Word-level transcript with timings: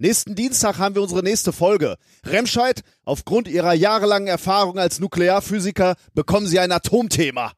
Nächsten 0.00 0.36
Dienstag 0.36 0.78
haben 0.78 0.94
wir 0.94 1.02
unsere 1.02 1.24
nächste 1.24 1.52
Folge. 1.52 1.96
Remscheid, 2.24 2.82
aufgrund 3.04 3.48
ihrer 3.48 3.74
jahrelangen 3.74 4.28
Erfahrung 4.28 4.78
als 4.78 5.00
Nuklearphysiker 5.00 5.96
bekommen 6.14 6.46
sie 6.46 6.60
ein 6.60 6.70
Atomthema. 6.70 7.50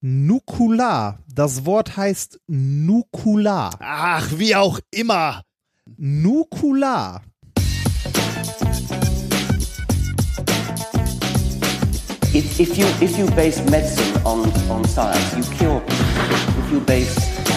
Nukular. 0.00 1.18
Das 1.28 1.66
Wort 1.66 1.98
heißt 1.98 2.40
Nukular. 2.46 3.76
Ach, 3.80 4.30
wie 4.36 4.56
auch 4.56 4.80
immer. 4.90 5.42
Nukular. 5.98 7.22
If, 12.32 12.58
if 12.58 12.78
you 12.78 12.86
if 13.02 13.18
you 13.18 13.26
base 13.36 13.62
medicine 13.70 14.18
on, 14.24 14.50
on 14.70 14.82
science, 14.86 15.36
you 15.36 15.44
cure 15.58 15.80
people. 15.80 16.64
If 16.64 16.72
you 16.72 16.80
base 16.80 17.14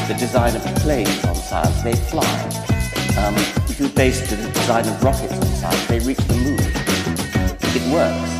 the 0.09 0.13
design 0.15 0.53
of 0.53 0.65
planes 0.83 1.23
on 1.23 1.35
science, 1.35 1.81
they 1.81 1.95
fly. 1.95 2.25
Um, 3.17 3.64
if 3.75 3.81
you 3.81 3.89
base 3.89 4.21
the 4.29 4.37
design 4.53 4.87
of 4.87 5.03
rockets 5.03 5.33
on 5.33 5.45
science, 5.47 5.87
they 5.87 5.99
reach 5.99 6.17
the 6.27 6.35
moon. 6.35 6.59
It 7.75 7.83
works. 7.91 8.31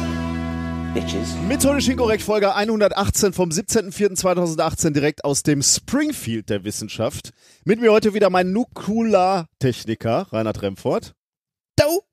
Bitches. 0.94 1.36
Methodisch 1.48 1.90
inkorrekt 1.90 2.24
Folge 2.24 2.56
118 2.56 3.34
vom 3.34 3.50
17.04.2018 3.50 4.92
direkt 4.92 5.26
aus 5.26 5.44
dem 5.44 5.62
Springfield 5.62 6.50
der 6.50 6.64
Wissenschaft. 6.64 7.34
Mit 7.66 7.82
mir 7.82 7.92
heute 7.92 8.14
wieder 8.14 8.30
mein 8.30 8.54
Nukulartechniker 8.54 10.28
Reinhard 10.32 10.62
Remford. 10.62 11.14
Dau. 11.76 12.04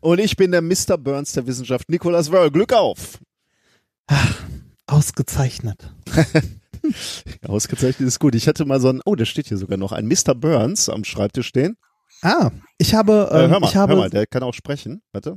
Und 0.00 0.18
ich 0.18 0.36
bin 0.36 0.50
der 0.50 0.62
Mr. 0.62 0.96
Burns 0.96 1.32
der 1.32 1.46
Wissenschaft 1.46 1.90
Nicolas 1.90 2.32
Wörl. 2.32 2.50
Glück 2.50 2.72
auf! 2.72 3.18
Ausgezeichnet. 4.86 5.92
Ausgezeichnet 7.46 8.08
ist 8.08 8.18
gut. 8.18 8.34
Ich 8.34 8.48
hatte 8.48 8.64
mal 8.64 8.80
so 8.80 8.88
ein, 8.88 9.02
oh, 9.04 9.14
da 9.14 9.26
steht 9.26 9.48
hier 9.48 9.58
sogar 9.58 9.76
noch 9.76 9.92
ein 9.92 10.06
Mr. 10.06 10.34
Burns 10.34 10.88
am 10.88 11.04
Schreibtisch 11.04 11.48
stehen. 11.48 11.76
Ah, 12.22 12.50
ich 12.78 12.94
habe, 12.94 13.28
Äh, 13.32 13.44
ähm, 13.44 13.50
hör 13.50 13.60
mal, 13.60 13.68
ich 13.68 13.76
habe 13.76 13.92
hör 13.92 14.00
mal, 14.00 14.10
der 14.10 14.26
kann 14.26 14.42
auch 14.42 14.54
sprechen. 14.54 15.02
Warte. 15.12 15.36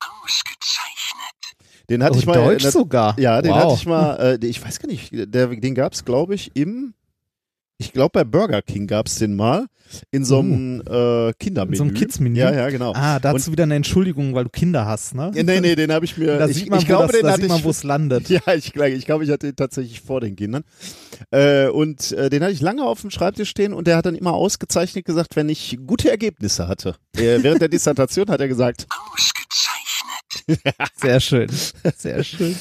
Ausgezeichnet. 0.00 1.88
Den 1.88 2.04
hatte 2.04 2.16
oh, 2.16 2.18
ich 2.18 2.26
mal. 2.26 2.34
Deutsch 2.34 2.66
äh, 2.66 2.70
sogar. 2.70 3.18
Ja, 3.18 3.40
den 3.40 3.52
wow. 3.52 3.62
hatte 3.62 3.74
ich 3.74 3.86
mal, 3.86 4.38
äh, 4.42 4.46
ich 4.46 4.62
weiß 4.62 4.78
gar 4.78 4.88
nicht, 4.88 5.10
der, 5.12 5.46
den 5.48 5.74
gab 5.74 5.94
es, 5.94 6.04
glaube 6.04 6.34
ich, 6.34 6.54
im, 6.54 6.94
ich 7.78 7.92
glaube 7.92 8.10
bei 8.12 8.24
Burger 8.24 8.62
King 8.62 8.86
gab 8.86 9.06
es 9.06 9.16
den 9.16 9.36
mal, 9.36 9.66
in 10.10 10.24
so 10.24 10.40
einem 10.40 10.82
äh, 10.82 11.32
Kindermenü. 11.38 11.70
Uh. 11.70 11.72
In 11.72 11.76
so 11.76 11.84
einem 11.84 11.94
Kids-Menü? 11.94 12.38
Ja, 12.38 12.52
ja, 12.52 12.68
genau. 12.70 12.92
Ah, 12.94 13.18
da 13.18 13.32
Und- 13.32 13.50
wieder 13.50 13.62
eine 13.62 13.76
Entschuldigung, 13.76 14.34
weil 14.34 14.44
du 14.44 14.50
Kinder 14.50 14.84
hast, 14.86 15.14
ne? 15.14 15.30
Ja, 15.34 15.42
nee, 15.42 15.60
nee, 15.60 15.74
den 15.76 15.92
habe 15.92 16.04
ich 16.04 16.16
mir, 16.16 16.38
Da 16.38 16.46
ich, 16.46 16.56
sieht 16.56 16.70
man, 16.70 16.78
ich 16.80 16.84
wo, 16.84 16.88
glaube, 16.88 17.12
den 17.12 17.22
da 17.22 17.30
hatte 17.32 17.42
sieht 17.42 17.48
man, 17.48 17.58
ich, 17.58 17.64
wo 17.64 17.70
es 17.70 17.84
landet. 17.84 18.28
ja, 18.28 18.40
ich 18.54 18.72
glaube, 18.72 18.90
ich, 18.90 19.06
glaube, 19.06 19.24
ich 19.24 19.30
hatte 19.30 19.48
ihn 19.48 19.56
tatsächlich 19.56 20.00
vor 20.00 20.20
den 20.20 20.36
Kindern. 20.36 20.64
Äh, 21.30 21.68
und 21.68 22.12
äh, 22.12 22.28
den 22.28 22.42
hatte 22.42 22.52
ich 22.52 22.60
lange 22.60 22.84
auf 22.84 23.00
dem 23.00 23.10
Schreibtisch 23.10 23.48
stehen 23.48 23.72
und 23.72 23.86
der 23.86 23.96
hat 23.96 24.06
dann 24.06 24.14
immer 24.14 24.34
ausgezeichnet 24.34 25.04
gesagt, 25.04 25.36
wenn 25.36 25.48
ich 25.48 25.78
gute 25.86 26.10
Ergebnisse 26.10 26.68
hatte. 26.68 26.96
Äh, 27.16 27.38
während 27.42 27.60
der 27.62 27.68
Dissertation 27.68 28.28
hat 28.28 28.40
er 28.40 28.48
gesagt, 28.48 28.86
Ausgezeichnet. 29.14 30.88
Sehr 31.00 31.20
schön. 31.20 31.48
Sehr 31.96 32.24
schön. 32.24 32.56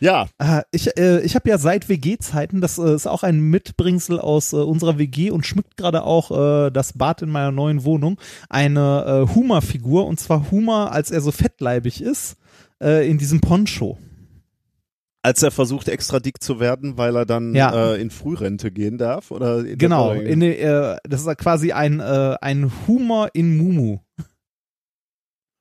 Ja, 0.00 0.26
Ah, 0.38 0.62
ich 0.72 0.96
äh, 0.98 1.20
ich 1.22 1.34
habe 1.34 1.48
ja 1.48 1.58
seit 1.58 1.88
WG-Zeiten, 1.88 2.60
das 2.60 2.78
äh, 2.78 2.94
ist 2.94 3.06
auch 3.06 3.22
ein 3.22 3.40
Mitbringsel 3.40 4.18
aus 4.20 4.52
äh, 4.52 4.56
unserer 4.56 4.98
WG 4.98 5.30
und 5.30 5.46
schmückt 5.46 5.76
gerade 5.76 6.02
auch 6.04 6.30
äh, 6.66 6.70
das 6.70 6.92
Bad 6.94 7.22
in 7.22 7.30
meiner 7.30 7.52
neuen 7.52 7.84
Wohnung, 7.84 8.18
eine 8.50 9.26
äh, 9.28 9.34
Huma-Figur 9.34 10.06
und 10.06 10.20
zwar 10.20 10.50
Huma, 10.50 10.88
als 10.88 11.10
er 11.10 11.20
so 11.20 11.32
fettleibig 11.32 12.00
ist, 12.02 12.36
äh, 12.82 13.08
in 13.10 13.18
diesem 13.18 13.40
Poncho. 13.40 13.98
als 15.22 15.42
er 15.42 15.50
versucht 15.50 15.88
extra 15.88 16.20
dick 16.20 16.40
zu 16.40 16.60
werden, 16.60 16.98
weil 16.98 17.16
er 17.16 17.26
dann 17.26 17.52
Ja. 17.54 17.92
äh, 17.94 18.00
in 18.00 18.10
Frührente 18.10 18.70
gehen 18.70 18.96
darf 18.96 19.32
oder 19.32 19.64
Genau, 19.64 20.12
in, 20.12 20.40
äh, 20.40 20.98
das 21.02 21.26
ist 21.26 21.38
quasi 21.38 21.72
ein, 21.72 21.98
äh, 21.98 22.36
ein 22.40 22.70
Humor 22.86 23.30
in 23.32 23.56
Mumu. 23.56 23.98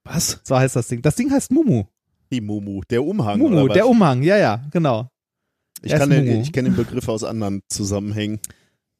was? 0.03 0.39
So 0.43 0.55
heißt 0.57 0.75
das 0.75 0.87
Ding. 0.87 1.01
Das 1.01 1.15
Ding 1.15 1.31
heißt 1.31 1.51
Mumu. 1.51 1.85
Die 2.31 2.41
Mumu, 2.41 2.81
der 2.89 3.03
Umhang 3.03 3.39
Mumu, 3.39 3.67
der 3.67 3.87
Umhang, 3.87 4.23
ja, 4.23 4.37
ja, 4.37 4.63
genau. 4.71 5.09
ich 5.81 5.91
kann 5.93 6.09
den, 6.09 6.41
ich 6.41 6.51
kenne 6.51 6.69
den 6.69 6.75
Begriff 6.75 7.07
aus 7.07 7.23
anderen 7.23 7.61
Zusammenhängen. 7.69 8.39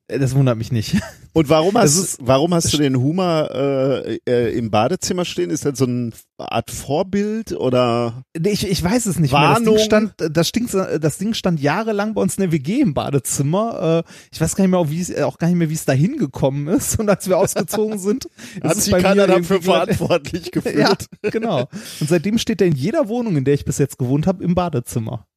Äh, 0.08 0.20
Das 0.20 0.36
wundert 0.36 0.58
mich 0.58 0.72
nicht. 0.72 0.96
Und 1.34 1.50
warum 1.50 1.78
hast, 1.78 1.98
ist- 1.98 2.18
warum 2.22 2.54
hast 2.54 2.72
du 2.72 2.78
den 2.78 2.96
Hummer 2.98 3.50
äh, 3.54 4.20
äh, 4.26 4.58
im 4.58 4.72
Badezimmer 4.72 5.26
stehen? 5.26 5.50
Ist 5.50 5.66
das 5.66 5.78
so 5.80 5.86
eine 5.86 6.12
Art 6.38 6.72
Vorbild 6.72 7.52
oder? 7.52 8.24
Ich, 8.42 8.66
ich 8.70 8.82
weiß 8.82 9.06
es 9.06 9.20
nicht 9.20 9.34
mehr. 9.34 9.42
Das 9.50 9.58
Ding, 9.58 9.66
Warnung. 9.68 9.80
stand, 9.84 10.14
das, 10.18 10.52
Ding, 10.54 10.70
das 11.02 11.18
Ding 11.18 11.34
stand 11.34 11.60
jahrelang 11.60 12.14
bei 12.14 12.22
uns 12.22 12.38
in 12.38 12.44
der 12.44 12.52
WG 12.54 12.80
im 12.80 12.94
Badezimmer. 12.94 14.04
Äh, 14.08 14.12
Ich 14.32 14.40
weiß 14.40 14.56
gar 14.56 14.64
nicht 14.64 14.72
mehr, 14.72 14.80
auch, 14.80 14.90
wie 14.90 15.02
es, 15.02 15.14
auch 15.24 15.38
gar 15.38 15.48
nicht 15.48 15.58
mehr, 15.58 15.70
wie 15.70 15.74
es 15.74 15.84
da 15.84 15.92
hingekommen 15.94 16.70
ist. 16.70 16.98
Und 17.00 17.10
als 17.10 17.28
wir 17.28 17.38
ausgezogen 17.38 18.00
sind, 18.00 18.30
Hat 18.64 18.78
es 18.78 18.86
sich 18.86 18.94
bei 18.94 19.02
keiner 19.02 19.28
mir 19.28 19.36
dafür 19.42 19.62
verantwortlich 19.62 20.52
gefühlt? 20.54 20.78
Ja, 20.78 20.96
genau. 21.32 21.68
Und 22.00 22.08
seitdem 22.10 22.38
steht 22.38 22.62
er 22.62 22.68
in 22.68 22.76
jeder 22.76 23.10
Wohnung, 23.10 23.36
in 23.36 23.44
der 23.44 23.56
ich 23.56 23.66
bis 23.66 23.78
jetzt 23.78 23.98
gewohnt 23.98 24.26
habe, 24.26 24.42
im 24.42 24.56
Badezimmer. 24.56 25.28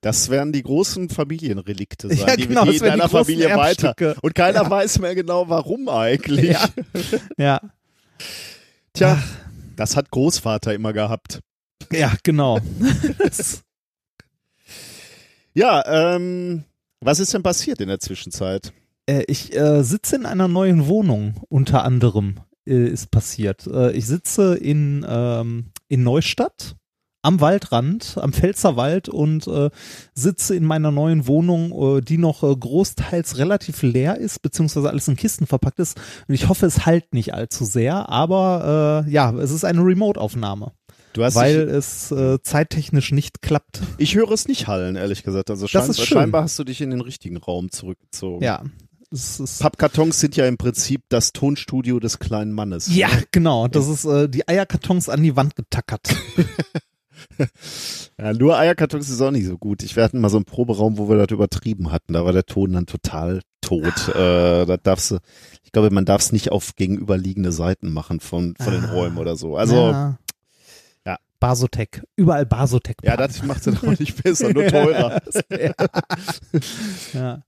Das 0.00 0.30
werden 0.30 0.52
die 0.52 0.62
großen 0.62 1.08
Familienrelikte 1.08 2.08
sein, 2.08 2.18
Ja, 2.18 2.36
die 2.36 2.46
genau, 2.46 2.64
die 2.64 2.72
das 2.72 2.80
in 2.82 2.86
deiner 2.86 3.08
Familie 3.08 3.56
weiter. 3.56 3.94
Und 4.22 4.34
keiner 4.34 4.68
weiß 4.70 5.00
mehr 5.00 5.14
genau, 5.14 5.48
warum 5.48 5.88
eigentlich. 5.88 6.50
Ja. 6.50 6.68
Ja, 7.36 7.60
Tja, 8.92 9.22
das 9.76 9.96
hat 9.96 10.10
Großvater 10.10 10.74
immer 10.74 10.92
gehabt. 10.92 11.40
ja 11.92 12.12
genau. 12.22 12.58
Ja, 15.54 16.14
ähm, 16.14 16.64
was 17.00 17.18
ist 17.18 17.34
denn 17.34 17.42
passiert 17.42 17.80
in 17.80 17.88
der 17.88 17.98
Zwischenzeit? 17.98 18.72
Äh, 19.06 19.24
ich 19.26 19.56
äh, 19.56 19.82
sitze 19.82 20.14
in 20.14 20.24
einer 20.26 20.46
neuen 20.46 20.86
Wohnung, 20.86 21.42
unter 21.48 21.82
anderem 21.82 22.36
äh, 22.66 22.86
ist 22.86 23.10
passiert. 23.10 23.66
Äh, 23.66 23.90
ich 23.92 24.06
sitze 24.06 24.54
in, 24.56 25.04
ähm, 25.08 25.72
in 25.88 26.04
Neustadt 26.04 26.76
am 27.22 27.40
Waldrand, 27.40 28.16
am 28.20 28.32
Pfälzerwald 28.32 29.08
und 29.08 29.46
äh, 29.46 29.70
sitze 30.14 30.54
in 30.54 30.64
meiner 30.64 30.90
neuen 30.90 31.26
Wohnung, 31.26 31.98
äh, 31.98 32.00
die 32.00 32.18
noch 32.18 32.42
äh, 32.42 32.54
großteils 32.54 33.38
relativ 33.38 33.82
leer 33.82 34.18
ist, 34.18 34.40
beziehungsweise 34.42 34.88
alles 34.88 35.08
in 35.08 35.16
Kisten 35.16 35.46
verpackt 35.46 35.78
ist. 35.78 35.98
Und 36.28 36.34
ich 36.34 36.48
hoffe, 36.48 36.66
es 36.66 36.86
halt 36.86 37.12
nicht 37.14 37.34
allzu 37.34 37.64
sehr, 37.64 38.08
aber 38.08 39.04
äh, 39.06 39.10
ja, 39.10 39.32
es 39.34 39.50
ist 39.50 39.64
eine 39.64 39.80
Remote-Aufnahme, 39.80 40.72
Du 41.12 41.24
hast 41.24 41.34
weil 41.34 41.66
dich, 41.66 41.74
es 41.74 42.12
äh, 42.12 42.38
zeittechnisch 42.42 43.12
nicht 43.12 43.42
klappt. 43.42 43.80
ich 43.98 44.14
höre 44.14 44.30
es 44.30 44.46
nicht 44.46 44.68
hallen, 44.68 44.94
ehrlich 44.96 45.22
gesagt. 45.24 45.50
Also 45.50 45.66
Das 45.66 45.96
schein, 45.96 46.06
scheinbar 46.06 46.44
hast 46.44 46.58
du 46.58 46.64
dich 46.64 46.80
in 46.80 46.90
den 46.90 47.00
richtigen 47.00 47.36
Raum 47.36 47.70
zurückgezogen. 47.70 48.44
Ja. 48.44 48.62
Pappkartons 49.60 50.20
sind 50.20 50.36
ja 50.36 50.46
im 50.46 50.58
Prinzip 50.58 51.02
das 51.08 51.32
Tonstudio 51.32 51.98
des 51.98 52.18
kleinen 52.18 52.52
Mannes. 52.52 52.94
Ja, 52.94 53.08
ne? 53.08 53.24
genau. 53.32 53.66
Das 53.66 53.88
ist 53.88 54.04
äh, 54.04 54.28
die 54.28 54.46
Eierkartons 54.46 55.08
an 55.08 55.22
die 55.22 55.34
Wand 55.34 55.56
getackert. 55.56 56.14
ja. 58.18 58.32
Nur 58.32 58.58
Eierkartons 58.58 59.08
ist 59.08 59.20
auch 59.20 59.30
nicht 59.30 59.46
so 59.46 59.58
gut. 59.58 59.82
Ich, 59.82 59.96
wir 59.96 60.02
hatten 60.04 60.20
mal 60.20 60.28
so 60.28 60.36
einen 60.38 60.44
Proberaum, 60.44 60.98
wo 60.98 61.08
wir 61.08 61.16
das 61.16 61.30
übertrieben 61.32 61.92
hatten. 61.92 62.12
Da 62.12 62.24
war 62.24 62.32
der 62.32 62.44
Ton 62.46 62.72
dann 62.72 62.86
total 62.86 63.40
tot. 63.60 64.08
Äh, 64.08 64.64
da 64.66 64.76
darfst 64.76 65.10
du, 65.10 65.18
ich 65.64 65.72
glaube, 65.72 65.90
man 65.90 66.04
darf 66.04 66.22
es 66.22 66.32
nicht 66.32 66.50
auf 66.52 66.74
gegenüberliegende 66.76 67.52
Seiten 67.52 67.92
machen 67.92 68.20
von, 68.20 68.54
von 68.60 68.72
den 68.72 68.84
Ah. 68.84 68.92
Räumen 68.92 69.18
oder 69.18 69.36
so. 69.36 69.56
Also, 69.56 69.74
ja. 69.76 70.18
Basotec. 71.40 72.02
Überall 72.16 72.46
Basotec. 72.46 72.96
das 73.02 73.42
macht 73.44 73.66
es 73.66 73.76
auch 73.82 73.98
nicht 73.98 74.22
besser, 74.22 74.52
nur 74.52 74.66
teurer. 74.66 75.20
ja. 75.50 75.72
ja. 77.14 77.42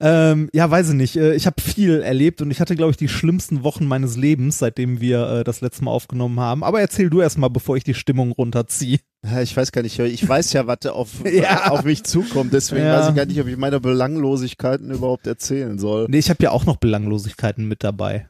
Ähm, 0.00 0.48
ja, 0.52 0.70
weiß 0.70 0.90
ich 0.90 0.94
nicht. 0.94 1.16
Äh, 1.16 1.34
Ich 1.34 1.46
habe 1.46 1.60
viel 1.60 2.00
erlebt 2.02 2.40
und 2.42 2.50
ich 2.50 2.60
hatte, 2.60 2.76
glaube 2.76 2.90
ich, 2.92 2.96
die 2.96 3.08
schlimmsten 3.08 3.62
Wochen 3.64 3.86
meines 3.86 4.16
Lebens, 4.16 4.58
seitdem 4.58 5.00
wir 5.00 5.28
äh, 5.28 5.44
das 5.44 5.60
letzte 5.60 5.84
Mal 5.84 5.90
aufgenommen 5.90 6.38
haben. 6.40 6.62
Aber 6.64 6.80
erzähl 6.80 7.10
du 7.10 7.20
erst 7.20 7.38
mal, 7.38 7.48
bevor 7.48 7.76
ich 7.76 7.84
die 7.84 7.94
Stimmung 7.94 8.32
runterziehe. 8.32 8.98
Ja, 9.24 9.40
ich 9.40 9.56
weiß 9.56 9.70
gar 9.70 9.82
nicht, 9.82 9.98
ich 9.98 10.28
weiß 10.28 10.52
ja, 10.52 10.66
was 10.66 10.84
auf, 10.86 11.08
Ja. 11.32 11.70
auf 11.70 11.84
mich 11.84 12.02
zukommt, 12.04 12.52
deswegen 12.52 12.84
Ja. 12.84 13.00
weiß 13.00 13.10
ich 13.10 13.14
gar 13.14 13.26
nicht, 13.26 13.40
ob 13.40 13.46
ich 13.46 13.56
meine 13.56 13.78
Belanglosigkeiten 13.80 14.90
überhaupt 14.90 15.26
erzählen 15.26 15.78
soll. 15.78 16.06
Nee, 16.08 16.18
ich 16.18 16.30
habe 16.30 16.42
ja 16.42 16.50
auch 16.50 16.66
noch 16.66 16.76
Belanglosigkeiten 16.76 17.66
mit 17.68 17.84
dabei. 17.84 18.28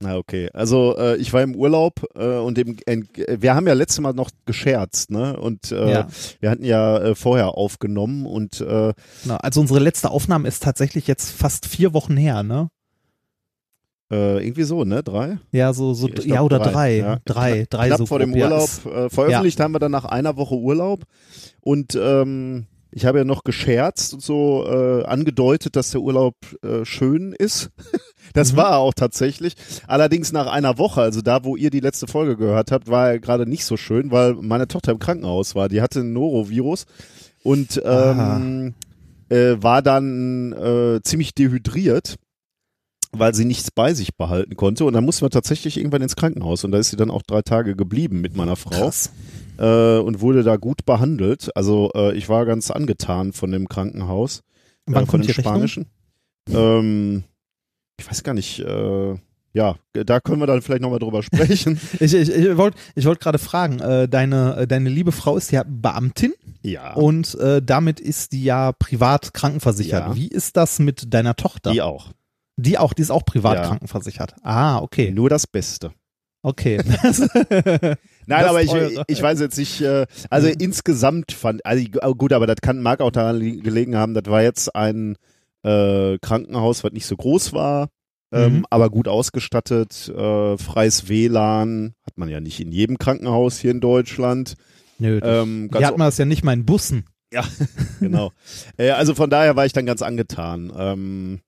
Na 0.00 0.16
okay, 0.18 0.50
also 0.52 0.94
äh, 0.98 1.16
ich 1.16 1.32
war 1.32 1.42
im 1.42 1.54
Urlaub 1.54 2.04
äh, 2.16 2.36
und 2.36 2.58
en, 2.86 3.08
wir 3.16 3.54
haben 3.54 3.66
ja 3.66 3.72
letztes 3.72 4.00
Mal 4.00 4.12
noch 4.12 4.30
gescherzt, 4.44 5.10
ne? 5.10 5.38
Und 5.38 5.72
äh, 5.72 5.90
Ja. 5.90 6.08
wir 6.40 6.50
hatten 6.50 6.64
ja 6.64 6.98
äh, 6.98 7.14
vorher 7.14 7.54
aufgenommen 7.56 8.26
und 8.26 8.60
äh, 8.60 8.92
Genau. 9.22 9.36
Also 9.36 9.62
unsere 9.62 9.80
letzte 9.80 10.10
Aufnahme 10.10 10.48
ist 10.48 10.62
tatsächlich 10.62 11.06
jetzt 11.06 11.30
fast 11.30 11.64
vier 11.66 11.94
Wochen 11.94 12.16
her, 12.18 12.42
ne? 12.42 12.68
äh, 14.12 14.44
irgendwie 14.46 14.62
so, 14.64 14.84
ne? 14.84 15.02
Drei? 15.02 15.38
Ja, 15.50 15.72
so, 15.72 15.92
so 15.94 16.06
glaub, 16.08 16.26
ja 16.26 16.42
oder 16.42 16.58
drei, 16.60 16.70
drei, 16.72 16.96
ja. 16.98 17.18
drei, 17.24 17.66
drei 17.68 17.86
Knapp 17.88 17.98
so 17.98 18.06
vor 18.06 18.18
dem 18.20 18.30
grob, 18.32 18.38
ja, 18.40 18.44
Urlaub 18.50 18.64
ist- 18.68 18.86
äh, 18.86 19.10
veröffentlicht 19.10 19.58
haben 19.60 19.72
wir 19.74 19.78
dann 19.80 19.90
nach 19.92 20.04
einer 20.04 20.36
Woche 20.36 20.54
Urlaub 20.56 21.04
und 21.60 21.98
ähm, 22.00 22.66
ich 22.96 23.04
habe 23.04 23.18
ja 23.18 23.24
noch 23.24 23.44
gescherzt 23.44 24.14
und 24.14 24.22
so 24.22 24.64
äh, 24.66 25.04
angedeutet, 25.04 25.76
dass 25.76 25.90
der 25.90 26.00
Urlaub 26.00 26.34
äh, 26.64 26.84
schön 26.84 27.32
ist. 27.32 27.70
Das 28.32 28.52
Mhm. 28.52 28.56
war 28.56 28.70
er 28.72 28.78
auch 28.78 28.92
tatsächlich. 28.92 29.54
Allerdings 29.86 30.32
nach 30.32 30.46
einer 30.48 30.78
Woche, 30.78 31.00
also 31.00 31.22
da, 31.22 31.44
wo 31.44 31.56
ihr 31.56 31.70
die 31.70 31.80
letzte 31.80 32.06
Folge 32.08 32.36
gehört 32.36 32.72
habt, 32.72 32.88
war 32.88 33.10
er 33.10 33.18
gerade 33.20 33.46
nicht 33.48 33.64
so 33.64 33.76
schön, 33.76 34.10
weil 34.10 34.34
meine 34.34 34.66
Tochter 34.66 34.90
im 34.92 34.98
Krankenhaus 34.98 35.54
war. 35.54 35.68
Die 35.68 35.80
hatte 35.80 36.00
ein 36.00 36.12
Norovirus 36.12 36.86
und 37.44 37.80
ähm, 37.84 38.74
äh, 39.28 39.54
war 39.60 39.80
dann 39.80 40.52
äh, 40.52 41.00
ziemlich 41.02 41.34
dehydriert 41.34 42.16
weil 43.12 43.34
sie 43.34 43.46
nichts 43.46 43.70
bei 43.70 43.94
sich 43.94 44.14
behalten 44.16 44.56
konnte. 44.56 44.84
Und 44.84 44.92
dann 44.92 45.04
mussten 45.04 45.24
wir 45.24 45.30
tatsächlich 45.30 45.78
irgendwann 45.78 46.02
ins 46.02 46.16
Krankenhaus. 46.16 46.64
Und 46.64 46.72
da 46.72 46.78
ist 46.78 46.90
sie 46.90 46.96
dann 46.96 47.10
auch 47.10 47.22
drei 47.22 47.40
Tage 47.40 47.74
geblieben 47.74 48.20
mit 48.20 48.36
meiner 48.36 48.56
Frau 48.56 48.70
Krass. 48.70 49.10
Äh, 49.58 49.98
und 49.98 50.20
wurde 50.20 50.42
da 50.42 50.56
gut 50.56 50.84
behandelt. 50.84 51.50
Also 51.56 51.90
äh, 51.94 52.16
ich 52.16 52.28
war 52.28 52.46
ganz 52.46 52.70
angetan 52.70 53.32
von 53.32 53.50
dem 53.50 53.68
Krankenhaus. 53.68 54.42
Wann 54.86 54.94
äh, 54.94 55.06
von 55.06 55.20
kommt 55.20 55.24
dem 55.24 55.26
die 55.28 55.40
spanischen. 55.40 55.86
Ähm, 56.48 57.24
ich 57.98 58.08
weiß 58.08 58.22
gar 58.22 58.34
nicht, 58.34 58.60
äh, 58.60 59.16
ja, 59.52 59.76
da 59.94 60.20
können 60.20 60.40
wir 60.40 60.46
dann 60.46 60.60
vielleicht 60.60 60.82
nochmal 60.82 60.98
drüber 60.98 61.22
sprechen. 61.22 61.80
Ich, 61.98 62.12
ich, 62.12 62.28
ich 62.30 62.56
wollte 62.58 62.76
ich 62.94 63.06
wollt 63.06 63.20
gerade 63.20 63.38
fragen, 63.38 63.80
äh, 63.80 64.06
deine, 64.06 64.56
äh, 64.56 64.66
deine 64.66 64.90
liebe 64.90 65.12
Frau 65.12 65.36
ist 65.36 65.50
ja 65.50 65.64
Beamtin 65.66 66.34
ja, 66.60 66.92
und 66.92 67.34
äh, 67.36 67.62
damit 67.62 67.98
ist 67.98 68.32
die 68.32 68.44
ja 68.44 68.72
privat 68.72 69.32
krankenversichert. 69.32 70.08
Ja. 70.08 70.14
Wie 70.14 70.28
ist 70.28 70.58
das 70.58 70.78
mit 70.78 71.14
deiner 71.14 71.36
Tochter? 71.36 71.72
die 71.72 71.80
auch. 71.80 72.12
Die 72.56 72.76
auch, 72.76 72.92
die 72.92 73.02
ist 73.02 73.10
auch 73.10 73.24
privat 73.24 73.56
Ja. 73.56 73.66
krankenversichert. 73.66 74.34
Ah, 74.42 74.78
okay. 74.78 75.10
Nur 75.10 75.30
das 75.30 75.46
Beste. 75.46 75.92
Okay. 76.42 76.78
Nein, 78.26 78.40
Das 78.42 78.50
aber 78.50 78.62
ich, 78.62 78.72
ich 79.06 79.22
weiß 79.22 79.40
jetzt 79.40 79.56
nicht, 79.58 79.80
äh, 79.80 80.06
also 80.30 80.48
insgesamt 80.48 81.32
fand, 81.32 81.64
also 81.64 81.84
oh 82.02 82.14
gut, 82.14 82.32
aber 82.32 82.46
das 82.46 82.56
kann, 82.60 82.82
mag 82.82 83.00
auch 83.00 83.10
daran 83.12 83.40
gelegen 83.40 83.96
haben, 83.96 84.14
das 84.14 84.24
war 84.26 84.42
jetzt 84.42 84.74
ein 84.74 85.16
äh, 85.62 86.18
Krankenhaus, 86.18 86.84
was 86.84 86.92
nicht 86.92 87.06
so 87.06 87.16
groß 87.16 87.52
war, 87.52 87.88
ähm, 88.32 88.58
Mhm. 88.58 88.66
aber 88.70 88.90
gut 88.90 89.06
ausgestattet, 89.08 90.08
äh, 90.08 90.58
freies 90.58 91.08
WLAN, 91.08 91.94
hat 92.04 92.18
man 92.18 92.28
ja 92.28 92.40
nicht 92.40 92.60
in 92.60 92.72
jedem 92.72 92.98
Krankenhaus 92.98 93.58
hier 93.58 93.70
in 93.70 93.80
Deutschland. 93.80 94.54
Nö, 94.98 95.20
Ähm, 95.22 95.68
hier 95.72 95.86
hat 95.86 95.98
man 95.98 96.08
das 96.08 96.18
ja 96.18 96.24
nicht 96.24 96.42
mal 96.44 96.52
in 96.54 96.64
Bussen. 96.66 97.04
Ja, 97.32 97.44
genau. 98.00 98.32
äh, 98.76 98.90
also 98.90 99.14
von 99.14 99.30
daher 99.30 99.56
war 99.56 99.66
ich 99.66 99.72
dann 99.72 99.86
ganz 99.86 100.02
angetan. 100.02 100.72
Ähm, 100.76 101.40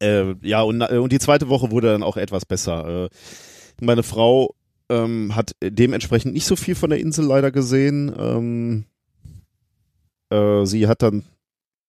äh, 0.00 0.34
ja, 0.42 0.62
und, 0.62 0.80
äh, 0.80 0.98
und 0.98 1.12
die 1.12 1.18
zweite 1.18 1.48
Woche 1.48 1.70
wurde 1.70 1.88
dann 1.92 2.02
auch 2.02 2.16
etwas 2.16 2.44
besser. 2.44 3.04
Äh, 3.04 3.08
meine 3.80 4.02
Frau 4.02 4.54
ähm, 4.92 5.34
hat 5.34 5.56
dementsprechend 5.62 6.34
nicht 6.34 6.46
so 6.46 6.56
viel 6.56 6.74
von 6.74 6.90
der 6.90 7.00
Insel 7.00 7.24
leider 7.24 7.50
gesehen. 7.50 8.12
Ähm, 8.16 8.84
äh, 10.30 10.66
sie 10.66 10.86
hat 10.88 11.02
dann 11.02 11.24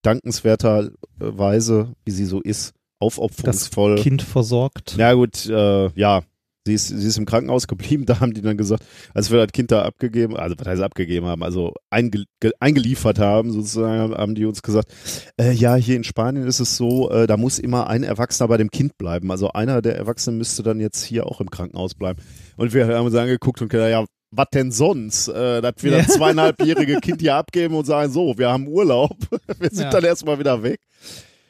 dankenswerterweise, 0.03 1.93
wie 2.05 2.11
sie 2.11 2.25
so 2.25 2.41
ist, 2.41 2.73
aufopferungsvoll. 2.99 3.95
Kind 3.95 4.21
versorgt. 4.21 4.95
Ja 4.97 5.13
gut, 5.13 5.45
äh, 5.47 5.89
ja. 5.95 6.23
Sie 6.65 6.73
ist, 6.75 6.87
sie 6.87 7.07
ist 7.07 7.17
im 7.17 7.25
Krankenhaus 7.25 7.67
geblieben, 7.67 8.05
da 8.07 8.19
haben 8.21 8.33
die 8.33 8.41
dann 8.41 8.55
gesagt, 8.57 8.83
als 9.13 9.31
wir 9.31 9.39
das 9.39 9.51
Kind 9.51 9.71
da 9.71 9.81
abgegeben, 9.83 10.37
also 10.37 10.55
was 10.57 10.65
heißt 10.67 10.81
abgegeben 10.81 11.25
haben, 11.25 11.43
also 11.43 11.73
einge, 11.89 12.23
ge- 12.39 12.51
eingeliefert 12.61 13.19
haben, 13.19 13.51
sozusagen, 13.51 14.13
haben 14.13 14.33
die 14.35 14.45
uns 14.45 14.61
gesagt, 14.61 14.93
äh, 15.37 15.51
ja, 15.51 15.75
hier 15.75 15.97
in 15.97 16.03
Spanien 16.05 16.47
ist 16.47 16.59
es 16.61 16.77
so, 16.77 17.11
äh, 17.11 17.27
da 17.27 17.35
muss 17.35 17.59
immer 17.59 17.87
ein 17.87 18.03
Erwachsener 18.03 18.47
bei 18.47 18.57
dem 18.57 18.71
Kind 18.71 18.97
bleiben. 18.97 19.29
Also 19.29 19.49
einer 19.51 19.81
der 19.81 19.97
Erwachsenen 19.97 20.37
müsste 20.37 20.63
dann 20.63 20.79
jetzt 20.79 21.03
hier 21.03 21.25
auch 21.27 21.41
im 21.41 21.49
Krankenhaus 21.51 21.95
bleiben. 21.95 22.21
Und 22.55 22.73
wir 22.73 22.87
haben 22.87 23.05
uns 23.07 23.15
angeguckt 23.15 23.61
und 23.61 23.67
gedacht, 23.69 23.89
ja, 23.91 24.05
was 24.31 24.47
denn 24.53 24.71
sonst? 24.71 25.27
Äh, 25.27 25.61
dass 25.61 25.73
wir 25.81 25.91
das 25.91 26.07
Ja. 26.07 26.13
zweieinhalbjährige 26.13 26.99
Kind 27.01 27.21
hier 27.21 27.35
abgeben 27.35 27.75
und 27.75 27.85
sagen, 27.85 28.11
so, 28.11 28.37
wir 28.37 28.49
haben 28.49 28.67
Urlaub, 28.67 29.17
wir 29.59 29.69
sind 29.69 29.83
Ja. 29.83 29.89
dann 29.91 30.05
erstmal 30.05 30.39
wieder 30.39 30.63
weg. 30.63 30.79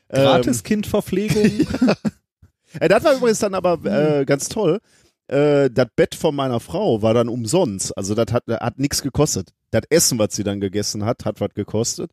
Ähm, 0.10 0.24
Gratis 0.24 0.64
Kindverpflegung. 0.64 1.68
äh, 2.80 2.88
das 2.90 3.04
war 3.04 3.14
übrigens 3.16 3.40
dann 3.40 3.54
aber 3.54 3.80
äh, 3.86 4.26
ganz 4.26 4.50
toll. 4.50 4.80
Äh, 5.28 5.70
das 5.70 5.88
Bett 5.96 6.16
von 6.16 6.36
meiner 6.36 6.60
Frau 6.60 7.02
war 7.02 7.14
dann 7.14 7.30
umsonst. 7.30 7.98
Also 7.98 8.14
das 8.16 8.34
hat, 8.34 8.44
hat 8.48 8.80
nichts 8.80 9.02
gekostet. 9.02 9.50
Das 9.72 9.84
Essen, 9.90 10.20
was 10.20 10.36
sie 10.36 10.44
dann 10.44 10.60
gegessen 10.60 11.06
hat, 11.06 11.26
hat 11.26 11.40
was 11.42 11.50
gekostet. 11.56 12.12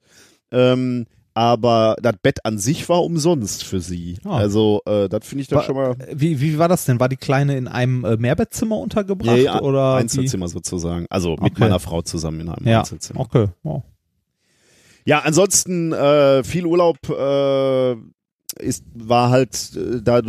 Ähm, 0.52 1.06
aber 1.34 1.96
das 2.02 2.14
Bett 2.22 2.44
an 2.44 2.58
sich 2.58 2.88
war 2.88 3.04
umsonst 3.04 3.62
für 3.64 3.80
sie. 3.80 4.18
Ah. 4.24 4.36
Also 4.38 4.80
äh, 4.86 5.08
das 5.08 5.24
finde 5.26 5.42
ich 5.42 5.48
dann 5.48 5.58
War- 5.58 5.64
schon 5.64 5.76
mal 5.76 5.94
wie, 6.12 6.40
wie 6.40 6.58
war 6.58 6.68
das 6.68 6.84
denn? 6.86 6.98
War 6.98 7.08
die 7.08 7.16
Kleine 7.16 7.56
in 7.56 7.68
einem 7.68 8.04
äh, 8.04 8.16
Mehrbettzimmer 8.16 8.76
untergebracht? 8.78 9.38
ja, 9.38 9.60
oder 9.60 9.96
wie? 9.96 10.00
Einzelzimmer 10.00 10.48
sozusagen. 10.48 11.06
Also 11.08 11.30
mit 11.32 11.52
Okay. 11.52 11.60
meiner 11.60 11.78
Frau 11.80 12.02
zusammen 12.02 12.40
in 12.40 12.48
einem 12.48 12.66
Ja, 12.66 12.80
Einzelzimmer. 12.80 13.20
okay. 13.20 13.46
Wow. 13.62 13.84
Ja, 15.04 15.20
ansonsten 15.20 15.92
äh, 15.92 16.42
viel 16.44 16.66
Urlaub 16.66 16.98
äh, 17.08 17.96
ist 18.62 18.84
war 18.94 19.30
halt 19.30 19.72
äh, 19.76 20.02
da 20.02 20.20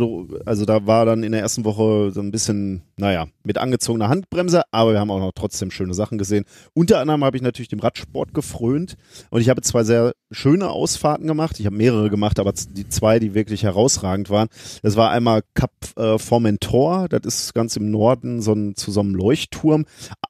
also 0.46 0.64
da 0.64 0.86
war 0.86 1.04
dann 1.04 1.22
in 1.22 1.32
der 1.32 1.40
ersten 1.40 1.64
Woche 1.64 2.10
so 2.12 2.20
ein 2.20 2.30
bisschen 2.30 2.82
naja 2.96 3.26
mit 3.44 3.58
angezogener 3.58 4.08
Handbremse, 4.08 4.62
aber 4.70 4.92
wir 4.92 5.00
haben 5.00 5.10
auch 5.10 5.18
noch 5.18 5.32
trotzdem 5.34 5.70
schöne 5.70 5.94
Sachen 5.94 6.18
gesehen. 6.18 6.44
Unter 6.74 7.00
anderem 7.00 7.24
habe 7.24 7.36
ich 7.36 7.42
natürlich 7.42 7.68
dem 7.68 7.80
Radsport 7.80 8.34
gefrönt 8.34 8.96
und 9.30 9.40
ich 9.40 9.48
habe 9.48 9.62
zwei 9.62 9.84
sehr 9.84 10.12
schöne 10.30 10.68
Ausfahrten 10.68 11.26
gemacht. 11.26 11.60
Ich 11.60 11.66
habe 11.66 11.76
mehrere 11.76 12.10
gemacht, 12.10 12.38
aber 12.38 12.52
die 12.52 12.88
zwei, 12.88 13.18
die 13.18 13.34
wirklich 13.34 13.62
herausragend 13.62 14.30
waren, 14.30 14.48
das 14.82 14.96
war 14.96 15.10
einmal 15.10 15.42
Cap 15.54 15.72
äh, 15.96 16.18
Formentor, 16.18 17.08
das 17.08 17.22
ist 17.24 17.54
ganz 17.54 17.76
im 17.76 17.90
Norden 17.90 18.42
so 18.42 18.52
ein, 18.52 18.76
zu 18.76 18.90
so 18.90 19.00
einem 19.00 19.14
Leuchtturm. 19.14 19.84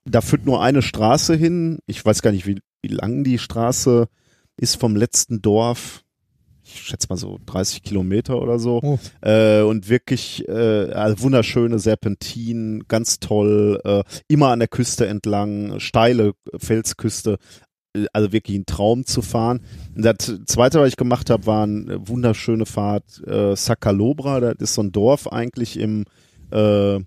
Da 0.04 0.20
führt 0.20 0.46
nur 0.46 0.62
eine 0.62 0.82
Straße 0.82 1.34
hin. 1.34 1.78
Ich 1.86 2.04
weiß 2.04 2.22
gar 2.22 2.32
nicht, 2.32 2.46
wie, 2.46 2.60
wie 2.82 2.88
lang 2.88 3.24
die 3.24 3.38
Straße 3.38 4.08
ist 4.56 4.76
vom 4.76 4.96
letzten 4.96 5.42
Dorf. 5.42 6.01
Ich 6.64 6.82
schätze 6.82 7.06
mal 7.10 7.16
so 7.16 7.38
30 7.46 7.82
Kilometer 7.82 8.40
oder 8.40 8.58
so. 8.58 8.80
Oh. 8.82 8.98
Äh, 9.20 9.62
und 9.62 9.88
wirklich 9.88 10.46
äh, 10.48 10.90
also 10.92 11.22
wunderschöne 11.22 11.78
Serpentinen, 11.78 12.84
ganz 12.88 13.18
toll. 13.20 13.80
Äh, 13.84 14.04
immer 14.28 14.48
an 14.48 14.60
der 14.60 14.68
Küste 14.68 15.06
entlang, 15.06 15.80
steile 15.80 16.32
Felsküste. 16.56 17.38
Äh, 17.96 18.06
Also 18.12 18.32
wirklich 18.32 18.56
ein 18.56 18.66
Traum 18.66 19.04
zu 19.04 19.22
fahren. 19.22 19.60
Und 19.94 20.04
Das 20.04 20.32
zweite, 20.46 20.80
was 20.80 20.88
ich 20.88 20.96
gemacht 20.96 21.30
habe, 21.30 21.46
war 21.46 21.64
eine 21.64 22.08
wunderschöne 22.08 22.66
Fahrt 22.66 23.22
äh, 23.26 23.54
Sacalobra. 23.56 24.40
Das 24.40 24.54
ist 24.60 24.74
so 24.74 24.82
ein 24.82 24.92
Dorf 24.92 25.28
eigentlich 25.28 25.78
im 25.78 26.04
äh, 26.50 27.00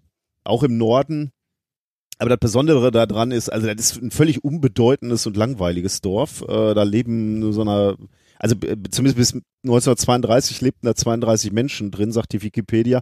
auch 0.44 0.64
im 0.64 0.78
Norden. 0.78 1.32
Aber 2.18 2.30
das 2.30 2.40
Besondere 2.40 2.92
daran 2.92 3.32
ist, 3.32 3.50
also 3.52 3.68
das 3.68 3.92
ist 3.92 4.02
ein 4.02 4.12
völlig 4.12 4.44
unbedeutendes 4.44 5.26
und 5.28 5.36
langweiliges 5.36 6.02
Dorf. 6.02 6.42
Äh, 6.48 6.74
da 6.74 6.84
leben 6.84 7.52
so 7.52 7.62
einer, 7.62 7.98
also 8.46 8.56
b- 8.58 8.76
zumindest 8.92 9.18
bis 9.18 9.34
1932 9.64 10.62
lebten 10.62 10.86
da 10.86 10.94
32 10.94 11.52
Menschen 11.52 11.90
drin, 11.90 12.12
sagt 12.12 12.32
die 12.32 12.44
Wikipedia. 12.44 13.02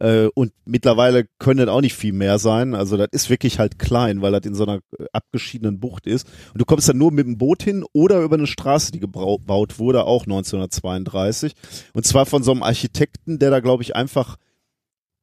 Äh, 0.00 0.26
und 0.34 0.52
mittlerweile 0.64 1.26
können 1.38 1.58
das 1.64 1.68
auch 1.68 1.80
nicht 1.80 1.94
viel 1.94 2.12
mehr 2.12 2.40
sein. 2.40 2.74
Also 2.74 2.96
das 2.96 3.06
ist 3.12 3.30
wirklich 3.30 3.60
halt 3.60 3.78
klein, 3.78 4.20
weil 4.20 4.32
das 4.32 4.44
in 4.44 4.56
so 4.56 4.64
einer 4.64 4.80
äh, 4.98 5.04
abgeschiedenen 5.12 5.78
Bucht 5.78 6.08
ist. 6.08 6.26
Und 6.52 6.60
du 6.60 6.64
kommst 6.64 6.88
dann 6.88 6.98
nur 6.98 7.12
mit 7.12 7.24
dem 7.24 7.38
Boot 7.38 7.62
hin 7.62 7.84
oder 7.92 8.20
über 8.22 8.34
eine 8.34 8.48
Straße, 8.48 8.90
die 8.90 8.98
gebaut 8.98 9.78
wurde, 9.78 10.06
auch 10.06 10.24
1932. 10.24 11.52
Und 11.94 12.04
zwar 12.04 12.26
von 12.26 12.42
so 12.42 12.50
einem 12.50 12.64
Architekten, 12.64 13.38
der 13.38 13.50
da, 13.50 13.60
glaube 13.60 13.84
ich, 13.84 13.94
einfach 13.94 14.38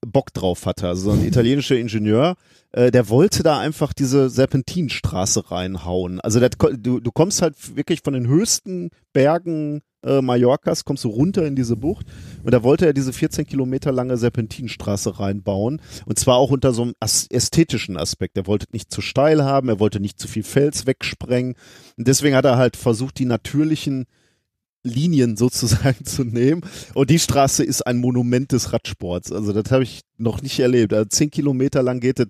Bock 0.05 0.33
drauf 0.33 0.65
hatte. 0.65 0.87
Also 0.87 1.11
so 1.11 1.17
ein 1.17 1.25
italienischer 1.25 1.77
Ingenieur, 1.77 2.35
äh, 2.71 2.91
der 2.91 3.09
wollte 3.09 3.43
da 3.43 3.59
einfach 3.59 3.93
diese 3.93 4.29
Serpentinstraße 4.29 5.51
reinhauen. 5.51 6.19
Also 6.21 6.39
das, 6.39 6.51
du, 6.77 6.99
du 6.99 7.11
kommst 7.11 7.41
halt 7.41 7.75
wirklich 7.75 8.01
von 8.03 8.13
den 8.13 8.27
höchsten 8.27 8.89
Bergen 9.13 9.81
äh, 10.03 10.21
Mallorcas, 10.21 10.85
kommst 10.85 11.03
du 11.03 11.09
runter 11.09 11.45
in 11.45 11.55
diese 11.55 11.75
Bucht 11.75 12.05
und 12.43 12.53
da 12.53 12.63
wollte 12.63 12.85
er 12.85 12.93
diese 12.93 13.13
14 13.13 13.45
Kilometer 13.45 13.91
lange 13.91 14.17
Serpentinstraße 14.17 15.19
reinbauen 15.19 15.81
und 16.05 16.19
zwar 16.19 16.37
auch 16.37 16.51
unter 16.51 16.73
so 16.73 16.83
einem 16.83 16.93
ästhetischen 16.99 17.97
Aspekt. 17.97 18.37
Er 18.37 18.47
wollte 18.47 18.67
nicht 18.71 18.91
zu 18.91 19.01
steil 19.01 19.43
haben, 19.43 19.69
er 19.69 19.79
wollte 19.79 19.99
nicht 19.99 20.19
zu 20.19 20.27
viel 20.27 20.43
Fels 20.43 20.85
wegsprengen 20.85 21.55
und 21.97 22.07
deswegen 22.07 22.35
hat 22.35 22.45
er 22.45 22.57
halt 22.57 22.77
versucht, 22.77 23.17
die 23.17 23.25
natürlichen 23.25 24.05
Linien 24.87 25.37
sozusagen 25.37 26.05
zu 26.05 26.23
nehmen. 26.23 26.61
Und 26.93 27.09
die 27.09 27.19
Straße 27.19 27.63
ist 27.63 27.85
ein 27.85 27.97
Monument 27.97 28.51
des 28.51 28.73
Radsports. 28.73 29.31
Also 29.31 29.53
das 29.53 29.71
habe 29.71 29.83
ich 29.83 30.01
noch 30.17 30.41
nicht 30.41 30.59
erlebt. 30.59 30.93
Also 30.93 31.05
zehn 31.05 31.29
Kilometer 31.29 31.83
lang 31.83 31.99
geht 31.99 32.19
es 32.19 32.27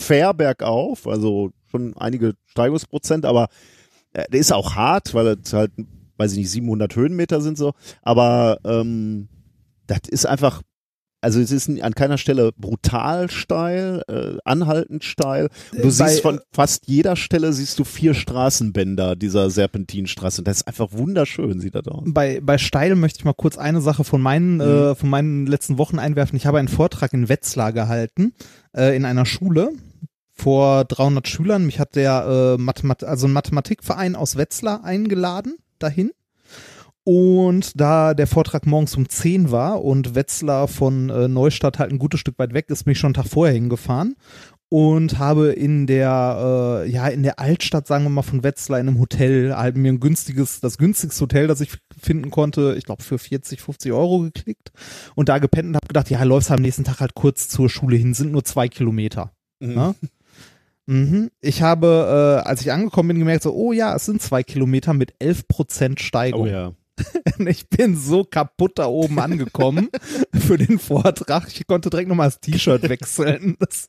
fair 0.00 0.34
bergauf, 0.34 1.06
also 1.06 1.50
schon 1.70 1.96
einige 1.96 2.34
Steigungsprozent, 2.46 3.24
aber 3.24 3.48
äh, 4.12 4.24
der 4.30 4.40
ist 4.40 4.52
auch 4.52 4.74
hart, 4.74 5.14
weil 5.14 5.38
es 5.42 5.52
halt, 5.52 5.72
weiß 6.16 6.32
ich 6.32 6.38
nicht, 6.38 6.50
700 6.50 6.96
Höhenmeter 6.96 7.40
sind 7.40 7.58
so. 7.58 7.74
Aber 8.02 8.58
ähm, 8.64 9.28
das 9.86 10.00
ist 10.08 10.26
einfach, 10.26 10.62
also 11.20 11.40
es 11.40 11.50
ist 11.50 11.68
an 11.68 11.94
keiner 11.94 12.18
Stelle 12.18 12.50
brutal 12.56 13.30
steil, 13.30 14.02
äh, 14.08 14.38
anhaltend 14.44 15.04
steil. 15.04 15.48
Du 15.72 15.82
Bei- 15.82 15.88
siehst 15.90 16.20
von 16.22 16.40
fast 16.52 16.86
jeder 16.86 17.16
Stelle 17.16 17.52
siehst 17.52 17.78
du 17.78 17.84
vier 17.84 18.14
Straßenbänder 18.14 19.16
dieser 19.16 19.50
Serpentinstraße. 19.50 20.42
Das 20.42 20.58
ist 20.58 20.66
einfach 20.66 20.88
wunderschön, 20.92 21.60
sieht 21.60 21.74
das 21.74 21.86
aus. 21.88 22.02
Bei, 22.06 22.40
bei 22.42 22.58
Steil 22.58 22.94
möchte 22.96 23.18
ich 23.20 23.24
mal 23.24 23.34
kurz 23.34 23.58
eine 23.58 23.80
Sache 23.80 24.04
von 24.04 24.20
meinen, 24.22 24.56
Mhm. 24.56 24.60
äh, 24.60 24.94
von 24.94 25.08
meinen 25.10 25.46
letzten 25.46 25.78
Wochen 25.78 25.98
einwerfen. 25.98 26.36
Ich 26.36 26.46
habe 26.46 26.58
einen 26.58 26.68
Vortrag 26.68 27.12
in 27.12 27.28
Wetzlar 27.28 27.72
gehalten, 27.72 28.32
äh, 28.76 28.96
in 28.96 29.04
einer 29.04 29.26
Schule 29.26 29.70
vor 30.32 30.84
300 30.84 31.28
Schülern. 31.28 31.66
Mich 31.66 31.78
hat 31.78 31.96
der 31.96 32.56
äh, 32.58 32.60
Mathemat 32.62 33.04
also 33.04 33.26
ein 33.26 33.32
Mathematikverein 33.32 34.16
aus 34.16 34.36
Wetzlar 34.36 34.84
eingeladen 34.84 35.56
dahin. 35.78 36.12
Und 37.12 37.72
da 37.80 38.14
der 38.14 38.28
Vortrag 38.28 38.66
morgens 38.66 38.96
um 38.96 39.08
10 39.08 39.50
war 39.50 39.82
und 39.82 40.14
Wetzlar 40.14 40.68
von 40.68 41.10
äh, 41.10 41.26
Neustadt 41.26 41.80
halt 41.80 41.90
ein 41.90 41.98
gutes 41.98 42.20
Stück 42.20 42.38
weit 42.38 42.54
weg 42.54 42.66
ist, 42.70 42.84
bin 42.84 42.92
ich 42.92 42.98
schon 43.00 43.08
einen 43.08 43.14
Tag 43.14 43.26
vorher 43.26 43.52
hingefahren. 43.52 44.14
und 44.68 45.18
habe 45.18 45.48
in 45.48 45.88
der 45.88 46.82
äh, 46.84 46.88
ja 46.88 47.08
in 47.08 47.24
der 47.24 47.40
Altstadt 47.40 47.88
sagen 47.88 48.04
wir 48.04 48.10
mal 48.10 48.22
von 48.22 48.44
Wetzlar 48.44 48.78
in 48.78 48.86
einem 48.86 49.00
Hotel 49.00 49.56
halt 49.56 49.76
mir 49.76 49.92
ein 49.92 49.98
günstiges 49.98 50.60
das 50.60 50.78
günstigste 50.78 51.22
Hotel 51.22 51.48
das 51.48 51.60
ich 51.60 51.70
finden 52.00 52.30
konnte 52.30 52.76
ich 52.78 52.84
glaube 52.84 53.02
für 53.02 53.18
40 53.18 53.60
50 53.60 53.90
Euro 53.90 54.20
geklickt 54.20 54.70
und 55.16 55.28
da 55.28 55.38
gepennt 55.38 55.70
und 55.70 55.74
habe 55.74 55.88
gedacht 55.88 56.10
ja 56.10 56.22
läufst 56.22 56.52
am 56.52 56.62
nächsten 56.62 56.84
Tag 56.84 57.00
halt 57.00 57.14
kurz 57.16 57.48
zur 57.48 57.68
Schule 57.68 57.96
hin 57.96 58.14
sind 58.14 58.30
nur 58.30 58.44
zwei 58.44 58.68
Kilometer 58.68 59.32
Mhm. 59.62 59.72
ja? 59.72 59.94
mhm. 60.86 61.30
ich 61.40 61.62
habe 61.62 62.40
äh, 62.44 62.48
als 62.48 62.60
ich 62.60 62.70
angekommen 62.70 63.08
bin 63.08 63.18
gemerkt 63.18 63.42
so 63.42 63.52
oh 63.52 63.72
ja 63.72 63.96
es 63.96 64.04
sind 64.06 64.22
zwei 64.22 64.44
Kilometer 64.44 64.94
mit 64.94 65.14
11 65.18 65.48
Prozent 65.48 66.00
Steigung 66.00 66.42
Oh 66.42 66.46
ja. 66.46 66.72
ich 67.46 67.68
bin 67.68 67.96
so 67.96 68.24
kaputt 68.24 68.72
da 68.76 68.86
oben 68.86 69.18
angekommen 69.18 69.88
für 70.34 70.56
den 70.58 70.78
Vortrag. 70.78 71.48
Ich 71.48 71.66
konnte 71.66 71.90
direkt 71.90 72.08
nochmal 72.08 72.28
das 72.28 72.40
T-Shirt 72.40 72.88
wechseln. 72.88 73.56
Das, 73.70 73.88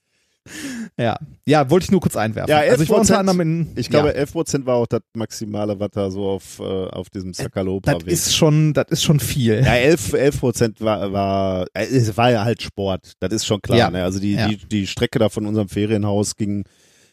ja, 0.97 1.19
ja, 1.45 1.69
wollte 1.69 1.85
ich 1.85 1.91
nur 1.91 2.01
kurz 2.01 2.15
einwerfen. 2.15 2.49
Ja, 2.49 2.57
also 2.59 2.83
ich 2.83 2.89
war 2.89 2.99
unter 2.99 3.15
11%, 3.15 3.19
anderem 3.19 3.41
in. 3.41 3.67
Ich 3.75 3.89
glaube, 3.89 4.09
ja, 4.09 4.23
11% 4.23 4.65
war 4.65 4.75
auch 4.77 4.87
das 4.87 5.01
Maximale, 5.13 5.79
was 5.79 5.89
da 5.91 6.09
so 6.09 6.27
auf, 6.27 6.59
äh, 6.59 6.63
auf 6.63 7.11
diesem 7.11 7.33
Sakalopa 7.33 7.93
das 7.93 8.03
ist 8.11 8.35
schon, 8.35 8.73
das 8.73 8.87
ist 8.89 9.03
schon 9.03 9.19
viel. 9.19 9.61
Ja, 9.63 9.75
11, 9.75 10.13
11 10.13 10.39
Prozent 10.39 10.81
war, 10.81 11.13
war, 11.13 11.67
äh, 11.73 11.85
es 11.85 12.17
war 12.17 12.31
ja 12.31 12.43
halt 12.43 12.61
Sport. 12.63 13.13
Das 13.19 13.31
ist 13.31 13.45
schon 13.45 13.61
klar. 13.61 13.77
Ja. 13.77 13.91
Ne? 13.91 14.03
Also 14.03 14.19
die, 14.19 14.33
Ja. 14.33 14.47
die, 14.47 14.57
die 14.57 14.87
Strecke 14.87 15.19
da 15.19 15.29
von 15.29 15.45
unserem 15.45 15.69
Ferienhaus 15.69 16.35
ging, 16.35 16.65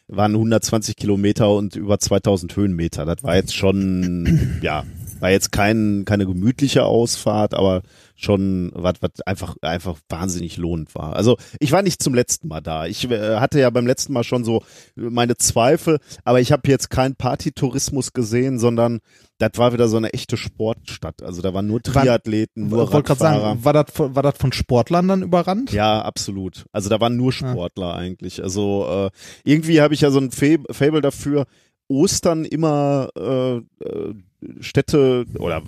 waren 0.07 0.33
120 0.33 0.95
Kilometer 0.95 1.53
und 1.53 1.75
über 1.75 1.99
2000 1.99 2.55
Höhenmeter. 2.55 3.05
Das 3.05 3.21
war 3.23 3.35
jetzt 3.35 3.55
schon, 3.55 4.59
ja, 4.63 4.83
war 5.21 5.31
jetzt 5.31 5.51
kein, 5.51 6.03
keine 6.05 6.25
gemütliche 6.25 6.85
Ausfahrt, 6.85 7.53
aber 7.53 7.81
schon 8.15 8.71
was, 8.73 8.95
was 9.01 9.11
einfach, 9.25 9.55
einfach 9.61 9.97
wahnsinnig 10.09 10.57
lohnend 10.57 10.93
war. 10.95 11.15
Also 11.15 11.37
ich 11.59 11.71
war 11.71 11.81
nicht 11.81 12.03
zum 12.03 12.13
letzten 12.13 12.49
Mal 12.49 12.59
da. 12.61 12.85
Ich 12.85 13.09
äh, 13.09 13.37
hatte 13.37 13.59
ja 13.59 13.69
beim 13.69 13.87
letzten 13.87 14.11
Mal 14.13 14.23
schon 14.23 14.43
so 14.43 14.61
meine 14.95 15.37
Zweifel, 15.37 15.99
aber 16.25 16.41
ich 16.41 16.51
habe 16.51 16.67
jetzt 16.69 16.89
keinen 16.89 17.15
Partytourismus 17.15 18.13
gesehen, 18.13 18.59
sondern 18.59 18.99
das 19.37 19.51
war 19.55 19.71
wieder 19.71 19.87
so 19.87 19.95
eine 19.95 20.11
echte 20.11 20.35
Sportstadt. 20.35 21.23
Also 21.23 21.41
da 21.41 21.53
waren 21.53 21.65
nur 21.67 21.79
War- 21.85 22.03
Triathleten, 22.03 22.65
Ich 22.65 22.71
nur 22.71 22.93
Radfahrer. 22.93 23.15
sagen, 23.41 23.63
war 23.63 23.71
das, 23.73 23.85
von- 23.93 24.13
war 24.15 24.23
das 24.23 24.35
von 24.37 24.51
Sportlern 24.51 25.07
dann 25.07 25.21
überrannt? 25.23 25.71
Ja, 25.71 26.01
absolut. 26.01 26.65
Also 26.73 26.89
da 26.89 26.99
waren 26.99 27.15
nur 27.15 27.31
Sportler 27.31 27.95
eigentlich. 27.95 28.43
Also 28.43 28.85
äh, 28.89 29.49
irgendwie 29.49 29.79
habe 29.79 29.93
ich 29.93 30.01
ja 30.01 30.11
so 30.11 30.19
ein 30.19 30.31
Fa- 30.31 30.61
Fable 30.71 30.99
dafür, 31.01 31.45
Ostern 31.89 32.45
immer 32.45 33.09
äh, 33.17 33.57
äh, 33.57 34.13
Städte 34.61 35.25
oder 35.37 35.61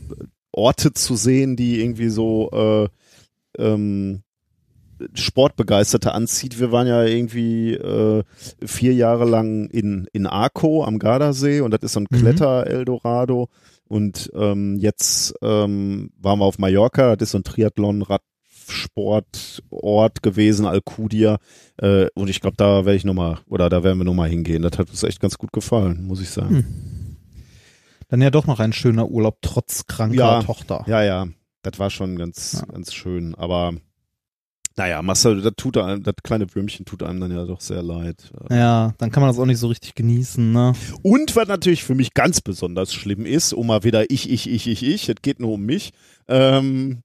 Orte 0.53 0.93
zu 0.93 1.15
sehen, 1.15 1.55
die 1.57 1.81
irgendwie 1.81 2.09
so 2.09 2.49
äh, 2.51 2.87
ähm, 3.61 4.21
Sportbegeisterte 5.13 6.13
anzieht. 6.13 6.59
Wir 6.59 6.71
waren 6.71 6.87
ja 6.87 7.03
irgendwie 7.03 7.73
äh, 7.73 8.23
vier 8.63 8.93
Jahre 8.93 9.25
lang 9.25 9.67
in, 9.69 10.07
in 10.13 10.27
Arco 10.27 10.83
am 10.83 10.99
Gardasee 10.99 11.61
und 11.61 11.71
das 11.71 11.81
ist 11.81 11.93
so 11.93 12.01
ein 12.01 12.07
Mhm. 12.09 12.17
Kletter-Eldorado. 12.17 13.49
Und 13.87 14.31
ähm, 14.35 14.77
jetzt 14.77 15.33
ähm, 15.41 16.11
waren 16.21 16.39
wir 16.39 16.45
auf 16.45 16.59
Mallorca, 16.59 17.15
das 17.17 17.27
ist 17.29 17.31
so 17.31 17.39
ein 17.39 17.43
Triathlon-Radsportort 18.65 20.21
gewesen, 20.23 20.65
Alcudia. 20.65 21.37
Äh, 21.77 22.07
und 22.15 22.29
ich 22.29 22.41
glaube, 22.41 22.57
da 22.57 22.85
werde 22.85 22.95
ich 22.95 23.05
nochmal, 23.05 23.39
oder 23.47 23.69
da 23.69 23.83
werden 23.83 23.97
wir 23.99 24.05
nochmal 24.05 24.29
hingehen. 24.29 24.61
Das 24.63 24.77
hat 24.77 24.89
uns 24.89 25.03
echt 25.03 25.19
ganz 25.19 25.37
gut 25.37 25.51
gefallen, 25.51 26.05
muss 26.05 26.21
ich 26.21 26.29
sagen. 26.29 26.57
Hm. 26.57 26.65
Dann 28.09 28.21
ja 28.21 28.29
doch 28.29 28.45
noch 28.45 28.59
ein 28.59 28.73
schöner 28.73 29.09
Urlaub 29.09 29.37
trotz 29.41 29.85
kranker 29.87 30.15
Ja. 30.15 30.43
Tochter. 30.43 30.83
Ja, 30.87 31.01
ja, 31.01 31.27
das 31.61 31.79
war 31.79 31.89
schon 31.89 32.17
ganz, 32.17 32.57
Ja. 32.59 32.73
ganz 32.73 32.93
schön. 32.93 33.35
Aber 33.35 33.73
naja, 34.77 35.01
Marcel, 35.01 35.41
das 35.41 35.53
tut 35.55 35.77
einem, 35.77 36.03
das 36.03 36.15
kleine 36.23 36.53
Würmchen 36.53 36.85
tut 36.85 37.03
einem 37.03 37.21
dann 37.21 37.31
ja 37.31 37.45
doch 37.45 37.61
sehr 37.61 37.81
leid. 37.83 38.31
Ja, 38.49 38.93
dann 38.97 39.11
kann 39.11 39.21
man 39.21 39.29
das 39.29 39.39
auch 39.39 39.45
nicht 39.45 39.59
so 39.59 39.67
richtig 39.67 39.95
genießen, 39.95 40.51
ne? 40.51 40.73
Und 41.03 41.35
was 41.35 41.47
natürlich 41.47 41.83
für 41.83 41.95
mich 41.95 42.13
ganz 42.13 42.41
besonders 42.41 42.93
schlimm 42.93 43.25
ist, 43.25 43.53
um 43.53 43.67
mal 43.67 43.83
wieder 43.83 44.09
ich, 44.09 44.29
ich, 44.29 44.49
ich, 44.49 44.67
ich, 44.67 44.83
ich, 44.83 45.07
es 45.09 45.15
geht 45.21 45.39
nur 45.39 45.51
um 45.53 45.61
mich. 45.65 45.91
Ähm, 46.27 47.03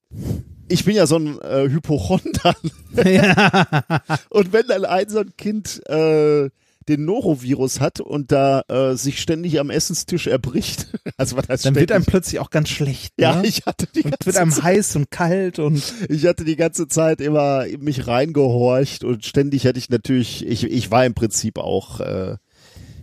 ich 0.69 0.85
bin 0.85 0.97
ja 0.97 1.07
so 1.07 1.17
ein 1.17 1.41
äh, 1.41 1.69
Hypochonder 1.69 2.57
ja. 3.05 3.83
und 4.31 4.53
wenn 4.53 4.67
dann 4.67 4.85
ein 4.85 5.09
so 5.09 5.21
ein 5.21 5.37
Kind 5.37 5.81
äh, 5.89 6.51
den 6.89 7.05
Norovirus 7.05 7.81
hat 7.81 7.99
und 8.01 8.31
da 8.31 8.63
äh, 8.69 8.95
sich 8.95 9.21
ständig 9.21 9.59
am 9.59 9.71
Essenstisch 9.71 10.29
erbricht, 10.29 10.87
also 11.17 11.37
was 11.37 11.49
heißt 11.49 11.65
Dann 11.67 11.75
wird 11.75 11.85
ständig? 11.91 11.95
einem 11.97 12.05
plötzlich 12.05 12.39
auch 12.41 12.51
ganz 12.51 12.69
schlecht. 12.69 13.13
ja, 13.19 13.37
ne? 13.43 13.47
ich 13.49 13.67
hatte 13.67 13.87
die 13.93 14.03
und 14.03 14.11
ganze 14.13 14.27
wird 14.27 14.37
einem 14.37 14.53
Zeit, 14.53 14.63
heiß 14.63 14.97
und 14.97 15.11
kalt 15.11 15.59
und 15.59 15.83
ich 16.09 16.27
hatte 16.27 16.45
die 16.45 16.57
ganze 16.57 16.87
Zeit 16.89 17.21
immer 17.21 17.65
mich 17.79 18.07
reingehorcht 18.07 19.03
und 19.05 19.25
ständig 19.25 19.67
hatte 19.67 19.79
ich 19.79 19.91
natürlich, 19.91 20.47
ich, 20.47 20.65
ich 20.65 20.91
war 20.91 21.05
im 21.05 21.15
Prinzip 21.15 21.59
auch 21.59 22.01
äh, 22.01 22.37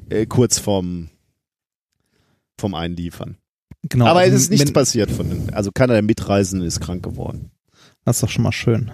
äh, 0.09 0.25
kurz 0.27 0.59
vorm 0.59 1.09
vom 2.57 2.75
Einliefern. 2.75 3.37
genau. 3.83 4.05
Aber 4.05 4.21
es 4.21 4.31
also 4.31 4.37
ist 4.43 4.49
nichts 4.51 4.67
wenn- 4.67 4.73
passiert 4.73 5.11
von 5.11 5.29
den, 5.29 5.53
also 5.53 5.71
keiner 5.73 5.93
der 5.93 6.03
Mitreisenden 6.03 6.65
ist 6.67 6.79
krank 6.79 7.03
geworden. 7.03 7.51
Das 8.05 8.17
ist 8.17 8.23
doch 8.23 8.29
schon 8.29 8.43
mal 8.43 8.51
schön. 8.51 8.91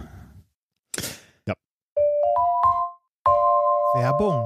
Ja. 1.48 1.54
Werbung. 3.96 4.46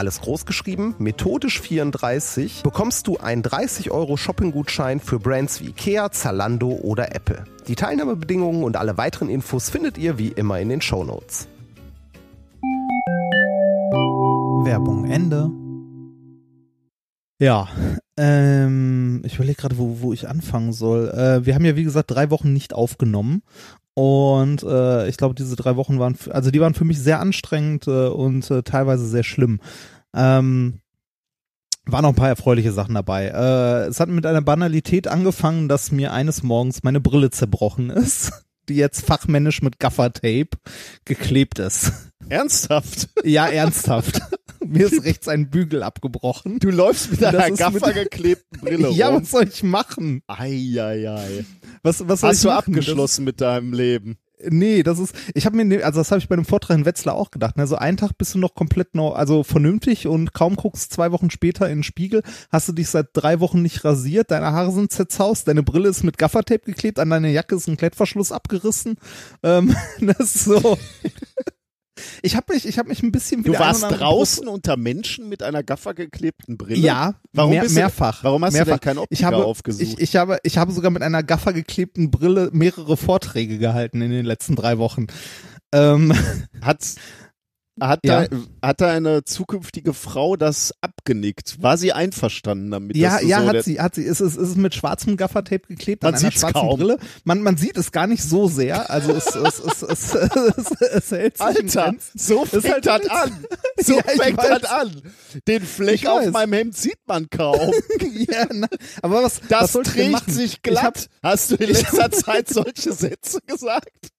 alles 0.00 0.22
groß 0.22 0.46
geschrieben, 0.46 0.94
methodisch 0.98 1.60
34, 1.60 2.62
bekommst 2.62 3.06
du 3.06 3.18
einen 3.18 3.42
30 3.42 3.90
Euro 3.90 4.16
Shopping-Gutschein 4.16 4.98
für 4.98 5.20
Brands 5.20 5.60
wie 5.60 5.66
Ikea, 5.66 6.10
Zalando 6.10 6.70
oder 6.70 7.14
Apple. 7.14 7.44
Die 7.68 7.74
Teilnahmebedingungen 7.74 8.64
und 8.64 8.78
alle 8.78 8.96
weiteren 8.96 9.28
Infos 9.28 9.68
findet 9.68 9.98
ihr 9.98 10.16
wie 10.16 10.28
immer 10.28 10.58
in 10.58 10.70
den 10.70 10.80
Shownotes. 10.80 11.48
Werbung 14.64 15.04
Ende. 15.04 15.50
Ja, 17.38 17.68
ähm, 18.16 19.20
ich 19.26 19.34
überlege 19.34 19.60
gerade, 19.60 19.76
wo, 19.76 19.98
wo 20.00 20.14
ich 20.14 20.28
anfangen 20.28 20.72
soll. 20.72 21.10
Äh, 21.10 21.44
wir 21.44 21.54
haben 21.54 21.66
ja, 21.66 21.76
wie 21.76 21.84
gesagt, 21.84 22.10
drei 22.10 22.30
Wochen 22.30 22.54
nicht 22.54 22.72
aufgenommen. 22.72 23.42
Und 24.00 24.62
äh, 24.62 25.08
ich 25.08 25.18
glaube, 25.18 25.34
diese 25.34 25.56
drei 25.56 25.76
Wochen 25.76 25.98
waren, 25.98 26.16
also 26.30 26.50
die 26.50 26.58
waren 26.62 26.72
für 26.72 26.86
mich 26.86 26.98
sehr 26.98 27.20
anstrengend 27.20 27.86
äh, 27.86 28.06
und 28.06 28.50
äh, 28.50 28.62
teilweise 28.62 29.06
sehr 29.06 29.24
schlimm. 29.24 29.60
Ähm, 30.16 30.80
waren 31.84 32.02
noch 32.04 32.08
ein 32.08 32.14
paar 32.14 32.30
erfreuliche 32.30 32.72
Sachen 32.72 32.94
dabei. 32.94 33.26
Äh, 33.26 33.88
es 33.88 34.00
hat 34.00 34.08
mit 34.08 34.24
einer 34.24 34.40
Banalität 34.40 35.06
angefangen, 35.06 35.68
dass 35.68 35.92
mir 35.92 36.14
eines 36.14 36.42
Morgens 36.42 36.82
meine 36.82 37.00
Brille 37.00 37.28
zerbrochen 37.28 37.90
ist, 37.90 38.32
die 38.70 38.76
jetzt 38.76 39.04
fachmännisch 39.04 39.60
mit 39.60 39.78
Gaffertape 39.78 40.56
geklebt 41.04 41.58
ist. 41.58 41.92
Ernsthaft? 42.30 43.10
Ja, 43.22 43.48
ernsthaft. 43.48 44.22
mir 44.66 44.86
ist 44.86 45.04
rechts 45.04 45.28
ein 45.28 45.50
Bügel 45.50 45.82
abgebrochen. 45.82 46.58
Du 46.58 46.70
läufst 46.70 47.10
mit 47.10 47.22
einer 47.22 47.50
Gaffer 47.50 47.92
geklebten 47.92 48.60
Brille 48.60 48.88
Ja, 48.92 49.10
rum. 49.10 49.20
was 49.20 49.30
soll 49.30 49.46
ich 49.46 49.62
machen? 49.62 50.22
Eieiei. 50.26 51.44
Was, 51.82 52.06
was 52.08 52.22
Hast 52.22 52.44
du 52.44 52.50
abgeschlossen 52.50 53.24
mit 53.24 53.40
deinem 53.40 53.72
Leben? 53.72 54.18
Das, 54.38 54.48
nee, 54.50 54.82
das 54.82 54.98
ist, 54.98 55.14
ich 55.34 55.46
habe 55.46 55.56
mir, 55.56 55.64
ne- 55.64 55.82
also 55.82 56.00
das 56.00 56.10
habe 56.10 56.18
ich 56.18 56.28
bei 56.28 56.36
dem 56.36 56.44
Vortrag 56.44 56.76
in 56.76 56.84
Wetzlar 56.84 57.14
auch 57.14 57.30
gedacht. 57.30 57.56
Ne? 57.56 57.66
So 57.66 57.76
einen 57.76 57.96
Tag 57.96 58.16
bist 58.18 58.34
du 58.34 58.38
noch 58.38 58.54
komplett 58.54 58.94
noch, 58.94 59.14
also 59.14 59.42
vernünftig 59.44 60.06
und 60.06 60.32
kaum 60.32 60.56
guckst 60.56 60.92
zwei 60.92 61.12
Wochen 61.12 61.30
später 61.30 61.68
in 61.68 61.78
den 61.78 61.82
Spiegel, 61.82 62.22
hast 62.50 62.68
du 62.68 62.72
dich 62.72 62.88
seit 62.88 63.08
drei 63.12 63.40
Wochen 63.40 63.62
nicht 63.62 63.84
rasiert, 63.84 64.30
deine 64.30 64.52
Haare 64.52 64.72
sind 64.72 64.92
zerzaust, 64.92 65.48
deine 65.48 65.62
Brille 65.62 65.88
ist 65.88 66.04
mit 66.04 66.18
Gaffertape 66.18 66.64
geklebt, 66.64 66.98
an 66.98 67.10
deine 67.10 67.30
Jacke 67.30 67.54
ist 67.54 67.68
ein 67.68 67.76
Klettverschluss 67.76 68.32
abgerissen. 68.32 68.96
Ähm, 69.42 69.74
das 70.00 70.34
ist 70.34 70.44
so. 70.44 70.78
Ich 72.22 72.36
habe 72.36 72.52
mich, 72.54 72.66
ich 72.66 72.78
habe 72.78 72.88
mich 72.88 73.02
ein 73.02 73.12
bisschen 73.12 73.42
Du 73.42 73.58
warst 73.58 73.82
draußen 73.82 74.46
unter 74.48 74.76
Menschen 74.76 75.28
mit 75.28 75.42
einer 75.42 75.62
Gaffer 75.62 75.94
geklebten 75.94 76.56
Brille? 76.58 76.80
Ja, 76.80 77.14
Warum 77.32 77.52
mehr, 77.52 77.62
bist 77.62 77.74
du- 77.76 77.80
mehrfach. 77.80 78.24
warum 78.24 78.44
hast 78.44 78.52
du 78.54 78.58
mehrfach. 78.58 78.78
denn 78.78 78.80
keinen 78.80 78.98
Optiker 78.98 79.18
ich 79.20 79.24
habe, 79.24 79.44
aufgesucht? 79.44 79.82
Ich, 79.82 79.98
ich, 80.00 80.16
habe, 80.16 80.38
ich 80.42 80.58
habe 80.58 80.72
sogar 80.72 80.90
mit 80.90 81.02
einer 81.02 81.22
Gaffer 81.22 81.52
geklebten 81.52 82.10
Brille 82.10 82.50
mehrere 82.52 82.96
Vorträge 82.96 83.58
gehalten 83.58 84.02
in 84.02 84.10
den 84.10 84.24
letzten 84.26 84.56
drei 84.56 84.78
Wochen. 84.78 85.06
Ähm, 85.72 86.12
Hat, 86.62 86.84
hat, 87.80 88.00
Ja. 88.04 88.26
da, 88.28 88.36
hat 88.68 88.80
deine 88.80 89.24
zukünftige 89.24 89.94
Frau 89.94 90.36
das 90.36 90.72
abgenickt? 90.80 91.62
War 91.62 91.76
sie 91.76 91.92
einverstanden 91.92 92.70
damit? 92.70 92.96
ja, 92.96 93.20
ja, 93.20 93.40
so 93.42 93.48
hat 93.48 93.64
sie, 93.64 93.80
hat 93.80 93.94
sie. 93.94 94.04
Es 94.06 94.20
ist, 94.20 94.36
es 94.36 94.50
ist 94.50 94.56
mit 94.56 94.74
schwarzem 94.74 95.16
Gaffertape 95.16 95.66
geklebt 95.68 96.02
Man 96.02 96.14
an 96.14 96.20
einer 96.20 96.30
schwarzen 96.32 96.52
kaum. 96.52 96.78
Brille. 96.78 96.98
Man, 97.24 97.42
man 97.42 97.56
sieht 97.56 97.76
es 97.76 97.92
gar 97.92 98.06
nicht 98.06 98.22
so 98.22 98.48
sehr. 98.48 98.90
Also 98.90 99.12
es, 99.12 99.26
es, 99.34 99.58
es, 99.60 99.82
es, 99.82 100.14
es, 100.14 100.70
es 100.80 101.10
hält 101.10 101.36
sich 101.38 101.46
Alter, 101.46 101.94
so 102.14 102.44
fängt 102.44 102.86
halt 102.86 103.04
das 103.04 103.10
an. 103.10 103.44
So 103.82 103.94
Ja, 103.96 104.02
fängt 104.02 104.38
das 104.38 104.64
an. 104.64 105.02
Den 105.48 105.62
Fleck 105.62 106.06
auf 106.06 106.30
meinem 106.30 106.52
Hemd 106.52 106.76
sieht 106.76 106.98
man 107.06 107.30
kaum. 107.30 107.72
ja, 108.14 108.46
na, 108.52 108.66
aber 109.00 109.22
was, 109.22 109.40
was 109.42 109.48
Das 109.48 109.72
denn 109.72 109.82
trägt 109.84 110.30
sich 110.30 110.58
Ich 110.66 110.76
hab, 110.76 110.94
glatt. 110.94 111.08
Hast 111.22 111.50
du 111.52 111.54
in 111.56 111.68
letzter 111.70 112.10
Zeit 112.10 112.48
solche 112.48 112.92
Sätze 112.92 113.40
gesagt? 113.46 114.10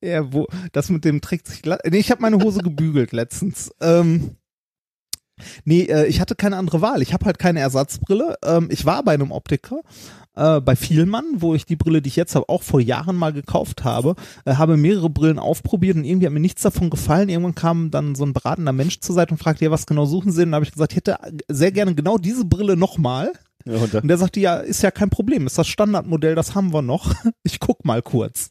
Ja, 0.00 0.32
wo, 0.32 0.46
das 0.72 0.90
mit 0.90 1.04
dem 1.04 1.20
trägt 1.20 1.48
sich 1.48 1.62
glatt. 1.62 1.80
Nee, 1.88 1.98
ich 1.98 2.10
habe 2.10 2.22
meine 2.22 2.38
Hose 2.38 2.60
gebügelt 2.60 3.12
letztens. 3.12 3.72
Ähm, 3.80 4.36
nee, 5.64 5.82
äh, 5.82 6.06
ich 6.06 6.20
hatte 6.20 6.36
keine 6.36 6.56
andere 6.56 6.80
Wahl. 6.80 7.02
Ich 7.02 7.12
habe 7.12 7.24
halt 7.26 7.38
keine 7.38 7.60
Ersatzbrille. 7.60 8.36
Ähm, 8.44 8.68
ich 8.70 8.84
war 8.86 9.02
bei 9.02 9.14
einem 9.14 9.32
Optiker, 9.32 9.80
äh, 10.36 10.60
bei 10.60 10.76
Vielmann, 10.76 11.24
wo 11.38 11.54
ich 11.54 11.66
die 11.66 11.74
Brille, 11.74 12.00
die 12.00 12.08
ich 12.08 12.16
jetzt 12.16 12.36
habe, 12.36 12.48
auch 12.48 12.62
vor 12.62 12.80
Jahren 12.80 13.16
mal 13.16 13.32
gekauft 13.32 13.82
habe, 13.82 14.14
äh, 14.44 14.54
habe 14.54 14.76
mehrere 14.76 15.10
Brillen 15.10 15.40
aufprobiert 15.40 15.96
und 15.96 16.04
irgendwie 16.04 16.26
hat 16.26 16.32
mir 16.32 16.40
nichts 16.40 16.62
davon 16.62 16.90
gefallen. 16.90 17.28
Irgendwann 17.28 17.56
kam 17.56 17.90
dann 17.90 18.14
so 18.14 18.24
ein 18.24 18.32
beratender 18.32 18.72
Mensch 18.72 19.00
zur 19.00 19.16
Seite 19.16 19.32
und 19.32 19.38
fragte, 19.38 19.64
ja, 19.64 19.70
was 19.72 19.86
genau 19.86 20.06
suchen 20.06 20.30
Sie? 20.30 20.42
Und 20.42 20.52
da 20.52 20.56
habe 20.56 20.64
ich 20.64 20.72
gesagt, 20.72 20.92
ich 20.92 20.96
hätte 20.98 21.18
sehr 21.48 21.72
gerne 21.72 21.94
genau 21.94 22.18
diese 22.18 22.44
Brille 22.44 22.76
nochmal. 22.76 23.32
Ja, 23.64 23.78
und 23.78 23.92
Und 23.94 24.08
der 24.08 24.18
sagte, 24.18 24.38
ja, 24.38 24.58
ist 24.58 24.82
ja 24.82 24.92
kein 24.92 25.10
Problem, 25.10 25.46
ist 25.46 25.58
das 25.58 25.66
Standardmodell, 25.66 26.36
das 26.36 26.54
haben 26.54 26.72
wir 26.72 26.82
noch. 26.82 27.12
Ich 27.42 27.58
guck 27.60 27.84
mal 27.84 28.02
kurz. 28.02 28.50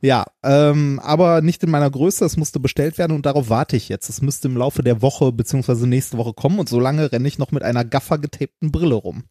Ja, 0.00 0.24
ähm, 0.42 1.00
aber 1.02 1.40
nicht 1.40 1.62
in 1.62 1.70
meiner 1.70 1.90
Größe, 1.90 2.24
es 2.24 2.36
musste 2.36 2.60
bestellt 2.60 2.98
werden 2.98 3.12
und 3.12 3.26
darauf 3.26 3.48
warte 3.48 3.76
ich 3.76 3.88
jetzt. 3.88 4.08
Es 4.08 4.22
müsste 4.22 4.48
im 4.48 4.56
Laufe 4.56 4.82
der 4.82 5.02
Woche 5.02 5.32
beziehungsweise 5.32 5.86
nächste 5.86 6.18
Woche 6.18 6.34
kommen 6.34 6.58
und 6.58 6.68
solange 6.68 7.10
renne 7.12 7.28
ich 7.28 7.38
noch 7.38 7.52
mit 7.52 7.62
einer 7.62 7.84
Gaffer 7.84 8.18
getapten 8.18 8.72
Brille 8.72 8.94
rum. 8.94 9.24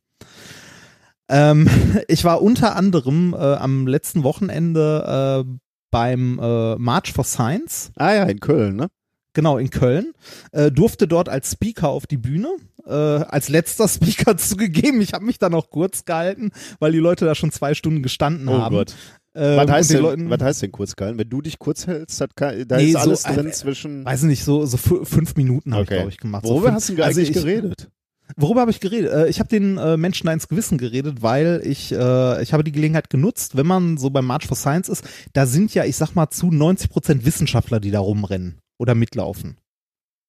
Ähm, 1.29 1.70
ich 2.08 2.24
war 2.24 2.41
unter 2.41 2.75
anderem 2.75 3.34
äh, 3.34 3.38
am 3.38 3.88
letzten 3.88 4.24
Wochenende 4.24 5.44
äh, 5.46 5.58
beim 5.91 6.39
äh, 6.39 6.75
March 6.75 7.13
for 7.13 7.24
Science 7.24 7.91
ah 7.96 8.13
ja, 8.13 8.24
in 8.24 8.39
Köln, 8.39 8.75
ne? 8.75 8.89
genau 9.36 9.58
in 9.60 9.70
Köln, 9.70 10.13
äh, 10.51 10.72
durfte 10.72 11.08
dort 11.08 11.29
als 11.29 11.51
Speaker 11.51 11.89
auf 11.89 12.08
die 12.08 12.17
Bühne, 12.17 12.50
äh, 12.88 12.91
als 12.91 13.50
letzter 13.50 13.88
Speaker 13.89 14.38
zugegeben. 14.38 15.01
Ich 15.01 15.13
habe 15.13 15.25
mich 15.25 15.38
da 15.38 15.50
noch 15.50 15.70
kurz 15.70 16.05
gehalten, 16.05 16.51
weil 16.79 16.91
die 16.91 16.98
Leute 16.98 17.25
da 17.25 17.36
schon 17.36 17.51
zwei 17.51 17.75
Stunden 17.75 18.01
gestanden 18.01 18.48
Oh 18.48 18.58
haben. 18.58 18.75
Gott. 18.75 18.96
Ähm, 19.36 19.58
Was 19.58 19.70
heißt, 19.72 19.89
denn, 19.92 20.01
Leuten, 20.01 20.30
was 20.30 20.42
heißt 20.42 20.62
denn 20.62 20.72
kurz 20.72 20.96
gehalten? 20.96 21.20
Wenn 21.20 21.30
du 21.30 21.42
dich 21.42 21.60
kurz 21.60 21.88
hältst, 21.88 22.24
kann, 22.36 22.65
da 22.68 22.77
Nee, 22.77 22.86
ist 22.88 22.94
so 22.94 23.00
alles 23.00 23.25
ein- 23.25 23.36
drin 23.36 23.51
zwischen. 23.54 24.06
weiß 24.06 24.24
nicht, 24.24 24.44
so, 24.44 24.65
so 24.65 24.77
fü- 24.77 25.06
fünf 25.06 25.36
Minuten 25.36 25.74
habe 25.74 25.84
Okay. 25.84 25.94
ich, 25.96 25.98
glaube 26.00 26.10
ich, 26.12 26.18
gemacht. 26.18 26.46
so 26.46 26.54
Worüber 26.54 26.68
fünf, 26.68 26.75
hast 26.77 26.89
du 26.89 26.94
also 27.04 27.20
eigentlich 27.20 27.30
ich, 27.30 27.36
geredet? 27.36 27.89
Worüber 28.38 28.62
habe 28.62 28.72
ich 28.72 28.80
geredet? 28.80 29.12
Äh, 29.12 29.27
ich 29.27 29.39
habe 29.39 29.50
den 29.50 29.78
äh, 29.78 29.98
Menschen 29.98 30.26
da 30.28 30.34
ins 30.34 30.48
Gewissen 30.48 30.78
geredet, 30.78 31.21
weil 31.21 31.62
ich, 31.63 31.91
äh, 31.91 32.41
ich 32.41 32.54
habe 32.54 32.63
die 32.63 32.71
Gelegenheit 32.71 33.10
genutzt, 33.10 33.56
wenn 33.58 33.67
man 33.67 33.98
so 33.98 34.10
beim 34.10 34.26
March 34.26 34.48
for 34.48 34.58
Science 34.58 34.89
ist, 34.89 35.04
da 35.34 35.45
sind 35.45 35.74
ja, 35.76 35.84
ich 35.86 35.95
sag 35.95 36.15
mal, 36.15 36.30
zu 36.30 36.50
90 36.50 36.89
Prozent 36.89 37.26
Wissenschaftler, 37.26 37.80
die 37.80 37.91
da 37.91 38.00
rumrennen 38.00 38.58
oder 38.80 38.95
mitlaufen. 38.95 39.58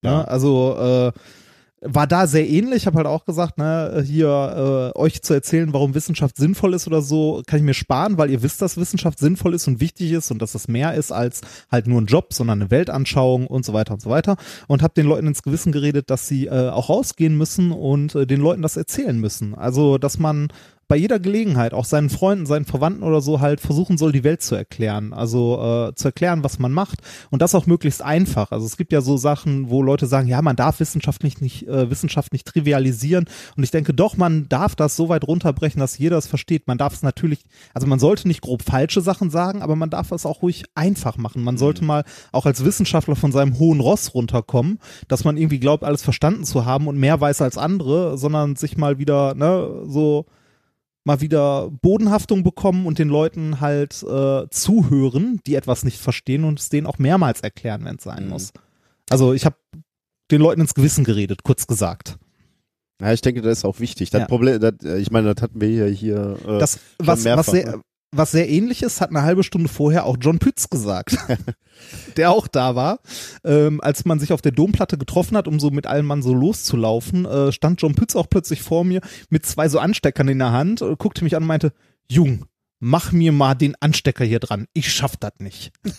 Ja. 0.03 0.11
Ja. 0.11 0.23
also 0.25 0.77
äh, 0.77 1.19
war 1.81 2.07
da 2.07 2.25
sehr 2.25 2.47
ähnlich. 2.47 2.83
Ich 2.83 2.87
habe 2.87 2.97
halt 2.97 3.07
auch 3.07 3.25
gesagt, 3.25 3.57
ne, 3.59 4.03
hier 4.05 4.93
äh, 4.95 4.97
euch 4.97 5.21
zu 5.21 5.33
erzählen, 5.33 5.73
warum 5.73 5.93
Wissenschaft 5.93 6.35
sinnvoll 6.35 6.73
ist 6.73 6.87
oder 6.87 7.01
so, 7.01 7.43
kann 7.45 7.59
ich 7.59 7.65
mir 7.65 7.75
sparen, 7.75 8.17
weil 8.17 8.31
ihr 8.31 8.41
wisst, 8.41 8.61
dass 8.61 8.77
Wissenschaft 8.77 9.19
sinnvoll 9.19 9.53
ist 9.53 9.67
und 9.67 9.79
wichtig 9.79 10.11
ist 10.11 10.31
und 10.31 10.41
dass 10.41 10.55
es 10.55 10.67
mehr 10.67 10.95
ist 10.95 11.11
als 11.11 11.41
halt 11.71 11.85
nur 11.85 12.01
ein 12.01 12.07
Job, 12.07 12.33
sondern 12.33 12.61
eine 12.61 12.71
Weltanschauung 12.71 13.45
und 13.45 13.63
so 13.63 13.73
weiter 13.73 13.93
und 13.93 14.01
so 14.01 14.09
weiter. 14.09 14.37
Und 14.67 14.81
habe 14.81 14.95
den 14.95 15.05
Leuten 15.05 15.27
ins 15.27 15.43
Gewissen 15.43 15.71
geredet, 15.71 16.09
dass 16.09 16.27
sie 16.27 16.47
äh, 16.47 16.69
auch 16.69 16.89
rausgehen 16.89 17.37
müssen 17.37 17.71
und 17.71 18.15
äh, 18.15 18.25
den 18.25 18.41
Leuten 18.41 18.63
das 18.63 18.75
erzählen 18.75 19.19
müssen. 19.19 19.53
Also, 19.53 19.99
dass 19.99 20.17
man 20.17 20.47
bei 20.87 20.95
jeder 20.95 21.19
Gelegenheit 21.19 21.73
auch 21.73 21.85
seinen 21.85 22.09
Freunden, 22.09 22.45
seinen 22.45 22.65
Verwandten 22.65 23.03
oder 23.03 23.19
so 23.19 23.41
halt 23.41 23.59
versuchen 23.59 23.97
soll, 23.97 24.13
die 24.13 24.23
Welt 24.23 24.41
zu 24.41 24.55
erklären. 24.55 25.11
Also 25.11 25.89
äh, 25.89 25.95
zu 25.95 26.07
erklären, 26.07 26.43
was 26.43 26.59
man 26.59 26.71
macht 26.71 26.99
und 27.29 27.41
das 27.41 27.55
auch 27.55 27.65
möglichst 27.65 28.01
einfach. 28.01 28.51
Also 28.51 28.65
es 28.65 28.77
gibt 28.77 28.93
ja 28.93 29.01
so 29.01 29.17
Sachen, 29.17 29.69
wo 29.69 29.83
Leute 29.83 30.07
sagen, 30.07 30.27
ja, 30.27 30.41
man 30.41 30.55
darf 30.55 30.79
Wissenschaft 30.79 31.23
nicht, 31.23 31.41
nicht 31.41 31.67
äh, 31.67 31.89
Wissenschaft 31.89 32.31
nicht 32.31 32.47
trivialisieren. 32.47 33.25
Und 33.57 33.63
ich 33.63 33.71
denke, 33.71 33.93
doch, 33.93 34.15
man 34.15 34.47
darf 34.47 34.75
das 34.75 34.95
so 34.95 35.09
weit 35.09 35.27
runterbrechen, 35.27 35.79
dass 35.79 35.97
jeder 35.97 36.17
es 36.17 36.27
versteht. 36.27 36.67
Man 36.67 36.77
darf 36.77 36.93
es 36.93 37.03
natürlich, 37.03 37.39
also 37.73 37.85
man 37.85 37.99
sollte 37.99 38.27
nicht 38.27 38.41
grob 38.41 38.61
falsche 38.61 39.01
Sachen 39.01 39.29
sagen, 39.29 39.61
aber 39.61 39.75
man 39.75 39.89
darf 39.89 40.11
es 40.13 40.25
auch 40.25 40.41
ruhig 40.41 40.63
einfach 40.73 41.17
machen. 41.17 41.43
Man 41.43 41.57
sollte 41.57 41.83
mal 41.83 42.05
auch 42.31 42.45
als 42.45 42.63
Wissenschaftler 42.63 43.17
von 43.17 43.33
seinem 43.33 43.59
hohen 43.59 43.81
Ross 43.81 44.13
runterkommen, 44.13 44.79
dass 45.09 45.25
man 45.25 45.35
irgendwie 45.35 45.59
glaubt, 45.59 45.83
alles 45.83 46.01
verstanden 46.01 46.45
zu 46.45 46.65
haben 46.65 46.87
und 46.87 46.97
mehr 46.97 47.19
weiß 47.19 47.41
als 47.41 47.57
andere, 47.57 48.17
sondern 48.17 48.55
sich 48.55 48.77
mal 48.77 48.99
wieder, 48.99 49.35
ne, 49.35 49.83
so 49.85 50.25
mal 51.07 51.21
wieder 51.21 51.71
Bodenhaftung 51.81 52.43
bekommen 52.43 52.85
und 52.85 52.99
den 52.99 53.07
Leuten 53.07 53.61
halt 53.61 54.03
äh, 54.03 54.47
zuhören, 54.51 55.39
die 55.47 55.55
etwas 55.55 55.83
nicht 55.83 55.99
verstehen 55.99 56.43
und 56.43 56.59
es 56.59 56.69
denen 56.69 56.85
auch 56.85 56.99
mehrmals 56.99 57.41
erklären, 57.41 57.85
wenn 57.85 57.95
es 57.95 58.03
sein 58.03 58.25
Mhm. 58.25 58.29
muss. 58.29 58.51
Also 59.09 59.33
ich 59.33 59.45
habe 59.45 59.55
den 60.29 60.41
Leuten 60.41 60.59
ins 60.61 60.73
Gewissen 60.73 61.05
geredet, 61.05 61.43
kurz 61.43 61.65
gesagt. 61.65 62.17
Ja, 63.01 63.13
ich 63.13 63.21
denke, 63.21 63.41
das 63.41 63.59
ist 63.59 63.65
auch 63.65 63.79
wichtig. 63.79 64.09
Das 64.09 64.21
Ja. 64.21 64.27
Problem, 64.27 64.59
das, 64.59 64.73
äh, 64.83 64.97
ich 64.97 65.09
meine, 65.09 65.33
das 65.33 65.41
hatten 65.41 65.61
wir 65.61 65.69
hier, 65.69 65.85
hier 65.87 66.37
äh, 66.45 66.59
Das, 66.59 66.79
was, 66.99 67.23
was, 67.23 67.45
sehr, 67.47 67.67
ne? 67.67 67.81
Was 68.11 68.31
sehr 68.31 68.49
ähnlich 68.49 68.83
ist, 68.83 69.01
hat 69.01 69.09
eine 69.09 69.23
halbe 69.23 69.43
Stunde 69.43 69.69
vorher 69.69 70.05
auch 70.05 70.17
John 70.19 70.39
Pütz 70.39 70.69
gesagt, 70.69 71.17
der 72.17 72.31
auch 72.31 72.47
da 72.47 72.75
war. 72.75 72.99
Ähm, 73.43 73.81
als 73.81 74.05
man 74.05 74.19
sich 74.19 74.31
auf 74.31 74.41
der 74.41 74.53
Domplatte 74.53 74.97
getroffen 74.97 75.37
hat, 75.37 75.47
um 75.47 75.59
so 75.59 75.71
mit 75.71 75.87
allen 75.87 76.05
Mann 76.05 76.21
so 76.21 76.33
loszulaufen, 76.33 77.25
äh, 77.25 77.51
stand 77.51 77.81
John 77.81 77.95
Pütz 77.95 78.15
auch 78.15 78.29
plötzlich 78.29 78.61
vor 78.61 78.83
mir 78.83 79.01
mit 79.29 79.45
zwei 79.45 79.69
so 79.69 79.79
Ansteckern 79.79 80.29
in 80.29 80.39
der 80.39 80.51
Hand, 80.51 80.81
äh, 80.81 80.95
guckte 80.97 81.23
mich 81.23 81.35
an 81.35 81.43
und 81.43 81.47
meinte, 81.47 81.73
Jung, 82.09 82.45
mach 82.79 83.11
mir 83.11 83.31
mal 83.31 83.55
den 83.55 83.75
Anstecker 83.79 84.23
hier 84.23 84.39
dran. 84.39 84.67
Ich 84.73 84.91
schaff 84.91 85.17
das 85.17 85.33
nicht. 85.39 85.71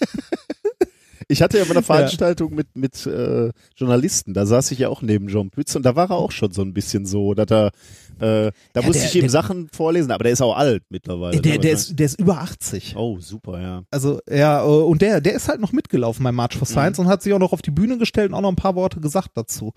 Ich 1.30 1.42
hatte 1.42 1.58
ja 1.58 1.64
mal 1.66 1.72
eine 1.72 1.82
Veranstaltung 1.82 2.54
mit, 2.54 2.74
mit 2.74 3.04
äh, 3.04 3.52
Journalisten, 3.76 4.32
da 4.32 4.46
saß 4.46 4.70
ich 4.70 4.78
ja 4.78 4.88
auch 4.88 5.02
neben 5.02 5.28
John 5.28 5.50
Pütz 5.50 5.76
und 5.76 5.82
da 5.82 5.94
war 5.94 6.10
er 6.10 6.16
auch 6.16 6.32
schon 6.32 6.52
so 6.52 6.62
ein 6.62 6.72
bisschen 6.72 7.04
so, 7.04 7.34
dass 7.34 7.50
er, 7.50 7.70
äh, 8.20 8.52
da 8.72 8.80
Ja, 8.80 8.86
musste 8.86 9.00
der- 9.02 9.08
ich 9.10 9.14
ihm 9.16 9.20
der- 9.22 9.30
Sachen 9.30 9.68
vorlesen, 9.72 10.10
aber 10.10 10.24
der 10.24 10.32
ist 10.32 10.40
auch 10.42 10.56
alt 10.56 10.82
mittlerweile. 10.90 11.40
Der, 11.40 11.52
ne? 11.54 11.58
der, 11.60 11.72
ist, 11.72 11.98
der 11.98 12.06
ist 12.06 12.18
über 12.20 12.38
80. 12.40 12.94
oh, 12.96 13.18
super, 13.20 13.60
ja. 13.60 13.82
Also 13.90 14.20
ja, 14.30 14.64
äh, 14.64 14.66
und 14.68 15.02
der, 15.02 15.20
der 15.20 15.34
ist 15.34 15.48
halt 15.48 15.60
noch 15.60 15.72
mitgelaufen 15.72 16.24
beim 16.24 16.34
March 16.34 16.56
for 16.56 16.66
Science 16.66 16.98
und 16.98 17.08
hat 17.08 17.22
sich 17.22 17.32
auch 17.32 17.38
noch 17.38 17.52
auf 17.52 17.62
die 17.62 17.70
Bühne 17.70 17.98
gestellt 17.98 18.30
und 18.30 18.34
auch 18.34 18.40
noch 18.42 18.50
ein 18.50 18.56
paar 18.56 18.74
Worte 18.74 19.00
gesagt 19.00 19.30
dazu. 19.34 19.72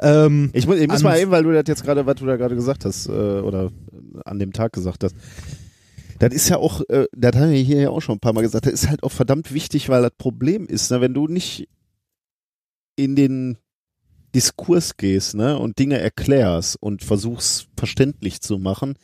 Ähm, 0.00 0.50
Ich 0.52 0.66
muss, 0.66 0.78
ich 0.78 0.88
muss 0.88 1.02
mal 1.02 1.18
eben, 1.18 1.30
weil 1.30 1.42
du 1.42 1.52
das 1.52 1.64
jetzt 1.66 1.84
gerade, 1.84 2.06
was 2.06 2.16
du 2.16 2.26
da 2.26 2.36
gerade 2.36 2.54
gesagt 2.54 2.84
hast, 2.84 3.06
äh, 3.08 3.10
oder 3.10 3.70
an 4.24 4.38
dem 4.38 4.52
Tag 4.52 4.72
gesagt 4.72 5.04
hast. 5.04 5.14
Das 6.20 6.34
ist 6.34 6.48
ja 6.48 6.56
auch, 6.56 6.80
äh, 6.88 7.06
das 7.16 7.36
haben 7.36 7.52
wir 7.52 7.60
hier 7.62 7.80
ja 7.80 7.90
auch 7.90 8.00
schon 8.00 8.16
ein 8.16 8.20
paar 8.20 8.32
Mal 8.32 8.42
gesagt, 8.42 8.66
das 8.66 8.72
ist 8.72 8.88
halt 8.88 9.04
auch 9.04 9.12
verdammt 9.12 9.54
wichtig, 9.54 9.88
weil 9.88 10.02
das 10.02 10.10
Problem 10.18 10.66
ist, 10.66 10.90
ne, 10.90 11.00
wenn 11.00 11.14
du 11.14 11.28
nicht 11.28 11.68
in 12.96 13.14
den 13.14 13.56
Diskurs 14.38 14.96
gehst, 14.96 15.34
ne, 15.34 15.58
und 15.58 15.80
Dinge 15.80 15.98
erklärst 15.98 16.76
und 16.80 17.02
versuchst 17.02 17.66
verständlich 17.76 18.40
zu 18.40 18.56
machen, 18.58 18.94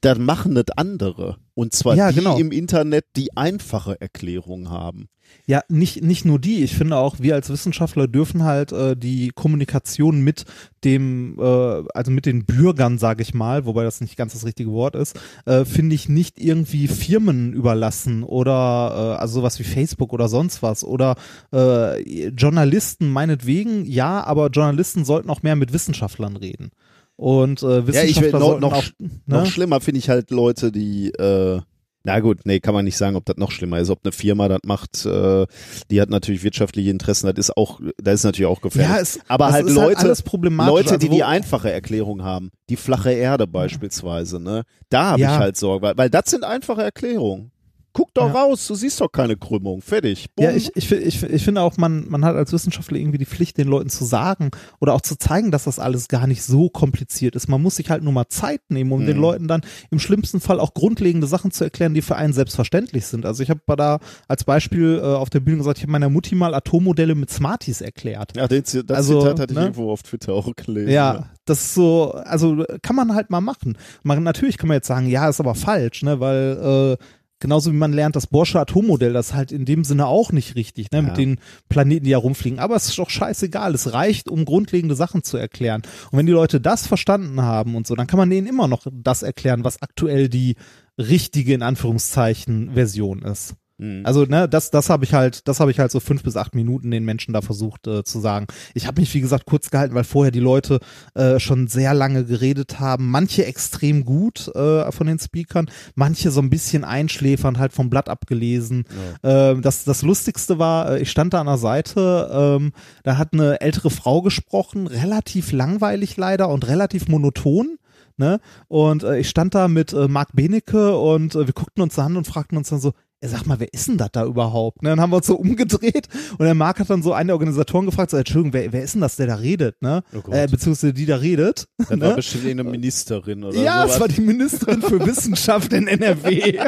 dann 0.00 0.24
machen 0.24 0.54
das 0.54 0.66
andere. 0.76 1.38
Und 1.54 1.74
zwar 1.74 1.96
Ja, 1.96 2.10
die 2.10 2.16
genau. 2.16 2.38
im 2.38 2.52
Internet, 2.52 3.04
die 3.16 3.36
einfache 3.36 4.00
Erklärung 4.00 4.70
haben. 4.70 5.08
Ja, 5.46 5.62
nicht, 5.68 6.02
nicht 6.02 6.24
nur 6.24 6.38
die. 6.38 6.62
Ich 6.62 6.76
finde 6.76 6.96
auch, 6.96 7.20
wir 7.20 7.34
als 7.34 7.48
Wissenschaftler 7.48 8.06
dürfen 8.06 8.44
halt 8.44 8.72
äh, 8.72 8.96
die 8.96 9.30
Kommunikation 9.34 10.20
mit 10.20 10.44
dem, 10.84 11.38
äh, 11.38 11.82
also 11.94 12.10
mit 12.10 12.26
den 12.26 12.44
Bürgern, 12.44 12.98
sage 12.98 13.22
ich 13.22 13.34
mal, 13.34 13.64
wobei 13.64 13.84
das 13.84 14.00
nicht 14.00 14.16
ganz 14.16 14.34
das 14.34 14.44
richtige 14.44 14.70
Wort 14.72 14.94
ist, 14.94 15.18
äh, 15.46 15.64
finde 15.64 15.94
ich 15.94 16.08
nicht 16.08 16.38
irgendwie 16.38 16.86
Firmen 16.86 17.52
überlassen 17.52 18.22
oder 18.22 19.16
äh, 19.16 19.20
also 19.20 19.40
sowas 19.40 19.58
wie 19.58 19.64
Facebook 19.64 20.12
oder 20.12 20.28
sonst 20.28 20.62
was 20.62 20.84
oder 20.84 21.16
äh, 21.52 22.28
Journalisten 22.28 23.10
meinetwegen, 23.10 23.86
ja, 23.86 24.22
aber 24.24 24.48
Journalisten 24.48 25.04
sollten 25.04 25.30
auch 25.30 25.42
mehr 25.42 25.56
mit 25.56 25.72
Wissenschaftlern 25.72 26.36
reden. 26.36 26.70
Und 27.18 27.62
äh, 27.64 27.66
Ja, 27.66 27.78
ich 27.80 27.84
will 27.84 28.32
Wissenschaftler 28.32 28.38
noch, 28.38 28.60
noch, 28.60 28.72
auch, 28.74 28.84
noch 29.26 29.40
ne? 29.40 29.46
schlimmer 29.46 29.80
finde 29.80 29.98
ich 29.98 30.08
halt 30.08 30.30
Leute, 30.30 30.70
die 30.70 31.10
äh, 31.10 31.60
na 32.04 32.20
gut, 32.20 32.42
nee, 32.44 32.60
kann 32.60 32.72
man 32.74 32.84
nicht 32.84 32.96
sagen, 32.96 33.16
ob 33.16 33.26
das 33.26 33.36
noch 33.38 33.50
schlimmer 33.50 33.80
ist. 33.80 33.90
Ob 33.90 33.98
eine 34.04 34.12
Firma 34.12 34.48
das 34.48 34.60
macht, 34.64 35.04
äh, 35.04 35.46
die 35.90 36.00
hat 36.00 36.10
natürlich 36.10 36.42
wirtschaftliche 36.44 36.90
Interessen, 36.90 37.26
das 37.26 37.36
ist 37.48 37.56
auch, 37.56 37.80
das 38.00 38.14
ist 38.14 38.24
natürlich 38.24 38.46
auch 38.46 38.60
gefährlich. 38.62 38.94
Ja, 38.96 39.00
es, 39.02 39.20
Aber 39.28 39.50
halt 39.52 39.66
ist 39.66 39.74
Leute, 39.74 40.14
problematisch. 40.24 40.70
Leute, 40.72 40.98
die 40.98 41.06
Also 41.08 41.16
die 41.16 41.24
einfache 41.24 41.72
Erklärung 41.72 42.22
haben, 42.22 42.50
die 42.70 42.76
flache 42.76 43.10
Erde 43.10 43.46
beispielsweise, 43.46 44.40
ne? 44.40 44.62
Da 44.88 45.10
habe 45.10 45.20
Ja. 45.20 45.34
ich 45.34 45.38
halt 45.38 45.56
Sorge, 45.56 45.82
weil, 45.84 45.98
weil 45.98 46.08
das 46.08 46.30
sind 46.30 46.44
einfache 46.44 46.82
Erklärungen. 46.82 47.50
Guck 47.92 48.12
doch 48.14 48.26
Ja. 48.26 48.32
raus, 48.42 48.66
du 48.66 48.74
siehst 48.74 49.00
doch 49.00 49.10
keine 49.10 49.36
Krümmung. 49.36 49.80
Fertig. 49.82 50.26
Bumm. 50.36 50.44
Ja, 50.44 50.52
ich, 50.52 50.70
ich, 50.76 50.92
ich, 50.92 51.22
ich 51.22 51.42
finde 51.44 51.62
auch, 51.62 51.76
man, 51.78 52.06
man 52.08 52.24
hat 52.24 52.36
als 52.36 52.52
Wissenschaftler 52.52 52.96
irgendwie 52.98 53.18
die 53.18 53.26
Pflicht, 53.26 53.56
den 53.58 53.66
Leuten 53.66 53.88
zu 53.90 54.04
sagen 54.04 54.50
oder 54.80 54.94
auch 54.94 55.00
zu 55.00 55.16
zeigen, 55.16 55.50
dass 55.50 55.64
das 55.64 55.78
alles 55.78 56.08
gar 56.08 56.26
nicht 56.26 56.42
so 56.42 56.68
kompliziert 56.68 57.34
ist. 57.34 57.48
Man 57.48 57.60
muss 57.62 57.76
sich 57.76 57.90
halt 57.90 58.02
nur 58.04 58.12
mal 58.12 58.28
Zeit 58.28 58.60
nehmen, 58.68 58.92
um 58.92 59.02
Mhm. 59.02 59.06
den 59.06 59.16
Leuten 59.16 59.48
dann 59.48 59.62
im 59.90 59.98
schlimmsten 59.98 60.40
Fall 60.40 60.60
auch 60.60 60.74
grundlegende 60.74 61.26
Sachen 61.26 61.50
zu 61.50 61.64
erklären, 61.64 61.94
die 61.94 62.02
für 62.02 62.16
einen 62.16 62.32
selbstverständlich 62.32 63.06
sind. 63.06 63.26
Also 63.26 63.42
ich 63.42 63.50
habe 63.50 63.60
da 63.76 63.98
als 64.28 64.44
Beispiel 64.44 65.00
äh, 65.02 65.06
auf 65.06 65.30
der 65.30 65.40
Bühne 65.40 65.58
gesagt, 65.58 65.78
ich 65.78 65.84
habe 65.84 65.92
meiner 65.92 66.08
Mutti 66.10 66.34
mal 66.34 66.54
Atommodelle 66.54 67.14
mit 67.14 67.30
Smarties 67.30 67.80
erklärt. 67.80 68.36
ja, 68.36 68.46
den, 68.46 68.62
das 68.62 68.96
also, 68.96 69.20
Zitat 69.22 69.40
hatte 69.40 69.52
ich 69.54 69.58
ne? 69.58 69.64
irgendwo 69.64 69.90
auf 69.90 70.02
Twitter 70.02 70.34
auch 70.34 70.48
gelesen. 70.54 70.90
Ja, 70.90 71.30
das 71.46 71.60
ist 71.62 71.74
so, 71.74 72.12
also 72.12 72.64
kann 72.82 72.94
man 72.96 73.14
halt 73.14 73.30
mal 73.30 73.40
machen. 73.40 73.76
Man, 74.02 74.22
natürlich 74.22 74.58
kann 74.58 74.68
man 74.68 74.76
jetzt 74.76 74.86
sagen, 74.88 75.06
ja, 75.08 75.28
ist 75.28 75.40
aber 75.40 75.54
falsch, 75.54 76.02
ne, 76.02 76.20
weil 76.20 76.96
äh, 76.98 77.04
genauso 77.40 77.72
wie 77.72 77.76
man 77.76 77.92
lernt, 77.92 78.16
das 78.16 78.26
Borsche 78.26 78.60
Atommodell, 78.60 79.12
das 79.12 79.28
ist 79.28 79.34
halt 79.34 79.52
in 79.52 79.64
dem 79.64 79.84
Sinne 79.84 80.06
auch 80.06 80.32
nicht 80.32 80.54
richtig, 80.56 80.90
ne, 80.90 80.98
Ja. 80.98 81.02
mit 81.02 81.16
den 81.16 81.38
Planeten, 81.68 82.04
die 82.04 82.10
ja 82.10 82.18
rumfliegen. 82.18 82.58
Aber 82.58 82.76
es 82.76 82.88
ist 82.88 82.98
doch 82.98 83.10
scheißegal, 83.10 83.74
es 83.74 83.92
reicht, 83.92 84.28
um 84.28 84.44
grundlegende 84.44 84.94
Sachen 84.94 85.22
zu 85.22 85.36
erklären. 85.36 85.82
Und 86.10 86.18
wenn 86.18 86.26
die 86.26 86.32
Leute 86.32 86.60
das 86.60 86.86
verstanden 86.86 87.42
haben 87.42 87.74
und 87.76 87.86
so, 87.86 87.94
dann 87.94 88.06
kann 88.06 88.18
man 88.18 88.30
denen 88.30 88.46
immer 88.46 88.68
noch 88.68 88.86
das 88.92 89.22
erklären, 89.22 89.64
was 89.64 89.82
aktuell 89.82 90.28
die 90.28 90.56
richtige, 90.98 91.54
in 91.54 91.62
Anführungszeichen, 91.62 92.72
Version 92.74 93.22
ist. 93.22 93.54
Mhm. 93.78 94.02
Also 94.04 94.24
ne, 94.24 94.48
das, 94.48 94.70
das 94.70 94.90
habe 94.90 95.04
ich 95.04 95.14
halt, 95.14 95.46
das 95.48 95.60
habe 95.60 95.70
ich 95.70 95.78
halt 95.78 95.90
so 95.90 96.00
fünf 96.00 96.22
bis 96.22 96.36
acht 96.36 96.54
Minuten 96.54 96.90
den 96.90 97.04
Menschen 97.04 97.32
da 97.32 97.40
versucht 97.40 97.86
äh, 97.86 98.04
zu 98.04 98.20
sagen. 98.20 98.46
Ich 98.74 98.86
habe 98.86 99.00
mich 99.00 99.14
wie 99.14 99.20
gesagt 99.20 99.46
kurz 99.46 99.70
gehalten, 99.70 99.94
weil 99.94 100.04
vorher 100.04 100.32
die 100.32 100.40
Leute 100.40 100.80
äh, 101.14 101.38
schon 101.38 101.68
sehr 101.68 101.94
lange 101.94 102.24
geredet 102.24 102.80
haben. 102.80 103.10
Manche 103.10 103.46
extrem 103.46 104.04
gut 104.04 104.48
äh, 104.54 104.90
von 104.90 105.06
den 105.06 105.18
Speakern, 105.18 105.70
manche 105.94 106.30
so 106.30 106.40
ein 106.40 106.50
bisschen 106.50 106.84
einschläfernd, 106.84 107.58
halt 107.58 107.72
vom 107.72 107.88
Blatt 107.88 108.08
abgelesen. 108.08 108.84
Ähm, 109.22 109.62
das, 109.62 109.84
das 109.84 110.02
Lustigste 110.02 110.58
war, 110.58 110.92
äh, 110.92 111.00
ich 111.00 111.10
stand 111.10 111.32
da 111.34 111.40
an 111.40 111.46
der 111.46 111.58
Seite, 111.58 112.28
ähm, 112.32 112.72
da 113.04 113.16
hat 113.16 113.32
eine 113.32 113.60
ältere 113.60 113.90
Frau 113.90 114.22
gesprochen, 114.22 114.86
relativ 114.86 115.52
langweilig 115.52 116.16
leider 116.16 116.48
und 116.48 116.66
relativ 116.66 117.08
monoton. 117.08 117.78
Ne? 118.16 118.40
Und 118.66 119.04
äh, 119.04 119.18
ich 119.18 119.28
stand 119.28 119.54
da 119.54 119.68
mit 119.68 119.92
äh, 119.92 120.08
Marc 120.08 120.30
Benecke 120.34 120.98
und 120.98 121.36
äh, 121.36 121.46
wir 121.46 121.54
guckten 121.54 121.82
uns 121.82 121.96
an 122.00 122.16
und 122.16 122.26
fragten 122.26 122.58
uns 122.58 122.68
dann 122.68 122.80
so, 122.80 122.88
ja, 122.88 122.92
sag 123.22 123.46
mal, 123.46 123.58
wer 123.58 123.72
ist 123.72 123.88
denn 123.88 123.98
das 123.98 124.10
da 124.12 124.24
überhaupt? 124.24 124.82
Ne? 124.82 124.90
Dann 124.90 125.00
haben 125.00 125.10
wir 125.10 125.16
uns 125.16 125.26
so 125.26 125.36
umgedreht 125.36 126.08
und 126.38 126.44
der 126.44 126.54
Marc 126.54 126.78
hat 126.78 126.90
dann 126.90 127.02
so 127.02 127.12
einen 127.12 127.28
der 127.28 127.34
Organisatoren 127.34 127.86
gefragt, 127.86 128.10
so, 128.12 128.16
Entschuldigung, 128.16 128.52
wer, 128.52 128.72
wer 128.72 128.82
ist 128.82 128.94
denn 128.94 129.00
das, 129.00 129.16
der 129.16 129.26
da 129.26 129.34
redet? 129.36 129.80
Ne? 129.82 130.02
Oh 130.14 130.30
äh, 130.30 130.46
beziehungsweise 130.46 130.92
die 130.92 131.06
da 131.06 131.16
redet. 131.16 131.66
War 131.78 131.96
ne? 131.96 132.14
bestimmt 132.14 132.46
eine 132.46 132.64
Ministerin 132.64 133.42
oder 133.44 133.58
Ja, 133.58 133.82
sowas. 133.82 133.94
es 133.94 134.00
war 134.00 134.08
die 134.08 134.20
Ministerin 134.20 134.82
für 134.82 135.00
Wissenschaft 135.06 135.72
in 135.72 135.88
NRW. 135.88 136.60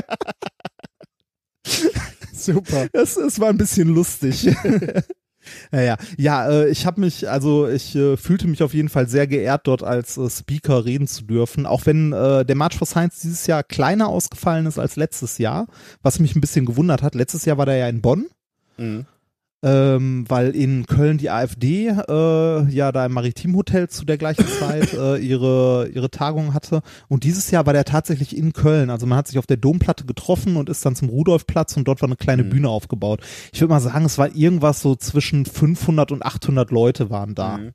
super. 2.33 2.89
Es 2.93 3.17
war 3.39 3.49
ein 3.51 3.59
bisschen 3.59 3.89
lustig. 3.89 4.49
Naja, 5.71 5.97
ja, 6.17 6.49
äh, 6.49 6.69
ich 6.69 6.87
habe 6.87 7.01
mich, 7.01 7.29
also 7.29 7.69
ich 7.69 7.95
äh, 7.97 8.17
fühlte 8.17 8.47
mich 8.47 8.63
auf 8.63 8.75
jeden 8.75 8.89
Fall 8.89 9.09
sehr 9.09 9.27
geehrt, 9.27 9.63
dort 9.67 9.83
als 9.83 10.17
äh, 10.17 10.29
Speaker 10.29 10.85
reden 10.85 11.07
zu 11.07 11.25
dürfen, 11.25 11.67
auch 11.67 11.87
wenn 11.87 12.13
äh, 12.13 12.45
der 12.45 12.57
March 12.57 12.77
for 12.77 12.87
Science 12.87 13.21
dieses 13.21 13.47
Jahr 13.47 13.63
kleiner 13.63 14.09
ausgefallen 14.09 14.67
ist 14.67 14.79
als 14.79 14.97
letztes 14.97 15.39
Jahr, 15.39 15.67
was 16.03 16.19
mich 16.19 16.35
ein 16.35 16.41
bisschen 16.41 16.67
gewundert 16.67 17.03
hat. 17.03 17.15
Letztes 17.15 17.45
Jahr 17.45 17.59
war 17.59 17.67
der 17.67 17.77
ja 17.77 17.89
in 17.89 18.01
Bonn, 18.01 18.27
Mhm. 18.81 19.07
Ähm, 19.63 20.25
weil 20.29 20.51
in 20.51 20.87
Köln 20.87 21.19
die 21.19 21.31
AfD 21.31 21.89
äh, 21.89 22.69
ja 22.71 22.93
da 22.93 23.07
im 23.07 23.13
Maritimhotel 23.13 23.89
zu 23.89 24.05
der 24.05 24.17
gleichen 24.19 24.47
Zeit 24.61 24.95
äh, 24.95 25.17
ihre, 25.17 25.89
ihre 25.93 26.11
Tagung 26.11 26.55
hatte. 26.55 26.81
Und 27.09 27.25
dieses 27.25 27.51
Jahr 27.51 27.67
war 27.67 27.73
der 27.73 27.85
tatsächlich 27.85 28.37
in 28.37 28.53
Köln. 28.53 28.91
Also 28.91 29.07
man 29.07 29.19
hat 29.19 29.29
sich 29.29 29.39
auf 29.39 29.47
der 29.47 29.59
Domplatte 29.59 30.07
getroffen 30.07 30.57
und 30.57 30.69
ist 30.69 30.85
dann 30.87 30.97
zum 30.97 31.09
Rudolfplatz 31.11 31.77
und 31.77 31.87
dort 31.87 32.01
war 32.01 32.09
eine 32.09 32.17
kleine 32.17 32.45
Mhm. 32.45 32.51
Bühne 32.51 32.69
aufgebaut. 32.69 33.21
Ich 33.53 33.61
würde 33.61 33.73
mal 33.75 33.81
sagen, 33.81 34.05
es 34.05 34.17
war 34.19 34.35
irgendwas 34.35 34.81
so 34.81 34.97
zwischen 34.97 35.45
500 35.45 36.11
und 36.13 36.25
800 36.25 36.71
Leute 36.71 37.11
waren 37.11 37.35
da. 37.35 37.59
Mhm. 37.59 37.73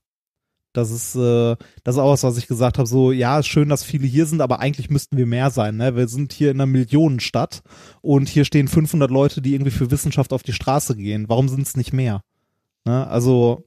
Das 0.78 0.92
ist, 0.92 1.16
äh, 1.16 1.56
das 1.84 1.96
ist 1.96 2.00
auch 2.00 2.12
was, 2.12 2.24
was 2.24 2.38
ich 2.38 2.48
gesagt 2.48 2.78
habe. 2.78 2.88
So, 2.88 3.12
ja, 3.12 3.42
schön, 3.44 3.70
dass 3.70 3.84
viele 3.84 4.08
hier 4.08 4.26
sind, 4.26 4.42
aber 4.42 4.60
eigentlich 4.60 4.90
müssten 4.90 5.18
wir 5.18 5.26
mehr 5.26 5.50
sein. 5.52 5.78
Ne? 5.78 5.96
Wir 5.96 6.08
sind 6.08 6.34
hier 6.34 6.52
in 6.52 6.58
einer 6.58 6.66
Millionenstadt 6.66 7.62
und 8.02 8.30
hier 8.30 8.46
stehen 8.46 8.68
500 8.68 9.10
Leute, 9.12 9.42
die 9.42 9.54
irgendwie 9.54 9.72
für 9.72 9.92
Wissenschaft 9.92 10.34
auf 10.34 10.44
die 10.44 10.54
Straße 10.54 10.96
gehen. 10.96 11.30
Warum 11.30 11.50
sind 11.50 11.66
es 11.68 11.76
nicht 11.78 11.94
mehr? 11.94 12.22
Ne? 12.86 13.08
Also, 13.08 13.64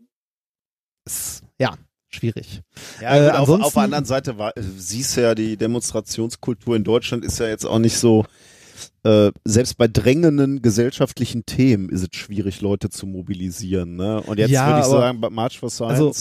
ist, 1.04 1.42
ja, 1.58 1.74
schwierig. 2.08 2.62
Ja, 3.00 3.16
Äh, 3.16 3.30
auf, 3.32 3.48
auf 3.48 3.72
der 3.72 3.82
anderen 3.82 4.04
Seite 4.04 4.38
war, 4.38 4.56
äh, 4.56 4.62
siehst 4.62 5.16
du 5.16 5.22
ja, 5.22 5.34
die 5.34 5.56
Demonstrationskultur 5.56 6.76
in 6.76 6.84
Deutschland 6.84 7.24
ist 7.24 7.38
ja 7.38 7.48
jetzt 7.48 7.64
auch 7.64 7.78
nicht 7.78 7.96
so, 7.98 8.24
äh, 9.02 9.32
selbst 9.44 9.76
bei 9.76 9.88
drängenden 9.88 10.62
gesellschaftlichen 10.62 11.44
Themen 11.46 11.88
ist 11.88 12.02
es 12.02 12.08
schwierig, 12.12 12.60
Leute 12.60 12.90
zu 12.90 13.06
mobilisieren. 13.06 13.96
Ne? 13.96 14.20
Und 14.22 14.38
jetzt 14.38 14.50
Ja, 14.50 14.66
würde 14.68 14.80
ich 14.80 14.86
aber- 14.86 15.00
sagen, 15.00 15.20
bei 15.20 15.30
March 15.30 15.58
for 15.58 15.70
Science, 15.70 15.92
Also, 16.00 16.12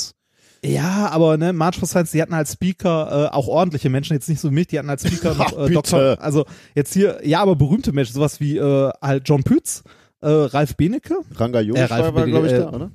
Ja, 0.64 1.10
aber 1.12 1.38
ne, 1.38 1.54
March 1.54 1.78
for 1.78 1.88
Science, 1.88 2.12
die 2.12 2.22
hatten 2.22 2.34
als 2.34 2.54
Speaker 2.54 3.28
äh, 3.32 3.36
auch 3.36 3.48
ordentliche 3.48 3.90
Menschen, 3.90 4.14
jetzt 4.14 4.28
nicht 4.30 4.40
so 4.42 4.50
mich, 4.52 4.68
die 4.68 4.80
hatten 4.80 4.90
als 4.90 5.06
Speaker 5.08 5.34
noch 5.38 5.58
äh. 5.68 5.72
Doktor, 5.72 6.18
also 6.22 6.46
jetzt 6.76 6.94
hier, 6.94 7.20
ja, 7.24 7.42
aber 7.42 7.56
berühmte 7.56 7.92
Menschen, 7.92 8.14
sowas 8.14 8.40
wie 8.40 8.58
äh, 8.58 8.92
halt 9.02 9.28
John 9.30 9.44
Pütz, 9.44 9.84
äh, 10.22 10.28
Ralf 10.30 10.76
Benecke, 10.76 11.16
Ranga 11.36 11.62
Äh, 11.62 11.84
Ralf 11.84 12.08
Yogesh 12.08 12.16
war, 12.16 12.26
glaube 12.26 12.48
ich, 12.48 12.54
äh, 12.54 12.60
da, 12.60 12.70
oder? 12.72 12.92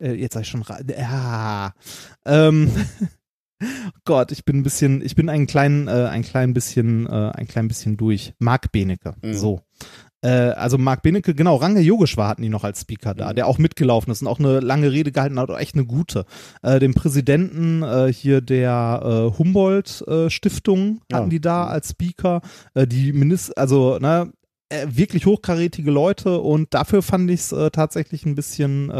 äh, 0.00 0.12
jetzt 0.14 0.34
sag 0.34 0.40
ich 0.42 0.48
schon, 0.48 0.64
ja, 0.98 1.72
ähm, 2.26 2.70
Gott, 4.04 4.32
ich 4.32 4.44
bin 4.44 4.58
ein 4.58 4.62
bisschen, 4.62 5.02
ich 5.04 5.14
bin 5.14 5.28
ein 5.28 5.46
klein, 5.46 5.86
äh, 5.86 5.90
ein 6.10 6.22
klein 6.22 6.54
bisschen, 6.54 7.06
äh, 7.06 7.30
ein 7.34 7.46
klein 7.46 7.68
bisschen 7.68 7.96
durch. 7.98 8.32
Marc 8.38 8.72
Benecke, 8.72 9.14
Mhm. 9.22 9.34
so. 9.34 9.60
Äh, 10.22 10.28
also 10.28 10.76
Marc 10.78 11.02
Benecke, 11.02 11.34
genau, 11.34 11.56
Range 11.56 11.80
Yogeshwar 11.80 12.28
hatten 12.28 12.42
die 12.42 12.48
noch 12.48 12.64
als 12.64 12.82
Speaker 12.82 13.14
da, 13.14 13.30
Mhm. 13.30 13.36
der 13.36 13.46
auch 13.46 13.58
mitgelaufen 13.58 14.10
ist 14.12 14.20
und 14.22 14.28
auch 14.28 14.38
eine 14.38 14.60
lange 14.60 14.92
Rede 14.92 15.12
gehalten 15.12 15.38
hat, 15.38 15.50
auch 15.50 15.58
echt 15.58 15.74
eine 15.74 15.86
gute. 15.86 16.24
Äh, 16.62 16.78
den 16.78 16.94
Präsidenten 16.94 17.82
äh, 17.82 18.12
hier 18.12 18.40
der 18.40 19.00
äh, 19.32 19.38
Humboldt 19.38 20.02
äh, 20.08 20.28
Stiftung 20.30 21.00
Ja. 21.10 21.18
hatten 21.18 21.30
die 21.30 21.40
da 21.40 21.66
als 21.66 21.90
Speaker. 21.90 22.42
Äh, 22.74 22.86
die 22.86 23.12
Minister, 23.12 23.54
also 23.56 23.98
ne, 23.98 24.30
äh, 24.68 24.86
wirklich 24.90 25.26
hochkarätige 25.26 25.90
Leute 25.90 26.38
und 26.40 26.74
dafür 26.74 27.02
fand 27.02 27.30
ich 27.30 27.40
es 27.40 27.54
tatsächlich 27.72 28.26
ein 28.26 28.34
bisschen, 28.34 28.90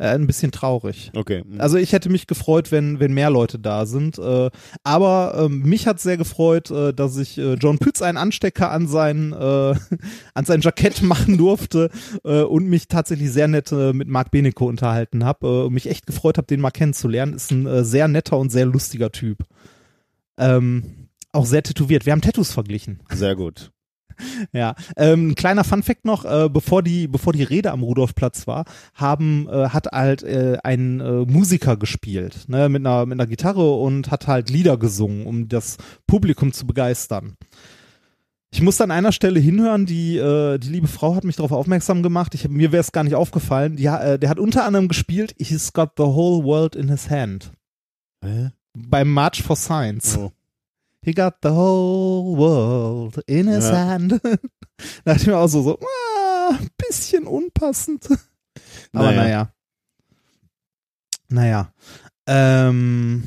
äh, 0.00 0.10
äh, 0.10 0.14
ein 0.14 0.26
bisschen 0.26 0.50
traurig. 0.50 1.10
Okay. 1.14 1.44
mhm. 1.46 1.60
Also 1.60 1.76
ich 1.76 1.92
hätte 1.92 2.08
mich 2.08 2.26
gefreut, 2.26 2.72
wenn, 2.72 3.00
wenn 3.00 3.12
mehr 3.12 3.30
Leute 3.30 3.58
da 3.58 3.86
sind. 3.86 4.18
Äh, 4.18 4.50
aber 4.82 5.34
ähm, 5.36 5.62
mich 5.62 5.86
hat 5.86 6.00
sehr 6.00 6.16
gefreut, 6.16 6.70
äh, 6.70 6.92
dass 6.92 7.16
ich 7.16 7.38
äh, 7.38 7.54
John 7.54 7.78
Pütz 7.78 8.02
einen 8.02 8.18
Anstecker 8.18 8.70
an 8.70 8.88
sein, 8.88 9.32
äh, 9.32 9.36
an 10.34 10.44
sein 10.44 10.60
Jackett 10.60 11.02
machen 11.02 11.36
durfte 11.36 11.90
äh, 12.24 12.42
und 12.42 12.66
mich 12.66 12.88
tatsächlich 12.88 13.30
sehr 13.30 13.48
nett 13.48 13.72
äh, 13.72 13.92
mit 13.92 14.08
Marc 14.08 14.30
Benecke 14.30 14.64
unterhalten 14.64 15.24
habe 15.24 15.46
äh, 15.46 15.66
und 15.66 15.74
mich 15.74 15.88
echt 15.88 16.06
gefreut 16.06 16.38
habe, 16.38 16.46
den 16.46 16.60
mal 16.60 16.70
kennenzulernen. 16.70 17.34
Ist 17.34 17.50
ein 17.50 17.66
äh, 17.66 17.84
sehr 17.84 18.08
netter 18.08 18.38
und 18.38 18.50
sehr 18.50 18.66
lustiger 18.66 19.12
Typ. 19.12 19.44
Ähm, 20.38 21.08
auch 21.32 21.46
sehr 21.46 21.62
tätowiert. 21.62 22.06
Wir 22.06 22.12
haben 22.12 22.22
Tattoos 22.22 22.52
verglichen. 22.52 23.00
Sehr 23.12 23.36
gut. 23.36 23.70
Ja, 24.52 24.74
ähm, 24.96 25.30
ein 25.30 25.34
kleiner 25.34 25.64
Funfact 25.64 26.04
noch, 26.04 26.24
äh, 26.24 26.48
bevor 26.48 26.82
die 26.82 27.08
bevor 27.08 27.32
die 27.32 27.42
Rede 27.42 27.72
am 27.72 27.82
Rudolfplatz 27.82 28.46
war, 28.46 28.64
haben 28.94 29.48
äh, 29.48 29.68
hat 29.68 29.86
halt 29.92 30.22
äh, 30.22 30.58
ein 30.62 31.00
äh, 31.00 31.24
Musiker 31.26 31.76
gespielt, 31.76 32.48
ne, 32.48 32.68
mit 32.68 32.84
einer 32.84 33.06
mit 33.06 33.18
einer 33.20 33.28
Gitarre 33.28 33.74
und 33.74 34.10
hat 34.10 34.26
halt 34.26 34.50
Lieder 34.50 34.76
gesungen, 34.76 35.26
um 35.26 35.48
das 35.48 35.76
Publikum 36.06 36.52
zu 36.52 36.66
begeistern. 36.66 37.36
Ich 38.52 38.62
musste 38.62 38.82
an 38.82 38.90
einer 38.90 39.12
Stelle 39.12 39.38
hinhören, 39.38 39.86
die 39.86 40.16
äh, 40.16 40.58
die 40.58 40.70
liebe 40.70 40.88
Frau 40.88 41.14
hat 41.14 41.24
mich 41.24 41.36
darauf 41.36 41.52
aufmerksam 41.52 42.02
gemacht. 42.02 42.34
Ich, 42.34 42.48
mir 42.48 42.72
wäre 42.72 42.80
es 42.80 42.92
gar 42.92 43.04
nicht 43.04 43.14
aufgefallen. 43.14 43.76
Die, 43.76 43.86
äh, 43.86 44.18
der 44.18 44.28
hat 44.28 44.40
unter 44.40 44.64
anderem 44.64 44.88
gespielt, 44.88 45.34
He's 45.38 45.72
got 45.72 45.90
the 45.96 46.04
whole 46.04 46.44
world 46.44 46.74
in 46.74 46.88
his 46.88 47.08
hand 47.08 47.52
Hä? 48.24 48.50
beim 48.74 49.12
March 49.12 49.42
for 49.42 49.56
Science. 49.56 50.18
Oh. 50.18 50.32
He 51.02 51.12
got 51.14 51.36
the 51.42 51.48
whole 51.50 52.36
world 52.36 53.22
in 53.26 53.48
his 53.48 53.64
Ja. 53.64 53.86
hand. 53.86 54.12
da 54.22 54.38
dachte 55.04 55.20
ich 55.22 55.26
mir 55.26 55.38
auch 55.38 55.48
so, 55.48 55.62
so 55.62 55.78
ah, 55.80 56.58
bisschen 56.76 57.26
unpassend. 57.26 58.06
Aber 58.92 59.12
Naja. 59.12 59.22
naja. 59.22 59.52
Naja. 61.28 61.72
Ähm, 62.26 63.22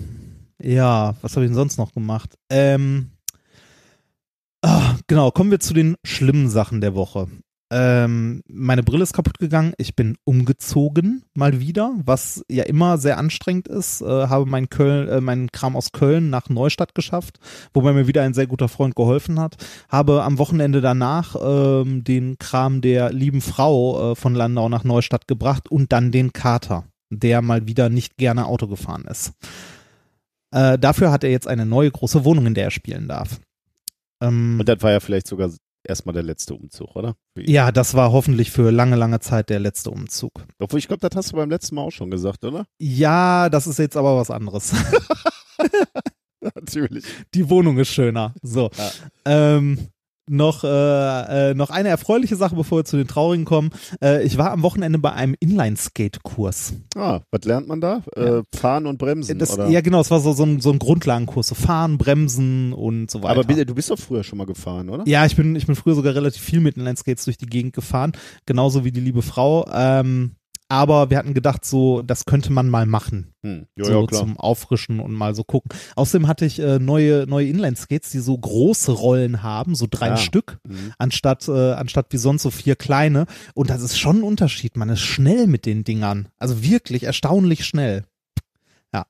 ja, 0.61 1.15
was 1.21 1.35
habe 1.35 1.45
ich 1.45 1.49
denn 1.49 1.55
sonst 1.55 1.77
noch 1.77 1.93
gemacht? 1.93 2.37
Ähm, 2.49 3.11
ah, 4.61 4.95
genau, 5.07 5.31
kommen 5.31 5.51
wir 5.51 5.59
zu 5.59 5.73
den 5.73 5.95
schlimmen 6.05 6.49
Sachen 6.49 6.79
der 6.81 6.95
Woche. 6.95 7.27
Ähm, 7.75 8.43
meine 8.47 8.83
Brille 8.83 9.01
ist 9.01 9.13
kaputt 9.13 9.39
gegangen. 9.39 9.73
Ich 9.77 9.95
bin 9.95 10.15
umgezogen 10.25 11.23
mal 11.33 11.59
wieder, 11.59 11.95
was 12.05 12.45
ja 12.47 12.65
immer 12.65 12.99
sehr 12.99 13.17
anstrengend 13.17 13.67
ist. 13.67 14.01
Äh, 14.01 14.05
habe 14.05 14.45
meinen 14.45 14.69
Köln, 14.69 15.07
äh, 15.09 15.21
meinen 15.21 15.51
Kram 15.51 15.75
aus 15.75 15.91
Köln 15.91 16.29
nach 16.29 16.49
Neustadt 16.49 16.93
geschafft, 16.93 17.39
wobei 17.73 17.93
mir 17.93 18.05
wieder 18.05 18.21
ein 18.21 18.35
sehr 18.35 18.45
guter 18.45 18.69
Freund 18.69 18.95
geholfen 18.95 19.39
hat. 19.39 19.55
Habe 19.89 20.21
am 20.21 20.37
Wochenende 20.37 20.81
danach 20.81 21.35
ähm, 21.41 22.03
den 22.03 22.37
Kram 22.37 22.81
der 22.81 23.11
lieben 23.11 23.41
Frau 23.41 24.11
äh, 24.11 24.15
von 24.15 24.35
Landau 24.35 24.69
nach 24.69 24.83
Neustadt 24.83 25.27
gebracht 25.27 25.71
und 25.71 25.91
dann 25.91 26.11
den 26.11 26.31
Kater, 26.31 26.83
der 27.09 27.41
mal 27.41 27.65
wieder 27.65 27.89
nicht 27.89 28.17
gerne 28.17 28.45
Auto 28.45 28.67
gefahren 28.67 29.05
ist. 29.05 29.33
Äh, 30.51 30.77
dafür 30.77 31.11
hat 31.11 31.23
er 31.23 31.31
jetzt 31.31 31.47
eine 31.47 31.65
neue 31.65 31.89
große 31.89 32.23
Wohnung, 32.23 32.45
in 32.45 32.53
der 32.53 32.65
er 32.65 32.71
spielen 32.71 33.07
darf. 33.07 33.39
Ähm, 34.21 34.57
Und 34.59 34.69
das 34.69 34.81
war 34.83 34.91
ja 34.91 34.99
vielleicht 34.99 35.25
sogar 35.25 35.49
erstmal 35.83 36.13
der 36.13 36.23
letzte 36.23 36.55
Umzug, 36.55 36.95
oder? 36.95 37.15
Ja, 37.37 37.71
das 37.71 37.93
war 37.93 38.11
hoffentlich 38.11 38.51
für 38.51 38.71
lange, 38.71 38.95
lange 38.95 39.19
Zeit 39.19 39.49
der 39.49 39.59
letzte 39.59 39.91
Umzug. 39.91 40.31
Obwohl, 40.59 40.79
ich 40.79 40.87
glaube, 40.87 41.07
das 41.07 41.15
hast 41.15 41.31
du 41.31 41.37
beim 41.37 41.49
letzten 41.49 41.75
Mal 41.75 41.81
auch 41.83 41.91
schon 41.91 42.11
gesagt, 42.11 42.43
oder? 42.45 42.65
Ja, 42.79 43.49
das 43.49 43.67
ist 43.67 43.79
jetzt 43.79 43.97
aber 43.97 44.17
was 44.17 44.31
anderes. 44.31 44.73
Natürlich. 46.41 47.05
Die 47.33 47.49
Wohnung 47.49 47.77
ist 47.77 47.89
schöner. 47.89 48.33
So. 48.41 48.69
Ja. 48.77 48.91
Ähm, 49.25 49.87
noch, 50.27 50.63
äh, 50.63 51.51
äh, 51.51 51.53
noch 51.53 51.69
eine 51.69 51.89
erfreuliche 51.89 52.35
Sache, 52.35 52.55
bevor 52.55 52.79
wir 52.79 52.85
zu 52.85 52.97
den 52.97 53.07
traurigen 53.07 53.45
kommen. 53.45 53.71
Äh, 54.01 54.23
ich 54.23 54.37
war 54.37 54.51
am 54.51 54.61
Wochenende 54.61 54.99
bei 54.99 55.11
einem 55.11 55.35
Inline-Skate-Kurs. 55.39 56.73
Ah, 56.95 57.21
was 57.31 57.43
lernt 57.45 57.67
man 57.67 57.81
da? 57.81 58.03
Ja. 58.15 58.39
Äh, 58.39 58.43
fahren 58.55 58.85
und 58.87 58.97
bremsen, 58.97 59.37
Das, 59.39 59.53
oder? 59.53 59.67
ja, 59.69 59.81
genau, 59.81 60.01
es 60.01 60.11
war 60.11 60.19
so, 60.19 60.33
so, 60.33 60.43
ein, 60.43 60.61
so 60.61 60.71
ein 60.71 60.79
Grundlagenkurs. 60.79 61.47
So 61.47 61.55
Fahren, 61.55 61.97
Bremsen 61.97 62.73
und 62.73 63.11
so 63.11 63.21
weiter. 63.21 63.31
Aber 63.31 63.43
bitte, 63.43 63.65
du 63.65 63.75
bist 63.75 63.89
doch 63.89 63.99
früher 63.99 64.23
schon 64.23 64.37
mal 64.37 64.45
gefahren, 64.45 64.89
oder? 64.89 65.03
Ja, 65.07 65.25
ich 65.25 65.35
bin, 65.35 65.55
ich 65.55 65.67
bin 65.67 65.75
früher 65.75 65.95
sogar 65.95 66.15
relativ 66.15 66.41
viel 66.41 66.59
mit 66.59 66.77
Inline-Skates 66.77 67.25
durch 67.25 67.37
die 67.37 67.45
Gegend 67.47 67.73
gefahren. 67.73 68.13
Genauso 68.45 68.85
wie 68.85 68.91
die 68.91 69.01
liebe 69.01 69.21
Frau. 69.21 69.65
Ähm, 69.73 70.35
aber 70.73 71.11
wir 71.11 71.19
hatten 71.19 71.35
gedacht, 71.35 71.63
so, 71.65 72.01
das 72.01 72.25
könnte 72.25 72.51
man 72.51 72.67
mal 72.67 72.87
machen. 72.87 73.33
Hm. 73.43 73.67
Ja, 73.75 73.85
so 73.85 74.01
ja, 74.01 74.07
zum 74.07 74.39
Auffrischen 74.39 74.99
und 74.99 75.13
mal 75.13 75.35
so 75.35 75.43
gucken. 75.43 75.69
Außerdem 75.95 76.27
hatte 76.27 76.45
ich 76.45 76.57
äh, 76.59 76.79
neue, 76.79 77.27
neue 77.27 77.47
Inline-Skates, 77.47 78.09
die 78.09 78.17
so 78.19 78.35
große 78.35 78.91
Rollen 78.91 79.43
haben, 79.43 79.75
so 79.75 79.85
drei 79.87 80.07
Ja. 80.07 80.17
Stück, 80.17 80.57
Mhm. 80.67 80.93
anstatt, 80.97 81.47
äh, 81.47 81.73
anstatt 81.73 82.07
wie 82.09 82.17
sonst 82.17 82.41
so 82.41 82.49
vier 82.49 82.75
kleine. 82.75 83.27
Und 83.53 83.69
das 83.69 83.83
ist 83.83 83.99
schon 83.99 84.17
ein 84.21 84.23
Unterschied. 84.23 84.75
Man 84.75 84.89
ist 84.89 85.01
schnell 85.01 85.45
mit 85.45 85.67
den 85.67 85.83
Dingern. 85.83 86.29
Also 86.39 86.63
wirklich 86.63 87.03
erstaunlich 87.03 87.65
schnell. 87.65 88.05
Ja. 88.93 89.05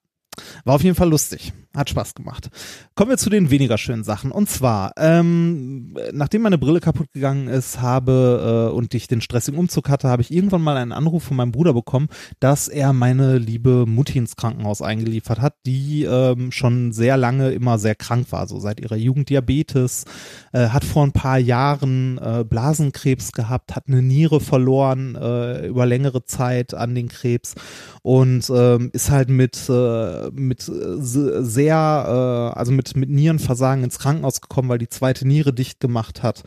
War 0.66 0.76
auf 0.76 0.84
jeden 0.84 0.96
Fall 0.98 1.10
lustig. 1.10 1.54
Hat 1.76 1.90
Spaß 1.90 2.14
gemacht. 2.14 2.52
Kommen 2.94 3.10
wir 3.10 3.18
zu 3.18 3.32
den 3.32 3.50
weniger 3.50 3.80
schönen 3.80 4.04
Sachen. 4.04 4.32
Und 4.32 4.48
zwar, 4.48 4.94
ähm, 4.96 5.98
nachdem 6.12 6.44
meine 6.44 6.60
Brille 6.60 6.80
kaputt 6.80 7.12
gegangen 7.14 7.48
ist, 7.48 7.82
habe 7.82 8.70
äh, 8.72 8.76
und 8.76 8.94
ich 8.94 9.08
den 9.08 9.22
stressigen 9.22 9.60
Umzug 9.60 9.90
hatte, 9.90 10.08
habe 10.08 10.22
ich 10.22 10.32
irgendwann 10.32 10.62
mal 10.62 10.78
einen 10.78 10.92
Anruf 10.92 11.24
von 11.24 11.36
meinem 11.36 11.52
Bruder 11.52 11.74
bekommen, 11.74 12.10
dass 12.40 12.68
er 12.68 12.94
meine 12.94 13.40
liebe 13.40 13.86
Mutti 13.88 14.20
ins 14.20 14.36
Krankenhaus 14.36 14.84
eingeliefert 14.84 15.42
hat, 15.42 15.56
die 15.66 16.04
ähm, 16.04 16.52
schon 16.52 16.92
sehr 16.92 17.18
lange 17.18 17.50
immer 17.50 17.80
sehr 17.80 17.96
krank 17.96 18.28
war, 18.30 18.46
so 18.48 18.60
seit 18.60 18.80
ihrer 18.80 18.96
Jugend 18.98 19.30
Diabetes, 19.30 20.06
äh, 20.52 20.68
hat 20.68 20.84
vor 20.84 21.04
ein 21.04 21.12
paar 21.12 21.40
Jahren 21.40 22.20
äh, 22.20 22.46
Blasenkrebs 22.48 23.32
gehabt, 23.32 23.76
hat 23.76 23.86
eine 23.88 24.04
Niere 24.04 24.42
verloren 24.42 25.16
äh, 25.16 25.66
über 25.66 25.88
längere 25.88 26.24
Zeit 26.26 26.76
an 26.76 26.94
den 26.94 27.08
Krebs 27.08 27.56
und 28.04 28.48
ähm, 28.54 28.92
ist 28.94 29.10
halt 29.10 29.30
mit 29.30 29.58
äh, 29.70 30.30
mit 30.32 30.68
äh, 30.70 31.02
se- 31.02 31.44
sehr 31.64 32.52
äh, 32.54 32.58
also 32.58 32.72
mit 32.72 32.96
mit 32.96 33.10
Nierenversagen 33.10 33.84
ins 33.84 34.00
Krankenhaus 34.00 34.42
gekommen, 34.42 34.70
weil 34.70 34.80
die 34.80 34.90
zweite 34.90 35.28
Niere 35.28 35.54
dicht 35.54 35.80
gemacht 35.80 36.24
hat 36.24 36.44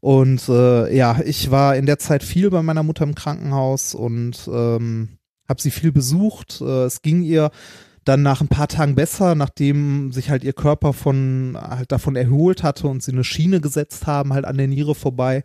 und 0.00 0.48
äh, 0.48 0.94
ja 0.94 1.20
ich 1.24 1.50
war 1.50 1.76
in 1.76 1.86
der 1.86 1.98
Zeit 1.98 2.22
viel 2.22 2.50
bei 2.50 2.62
meiner 2.62 2.82
Mutter 2.82 3.04
im 3.04 3.14
Krankenhaus 3.14 3.94
und 3.94 4.48
ähm, 4.52 5.18
habe 5.48 5.62
sie 5.62 5.70
viel 5.70 5.92
besucht. 5.92 6.60
Äh, 6.60 6.84
es 6.84 7.00
ging 7.02 7.22
ihr 7.22 7.50
dann 8.04 8.22
nach 8.22 8.40
ein 8.40 8.48
paar 8.48 8.68
Tagen 8.68 8.94
besser, 8.94 9.34
nachdem 9.34 10.12
sich 10.12 10.30
halt 10.30 10.44
ihr 10.44 10.54
Körper 10.54 10.92
von 10.92 11.58
halt 11.60 11.92
davon 11.92 12.16
erholt 12.16 12.62
hatte 12.62 12.86
und 12.86 13.02
sie 13.02 13.12
eine 13.12 13.24
Schiene 13.24 13.60
gesetzt 13.60 14.06
haben, 14.06 14.32
halt 14.32 14.44
an 14.44 14.56
der 14.56 14.68
Niere 14.68 14.94
vorbei. 14.94 15.42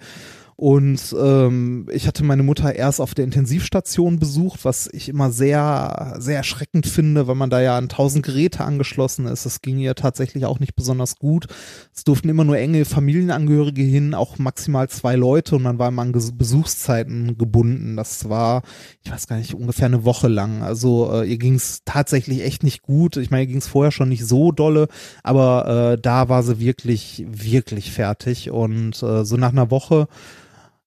Und 0.55 1.15
ähm, 1.19 1.87
ich 1.91 2.07
hatte 2.07 2.23
meine 2.23 2.43
Mutter 2.43 2.75
erst 2.75 3.01
auf 3.01 3.15
der 3.15 3.25
Intensivstation 3.25 4.19
besucht, 4.19 4.65
was 4.65 4.89
ich 4.91 5.09
immer 5.09 5.31
sehr, 5.31 6.15
sehr 6.19 6.37
erschreckend 6.37 6.85
finde, 6.85 7.27
weil 7.27 7.35
man 7.35 7.49
da 7.49 7.61
ja 7.61 7.77
an 7.77 7.89
tausend 7.89 8.25
Geräte 8.25 8.63
angeschlossen 8.63 9.25
ist. 9.25 9.45
Das 9.45 9.61
ging 9.61 9.79
ihr 9.79 9.95
tatsächlich 9.95 10.45
auch 10.45 10.59
nicht 10.59 10.75
besonders 10.75 11.17
gut. 11.17 11.47
Es 11.93 12.03
durften 12.03 12.29
immer 12.29 12.43
nur 12.43 12.57
enge 12.57 12.85
Familienangehörige 12.85 13.81
hin, 13.81 14.13
auch 14.13 14.37
maximal 14.37 14.89
zwei 14.89 15.15
Leute 15.15 15.55
und 15.55 15.63
man 15.63 15.79
war 15.79 15.89
immer 15.89 16.03
an 16.03 16.11
Besuchszeiten 16.11 17.37
gebunden. 17.37 17.95
Das 17.95 18.29
war, 18.29 18.61
ich 19.03 19.11
weiß 19.11 19.27
gar 19.27 19.37
nicht, 19.37 19.55
ungefähr 19.55 19.87
eine 19.87 20.05
Woche 20.05 20.27
lang. 20.27 20.61
Also 20.61 21.11
äh, 21.11 21.29
ihr 21.29 21.37
ging 21.37 21.55
es 21.55 21.81
tatsächlich 21.85 22.43
echt 22.43 22.63
nicht 22.63 22.83
gut. 22.83 23.17
Ich 23.17 23.31
meine, 23.31 23.43
ihr 23.43 23.47
ging 23.47 23.57
es 23.57 23.67
vorher 23.67 23.91
schon 23.91 24.09
nicht 24.09 24.25
so 24.25 24.51
dolle, 24.51 24.87
aber 25.23 25.93
äh, 25.93 26.01
da 26.01 26.29
war 26.29 26.43
sie 26.43 26.59
wirklich, 26.59 27.25
wirklich 27.27 27.91
fertig. 27.91 28.51
Und 28.51 29.01
äh, 29.01 29.25
so 29.25 29.37
nach 29.37 29.51
einer 29.51 29.71
Woche 29.71 30.07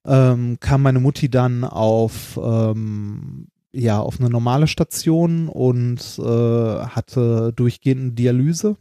ähm, 0.06 0.58
kam 0.60 0.82
meine 0.82 1.00
Mutti 1.00 1.28
dann 1.28 1.64
auf 1.64 2.38
ähm, 2.42 3.48
ja 3.72 3.98
auf 3.98 4.20
eine 4.20 4.30
normale 4.30 4.66
Station 4.66 5.48
und 5.48 6.18
äh, 6.18 6.22
hatte 6.22 7.52
durchgehend 7.54 8.18
Dialyse, 8.18 8.76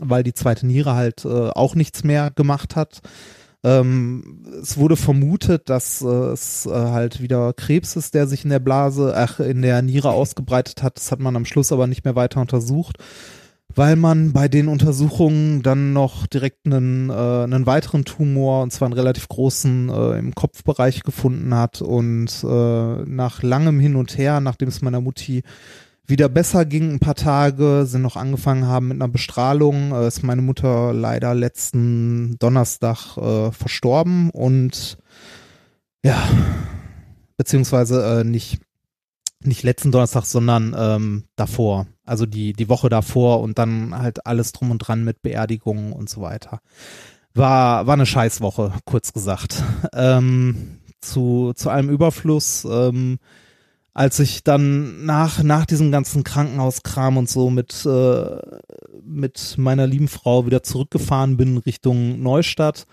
weil 0.00 0.22
die 0.22 0.34
zweite 0.34 0.66
Niere 0.66 0.94
halt 0.94 1.24
äh, 1.24 1.28
auch 1.28 1.74
nichts 1.74 2.04
mehr 2.04 2.30
gemacht 2.30 2.76
hat. 2.76 3.00
Ähm, 3.62 4.44
es 4.60 4.76
wurde 4.76 4.96
vermutet, 4.96 5.70
dass 5.70 6.02
äh, 6.02 6.06
es 6.06 6.66
äh, 6.66 6.70
halt 6.70 7.22
wieder 7.22 7.54
Krebs 7.54 7.96
ist, 7.96 8.12
der 8.12 8.26
sich 8.26 8.44
in 8.44 8.50
der 8.50 8.58
Blase, 8.58 9.14
ach, 9.16 9.40
in 9.40 9.62
der 9.62 9.80
Niere 9.80 10.10
ausgebreitet 10.10 10.82
hat. 10.82 10.98
Das 10.98 11.10
hat 11.10 11.20
man 11.20 11.34
am 11.34 11.46
Schluss 11.46 11.72
aber 11.72 11.86
nicht 11.86 12.04
mehr 12.04 12.14
weiter 12.14 12.42
untersucht 12.42 12.98
weil 13.74 13.96
man 13.96 14.32
bei 14.32 14.48
den 14.48 14.68
Untersuchungen 14.68 15.62
dann 15.62 15.92
noch 15.92 16.26
direkt 16.26 16.66
einen, 16.66 17.10
äh, 17.10 17.12
einen 17.12 17.66
weiteren 17.66 18.04
Tumor, 18.04 18.62
und 18.62 18.72
zwar 18.72 18.86
einen 18.86 18.94
relativ 18.94 19.28
großen, 19.28 19.88
äh, 19.88 20.18
im 20.18 20.34
Kopfbereich 20.34 21.02
gefunden 21.02 21.54
hat. 21.54 21.82
Und 21.82 22.44
äh, 22.44 23.04
nach 23.04 23.42
langem 23.42 23.80
Hin 23.80 23.96
und 23.96 24.16
Her, 24.16 24.40
nachdem 24.40 24.68
es 24.68 24.82
meiner 24.82 25.00
Mutti 25.00 25.42
wieder 26.06 26.28
besser 26.28 26.64
ging, 26.64 26.92
ein 26.92 27.00
paar 27.00 27.14
Tage, 27.14 27.84
sind 27.86 28.02
noch 28.02 28.16
angefangen 28.16 28.66
haben 28.66 28.88
mit 28.88 28.96
einer 28.98 29.08
Bestrahlung, 29.08 29.92
äh, 29.92 30.06
ist 30.06 30.22
meine 30.22 30.42
Mutter 30.42 30.92
leider 30.92 31.34
letzten 31.34 32.36
Donnerstag 32.38 33.16
äh, 33.16 33.50
verstorben 33.50 34.30
und 34.30 34.98
ja, 36.04 36.22
beziehungsweise 37.36 38.20
äh, 38.20 38.24
nicht 38.24 38.60
nicht 39.46 39.62
letzten 39.62 39.92
Donnerstag, 39.92 40.24
sondern 40.24 40.74
ähm, 40.78 41.24
davor. 41.36 41.86
Also 42.04 42.26
die, 42.26 42.52
die 42.52 42.68
Woche 42.68 42.88
davor 42.88 43.40
und 43.40 43.58
dann 43.58 43.96
halt 43.96 44.26
alles 44.26 44.52
drum 44.52 44.70
und 44.70 44.78
dran 44.78 45.04
mit 45.04 45.22
Beerdigungen 45.22 45.92
und 45.92 46.08
so 46.08 46.20
weiter. 46.20 46.60
War, 47.34 47.86
war 47.86 47.94
eine 47.94 48.06
Scheißwoche, 48.06 48.72
kurz 48.84 49.12
gesagt. 49.12 49.62
Ähm, 49.96 50.80
zu, 51.00 51.52
zu 51.54 51.70
allem 51.70 51.88
Überfluss, 51.88 52.66
ähm, 52.68 53.18
als 53.92 54.18
ich 54.18 54.42
dann 54.42 55.04
nach, 55.04 55.42
nach 55.42 55.66
diesem 55.66 55.92
ganzen 55.92 56.24
Krankenhauskram 56.24 57.16
und 57.16 57.28
so 57.28 57.48
mit, 57.48 57.86
äh, 57.86 58.36
mit 59.04 59.54
meiner 59.56 59.86
lieben 59.86 60.08
Frau 60.08 60.46
wieder 60.46 60.64
zurückgefahren 60.64 61.36
bin 61.36 61.58
Richtung 61.58 62.20
Neustadt, 62.20 62.86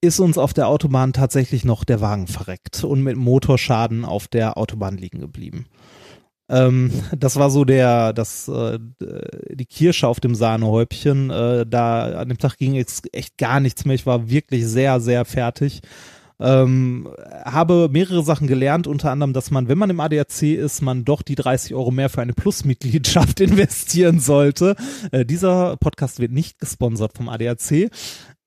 ist 0.00 0.20
uns 0.20 0.38
auf 0.38 0.54
der 0.54 0.68
Autobahn 0.68 1.12
tatsächlich 1.12 1.64
noch 1.64 1.84
der 1.84 2.00
Wagen 2.00 2.28
verreckt 2.28 2.82
und 2.84 3.02
mit 3.02 3.16
Motorschaden 3.16 4.04
auf 4.04 4.28
der 4.28 4.56
Autobahn 4.56 4.96
liegen 4.96 5.20
geblieben. 5.20 5.66
Ähm, 6.48 6.90
das 7.16 7.36
war 7.36 7.50
so 7.50 7.64
der, 7.64 8.12
das, 8.12 8.48
äh, 8.48 8.78
die 9.50 9.66
Kirsche 9.66 10.08
auf 10.08 10.20
dem 10.20 10.34
Sahnehäubchen. 10.34 11.30
Äh, 11.30 11.66
da 11.66 12.18
an 12.18 12.28
dem 12.28 12.38
Tag 12.38 12.56
ging 12.56 12.74
jetzt 12.74 13.12
echt 13.14 13.36
gar 13.38 13.60
nichts 13.60 13.84
mehr. 13.84 13.94
Ich 13.94 14.06
war 14.06 14.30
wirklich 14.30 14.66
sehr, 14.66 15.00
sehr 15.00 15.24
fertig. 15.24 15.82
Ähm, 16.40 17.08
habe 17.44 17.88
mehrere 17.90 18.22
Sachen 18.22 18.46
gelernt, 18.46 18.86
unter 18.86 19.10
anderem, 19.10 19.32
dass 19.32 19.50
man, 19.50 19.66
wenn 19.66 19.76
man 19.76 19.90
im 19.90 19.98
ADAC 19.98 20.42
ist, 20.42 20.82
man 20.82 21.04
doch 21.04 21.22
die 21.22 21.34
30 21.34 21.74
Euro 21.74 21.90
mehr 21.90 22.08
für 22.08 22.22
eine 22.22 22.32
Plus-Mitgliedschaft 22.32 23.40
investieren 23.40 24.20
sollte. 24.20 24.76
Äh, 25.10 25.24
dieser 25.24 25.76
Podcast 25.78 26.20
wird 26.20 26.30
nicht 26.30 26.60
gesponsert 26.60 27.16
vom 27.16 27.28
ADAC. 27.28 27.90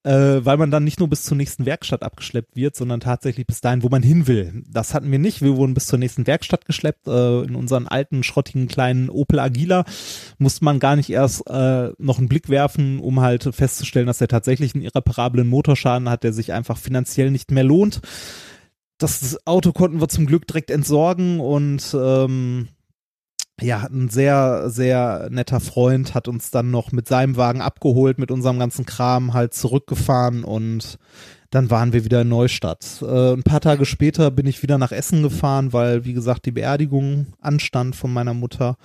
Äh, 0.04 0.44
weil 0.44 0.58
man 0.58 0.72
dann 0.72 0.84
nicht 0.84 1.00
nur 1.00 1.10
bis 1.10 1.24
zur 1.24 1.38
nächsten 1.38 1.66
Werkstatt 1.66 2.02
abgeschleppt 2.02 2.56
wird, 2.56 2.76
sondern 2.76 3.00
tatsächlich 3.00 3.46
bis 3.46 3.62
dahin, 3.62 3.84
wo 3.84 3.90
man 3.90 4.02
hin 4.02 4.28
will. 4.28 4.64
Das 4.70 4.94
hatten 4.94 5.12
wir 5.12 5.20
nicht. 5.20 5.42
Wir 5.42 5.56
wurden 5.58 5.74
bis 5.74 5.88
zur 5.88 6.00
nächsten 6.00 6.26
Werkstatt 6.26 6.66
geschleppt. 6.66 7.08
Äh, 7.08 7.44
in 7.44 7.56
unseren 7.56 7.88
alten, 7.88 8.24
schrottigen 8.24 8.68
kleinen 8.68 9.10
Opel 9.10 9.40
Agila 9.40 9.86
musste 10.40 10.66
man 10.66 10.80
gar 10.80 10.96
nicht 10.96 11.10
erst 11.10 11.48
äh, 11.48 11.92
noch 12.00 12.18
einen 12.18 12.30
Blick 12.30 12.50
werfen, 12.50 13.00
um 13.00 13.22
halt 13.22 13.50
festzustellen, 13.54 14.08
dass 14.08 14.22
er 14.22 14.28
tatsächlich 14.28 14.74
einen 14.74 14.84
irreparablen 14.84 15.48
Motorschaden 15.48 16.10
hat, 16.10 16.24
der 16.24 16.34
sich 16.34 16.54
einfach 16.54 16.78
finanziell 16.78 17.30
nicht 17.30 17.52
mehr 17.52 17.64
lohnt. 17.64 18.02
Das 18.98 19.38
Auto 19.46 19.72
konnten 19.72 20.00
wir 20.00 20.10
zum 20.10 20.26
Glück 20.26 20.48
direkt 20.48 20.70
entsorgen 20.70 21.40
und 21.40 21.96
ähm, 22.00 22.68
ja, 23.60 23.88
ein 23.92 24.10
sehr, 24.10 24.70
sehr 24.70 25.28
netter 25.30 25.60
Freund 25.60 26.16
hat 26.16 26.28
uns 26.28 26.52
dann 26.52 26.72
noch 26.72 26.92
mit 26.92 27.08
seinem 27.08 27.38
Wagen 27.38 27.62
abgeholt, 27.62 28.18
mit 28.18 28.32
unserem 28.32 28.60
ganzen 28.60 28.86
Kram 28.86 29.34
halt 29.34 29.54
zurückgefahren 29.54 30.44
und 30.44 30.98
dann 31.52 31.70
waren 31.70 31.92
wir 31.92 32.06
wieder 32.06 32.22
in 32.22 32.30
Neustadt. 32.30 33.02
Äh, 33.02 33.34
ein 33.34 33.44
paar 33.44 33.60
Tage 33.60 33.86
später 33.86 34.32
bin 34.32 34.48
ich 34.48 34.64
wieder 34.64 34.78
nach 34.78 34.94
Essen 34.94 35.22
gefahren, 35.22 35.74
weil, 35.74 36.06
wie 36.06 36.14
gesagt, 36.14 36.46
die 36.46 36.52
Beerdigung 36.52 37.28
anstand 37.42 37.96
von 37.96 38.12
meiner 38.12 38.34
Mutter. 38.34 38.78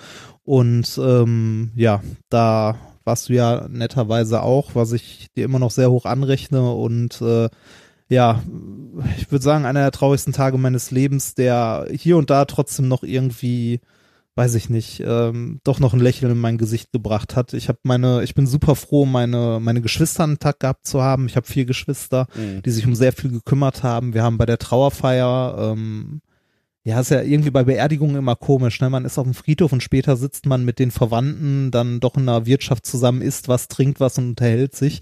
Und 0.43 0.99
ähm, 0.99 1.71
ja, 1.77 2.03
da 2.29 2.77
warst 3.05 3.29
du 3.29 3.35
ja 3.35 3.69
netterweise 3.69 4.43
auch, 4.43 4.75
was 4.75 4.93
ich 4.93 5.29
dir 5.37 5.45
immer 5.45 5.61
noch 5.61 5.71
sehr 5.71 5.93
hoch 5.93 6.07
anrechne. 6.07 6.73
Und 6.73 7.23
äh, 7.23 7.49
ja, 8.09 8.43
ich 9.17 9.31
würde 9.31 9.45
sagen, 9.45 9.65
einer 9.65 9.83
der 9.83 9.93
traurigsten 9.93 10.33
Tage 10.33 10.59
meines 10.59 10.91
Lebens, 10.91 11.35
der 11.35 11.87
hier 11.93 12.17
und 12.17 12.31
da 12.31 12.45
trotzdem 12.47 12.89
noch 12.89 13.05
irgendwie 13.05 13.81
weiß 14.37 14.55
ich 14.55 14.69
nicht, 14.69 15.03
ähm, 15.05 15.61
doch 15.65 15.81
noch 15.81 15.95
ein 15.95 16.01
Lächeln 16.01 16.31
in 16.31 16.39
mein 16.39 16.59
Gesicht 16.59 16.93
gebracht 16.93 17.37
hat. 17.37 17.55
Ich 17.55 17.69
habe 17.69 17.79
meine, 17.85 18.23
ich 18.23 18.35
bin 18.35 18.47
super 18.47 18.77
froh, 18.77 19.07
meine 19.07 19.59
meine 19.61 19.81
Geschwister 19.81 20.25
einen 20.25 20.39
Tag 20.39 20.61
gehabt 20.61 20.87
zu 20.87 21.03
haben. 21.03 21.27
Ich 21.27 21.37
habe 21.37 21.47
vier 21.47 21.65
Geschwister, 21.65 22.27
mhm. 22.35 22.63
die 22.63 22.71
sich 22.71 22.87
um 22.87 22.95
sehr 22.95 23.13
viel 23.13 23.31
gekümmert 23.31 23.83
haben. 23.83 24.13
Wir 24.13 24.23
haben 24.23 24.37
bei 24.37 24.45
der 24.45 24.59
Trauerfeier, 24.59 25.73
ähm, 25.73 26.21
ja, 26.85 27.01
ist 27.01 27.11
ja 27.11 27.23
irgendwie 27.23 27.51
bei 27.51 27.65
Beerdigungen 27.65 28.17
immer 28.17 28.37
komisch, 28.37 28.81
ne? 28.81 28.91
Man 28.91 29.07
ist 29.07 29.19
auf 29.19 29.25
dem 29.25 29.35
Friedhof 29.35 29.73
und 29.73 29.83
später 29.83 30.17
sitzt 30.17 30.45
man 30.45 30.67
mit 30.67 30.79
den 30.79 30.91
Verwandten 30.91 31.71
dann 31.71 31.99
doch 31.99 32.17
in 32.17 32.29
einer 32.29 32.45
Wirtschaft 32.47 32.85
zusammen, 32.85 33.23
isst 33.23 33.49
was, 33.49 33.69
trinkt 33.69 34.01
was 34.01 34.19
und 34.19 34.29
unterhält 34.29 34.77
sich. 34.77 35.01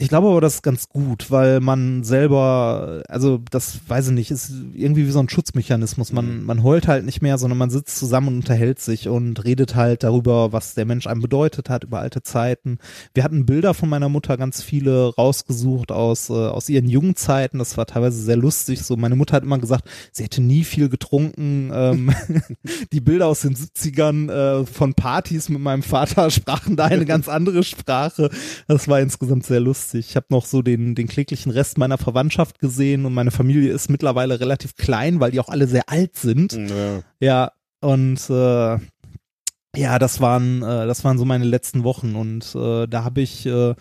Ich 0.00 0.10
glaube 0.10 0.28
aber, 0.28 0.40
das 0.40 0.54
ist 0.54 0.62
ganz 0.62 0.88
gut, 0.88 1.32
weil 1.32 1.58
man 1.58 2.04
selber, 2.04 3.02
also 3.08 3.40
das 3.50 3.80
weiß 3.88 4.06
ich 4.06 4.12
nicht, 4.12 4.30
ist 4.30 4.52
irgendwie 4.72 5.08
wie 5.08 5.10
so 5.10 5.18
ein 5.18 5.28
Schutzmechanismus. 5.28 6.12
Man, 6.12 6.38
mhm. 6.38 6.46
man 6.46 6.62
heult 6.62 6.86
halt 6.86 7.04
nicht 7.04 7.20
mehr, 7.20 7.36
sondern 7.36 7.58
man 7.58 7.70
sitzt 7.70 7.98
zusammen 7.98 8.28
und 8.28 8.36
unterhält 8.36 8.78
sich 8.78 9.08
und 9.08 9.44
redet 9.44 9.74
halt 9.74 10.04
darüber, 10.04 10.52
was 10.52 10.74
der 10.74 10.84
Mensch 10.84 11.08
einem 11.08 11.20
bedeutet 11.20 11.68
hat, 11.68 11.82
über 11.82 11.98
alte 11.98 12.22
Zeiten. 12.22 12.78
Wir 13.12 13.24
hatten 13.24 13.44
Bilder 13.44 13.74
von 13.74 13.88
meiner 13.88 14.08
Mutter 14.08 14.36
ganz 14.36 14.62
viele 14.62 15.12
rausgesucht 15.16 15.90
aus, 15.90 16.30
äh, 16.30 16.32
aus 16.32 16.68
ihren 16.68 16.88
jungen 16.88 17.16
Zeiten. 17.16 17.58
Das 17.58 17.76
war 17.76 17.86
teilweise 17.86 18.22
sehr 18.22 18.36
lustig. 18.36 18.82
So, 18.82 18.96
meine 18.96 19.16
Mutter 19.16 19.34
hat 19.34 19.42
immer 19.42 19.58
gesagt, 19.58 19.90
sie 20.12 20.22
hätte 20.22 20.40
nie 20.40 20.62
viel 20.62 20.90
getrunken. 20.90 21.72
Ähm, 21.74 22.14
die 22.92 23.00
Bilder 23.00 23.26
aus 23.26 23.40
den 23.40 23.56
70ern 23.56 24.30
äh, 24.30 24.64
von 24.64 24.94
Partys 24.94 25.48
mit 25.48 25.60
meinem 25.60 25.82
Vater 25.82 26.30
sprachen 26.30 26.76
da 26.76 26.84
eine 26.84 27.04
ganz 27.04 27.28
andere 27.28 27.64
Sprache. 27.64 28.30
Das 28.68 28.86
war 28.86 29.00
insgesamt 29.00 29.44
sehr 29.44 29.58
lustig 29.58 29.87
lustig. 29.94 30.10
Ich 30.10 30.16
habe 30.16 30.26
noch 30.30 30.44
so 30.44 30.62
den, 30.62 30.94
den 30.94 31.08
kläglichen 31.08 31.50
Rest 31.50 31.78
meiner 31.78 31.98
Verwandtschaft 31.98 32.58
gesehen 32.58 33.06
und 33.06 33.14
meine 33.14 33.30
Familie 33.30 33.72
ist 33.72 33.90
mittlerweile 33.90 34.40
relativ 34.40 34.76
klein, 34.76 35.20
weil 35.20 35.30
die 35.30 35.40
auch 35.40 35.48
alle 35.48 35.66
sehr 35.66 35.88
alt 35.88 36.16
sind. 36.16 36.52
Ja, 36.52 37.02
ja 37.20 37.52
und 37.80 38.28
äh, 38.30 38.78
ja, 39.76 39.98
das 39.98 40.20
waren, 40.20 40.62
äh, 40.62 40.86
das 40.86 41.04
waren 41.04 41.18
so 41.18 41.24
meine 41.24 41.44
letzten 41.44 41.84
Wochen 41.84 42.14
und 42.14 42.54
äh, 42.54 42.86
da 42.86 43.04
habe 43.04 43.20
ich 43.20 43.46
äh, 43.46 43.74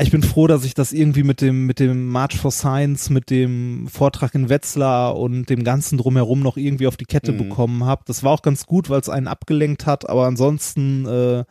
ich 0.00 0.10
bin 0.10 0.22
froh, 0.22 0.46
dass 0.46 0.64
ich 0.64 0.72
das 0.72 0.94
irgendwie 0.94 1.22
mit 1.22 1.42
dem, 1.42 1.66
mit 1.66 1.78
dem 1.78 2.08
March 2.08 2.38
for 2.38 2.50
Science, 2.50 3.10
mit 3.10 3.28
dem 3.28 3.88
Vortrag 3.88 4.34
in 4.34 4.48
Wetzlar 4.48 5.18
und 5.18 5.50
dem 5.50 5.64
ganzen 5.64 5.98
drumherum 5.98 6.40
noch 6.40 6.56
irgendwie 6.56 6.86
auf 6.86 6.96
die 6.96 7.04
Kette 7.04 7.32
mhm. 7.32 7.36
bekommen 7.36 7.84
habe. 7.84 8.02
Das 8.06 8.24
war 8.24 8.32
auch 8.32 8.40
ganz 8.40 8.64
gut, 8.64 8.88
weil 8.88 9.00
es 9.00 9.10
einen 9.10 9.28
abgelenkt 9.28 9.84
hat, 9.84 10.08
aber 10.08 10.24
ansonsten 10.24 11.04
äh, 11.04 11.44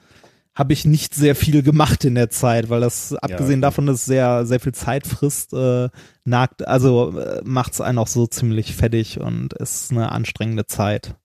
habe 0.61 0.73
ich 0.73 0.85
nicht 0.85 1.15
sehr 1.15 1.35
viel 1.35 1.63
gemacht 1.63 2.05
in 2.05 2.13
der 2.13 2.29
Zeit, 2.29 2.69
weil 2.69 2.81
das 2.81 3.15
abgesehen 3.15 3.61
ja, 3.61 3.67
davon, 3.67 3.87
dass 3.87 4.05
sehr 4.05 4.45
sehr 4.45 4.59
viel 4.59 4.75
Zeit 4.75 5.07
frisst, 5.07 5.53
äh, 5.53 5.89
nagt, 6.23 6.67
also 6.67 7.17
äh, 7.17 7.41
macht 7.43 7.73
es 7.73 7.81
einen 7.81 7.97
auch 7.97 8.05
so 8.05 8.27
ziemlich 8.27 8.75
fettig 8.75 9.19
und 9.19 9.53
ist 9.53 9.89
eine 9.89 10.11
anstrengende 10.11 10.67
Zeit. 10.67 11.15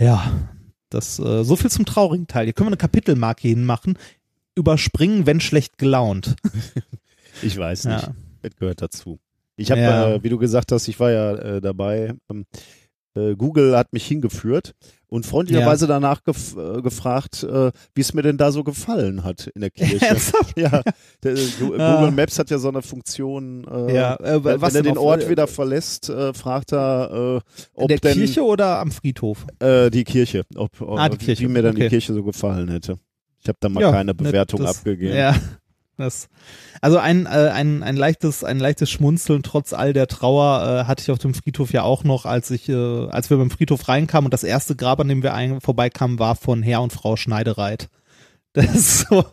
Ja, 0.00 0.30
das 0.88 1.18
äh, 1.18 1.42
so 1.42 1.56
viel 1.56 1.68
zum 1.68 1.84
traurigen 1.84 2.28
Teil. 2.28 2.44
Hier 2.44 2.52
können 2.52 2.68
wir 2.68 2.74
eine 2.74 2.76
Kapitelmarke 2.76 3.48
hinmachen. 3.48 3.98
Überspringen, 4.54 5.26
wenn 5.26 5.40
schlecht 5.40 5.76
gelaunt. 5.76 6.36
ich 7.42 7.58
weiß 7.58 7.86
nicht. 7.86 8.02
Ja. 8.02 8.14
Das 8.42 8.54
gehört 8.54 8.82
dazu. 8.82 9.18
Ich 9.56 9.72
habe, 9.72 9.80
ja. 9.80 10.14
äh, 10.14 10.22
wie 10.22 10.28
du 10.28 10.38
gesagt 10.38 10.70
hast, 10.70 10.86
ich 10.86 11.00
war 11.00 11.10
ja 11.10 11.34
äh, 11.34 11.60
dabei. 11.60 12.14
Ähm, 12.30 12.46
äh, 13.14 13.36
Google 13.36 13.76
hat 13.76 13.92
mich 13.92 14.06
hingeführt 14.06 14.74
und 15.08 15.24
freundlicherweise 15.26 15.84
ja. 15.84 15.88
danach 15.88 16.24
gef 16.24 16.56
äh, 16.56 16.82
gefragt, 16.82 17.44
äh, 17.44 17.70
wie 17.94 18.00
es 18.00 18.14
mir 18.14 18.22
denn 18.22 18.36
da 18.36 18.50
so 18.50 18.64
gefallen 18.64 19.22
hat 19.22 19.46
in 19.54 19.60
der 19.60 19.70
Kirche. 19.70 20.16
ja, 20.56 20.82
der, 21.22 21.34
Google 21.60 21.80
ah. 21.80 22.10
Maps 22.10 22.38
hat 22.38 22.50
ja 22.50 22.58
so 22.58 22.68
eine 22.68 22.82
Funktion, 22.82 23.64
äh, 23.68 23.94
ja, 23.94 24.16
äh, 24.16 24.44
wenn, 24.44 24.60
wenn 24.60 24.74
er 24.74 24.82
den 24.82 24.98
Ort 24.98 25.24
äh, 25.24 25.30
wieder 25.30 25.46
verlässt, 25.46 26.08
äh, 26.08 26.34
fragt 26.34 26.72
er, 26.72 27.42
ob 27.74 27.82
in 27.82 27.88
der 27.88 27.98
denn, 27.98 28.14
Kirche 28.14 28.42
oder 28.42 28.80
am 28.80 28.90
Friedhof? 28.90 29.46
die 29.62 30.04
Kirche, 30.04 30.44
ob, 30.56 30.80
ah, 30.82 31.08
die 31.08 31.18
Kirche. 31.18 31.44
wie 31.44 31.48
mir 31.48 31.62
dann 31.62 31.74
okay. 31.74 31.84
die 31.84 31.88
Kirche 31.90 32.14
so 32.14 32.22
gefallen 32.22 32.68
hätte. 32.68 32.98
Ich 33.40 33.48
habe 33.48 33.58
da 33.60 33.68
mal 33.68 33.82
ja, 33.82 33.92
keine 33.92 34.14
Bewertung 34.14 34.60
das, 34.60 34.78
abgegeben. 34.78 35.16
Ja. 35.16 35.36
Das, 35.96 36.28
also 36.80 36.98
ein, 36.98 37.26
äh, 37.26 37.28
ein, 37.28 37.82
ein 37.82 37.96
leichtes, 37.96 38.42
ein 38.42 38.58
leichtes 38.58 38.90
Schmunzeln 38.90 39.42
trotz 39.42 39.72
all 39.72 39.92
der 39.92 40.08
Trauer 40.08 40.62
äh, 40.62 40.84
hatte 40.86 41.02
ich 41.02 41.10
auf 41.10 41.18
dem 41.18 41.34
Friedhof 41.34 41.72
ja 41.72 41.82
auch 41.82 42.02
noch, 42.02 42.26
als 42.26 42.50
ich, 42.50 42.68
äh, 42.68 43.06
als 43.08 43.30
wir 43.30 43.36
beim 43.36 43.50
Friedhof 43.50 43.88
reinkamen 43.88 44.26
und 44.26 44.34
das 44.34 44.44
erste 44.44 44.74
Grab, 44.74 45.00
an 45.00 45.08
dem 45.08 45.22
wir 45.22 45.34
ein, 45.34 45.60
vorbeikamen, 45.60 46.18
war 46.18 46.34
von 46.34 46.62
Herr 46.62 46.82
und 46.82 46.92
Frau 46.92 47.16
Schneidereit. 47.16 47.88
Das 48.56 48.72
ist 48.72 49.08
so, 49.08 49.24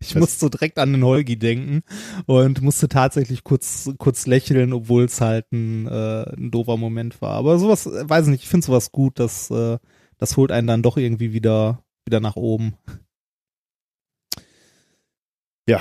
ich 0.00 0.14
das 0.14 0.20
musste 0.20 0.48
direkt 0.48 0.78
an 0.78 0.92
den 0.92 1.04
Holgi 1.04 1.36
denken 1.36 1.82
und 2.26 2.62
musste 2.62 2.88
tatsächlich 2.88 3.42
kurz, 3.42 3.90
kurz 3.98 4.26
lächeln, 4.26 4.72
obwohl 4.72 5.04
es 5.04 5.20
halt 5.20 5.50
ein, 5.52 5.88
äh, 5.88 6.36
ein 6.36 6.52
doofer 6.52 6.76
Moment 6.76 7.20
war. 7.20 7.32
Aber 7.32 7.58
sowas, 7.58 7.86
weiß 7.86 8.28
nicht, 8.28 8.44
ich 8.44 8.48
finde 8.48 8.66
sowas 8.66 8.92
gut, 8.92 9.18
dass, 9.18 9.50
äh, 9.50 9.78
das 10.18 10.36
holt 10.36 10.52
einen 10.52 10.68
dann 10.68 10.82
doch 10.82 10.96
irgendwie 10.96 11.32
wieder, 11.32 11.82
wieder 12.06 12.20
nach 12.20 12.36
oben. 12.36 12.74
Ja. 15.66 15.80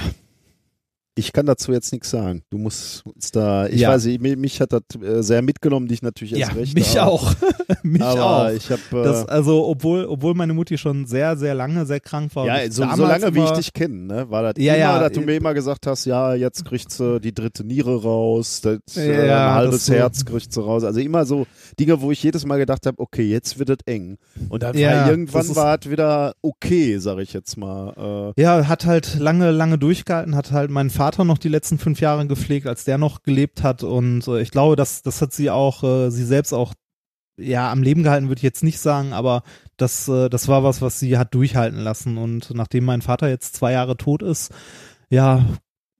Ich 1.19 1.33
kann 1.33 1.45
dazu 1.45 1.73
jetzt 1.73 1.91
nichts 1.91 2.09
sagen. 2.09 2.43
Du 2.49 2.57
musst 2.57 3.03
da, 3.33 3.67
ich 3.67 3.81
ja. 3.81 3.89
weiß 3.89 4.05
nicht, 4.05 4.21
mich 4.21 4.61
hat 4.61 4.71
das 4.71 4.81
äh, 5.01 5.21
sehr 5.21 5.41
mitgenommen, 5.41 5.89
dich 5.89 6.01
natürlich 6.01 6.33
erst 6.33 6.53
ja, 6.53 6.57
recht. 6.57 6.73
Mich 6.73 6.97
aber, 6.97 7.11
auch. 7.11 7.35
mich 7.83 8.01
aber 8.01 8.45
auch. 8.45 8.49
Ich 8.51 8.71
hab, 8.71 8.79
äh, 8.93 9.03
das, 9.03 9.27
also, 9.27 9.67
obwohl, 9.67 10.05
obwohl 10.05 10.33
meine 10.33 10.53
Mutti 10.53 10.77
schon 10.77 11.05
sehr, 11.05 11.35
sehr 11.35 11.53
lange 11.53 11.85
sehr 11.85 11.99
krank 11.99 12.33
war. 12.37 12.45
Ja, 12.45 12.71
so, 12.71 12.87
so 12.95 13.05
lange 13.05 13.35
wie 13.35 13.43
ich 13.43 13.51
dich 13.51 13.73
kenne, 13.73 13.95
ne, 13.95 14.29
war 14.29 14.43
das 14.43 14.63
ja, 14.63 14.75
immer, 14.75 14.83
ja, 14.83 14.99
dass 14.99 15.11
du 15.11 15.21
mir 15.21 15.35
immer 15.35 15.53
gesagt 15.53 15.87
hast, 15.87 16.05
ja, 16.05 16.33
jetzt 16.35 16.63
kriegt 16.63 16.89
sie 16.89 17.19
die 17.19 17.33
dritte 17.33 17.65
Niere 17.65 18.01
raus, 18.01 18.61
das, 18.61 18.95
äh, 18.95 19.27
ja, 19.27 19.49
ein 19.49 19.53
halbes 19.55 19.87
so. 19.87 19.93
Herz 19.93 20.23
kriegt 20.23 20.53
sie 20.53 20.61
raus. 20.61 20.85
Also 20.85 21.01
immer 21.01 21.25
so 21.25 21.47
Dinge, 21.77 21.99
wo 21.99 22.11
ich 22.11 22.23
jedes 22.23 22.45
Mal 22.45 22.57
gedacht 22.59 22.85
habe, 22.85 22.97
okay, 22.97 23.29
jetzt 23.29 23.59
wird 23.59 23.69
es 23.69 23.77
eng. 23.85 24.17
Und 24.47 24.63
dann 24.63 24.73
war 24.73 25.09
irgendwann 25.09 25.55
war 25.55 25.77
es 25.79 25.89
wieder 25.89 26.33
okay, 26.41 26.97
sag 26.99 27.19
ich 27.19 27.33
jetzt 27.33 27.57
mal. 27.57 28.33
Äh, 28.37 28.41
ja, 28.41 28.69
hat 28.69 28.85
halt 28.85 29.19
lange, 29.19 29.51
lange 29.51 29.77
durchgehalten, 29.77 30.35
hat 30.35 30.53
halt 30.53 30.71
mein 30.71 30.89
Vater 30.89 31.08
noch 31.17 31.37
die 31.37 31.49
letzten 31.49 31.77
fünf 31.77 31.99
Jahre 32.01 32.25
gepflegt, 32.27 32.67
als 32.67 32.83
der 32.83 32.97
noch 32.97 33.23
gelebt 33.23 33.63
hat. 33.63 33.83
Und 33.83 34.27
äh, 34.27 34.41
ich 34.41 34.51
glaube, 34.51 34.75
das, 34.75 35.01
das 35.01 35.21
hat 35.21 35.33
sie 35.33 35.49
auch, 35.49 35.83
äh, 35.83 36.09
sie 36.11 36.25
selbst 36.25 36.53
auch 36.53 36.73
ja, 37.39 37.71
am 37.71 37.83
Leben 37.83 38.03
gehalten 38.03 38.27
würde 38.27 38.39
ich 38.39 38.43
jetzt 38.43 38.63
nicht 38.63 38.79
sagen, 38.79 39.13
aber 39.13 39.43
das, 39.77 40.07
äh, 40.07 40.29
das 40.29 40.47
war 40.47 40.63
was, 40.63 40.81
was 40.81 40.99
sie 40.99 41.17
hat 41.17 41.33
durchhalten 41.33 41.79
lassen. 41.79 42.17
Und 42.17 42.53
nachdem 42.53 42.85
mein 42.85 43.01
Vater 43.01 43.29
jetzt 43.29 43.55
zwei 43.55 43.71
Jahre 43.71 43.97
tot 43.97 44.21
ist, 44.21 44.51
ja, 45.09 45.45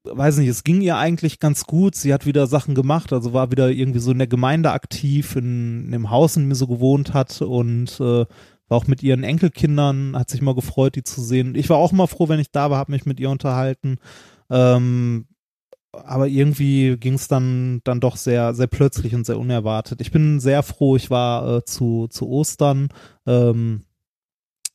weiß 0.04 0.38
nicht, 0.38 0.48
es 0.48 0.64
ging 0.64 0.80
ihr 0.80 0.96
eigentlich 0.96 1.38
ganz 1.40 1.64
gut. 1.64 1.94
Sie 1.94 2.12
hat 2.12 2.26
wieder 2.26 2.46
Sachen 2.46 2.74
gemacht, 2.74 3.12
also 3.12 3.32
war 3.32 3.50
wieder 3.50 3.70
irgendwie 3.70 3.98
so 3.98 4.12
in 4.12 4.18
der 4.18 4.26
Gemeinde 4.26 4.72
aktiv, 4.72 5.36
in, 5.36 5.86
in 5.86 5.92
dem 5.92 6.10
Haus, 6.10 6.36
in 6.36 6.44
dem 6.44 6.54
sie 6.54 6.66
gewohnt 6.66 7.14
hat 7.14 7.42
und 7.42 7.98
äh, 8.00 8.24
war 8.70 8.78
auch 8.78 8.86
mit 8.86 9.02
ihren 9.02 9.24
Enkelkindern, 9.24 10.16
hat 10.16 10.30
sich 10.30 10.42
mal 10.42 10.54
gefreut, 10.54 10.94
die 10.94 11.02
zu 11.02 11.20
sehen. 11.20 11.54
Ich 11.54 11.68
war 11.68 11.76
auch 11.76 11.92
mal 11.92 12.06
froh, 12.06 12.28
wenn 12.28 12.40
ich 12.40 12.52
da 12.52 12.70
war, 12.70 12.78
habe 12.78 12.92
mich 12.92 13.04
mit 13.04 13.18
ihr 13.18 13.30
unterhalten. 13.30 13.98
Ähm, 14.50 15.26
aber 15.92 16.28
irgendwie 16.28 16.96
ging 16.96 17.14
es 17.14 17.28
dann 17.28 17.80
dann 17.84 18.00
doch 18.00 18.16
sehr 18.16 18.54
sehr 18.54 18.68
plötzlich 18.68 19.14
und 19.14 19.26
sehr 19.26 19.38
unerwartet. 19.38 20.00
Ich 20.00 20.12
bin 20.12 20.40
sehr 20.40 20.62
froh. 20.62 20.96
Ich 20.96 21.10
war 21.10 21.56
äh, 21.58 21.64
zu 21.64 22.08
zu 22.08 22.28
Ostern 22.28 22.88
ähm, 23.26 23.82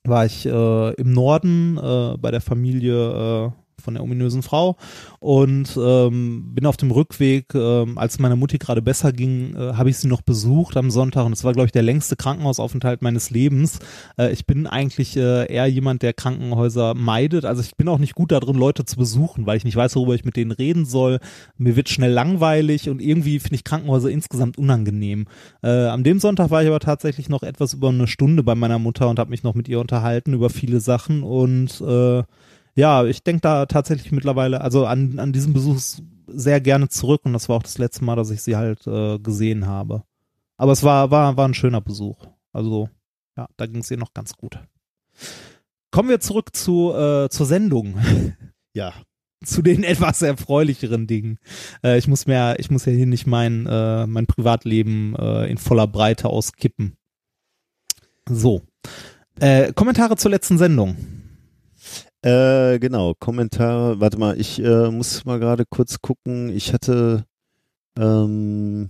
war 0.04 0.26
ich 0.26 0.46
äh, 0.46 0.94
im 0.94 1.14
Norden 1.14 1.78
äh, 1.78 2.18
bei 2.18 2.32
der 2.32 2.42
Familie 2.42 3.52
äh, 3.54 3.65
von 3.82 3.94
der 3.94 4.04
ominösen 4.04 4.42
Frau 4.42 4.78
und 5.20 5.78
ähm, 5.78 6.54
bin 6.54 6.66
auf 6.66 6.78
dem 6.78 6.92
Rückweg, 6.92 7.54
ähm, 7.56 7.98
als 7.98 8.20
meiner 8.20 8.36
Mutti 8.36 8.58
gerade 8.58 8.82
besser 8.82 9.12
ging, 9.12 9.56
äh, 9.56 9.74
habe 9.74 9.90
ich 9.90 9.98
sie 9.98 10.08
noch 10.08 10.22
besucht 10.22 10.78
am 10.78 10.92
Sonntag 10.92 11.26
und 11.26 11.34
es 11.34 11.44
war, 11.44 11.54
glaube 11.54 11.68
ich, 11.68 11.72
der 11.72 11.84
längste 11.84 12.16
Krankenhausaufenthalt 12.16 13.02
meines 13.02 13.30
Lebens. 13.30 13.80
Äh, 14.18 14.32
ich 14.32 14.46
bin 14.46 14.68
eigentlich 14.68 15.18
äh, 15.18 15.52
eher 15.52 15.68
jemand, 15.68 16.02
der 16.02 16.14
Krankenhäuser 16.14 16.94
meidet. 16.94 17.46
Also 17.46 17.62
ich 17.62 17.76
bin 17.76 17.88
auch 17.88 18.00
nicht 18.00 18.16
gut 18.16 18.32
darin, 18.32 18.56
Leute 18.56 18.86
zu 18.86 18.98
besuchen, 18.98 19.46
weil 19.46 19.58
ich 19.58 19.66
nicht 19.66 19.76
weiß, 19.76 19.96
worüber 19.96 20.16
ich 20.16 20.26
mit 20.26 20.36
denen 20.36 20.52
reden 20.52 20.86
soll. 20.86 21.20
Mir 21.58 21.76
wird 21.76 21.90
schnell 21.90 22.12
langweilig 22.12 22.90
und 22.90 23.02
irgendwie 23.02 23.40
finde 23.40 23.56
ich 23.56 23.64
Krankenhäuser 23.64 24.10
insgesamt 24.10 24.58
unangenehm. 24.58 25.26
Äh, 25.62 25.88
am 25.88 26.04
dem 26.04 26.20
Sonntag 26.20 26.50
war 26.50 26.62
ich 26.62 26.68
aber 26.68 26.80
tatsächlich 26.80 27.30
noch 27.30 27.44
etwas 27.44 27.74
über 27.74 27.90
eine 27.90 28.08
Stunde 28.08 28.44
bei 28.44 28.56
meiner 28.56 28.80
Mutter 28.80 29.10
und 29.10 29.20
habe 29.20 29.30
mich 29.30 29.44
noch 29.44 29.56
mit 29.56 29.68
ihr 29.68 29.80
unterhalten 29.80 30.34
über 30.34 30.50
viele 30.50 30.80
Sachen 30.80 31.24
und 31.24 31.82
äh, 31.82 32.24
ja, 32.76 33.06
ich 33.06 33.24
denke 33.24 33.42
da 33.42 33.66
tatsächlich 33.66 34.12
mittlerweile, 34.12 34.62
also 34.62 34.86
an, 34.86 35.18
an 35.20 35.32
diesem 35.32 35.54
Besuch 35.54 35.80
sehr 36.28 36.60
gerne 36.60 36.90
zurück 36.90 37.22
und 37.24 37.34
das 37.34 37.48
war 37.50 37.58
auch 37.58 37.64
das 37.64 37.78
letzte 37.78 38.04
Mal, 38.04 38.16
dass 38.16 38.32
ich 38.32 38.42
sie 38.42 38.56
halt 38.56 38.86
äh, 38.88 39.18
gesehen 39.20 39.66
habe. 39.66 40.04
Aber 40.58 40.72
es 40.72 40.84
war, 40.84 41.12
war, 41.12 41.38
war 41.38 41.48
ein 41.48 41.54
schöner 41.54 41.82
Besuch. 41.82 42.28
Also, 42.52 42.90
ja, 43.38 43.48
da 43.58 43.66
ging 43.66 43.82
es 43.82 43.92
ihr 43.92 43.98
noch 43.98 44.14
ganz 44.14 44.34
gut. 44.36 44.60
Kommen 45.92 46.10
wir 46.10 46.20
zurück 46.20 46.56
zu, 46.56 46.94
äh, 46.94 47.30
zur 47.30 47.46
Sendung. 47.46 47.96
Ja. 48.78 48.92
zu 49.42 49.62
den 49.62 49.84
etwas 49.86 50.22
erfreulicheren 50.22 51.08
Dingen. 51.08 51.40
Äh, 51.82 51.98
ich 51.98 52.10
muss 52.10 52.28
mir, 52.28 52.60
ich 52.60 52.70
muss 52.70 52.84
ja 52.84 52.92
hier 52.92 53.06
nicht 53.06 53.26
mein, 53.26 53.66
äh, 53.68 54.06
mein 54.06 54.28
Privatleben 54.28 55.16
äh, 55.16 55.50
in 55.50 55.58
voller 55.58 55.88
Breite 55.88 56.28
auskippen. 56.28 56.98
So. 58.28 58.64
Äh, 59.40 59.72
Kommentare 59.72 60.18
zur 60.18 60.32
letzten 60.32 60.58
Sendung. 60.58 60.98
Äh, 62.26 62.80
genau, 62.80 63.14
Kommentare. 63.20 64.00
Warte 64.00 64.18
mal, 64.18 64.40
ich 64.40 64.60
äh, 64.60 64.90
muss 64.90 65.26
mal 65.26 65.40
gerade 65.40 65.64
kurz 65.70 66.02
gucken. 66.02 66.50
Ich 66.50 66.74
hatte 66.74 67.26
ähm, 68.00 68.90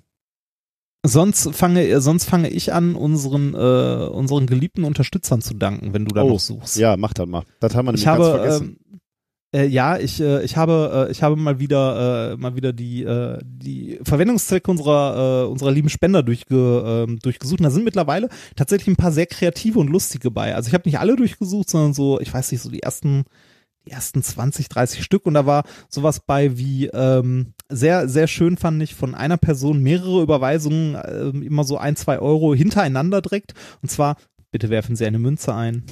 Sonst 1.06 1.54
fange, 1.54 2.02
sonst 2.02 2.26
fange 2.26 2.50
ich 2.50 2.74
an, 2.74 2.96
unseren, 2.96 3.54
äh, 3.54 4.08
unseren 4.08 4.48
geliebten 4.48 4.84
Unterstützern 4.86 5.42
zu 5.42 5.54
danken, 5.54 5.94
wenn 5.94 6.06
du 6.06 6.16
da 6.16 6.24
Oh, 6.24 6.30
noch 6.30 6.40
suchst. 6.40 6.78
ja, 6.78 6.98
mach 6.98 7.14
das 7.14 7.28
mal. 7.28 7.44
Das 7.60 7.76
haben 7.76 7.86
wir 7.86 7.92
nämlich 7.92 8.02
ich 8.02 8.06
ganz 8.06 8.24
habe, 8.24 8.38
vergessen. 8.40 8.78
Äh, 9.56 9.68
ja, 9.68 9.98
ich, 9.98 10.20
äh, 10.20 10.44
ich 10.44 10.58
habe, 10.58 11.08
äh, 11.08 11.12
ich 11.12 11.24
habe 11.24 11.36
mal 11.38 11.60
wieder, 11.60 12.34
äh, 12.34 12.38
mal 12.38 12.56
wieder 12.56 12.74
die, 12.74 13.04
äh, 13.04 13.40
die 13.44 14.00
Verwendungszwecke 14.04 14.70
unserer, 14.70 15.46
äh, 15.46 15.48
unserer 15.48 15.72
lieben 15.72 15.90
Spender 15.90 16.24
durchge, 16.24 17.06
ähm, 17.08 17.20
durchgesucht. 17.20 17.60
Und 17.60 17.64
da 17.64 17.70
sind 17.70 17.86
mittlerweile 17.86 18.28
tatsächlich 18.56 18.90
ein 18.90 18.98
paar 18.98 19.14
sehr 19.14 19.28
kreative 19.28 19.80
und 19.80 19.90
lustige 19.90 20.30
bei. 20.30 20.54
Also 20.56 20.68
ich 20.68 20.74
habe 20.74 20.88
nicht 20.88 21.00
alle 21.00 21.16
durchgesucht, 21.16 21.70
sondern 21.70 21.94
so, 21.94 22.20
ich 22.20 22.34
weiß 22.34 22.52
nicht, 22.52 22.62
so 22.62 22.70
die 22.70 22.84
ersten, 22.84 23.24
die 23.86 23.92
ersten 23.92 24.22
20, 24.22 24.68
30 24.68 25.04
Stück. 25.04 25.26
Und 25.26 25.36
da 25.36 25.46
war 25.46 25.64
sowas 25.90 26.20
bei 26.20 26.58
wie, 26.58 26.88
ähm, 26.88 27.54
sehr, 27.70 28.10
sehr 28.10 28.28
schön 28.28 28.58
fand 28.58 28.84
ich 28.84 28.94
von 28.94 29.16
einer 29.16 29.38
Person 29.38 29.82
mehrere 29.82 30.22
Überweisungen, 30.22 30.98
ähm, 31.08 31.42
immer 31.44 31.64
so 31.64 31.78
ein, 31.78 31.96
zwei 31.96 32.20
Euro 32.20 32.54
hintereinander 32.54 33.22
direkt. 33.22 33.54
Und 33.82 33.90
zwar, 33.90 34.18
bitte 34.56 34.70
werfen 34.70 34.96
Sie 34.96 35.06
eine 35.06 35.20
Münze 35.20 35.54
ein. 35.54 35.84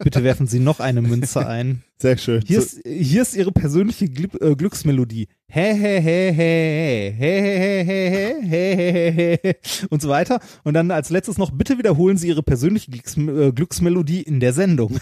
bitte 0.00 0.22
werfen 0.22 0.46
Sie 0.46 0.58
noch 0.58 0.80
eine 0.80 1.00
Münze 1.00 1.46
ein. 1.46 1.82
Sehr 1.98 2.18
schön. 2.18 2.42
Hier 2.46 2.60
So- 2.60 2.66
ist, 2.66 2.86
hier 2.86 3.22
ist 3.22 3.34
ihre 3.34 3.52
persönliche 3.52 4.06
Glück, 4.06 4.34
äh, 4.42 4.54
Glücksmelodie. 4.54 5.28
Hä, 5.48 5.72
hä, 5.74 6.00
hä, 6.02 6.32
hä, 6.32 7.14
hä, 7.18 7.40
hä, 7.40 7.84
hä, 7.86 8.44
hä, 8.44 9.12
hä, 9.16 9.38
hä, 9.42 9.52
und 9.88 10.02
so 10.02 10.10
weiter. 10.10 10.40
Und 10.62 10.74
dann 10.74 10.90
als 10.90 11.08
letztes 11.08 11.38
noch, 11.38 11.52
bitte 11.52 11.78
wiederholen 11.78 12.18
Sie 12.18 12.28
Ihre 12.28 12.42
persönliche 12.42 12.90
Glücks, 12.90 13.16
äh, 13.16 13.52
Glücksmelodie 13.52 14.20
in 14.20 14.40
der 14.40 14.52
Sendung. 14.52 15.00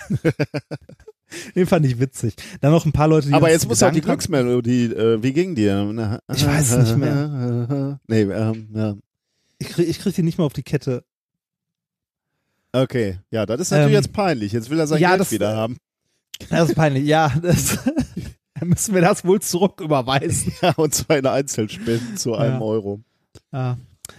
Den 1.57 1.67
fand 1.67 1.85
ich 1.87 1.99
witzig. 1.99 2.35
Dann 2.61 2.71
noch 2.71 2.87
ein 2.87 2.93
paar 2.93 3.09
Leute, 3.09 3.27
die 3.27 3.35
Aber 3.35 3.51
jetzt 3.51 3.67
muss 3.67 3.83
auch 3.83 3.91
die. 3.91 4.03
Glücksmelodie, 4.03 4.85
äh, 4.85 5.21
wie 5.21 5.33
ging 5.33 5.57
die? 5.57 5.67
Ich 6.33 6.47
weiß 6.47 6.77
nicht 6.79 6.97
mehr. 6.97 7.99
Nee, 8.07 8.21
ähm, 8.23 8.69
ja. 8.73 8.95
Ich 9.59 9.69
krieg, 9.71 9.89
ich 9.89 9.99
krieg 9.99 10.15
die 10.15 10.23
nicht 10.23 10.39
mehr 10.39 10.45
auf 10.45 10.53
die 10.53 10.63
Kette. 10.63 11.03
Okay, 12.73 13.19
ja, 13.31 13.45
das 13.47 13.61
ist 13.61 13.71
natürlich 13.71 13.89
Ähm, 13.97 14.03
jetzt 14.03 14.13
peinlich. 14.13 14.53
Jetzt 14.53 14.71
will 14.71 14.79
er 14.81 14.87
sein 14.87 15.01
ja, 15.01 15.11
Geld 15.11 15.21
das- 15.21 15.33
wieder 15.33 15.57
haben. 15.57 15.77
Das 16.49 16.71
ist 16.71 16.75
peinlich. 16.75 17.05
Ja, 17.05 17.33
das, 17.41 17.79
dann 18.59 18.69
müssen 18.69 18.95
wir 18.95 19.03
das 19.03 19.25
wohl 19.25 19.41
zurück 19.41 19.81
überweisen. 19.81 20.53
Ja, 20.63 20.73
und 20.77 20.95
zwar 20.95 21.19
in 21.19 21.27
Einzelspenden 21.27 22.17
zu 22.17 22.35
einem 22.35 22.55
Ja. 22.55 22.61
Euro. 22.61 23.01
Ja. 23.53 23.77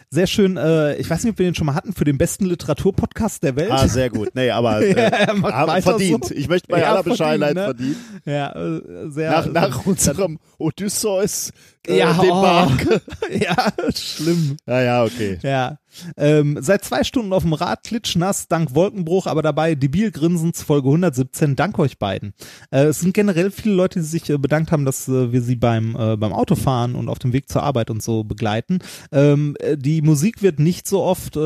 Sehr 0.10 0.28
schön. 0.28 0.56
Äh, 0.58 0.96
ich 0.98 1.10
weiß 1.10 1.24
nicht, 1.24 1.34
ob 1.34 1.40
wir 1.40 1.46
den 1.48 1.56
schon 1.56 1.66
mal 1.66 1.76
hatten 1.76 1.92
für 1.94 2.06
den 2.06 2.18
besten 2.18 2.46
Literaturpodcast 2.46 3.44
der 3.44 3.56
Welt. 3.58 3.72
Ah, 3.72 3.88
sehr 3.88 4.10
gut. 4.10 4.30
Nee, 4.36 4.52
aber 4.52 4.82
Ja, 4.88 4.96
äh, 4.96 5.26
er 5.28 5.42
weiter 5.42 5.82
verdient. 5.82 6.26
so. 6.26 6.34
Ich 6.36 6.48
möchte 6.48 6.68
bei 6.70 6.80
Ja, 6.80 6.92
aller 6.94 7.04
Bescheidenheit 7.04 7.56
verdient, 7.58 7.98
verdient. 7.98 8.26
Ja, 8.26 8.52
äh, 8.56 9.10
sehr. 9.12 9.32
Nach, 9.32 9.46
nach 9.48 9.86
unserem 9.86 10.40
Odysseus 10.60 11.52
äh, 11.88 11.98
Ja, 11.98 12.14
Debakel. 12.14 13.02
ja, 13.40 13.68
schlimm. 13.96 14.58
Ja, 14.66 14.82
ja, 14.82 15.04
okay. 15.04 15.40
Ja. 15.42 15.78
Ähm, 16.18 16.58
seit 16.60 16.84
zwei 16.84 17.04
Stunden 17.04 17.34
auf 17.34 17.44
dem 17.44 17.54
Rad, 17.54 17.84
klitschnass, 17.84 18.48
dank 18.48 18.74
Wolkenbruch, 18.74 19.28
aber 19.28 19.42
dabei 19.42 19.76
debil 19.76 20.12
grinsens, 20.12 20.64
Folge 20.64 20.88
117. 20.88 21.56
Dank 21.56 21.78
euch 21.80 22.00
beiden. 22.00 22.34
Äh, 22.72 22.86
es 22.86 23.00
sind 23.00 23.14
generell 23.14 23.52
viele 23.52 23.76
Leute, 23.76 24.00
die 24.00 24.06
sich 24.06 24.30
äh, 24.30 24.38
bedankt 24.38 24.72
haben, 24.72 24.86
dass 24.86 25.08
äh, 25.08 25.32
wir 25.32 25.42
sie 25.42 25.56
beim, 25.56 25.96
äh, 25.96 26.18
beim 26.18 26.34
Autofahren 26.34 26.96
und 26.96 27.10
auf 27.10 27.20
dem 27.20 27.34
Weg 27.34 27.50
zur 27.50 27.64
Arbeit 27.64 27.90
und 27.90 28.02
so 28.02 28.24
begleiten. 28.24 28.80
Ähm, 29.12 29.56
äh, 29.60 29.78
die 29.78 30.02
Musik 30.02 30.42
wird 30.42 30.60
nicht 30.60 30.88
so 30.88 31.04
oft 31.04 31.36
äh, 31.36 31.40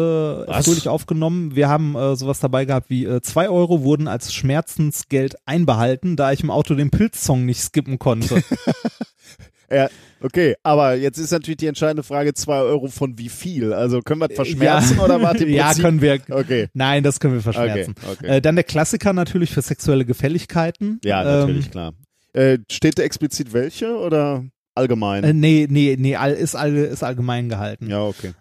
fröhlich 0.64 0.88
aufgenommen. 0.88 1.56
Wir 1.56 1.68
haben 1.68 1.96
sowas 2.16 2.40
dabei 2.40 2.66
gehabt 2.66 2.90
wie 2.90 3.08
zwei 3.22 3.50
Euro 3.50 3.82
wurden 3.82 4.08
als 4.08 4.34
Schmerzensgeld 4.34 5.36
einbehalten, 5.46 6.16
da 6.16 6.32
ich 6.32 6.42
im 6.42 6.52
Auto 6.52 6.76
den 6.76 6.90
Pilzsong 6.90 7.46
nicht 7.46 7.62
skippen 7.62 8.00
konnte. 8.00 8.44
Ja, 9.70 9.89
okay, 10.22 10.55
aber 10.63 10.95
jetzt 10.95 11.18
ist 11.18 11.32
natürlich 11.32 11.57
die 11.57 11.68
entscheidende 11.68 12.03
Frage, 12.03 12.34
zwei 12.34 12.59
Euro 12.59 12.88
von 12.88 13.18
wie 13.18 13.30
viel? 13.30 13.74
Also 13.74 14.01
können 14.01 14.22
wir 14.22 14.30
das 14.30 14.36
verschmerzen 14.36 14.97
ja. 14.97 15.03
oder 15.03 15.22
warte 15.22 15.45
Ja, 15.47 15.74
können 15.74 16.01
wir. 16.01 16.20
Okay. 16.30 16.70
Nein, 16.74 17.03
das 17.03 17.20
können 17.20 17.34
wir 17.34 17.41
verschmerzen. 17.41 17.95
Okay, 18.01 18.11
okay. 18.11 18.38
Äh, 18.38 18.41
dann 18.41 18.55
der 18.55 18.63
Klassiker 18.63 19.13
natürlich 19.13 19.51
für 19.51 19.61
sexuelle 19.61 20.05
Gefälligkeiten. 20.05 20.99
Ja, 21.03 21.24
natürlich, 21.24 21.70
klar. 21.72 21.93
Äh, 22.34 22.59
steht 22.72 22.97
da 22.99 23.03
explizit 23.03 23.51
welche 23.51 23.97
oder 23.97 24.45
allgemein? 24.76 25.24
Ähm, 25.24 25.30
äh, 25.30 25.34
nee, 25.34 25.68
nee, 25.70 25.95
nee, 25.99 26.15
all, 26.15 26.34
ist, 26.34 26.55
all, 26.55 26.76
ist 26.76 27.03
allgemein 27.03 27.49
gehalten. 27.49 27.89
ja, 27.89 28.03
okay. 28.03 28.34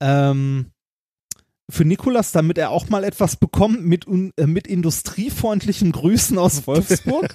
Ähm, 0.00 0.72
für 1.70 1.84
Nikolas, 1.84 2.32
damit 2.32 2.58
er 2.58 2.70
auch 2.70 2.88
mal 2.88 3.04
etwas 3.04 3.36
bekommt 3.36 3.84
mit, 3.84 4.06
äh, 4.06 4.46
mit 4.46 4.66
industriefreundlichen 4.66 5.92
Grüßen 5.92 6.38
aus 6.38 6.66
Wolfsburg. 6.66 7.34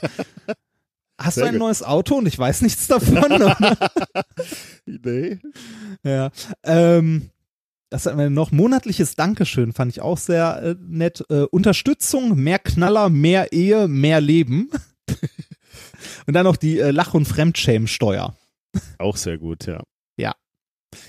Hast 1.23 1.35
Sehr 1.35 1.43
du 1.45 1.47
ein 1.49 1.53
gut. 1.55 1.59
neues 1.59 1.83
Auto 1.83 2.15
und 2.15 2.27
ich 2.27 2.37
weiß 2.37 2.61
nichts 2.61 2.87
davon? 2.87 3.53
Nee. 4.85 5.39
ja. 6.03 6.31
Ähm, 6.63 7.29
das 7.89 8.05
hatten 8.05 8.17
wir 8.17 8.29
noch. 8.29 8.51
Monatliches 8.51 9.15
Dankeschön 9.15 9.73
fand 9.73 9.91
ich 9.91 10.01
auch 10.01 10.17
sehr 10.17 10.61
äh, 10.63 10.75
nett. 10.79 11.23
Äh, 11.29 11.43
Unterstützung, 11.43 12.35
mehr 12.35 12.57
Knaller, 12.59 13.09
mehr 13.09 13.53
Ehe, 13.53 13.87
mehr 13.87 14.21
Leben. 14.21 14.69
und 16.25 16.33
dann 16.33 16.45
noch 16.45 16.57
die 16.57 16.79
äh, 16.79 16.91
Lach- 16.91 17.13
und 17.13 17.25
Fremdschämensteuer. 17.25 18.35
Auch 18.97 19.17
sehr 19.17 19.37
gut, 19.37 19.65
ja. 19.67 19.81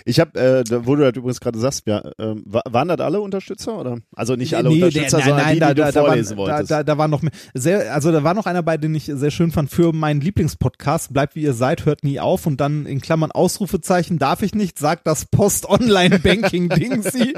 Ich 0.04 0.20
habe, 0.20 0.38
äh, 0.38 0.64
da- 0.64 0.86
wo 0.86 0.94
du 0.94 1.02
das 1.02 1.16
übrigens 1.16 1.40
gerade 1.40 1.58
sagst, 1.58 1.86
ja, 1.86 2.02
wa- 2.18 2.62
waren 2.70 2.88
das 2.88 3.00
alle 3.00 3.20
Unterstützer 3.20 3.78
oder? 3.78 3.98
Also 4.14 4.36
nicht 4.36 4.54
alle 4.54 4.68
Nee, 4.68 4.76
Unterstützer, 4.76 5.16
der- 5.18 5.26
sondern 5.26 5.52
die, 5.54 5.58
da, 5.58 5.68
die 5.68 5.74
du 5.74 5.82
da, 5.82 5.92
da, 5.92 6.00
vorlesen 6.04 6.36
waren, 6.38 6.46
da, 6.46 6.52
wolltest. 6.54 6.70
da, 6.70 6.82
da 6.84 6.98
war 6.98 7.08
noch 7.08 7.22
mehr. 7.22 7.32
Sehr, 7.54 7.92
also 7.92 8.12
da 8.12 8.22
war 8.22 8.34
noch 8.34 8.46
einer 8.46 8.62
bei, 8.62 8.76
den 8.76 8.94
ich 8.94 9.06
sehr 9.06 9.30
schön 9.30 9.50
fand 9.50 9.70
für 9.70 9.92
meinen 9.92 10.20
Lieblingspodcast. 10.20 11.12
Bleibt 11.12 11.34
wie 11.34 11.42
ihr 11.42 11.54
seid, 11.54 11.84
hört 11.84 12.04
nie 12.04 12.20
auf 12.20 12.46
und 12.46 12.60
dann 12.60 12.86
in 12.86 13.00
Klammern 13.00 13.32
Ausrufezeichen 13.32 14.18
darf 14.18 14.42
ich 14.42 14.54
nicht, 14.54 14.78
sagt 14.78 15.06
das 15.06 15.24
Post-Online-Banking-Ding 15.26 17.02
sie. 17.02 17.34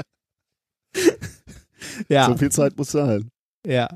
ja, 2.09 2.27
So 2.27 2.37
viel 2.37 2.51
Zeit 2.51 2.77
muss 2.77 2.91
sein. 2.91 3.29
ja. 3.65 3.87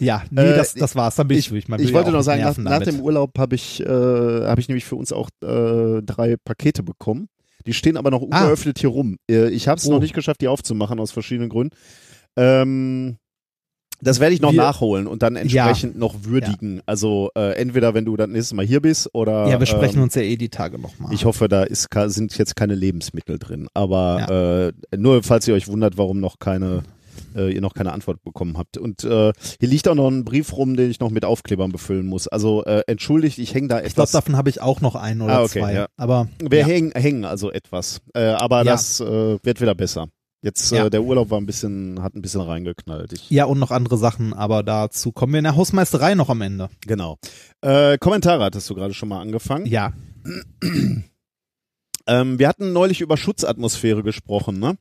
Ja, 0.00 0.24
nee, 0.30 0.40
Äh, 0.40 0.56
das, 0.56 0.74
das 0.74 0.96
war's. 0.96 1.14
Dann 1.14 1.28
bin 1.28 1.38
ich, 1.38 1.48
durch. 1.48 1.68
Man 1.68 1.78
Ich 1.78 1.92
wollte 1.92 2.10
noch 2.10 2.22
sagen, 2.22 2.42
nach, 2.42 2.56
nach 2.58 2.80
dem 2.82 2.98
Urlaub 2.98 3.38
habe 3.38 3.54
ich, 3.54 3.78
äh, 3.80 3.86
habe 3.86 4.60
ich 4.60 4.66
nämlich 4.66 4.84
für 4.84 4.96
uns 4.96 5.12
auch 5.12 5.30
äh, 5.44 6.02
drei 6.02 6.34
Pakete 6.44 6.82
bekommen. 6.82 7.28
Die 7.66 7.72
stehen 7.74 7.96
aber 7.96 8.10
noch 8.10 8.22
Ah. 8.30 8.42
ungeöffnet 8.42 8.78
hier 8.78 8.90
rum. 8.90 9.16
Äh, 9.30 9.48
ich 9.50 9.68
habe 9.68 9.78
es 9.78 9.86
Oh. 9.86 9.90
noch 9.92 10.00
nicht 10.00 10.14
geschafft, 10.14 10.40
die 10.40 10.48
aufzumachen 10.48 10.98
aus 11.00 11.12
verschiedenen 11.12 11.48
Gründen. 11.50 11.74
Ähm, 12.36 13.16
das 14.02 14.18
werde 14.18 14.34
ich 14.34 14.40
noch 14.40 14.52
Wir- 14.52 14.62
nachholen 14.62 15.06
und 15.06 15.22
dann 15.22 15.36
entsprechend 15.36 15.98
noch 15.98 16.24
würdigen. 16.24 16.80
Also 16.86 17.28
äh, 17.36 17.52
entweder 17.56 17.92
wenn 17.92 18.06
du 18.06 18.16
das 18.16 18.28
nächste 18.28 18.54
Mal 18.54 18.64
hier 18.64 18.80
bist 18.80 19.10
oder 19.12 19.46
ja, 19.48 19.60
wir 19.60 19.66
sprechen 19.66 19.98
ähm, 19.98 20.04
uns 20.04 20.14
ja 20.14 20.22
eh 20.22 20.36
die 20.36 20.48
Tage 20.48 20.78
nochmal. 20.78 21.12
ich 21.12 21.26
hoffe, 21.26 21.48
da 21.48 21.64
ist, 21.64 21.88
sind 22.06 22.36
jetzt 22.38 22.56
keine 22.56 22.74
Lebensmittel 22.74 23.38
drin. 23.38 23.68
Aber 23.74 24.72
äh, 24.90 24.96
nur 24.96 25.22
falls 25.22 25.46
ihr 25.48 25.54
euch 25.54 25.68
wundert, 25.68 25.98
warum 25.98 26.18
noch 26.18 26.38
keine, 26.38 26.82
äh, 27.34 27.52
ihr 27.52 27.60
noch 27.60 27.74
keine 27.74 27.92
Antwort 27.92 28.22
bekommen 28.22 28.56
habt. 28.58 28.76
Und 28.78 29.04
äh, 29.04 29.32
hier 29.60 29.68
liegt 29.68 29.88
auch 29.88 29.94
noch 29.94 30.08
ein 30.08 30.24
Brief 30.24 30.56
rum, 30.56 30.76
den 30.76 30.90
ich 30.90 31.00
noch 31.00 31.10
mit 31.10 31.24
Aufklebern 31.24 31.72
befüllen 31.72 32.06
muss. 32.06 32.28
Also 32.28 32.64
äh, 32.64 32.82
entschuldigt, 32.86 33.38
ich 33.38 33.54
hänge 33.54 33.68
da 33.68 33.76
Ich 33.78 33.94
glaube, 33.94 34.08
etwas. 34.08 34.12
davon 34.12 34.36
habe 34.36 34.50
ich 34.50 34.60
auch 34.60 34.80
noch 34.80 34.94
einen 34.94 35.20
oder 35.22 35.38
Ah, 35.38 35.42
okay, 35.44 35.60
zwei. 35.60 35.72
ja. 35.74 35.86
Aber 35.96 36.28
wir 36.40 36.60
ja. 36.60 36.66
hängen, 36.66 36.92
hängen 36.92 37.24
also 37.24 37.50
etwas. 37.50 38.00
Äh, 38.14 38.24
aber 38.24 38.58
Ja. 38.58 38.64
das 38.72 39.00
äh, 39.00 39.38
wird 39.42 39.60
wieder 39.60 39.74
besser. 39.74 40.08
Jetzt 40.42 40.70
Ja. 40.72 40.86
äh, 40.86 40.90
der 40.90 41.02
Urlaub 41.02 41.28
war 41.30 41.38
ein 41.38 41.44
bisschen, 41.44 42.02
hat 42.02 42.14
ein 42.14 42.22
bisschen 42.22 42.40
reingeknallt. 42.40 43.12
Ich, 43.12 43.28
Ja, 43.30 43.44
und 43.44 43.58
noch 43.58 43.70
andere 43.70 43.98
Sachen, 43.98 44.32
aber 44.32 44.62
dazu 44.62 45.12
kommen 45.12 45.34
wir 45.34 45.38
in 45.38 45.44
der 45.44 45.56
Hausmeisterei 45.56 46.14
noch 46.14 46.30
am 46.30 46.40
Ende. 46.40 46.70
Genau. 46.86 47.18
Äh, 47.60 47.98
Kommentare 47.98 48.44
hattest 48.44 48.70
du 48.70 48.74
gerade 48.74 48.94
schon 48.94 49.10
mal 49.10 49.20
angefangen. 49.20 49.66
Ja. 49.66 49.92
Ähm, 52.06 52.38
wir 52.38 52.48
hatten 52.48 52.72
neulich 52.72 53.00
über 53.02 53.16
Schutzatmosphäre 53.16 54.02
gesprochen, 54.02 54.58
ne? 54.58 54.76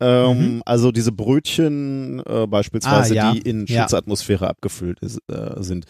Ähm, 0.00 0.62
Also 0.64 0.92
diese 0.92 1.12
Brötchen 1.12 2.22
äh, 2.26 2.46
beispielsweise, 2.46 3.14
Mhm. 3.14 3.20
Ah, 3.20 3.22
ja. 3.24 3.32
die 3.32 3.40
in 3.40 3.66
Ja. 3.66 3.82
Schutzatmosphäre 3.82 4.48
abgefüllt 4.48 5.00
ist, 5.00 5.18
äh, 5.30 5.62
sind 5.62 5.86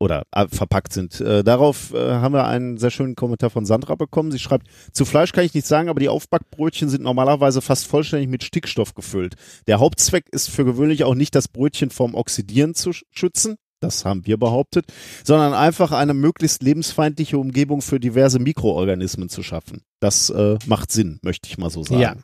oder 0.00 0.22
äh, 0.32 0.46
verpackt 0.48 0.92
sind. 0.92 1.20
Äh, 1.20 1.42
darauf 1.42 1.92
äh, 1.92 1.98
haben 1.98 2.32
wir 2.32 2.46
einen 2.46 2.78
sehr 2.78 2.90
schönen 2.90 3.16
Kommentar 3.16 3.50
von 3.50 3.64
Sandra 3.64 3.96
bekommen. 3.96 4.30
Sie 4.30 4.38
schreibt, 4.38 4.68
zu 4.92 5.04
Fleisch 5.04 5.32
kann 5.32 5.44
ich 5.44 5.54
nichts 5.54 5.68
sagen, 5.68 5.88
aber 5.88 5.98
die 5.98 6.08
Aufbackbrötchen 6.08 6.88
sind 6.88 7.02
normalerweise 7.02 7.60
fast 7.60 7.86
vollständig 7.88 8.28
mit 8.28 8.44
Stickstoff 8.44 8.94
gefüllt. 8.94 9.34
Der 9.66 9.80
Hauptzweck 9.80 10.26
ist 10.30 10.50
für 10.50 10.64
gewöhnlich 10.64 11.02
auch 11.04 11.16
nicht, 11.16 11.34
das 11.34 11.48
Brötchen 11.48 11.90
vorm 11.90 12.14
Oxidieren 12.14 12.74
zu 12.74 12.90
sch- 12.90 13.02
schützen. 13.10 13.56
Das 13.80 14.04
haben 14.04 14.26
wir 14.26 14.36
behauptet, 14.38 14.86
sondern 15.24 15.52
einfach 15.54 15.92
eine 15.92 16.12
möglichst 16.14 16.62
lebensfeindliche 16.64 17.38
Umgebung 17.38 17.80
für 17.80 18.00
diverse 18.00 18.38
Mikroorganismen 18.40 19.28
zu 19.28 19.42
schaffen. 19.44 19.82
Das 20.00 20.30
äh, 20.30 20.58
macht 20.66 20.90
Sinn, 20.92 21.18
möchte 21.22 21.48
ich 21.48 21.58
mal 21.58 21.70
so 21.70 21.82
sagen. 21.84 22.00
Ja. 22.00 22.16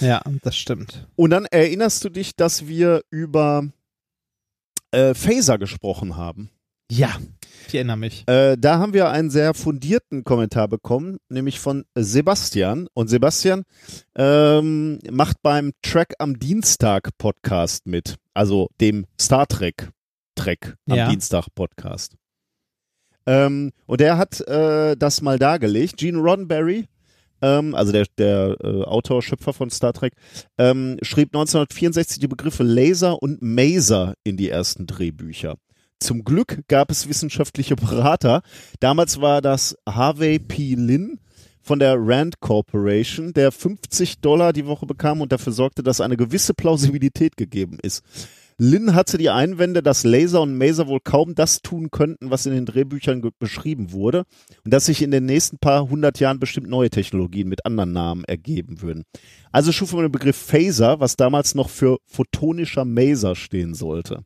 Ja, 0.00 0.22
das 0.42 0.56
stimmt. 0.56 1.08
Und 1.16 1.30
dann 1.30 1.46
erinnerst 1.46 2.04
du 2.04 2.08
dich, 2.08 2.36
dass 2.36 2.66
wir 2.66 3.02
über 3.10 3.66
äh, 4.90 5.14
Phaser 5.14 5.58
gesprochen 5.58 6.16
haben. 6.16 6.50
Ja, 6.90 7.16
ich 7.66 7.74
erinnere 7.74 7.96
mich. 7.96 8.28
Äh, 8.28 8.56
da 8.58 8.78
haben 8.78 8.92
wir 8.92 9.08
einen 9.08 9.30
sehr 9.30 9.54
fundierten 9.54 10.22
Kommentar 10.22 10.68
bekommen, 10.68 11.18
nämlich 11.30 11.58
von 11.58 11.84
Sebastian. 11.94 12.88
Und 12.92 13.08
Sebastian 13.08 13.64
ähm, 14.14 14.98
macht 15.10 15.38
beim 15.42 15.72
Track 15.82 16.14
am 16.18 16.38
Dienstag 16.38 17.08
Podcast 17.16 17.86
mit, 17.86 18.16
also 18.34 18.68
dem 18.80 19.06
Star 19.18 19.46
Trek 19.46 19.90
Track 20.34 20.76
am 20.88 20.96
Ja. 20.96 21.08
Dienstag 21.08 21.48
Podcast. 21.54 22.16
Ähm, 23.26 23.72
und 23.86 24.00
er 24.02 24.18
hat 24.18 24.40
äh, 24.42 24.96
das 24.96 25.22
mal 25.22 25.38
dargelegt. 25.38 25.96
Gene 25.96 26.18
Roddenberry, 26.18 26.86
ähm, 27.44 27.74
also 27.74 27.92
der, 27.92 28.06
der 28.16 28.56
äh, 28.62 28.82
Autor, 28.84 29.22
Schöpfer 29.22 29.52
von 29.52 29.70
Star 29.70 29.92
Trek, 29.92 30.14
ähm, 30.56 30.96
schrieb 31.02 31.28
1964 31.28 32.18
die 32.18 32.28
Begriffe 32.28 32.62
Laser 32.62 33.22
und 33.22 33.42
Maser 33.42 34.14
in 34.24 34.36
die 34.36 34.48
ersten 34.48 34.86
Drehbücher. 34.86 35.56
Zum 36.00 36.24
Glück 36.24 36.62
gab 36.68 36.90
es 36.90 37.08
wissenschaftliche 37.08 37.76
Berater. 37.76 38.42
Damals 38.80 39.20
war 39.20 39.42
das 39.42 39.76
Harvey 39.88 40.38
P. 40.38 40.74
Lin 40.74 41.20
von 41.60 41.78
der 41.78 41.96
Rand 41.98 42.40
Corporation, 42.40 43.32
der 43.32 43.52
50 43.52 44.20
Dollar 44.20 44.52
die 44.52 44.66
Woche 44.66 44.86
bekam 44.86 45.20
und 45.20 45.32
dafür 45.32 45.52
sorgte, 45.52 45.82
dass 45.82 46.00
eine 46.00 46.16
gewisse 46.16 46.52
Plausibilität 46.52 47.36
gegeben 47.36 47.78
ist. 47.82 48.02
Lin 48.58 48.94
hatte 48.94 49.18
die 49.18 49.30
Einwände, 49.30 49.82
dass 49.82 50.04
Laser 50.04 50.42
und 50.42 50.56
Maser 50.56 50.86
wohl 50.86 51.00
kaum 51.02 51.34
das 51.34 51.60
tun 51.60 51.90
könnten, 51.90 52.30
was 52.30 52.46
in 52.46 52.52
den 52.52 52.66
Drehbüchern 52.66 53.22
beschrieben 53.38 53.92
wurde 53.92 54.24
und 54.64 54.72
dass 54.72 54.86
sich 54.86 55.02
in 55.02 55.10
den 55.10 55.26
nächsten 55.26 55.58
paar 55.58 55.88
hundert 55.88 56.20
Jahren 56.20 56.38
bestimmt 56.38 56.68
neue 56.68 56.90
Technologien 56.90 57.48
mit 57.48 57.66
anderen 57.66 57.92
Namen 57.92 58.24
ergeben 58.24 58.80
würden. 58.82 59.04
Also 59.50 59.72
schuf 59.72 59.92
man 59.92 60.02
den 60.02 60.12
Begriff 60.12 60.36
Phaser, 60.36 61.00
was 61.00 61.16
damals 61.16 61.54
noch 61.54 61.68
für 61.68 61.98
photonischer 62.06 62.84
Maser 62.84 63.34
stehen 63.34 63.74
sollte. 63.74 64.24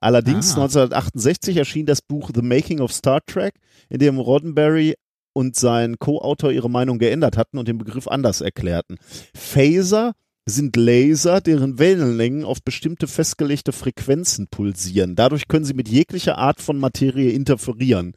Allerdings 0.00 0.52
Ah. 0.52 0.62
1968 0.62 1.56
erschien 1.56 1.86
das 1.86 2.02
Buch 2.02 2.30
The 2.34 2.42
Making 2.42 2.80
of 2.80 2.92
Star 2.92 3.20
Trek, 3.26 3.54
in 3.88 3.98
dem 3.98 4.18
Roddenberry 4.18 4.94
und 5.32 5.56
sein 5.56 5.98
Co-Autor 5.98 6.52
ihre 6.52 6.70
Meinung 6.70 6.98
geändert 6.98 7.36
hatten 7.36 7.58
und 7.58 7.68
den 7.68 7.78
Begriff 7.78 8.08
anders 8.08 8.40
erklärten. 8.40 8.96
Phaser 9.34 10.12
sind 10.48 10.76
Laser, 10.76 11.40
deren 11.40 11.78
Wellenlängen 11.78 12.44
auf 12.44 12.62
bestimmte 12.62 13.06
festgelegte 13.06 13.72
Frequenzen 13.72 14.48
pulsieren. 14.48 15.14
Dadurch 15.14 15.48
können 15.48 15.64
sie 15.64 15.74
mit 15.74 15.88
jeglicher 15.88 16.38
Art 16.38 16.60
von 16.60 16.78
Materie 16.78 17.30
interferieren. 17.30 18.14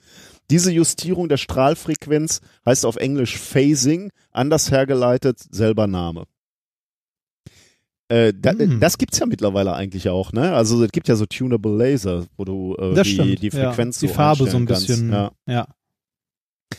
Diese 0.49 0.71
Justierung 0.71 1.29
der 1.29 1.37
Strahlfrequenz 1.37 2.41
heißt 2.65 2.85
auf 2.85 2.97
Englisch 2.97 3.37
Phasing, 3.37 4.11
anders 4.31 4.71
hergeleitet 4.71 5.39
selber 5.49 5.87
Name. 5.87 6.25
Äh, 8.09 8.33
da, 8.37 8.51
Hm. 8.51 8.81
Das 8.81 8.97
gibt's 8.97 9.19
ja 9.19 9.25
mittlerweile 9.25 9.73
eigentlich 9.73 10.09
auch, 10.09 10.33
ne? 10.33 10.53
Also 10.53 10.83
es 10.83 10.91
gibt 10.91 11.07
ja 11.07 11.15
so 11.15 11.25
tunable 11.25 11.77
Laser, 11.77 12.25
wo 12.35 12.43
du 12.43 12.75
äh, 12.75 13.01
die, 13.03 13.35
die 13.35 13.51
Frequenz 13.51 14.01
ja. 14.01 14.01
so 14.01 14.07
Die 14.07 14.13
Farbe 14.13 14.49
so 14.49 14.57
ein 14.57 14.65
bisschen. 14.65 15.11
Ja. 15.11 15.31
Ja. 15.47 15.67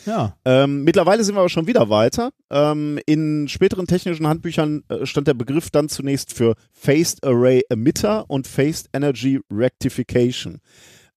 Ja. 0.06 0.36
Ähm, 0.44 0.84
mittlerweile 0.84 1.24
sind 1.24 1.34
wir 1.34 1.40
aber 1.40 1.48
schon 1.48 1.66
wieder 1.66 1.88
weiter. 1.90 2.30
Ähm, 2.50 2.98
in 3.06 3.48
späteren 3.48 3.86
technischen 3.86 4.26
Handbüchern 4.26 4.82
äh, 4.88 5.06
stand 5.06 5.28
der 5.28 5.34
Begriff 5.34 5.70
dann 5.70 5.88
zunächst 5.88 6.32
für 6.32 6.54
Phased 6.72 7.24
Array 7.24 7.62
Emitter 7.68 8.28
und 8.28 8.46
Phased 8.46 8.88
Energy 8.92 9.40
Rectification. 9.52 10.60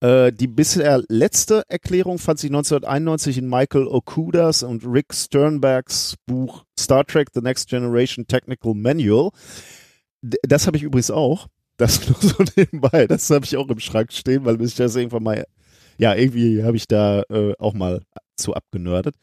Äh, 0.00 0.32
die 0.32 0.46
bisher 0.46 1.02
letzte 1.08 1.62
Erklärung 1.68 2.18
fand 2.18 2.38
sich 2.38 2.50
1991 2.50 3.38
in 3.38 3.48
Michael 3.48 3.86
Okudas 3.86 4.62
und 4.62 4.84
Rick 4.84 5.14
Sternbergs 5.14 6.16
Buch 6.26 6.64
Star 6.78 7.04
Trek 7.06 7.28
The 7.32 7.40
Next 7.40 7.68
Generation 7.68 8.26
Technical 8.26 8.74
Manual. 8.74 9.30
D 10.22 10.36
das 10.42 10.66
habe 10.66 10.76
ich 10.76 10.82
übrigens 10.82 11.10
auch. 11.10 11.48
Das 11.78 12.08
nur 12.08 12.18
so 12.20 12.44
nebenbei. 12.56 13.06
Das 13.06 13.30
habe 13.30 13.44
ich 13.44 13.56
auch 13.56 13.68
im 13.68 13.80
Schrank 13.80 14.12
stehen, 14.12 14.44
weil 14.44 14.58
mich 14.58 14.74
das 14.74 14.96
irgendwann 14.96 15.22
mal, 15.22 15.46
ja, 15.98 16.14
irgendwie 16.14 16.62
habe 16.62 16.76
ich 16.76 16.86
da 16.88 17.22
äh, 17.30 17.54
auch 17.58 17.72
mal 17.72 18.02
zu 18.36 18.54
abgenördet. 18.54 19.16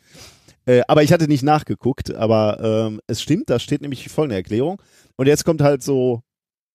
Äh, 0.66 0.82
aber 0.88 1.03
ich 1.03 1.11
hatte 1.11 1.28
nicht 1.28 1.43
nachgeguckt, 1.43 2.14
aber 2.14 2.59
ähm, 2.61 3.01
es 3.07 3.22
stimmt, 3.22 3.49
da 3.49 3.59
steht 3.59 3.82
nämlich 3.82 4.07
folgende 4.09 4.36
Erklärung. 4.36 4.82
Und 5.16 5.28
jetzt 5.28 5.45
kommt 5.45 5.61
halt 5.61 5.84
so 5.84 6.22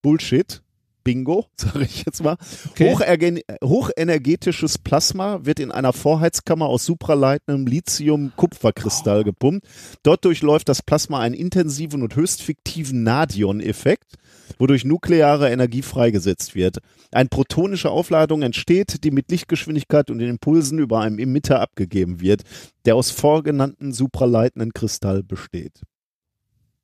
Bullshit, 0.01 0.61
Bingo, 1.03 1.45
sage 1.55 1.83
ich 1.83 2.05
jetzt 2.05 2.23
mal. 2.23 2.37
Okay. 2.69 3.43
Hochenergetisches 3.63 4.77
Plasma 4.77 5.39
wird 5.43 5.59
in 5.59 5.71
einer 5.71 5.93
Vorheizkammer 5.93 6.67
aus 6.67 6.85
supraleitendem 6.85 7.67
Lithium-Kupferkristall 7.67 9.23
gepumpt. 9.23 9.65
Dort 10.03 10.25
durchläuft 10.25 10.69
das 10.69 10.81
Plasma 10.81 11.19
einen 11.19 11.35
intensiven 11.35 12.01
und 12.01 12.15
höchst 12.15 12.41
fiktiven 12.41 13.03
Nadion-Effekt, 13.03 14.15
wodurch 14.57 14.85
nukleare 14.85 15.49
Energie 15.49 15.81
freigesetzt 15.81 16.55
wird. 16.55 16.79
Eine 17.11 17.29
protonische 17.29 17.89
Aufladung 17.89 18.41
entsteht, 18.41 19.03
die 19.03 19.11
mit 19.11 19.31
Lichtgeschwindigkeit 19.31 20.11
und 20.11 20.19
den 20.19 20.29
Impulsen 20.29 20.79
über 20.79 20.99
einem 20.99 21.19
Emitter 21.19 21.59
abgegeben 21.59 22.21
wird, 22.21 22.43
der 22.85 22.95
aus 22.95 23.11
vorgenannten 23.11 23.93
supraleitenden 23.93 24.73
Kristall 24.73 25.23
besteht. 25.23 25.81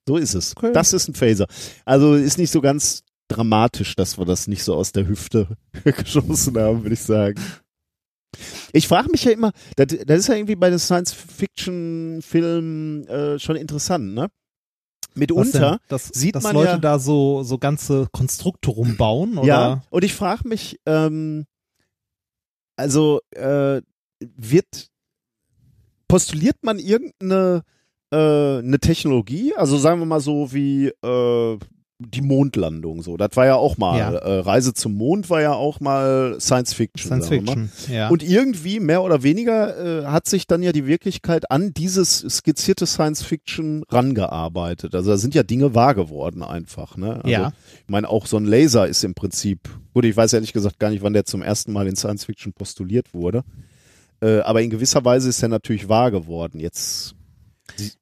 So 0.07 0.18
ist 0.18 0.36
es. 0.36 0.55
Okay. 0.55 0.72
Das 0.74 0.93
ist 0.93 1.07
ein 1.07 1.16
Phaser. 1.16 1.47
Also 1.84 2.16
ist 2.16 2.38
nicht 2.38 2.51
so 2.51 2.61
ganz 2.61 3.03
dramatisch, 3.28 3.96
dass 3.96 4.18
wir 4.18 4.26
das 4.26 4.48
nicht 4.48 4.64
so 4.64 4.74
aus 4.76 4.92
der 4.92 5.08
Hüfte 5.08 5.58
geschossen 5.84 6.58
haben, 6.58 6.84
würde 6.84 6.94
ich 6.94 7.02
sagen. 7.02 7.40
Ich 8.74 8.88
frage 8.88 9.10
mich 9.10 9.24
ja 9.24 9.32
immer, 9.32 9.52
das, 9.78 9.88
das 10.06 10.20
ist 10.20 10.28
ja 10.28 10.36
irgendwie 10.36 10.56
bei 10.56 10.70
den 10.70 10.78
Science-Fiction-Filmen 10.80 13.08
äh, 13.08 13.40
schon 13.40 13.56
interessant, 13.56 14.14
ne? 14.14 14.28
Mitunter 15.18 15.80
dass, 15.88 16.10
sieht 16.10 16.36
dass 16.36 16.44
man 16.44 16.56
Leute 16.56 16.72
ja- 16.72 16.78
da 16.78 17.00
so, 17.00 17.42
so 17.44 17.58
ganze 17.58 18.08
Konstrukte 18.12 18.70
rumbauen? 18.72 19.38
Oder? 19.38 19.48
Ja, 19.48 19.82
und 19.90 20.04
ich 20.04 20.14
frage 20.14 20.46
mich, 20.48 20.78
ähm, 20.86 21.46
also 22.76 23.22
äh, 23.32 23.82
wird 24.20 24.90
postuliert 26.10 26.58
man 26.64 26.80
irgendeine 26.80 27.64
äh, 28.12 28.58
eine 28.60 28.78
Technologie, 28.82 29.56
also 29.56 29.78
sagen 29.78 30.02
wir 30.02 30.06
mal 30.06 30.20
so 30.20 30.52
wie 30.54 30.88
äh, 30.88 31.58
die 32.00 32.22
Mondlandung, 32.22 33.02
so, 33.04 33.16
das 33.16 33.30
war 33.36 33.46
ja 33.46 33.56
auch 33.56 33.78
mal 33.78 33.98
Ja. 33.98 34.12
äh, 34.12 34.39
Reise 34.39 34.74
zum 34.74 34.96
Mond 34.96 35.30
war 35.30 35.41
ja 35.41 35.54
auch 35.54 35.80
mal 35.80 36.36
Science 36.41 36.74
Fiction. 36.74 37.08
Science. 37.22 37.30
Fiction. 37.30 37.72
Ja. 37.89 38.10
Und 38.10 38.22
irgendwie 38.22 38.82
mehr 38.82 39.02
oder 39.02 39.24
weniger 39.24 40.02
äh, 40.04 40.06
hat 40.06 40.28
sich 40.28 40.46
dann 40.46 40.62
ja 40.62 40.74
die 40.74 40.88
Wirklichkeit 40.88 41.50
an 41.52 41.74
dieses 41.74 42.20
skizzierte 42.20 42.86
Science 42.86 43.24
Fiction 43.24 43.84
rangearbeitet. 43.89 44.93
Also 44.93 45.12
da 45.12 45.18
sind 45.18 45.36
ja 45.36 45.43
Dinge 45.43 45.74
wahr 45.74 45.96
geworden 45.96 46.43
einfach. 46.43 46.98
Ne? 46.98 47.16
Also, 47.16 47.28
Ja. 47.30 47.54
Ich 47.86 47.89
meine, 47.89 48.10
auch 48.10 48.26
so 48.26 48.36
ein 48.38 48.46
Laser 48.46 48.88
ist 48.88 49.04
im 49.06 49.14
Prinzip, 49.14 49.70
gut, 49.93 50.04
ich 50.04 50.18
weiß 50.18 50.34
ehrlich 50.34 50.52
gesagt 50.52 50.80
gar 50.80 50.89
nicht, 50.89 51.02
wann 51.02 51.14
der 51.14 51.24
zum 51.26 51.41
ersten 51.41 51.72
Mal 51.72 51.88
in 51.88 51.96
Science 51.96 52.26
Fiction 52.26 52.52
postuliert 52.52 53.14
wurde. 53.14 53.43
Äh, 54.22 54.39
aber 54.39 54.62
in 54.62 54.70
gewisser 54.70 55.06
Weise 55.06 55.30
ist 55.30 55.41
er 55.41 55.50
natürlich 55.50 55.88
wahr 55.88 56.12
geworden. 56.12 56.60
Jetzt. 56.60 57.16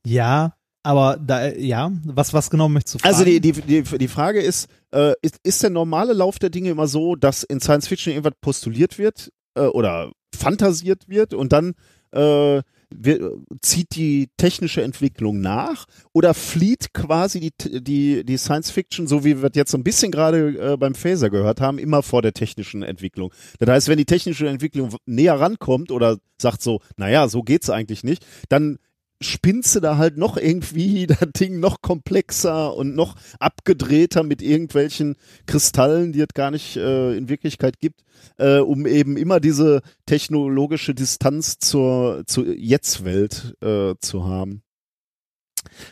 ja, 0.06 0.54
aber 0.84 1.18
da, 1.18 1.48
ja, 1.54 1.92
was, 2.04 2.34
was 2.34 2.50
genau 2.50 2.68
möchtest 2.68 2.96
du 2.96 3.00
fragen? 3.00 3.14
Also 3.14 3.26
die, 3.26 3.40
die, 3.40 3.54
die, 3.54 3.84
die 3.84 4.08
Frage 4.08 4.42
ist, 4.42 4.68
äh, 4.92 5.14
ist, 5.22 5.40
ist 5.44 5.64
der 5.64 5.70
normale 5.70 6.14
Lauf 6.14 6.40
der 6.40 6.50
Dinge 6.50 6.70
immer 6.70 6.88
so, 6.88 7.16
dass 7.16 7.44
in 7.44 7.62
Science 7.62 7.88
Fiction 7.88 8.12
irgendwas 8.12 8.34
postuliert 8.42 8.98
wird 8.98 9.32
äh, 9.56 9.62
oder 9.62 10.12
fantasiert 10.36 11.08
wird 11.08 11.34
und 11.34 11.54
dann 11.54 11.74
äh, 12.12 12.62
wird, 12.96 13.22
zieht 13.62 13.96
die 13.96 14.30
technische 14.38 14.84
Entwicklung 14.84 15.42
nach 15.42 15.86
oder 16.12 16.34
flieht 16.34 16.94
quasi 16.94 17.40
die, 17.40 17.82
die, 17.82 18.24
die 18.26 18.38
Science 18.38 18.70
Fiction, 18.70 19.08
so 19.08 19.24
wie 19.24 19.42
wir 19.42 19.50
das 19.50 19.58
jetzt 19.58 19.72
so 19.72 19.78
ein 19.78 19.84
bisschen 19.84 20.12
gerade 20.12 20.74
äh, 20.74 20.78
beim 20.78 20.96
Phaser 20.96 21.30
gehört 21.30 21.62
haben, 21.62 21.80
immer 21.80 22.04
vor 22.04 22.22
der 22.22 22.34
technischen 22.34 22.84
Entwicklung. 22.84 23.32
Das 23.60 23.70
heißt, 23.70 23.88
wenn 23.88 23.98
die 23.98 24.06
technische 24.06 24.48
Entwicklung 24.48 24.96
näher 25.06 25.40
rankommt 25.40 25.92
oder 25.92 26.18
sagt 26.40 26.62
so, 26.62 26.82
naja, 26.98 27.30
so 27.30 27.42
geht's 27.42 27.70
eigentlich 27.70 28.04
nicht, 28.04 28.26
dann 28.50 28.78
spinnst 29.24 29.76
du 29.76 29.80
da 29.80 29.98
halt 29.98 30.18
noch 30.18 30.38
irgendwie 30.38 31.08
das 31.08 31.20
Ding 31.40 31.60
noch 31.60 31.82
komplexer 31.82 32.76
und 32.76 32.96
noch 32.96 33.16
abgedrehter 33.40 34.24
mit 34.24 34.42
irgendwelchen 34.42 35.16
Kristallen, 35.46 36.12
die 36.12 36.22
es 36.22 36.28
gar 36.34 36.52
nicht 36.52 36.78
äh, 36.78 37.16
in 37.16 37.30
Wirklichkeit 37.30 37.80
gibt, 37.80 38.04
äh, 38.38 38.60
um 38.60 38.86
eben 38.86 39.18
immer 39.18 39.40
diese 39.40 39.82
technologische 40.06 40.94
Distanz 40.94 41.58
zur, 41.60 42.24
zur 42.26 42.48
Jetzt-Welt 42.48 43.56
äh, 43.62 43.96
zu 44.00 44.26
haben. 44.26 44.64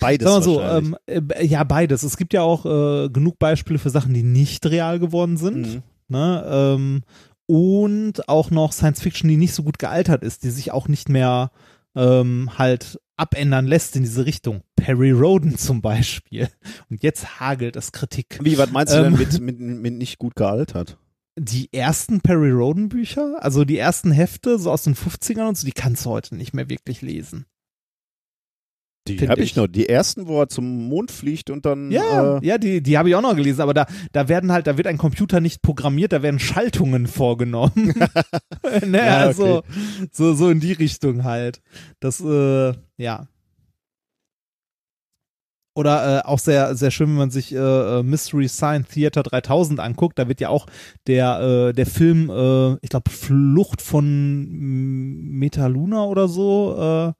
Beides 0.00 0.26
Sagen 0.28 0.38
wir 0.38 0.42
so, 0.42 0.60
ähm, 0.60 0.96
äh, 1.06 1.44
ja, 1.44 1.62
beides. 1.64 2.02
Es 2.02 2.16
gibt 2.16 2.32
ja 2.32 2.42
auch 2.42 2.62
genug 2.64 3.38
Beispiele 3.38 3.78
für 3.78 3.90
Sachen, 3.90 4.12
die 4.14 4.22
nicht 4.22 4.66
real 4.66 4.98
geworden 4.98 5.36
sind. 5.36 5.74
Mhm. 5.74 5.82
Ne? 6.10 6.44
Ähm, 6.48 7.02
und 7.50 8.28
auch 8.28 8.52
noch 8.52 8.70
Science 8.70 9.00
Fiction, 9.02 9.28
die 9.28 9.36
nicht 9.36 9.54
so 9.54 9.64
gut 9.64 9.80
gealtert 9.80 10.22
ist, 10.22 10.44
die 10.44 10.50
sich 10.50 10.70
auch 10.70 10.86
nicht 10.86 11.08
mehr 11.08 11.50
ähm, 11.96 12.48
halt 12.56 13.00
abändern 13.16 13.66
lässt 13.66 13.96
in 13.96 14.04
diese 14.04 14.24
Richtung. 14.24 14.62
Perry 14.76 15.10
Roden 15.10 15.58
zum 15.58 15.82
Beispiel. 15.82 16.48
Und 16.90 17.02
jetzt 17.02 17.40
hagelt 17.40 17.74
es 17.74 17.90
Kritik. 17.90 18.38
Wie, 18.40 18.56
was 18.56 18.70
meinst 18.70 18.92
du 18.92 18.98
Ähm. 18.98 19.16
denn 19.16 19.18
mit, 19.18 19.40
mit, 19.40 19.58
mit 19.58 19.94
nicht 19.94 20.18
gut 20.18 20.36
gealtert? 20.36 20.96
Die 21.36 21.72
ersten 21.72 22.20
Perry 22.20 22.52
Roden 22.52 22.88
Bücher, 22.88 23.42
also 23.42 23.64
die 23.64 23.78
ersten 23.78 24.12
Hefte, 24.12 24.56
so 24.60 24.70
aus 24.70 24.84
den 24.84 24.94
50ern 24.94 25.48
und 25.48 25.58
so, 25.58 25.66
die 25.66 25.72
kannst 25.72 26.06
du 26.06 26.10
heute 26.10 26.36
nicht 26.36 26.54
mehr 26.54 26.70
wirklich 26.70 27.02
lesen. 27.02 27.46
Die 29.16 29.28
habe 29.28 29.42
ich 29.42 29.50
ich. 29.50 29.56
noch. 29.56 29.66
Die 29.66 29.88
ersten, 29.88 30.26
wo 30.26 30.40
er 30.40 30.48
zum 30.48 30.88
Mond 30.88 31.10
fliegt 31.10 31.50
und 31.50 31.66
dann. 31.66 31.90
Ja, 31.90 32.38
Äh, 32.38 32.46
ja, 32.46 32.58
die, 32.58 32.82
die 32.82 32.98
habe 32.98 33.08
ich 33.08 33.14
auch 33.14 33.22
noch 33.22 33.36
gelesen, 33.36 33.60
aber 33.60 33.74
da, 33.74 33.86
da 34.12 34.28
werden 34.28 34.52
halt, 34.52 34.66
da 34.66 34.76
wird 34.76 34.86
ein 34.86 34.98
Computer 34.98 35.40
nicht 35.40 35.62
programmiert, 35.62 36.12
da 36.12 36.22
werden 36.22 36.38
Schaltungen 36.40 37.06
vorgenommen. 37.06 37.72
ne, 38.86 38.98
Ja, 38.98 39.16
also 39.18 39.62
so, 40.12 40.34
so 40.34 40.50
in 40.50 40.60
die 40.60 40.72
Richtung 40.72 41.24
halt. 41.24 41.60
Das, 42.00 42.20
äh, 42.20 42.72
ja. 42.96 43.26
Oder 45.74 46.18
äh, 46.18 46.26
auch 46.26 46.40
sehr, 46.40 46.74
sehr 46.74 46.90
schön, 46.90 47.08
wenn 47.10 47.16
man 47.16 47.30
sich 47.30 47.54
äh, 47.54 47.58
äh, 47.58 48.02
Mystery 48.02 48.48
Science 48.48 48.88
Theater 48.88 49.22
3000 49.22 49.78
anguckt. 49.78 50.18
Da 50.18 50.26
wird 50.28 50.40
ja 50.40 50.48
auch 50.48 50.66
der, 51.06 51.68
äh, 51.68 51.72
der 51.72 51.86
Film, 51.86 52.28
äh, 52.28 52.72
ich 52.82 52.90
glaube, 52.90 53.08
Flucht 53.10 53.80
von 53.80 54.48
Metaluna 55.38 56.04
oder 56.04 56.26
so, 56.28 56.76
äh, 56.76 57.12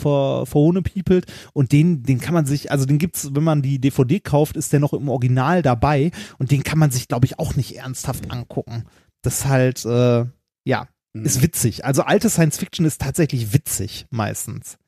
ver, 0.00 0.44
verhohnepiepelt. 0.46 1.26
Und 1.52 1.72
den, 1.72 2.02
den 2.02 2.20
kann 2.20 2.34
man 2.34 2.46
sich, 2.46 2.70
also 2.70 2.84
den 2.86 2.98
gibt's, 2.98 3.30
wenn 3.34 3.44
man 3.44 3.62
die 3.62 3.78
DVD 3.80 4.20
kauft, 4.20 4.56
ist 4.56 4.72
der 4.72 4.80
noch 4.80 4.92
im 4.92 5.08
Original 5.08 5.62
dabei. 5.62 6.10
Und 6.38 6.50
den 6.50 6.62
kann 6.62 6.78
man 6.78 6.90
sich, 6.90 7.08
glaube 7.08 7.26
ich, 7.26 7.38
auch 7.38 7.56
nicht 7.56 7.76
ernsthaft 7.76 8.30
angucken. 8.30 8.84
Das 9.22 9.40
ist 9.40 9.46
halt, 9.46 9.84
äh, 9.84 10.24
ja, 10.64 10.88
Mhm. 11.16 11.24
ist 11.26 11.42
witzig. 11.42 11.84
Also 11.84 12.02
alte 12.02 12.28
Science 12.28 12.58
Fiction 12.58 12.84
ist 12.84 13.00
tatsächlich 13.00 13.52
witzig, 13.54 14.06
meistens. 14.10 14.78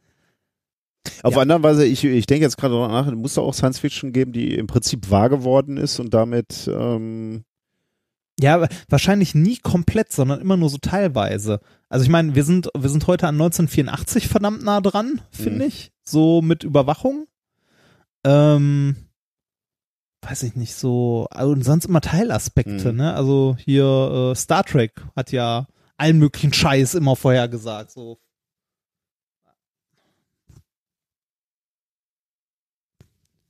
Auf 1.22 1.34
Ja. 1.34 1.40
andere 1.42 1.62
Weise, 1.62 1.86
ich, 1.86 2.02
ich 2.04 2.26
denke 2.26 2.42
jetzt 2.44 2.56
gerade 2.56 2.74
darüber 2.74 2.88
nach, 2.92 3.06
es 3.06 3.14
muss 3.14 3.34
da 3.34 3.42
auch 3.42 3.54
Science 3.54 3.78
Fiction 3.78 4.12
geben, 4.12 4.32
die 4.32 4.54
im 4.56 4.66
Prinzip 4.66 5.08
wahr 5.08 5.28
geworden 5.28 5.76
ist 5.76 6.00
und 6.00 6.12
damit 6.14 6.68
ähm, 6.72 7.44
Ja, 8.40 8.66
wahrscheinlich 8.88 9.34
nie 9.36 9.56
komplett, 9.58 10.12
sondern 10.12 10.40
immer 10.40 10.56
nur 10.56 10.68
so 10.68 10.78
teilweise. 10.78 11.60
Also 11.88 12.04
ich 12.04 12.10
meine, 12.10 12.34
wir 12.34 12.44
sind, 12.44 12.68
wir 12.76 12.88
sind 12.88 13.06
heute 13.06 13.28
an 13.28 13.36
1984 13.36 14.26
verdammt 14.28 14.62
nah 14.62 14.80
dran, 14.80 15.20
finde 15.30 15.60
Mhm. 15.60 15.68
ich. 15.68 15.92
So 16.02 16.42
mit 16.42 16.64
Überwachung. 16.64 17.26
Ähm, 18.24 18.96
weiß 20.22 20.42
ich 20.42 20.56
nicht, 20.56 20.74
so, 20.74 21.28
also 21.30 21.52
und 21.52 21.62
sonst 21.62 21.84
immer 21.84 22.00
Teilaspekte, 22.00 22.90
Mhm. 22.92 22.98
ne? 22.98 23.14
Also 23.14 23.56
hier 23.60 24.32
äh, 24.32 24.34
Star 24.34 24.64
Trek 24.64 25.00
hat 25.14 25.30
ja 25.30 25.68
allen 25.96 26.18
möglichen 26.18 26.52
Scheiß 26.52 26.94
immer 26.94 27.14
vorhergesagt. 27.14 27.92
So. 27.92 28.18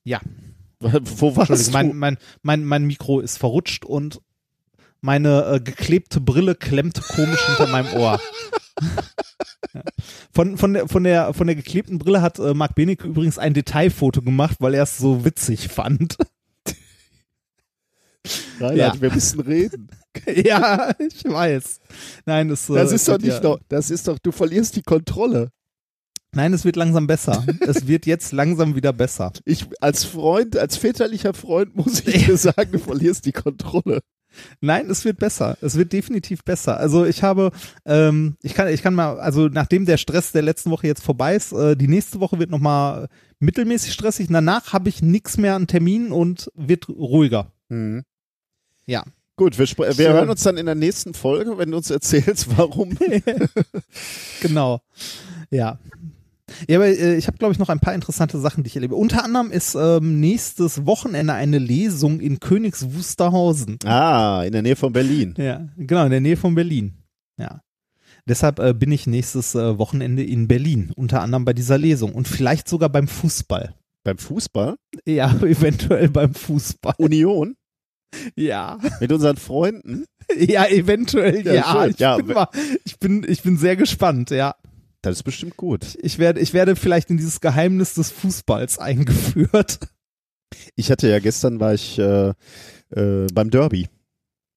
Ja, 0.05 0.21
wo 0.81 1.35
warst 1.37 1.51
Entschuldigung, 1.51 1.73
mein, 1.99 1.99
mein, 1.99 2.19
mein, 2.43 2.65
mein 2.65 2.85
Mikro 2.87 3.21
ist 3.21 3.39
verrutscht 3.39 3.85
und 3.85 4.21
meine 5.01 5.45
äh, 5.45 5.61
geklebte 5.61 6.21
Brille 6.21 6.55
klemmt 6.55 7.01
komisch 7.03 7.45
hinter 7.47 7.67
meinem 7.69 7.93
Ohr. 7.95 8.21
Ja. 8.81 9.83
Von, 10.33 10.59
von, 10.59 10.75
der, 10.75 10.89
von, 10.89 11.05
der, 11.05 11.33
von 11.33 11.47
der 11.47 11.57
geklebten 11.57 11.99
Brille 11.99 12.21
hat 12.21 12.39
äh, 12.39 12.53
Marc 12.53 12.75
Benecke 12.75 13.07
übrigens 13.07 13.39
ein 13.39 13.55
Detailfoto 13.55 14.23
gemacht, 14.23 14.57
weil 14.61 14.75
er 14.75 14.83
es 14.83 14.99
so 14.99 15.25
witzig 15.25 15.69
fand. 15.69 16.17
Reinhard, 18.61 18.97
ja. 18.97 19.01
wir 19.01 19.13
müssen 19.13 19.41
reden. 19.41 19.89
ja, 20.27 20.93
ich 20.99 21.25
weiß. 21.25 21.81
Nein, 22.27 22.49
das, 22.49 22.69
äh, 22.69 22.75
Das 22.75 22.93
ist 22.93 23.09
doch 23.09 23.19
nicht 23.19 23.29
ja, 23.29 23.41
noch, 23.41 23.61
das 23.69 23.91
ist 23.91 24.09
doch, 24.09 24.19
du 24.19 24.33
verlierst 24.33 24.77
die 24.77 24.83
Kontrolle. 24.83 25.51
Nein, 26.33 26.53
es 26.53 26.67
wird 26.67 26.77
langsam 26.77 27.07
besser. 27.07 27.47
es 27.61 27.87
wird 27.87 28.05
jetzt 28.05 28.33
langsam 28.33 28.77
wieder 28.77 28.93
besser. 28.93 29.33
Ich, 29.47 29.67
als 29.81 30.05
Freund, 30.05 30.57
als 30.57 30.77
väterlicher 30.77 31.33
Freund 31.33 31.75
muss 31.77 32.01
ich 32.01 32.27
dir 32.27 32.37
sagen, 32.37 32.73
du 32.73 32.79
verlierst 32.79 33.25
die 33.25 33.33
Kontrolle. 33.33 34.01
Nein, 34.61 34.89
es 34.91 35.05
wird 35.05 35.19
besser. 35.19 35.57
Es 35.61 35.77
wird 35.77 35.93
definitiv 35.93 36.45
besser. 36.45 36.79
Also 36.79 37.05
ich 37.05 37.23
habe, 37.23 37.51
ähm, 37.85 38.37
ich 38.43 38.55
kann, 38.55 38.69
ich 38.69 38.83
kann 38.83 38.95
mal, 38.95 39.19
also 39.21 39.49
nachdem 39.49 39.87
der 39.87 39.97
Stress 39.97 40.33
der 40.33 40.43
letzten 40.43 40.71
Woche 40.71 40.87
jetzt 40.87 41.03
vorbei 41.03 41.37
ist, 41.37 41.53
äh, 41.53 41.77
die 41.77 41.89
nächste 41.89 42.21
Woche 42.21 42.39
wird 42.39 42.51
nochmal 42.51 43.09
mittelmäßig 43.39 43.93
stressig. 43.93 44.29
Danach 44.31 44.73
habe 44.73 44.89
ich 44.89 45.03
nichts 45.03 45.37
mehr 45.37 45.55
an 45.55 45.67
Terminen 45.67 46.13
und 46.13 46.51
wird 46.55 46.89
ruhiger. 46.89 47.53
Mhm. 47.69 48.05
Ja. 48.87 49.05
Gut, 49.39 49.59
wir, 49.59 49.67
wir 49.69 49.93
So. 49.93 50.03
hören 50.03 50.31
uns 50.31 50.43
dann 50.45 50.57
in 50.57 50.65
der 50.65 50.75
nächsten 50.75 51.13
Folge, 51.13 51.59
wenn 51.59 51.71
du 51.71 51.77
uns 51.77 51.91
erzählst, 51.91 52.57
warum. 52.57 52.97
Genau. 54.41 54.81
Ja. 55.51 55.79
Ja, 56.69 56.79
aber 56.79 56.87
äh, 56.87 57.17
ich 57.17 57.27
habe, 57.27 57.39
glaube 57.39 57.53
ich, 57.53 57.59
noch 57.59 57.69
ein 57.69 57.81
paar 57.81 57.95
interessante 57.95 58.39
Sachen, 58.39 58.63
die 58.63 58.69
ich 58.69 58.77
erlebe. 58.77 58.95
Unter 58.95 59.25
anderem 59.25 59.51
ist 59.51 59.75
ähm, 59.75 60.21
nächstes 60.21 60.87
Wochenende 60.87 61.33
eine 61.35 61.59
Lesung 61.59 62.21
in 62.21 62.39
Königs 62.41 62.87
Wusterhausen. 62.95 63.79
ah, 63.85 64.43
in 64.45 64.53
der 64.53 64.63
Nähe 64.63 64.77
von 64.77 64.93
Berlin. 64.93 65.35
Ja, 65.39 65.69
genau, 65.77 66.05
in 66.05 66.11
der 66.11 66.21
Nähe 66.21 66.37
von 66.37 66.55
Berlin. 66.55 66.95
Ja. 67.39 67.63
Deshalb 68.29 68.59
äh, 68.59 68.75
bin 68.75 68.91
ich 68.93 69.07
nächstes 69.07 69.55
äh, 69.55 69.79
Wochenende 69.79 70.23
in 70.25 70.49
Berlin, 70.49 70.93
unter 70.97 71.21
anderem 71.21 71.45
bei 71.45 71.53
dieser 71.53 71.79
Lesung 71.79 72.13
und 72.15 72.27
vielleicht 72.29 72.69
sogar 72.69 72.89
beim 72.89 73.09
Fußball. 73.09 73.75
Beim 74.05 74.19
Fußball? 74.19 74.77
Ja, 75.05 75.33
eventuell 75.43 76.09
beim 76.09 76.33
Fußball. 76.35 76.95
Union? 76.99 77.57
Ja, 78.37 78.79
Mit 79.01 79.13
unseren 79.13 79.37
Freunden? 79.37 80.07
ja, 80.37 80.67
eventuell 80.67 81.45
Ja, 81.45 81.55
ja. 81.55 81.87
Ich, 81.87 81.99
Ja, 81.99 82.17
bin 82.17 82.27
mal, 82.29 82.49
ich 82.85 82.99
bin, 82.99 83.25
ich 83.29 83.43
bin 83.43 83.57
sehr 83.59 83.77
gespannt. 83.77 84.31
Ja, 84.31 84.55
Das 85.11 85.19
ist 85.19 85.23
bestimmt 85.25 85.57
gut. 85.57 85.97
ich 86.03 86.19
werde, 86.19 86.41
ich 86.41 86.53
werde 86.55 86.77
vielleicht 86.77 87.11
in 87.11 87.17
dieses 87.17 87.41
Geheimnis 87.41 87.95
des 87.95 88.11
Fußballs 88.11 88.79
eingeführt. 88.81 89.79
Ich 90.75 90.91
hatte 90.91 91.09
ja 91.09 91.19
gestern 91.19 91.59
war 91.61 91.75
ich 91.75 91.99
äh, 91.99 92.33
äh, 92.91 93.27
beim 93.33 93.51
Derby, 93.51 93.89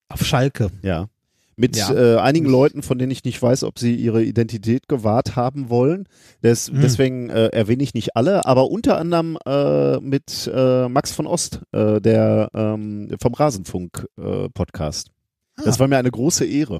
Auf 0.09 0.25
Schalke. 0.25 0.69
ja. 0.83 1.07
Mit 1.55 1.75
Ja. 1.75 1.91
äh, 1.93 2.17
einigen 2.19 2.45
Leuten, 2.45 2.81
von 2.83 2.97
denen 2.97 3.11
ich 3.11 3.25
nicht 3.25 3.41
weiß, 3.41 3.65
ob 3.65 3.79
sie 3.79 3.93
ihre 3.93 4.23
Identität 4.23 4.87
gewahrt 4.87 5.35
haben 5.35 5.67
wollen. 5.69 6.07
Des, 6.41 6.69
Hm. 6.69 6.79
Deswegen 6.79 7.29
äh, 7.29 7.47
erwähne 7.47 7.83
ich 7.83 7.93
nicht 7.93 8.15
alle, 8.15 8.45
aber 8.45 8.71
unter 8.71 8.97
anderem 8.97 9.37
äh, 9.45 9.99
mit 9.99 10.49
äh, 10.53 10.87
Max 10.87 11.11
von 11.11 11.27
Ost, 11.27 11.59
der 11.73 12.49
ähm, 12.53 13.09
vom 13.21 13.33
Rasenfunk-Podcast. 13.33 15.09
Das 15.57 15.75
Ah. 15.75 15.79
war 15.79 15.87
mir 15.89 15.97
eine 15.97 16.11
große 16.11 16.45
Ehre. 16.45 16.79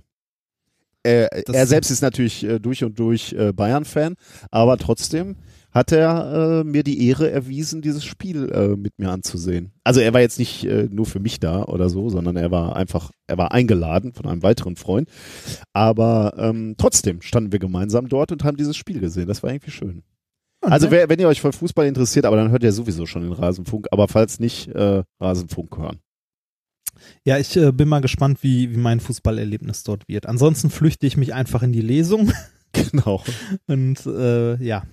Äh, 1.04 1.28
Das- 1.46 1.56
er 1.56 1.68
selbst 1.68 1.92
ist 1.92 2.02
natürlich 2.02 2.44
äh, 2.44 2.60
durch 2.60 2.84
und 2.84 2.98
durch 3.00 3.34
äh, 3.34 3.54
Bayern-Fan, 3.54 4.16
aber 4.52 4.78
trotzdem 4.78 5.38
hat 5.72 5.92
er 5.92 6.62
äh, 6.62 6.64
mir 6.64 6.84
die 6.84 7.08
Ehre 7.08 7.30
erwiesen, 7.30 7.82
dieses 7.84 8.04
Spiel 8.04 8.50
äh, 8.52 8.70
mit 8.76 8.98
mir 8.98 9.12
anzusehen. 9.12 9.72
Also 9.84 10.00
er 10.02 10.14
war 10.14 10.20
jetzt 10.22 10.40
nicht 10.40 10.66
äh, 10.66 10.88
nur 10.92 11.06
für 11.06 11.20
mich 11.20 11.40
da 11.40 11.64
oder 11.64 11.90
so, 11.90 12.10
sondern 12.10 12.38
er 12.38 12.50
war 12.50 12.76
einfach, 12.76 13.12
er 13.28 13.38
war 13.38 13.52
eingeladen 13.52 14.12
von 14.14 14.26
einem 14.26 14.42
weiteren 14.42 14.76
Freund. 14.78 15.08
Aber 15.74 16.34
ähm, 16.38 16.74
trotzdem 16.78 17.22
standen 17.22 17.52
wir 17.52 17.60
gemeinsam 17.60 18.10
dort 18.10 18.32
und 18.32 18.44
haben 18.44 18.58
dieses 18.58 18.76
Spiel 18.78 19.00
gesehen. 19.00 19.28
Das 19.28 19.44
war 19.44 19.52
irgendwie 19.52 19.72
schön. 19.72 20.02
Also 20.62 20.92
wer, 20.92 21.08
wenn 21.08 21.20
ihr 21.20 21.28
euch 21.28 21.40
für 21.40 21.54
Fußball 21.54 21.86
interessiert, 21.86 22.26
aber 22.26 22.36
dann 22.36 22.52
hört 22.52 22.64
ihr 22.64 22.74
sowieso 22.74 23.06
schon 23.06 23.22
den 23.22 23.32
Rasenfunk, 23.32 23.88
aber 23.92 24.08
falls 24.08 24.40
nicht, 24.40 24.68
äh, 24.70 25.04
Rasenfunk 25.22 25.78
hören. 25.78 26.00
Ja, 27.24 27.38
ich 27.38 27.56
äh, 27.58 27.72
bin 27.72 27.88
mal 27.88 28.02
gespannt, 28.02 28.40
wie, 28.42 28.72
wie 28.72 28.78
mein 28.78 29.00
Fußballerlebnis 29.00 29.84
dort 29.84 30.08
wird. 30.08 30.26
Ansonsten 30.26 30.70
flüchte 30.70 31.08
ich 31.08 31.18
mich 31.18 31.34
einfach 31.34 31.64
in 31.64 31.72
die 31.72 31.82
Lesung 31.82 32.32
Genau. 32.74 33.24
und 33.68 34.06
äh, 34.06 34.56
ja. 34.64 34.84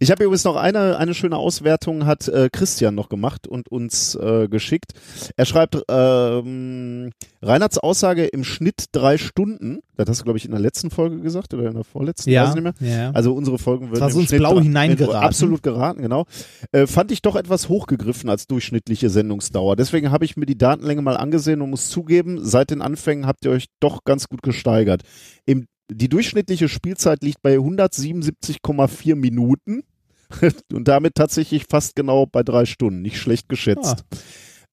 Ich 0.00 0.10
habe 0.10 0.24
übrigens 0.24 0.44
noch 0.44 0.56
eine, 0.56 0.96
eine 0.98 1.14
schöne 1.14 1.36
Auswertung, 1.36 2.06
hat 2.06 2.28
äh, 2.28 2.48
Christian 2.52 2.94
noch 2.94 3.08
gemacht 3.08 3.46
und 3.46 3.68
uns 3.68 4.14
äh, 4.14 4.48
geschickt. 4.48 4.92
Er 5.36 5.46
schreibt, 5.46 5.82
ähm, 5.88 7.12
Reinhards 7.42 7.78
Aussage 7.78 8.26
im 8.26 8.44
Schnitt 8.44 8.86
drei 8.92 9.18
Stunden, 9.18 9.80
das 9.96 10.08
hast 10.08 10.20
du, 10.20 10.24
glaube 10.24 10.38
ich, 10.38 10.44
in 10.44 10.50
der 10.50 10.60
letzten 10.60 10.90
Folge 10.90 11.20
gesagt 11.20 11.54
oder 11.54 11.68
in 11.68 11.74
der 11.74 11.84
vorletzten, 11.84 12.30
Ja, 12.30 12.42
weiß 12.44 12.56
ich 12.56 12.62
nicht 12.62 12.80
mehr. 12.80 12.90
ja. 12.98 13.10
Also 13.12 13.32
unsere 13.34 13.58
Folgen 13.58 13.90
würden 13.90 14.00
war 14.00 14.08
im 14.08 14.14
so 14.14 14.20
ins 14.20 14.28
Schnitt 14.28 14.40
Blau 14.40 14.60
hineingeraten. 14.60 15.22
Absolut 15.22 15.62
geraten, 15.62 16.02
genau. 16.02 16.26
Äh, 16.72 16.86
fand 16.86 17.12
ich 17.12 17.22
doch 17.22 17.36
etwas 17.36 17.68
hochgegriffen 17.68 18.28
als 18.28 18.46
durchschnittliche 18.46 19.08
Sendungsdauer. 19.10 19.76
Deswegen 19.76 20.10
habe 20.10 20.24
ich 20.24 20.36
mir 20.36 20.46
die 20.46 20.58
Datenlänge 20.58 21.02
mal 21.02 21.16
angesehen 21.16 21.62
und 21.62 21.70
muss 21.70 21.88
zugeben, 21.88 22.38
seit 22.42 22.70
den 22.70 22.82
Anfängen 22.82 23.26
habt 23.26 23.44
ihr 23.44 23.52
euch 23.52 23.66
doch 23.80 24.04
ganz 24.04 24.28
gut 24.28 24.42
gesteigert. 24.42 25.02
Im, 25.44 25.66
die 25.90 26.08
durchschnittliche 26.08 26.68
Spielzeit 26.68 27.22
liegt 27.22 27.42
bei 27.42 27.56
177,4 27.56 29.14
Minuten 29.14 29.84
und 30.72 30.88
damit 30.88 31.14
tatsächlich 31.14 31.66
fast 31.68 31.94
genau 31.96 32.26
bei 32.26 32.42
drei 32.42 32.64
Stunden. 32.66 33.02
Nicht 33.02 33.18
schlecht 33.18 33.48
geschätzt. 33.48 34.04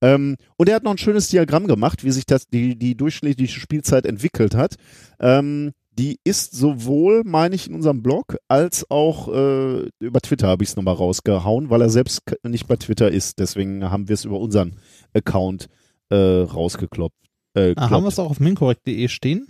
Ähm, 0.02 0.36
und 0.58 0.68
er 0.68 0.76
hat 0.76 0.84
noch 0.84 0.92
ein 0.92 0.98
schönes 0.98 1.30
Diagramm 1.30 1.68
gemacht, 1.68 2.04
wie 2.04 2.12
sich 2.12 2.26
das, 2.26 2.48
die, 2.48 2.78
die 2.78 2.96
durchschnittliche 2.96 3.60
Spielzeit 3.60 4.06
entwickelt 4.06 4.56
hat. 4.56 4.76
Ähm, 5.20 5.72
die 5.98 6.18
ist 6.24 6.54
sowohl, 6.56 7.22
meine 7.24 7.56
ich, 7.56 7.68
in 7.68 7.76
unserem 7.76 8.02
Blog, 8.02 8.38
als 8.48 8.90
auch 8.90 9.28
äh, 9.32 9.88
über 10.00 10.20
Twitter 10.22 10.48
habe 10.48 10.64
ich 10.64 10.72
es 10.72 10.76
nochmal 10.76 10.96
rausgehauen, 10.96 11.70
weil 11.70 11.82
er 11.82 11.90
selbst 11.90 12.22
nicht 12.44 12.68
bei 12.68 12.76
Twitter 12.76 13.12
ist. 13.12 13.40
Deswegen 13.40 13.90
haben 13.90 14.10
wir 14.10 14.16
es 14.16 14.26
über 14.26 14.40
unseren 14.40 14.78
Account 15.14 15.70
äh, 16.10 16.16
rausgekloppt. 16.16 17.16
Äh, 17.54 17.74
Ah, 17.78 17.92
haben 17.92 18.04
wir 18.04 18.10
es 18.10 18.20
auch 18.20 18.32
auf 18.32 18.40
minkorrekt.de 18.40 19.08
stehen? 19.08 19.48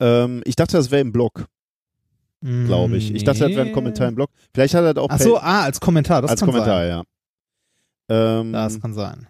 Ähm, 0.00 0.42
ich 0.44 0.56
dachte, 0.56 0.76
das 0.76 0.90
wäre 0.90 1.00
im 1.02 1.12
Blog, 1.12 1.46
glaube 2.42 2.96
ich. 2.96 3.14
Ich 3.14 3.24
dachte, 3.24 3.40
das 3.40 3.50
wäre 3.50 3.62
ein 3.62 3.72
Kommentar 3.72 4.08
im 4.08 4.14
Blog. 4.14 4.30
Vielleicht 4.54 4.74
hat 4.74 4.84
er 4.84 4.94
das 4.94 5.04
auch 5.04 5.08
Ach 5.10 5.18
so, 5.20 5.38
ah, 5.38 5.62
als 5.62 5.78
Kommentar, 5.80 6.22
das 6.22 6.30
als 6.32 6.40
kann 6.40 6.48
Kommentar, 6.48 6.80
sein. 6.80 6.88
ja. 6.88 7.02
Ähm, 8.40 8.52
Das 8.52 8.80
kann 8.80 8.94
sein. 8.94 9.26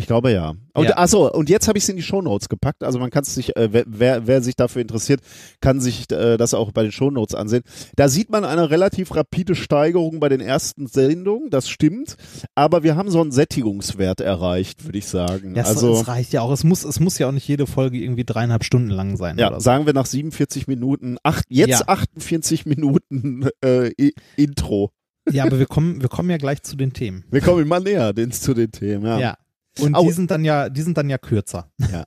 Ich 0.00 0.06
glaube 0.06 0.32
ja. 0.32 0.54
Und 0.72 0.84
Ja. 0.84 0.96
achso, 0.96 1.30
und 1.30 1.50
jetzt 1.50 1.68
habe 1.68 1.76
ich 1.76 1.84
es 1.84 1.90
in 1.90 1.96
die 1.96 2.02
Shownotes 2.02 2.48
gepackt. 2.48 2.82
Also 2.82 2.98
man 2.98 3.10
kann 3.10 3.22
es 3.22 3.34
sich, 3.34 3.54
äh, 3.54 3.68
wer, 3.86 4.26
wer, 4.26 4.42
sich 4.42 4.56
dafür 4.56 4.80
interessiert, 4.80 5.20
kann 5.60 5.78
sich 5.78 6.10
äh, 6.10 6.38
das 6.38 6.54
auch 6.54 6.72
bei 6.72 6.82
den 6.82 6.90
Shownotes 6.90 7.34
ansehen. 7.34 7.62
Da 7.96 8.08
sieht 8.08 8.30
man 8.30 8.46
eine 8.46 8.70
relativ 8.70 9.14
rapide 9.14 9.54
Steigerung 9.54 10.18
bei 10.18 10.30
den 10.30 10.40
ersten 10.40 10.86
Sendungen, 10.86 11.50
das 11.50 11.68
stimmt. 11.68 12.16
Aber 12.54 12.82
wir 12.82 12.96
haben 12.96 13.10
so 13.10 13.20
einen 13.20 13.30
Sättigungswert 13.30 14.22
erreicht, 14.22 14.86
würde 14.86 14.96
ich 14.96 15.06
sagen. 15.06 15.54
Ja, 15.54 15.62
es, 15.62 15.68
also 15.68 15.92
es 15.92 16.08
reicht 16.08 16.32
ja 16.32 16.40
auch. 16.40 16.50
Es 16.52 16.64
muss, 16.64 16.84
es 16.84 16.98
muss 16.98 17.18
ja 17.18 17.28
auch 17.28 17.32
nicht 17.32 17.46
jede 17.46 17.66
Folge 17.66 17.98
irgendwie 17.98 18.24
dreieinhalb 18.24 18.64
Stunden 18.64 18.88
lang 18.90 19.18
sein. 19.18 19.36
ja, 19.38 19.52
so. 19.52 19.60
sagen 19.60 19.84
wir 19.84 19.92
nach 19.92 20.06
47 20.06 20.66
Minuten, 20.66 21.18
acht, 21.22 21.44
jetzt 21.50 21.80
Ja. 21.80 21.88
48 21.88 22.64
Minuten 22.64 23.48
äh, 23.62 23.90
Intro. 24.36 24.92
ja, 25.30 25.44
aber 25.44 25.58
wir 25.58 25.66
kommen, 25.66 26.00
wir 26.00 26.08
kommen 26.08 26.30
ja 26.30 26.38
gleich 26.38 26.62
zu 26.62 26.76
den 26.76 26.94
Themen. 26.94 27.24
Wir 27.30 27.42
kommen 27.42 27.60
immer 27.62 27.78
näher 27.80 28.14
den, 28.14 28.32
zu 28.32 28.54
den 28.54 28.72
Themen. 28.72 29.04
Ja. 29.04 29.18
Ja. 29.18 29.36
Und 29.78 29.94
Au. 29.94 30.04
die 30.04 30.12
sind 30.12 30.30
dann 30.30 30.44
ja, 30.44 30.68
die 30.68 30.82
sind 30.82 30.96
dann 30.96 31.10
ja 31.10 31.18
kürzer. 31.18 31.70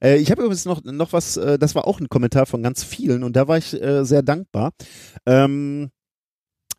Äh, 0.00 0.18
ich 0.18 0.30
habe 0.30 0.42
übrigens 0.42 0.64
noch, 0.64 0.84
noch 0.84 1.12
was, 1.12 1.36
äh, 1.36 1.58
das 1.58 1.74
war 1.74 1.88
auch 1.88 1.98
ein 1.98 2.08
Kommentar 2.08 2.46
von 2.46 2.62
ganz 2.62 2.84
vielen 2.84 3.24
und 3.24 3.34
da 3.34 3.48
war 3.48 3.58
ich 3.58 3.74
äh, 3.82 4.04
sehr 4.04 4.22
dankbar. 4.22 4.70
Ähm, 5.26 5.90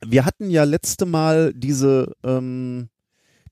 wir 0.06 0.24
hatten 0.24 0.50
ja 0.50 0.64
letzte 0.64 1.06
Mal 1.06 1.54
diese, 1.54 2.14
ähm, 2.24 2.88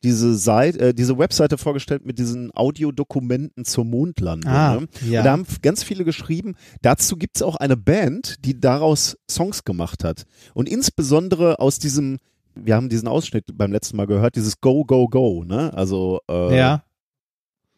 diese 0.03 0.35
Seite, 0.35 0.79
äh, 0.79 0.93
diese 0.93 1.17
Webseite 1.17 1.57
vorgestellt 1.57 2.05
mit 2.05 2.19
diesen 2.19 2.51
Audiodokumenten 2.53 3.65
zur 3.65 3.85
Mondlandung. 3.85 4.51
Ah, 4.51 4.75
ne? 4.75 4.87
ja. 5.09 5.19
Und 5.19 5.25
da 5.25 5.31
haben 5.31 5.45
ganz 5.61 5.83
viele 5.83 6.05
geschrieben, 6.05 6.55
dazu 6.81 7.17
gibt's 7.17 7.41
auch 7.41 7.55
eine 7.55 7.75
Band, 7.75 8.45
die 8.45 8.59
daraus 8.59 9.17
Songs 9.29 9.63
gemacht 9.63 10.03
hat. 10.03 10.25
Und 10.53 10.69
insbesondere 10.69 11.59
aus 11.59 11.79
diesem, 11.79 12.19
wir 12.55 12.75
haben 12.75 12.89
diesen 12.89 13.07
Ausschnitt 13.07 13.45
beim 13.53 13.71
letzten 13.71 13.97
Mal 13.97 14.07
gehört, 14.07 14.35
dieses 14.35 14.59
Go, 14.61 14.83
Go, 14.85 15.07
Go, 15.07 15.43
ne? 15.43 15.73
Also 15.73 16.19
äh, 16.29 16.57
ja. 16.57 16.83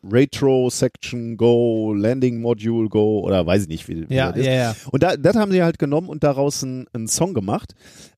Retro 0.04 0.70
Section 0.70 1.38
Go, 1.38 1.94
Landing 1.94 2.40
Module 2.40 2.88
Go 2.88 3.22
oder 3.22 3.46
weiß 3.46 3.64
ich 3.64 3.68
nicht, 3.68 3.88
wie, 3.88 4.10
wie 4.10 4.16
Ja, 4.16 4.30
das 4.32 4.42
ist. 4.42 4.46
ja, 4.46 4.54
ja. 4.54 4.76
Und 4.92 5.04
da, 5.04 5.18
das 5.18 5.36
haben 5.36 5.52
sie 5.52 5.64
halt 5.64 5.80
genommen 5.80 6.08
und 6.08 6.24
daraus 6.24 6.64
einen, 6.64 6.86
einen 6.94 7.08
Song 7.08 7.34
gemacht. 7.34 7.74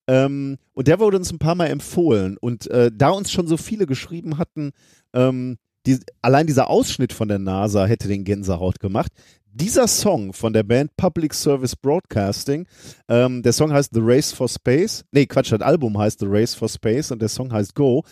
Ähm, 0.07 0.57
und 0.73 0.87
der 0.87 0.99
wurde 0.99 1.17
uns 1.17 1.31
ein 1.31 1.39
paar 1.39 1.55
Mal 1.55 1.67
empfohlen. 1.67 2.37
Und 2.37 2.69
äh, 2.69 2.91
da 2.93 3.09
uns 3.09 3.31
schon 3.31 3.47
so 3.47 3.57
viele 3.57 3.85
geschrieben 3.85 4.37
hatten, 4.37 4.71
ähm, 5.13 5.57
die, 5.89 5.99
allein 6.21 6.45
dieser 6.45 6.69
Ausschnitt 6.69 7.13
von 7.13 7.27
der 7.27 7.39
NASA 7.39 7.85
hätte 7.85 8.07
den 8.07 8.23
Gänsehaut 8.23 8.79
gemacht. 8.79 9.11
Dieser 9.51 9.87
Song 9.87 10.33
von 10.33 10.53
der 10.53 10.61
Band 10.61 10.95
Public 10.95 11.33
Service 11.33 11.75
Broadcasting, 11.75 12.67
ähm, 13.07 13.41
der 13.41 13.51
Song 13.51 13.73
heißt 13.73 13.89
The 13.93 14.01
Race 14.03 14.31
for 14.31 14.47
Space. 14.47 15.03
Nee, 15.11 15.25
Quatsch, 15.25 15.51
das 15.51 15.61
Album 15.61 15.97
heißt 15.97 16.19
The 16.19 16.27
Race 16.29 16.53
for 16.53 16.69
Space 16.69 17.11
und 17.11 17.19
der 17.19 17.29
Song 17.29 17.51
heißt 17.51 17.73
Go. 17.73 18.03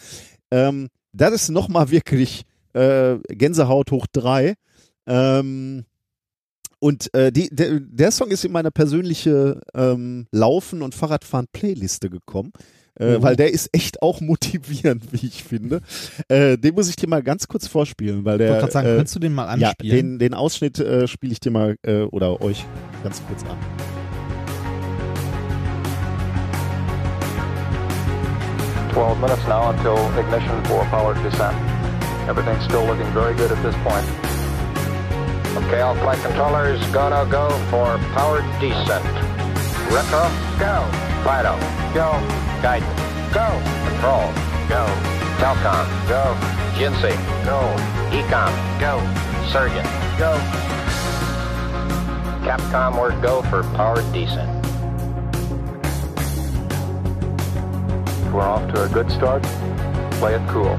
Ähm, 0.49 0.89
das 1.13 1.33
ist 1.33 1.49
nochmal 1.49 1.91
wirklich 1.91 2.43
äh, 2.73 3.17
Gänsehaut 3.29 3.91
hoch 3.91 4.07
drei. 4.11 4.55
Ähm, 5.05 5.85
und 6.79 7.13
äh, 7.13 7.31
die, 7.31 7.49
der, 7.49 7.79
der 7.79 8.11
Song 8.11 8.29
ist 8.29 8.43
in 8.43 8.51
meine 8.51 8.71
persönliche 8.71 9.61
ähm, 9.75 10.27
Laufen- 10.31 10.81
und 10.81 10.95
Fahrradfahren-Playliste 10.95 12.09
gekommen. 12.09 12.51
Äh, 12.99 13.17
Mhm. 13.17 13.23
Weil 13.23 13.35
der 13.35 13.51
ist 13.51 13.69
echt 13.73 14.01
auch 14.01 14.21
motivierend, 14.21 15.03
wie 15.11 15.27
ich 15.27 15.43
finde. 15.43 15.81
Äh, 16.29 16.57
den 16.57 16.75
muss 16.75 16.89
ich 16.89 16.95
dir 16.95 17.07
mal 17.07 17.21
ganz 17.23 17.47
kurz 17.47 17.67
vorspielen, 17.67 18.25
weil 18.25 18.35
Ich 18.35 18.39
der. 18.39 18.49
wollte 18.49 18.59
gerade 18.61 18.73
sagen, 18.73 18.87
äh, 18.87 18.97
kannst 18.97 19.15
du 19.15 19.19
den 19.19 19.33
mal 19.33 19.59
ja, 19.59 19.69
anspielen? 19.69 19.95
den, 19.95 20.19
den 20.19 20.33
Ausschnitt 20.33 20.79
äh, 20.79 21.07
spiele 21.07 21.33
ich 21.33 21.39
dir 21.39 21.51
mal 21.51 21.75
äh, 21.83 22.01
oder 22.03 22.41
euch 22.41 22.65
ganz 23.03 23.21
kurz 23.27 23.43
an. 23.43 23.57
Twelve 28.93 29.19
minutes 29.21 29.45
now 29.47 29.69
until 29.69 29.97
ignition 30.19 30.63
for 30.65 30.83
powered 30.85 31.21
descent. 31.23 31.55
Everything's 32.27 32.63
still 32.65 32.83
looking 32.85 33.05
very 33.13 33.35
good 33.35 33.51
at 33.51 33.61
this 33.61 33.75
point. 33.85 34.05
Okay, 35.57 35.81
all 35.81 35.95
flight 35.95 36.19
controllers, 36.23 36.79
go, 36.91 37.09
no, 37.09 37.25
go 37.29 37.49
for 37.69 37.97
powered 38.13 38.43
descent. 38.59 39.05
Retro, 39.89 40.29
go. 40.59 40.83
Fido, 41.23 41.55
go. 41.93 42.19
Guidance, 42.61 43.01
go. 43.33 43.47
Control, 43.87 44.27
go. 44.67 44.83
Telcom, 45.39 45.87
go. 46.07 46.35
Jinsei, 46.75 47.15
go. 47.45 47.59
Ecom, 48.11 48.51
go. 48.79 48.99
Surgeon, 49.51 49.85
go. 50.17 50.37
Capcom, 52.43 52.99
we're 52.99 53.19
go 53.21 53.41
for 53.43 53.63
powered 53.75 54.11
descent. 54.11 54.51
We're 58.33 58.41
off 58.41 58.71
to 58.73 58.83
a 58.83 58.89
good 58.89 59.09
start. 59.09 59.43
Play 60.19 60.35
it 60.35 60.47
cool. 60.49 60.77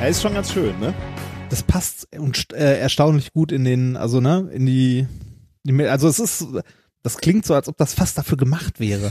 Er 0.00 0.08
ist 0.08 0.22
schon 0.22 0.32
ganz 0.32 0.50
schön, 0.50 0.78
ne? 0.80 0.94
Das 1.50 1.62
passt 1.62 2.08
und, 2.16 2.52
äh, 2.52 2.78
erstaunlich 2.78 3.32
gut 3.32 3.52
in 3.52 3.64
den, 3.64 3.96
also 3.96 4.20
ne, 4.20 4.48
in 4.52 4.66
die, 4.66 5.06
die, 5.64 5.84
also 5.86 6.08
es 6.08 6.18
ist, 6.18 6.46
das 7.02 7.16
klingt 7.18 7.46
so, 7.46 7.54
als 7.54 7.68
ob 7.68 7.76
das 7.76 7.94
fast 7.94 8.18
dafür 8.18 8.36
gemacht 8.36 8.78
wäre. 8.78 9.08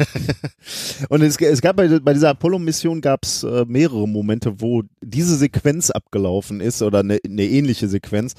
Und 1.10 1.24
es, 1.24 1.38
es 1.38 1.62
gab 1.62 1.76
bei, 1.76 2.00
bei 2.00 2.14
dieser 2.14 2.30
Apollo-Mission 2.30 3.02
gab 3.02 3.24
es 3.24 3.44
äh, 3.44 3.66
mehrere 3.68 4.08
Momente, 4.08 4.62
wo 4.62 4.84
diese 5.02 5.36
Sequenz 5.36 5.90
abgelaufen 5.90 6.62
ist 6.62 6.84
oder 6.84 7.00
eine 7.00 7.18
ne 7.28 7.46
ähnliche 7.46 7.88
Sequenz. 7.88 8.34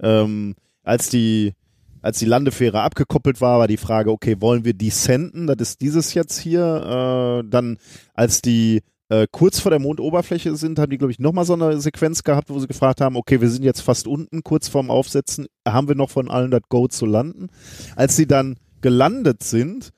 Ähm, 0.00 0.54
als 0.82 1.10
die 1.10 1.52
als 2.00 2.18
die 2.18 2.26
Landefähre 2.26 2.82
abgekoppelt 2.82 3.40
war, 3.40 3.58
war 3.58 3.66
die 3.66 3.78
Frage, 3.78 4.10
okay, 4.10 4.36
wollen 4.40 4.66
wir 4.66 4.74
descenden? 4.74 5.46
Das 5.46 5.56
ist 5.60 5.80
dieses 5.80 6.12
jetzt 6.12 6.38
hier. 6.38 7.42
Äh, 7.44 7.48
dann 7.48 7.78
als 8.12 8.42
die 8.42 8.82
äh, 9.22 9.26
kurz 9.30 9.60
vor 9.60 9.70
der 9.70 9.78
Mondoberfläche 9.80 10.56
sind, 10.56 10.78
haben 10.78 10.90
die, 10.90 10.98
glaube 10.98 11.12
ich, 11.12 11.18
nochmal 11.18 11.44
so 11.44 11.54
eine 11.54 11.80
Sequenz 11.80 12.22
gehabt, 12.22 12.50
wo 12.50 12.58
sie 12.58 12.66
gefragt 12.66 13.00
haben, 13.00 13.16
okay, 13.16 13.40
wir 13.40 13.50
sind 13.50 13.64
jetzt 13.64 13.80
fast 13.80 14.06
unten, 14.06 14.42
kurz 14.42 14.68
vorm 14.68 14.90
Aufsetzen, 14.90 15.46
haben 15.66 15.88
wir 15.88 15.94
noch 15.94 16.10
von 16.10 16.30
allen 16.30 16.50
das 16.50 16.62
Go 16.68 16.88
zu 16.88 17.06
landen? 17.06 17.48
Als 17.96 18.16
sie 18.16 18.26
dann 18.26 18.56
gelandet 18.80 19.42
sind, 19.42 19.90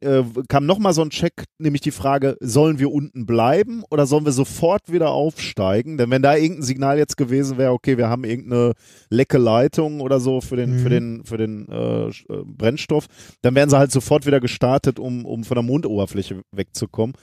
äh, 0.00 0.22
kam 0.48 0.66
nochmal 0.66 0.94
so 0.94 1.02
ein 1.02 1.10
Check, 1.10 1.44
nämlich 1.58 1.80
die 1.80 1.92
Frage, 1.92 2.36
sollen 2.40 2.78
wir 2.78 2.90
unten 2.90 3.24
bleiben 3.24 3.84
oder 3.90 4.06
sollen 4.06 4.24
wir 4.24 4.32
sofort 4.32 4.90
wieder 4.90 5.10
aufsteigen? 5.10 5.96
Denn 5.96 6.10
wenn 6.10 6.22
da 6.22 6.34
irgendein 6.36 6.62
Signal 6.64 6.98
jetzt 6.98 7.16
gewesen 7.16 7.56
wäre, 7.56 7.72
okay, 7.72 7.96
wir 7.98 8.08
haben 8.08 8.24
irgendeine 8.24 8.72
lecke 9.10 9.38
Leitung 9.38 10.00
oder 10.00 10.18
so 10.18 10.40
für 10.40 10.56
den, 10.56 10.76
Mhm. 10.76 10.78
für 10.80 10.88
den, 10.88 11.24
für 11.24 11.36
den 11.36 11.68
äh, 11.68 12.08
äh, 12.08 12.12
Brennstoff, 12.44 13.06
dann 13.42 13.54
wären 13.54 13.70
sie 13.70 13.78
halt 13.78 13.92
sofort 13.92 14.26
wieder 14.26 14.40
gestartet, 14.40 14.98
um, 14.98 15.24
um 15.24 15.44
von 15.44 15.54
der 15.54 15.62
Mondoberfläche 15.62 16.42
wegzukommen. 16.52 17.14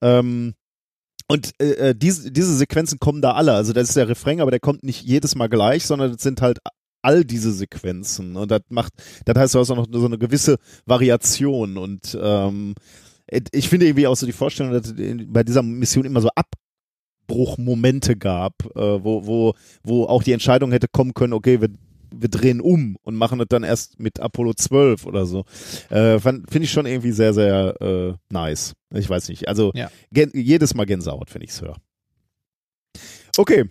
Ähm, 0.00 0.54
und 1.26 1.52
äh, 1.60 1.90
äh, 1.90 1.94
diese, 1.94 2.30
diese 2.30 2.54
Sequenzen 2.54 2.98
kommen 2.98 3.22
da 3.22 3.32
alle. 3.32 3.52
Also 3.52 3.72
das 3.72 3.88
ist 3.88 3.96
der 3.96 4.08
Refrain, 4.08 4.40
aber 4.40 4.50
der 4.50 4.60
kommt 4.60 4.82
nicht 4.82 5.02
jedes 5.02 5.34
Mal 5.34 5.48
gleich, 5.48 5.86
sondern 5.86 6.12
das 6.12 6.22
sind 6.22 6.42
halt 6.42 6.58
all 7.02 7.24
diese 7.24 7.52
Sequenzen. 7.52 8.36
Und 8.36 8.50
das 8.50 8.62
macht, 8.68 8.92
das 9.24 9.36
heißt, 9.36 9.54
du 9.54 9.58
hast 9.58 9.70
auch 9.70 9.76
noch 9.76 9.86
so 9.90 10.06
eine 10.06 10.18
gewisse 10.18 10.56
Variation. 10.86 11.76
Und 11.76 12.16
ähm, 12.20 12.74
ich 13.52 13.68
finde 13.68 13.86
irgendwie 13.86 14.06
auch 14.06 14.16
so 14.16 14.26
die 14.26 14.32
Vorstellung, 14.32 14.72
dass 14.72 14.94
bei 14.96 15.42
dieser 15.42 15.62
Mission 15.62 16.04
immer 16.04 16.20
so 16.20 16.30
Abbruchmomente 17.28 18.16
gab, 18.16 18.64
äh, 18.76 19.04
wo, 19.04 19.26
wo, 19.26 19.54
wo 19.82 20.04
auch 20.04 20.22
die 20.22 20.32
Entscheidung 20.32 20.72
hätte 20.72 20.88
kommen 20.88 21.14
können, 21.14 21.32
okay, 21.32 21.60
wir 21.60 21.70
wir 22.20 22.28
drehen 22.28 22.60
um 22.60 22.96
und 23.02 23.14
machen 23.16 23.40
es 23.40 23.46
dann 23.48 23.62
erst 23.64 23.98
mit 24.00 24.20
Apollo 24.20 24.54
12 24.54 25.06
oder 25.06 25.26
so. 25.26 25.44
Äh, 25.90 26.18
Finde 26.20 26.44
ich 26.62 26.70
schon 26.72 26.86
irgendwie 26.86 27.12
sehr, 27.12 27.34
sehr 27.34 27.80
äh, 27.80 28.14
nice. 28.30 28.74
Ich 28.92 29.08
weiß 29.08 29.28
nicht. 29.28 29.48
Also 29.48 29.72
Ja. 29.74 29.90
jedes 30.12 30.74
Mal 30.74 30.86
Gänsehaut, 30.86 31.34
wenn 31.34 31.42
ich 31.42 31.50
es 31.50 31.62
höre. 31.62 31.76
Okay. 33.36 33.64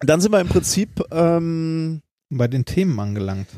Dann 0.00 0.20
sind 0.20 0.32
wir 0.32 0.40
im 0.40 0.48
Prinzip 0.48 1.02
ähm, 1.10 2.02
Bei 2.30 2.48
den 2.48 2.64
Themen 2.64 2.98
angelangt. 2.98 3.48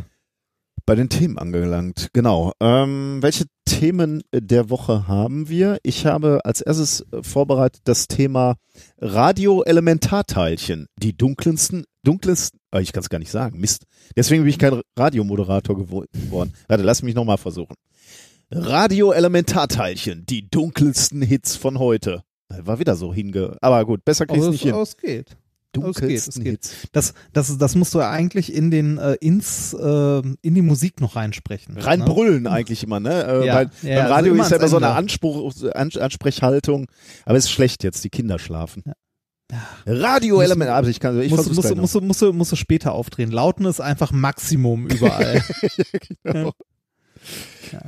bei 0.87 0.95
den 0.95 1.09
Themen 1.09 1.39
angelangt. 1.39 2.09
Genau. 2.13 2.53
Ähm, 2.61 3.19
welche 3.23 3.47
Themen 3.65 4.23
der 4.35 4.69
Woche 4.69 5.09
haben 5.09 5.49
wir? 5.49 5.79
Ich 5.83 6.05
habe 6.05 6.41
als 6.45 6.61
erstes 6.61 7.01
äh, 7.13 7.23
vorbereitet 7.23 7.81
das 7.85 8.07
Thema 8.09 8.57
Radioelementarteilchen. 8.99 10.89
Die 10.99 11.17
dunkelsten, 11.17 11.85
dunkelsten, 12.03 12.61
äh, 12.75 12.83
ich 12.83 12.93
kann 12.93 13.03
es 13.03 13.09
gar 13.09 13.19
nicht 13.19 13.31
sagen, 13.31 13.59
Mist. 13.61 13.85
Deswegen 14.17 14.43
bin 14.43 14.51
ich 14.51 14.59
kein 14.59 14.81
Radiomoderator 14.99 15.77
gewo- 15.77 16.05
geworden. 16.13 16.53
Warte, 16.69 16.83
lass 16.83 17.03
mich 17.03 17.15
nochmal 17.15 17.39
versuchen. 17.39 17.75
Radioelementarteilchen, 18.53 20.27
die 20.27 20.49
dunkelsten 20.51 21.23
Hits 21.23 21.57
von 21.57 21.79
heute. 21.79 22.23
War 22.51 22.79
wieder 22.79 22.95
so 22.95 23.13
hinge... 23.13 23.57
Aber 23.61 23.85
gut, 23.85 24.05
besser 24.05 24.27
krieg 24.27 24.37
ich 24.37 24.43
Aber 24.43 24.53
nicht 24.53 24.63
hin. 24.63 24.75
es 24.75 24.97
geht. 24.97 25.37
Dunkelsten 25.73 26.31
es 26.31 26.45
geht. 26.45 26.47
Hits. 26.47 26.75
Das, 26.93 27.15
das, 27.33 27.59
das 27.59 27.75
musst 27.75 27.95
du 27.95 27.99
ja 27.99 28.11
eigentlich 28.11 28.53
in 28.55 28.71
den 28.71 28.99
äh, 28.99 29.15
ins 29.15 29.73
äh, 29.75 30.19
in 30.43 30.55
die 30.55 30.63
Musik 30.63 31.01
noch 31.01 31.17
reinsprechen. 31.17 31.75
ne? 31.75 31.85
Reinbrüllen 31.85 32.47
eigentlich 32.47 32.85
immer, 32.85 33.01
ne? 33.01 33.25
Äh, 33.25 33.47
Ja, 33.47 33.55
weil, 33.57 33.71
ja, 33.83 33.95
beim 33.95 33.99
also 34.05 34.15
Radio 34.15 34.35
immer 34.35 34.45
ist 34.45 34.51
ja 34.53 34.57
immer 34.59 34.69
so 34.69 34.77
eine. 34.77 34.91
Anspruch, 34.91 35.53
Ans 35.75 35.97
Ansprechhaltung. 35.97 36.87
Aber 37.25 37.37
es 37.37 37.45
ist 37.47 37.51
schlecht 37.51 37.83
jetzt, 37.83 38.05
die 38.05 38.11
Kinder 38.11 38.39
schlafen. 38.39 38.85
Ja. 38.87 38.93
Radioelement, 39.87 40.71
also 40.71 40.91
ich 40.91 41.01
kann, 41.01 41.21
ich 41.21 41.31
musst, 41.31 41.45
versuch's 41.45 41.69
musst, 41.77 41.77
musst, 41.77 41.95
musst, 42.03 42.23
musst, 42.23 42.35
musst 42.35 42.53
du 42.53 42.57
später 42.57 42.93
aufdrehen. 42.93 43.31
Lauten 43.31 43.67
ist 43.67 43.81
einfach 43.81 44.13
Maximum 44.13 44.87
überall. 44.87 45.43
Genau. 46.25 46.53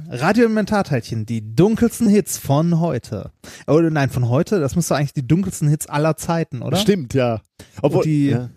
Radioelementarteilchen, 0.08 1.26
die 1.26 1.54
dunkelsten 1.54 2.08
Hits 2.08 2.38
von 2.38 2.80
heute. 2.80 3.32
Oder 3.66 3.90
nein, 3.90 4.08
von 4.10 4.28
heute, 4.28 4.60
das 4.60 4.74
müsste 4.76 4.96
eigentlich 4.96 5.12
die 5.12 5.26
dunkelsten 5.26 5.68
Hits 5.68 5.86
aller 5.86 6.16
Zeiten, 6.16 6.62
oder? 6.62 6.76
Stimmt, 6.78 7.12
ja. 7.14 7.42
Obwohl, 7.82 7.98
Und 7.98 8.04
die- 8.06 8.30
ja. 8.30 8.50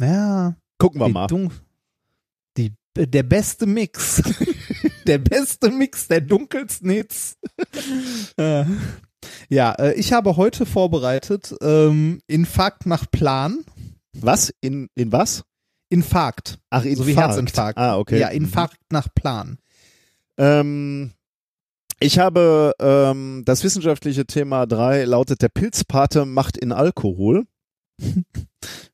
Ja, 0.00 0.56
gucken 0.78 1.00
wir 1.00 1.08
mal. 1.08 1.26
dun- 1.26 1.50
die, 2.56 2.72
der 2.96 3.22
beste 3.22 3.66
Mix. 3.66 4.22
der 5.06 5.18
beste 5.18 5.70
Mix 5.70 6.06
der 6.08 6.20
dunkelsten 6.20 6.90
Hits. 6.90 7.36
Äh, 8.36 8.64
ja, 9.48 9.72
äh, 9.72 9.94
ich 9.94 10.12
habe 10.12 10.36
heute 10.36 10.66
vorbereitet 10.66 11.54
ähm, 11.60 12.20
Infarkt 12.26 12.86
nach 12.86 13.10
Plan. 13.10 13.64
Was? 14.12 14.52
In, 14.60 14.88
in 14.94 15.12
was? 15.12 15.44
Infarkt. 15.90 16.58
Ach, 16.70 16.84
Infarkt. 16.84 16.98
So 16.98 17.06
wie 17.06 17.16
Herzinfarkt. 17.16 17.78
Ah, 17.78 17.98
okay. 17.98 18.18
Ja, 18.18 18.28
Infarkt 18.28 18.78
nach 18.90 19.08
Plan. 19.14 19.58
Ähm, 20.36 21.12
ich 22.00 22.18
habe 22.18 22.74
ähm, 22.80 23.42
das 23.44 23.64
wissenschaftliche 23.64 24.26
Thema 24.26 24.66
3 24.66 25.04
lautet 25.04 25.42
der 25.42 25.48
Pilzpate 25.48 26.24
macht 26.24 26.56
in 26.56 26.72
Alkohol. 26.72 27.46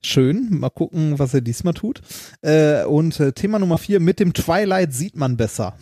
Schön. 0.03 0.49
Mal 0.59 0.71
gucken, 0.71 1.19
was 1.19 1.35
er 1.35 1.41
diesmal 1.41 1.75
tut. 1.75 2.01
Äh, 2.43 2.85
und 2.85 3.19
äh, 3.21 3.33
Thema 3.33 3.59
Nummer 3.59 3.79
vier, 3.79 4.01
mit 4.01 4.21
dem 4.21 4.33
Twilight 4.33 4.93
sieht 4.95 5.17
man 5.17 5.37
besser. 5.37 5.77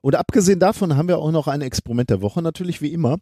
Und 0.00 0.14
abgesehen 0.14 0.58
davon 0.60 0.96
haben 0.96 1.08
wir 1.08 1.18
auch 1.18 1.30
noch 1.32 1.48
ein 1.48 1.60
Experiment 1.60 2.10
der 2.10 2.22
Woche, 2.22 2.40
natürlich 2.42 2.80
wie 2.80 2.92
immer. 2.92 3.16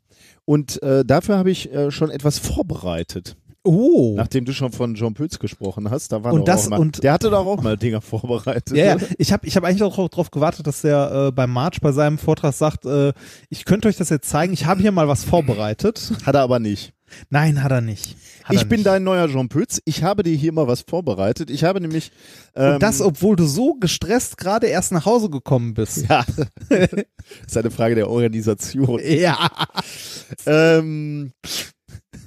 Und 0.44 0.82
äh, 0.82 1.04
dafür 1.04 1.38
habe 1.38 1.50
ich 1.50 1.72
äh, 1.72 1.90
schon 1.90 2.10
etwas 2.10 2.38
vorbereitet. 2.38 3.36
Oh. 3.64 4.14
Nachdem 4.16 4.44
du 4.44 4.52
schon 4.52 4.70
von 4.70 4.94
John 4.94 5.14
Pütz 5.14 5.40
gesprochen 5.40 5.90
hast, 5.90 6.12
da 6.12 6.22
war 6.22 6.32
Und 6.32 6.46
das- 6.46 6.66
auch 6.66 6.70
mal, 6.70 6.78
und- 6.80 7.02
der 7.02 7.12
hatte 7.12 7.30
doch 7.30 7.44
auch 7.46 7.60
mal 7.62 7.76
Dinger 7.76 8.00
vorbereitet. 8.00 8.76
Ja, 8.76 8.96
ja. 8.96 8.96
ich 9.18 9.32
habe 9.32 9.44
ich 9.46 9.56
hab 9.56 9.64
eigentlich 9.64 9.82
auch 9.82 9.96
darauf 10.08 10.30
gewartet, 10.30 10.66
dass 10.68 10.82
der 10.82 11.28
äh, 11.28 11.32
beim 11.32 11.50
March 11.50 11.80
bei 11.80 11.90
seinem 11.90 12.16
Vortrag 12.18 12.54
sagt, 12.54 12.84
äh, 12.86 13.12
ich 13.50 13.64
könnte 13.64 13.88
euch 13.88 13.96
das 13.96 14.08
jetzt 14.10 14.28
zeigen, 14.28 14.52
ich 14.52 14.66
habe 14.66 14.80
hier 14.82 14.92
mal 14.92 15.08
was 15.08 15.24
vorbereitet. 15.24 16.12
Hat 16.24 16.36
er 16.36 16.42
aber 16.42 16.60
nicht. 16.60 16.92
Nein, 17.30 17.62
hat 17.62 17.72
er 17.72 17.80
nicht. 17.80 18.16
Hat 18.44 18.54
ich 18.54 18.62
er 18.62 18.66
bin 18.68 18.78
nicht. 18.78 18.86
dein 18.86 19.04
neuer 19.04 19.28
Jean 19.28 19.48
Pütz. 19.48 19.80
Ich 19.84 20.02
habe 20.02 20.22
dir 20.22 20.34
hier 20.34 20.52
mal 20.52 20.66
was 20.66 20.82
vorbereitet. 20.82 21.50
Ich 21.50 21.64
habe 21.64 21.80
nämlich 21.80 22.12
ähm, 22.54 22.74
Und 22.74 22.82
das, 22.82 23.00
obwohl 23.00 23.36
du 23.36 23.46
so 23.46 23.74
gestresst 23.74 24.36
gerade 24.38 24.66
erst 24.66 24.92
nach 24.92 25.06
Hause 25.06 25.30
gekommen 25.30 25.74
bist. 25.74 26.08
ja, 26.08 26.24
das 26.68 26.90
ist 27.46 27.56
eine 27.56 27.70
Frage 27.70 27.94
der 27.94 28.08
Organisation. 28.10 29.00
Ja. 29.04 29.50
ähm, 30.46 31.32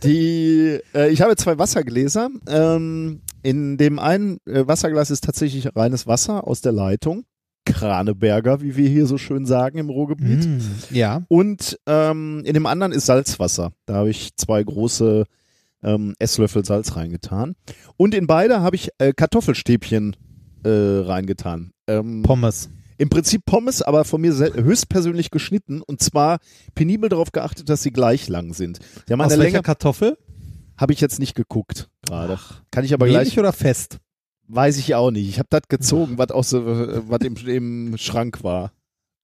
die, 0.04 0.80
äh, 0.94 1.10
ich 1.10 1.22
habe 1.22 1.36
zwei 1.36 1.58
Wassergläser. 1.58 2.30
Ähm, 2.48 3.22
in 3.42 3.78
dem 3.78 4.00
einen 4.00 4.38
äh, 4.46 4.68
Wasserglas 4.68 5.12
ist 5.12 5.24
tatsächlich 5.24 5.76
reines 5.76 6.08
Wasser 6.08 6.48
aus 6.48 6.62
der 6.62 6.72
Leitung. 6.72 7.24
Kraneberger, 7.74 8.62
wie 8.62 8.76
wir 8.76 8.90
hier 8.90 9.06
so 9.06 9.18
schön 9.18 9.46
sagen 9.46 9.78
im 9.78 9.90
Ruhrgebiet. 9.90 10.46
Mm, 10.46 10.60
ja. 10.92 11.24
Und 11.28 11.80
ähm, 11.86 12.44
in 12.46 12.54
dem 12.54 12.66
anderen 12.66 12.92
ist 12.92 13.06
Salzwasser. 13.06 13.72
Da 13.86 13.96
habe 13.96 14.10
ich 14.10 14.36
zwei 14.36 14.64
große 14.64 15.26
ähm, 15.84 16.16
Esslöffel 16.20 16.66
Salz 16.66 16.96
reingetan. 16.96 17.56
Und 17.98 18.14
in 18.14 18.28
beide 18.28 18.62
habe 18.62 18.76
ich 18.76 18.90
äh, 18.98 19.14
Kartoffelstäbchen 19.14 20.16
äh, 20.64 20.70
reingetan. 20.70 21.72
Ähm, 21.88 22.24
Pommes. 22.24 22.70
Im 22.98 23.10
Prinzip 23.10 23.46
Pommes, 23.46 23.82
aber 23.82 24.04
von 24.04 24.20
mir 24.20 24.34
höchstpersönlich 24.34 25.32
geschnitten 25.32 25.82
und 25.82 26.02
zwar 26.02 26.40
penibel 26.76 27.08
darauf 27.08 27.32
geachtet, 27.32 27.70
dass 27.70 27.82
sie 27.82 27.92
gleich 27.92 28.28
lang 28.28 28.54
sind. 28.54 28.80
Aus 28.80 29.10
welcher 29.10 29.38
Länge, 29.38 29.62
Kartoffel? 29.62 30.18
habe 30.80 30.94
ich 30.94 31.02
jetzt 31.02 31.20
nicht 31.20 31.36
geguckt 31.36 31.90
gerade. 32.02 32.40
Kann 32.72 32.86
ich 32.86 32.94
aber 32.94 33.06
gleich, 33.06 33.28
Wenig 33.28 33.40
oder 33.40 33.52
fest? 33.52 34.00
Weiß 34.50 34.78
ich 34.78 34.96
auch 34.96 35.12
nicht. 35.12 35.30
Ich 35.30 35.40
habe 35.40 35.48
das 35.50 35.62
gezogen, 35.70 36.18
was 36.18 36.32
aus 36.32 36.54
was 36.54 37.20
im, 37.22 37.36
im 37.48 37.98
Schrank 37.98 38.44
war. 38.44 38.72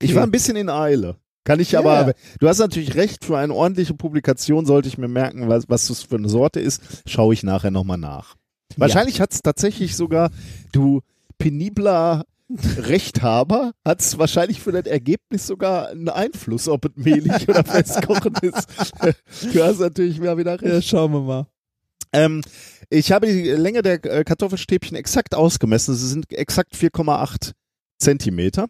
Ich 0.01 0.11
Okay. 0.11 0.17
war 0.17 0.23
ein 0.23 0.31
bisschen 0.31 0.55
in 0.55 0.69
Eile. 0.69 1.17
Kann 1.43 1.59
ich 1.59 1.71
Ja, 1.73 1.79
aber, 1.79 2.07
ja. 2.07 2.13
du 2.39 2.47
hast 2.47 2.57
natürlich 2.59 2.95
recht, 2.95 3.23
für 3.25 3.37
eine 3.37 3.53
ordentliche 3.53 3.93
Publikation 3.93 4.65
sollte 4.65 4.87
ich 4.87 4.97
mir 4.97 5.07
merken, 5.07 5.47
was, 5.47 5.69
was 5.69 5.87
das 5.87 6.01
für 6.03 6.15
eine 6.15 6.27
Sorte 6.29 6.59
ist, 6.59 6.81
schaue 7.05 7.33
ich 7.35 7.43
nachher 7.43 7.69
nochmal 7.71 7.97
nach. 7.99 8.35
Wahrscheinlich 8.77 9.21
hat 9.21 9.31
es 9.31 9.41
tatsächlich 9.43 9.95
sogar, 9.95 10.31
du 10.71 11.01
penibler 11.37 12.25
Rechthaber, 12.77 13.71
hat 13.83 14.01
es 14.01 14.17
wahrscheinlich 14.17 14.59
für 14.61 14.71
das 14.71 14.85
Ergebnis 14.85 15.47
sogar 15.47 15.89
einen 15.89 16.09
Einfluss, 16.09 16.67
ob 16.67 16.85
es 16.85 16.91
mehlig 16.95 17.47
oder 17.47 17.63
festkochend 17.65 18.39
ist. 18.43 18.67
Du 19.53 19.63
hast 19.63 19.79
natürlich 19.79 20.21
wieder 20.21 20.37
recht. 20.37 20.63
Ja, 20.63 20.81
schauen 20.81 21.11
wir 21.13 21.21
mal. 21.21 21.47
Ähm, 22.15 22.41
ich 22.89 23.11
habe 23.11 23.27
die 23.27 23.49
Länge 23.51 23.81
der 23.81 24.03
äh, 24.05 24.23
Kartoffelstäbchen 24.23 24.95
exakt 24.95 25.35
ausgemessen. 25.35 25.95
Sie 25.95 26.07
sind 26.07 26.31
exakt 26.31 26.75
4,8 26.75 27.51
Zentimeter. 27.99 28.67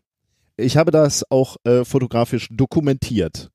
Ich 0.57 0.77
habe 0.77 0.91
das 0.91 1.29
auch 1.29 1.57
äh, 1.65 1.83
fotografisch 1.83 2.47
dokumentiert. 2.49 3.49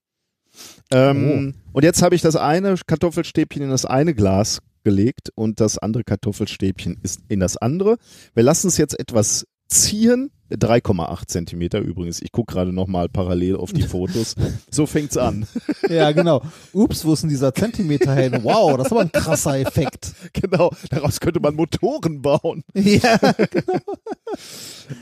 Ähm, 0.90 1.54
Und 1.72 1.84
jetzt 1.84 2.02
habe 2.02 2.14
ich 2.14 2.22
das 2.22 2.36
eine 2.36 2.74
Kartoffelstäbchen 2.86 3.62
in 3.62 3.70
das 3.70 3.86
eine 3.86 4.14
Glas 4.14 4.60
gelegt 4.82 5.30
und 5.34 5.60
das 5.60 5.78
andere 5.78 6.04
Kartoffelstäbchen 6.04 6.98
ist 7.02 7.20
in 7.28 7.40
das 7.40 7.56
andere. 7.56 7.96
Wir 8.34 8.42
lassen 8.42 8.68
es 8.68 8.76
jetzt 8.76 8.98
etwas 8.98 9.46
ziehen. 9.70 10.30
3,8 10.50 11.26
Zentimeter 11.28 11.78
übrigens. 11.78 12.20
Ich 12.20 12.32
gucke 12.32 12.54
gerade 12.54 12.72
nochmal 12.72 13.08
parallel 13.08 13.56
auf 13.56 13.72
die 13.72 13.82
Fotos. 13.82 14.34
So 14.70 14.86
fängt's 14.86 15.16
an. 15.16 15.46
Ja, 15.88 16.12
genau. 16.12 16.42
Ups, 16.72 17.04
wo 17.04 17.12
ist 17.12 17.22
denn 17.22 17.30
dieser 17.30 17.52
Zentimeter 17.52 18.14
hin? 18.14 18.40
Wow, 18.44 18.76
das 18.76 18.86
ist 18.86 18.92
aber 18.92 19.00
ein 19.00 19.12
krasser 19.12 19.58
Effekt. 19.58 20.12
Genau, 20.32 20.70
daraus 20.90 21.18
könnte 21.18 21.40
man 21.40 21.54
Motoren 21.54 22.22
bauen. 22.22 22.62
Ja. 22.74 23.18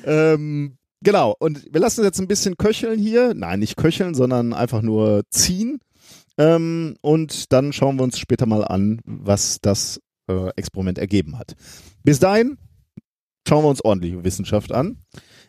Ähm, 0.04 0.78
genau, 1.02 1.34
und 1.38 1.66
wir 1.70 1.80
lassen 1.80 2.04
jetzt 2.04 2.20
ein 2.20 2.28
bisschen 2.28 2.56
köcheln 2.56 2.98
hier. 2.98 3.34
Nein, 3.34 3.60
nicht 3.60 3.76
köcheln, 3.76 4.14
sondern 4.14 4.54
einfach 4.54 4.82
nur 4.82 5.24
ziehen. 5.30 5.80
Ähm, 6.38 6.96
und 7.02 7.52
dann 7.52 7.72
schauen 7.72 7.98
wir 7.98 8.04
uns 8.04 8.18
später 8.18 8.46
mal 8.46 8.64
an, 8.64 9.00
was 9.04 9.58
das 9.60 10.00
äh, 10.28 10.50
Experiment 10.56 10.98
ergeben 10.98 11.38
hat. 11.38 11.54
Bis 12.02 12.18
dahin 12.18 12.56
schauen 13.48 13.64
wir 13.64 13.68
uns 13.68 13.84
ordentliche 13.84 14.22
Wissenschaft 14.22 14.72
an. 14.72 14.98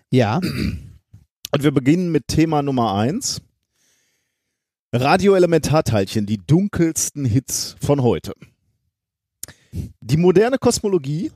Ja. 0.10 0.38
Und 0.38 1.64
wir 1.64 1.72
beginnen 1.72 2.12
mit 2.12 2.28
Thema 2.28 2.62
Nummer 2.62 2.95
eins. 2.95 3.41
Radioelementarteilchen, 4.93 6.26
die 6.26 6.38
dunkelsten 6.38 7.26
Hits 7.26 7.76
von 7.80 8.02
heute. 8.02 8.34
Die 9.72 10.18
moderne 10.18 10.58
Kosmologie, 10.58 11.32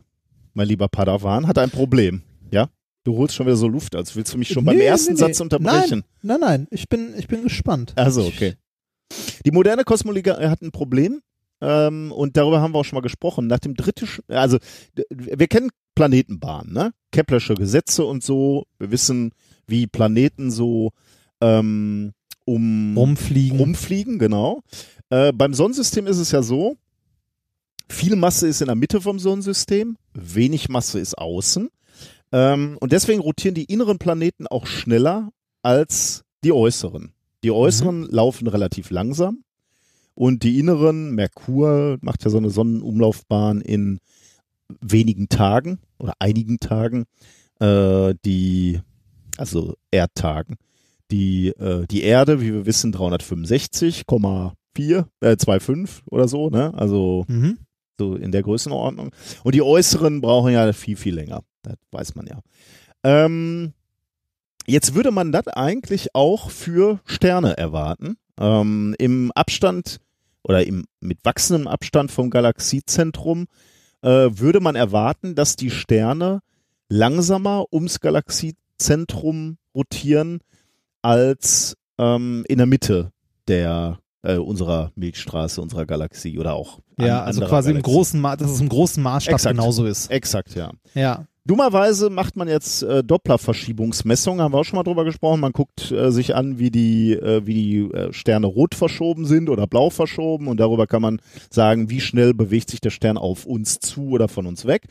mein 0.53 0.67
lieber 0.67 0.87
Padawan, 0.87 1.47
hat 1.47 1.59
ein 1.59 1.69
Problem. 1.69 2.23
Ja? 2.49 2.69
Du 3.03 3.17
holst 3.17 3.35
schon 3.35 3.45
wieder 3.45 3.57
so 3.57 3.67
Luft, 3.67 3.95
als 3.95 4.15
willst 4.15 4.33
du 4.33 4.37
mich 4.37 4.47
schon 4.47 4.65
beim 4.65 4.77
Nee, 4.77 4.85
ersten 4.85 5.13
nee, 5.13 5.19
Satz 5.19 5.39
unterbrechen. 5.39 6.03
Nein, 6.21 6.39
nein, 6.39 6.49
nein. 6.49 6.67
Ich 6.71 6.87
bin, 6.87 7.13
ich 7.17 7.27
bin 7.27 7.43
gespannt. 7.43 7.93
Also, 7.95 8.25
okay. 8.25 8.55
Die 9.45 9.51
moderne 9.51 9.83
Kosmologie 9.83 10.31
hat 10.31 10.61
ein 10.61 10.71
Problem. 10.71 11.21
Ähm, 11.63 12.11
und 12.11 12.35
darüber 12.35 12.59
haben 12.59 12.73
wir 12.73 12.79
auch 12.79 12.83
schon 12.83 12.97
mal 12.97 13.01
gesprochen. 13.01 13.47
Nach 13.47 13.59
dem 13.59 13.73
dritten, 13.73 14.05
also 14.27 14.57
wir 15.09 15.47
kennen 15.47 15.69
Planetenbahnen, 15.95 16.73
ne? 16.73 16.93
Keplersche 17.11 17.53
Gesetze 17.53 18.03
und 18.03 18.21
so. 18.21 18.65
Wir 18.79 18.91
wissen, 18.91 19.31
wie 19.65 19.87
Planeten 19.87 20.51
so 20.51 20.91
ähm, 21.39 22.11
um 22.43 22.97
Rumfliegen. 22.97 23.57
rumfliegen, 23.57 24.19
genau. 24.19 24.61
Äh, 25.09 25.31
beim 25.31 25.53
Sonnensystem 25.53 26.05
ist 26.05 26.17
es 26.17 26.31
ja 26.31 26.41
so, 26.41 26.75
viel 27.89 28.17
Masse 28.17 28.47
ist 28.47 28.59
in 28.59 28.67
der 28.67 28.75
Mitte 28.75 28.99
vom 28.99 29.17
Sonnensystem, 29.17 29.95
wenig 30.13 30.67
Masse 30.67 30.99
ist 30.99 31.17
außen. 31.17 31.69
Ähm, 32.33 32.77
und 32.81 32.91
deswegen 32.91 33.21
rotieren 33.21 33.55
die 33.55 33.71
inneren 33.71 33.99
Planeten 33.99 34.47
auch 34.47 34.67
schneller 34.67 35.29
als 35.61 36.25
die 36.43 36.51
äußeren. 36.51 37.13
Die 37.45 37.51
äußeren 37.51 38.03
laufen 38.03 38.47
relativ 38.47 38.89
langsam 38.89 39.45
und 40.15 40.43
die 40.43 40.59
inneren, 40.59 41.15
Merkur 41.15 41.97
macht 42.01 42.23
ja 42.23 42.29
so 42.29 42.37
eine 42.37 42.49
Sonnenumlaufbahn 42.49 43.61
in 43.61 43.99
wenigen 44.81 45.29
Tagen 45.29 45.79
oder 45.99 46.13
einigen 46.19 46.59
Tagen, 46.59 47.05
äh, 47.59 48.13
die, 48.25 48.79
also 49.37 49.75
Erdtagen. 49.91 50.55
Die, 51.11 51.49
äh, 51.49 51.85
die 51.87 52.03
Erde, 52.03 52.41
wie 52.41 52.53
wir 52.53 52.65
wissen, 52.65 52.91
365,4, 52.91 55.05
äh, 55.21 55.35
2,5 55.37 56.01
oder 56.09 56.27
so, 56.27 56.49
ne? 56.49 56.73
Also 56.73 57.25
Mhm. 57.27 57.57
so 57.99 58.15
in 58.15 58.31
der 58.31 58.43
Größenordnung. 58.43 59.11
Und 59.43 59.55
die 59.55 59.61
äußeren 59.61 60.21
brauchen 60.21 60.53
ja 60.53 60.71
viel, 60.73 60.95
viel 60.95 61.15
länger. 61.15 61.43
Das 61.61 61.75
weiß 61.91 62.15
man 62.15 62.27
ja. 62.27 62.39
Ähm, 63.03 63.73
jetzt 64.65 64.95
würde 64.95 65.11
man 65.11 65.31
das 65.31 65.47
eigentlich 65.47 66.15
auch 66.15 66.49
für 66.49 66.99
Sterne 67.05 67.57
erwarten. 67.57 68.17
Ähm, 68.39 68.95
Im 68.99 69.31
Abstand 69.33 69.99
oder 70.43 70.65
im, 70.65 70.85
mit 70.99 71.19
wachsendem 71.23 71.67
Abstand 71.67 72.11
vom 72.11 72.29
Galaxiezentrum 72.29 73.45
äh, 74.01 74.29
würde 74.31 74.59
man 74.59 74.75
erwarten, 74.75 75.35
dass 75.35 75.55
die 75.55 75.71
Sterne 75.71 76.41
langsamer 76.89 77.65
ums 77.71 77.99
Galaxiezentrum 77.99 79.57
rotieren 79.73 80.39
als 81.01 81.75
ähm, 81.97 82.43
in 82.47 82.57
der 82.57 82.67
Mitte 82.67 83.11
der 83.47 83.99
äh, 84.23 84.37
unserer 84.37 84.91
Milchstraße, 84.95 85.61
unserer 85.61 85.85
Galaxie 85.85 86.39
oder 86.39 86.53
auch 86.53 86.79
Ja, 86.99 87.23
also 87.23 87.41
quasi 87.41 87.69
im 87.69 87.75
Galaxien. 87.75 87.93
großen 87.93 88.21
Ma 88.21 88.35
dass 88.35 88.51
es 88.51 88.61
im 88.61 88.69
großen 88.69 89.03
Maßstab 89.03 89.33
Exakt. 89.35 89.55
genauso 89.55 89.85
ist. 89.85 90.09
Exakt, 90.11 90.55
ja. 90.55 90.71
Ja. 90.93 91.25
Dummerweise 91.45 92.09
macht 92.09 92.37
man 92.37 92.47
jetzt 92.47 92.83
äh, 92.83 93.03
Dopplerverschiebungsmessungen, 93.03 94.41
haben 94.41 94.53
wir 94.53 94.59
auch 94.59 94.63
schon 94.63 94.77
mal 94.77 94.83
drüber 94.83 95.03
gesprochen. 95.03 95.41
Man 95.41 95.51
guckt 95.51 95.91
äh, 95.91 96.09
sich 96.09 96.35
an, 96.35 96.57
wie 96.57 96.71
die, 96.71 97.13
äh, 97.13 97.45
wie 97.45 97.53
die 97.53 97.79
äh, 97.93 98.13
Sterne 98.13 98.47
rot 98.47 98.75
verschoben 98.75 99.25
sind 99.25 99.49
oder 99.49 99.67
blau 99.67 99.89
verschoben 99.89 100.47
und 100.47 100.61
darüber 100.61 100.87
kann 100.87 101.01
man 101.01 101.19
sagen, 101.49 101.89
wie 101.89 101.99
schnell 101.99 102.33
bewegt 102.33 102.69
sich 102.69 102.79
der 102.79 102.91
Stern 102.91 103.17
auf 103.17 103.45
uns 103.45 103.79
zu 103.79 104.11
oder 104.11 104.29
von 104.29 104.47
uns 104.47 104.65
weg. 104.65 104.83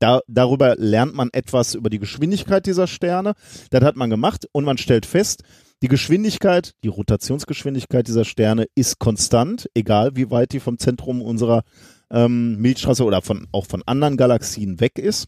Da, 0.00 0.20
darüber 0.26 0.74
lernt 0.76 1.14
man 1.14 1.28
etwas 1.32 1.76
über 1.76 1.90
die 1.90 2.00
Geschwindigkeit 2.00 2.66
dieser 2.66 2.88
Sterne. 2.88 3.34
Das 3.70 3.84
hat 3.84 3.94
man 3.94 4.10
gemacht 4.10 4.48
und 4.50 4.64
man 4.64 4.78
stellt 4.78 5.06
fest, 5.06 5.44
die 5.80 5.88
Geschwindigkeit, 5.88 6.72
die 6.82 6.88
Rotationsgeschwindigkeit 6.88 8.08
dieser 8.08 8.24
Sterne 8.24 8.66
ist 8.74 8.98
konstant, 8.98 9.70
egal 9.74 10.16
wie 10.16 10.30
weit 10.32 10.52
die 10.52 10.60
vom 10.60 10.78
Zentrum 10.78 11.22
unserer 11.22 11.62
ähm, 12.10 12.56
Milchstraße 12.56 13.04
oder 13.04 13.22
von, 13.22 13.46
auch 13.52 13.66
von 13.66 13.84
anderen 13.86 14.16
Galaxien 14.16 14.80
weg 14.80 14.98
ist. 14.98 15.26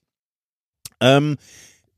Ähm, 1.03 1.37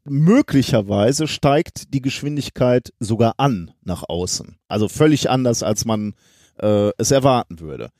möglicherweise 0.05 1.29
steigt 1.29 1.93
die 1.93 2.01
Geschwindigkeit 2.01 2.93
sogar 2.99 3.35
an 3.37 3.71
nach 3.83 4.03
außen. 4.09 4.57
Also 4.67 4.89
völlig 4.89 5.29
anders, 5.29 5.63
als 5.63 5.85
man 5.85 6.15
äh, 6.59 6.91
es 6.97 7.11
erwarten 7.11 7.61
würde. 7.61 7.91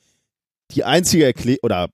Die 0.71 0.85
einzige 0.85 1.27
Erklärung, 1.27 1.61
oder 1.63 1.89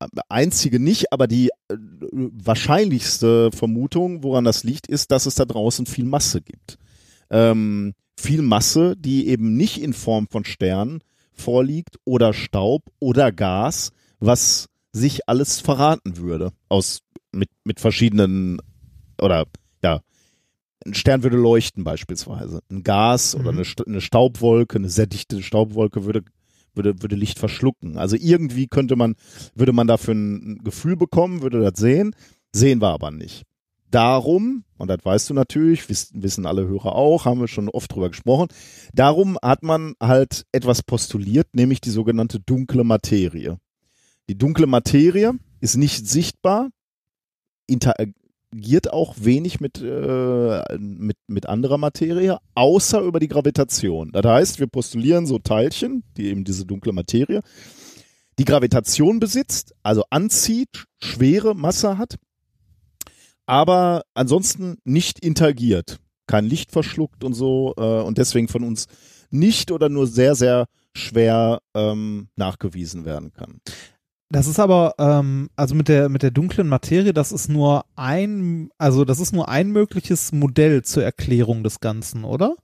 äh, 0.00 0.06
einzige 0.28 0.80
nicht, 0.80 1.12
aber 1.12 1.28
die 1.28 1.50
äh, 1.68 1.76
wahrscheinlichste 2.10 3.52
Vermutung, 3.52 4.24
woran 4.24 4.44
das 4.44 4.64
liegt, 4.64 4.88
ist, 4.88 5.12
dass 5.12 5.26
es 5.26 5.36
da 5.36 5.44
draußen 5.44 5.86
viel 5.86 6.04
Masse 6.04 6.40
gibt. 6.42 6.78
Ähm, 7.30 7.94
viel 8.18 8.42
Masse, 8.42 8.96
die 8.96 9.28
eben 9.28 9.56
nicht 9.56 9.80
in 9.80 9.92
Form 9.92 10.26
von 10.28 10.44
Sternen 10.44 11.02
vorliegt 11.32 11.98
oder 12.04 12.32
Staub 12.32 12.82
oder 12.98 13.30
Gas, 13.30 13.90
was 14.18 14.68
sich 14.92 15.28
alles 15.28 15.60
verraten 15.60 16.16
würde 16.16 16.52
aus 16.68 17.03
mit 17.34 17.48
mit 17.64 17.80
verschiedenen 17.80 18.60
oder 19.20 19.46
ja 19.82 20.00
ein 20.86 20.94
Stern 20.94 21.22
würde 21.22 21.36
leuchten 21.38 21.82
beispielsweise. 21.82 22.60
Ein 22.70 22.82
Gas 22.82 23.34
oder 23.34 23.52
Mhm. 23.52 23.58
eine, 23.58 23.62
St- 23.66 23.86
eine 23.86 24.00
Staubwolke 24.00 24.76
eine 24.76 24.90
sehr 24.90 25.06
dichte 25.06 25.42
Staubwolke 25.42 26.04
würde 26.04 26.22
würde 26.74 27.00
würde 27.02 27.16
Licht 27.16 27.38
verschlucken. 27.38 27.96
Also 27.98 28.16
irgendwie 28.18 28.66
könnte 28.66 28.96
man 28.96 29.14
würde 29.54 29.72
man 29.72 29.86
dafür 29.86 30.14
ein 30.14 30.58
Gefühl 30.64 30.96
bekommen 30.96 31.42
würde 31.42 31.60
das 31.60 31.78
sehen 31.80 32.14
sehen 32.52 32.80
wir 32.82 32.88
aber 32.90 33.10
nicht. 33.10 33.44
Darum 33.90 34.64
und 34.76 34.88
das 34.88 34.98
weißt 35.04 35.30
du 35.30 35.34
natürlich 35.34 35.88
wissen, 35.88 36.22
wissen 36.22 36.46
alle 36.46 36.66
Hörer 36.66 36.94
auch 36.96 37.24
haben 37.26 37.40
wir 37.40 37.48
schon 37.48 37.68
oft 37.68 37.94
drüber 37.94 38.08
gesprochen 38.10 38.48
darum 38.92 39.38
hat 39.42 39.62
man 39.62 39.94
halt 40.00 40.44
etwas 40.52 40.82
postuliert 40.82 41.46
nämlich 41.54 41.80
die 41.80 41.90
sogenannte 41.90 42.40
dunkle 42.40 42.82
Materie. 42.84 43.58
Die 44.28 44.36
dunkle 44.36 44.66
Materie 44.66 45.32
ist 45.60 45.76
nicht 45.76 46.08
sichtbar, 46.08 46.70
interagiert 47.66 48.92
auch 48.92 49.14
wenig 49.18 49.60
mit, 49.60 49.80
äh, 49.80 50.62
mit, 50.78 51.16
mit 51.26 51.46
anderer 51.46 51.78
Materie, 51.78 52.38
außer 52.54 53.00
über 53.00 53.20
die 53.20 53.28
Gravitation. 53.28 54.12
Das 54.12 54.24
heißt, 54.24 54.60
wir 54.60 54.66
postulieren 54.66 55.26
so 55.26 55.38
Teilchen, 55.38 56.04
die 56.16 56.26
eben 56.26 56.44
diese 56.44 56.66
dunkle 56.66 56.92
Materie, 56.92 57.40
die 58.38 58.44
Gravitation 58.44 59.20
besitzt, 59.20 59.74
also 59.82 60.04
anzieht, 60.10 60.84
schwere 60.98 61.54
Masse 61.54 61.98
hat, 61.98 62.16
aber 63.46 64.02
ansonsten 64.14 64.78
nicht 64.84 65.20
interagiert, 65.20 65.98
kein 66.26 66.46
Licht 66.46 66.72
verschluckt 66.72 67.22
und 67.24 67.34
so 67.34 67.74
äh, 67.76 68.02
und 68.02 68.18
deswegen 68.18 68.48
von 68.48 68.64
uns 68.64 68.86
nicht 69.30 69.70
oder 69.70 69.88
nur 69.88 70.06
sehr, 70.06 70.34
sehr 70.34 70.66
schwer 70.96 71.60
ähm, 71.74 72.28
nachgewiesen 72.36 73.04
werden 73.04 73.32
kann. 73.32 73.60
Das 74.34 74.48
ist 74.48 74.58
aber, 74.58 74.94
ähm, 74.98 75.48
also 75.54 75.74
mit 75.76 75.86
der, 75.88 76.08
mit 76.08 76.22
der 76.24 76.32
dunklen 76.32 76.66
Materie, 76.68 77.12
das 77.12 77.30
ist 77.30 77.48
nur 77.48 77.84
ein, 77.94 78.68
also 78.78 79.04
das 79.04 79.20
ist 79.20 79.32
nur 79.32 79.48
ein 79.48 79.70
mögliches 79.70 80.32
Modell 80.32 80.82
zur 80.82 81.04
Erklärung 81.04 81.62
des 81.62 81.78
Ganzen, 81.78 82.24
oder? 82.24 82.56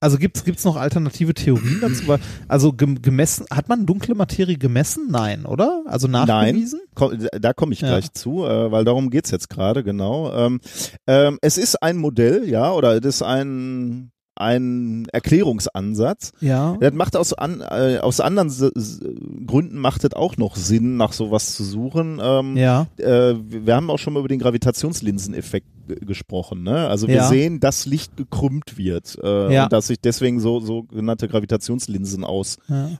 Also 0.00 0.18
gibt's 0.18 0.44
gibt's 0.44 0.64
noch 0.64 0.76
alternative 0.76 1.32
Theorien 1.32 1.78
dazu? 1.80 2.02
Also 2.48 2.72
gem 2.72 3.00
gemessen, 3.00 3.46
hat 3.50 3.68
man 3.68 3.86
dunkle 3.86 4.14
Materie 4.14 4.58
gemessen? 4.58 5.06
Nein, 5.10 5.46
oder? 5.46 5.82
Also 5.86 6.08
nachgewiesen? 6.08 6.80
Komm, 6.94 7.16
da 7.40 7.52
komme 7.52 7.72
ich 7.72 7.80
Ja. 7.80 7.88
gleich 7.88 8.12
zu, 8.12 8.44
äh, 8.44 8.70
weil 8.70 8.84
darum 8.84 9.10
geht's 9.10 9.30
jetzt 9.30 9.48
gerade, 9.48 9.82
genau. 9.84 10.30
Ähm, 10.34 10.60
ähm, 11.06 11.38
es 11.40 11.56
ist 11.56 11.82
ein 11.82 11.96
Modell, 11.96 12.48
ja, 12.48 12.72
oder 12.72 12.96
es 12.98 13.04
ist 13.06 13.22
ein, 13.22 14.10
ein 14.42 15.06
Erklärungsansatz. 15.12 16.32
Ja. 16.40 16.76
Das 16.80 16.92
macht 16.92 17.16
aus, 17.16 17.32
an, 17.32 17.60
äh, 17.62 17.98
aus 18.02 18.20
anderen 18.20 18.48
S 18.48 18.60
S 18.60 19.00
Gründen 19.46 19.78
macht 19.78 20.04
es 20.04 20.12
auch 20.14 20.36
noch 20.36 20.56
Sinn, 20.56 20.96
nach 20.96 21.12
sowas 21.12 21.54
zu 21.54 21.64
suchen. 21.64 22.20
Ähm, 22.22 22.56
Ja. 22.56 22.86
äh, 22.98 23.34
wir 23.38 23.74
haben 23.76 23.88
auch 23.90 23.98
schon 23.98 24.12
mal 24.12 24.20
über 24.20 24.28
den 24.28 24.40
Gravitationslinseneffekt 24.40 25.66
g- 25.88 25.94
gesprochen. 26.04 26.62
Ne? 26.62 26.88
Also 26.88 27.08
wir 27.08 27.16
Ja. 27.16 27.28
sehen, 27.28 27.60
dass 27.60 27.86
Licht 27.86 28.16
gekrümmt 28.16 28.76
wird 28.76 29.18
äh, 29.22 29.52
Ja. 29.54 29.64
und 29.64 29.72
dass 29.72 29.86
sich 29.86 30.00
deswegen 30.00 30.40
so 30.40 30.60
sogenannte 30.60 31.28
Gravitationslinsen 31.28 32.24
aus 32.24 32.58
ja. 32.68 32.90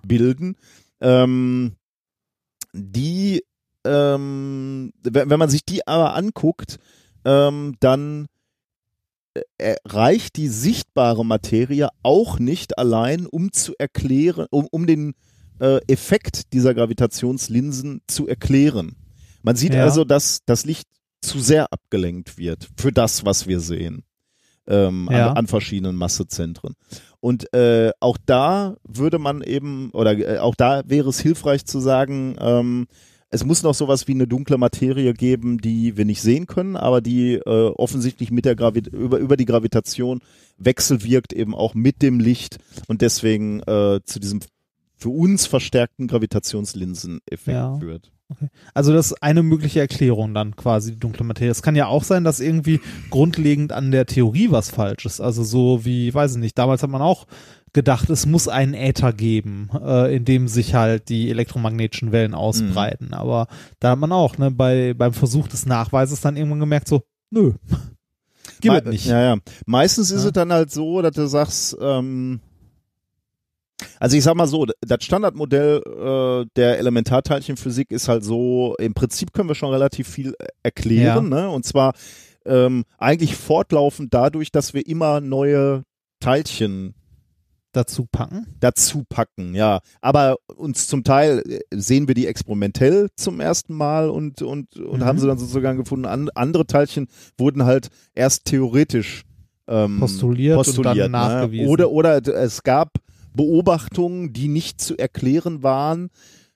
ähm, 1.01 1.73
die, 2.73 3.43
ähm, 3.85 4.93
wenn, 5.03 5.29
man 5.39 5.51
sich 5.51 5.65
die 5.65 5.87
aber 5.87 6.15
anguckt, 6.15 6.79
ähm, 7.25 7.75
dann 7.81 8.25
äh, 8.25 8.32
reicht 9.87 10.37
die 10.37 10.49
sichtbare 10.49 11.25
Materie 11.25 11.89
auch 12.03 12.39
nicht 12.39 12.79
allein, 12.79 13.27
um 13.27 13.53
zu 13.53 13.75
erklären, 13.79 14.47
um, 14.51 14.67
um 14.71 14.87
den 14.87 15.15
äh, 15.61 15.81
Effekt 15.89 16.53
dieser 16.53 16.75
Gravitationslinsen 16.75 18.03
zu 18.07 18.27
erklären. 18.29 18.97
Man 19.43 19.57
sieht 19.57 19.75
Ja. 19.75 19.85
also, 19.85 20.05
dass 20.05 20.41
das 20.45 20.65
Licht 20.65 20.89
zu 21.21 21.41
sehr 21.41 21.73
abgelenkt 21.73 22.37
wird 22.37 22.69
für 22.77 22.93
das, 22.93 23.25
was 23.25 23.47
wir 23.47 23.61
sehen 23.61 24.05
ähm, 24.67 25.09
Ja. 25.11 25.31
an, 25.31 25.37
an 25.39 25.47
verschiedenen 25.47 25.97
Massezentren. 25.97 26.75
Und 27.21 27.53
äh, 27.55 27.93
auch 28.01 28.19
da 28.27 28.77
würde 28.83 29.19
man 29.19 29.43
eben, 29.43 29.91
oder 29.93 30.13
äh, 30.19 30.39
auch 30.39 30.55
da 30.57 30.83
wäre 30.87 31.09
es 31.09 31.21
hilfreich 31.21 31.65
zu 31.65 31.79
sagen, 31.81 32.37
ähm, 32.41 32.87
es 33.33 33.45
muss 33.45 33.63
noch 33.63 33.75
sowas 33.75 34.07
wie 34.07 34.13
eine 34.13 34.27
dunkle 34.29 34.59
Materie 34.59 35.15
geben, 35.15 35.59
die 35.59 35.97
wir 35.97 36.05
nicht 36.05 36.23
sehen 36.23 36.47
können, 36.47 36.77
aber 36.77 37.01
die 37.01 37.35
äh, 37.35 37.69
offensichtlich 37.71 38.31
mit 38.31 38.45
der 38.45 38.55
Gravi 38.55 38.83
über, 38.93 39.19
über 39.19 39.37
die 39.37 39.47
Gravitation 39.47 40.21
wechselwirkt 40.59 41.33
eben 41.33 41.55
auch 41.55 41.75
mit 41.75 42.03
dem 42.03 42.21
Licht 42.21 42.59
und 42.89 43.01
deswegen 43.03 43.61
äh, 43.63 44.01
zu 44.05 44.21
diesem 44.21 44.41
für 44.97 45.09
uns 45.09 45.47
verstärkten 45.47 46.07
Gravitationslinseneffekt 46.07 47.49
Ja. 47.57 47.77
führt. 47.79 48.13
Also 48.73 48.93
das 48.95 49.07
ist 49.13 49.23
eine 49.23 49.43
mögliche 49.43 49.81
Erklärung 49.81 50.33
dann 50.33 50.57
quasi, 50.57 50.93
die 50.93 50.99
dunkle 50.99 51.25
Materie. 51.25 51.51
Es 51.51 51.61
kann 51.63 51.77
ja 51.77 51.87
auch 51.89 52.05
sein, 52.05 52.25
dass 52.25 52.41
irgendwie 52.41 52.81
grundlegend 53.11 53.73
an 53.73 53.91
der 53.91 54.07
Theorie 54.07 54.51
was 54.51 54.71
falsch 54.71 55.05
ist. 55.05 55.21
Also 55.21 55.43
so 55.45 55.85
wie, 55.85 56.15
weiß 56.15 56.33
ich 56.33 56.39
nicht, 56.39 56.57
damals 56.57 56.83
hat 56.83 56.89
man 56.91 57.03
auch 57.03 57.27
gedacht, 57.75 58.11
es 58.11 58.27
muss 58.27 58.49
einen 58.49 58.75
Äther 58.75 59.13
geben, 59.13 59.71
äh, 59.83 60.15
in 60.15 60.25
dem 60.25 60.47
sich 60.49 60.75
halt 60.75 61.09
die 61.09 61.31
elektromagnetischen 61.31 62.13
Wellen 62.13 62.35
ausbreiten. 62.35 63.15
Aber 63.15 63.47
da 63.81 63.91
hat 63.93 63.99
man 63.99 64.13
auch, 64.13 64.37
ne, 64.39 64.51
bei, 64.51 64.93
beim 64.95 65.13
Versuch 65.15 65.49
des 65.49 65.65
Nachweises 65.67 66.21
dann 66.21 66.37
irgendwann 66.37 66.61
gemerkt, 66.61 66.89
so, 66.89 67.03
nö, 67.31 67.53
gibt 68.61 68.77
es 68.77 68.85
nicht. 68.85 69.07
Ja, 69.07 69.21
ja. 69.23 69.37
Meistens 69.67 70.11
ist 70.11 70.23
Ja. 70.23 70.27
es 70.29 70.33
dann 70.35 70.53
halt 70.53 70.71
so, 70.71 71.01
dass 71.01 71.13
du 71.15 71.27
sagst, 71.27 71.77
ähm, 71.81 72.41
Also 73.99 74.17
ich 74.17 74.23
sag 74.23 74.35
mal 74.37 74.47
so, 74.47 74.67
das 74.81 75.03
Standardmodell 75.05 75.83
äh, 76.45 76.47
der 76.57 76.79
Elementarteilchenphysik 76.79 77.91
ist 77.91 78.07
halt 78.09 78.23
so, 78.23 78.75
im 78.79 78.95
Prinzip 78.95 79.33
können 79.33 79.49
wir 79.49 79.55
schon 79.55 79.71
relativ 79.73 80.09
viel 80.09 80.35
erklären, 80.63 81.29
ne? 81.31 81.49
Und 81.49 81.65
zwar 81.65 81.95
ähm, 82.45 82.85
eigentlich 82.99 83.35
fortlaufend 83.37 84.13
dadurch, 84.15 84.53
dass 84.53 84.75
wir 84.75 84.87
immer 84.87 85.21
neue 85.21 85.83
Teilchen 86.21 86.95
Dazu 87.73 88.07
packen. 88.11 88.47
dazu 88.61 89.05
packen, 89.09 89.55
ja. 89.55 89.81
Aber 90.01 90.37
uns 90.57 90.87
zum 90.89 91.05
Teil 91.05 91.43
äh, 91.49 91.61
sehen 91.75 92.07
wir 92.07 92.15
die 92.15 92.27
experimentell 92.27 93.09
zum 93.17 93.41
ersten 93.41 93.75
Mal 93.75 94.11
und, 94.11 94.43
und, 94.43 94.77
und 94.77 95.01
Mhm. 95.01 95.05
haben 95.05 95.19
sie 95.19 95.27
dann 95.27 95.39
sozusagen 95.39 95.79
gefunden. 95.79 96.05
An, 96.05 96.29
andere 96.35 96.67
Teilchen 96.67 97.09
wurden 97.39 97.65
halt 97.65 97.89
erst 98.15 98.45
theoretisch 98.45 99.23
ähm, 99.69 100.01
Postuliert 100.01 100.59
und 100.59 100.65
postuliert 100.65 100.97
dann 100.97 101.13
ne? 101.13 101.19
nachgewiesen. 101.19 101.69
Oder, 101.69 101.91
oder 101.91 102.27
es 102.27 102.63
gab 102.63 102.91
Beobachtungen, 103.35 104.33
die 104.33 104.49
nicht 104.49 104.81
zu 104.81 104.97
erklären 104.99 105.63
waren, 105.63 106.11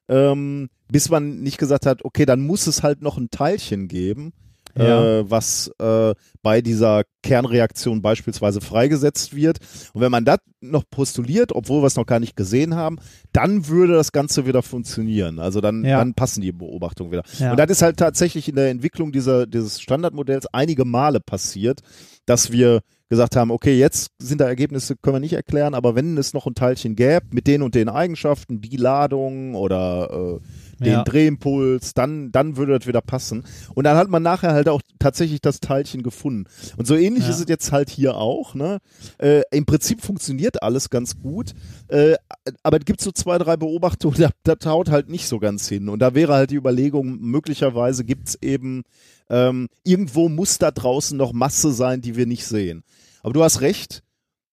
ähm, 0.09 0.69
bis 0.91 1.09
man 1.09 1.41
nicht 1.41 1.59
gesagt 1.59 1.87
hat, 1.87 2.05
okay, 2.05 2.27
dann 2.27 2.41
muss 2.41 2.67
es 2.67 2.83
halt 2.83 3.03
noch 3.03 3.17
ein 3.17 3.31
Teilchen 3.31 3.89
geben, 3.89 4.33
Ja. 4.79 5.21
äh, 5.21 5.31
was 5.31 5.71
äh, 5.79 6.15
bei 6.43 6.61
dieser 6.61 7.03
Kernreaktion 7.23 8.03
beispielsweise 8.03 8.61
freigesetzt 8.61 9.35
wird. 9.35 9.59
Und 9.93 10.01
wenn 10.01 10.11
man 10.13 10.25
das 10.25 10.39
noch 10.61 10.85
postuliert, 10.89 11.53
obwohl 11.53 11.83
wir 11.83 11.87
es 11.87 11.97
noch 11.97 12.07
gar 12.07 12.21
nicht 12.21 12.37
gesehen 12.37 12.75
haben, 12.75 12.99
dann 13.33 13.69
würde 13.69 13.95
das 13.95 14.13
Ganze 14.13 14.47
wieder 14.47 14.63
funktionieren. 14.63 15.39
Also 15.39 15.61
dann, 15.61 15.85
Ja. 15.85 15.99
dann 15.99 16.15
passen 16.15 16.41
die 16.41 16.53
Beobachtungen 16.53 17.11
wieder. 17.13 17.23
Ja. 17.39 17.51
Und 17.53 17.59
das 17.59 17.71
ist 17.71 17.83
halt 17.83 17.97
tatsächlich 17.97 18.49
in 18.49 18.57
der 18.57 18.71
Entwicklung 18.71 19.13
dieser, 19.13 19.47
dieses 19.47 19.81
Standardmodells 19.81 20.47
einige 20.53 20.85
Male 20.85 21.21
passiert, 21.21 21.81
dass 22.27 22.53
wir 22.53 22.81
gesagt 23.09 23.37
haben, 23.37 23.51
okay, 23.51 23.79
jetzt 23.79 24.11
sind 24.19 24.41
da 24.41 24.47
Ergebnisse, 24.47 24.97
können 24.97 25.17
wir 25.17 25.21
nicht 25.21 25.33
erklären, 25.35 25.75
aber 25.75 25.95
wenn 25.95 26.19
es 26.19 26.35
noch 26.35 26.47
ein 26.47 26.55
Teilchen 26.55 26.97
gäbe 26.97 27.27
mit 27.31 27.47
den 27.47 27.63
und 27.63 27.75
den 27.75 27.89
Eigenschaften, 27.89 28.61
die 28.61 28.77
Ladung 28.77 29.55
oder 29.55 30.41
äh, 30.81 30.85
den 30.85 30.93
Ja. 30.93 31.05
Drehimpuls, 31.05 31.95
dann, 31.95 32.33
dann 32.33 32.57
würde 32.57 32.79
das 32.79 32.87
wieder 32.87 33.01
passen. 33.01 33.45
Und 33.75 33.85
dann 33.85 33.97
hat 33.97 34.09
man 34.09 34.23
nachher 34.23 34.53
halt 34.53 34.69
auch 34.69 34.83
tatsächlich 34.99 35.41
das 35.41 35.61
Teilchen 35.61 36.03
gefunden. 36.03 36.45
Und 36.77 36.87
so 36.87 36.97
ähnlich 36.97 37.25
Ja. 37.25 37.31
ist 37.31 37.41
es 37.41 37.47
jetzt 37.49 37.73
halt 37.73 37.91
hier 37.91 38.17
auch. 38.17 38.55
Ne? 38.55 38.79
Äh, 39.19 39.43
Im 39.53 39.67
Prinzip 39.67 40.03
funktioniert 40.03 40.63
alles 40.63 40.91
ganz 40.91 41.19
gut, 41.19 41.53
äh, 41.89 42.15
aber 42.63 42.79
es 42.79 42.85
gibt 42.85 43.01
so 43.01 43.13
zwei, 43.13 43.39
drei 43.39 43.57
Beobachtungen, 43.57 44.17
da, 44.45 44.55
da 44.57 44.71
haut 44.71 44.91
halt 44.91 45.09
nicht 45.09 45.29
so 45.29 45.39
ganz 45.39 45.69
hin. 45.69 45.89
Und 45.89 46.01
da 46.01 46.15
wäre 46.15 46.35
halt 46.35 46.51
die 46.51 46.57
Überlegung, 46.57 47.19
möglicherweise 47.21 48.05
gibt 48.05 48.29
es 48.29 48.43
eben, 48.43 48.83
ähm, 49.31 49.69
irgendwo 49.85 50.29
muss 50.29 50.59
da 50.59 50.71
draußen 50.71 51.17
noch 51.17 51.33
Masse 51.33 51.73
sein, 51.73 52.01
die 52.01 52.17
wir 52.17 52.27
nicht 52.27 52.47
sehen. 52.47 52.83
Aber 53.23 53.33
du 53.33 53.43
hast 53.43 53.61
recht, 53.61 54.03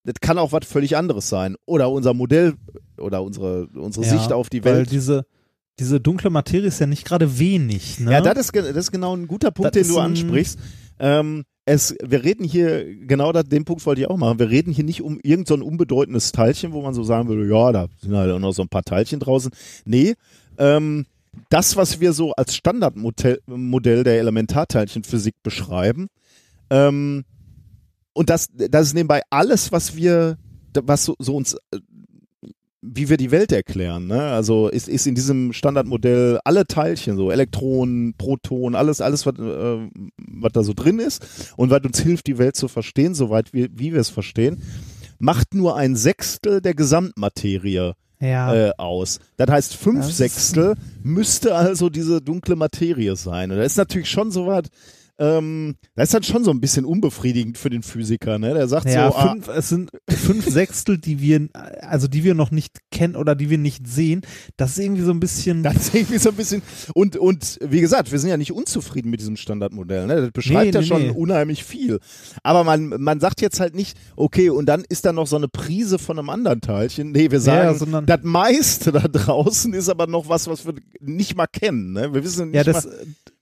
das 0.04 0.16
kann 0.22 0.38
auch 0.38 0.52
was 0.52 0.66
völlig 0.66 0.98
anderes 0.98 1.30
sein. 1.30 1.56
Oder 1.66 1.90
unser 1.92 2.14
Modell 2.14 2.56
oder 2.98 3.24
unsere, 3.24 3.68
unsere 3.68 4.06
Ja, 4.06 4.12
Sicht 4.12 4.32
auf 4.32 4.50
die 4.50 4.64
Weil 4.66 4.78
Welt. 4.78 4.92
diese, 4.92 5.26
diese 5.80 6.00
dunkle 6.00 6.30
Materie 6.30 6.68
ist 6.68 6.80
ja 6.80 6.88
nicht 6.88 7.06
gerade 7.06 7.40
wenig. 7.40 8.00
Ne? 8.00 8.12
Ja, 8.12 8.22
das 8.22 8.38
ist, 8.38 8.56
das 8.56 8.76
ist 8.76 8.92
genau 8.92 9.16
ein 9.16 9.28
guter 9.28 9.52
Punkt, 9.52 9.76
Das 9.76 9.88
den 9.88 9.94
du 9.94 10.00
ansprichst. 10.00 10.60
Ähm, 11.00 11.44
es, 11.66 11.96
wir 12.04 12.24
reden 12.24 12.44
hier, 12.44 12.84
genau 13.06 13.32
das, 13.32 13.46
den 13.46 13.64
Punkt 13.64 13.86
wollte 13.86 14.02
ich 14.02 14.10
auch 14.10 14.18
machen, 14.18 14.38
wir 14.38 14.50
reden 14.50 14.74
hier 14.74 14.84
nicht 14.84 15.02
um 15.02 15.20
irgendein 15.24 15.46
so 15.46 15.54
ein 15.56 15.62
unbedeutendes 15.62 16.34
Teilchen, 16.34 16.74
wo 16.74 16.82
man 16.82 16.94
so 16.94 17.04
sagen 17.04 17.30
würde, 17.30 17.48
ja, 17.48 17.72
da 17.72 17.88
sind 18.02 18.14
halt 18.16 18.32
auch 18.32 18.40
noch 18.40 18.52
so 18.52 18.62
ein 18.64 18.70
paar 18.70 18.84
Teilchen 18.84 19.22
draußen. 19.22 19.52
Nee, 19.86 20.16
ähm, 20.58 21.06
das, 21.50 21.76
was 21.76 22.00
wir 22.00 22.14
so 22.14 22.32
als 22.34 22.56
Standardmodell 22.56 23.40
Modell 23.48 24.04
der 24.04 24.20
Elementarteilchenphysik 24.20 25.36
beschreiben, 25.44 26.08
ähm, 26.70 27.26
und 28.14 28.30
das, 28.30 28.50
das 28.54 28.88
ist 28.88 28.94
nebenbei 28.94 29.22
alles, 29.30 29.72
was 29.72 29.96
wir, 29.96 30.38
was 30.74 31.06
so, 31.06 31.16
so 31.20 31.36
uns 31.36 31.56
äh, 31.72 31.80
wie 32.86 33.10
wir 33.10 33.18
die 33.18 33.32
Welt 33.32 33.52
erklären. 33.52 34.08
Ne? 34.08 34.22
Also 34.22 34.68
ist, 34.68 34.90
ist 34.90 35.08
in 35.08 35.16
diesem 35.16 35.54
Standardmodell 35.54 36.40
alle 36.44 36.68
Teilchen, 36.68 37.16
so 37.16 37.32
Elektronen, 37.32 38.14
Protonen, 38.18 38.76
alles, 38.76 39.00
alles, 39.00 39.26
was, 39.26 39.36
äh, 39.40 39.90
was 40.18 40.52
da 40.52 40.64
so 40.64 40.74
drin 40.74 41.00
ist 41.00 41.54
und 41.56 41.70
was 41.70 41.82
uns 41.84 42.02
hilft, 42.02 42.28
die 42.28 42.38
Welt 42.38 42.58
zu 42.58 42.68
verstehen, 42.68 43.16
soweit 43.16 43.54
wir, 43.54 43.70
wie 43.74 43.94
wir 43.94 44.02
es 44.02 44.10
verstehen, 44.10 44.62
macht 45.18 45.54
nur 45.54 45.78
ein 45.78 45.96
Sechstel 45.96 46.60
der 46.60 46.74
Gesamtmaterie 46.74 47.94
ja. 48.24 48.54
äh, 48.54 48.72
aus. 48.78 49.20
Das 49.38 49.50
heißt, 49.50 49.76
fünf 49.76 50.06
Das 50.06 50.18
Sechstel 50.18 50.76
müsste 51.04 51.56
also 51.56 51.90
diese 51.90 52.22
dunkle 52.22 52.56
Materie 52.56 53.16
sein. 53.16 53.52
Und 53.52 53.58
das 53.58 53.74
ist 53.74 53.78
natürlich 53.78 54.10
schon 54.10 54.32
so 54.32 54.48
was, 54.48 54.64
ähm, 55.20 55.76
das 55.96 56.06
ist 56.06 56.14
dann 56.14 56.24
schon 56.24 56.44
so 56.44 56.52
ein 56.52 56.60
bisschen 56.60 56.86
unbefriedigend 56.86 57.58
für 57.58 57.70
den 57.70 57.84
Physiker, 57.84 58.40
ne? 58.40 58.54
Der 58.56 58.68
sagt 58.68 58.88
ja, 58.90 59.12
so, 59.12 59.18
ah, 59.18 59.32
fünf, 59.32 59.48
es 59.48 59.70
sind 59.70 59.92
fünf 60.10 60.50
Sechstel, 60.50 60.98
die 60.98 61.22
wir, 61.22 61.50
also 61.82 62.08
die 62.08 62.24
wir 62.24 62.34
noch 62.34 62.50
nicht 62.50 62.80
kennen 62.92 63.16
oder 63.16 63.36
die 63.36 63.50
wir 63.52 63.60
nicht 63.60 63.88
sehen. 63.88 64.22
Das 64.58 64.72
ist 64.72 64.80
irgendwie 64.80 65.04
so 65.04 65.12
ein 65.12 65.20
bisschen. 65.20 65.64
Das 65.74 65.88
ist 65.88 65.96
irgendwie 65.96 66.18
so 66.18 66.30
ein 66.30 66.36
bisschen. 66.36 66.62
Und, 66.94 67.16
und 67.18 67.58
wie 67.62 67.82
gesagt, 67.82 68.12
wir 68.12 68.20
sind 68.20 68.30
ja 68.30 68.38
nicht 68.38 68.52
unzufrieden 68.52 69.10
mit 69.10 69.22
diesem 69.22 69.38
Standardmodell. 69.38 70.08
Ne? 70.08 70.22
Das 70.22 70.32
beschreibt 70.32 70.66
Nee, 70.66 70.72
ja 70.72 70.82
nee, 70.82 70.86
schon 70.86 71.02
nee. 71.04 71.10
unheimlich 71.10 71.64
viel. 71.64 72.00
Aber 72.44 72.64
man, 72.64 72.90
man 73.02 73.20
sagt 73.20 73.42
jetzt 73.42 73.60
halt 73.60 73.76
nicht, 73.76 73.98
okay, 74.16 74.50
und 74.50 74.68
dann 74.68 74.84
ist 74.88 75.06
da 75.06 75.14
noch 75.14 75.26
so 75.26 75.36
eine 75.36 75.48
Prise 75.48 76.00
von 76.00 76.20
einem 76.20 76.30
anderen 76.30 76.62
Teilchen. 76.62 77.12
Nee, 77.12 77.32
wir 77.32 77.40
sagen, 77.40 77.80
Ja, 77.80 78.02
das 78.02 78.20
meiste 78.24 78.92
da 78.92 79.08
draußen 79.08 79.74
ist 79.74 79.90
aber 79.90 80.06
noch 80.08 80.28
was, 80.30 80.48
was 80.48 80.66
wir 80.66 80.74
nicht 81.00 81.36
mal 81.36 81.48
kennen. 81.48 81.94
Ne? 81.94 82.14
Wir 82.14 82.24
wissen 82.24 82.50
nicht 82.50 82.56
ja, 82.56 82.64
das, 82.64 82.86
mal. 82.86 82.94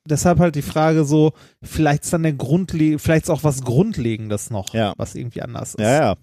Deshalb 0.05 0.39
halt 0.39 0.55
die 0.55 0.61
Frage 0.61 1.03
so, 1.05 1.33
vielleicht 1.61 2.03
ist 2.03 2.13
dann 2.13 2.23
der 2.23 2.33
Grundle 2.33 2.99
vielleicht 2.99 3.23
ist 3.25 3.29
auch 3.29 3.43
was 3.43 3.61
Grundlegendes 3.63 4.49
noch, 4.49 4.73
Ja. 4.73 4.93
was 4.97 5.15
irgendwie 5.15 5.41
anders 5.41 5.75
ist. 5.75 5.81
Ja, 5.81 5.91
ja. 5.91 6.15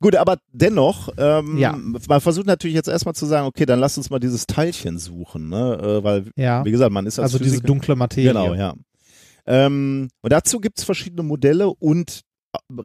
Gut, 0.00 0.16
aber 0.16 0.38
dennoch, 0.52 1.10
ähm, 1.16 1.58
Ja. 1.58 1.76
man 1.76 2.20
versucht 2.20 2.46
natürlich 2.46 2.74
jetzt 2.74 2.88
erstmal 2.88 3.14
zu 3.14 3.24
sagen, 3.24 3.46
okay, 3.46 3.66
dann 3.66 3.78
lass 3.78 3.96
uns 3.96 4.10
mal 4.10 4.18
dieses 4.18 4.46
Teilchen 4.48 4.98
suchen, 4.98 5.48
ne? 5.48 5.78
Äh, 5.80 6.04
weil, 6.04 6.24
Ja. 6.36 6.64
wie 6.64 6.72
gesagt, 6.72 6.90
man 6.92 7.06
ist 7.06 7.20
als 7.20 7.26
also 7.34 7.38
diese 7.38 7.50
Physiker- 7.56 7.66
dunkle 7.68 7.94
Materie. 7.96 8.28
Genau, 8.32 8.54
ja. 8.54 8.74
Ähm, 9.46 10.08
und 10.20 10.32
dazu 10.32 10.58
gibt 10.60 10.78
es 10.78 10.84
verschiedene 10.84 11.22
Modelle 11.22 11.68
und 11.68 12.22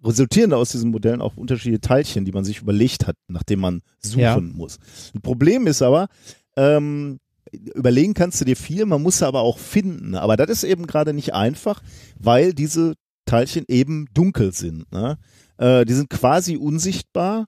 resultieren 0.04 0.54
aus 0.54 0.70
diesen 0.70 0.92
Modellen 0.92 1.22
auch 1.22 1.36
unterschiedliche 1.38 1.82
Teilchen, 1.82 2.24
die 2.24 2.32
man 2.32 2.46
sich 2.46 2.62
überlegt 2.62 3.08
hat, 3.08 3.16
nachdem 3.28 3.60
man 3.62 3.82
suchen 4.00 4.20
Ja. 4.22 4.40
muss. 4.40 4.78
Ein 5.16 5.22
Problem 5.22 5.66
ist 5.68 5.82
aber, 5.82 6.08
ähm, 6.56 7.20
überlegen 7.52 8.14
kannst 8.14 8.42
du 8.42 8.46
dir 8.46 8.56
viel, 8.56 8.86
man 8.86 9.02
muss 9.02 9.20
sie 9.20 9.28
aber 9.28 9.42
auch 9.42 9.58
finden. 9.58 10.16
Aber 10.16 10.38
das 10.38 10.50
ist 10.50 10.64
eben 10.64 10.88
gerade 10.88 11.14
nicht 11.14 11.34
einfach, 11.34 11.82
weil 12.20 12.54
diese 12.54 12.94
Teilchen 13.26 13.66
eben 13.68 14.08
dunkel 14.14 14.54
sind. 14.54 14.92
Ne? 14.92 15.18
Äh, 15.58 15.86
die 15.86 15.94
sind 15.94 16.10
quasi 16.10 16.58
unsichtbar 16.58 17.46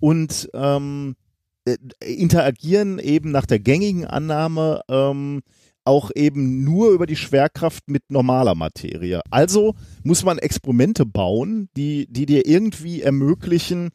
und 0.00 0.48
ähm, 0.54 1.14
äh, 1.64 1.76
interagieren 2.04 2.98
eben 2.98 3.30
nach 3.30 3.46
der 3.46 3.60
gängigen 3.60 4.04
Annahme 4.04 4.82
ähm, 4.88 5.42
auch 5.84 6.10
eben 6.14 6.62
nur 6.62 6.90
über 6.90 7.06
die 7.06 7.16
Schwerkraft 7.16 7.88
mit 7.88 8.10
normaler 8.10 8.54
Materie. 8.54 9.22
Also 9.30 9.74
muss 10.02 10.24
man 10.24 10.38
Experimente 10.38 11.06
bauen, 11.06 11.68
die, 11.76 12.06
die 12.10 12.26
dir 12.26 12.46
irgendwie 12.46 13.02
ermöglichen, 13.02 13.90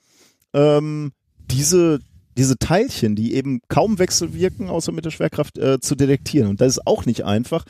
ähm, 0.53 1.11
diese, 1.51 1.99
diese 2.37 2.57
Teilchen, 2.57 3.15
die 3.15 3.33
eben 3.33 3.61
kaum 3.67 3.99
wechselwirken, 3.99 4.69
außer 4.69 4.91
mit 4.91 5.05
der 5.05 5.11
Schwerkraft, 5.11 5.57
äh, 5.57 5.79
zu 5.79 5.95
detektieren. 5.95 6.49
Und 6.49 6.61
das 6.61 6.77
ist 6.77 6.87
auch 6.87 7.05
nicht 7.05 7.23
einfach, 7.23 7.65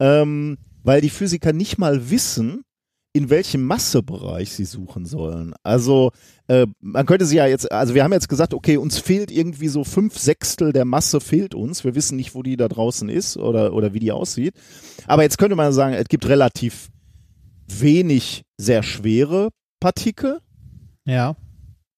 ähm, 0.00 0.58
weil 0.82 1.00
die 1.00 1.10
Physiker 1.10 1.52
nicht 1.52 1.78
mal 1.78 2.10
wissen, 2.10 2.62
in 3.16 3.30
welchem 3.30 3.64
Massebereich 3.64 4.52
sie 4.52 4.66
suchen 4.66 5.06
sollen. 5.06 5.54
Also 5.62 6.12
äh, 6.48 6.66
man 6.80 7.06
könnte 7.06 7.24
sie 7.24 7.36
ja 7.36 7.46
jetzt, 7.46 7.72
also 7.72 7.94
wir 7.94 8.04
haben 8.04 8.12
jetzt 8.12 8.28
gesagt, 8.28 8.52
okay, 8.52 8.76
uns 8.76 8.98
fehlt 8.98 9.30
irgendwie 9.30 9.68
so 9.68 9.84
fünf 9.84 10.18
Sechstel 10.18 10.74
der 10.74 10.84
Masse 10.84 11.20
fehlt 11.20 11.54
uns. 11.54 11.82
Wir 11.82 11.94
wissen 11.94 12.16
nicht, 12.16 12.34
wo 12.34 12.42
die 12.42 12.58
da 12.58 12.68
draußen 12.68 13.08
ist 13.08 13.38
oder, 13.38 13.72
oder 13.72 13.94
wie 13.94 14.00
die 14.00 14.12
aussieht. 14.12 14.54
Aber 15.06 15.22
jetzt 15.22 15.38
könnte 15.38 15.56
man 15.56 15.72
sagen, 15.72 15.94
es 15.94 16.08
gibt 16.08 16.28
relativ 16.28 16.90
wenig 17.68 18.42
sehr 18.58 18.82
schwere 18.82 19.48
Partikel 19.80 20.40
Ja. 21.06 21.36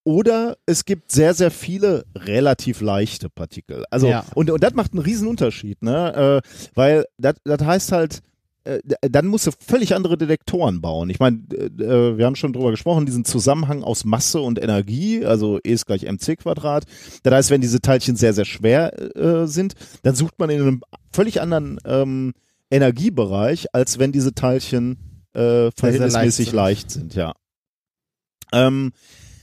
Oder 0.03 0.57
es 0.65 0.85
gibt 0.85 1.11
sehr, 1.11 1.33
sehr 1.33 1.51
viele 1.51 2.05
relativ 2.15 2.81
leichte 2.81 3.29
Partikel. 3.29 3.85
Also, 3.91 4.07
Ja. 4.07 4.25
und, 4.35 4.49
und 4.49 4.63
das 4.63 4.73
macht 4.73 4.93
einen 4.93 5.01
riesen 5.01 5.27
Unterschied, 5.27 5.81
ne? 5.81 6.41
Äh, 6.43 6.69
weil 6.73 7.05
das 7.17 7.35
heißt 7.61 7.91
halt, 7.91 8.21
äh, 8.63 8.79
dann 9.01 9.27
musst 9.27 9.47
du 9.47 9.51
völlig 9.51 9.95
andere 9.95 10.17
Detektoren 10.17 10.81
bauen. 10.81 11.09
Ich 11.09 11.19
meine, 11.19 11.37
äh, 11.51 12.17
wir 12.17 12.25
haben 12.25 12.35
schon 12.35 12.53
drüber 12.53 12.71
gesprochen, 12.71 13.05
diesen 13.05 13.25
Zusammenhang 13.25 13.83
aus 13.83 14.03
Masse 14.05 14.41
und 14.41 14.61
Energie, 14.61 15.25
also 15.25 15.59
E 15.63 15.71
ist 15.71 15.85
gleich 15.85 16.03
mc 16.03 16.37
Quadrat. 16.37 16.83
Das 17.23 17.33
heißt, 17.33 17.49
wenn 17.51 17.61
diese 17.61 17.81
Teilchen 17.81 18.15
sehr, 18.15 18.33
sehr 18.33 18.45
schwer 18.45 19.15
äh, 19.15 19.47
sind, 19.47 19.73
dann 20.03 20.15
sucht 20.15 20.39
man 20.39 20.49
in 20.49 20.61
einem 20.61 20.81
völlig 21.11 21.41
anderen 21.41 21.79
ähm, 21.85 22.33
Energiebereich, 22.69 23.67
als 23.73 23.97
wenn 23.99 24.11
diese 24.11 24.33
Teilchen 24.33 24.97
äh, 25.33 25.71
verhältnismäßig 25.71 26.51
leicht 26.51 26.91
sind. 26.91 27.15
ja. 27.15 27.33
Ähm, 28.51 28.91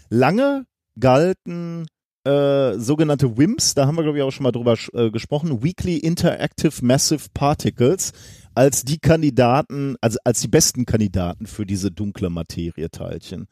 lange 0.09 0.67
galten 0.99 1.87
äh, 2.25 2.79
sogenannte 2.79 3.37
WIMPs, 3.37 3.75
da 3.75 3.87
haben 3.87 3.97
wir 3.97 4.03
glaube 4.03 4.19
ich 4.19 4.25
auch 4.25 4.33
schon 4.33 4.45
mal 4.45 4.53
drüber 4.53 4.77
äh, 4.95 5.11
gesprochen, 5.11 5.63
Weakly 5.63 5.99
Interactive 5.99 6.85
Massive 6.85 7.29
Particles, 7.33 8.13
als 8.55 8.85
die 8.85 8.99
Kandidaten, 8.99 9.97
also 10.01 10.19
als 10.25 10.41
die 10.41 10.49
besten 10.49 10.87
Kandidaten 10.87 11.47
für 11.47 11.67
diese 11.67 11.91
dunkle 11.93 12.31
Materieteilchen. 12.31 13.47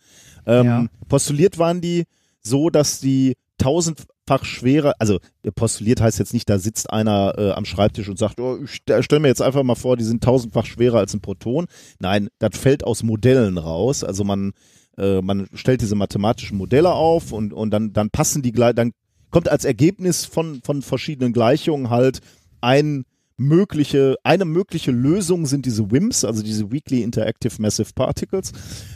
Ähm, 0.46 0.66
Ja. 0.66 0.86
Postuliert 1.08 1.58
waren 1.58 1.80
die 1.80 2.04
so, 2.40 2.68
dass 2.70 3.00
die 3.00 3.34
tausendfach 3.58 4.44
schwerer, 4.44 4.94
also 4.98 5.18
postuliert 5.54 6.00
heißt 6.00 6.18
jetzt 6.18 6.34
nicht, 6.34 6.48
da 6.50 6.58
sitzt 6.58 6.90
einer 6.90 7.34
äh, 7.38 7.50
am 7.52 7.64
Schreibtisch 7.66 8.08
und 8.08 8.18
sagt, 8.18 8.40
oh, 8.40 8.58
ich 8.64 8.82
stell 9.00 9.20
mir 9.20 9.28
jetzt 9.28 9.42
einfach 9.42 9.62
mal 9.62 9.74
vor, 9.74 9.96
die 9.96 10.04
sind 10.04 10.24
tausendfach 10.24 10.66
schwerer 10.66 10.98
als 10.98 11.14
ein 11.14 11.20
Proton. 11.20 11.66
Nein, 12.00 12.28
das 12.38 12.58
fällt 12.58 12.82
aus 12.84 13.02
Modellen 13.02 13.58
raus. 13.58 14.02
Also 14.02 14.24
man, 14.24 14.52
äh, 14.98 15.20
man 15.20 15.48
stellt 15.54 15.80
diese 15.80 15.94
mathematischen 15.94 16.58
Modelle 16.58 16.92
auf 16.92 17.32
und, 17.32 17.52
und 17.52 17.70
dann, 17.70 17.92
dann 17.92 18.10
passen 18.10 18.42
die 18.42 18.52
dann 18.52 18.92
kommt 19.30 19.48
als 19.48 19.64
Ergebnis 19.64 20.24
von, 20.24 20.60
von 20.62 20.82
verschiedenen 20.82 21.32
Gleichungen 21.32 21.90
halt 21.90 22.20
ein 22.60 23.04
mögliche, 23.36 24.16
eine 24.22 24.44
mögliche 24.44 24.92
Lösung 24.92 25.46
sind 25.46 25.66
diese 25.66 25.90
WIMPs, 25.90 26.24
also 26.24 26.42
diese 26.42 26.70
Weakly 26.70 27.02
Interactive 27.02 27.60
Massive 27.60 27.90
Particles. 27.94 28.52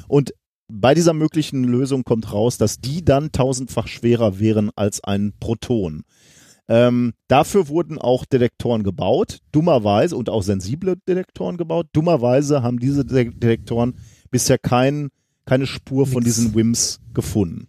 Und 0.06 0.32
bei 0.68 0.94
dieser 0.94 1.12
möglichen 1.12 1.64
Lösung 1.64 2.05
kommt 2.05 2.32
raus, 2.32 2.59
dass 2.59 2.78
die 2.78 3.05
dann 3.05 3.32
tausendfach 3.32 3.89
schwerer 3.89 4.39
wären 4.39 4.70
als 4.77 5.02
ein 5.02 5.32
Proton. 5.40 6.05
Ähm, 6.68 7.14
dafür 7.28 7.68
wurden 7.68 7.98
auch 7.98 8.27
Detektoren 8.27 8.82
gebaut, 8.82 9.39
dummerweise, 9.52 10.14
und 10.14 10.28
auch 10.28 10.43
sensible 10.43 10.97
Detektoren 11.09 11.56
gebaut. 11.56 11.86
Dummerweise 11.94 12.62
haben 12.62 12.78
diese 12.78 13.06
Detektoren 13.06 13.94
bisher 14.31 14.59
kein, 14.59 15.09
keine 15.49 15.66
Spur 15.66 16.07
von 16.07 16.23
Nix. 16.23 16.37
diesen 16.37 16.55
WIMPs 16.55 17.01
gefunden. 17.15 17.69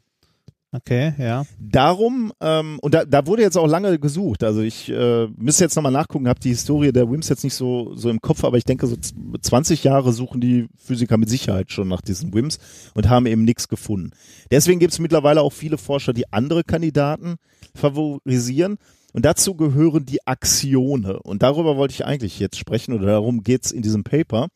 Okay, 0.72 1.14
ja. 1.18 1.46
Darum, 1.60 2.32
ähm, 2.42 2.78
und 2.84 2.94
da, 2.94 3.04
da 3.04 3.26
wurde 3.26 3.42
jetzt 3.42 3.58
auch 3.58 3.66
lange 3.66 3.98
gesucht. 3.98 4.44
Also 4.44 4.62
ich 4.62 4.88
äh, 4.90 5.26
müsste 5.36 5.64
jetzt 5.64 5.76
nochmal 5.76 5.92
nachgucken, 5.92 6.28
habe 6.28 6.40
die 6.40 6.50
Historie 6.50 6.92
der 6.92 7.10
WIMPs 7.10 7.28
jetzt 7.30 7.44
nicht 7.44 7.56
so, 7.56 7.96
so 7.96 8.08
im 8.12 8.22
Kopf, 8.22 8.44
aber 8.44 8.56
ich 8.58 8.66
denke, 8.66 8.86
so 8.86 8.96
z- 8.96 9.16
20 9.42 9.84
Jahre 9.84 10.14
suchen 10.14 10.40
die 10.42 10.68
Physiker 10.78 11.18
mit 11.18 11.28
Sicherheit 11.28 11.72
schon 11.72 11.88
nach 11.88 12.02
diesen 12.02 12.32
WIMPs 12.36 12.60
und 12.94 13.10
haben 13.10 13.26
eben 13.26 13.46
nichts 13.46 13.68
gefunden. 13.68 14.12
Deswegen 14.52 14.80
gibt 14.80 14.94
es 14.94 15.00
mittlerweile 15.00 15.42
auch 15.42 15.54
viele 15.54 15.80
Forscher, 15.80 16.14
die 16.14 16.32
andere 16.32 16.64
Kandidaten 16.64 17.38
favorisieren. 17.74 18.78
Und 19.12 19.26
dazu 19.26 19.56
gehören 19.56 20.06
die 20.06 20.20
Axione. 20.28 21.20
Und 21.22 21.42
darüber 21.42 21.78
wollte 21.78 21.94
ich 21.96 22.06
eigentlich 22.06 22.38
jetzt 22.40 22.58
sprechen, 22.60 22.94
oder 22.94 23.08
darum 23.08 23.42
geht's 23.42 23.72
in 23.72 23.82
diesem 23.82 24.04
Paper. 24.04 24.50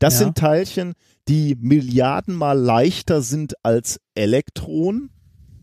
Das 0.00 0.14
Ja. 0.14 0.24
sind 0.24 0.36
Teilchen, 0.36 0.94
die 1.30 1.56
Milliardenmal 1.60 2.58
leichter 2.58 3.22
sind 3.22 3.54
als 3.62 4.00
Elektronen. 4.14 5.10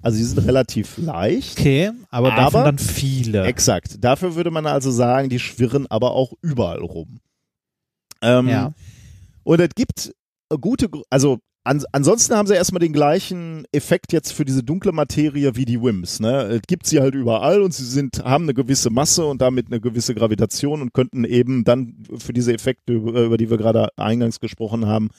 Also 0.01 0.17
die 0.17 0.23
sind 0.23 0.39
relativ 0.39 0.97
leicht. 0.97 1.59
Okay, 1.59 1.91
aber 2.09 2.29
davon 2.29 2.61
Aber- 2.61 2.63
dann 2.63 2.77
viele. 2.79 3.43
Exakt. 3.43 4.01
Dafür 4.03 4.35
würde 4.35 4.49
man 4.51 4.65
also 4.65 4.89
sagen, 4.91 5.27
die 5.29 5.39
schwirren 5.39 5.85
aber 5.87 6.11
auch 6.11 6.31
überall 6.41 6.79
rum. 6.79 7.19
Ähm, 8.21 8.47
Ja. 8.47 8.71
Und 9.43 9.59
es 9.59 9.69
gibt 9.75 10.13
gute, 10.61 10.89
also 11.09 11.39
an, 11.65 11.83
ansonsten 11.91 12.35
haben 12.35 12.47
sie 12.47 12.53
erstmal 12.53 12.79
den 12.79 12.93
gleichen 12.93 13.65
Effekt 13.73 14.13
jetzt 14.13 14.31
für 14.31 14.45
diese 14.45 14.63
dunkle 14.63 14.93
Materie 14.93 15.57
wie 15.57 15.65
die 15.65 15.81
WIMPs. 15.81 16.21
Ne? 16.21 16.43
Es 16.43 16.61
gibt 16.67 16.87
sie 16.87 17.01
halt 17.01 17.13
überall 17.13 17.61
und 17.61 17.73
sie 17.73 17.83
sind, 17.85 18.23
haben 18.23 18.45
eine 18.45 18.53
gewisse 18.53 18.89
Masse 18.89 19.25
und 19.25 19.41
damit 19.41 19.67
eine 19.67 19.81
gewisse 19.81 20.15
Gravitation 20.15 20.81
und 20.81 20.93
könnten 20.93 21.25
eben 21.25 21.65
dann 21.65 22.03
für 22.17 22.31
diese 22.31 22.53
Effekte, 22.53 22.93
über 22.93 23.35
die 23.37 23.49
wir 23.49 23.57
gerade 23.57 23.89
eingangs 23.97 24.39
gesprochen 24.39 24.85
haben, 24.85 25.09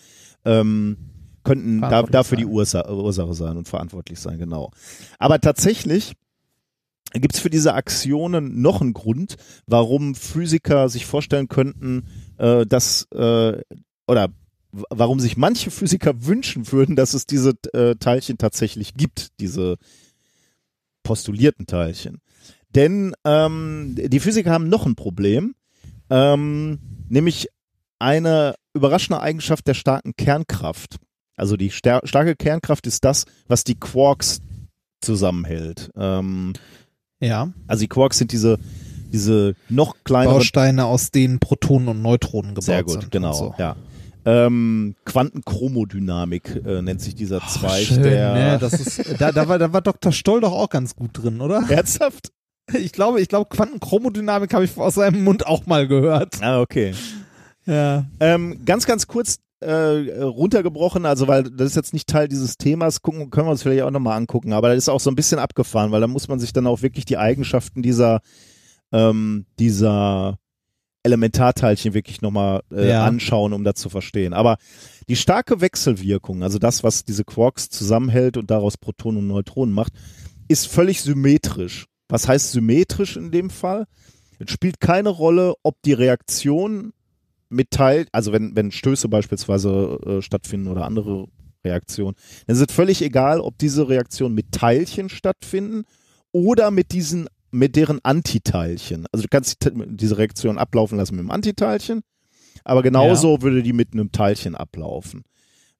ähm, 0.44 0.96
könnten 1.44 1.80
da, 1.80 2.02
dafür 2.02 2.36
die 2.36 2.44
sein. 2.44 2.52
Ursache, 2.90 3.34
sein 3.34 3.56
und 3.56 3.68
verantwortlich 3.68 4.18
sein, 4.18 4.38
genau. 4.38 4.70
Aber 5.18 5.40
tatsächlich 5.40 6.14
gibt 7.14 7.34
es 7.34 7.40
für 7.40 7.50
diese 7.50 7.74
Aktionen 7.74 8.60
noch 8.60 8.80
einen 8.80 8.92
Grund, 8.92 9.36
warum 9.66 10.14
Physiker 10.14 10.88
sich 10.88 11.06
vorstellen 11.06 11.48
könnten, 11.48 12.06
äh, 12.36 12.66
dass 12.66 13.08
äh, 13.12 13.62
oder 14.06 14.28
warum 14.72 15.18
sich 15.18 15.36
manche 15.36 15.70
Physiker 15.70 16.26
wünschen 16.26 16.70
würden, 16.70 16.96
dass 16.96 17.14
es 17.14 17.24
diese 17.26 17.54
äh, 17.72 17.94
Teilchen 17.96 18.36
tatsächlich 18.36 18.94
gibt, 18.94 19.40
diese 19.40 19.78
postulierten 21.02 21.66
Teilchen. 21.66 22.20
Denn 22.74 23.14
ähm, 23.24 23.94
die 23.96 24.20
Physiker 24.20 24.50
haben 24.50 24.68
noch 24.68 24.84
ein 24.84 24.94
Problem, 24.94 25.54
ähm, 26.10 26.78
nämlich 27.08 27.48
eine 27.98 28.54
überraschende 28.78 29.20
Eigenschaft 29.20 29.66
der 29.66 29.74
starken 29.74 30.14
Kernkraft. 30.16 30.96
Also 31.36 31.56
die 31.56 31.70
star 31.70 32.00
starke 32.04 32.34
Kernkraft 32.34 32.86
ist 32.86 33.04
das, 33.04 33.24
was 33.46 33.62
die 33.64 33.76
Quarks 33.78 34.40
zusammenhält. 35.00 35.90
Ähm, 35.96 36.54
Ja. 37.20 37.52
also 37.66 37.80
die 37.82 37.88
Quarks 37.88 38.18
sind 38.18 38.32
diese, 38.32 38.58
diese 39.12 39.54
noch 39.68 39.94
kleineren 40.04 40.38
Bausteine, 40.38 40.86
aus 40.86 41.10
denen 41.10 41.38
Protonen 41.38 41.88
und 41.88 42.02
Neutronen 42.02 42.50
gebaut 42.54 42.64
Sehr 42.64 42.82
gut, 42.82 43.00
sind. 43.02 43.10
genau. 43.12 43.32
So. 43.32 43.54
Ja. 43.58 43.76
Ähm, 44.24 44.94
Quantenchromodynamik 45.04 46.62
äh, 46.66 46.82
nennt 46.82 47.00
sich 47.00 47.14
dieser 47.14 47.40
Zweig 47.46 47.84
Schön, 47.86 48.02
ne? 48.02 48.58
Das 48.60 48.74
ist, 48.74 49.20
da, 49.20 49.32
da, 49.32 49.48
war, 49.48 49.58
da 49.58 49.72
war 49.72 49.80
Dr. 49.80 50.12
Stoll 50.12 50.40
doch 50.40 50.52
auch 50.52 50.68
ganz 50.68 50.96
gut 50.96 51.10
drin, 51.14 51.40
oder? 51.40 51.64
Ernsthaft? 51.68 52.32
Ich 52.74 52.92
glaube, 52.92 53.20
ich 53.22 53.28
glaube, 53.28 53.48
Quantenchromodynamik 53.48 54.52
habe 54.52 54.64
ich 54.64 54.76
aus 54.76 54.96
seinem 54.96 55.24
Mund 55.24 55.46
auch 55.46 55.64
mal 55.66 55.88
gehört. 55.88 56.42
Ah, 56.42 56.60
okay. 56.60 56.92
Ja. 57.68 58.06
Ähm, 58.18 58.64
ganz, 58.64 58.86
ganz 58.86 59.06
kurz 59.06 59.38
äh, 59.60 60.22
runtergebrochen, 60.22 61.04
also 61.04 61.28
weil 61.28 61.44
das 61.44 61.68
ist 61.70 61.76
jetzt 61.76 61.92
nicht 61.92 62.08
Teil 62.08 62.28
dieses 62.28 62.56
Themas, 62.56 63.02
gucken, 63.02 63.30
können 63.30 63.46
wir 63.48 63.50
uns 63.50 63.62
vielleicht 63.62 63.82
auch 63.82 63.90
nochmal 63.90 64.16
angucken, 64.16 64.52
aber 64.52 64.68
das 64.68 64.78
ist 64.78 64.88
auch 64.88 65.00
so 65.00 65.10
ein 65.10 65.16
bisschen 65.16 65.38
abgefahren, 65.38 65.90
weil 65.92 66.00
da 66.00 66.06
muss 66.06 66.28
man 66.28 66.38
sich 66.38 66.52
dann 66.52 66.66
auch 66.66 66.80
wirklich 66.82 67.04
die 67.04 67.18
Eigenschaften 67.18 67.82
dieser, 67.82 68.20
ähm, 68.92 69.46
dieser 69.58 70.38
Elementarteilchen 71.02 71.94
wirklich 71.94 72.22
nochmal 72.22 72.62
äh, 72.72 72.88
Ja. 72.90 73.04
anschauen, 73.04 73.52
um 73.52 73.64
das 73.64 73.74
zu 73.74 73.88
verstehen. 73.88 74.32
Aber 74.32 74.56
die 75.08 75.16
starke 75.16 75.60
Wechselwirkung, 75.60 76.42
also 76.42 76.58
das, 76.58 76.82
was 76.84 77.04
diese 77.04 77.24
Quarks 77.24 77.68
zusammenhält 77.68 78.36
und 78.36 78.50
daraus 78.50 78.76
Protonen 78.76 79.20
und 79.20 79.26
Neutronen 79.28 79.74
macht, 79.74 79.92
ist 80.48 80.66
völlig 80.68 81.02
symmetrisch. 81.02 81.86
Was 82.08 82.28
heißt 82.28 82.52
symmetrisch 82.52 83.16
in 83.16 83.30
dem 83.30 83.50
Fall? 83.50 83.86
Es 84.38 84.50
spielt 84.50 84.80
keine 84.80 85.08
Rolle, 85.08 85.54
ob 85.62 85.82
die 85.82 85.92
Reaktion 85.92 86.92
mit 87.48 87.70
Teil, 87.70 88.06
also 88.12 88.32
wenn, 88.32 88.54
wenn 88.56 88.70
Stöße 88.70 89.08
beispielsweise 89.08 89.98
äh, 90.04 90.22
stattfinden 90.22 90.68
oder 90.68 90.84
andere 90.84 91.26
Reaktionen, 91.64 92.16
dann 92.46 92.56
ist 92.56 92.70
es 92.70 92.74
völlig 92.74 93.02
egal, 93.02 93.40
ob 93.40 93.58
diese 93.58 93.88
Reaktionen 93.88 94.34
mit 94.34 94.52
Teilchen 94.52 95.08
stattfinden 95.08 95.84
oder 96.32 96.70
mit 96.70 96.92
diesen, 96.92 97.28
mit 97.50 97.76
deren 97.76 98.00
Antiteilchen. 98.04 99.06
Also 99.12 99.22
du 99.22 99.28
kannst 99.28 99.64
die, 99.64 99.70
diese 99.88 100.18
Reaktion 100.18 100.58
ablaufen 100.58 100.98
lassen 100.98 101.16
mit 101.16 101.24
dem 101.24 101.30
Antiteilchen, 101.30 102.02
aber 102.64 102.82
genauso 102.82 103.42
würde 103.42 103.62
die 103.62 103.72
mit 103.72 103.92
einem 103.92 104.12
Teilchen 104.12 104.54
ablaufen. 104.54 105.24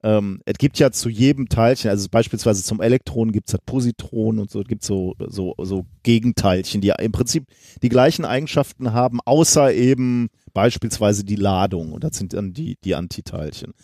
Ähm, 0.03 0.41
es 0.47 0.59
gibt 0.59 0.79
ja 0.79 0.93
zu 0.93 1.09
jedem 1.09 1.49
Teilchen, 1.49 1.91
also 1.91 2.09
beispielsweise 2.09 2.63
zum 2.63 2.81
Elektron 2.81 3.33
gibt 3.33 3.49
es 3.49 3.55
halt 3.55 3.67
Positronen 3.67 4.41
und 4.41 4.51
so, 4.51 4.61
es 4.61 4.69
gibt 4.69 4.85
so, 4.85 5.17
so, 5.27 5.55
so 5.59 5.87
Gegenteilchen, 6.05 6.81
die 6.81 6.93
im 6.99 7.13
Prinzip 7.13 7.47
die 7.83 7.89
gleichen 7.89 8.25
Eigenschaften 8.25 8.93
haben, 8.93 9.19
außer 9.25 9.75
eben 9.75 10.29
beispielsweise 10.53 11.25
die 11.25 11.37
Ladung 11.37 11.93
und 11.93 12.05
das 12.05 12.17
sind 12.17 12.33
dann 12.33 12.53
die, 12.53 12.77
die 12.85 12.95
Antiteilchen. 12.95 13.75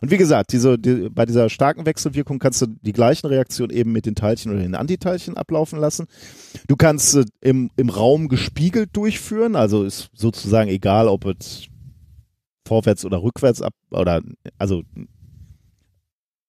Und 0.00 0.10
wie 0.10 0.16
gesagt, 0.16 0.52
diese, 0.52 0.78
die, 0.78 1.08
bei 1.10 1.26
dieser 1.26 1.48
starken 1.48 1.86
Wechselwirkung 1.86 2.38
kannst 2.38 2.62
du 2.62 2.66
die 2.66 2.92
gleichen 2.92 3.26
Reaktionen 3.26 3.70
eben 3.70 3.92
mit 3.92 4.06
den 4.06 4.14
Teilchen 4.14 4.52
oder 4.52 4.60
den 4.62 4.74
Antiteilchen 4.74 5.36
ablaufen 5.36 5.78
lassen. 5.80 6.06
Du 6.68 6.76
kannst 6.76 7.14
äh, 7.16 7.24
im, 7.40 7.70
im 7.76 7.88
Raum 7.88 8.28
gespiegelt 8.28 8.90
durchführen, 8.92 9.56
also 9.56 9.84
ist 9.84 10.10
sozusagen 10.14 10.68
egal, 10.70 11.08
ob 11.08 11.24
es 11.26 11.66
vorwärts 12.66 13.04
oder 13.04 13.22
rückwärts 13.22 13.60
ab 13.60 13.74
oder 13.90 14.22
also 14.58 14.82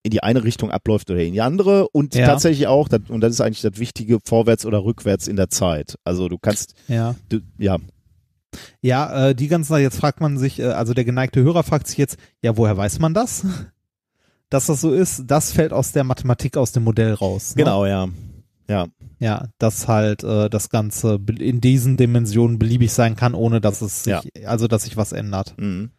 in 0.05 0.11
die 0.11 0.21
eine 0.21 0.43
Richtung 0.43 0.69
abläuft 0.69 1.09
oder 1.09 1.21
in 1.23 1.31
die 1.33 1.41
andere 1.41 1.87
und 1.89 2.13
Ja. 2.13 2.25
tatsächlich 2.27 2.67
auch, 2.67 2.89
und 3.07 3.21
das 3.21 3.31
ist 3.31 3.41
eigentlich 3.41 3.61
das 3.61 3.79
Wichtige, 3.79 4.19
vorwärts 4.23 4.65
oder 4.65 4.83
rückwärts 4.83 5.27
in 5.29 5.37
der 5.37 5.49
Zeit. 5.49 5.95
Also 6.03 6.27
du 6.27 6.37
kannst, 6.37 6.73
Ja. 6.89 7.15
du, 7.29 7.39
ja, 7.57 7.77
Ja, 8.81 9.30
äh, 9.30 9.35
die 9.35 9.47
ganzen, 9.47 9.77
jetzt 9.77 9.97
fragt 9.97 10.21
man 10.21 10.38
sich, 10.38 10.59
äh, 10.59 10.67
also 10.67 10.93
der 10.93 11.05
geneigte 11.05 11.41
Hörer 11.41 11.63
fragt 11.63 11.88
sich 11.88 11.97
jetzt, 11.97 12.17
ja, 12.41 12.57
woher 12.57 12.77
weiß 12.77 12.99
man 12.99 13.13
das? 13.13 13.45
Dass 14.49 14.67
das 14.67 14.81
so 14.81 14.93
ist, 14.93 15.23
das 15.27 15.51
fällt 15.51 15.73
aus 15.73 15.93
der 15.93 16.03
Mathematik, 16.03 16.57
aus 16.57 16.71
dem 16.71 16.84
Modell 16.84 17.13
raus. 17.13 17.55
Ne? 17.55 17.63
genau, 17.63 17.85
ja. 17.88 18.07
Ja, 18.69 18.88
Ja, 19.19 19.47
dass 19.57 19.88
halt 19.88 20.23
äh, 20.23 20.49
das 20.49 20.69
Ganze 20.69 21.19
in 21.39 21.59
diesen 21.59 21.97
Dimensionen 21.97 22.59
beliebig 22.59 22.93
sein 22.93 23.15
kann, 23.15 23.34
ohne 23.34 23.59
dass 23.59 23.81
es 23.81 24.03
sich, 24.03 24.47
also 24.47 24.67
dass 24.67 24.84
sich 24.84 24.95
was 24.95 25.11
ändert. 25.11 25.55
Mhm. 25.57 25.91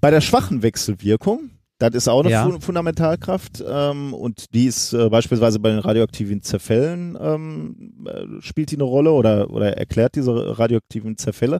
Bei 0.00 0.10
der 0.10 0.20
schwachen 0.20 0.62
Wechselwirkung, 0.62 1.50
das 1.80 1.94
ist 1.94 2.08
auch 2.08 2.20
eine 2.20 2.30
Ja. 2.30 2.44
Fu- 2.48 2.60
Fundamentalkraft 2.60 3.64
ähm, 3.66 4.14
und 4.14 4.52
die 4.54 4.66
ist 4.66 4.92
äh, 4.92 5.08
beispielsweise 5.08 5.58
bei 5.58 5.70
den 5.70 5.78
radioaktiven 5.80 6.42
Zerfällen 6.42 7.18
ähm, 7.20 8.04
äh, 8.06 8.40
spielt 8.42 8.70
die 8.70 8.76
eine 8.76 8.84
Rolle 8.84 9.10
oder, 9.12 9.50
oder 9.50 9.76
erklärt 9.76 10.14
diese 10.14 10.58
radioaktiven 10.58 11.16
Zerfälle. 11.16 11.58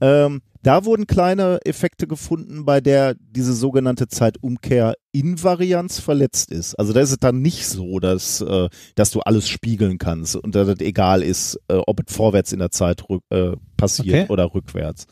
Ähm, 0.00 0.40
da 0.62 0.84
wurden 0.84 1.06
kleine 1.06 1.60
Effekte 1.64 2.06
gefunden, 2.06 2.64
bei 2.64 2.80
der 2.80 3.14
diese 3.18 3.52
sogenannte 3.52 4.06
Zeitumkehr-Invarianz 4.08 6.00
verletzt 6.00 6.50
ist. 6.52 6.74
Also 6.78 6.92
da 6.92 7.00
ist 7.00 7.10
es 7.10 7.18
dann 7.18 7.40
nicht 7.42 7.66
so, 7.66 7.98
dass, 7.98 8.40
äh, 8.40 8.68
dass 8.94 9.10
du 9.10 9.20
alles 9.20 9.48
spiegeln 9.48 9.98
kannst 9.98 10.36
und 10.36 10.54
dass 10.54 10.68
es 10.68 10.80
egal 10.80 11.22
ist, 11.22 11.58
äh, 11.68 11.74
ob 11.86 12.00
es 12.06 12.14
vorwärts 12.14 12.52
in 12.52 12.58
der 12.58 12.70
Zeit 12.70 13.02
äh, 13.30 13.52
passiert 13.76 14.08
Okay. 14.24 14.26
oder 14.32 14.54
rückwärts. 14.54 15.06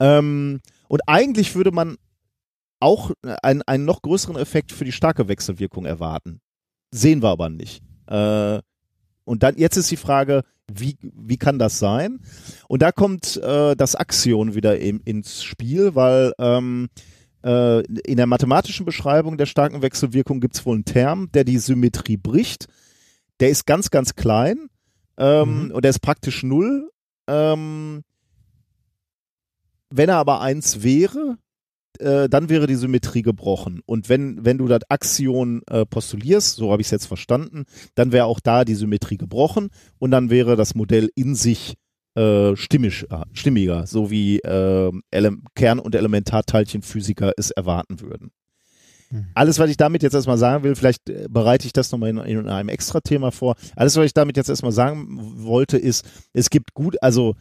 Ähm, 0.00 0.60
und 0.88 1.00
eigentlich 1.06 1.54
würde 1.54 1.70
man 1.72 1.96
auch 2.82 3.12
einen, 3.42 3.62
einen 3.62 3.84
noch 3.84 4.02
größeren 4.02 4.36
Effekt 4.36 4.72
für 4.72 4.84
die 4.84 4.92
starke 4.92 5.28
Wechselwirkung 5.28 5.84
erwarten. 5.84 6.40
Sehen 6.90 7.22
wir 7.22 7.30
aber 7.30 7.48
nicht. 7.48 7.82
Äh, 8.06 8.60
und 9.24 9.42
dann 9.42 9.56
jetzt 9.56 9.76
ist 9.76 9.90
die 9.90 9.96
Frage, 9.96 10.42
wie, 10.70 10.96
wie 11.00 11.36
kann 11.36 11.58
das 11.58 11.78
sein? 11.78 12.20
Und 12.68 12.82
da 12.82 12.92
kommt 12.92 13.36
äh, 13.36 13.76
das 13.76 13.94
Axion 13.94 14.54
wieder 14.54 14.78
im, 14.78 15.00
ins 15.04 15.44
Spiel, 15.44 15.94
weil 15.94 16.32
ähm, 16.38 16.88
äh, 17.44 17.82
in 18.02 18.16
der 18.16 18.26
mathematischen 18.26 18.86
Beschreibung 18.86 19.38
der 19.38 19.46
starken 19.46 19.82
Wechselwirkung 19.82 20.40
gibt 20.40 20.56
es 20.56 20.66
wohl 20.66 20.76
einen 20.76 20.84
Term, 20.84 21.30
der 21.32 21.44
die 21.44 21.58
Symmetrie 21.58 22.16
bricht. 22.16 22.66
Der 23.40 23.48
ist 23.48 23.66
ganz, 23.66 23.90
ganz 23.90 24.14
klein 24.14 24.68
ähm, 25.16 25.72
und 25.74 25.84
der 25.84 25.90
ist 25.90 26.00
praktisch 26.00 26.42
null. 26.42 26.90
Ähm, 27.26 28.02
wenn 29.90 30.08
er 30.08 30.16
aber 30.16 30.40
eins 30.40 30.82
wäre, 30.82 31.38
äh, 32.00 32.28
dann 32.28 32.48
wäre 32.48 32.66
die 32.66 32.74
Symmetrie 32.74 33.22
gebrochen. 33.22 33.80
Und 33.86 34.08
wenn, 34.08 34.44
wenn 34.44 34.58
du 34.58 34.68
das 34.68 34.80
Axion 34.88 35.62
äh, 35.70 35.84
postulierst, 35.86 36.56
so 36.56 36.72
habe 36.72 36.82
ich 36.82 36.86
es 36.88 36.92
jetzt 36.92 37.06
verstanden, 37.06 37.64
dann 37.94 38.12
wäre 38.12 38.26
auch 38.26 38.40
da 38.40 38.64
die 38.64 38.74
Symmetrie 38.74 39.16
gebrochen 39.16 39.70
und 39.98 40.10
dann 40.10 40.30
wäre 40.30 40.56
das 40.56 40.74
Modell 40.74 41.10
in 41.14 41.34
sich 41.34 41.74
äh, 42.14 42.56
stimmig, 42.56 43.06
äh, 43.10 43.24
stimmiger, 43.32 43.86
so 43.86 44.10
wie 44.10 44.38
äh, 44.40 44.92
Ele 45.10 45.36
Kern- 45.54 45.78
und 45.78 45.94
Elementarteilchenphysiker 45.94 47.32
es 47.36 47.50
erwarten 47.50 48.00
würden. 48.00 48.32
Hm. 49.08 49.26
Alles, 49.34 49.58
was 49.58 49.70
ich 49.70 49.76
damit 49.76 50.02
jetzt 50.02 50.14
erstmal 50.14 50.38
sagen 50.38 50.64
will, 50.64 50.74
vielleicht 50.74 51.08
äh, 51.08 51.26
bereite 51.30 51.66
ich 51.66 51.72
das 51.72 51.90
nochmal 51.92 52.10
in, 52.10 52.18
in 52.18 52.48
einem 52.48 52.68
extra 52.68 53.00
Thema 53.00 53.30
vor. 53.30 53.56
Alles, 53.76 53.96
was 53.96 54.06
ich 54.06 54.14
damit 54.14 54.36
jetzt 54.36 54.48
erstmal 54.48 54.72
sagen 54.72 55.06
wollte, 55.44 55.78
ist, 55.78 56.04
es 56.32 56.50
gibt 56.50 56.74
gut, 56.74 56.96
also 57.02 57.34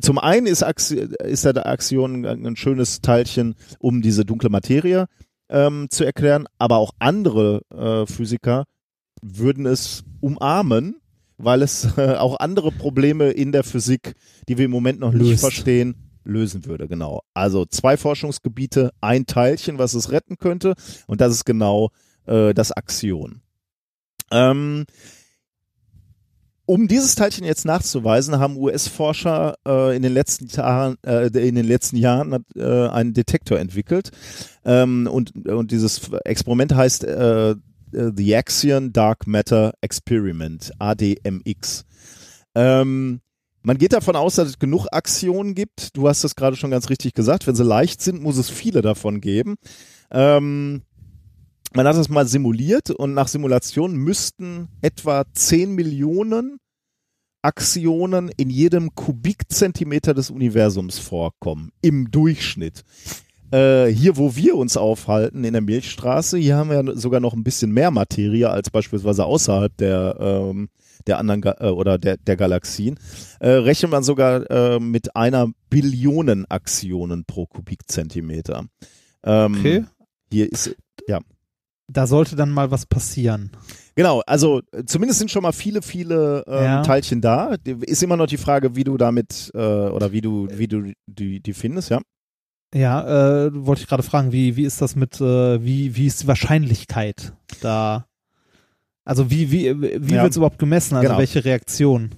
zum 0.00 0.18
einen 0.18 0.46
ist, 0.46 0.62
ist 0.62 1.44
da 1.44 1.52
der 1.52 1.66
Axion 1.66 2.24
ein, 2.24 2.46
ein 2.46 2.56
schönes 2.56 3.00
Teilchen, 3.00 3.54
um 3.78 4.02
diese 4.02 4.24
dunkle 4.24 4.50
Materie 4.50 5.06
ähm, 5.48 5.88
zu 5.90 6.04
erklären, 6.04 6.46
aber 6.58 6.76
auch 6.76 6.92
andere 6.98 7.62
äh, 7.70 8.06
Physiker 8.10 8.64
würden 9.22 9.66
es 9.66 10.04
umarmen, 10.20 10.96
weil 11.38 11.62
es 11.62 11.96
äh, 11.96 12.14
auch 12.16 12.38
andere 12.38 12.72
Probleme 12.72 13.30
in 13.30 13.52
der 13.52 13.64
Physik, 13.64 14.14
die 14.48 14.58
wir 14.58 14.66
im 14.66 14.70
Moment 14.70 15.00
noch 15.00 15.12
nicht 15.12 15.30
Löst. 15.30 15.40
verstehen, 15.40 15.94
lösen 16.24 16.64
würde. 16.66 16.88
Genau. 16.88 17.22
Also 17.34 17.64
zwei 17.66 17.96
Forschungsgebiete, 17.96 18.90
ein 19.00 19.26
Teilchen, 19.26 19.78
was 19.78 19.94
es 19.94 20.10
retten 20.10 20.38
könnte, 20.38 20.74
und 21.06 21.20
das 21.20 21.32
ist 21.32 21.44
genau 21.44 21.90
äh, 22.26 22.52
das 22.54 22.72
Axion. 22.72 23.42
Ähm, 24.30 24.86
um 26.66 26.88
dieses 26.88 27.14
Teilchen 27.14 27.44
jetzt 27.44 27.64
nachzuweisen, 27.64 28.38
haben 28.38 28.56
US-Forscher 28.56 29.54
äh, 29.66 29.96
in 29.96 30.02
den 30.02 30.12
letzten 30.12 30.46
Jahren, 30.48 30.96
äh, 31.06 31.26
in 31.28 31.54
den 31.54 31.66
letzten 31.66 31.96
Jahren 31.96 32.44
äh, 32.56 32.88
einen 32.88 33.14
Detektor 33.14 33.58
entwickelt 33.58 34.10
ähm, 34.64 35.08
und 35.10 35.48
und 35.48 35.70
dieses 35.70 36.10
Experiment 36.24 36.74
heißt 36.74 37.04
äh, 37.04 37.50
äh, 37.50 38.12
The 38.14 38.36
Axion 38.36 38.92
Dark 38.92 39.26
Matter 39.26 39.74
Experiment 39.80 40.72
(ADMX). 40.78 41.84
Ähm, 42.54 43.20
man 43.62 43.78
geht 43.78 43.92
davon 43.92 44.14
aus, 44.14 44.36
dass 44.36 44.48
es 44.48 44.58
genug 44.58 44.86
Aktionen 44.92 45.54
gibt. 45.54 45.96
Du 45.96 46.08
hast 46.08 46.22
das 46.22 46.36
gerade 46.36 46.56
schon 46.56 46.70
ganz 46.70 46.88
richtig 46.88 47.14
gesagt. 47.14 47.46
Wenn 47.46 47.56
sie 47.56 47.64
leicht 47.64 48.00
sind, 48.00 48.22
muss 48.22 48.36
es 48.36 48.48
viele 48.48 48.80
davon 48.80 49.20
geben. 49.20 49.56
Ähm, 50.10 50.82
man 51.74 51.86
hat 51.86 51.96
das 51.96 52.08
mal 52.08 52.26
simuliert 52.26 52.90
und 52.90 53.14
nach 53.14 53.28
Simulation 53.28 53.96
müssten 53.96 54.68
etwa 54.82 55.24
10 55.32 55.74
Millionen 55.74 56.58
Aktionen 57.42 58.30
in 58.36 58.50
jedem 58.50 58.94
Kubikzentimeter 58.94 60.14
des 60.14 60.30
Universums 60.30 60.98
vorkommen, 60.98 61.70
im 61.80 62.10
Durchschnitt. 62.10 62.82
Äh, 63.52 63.86
hier, 63.86 64.16
wo 64.16 64.34
wir 64.34 64.56
uns 64.56 64.76
aufhalten, 64.76 65.44
in 65.44 65.52
der 65.52 65.62
Milchstraße, 65.62 66.38
hier 66.38 66.56
haben 66.56 66.70
wir 66.70 66.96
sogar 66.96 67.20
noch 67.20 67.34
ein 67.34 67.44
bisschen 67.44 67.70
mehr 67.70 67.92
Materie 67.92 68.50
als 68.50 68.70
beispielsweise 68.70 69.24
außerhalb 69.24 69.76
der, 69.76 70.16
ähm, 70.18 70.68
der 71.06 71.18
anderen 71.18 71.40
Ga 71.40 71.56
äh, 71.60 71.68
oder 71.68 71.98
der, 71.98 72.16
der 72.16 72.36
Galaxien. 72.36 72.98
Äh, 73.38 73.50
rechnet 73.50 73.92
man 73.92 74.02
sogar 74.02 74.50
äh, 74.50 74.80
mit 74.80 75.14
einer 75.14 75.48
Billionen 75.70 76.50
Aktionen 76.50 77.24
pro 77.24 77.46
Kubikzentimeter. 77.46 78.64
Ähm, 79.22 79.54
Okay. 79.54 79.84
Hier 80.32 80.50
ist, 80.50 80.74
ja. 81.06 81.20
Da 81.88 82.06
sollte 82.08 82.34
dann 82.34 82.50
mal 82.50 82.70
was 82.72 82.84
passieren. 82.86 83.50
Genau, 83.94 84.20
also 84.26 84.60
äh, 84.72 84.84
zumindest 84.84 85.20
sind 85.20 85.30
schon 85.30 85.42
mal 85.42 85.52
viele, 85.52 85.82
viele 85.82 86.42
ähm, 86.48 86.64
Ja. 86.64 86.82
Teilchen 86.82 87.20
da. 87.20 87.54
Ist 87.64 88.02
immer 88.02 88.16
noch 88.16 88.26
die 88.26 88.36
Frage, 88.38 88.74
wie 88.74 88.84
du 88.84 88.96
damit 88.96 89.50
äh, 89.54 89.58
oder 89.58 90.10
wie 90.12 90.20
du, 90.20 90.48
wie 90.50 90.66
du 90.66 90.92
die, 91.06 91.40
die 91.40 91.52
findest, 91.54 91.90
ja. 91.90 92.00
Ja, 92.74 93.46
äh, 93.46 93.50
wollte 93.54 93.82
ich 93.82 93.88
gerade 93.88 94.02
fragen, 94.02 94.32
wie, 94.32 94.56
wie 94.56 94.64
ist 94.64 94.82
das 94.82 94.96
mit, 94.96 95.20
äh, 95.20 95.62
wie, 95.64 95.94
wie 95.96 96.06
ist 96.06 96.24
die 96.24 96.26
Wahrscheinlichkeit 96.26 97.32
da? 97.60 98.06
Also 99.04 99.30
wie, 99.30 99.52
wie, 99.52 99.80
wie 99.80 100.14
Ja. 100.14 100.22
wird 100.22 100.32
es 100.32 100.36
überhaupt 100.36 100.58
gemessen? 100.58 100.96
Also 100.96 101.06
Genau. 101.06 101.18
welche 101.18 101.44
Reaktion? 101.44 102.10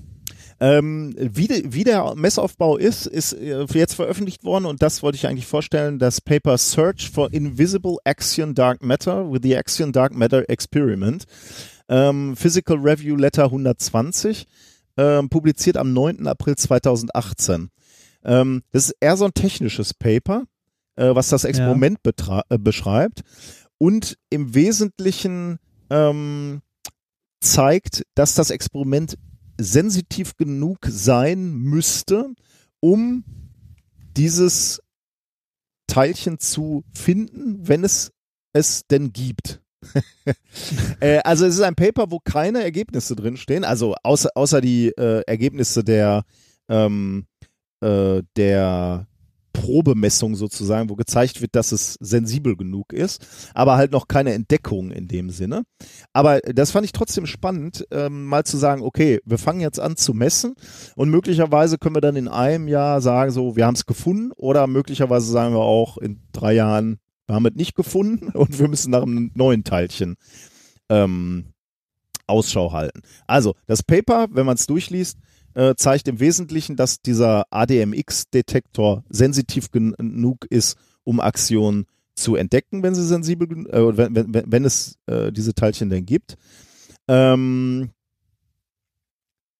Ähm, 0.60 1.14
wie, 1.16 1.46
de, 1.46 1.62
wie 1.68 1.84
der 1.84 2.16
Messaufbau 2.16 2.76
ist, 2.76 3.06
ist 3.06 3.32
äh, 3.32 3.64
jetzt 3.72 3.94
veröffentlicht 3.94 4.42
worden 4.42 4.66
und 4.66 4.82
das 4.82 5.02
wollte 5.04 5.16
ich 5.16 5.26
eigentlich 5.28 5.46
vorstellen, 5.46 6.00
das 6.00 6.20
Paper 6.20 6.58
Search 6.58 7.10
for 7.10 7.32
Invisible 7.32 7.96
Axion 8.04 8.54
Dark 8.54 8.82
Matter 8.82 9.30
with 9.30 9.40
the 9.44 9.56
Axion 9.56 9.92
Dark 9.92 10.14
Matter 10.14 10.48
Experiment, 10.50 11.24
ähm, 11.88 12.34
Physical 12.36 12.76
Review 12.78 13.14
Letter 13.14 13.44
120, 13.44 14.46
ähm, 14.96 15.28
publiziert 15.28 15.76
am 15.76 15.92
9. 15.92 16.26
April 16.26 16.56
2018. 16.56 17.70
Ähm, 18.24 18.62
das 18.72 18.86
ist 18.86 18.96
eher 18.98 19.16
so 19.16 19.26
ein 19.26 19.34
technisches 19.34 19.94
Paper, 19.94 20.42
äh, 20.96 21.14
was 21.14 21.28
das 21.28 21.44
Experiment 21.44 22.00
betra- 22.04 22.42
äh, 22.48 22.58
beschreibt 22.58 23.22
und 23.78 24.18
im 24.28 24.54
Wesentlichen 24.54 25.58
ähm, 25.88 26.62
zeigt, 27.40 28.04
dass 28.16 28.34
das 28.34 28.50
Experiment 28.50 29.16
sensitiv 29.58 30.36
genug 30.36 30.78
sein 30.88 31.52
müsste, 31.54 32.32
um 32.80 33.24
dieses 34.16 34.80
Teilchen 35.86 36.38
zu 36.38 36.84
finden, 36.92 37.66
wenn 37.66 37.84
es 37.84 38.12
es 38.52 38.86
denn 38.86 39.12
gibt. 39.12 39.60
äh, 41.00 41.18
also 41.18 41.46
es 41.46 41.54
ist 41.54 41.60
ein 41.62 41.76
Paper, 41.76 42.10
wo 42.10 42.18
keine 42.18 42.62
Ergebnisse 42.62 43.14
drinstehen, 43.14 43.64
also 43.64 43.94
außer, 44.02 44.30
außer 44.34 44.60
die 44.60 44.88
äh, 44.88 45.22
Ergebnisse 45.26 45.84
der, 45.84 46.24
ähm, 46.68 47.26
äh, 47.80 48.22
der 48.36 49.06
Probemessung 49.52 50.34
sozusagen, 50.34 50.88
wo 50.88 50.96
gezeigt 50.96 51.40
wird, 51.40 51.54
dass 51.54 51.72
es 51.72 51.94
sensibel 52.00 52.56
genug 52.56 52.92
ist, 52.92 53.26
aber 53.54 53.76
halt 53.76 53.92
noch 53.92 54.08
keine 54.08 54.32
Entdeckung 54.32 54.90
in 54.90 55.08
dem 55.08 55.30
Sinne. 55.30 55.64
Aber 56.12 56.40
das 56.40 56.70
fand 56.70 56.84
ich 56.84 56.92
trotzdem 56.92 57.26
spannend, 57.26 57.86
ähm, 57.90 58.26
mal 58.26 58.44
zu 58.44 58.56
sagen, 58.56 58.82
okay, 58.82 59.20
wir 59.24 59.38
fangen 59.38 59.60
jetzt 59.60 59.80
an 59.80 59.96
zu 59.96 60.14
messen 60.14 60.54
und 60.96 61.10
möglicherweise 61.10 61.78
können 61.78 61.96
wir 61.96 62.00
dann 62.00 62.16
in 62.16 62.28
einem 62.28 62.68
Jahr 62.68 63.00
sagen, 63.00 63.30
so, 63.30 63.56
wir 63.56 63.66
haben 63.66 63.74
es 63.74 63.86
gefunden 63.86 64.32
oder 64.36 64.66
möglicherweise 64.66 65.30
sagen 65.30 65.54
wir 65.54 65.60
auch 65.60 65.98
in 65.98 66.20
drei 66.32 66.54
Jahren, 66.54 66.98
wir 67.26 67.34
haben 67.34 67.46
es 67.46 67.54
nicht 67.54 67.74
gefunden 67.74 68.28
und 68.34 68.58
wir 68.58 68.68
müssen 68.68 68.90
nach 68.90 69.02
einem 69.02 69.30
neuen 69.34 69.64
Teilchen 69.64 70.16
ähm, 70.88 71.52
Ausschau 72.26 72.72
halten. 72.72 73.02
Also, 73.26 73.54
das 73.66 73.82
Paper, 73.82 74.28
wenn 74.30 74.46
man 74.46 74.56
es 74.56 74.66
durchliest, 74.66 75.18
äh, 75.58 75.74
zeigt 75.74 76.06
im 76.06 76.20
Wesentlichen, 76.20 76.76
dass 76.76 77.02
dieser 77.02 77.46
ADMX-Detektor 77.50 79.02
sensitiv 79.10 79.72
genug 79.72 80.46
ist, 80.48 80.78
um 81.02 81.18
Aktionen 81.18 81.86
zu 82.14 82.36
entdecken, 82.36 82.84
wenn 82.84 82.94
sie 82.94 83.04
sensibel, 83.04 83.66
äh, 83.68 83.96
wenn, 83.96 84.14
wenn, 84.14 84.44
wenn 84.46 84.64
es 84.64 84.98
äh, 85.06 85.32
diese 85.32 85.54
Teilchen 85.54 85.90
denn 85.90 86.06
gibt. 86.06 86.36
Ähm, 87.08 87.90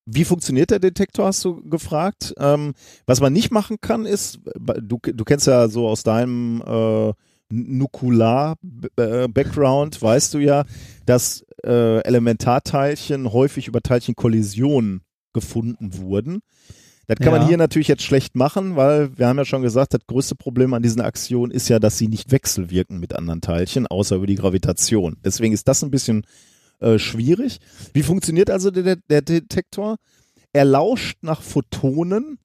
wie 0.07 0.25
funktioniert 0.25 0.71
der 0.71 0.79
Detektor, 0.79 1.27
hast 1.27 1.45
du 1.45 1.69
gefragt. 1.69 2.33
Ähm, 2.39 2.75
was 3.07 3.21
man 3.21 3.33
nicht 3.33 3.51
machen 3.51 3.79
kann, 3.81 4.07
ist, 4.07 4.39
du, 4.57 5.01
du 5.03 5.25
kennst 5.25 5.49
ja 5.49 5.67
so 5.67 5.89
aus 5.89 6.05
deinem 6.05 6.63
äh, 6.65 7.13
Nukular-Background, 7.51 10.01
weißt 10.01 10.35
du 10.35 10.39
ja, 10.39 10.63
dass 11.07 11.45
äh, 11.65 12.03
Elementarteilchen 12.03 13.33
häufig 13.33 13.67
über 13.67 13.81
Teilchenkollisionen 13.81 15.03
gefunden 15.33 15.97
wurden. 15.99 16.41
Das 17.07 17.17
kann 17.17 17.33
Ja. 17.33 17.39
man 17.39 17.49
hier 17.49 17.57
natürlich 17.57 17.89
jetzt 17.89 18.03
schlecht 18.03 18.37
machen, 18.37 18.77
weil 18.77 19.17
wir 19.17 19.29
haben 19.29 19.39
ja 19.39 19.47
schon 19.47 19.63
gesagt, 19.63 19.95
das 19.95 20.07
größte 20.07 20.35
Problem 20.35 20.75
an 20.75 20.83
diesen 20.83 21.01
Aktionen 21.01 21.51
ist 21.51 21.69
ja, 21.69 21.79
dass 21.79 21.97
sie 21.97 22.07
nicht 22.09 22.31
wechselwirken 22.33 23.01
mit 23.01 23.15
anderen 23.15 23.41
Teilchen, 23.41 23.87
außer 23.87 24.17
über 24.17 24.27
die 24.27 24.35
Gravitation. 24.35 25.17
Deswegen 25.25 25.55
ist 25.55 25.69
das 25.69 25.83
ein 25.83 25.91
bisschen 25.91 26.27
äh, 26.81 26.99
schwierig. 26.99 27.61
Wie 27.95 28.03
funktioniert 28.03 28.51
also 28.51 28.71
der, 28.71 28.97
der 28.97 29.23
Detektor? 29.23 29.97
Er 30.53 30.67
lauscht 30.67 31.19
nach 31.23 31.41
Photonen, 31.41 32.39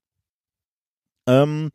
ähm, 1.28 1.70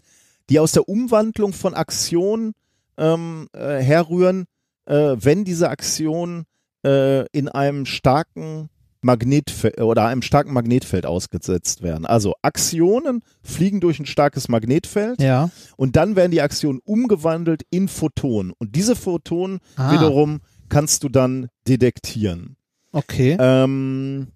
die 0.49 0.59
aus 0.59 0.73
der 0.73 0.89
Umwandlung 0.89 1.53
von 1.53 1.75
Aktionen 1.75 2.53
ähm, 2.97 3.49
äh, 3.53 3.81
herrühren, 3.83 4.47
äh, 4.87 5.17
wenn 5.19 5.45
diese 5.45 5.69
Aktionen 5.69 6.45
äh, 6.85 7.27
in 7.33 7.49
einem 7.49 7.85
starken 7.87 8.71
Magnetfeld 9.01 9.81
oder 9.81 10.07
einem 10.07 10.23
starken 10.23 10.53
Magnetfeld 10.53 11.07
ausgesetzt 11.07 11.83
werden. 11.83 12.05
Also 12.07 12.35
Aktionen 12.43 13.23
fliegen 13.43 13.81
durch 13.81 13.99
ein 14.01 14.07
starkes 14.07 14.49
Magnetfeld 14.49 15.21
Ja. 15.21 15.51
und 15.77 15.97
dann 15.97 16.17
werden 16.17 16.33
die 16.33 16.41
Aktionen 16.43 16.81
umgewandelt 16.85 17.63
in 17.71 17.89
Photonen 17.89 18.53
und 18.59 18.75
diese 18.77 18.97
Photonen 18.97 19.61
Ah. 19.77 19.93
wiederum 19.93 20.41
kannst 20.69 21.05
du 21.05 21.09
dann 21.09 21.49
detektieren. 21.67 22.57
Okay. 22.93 23.37
Ähm, 23.41 24.29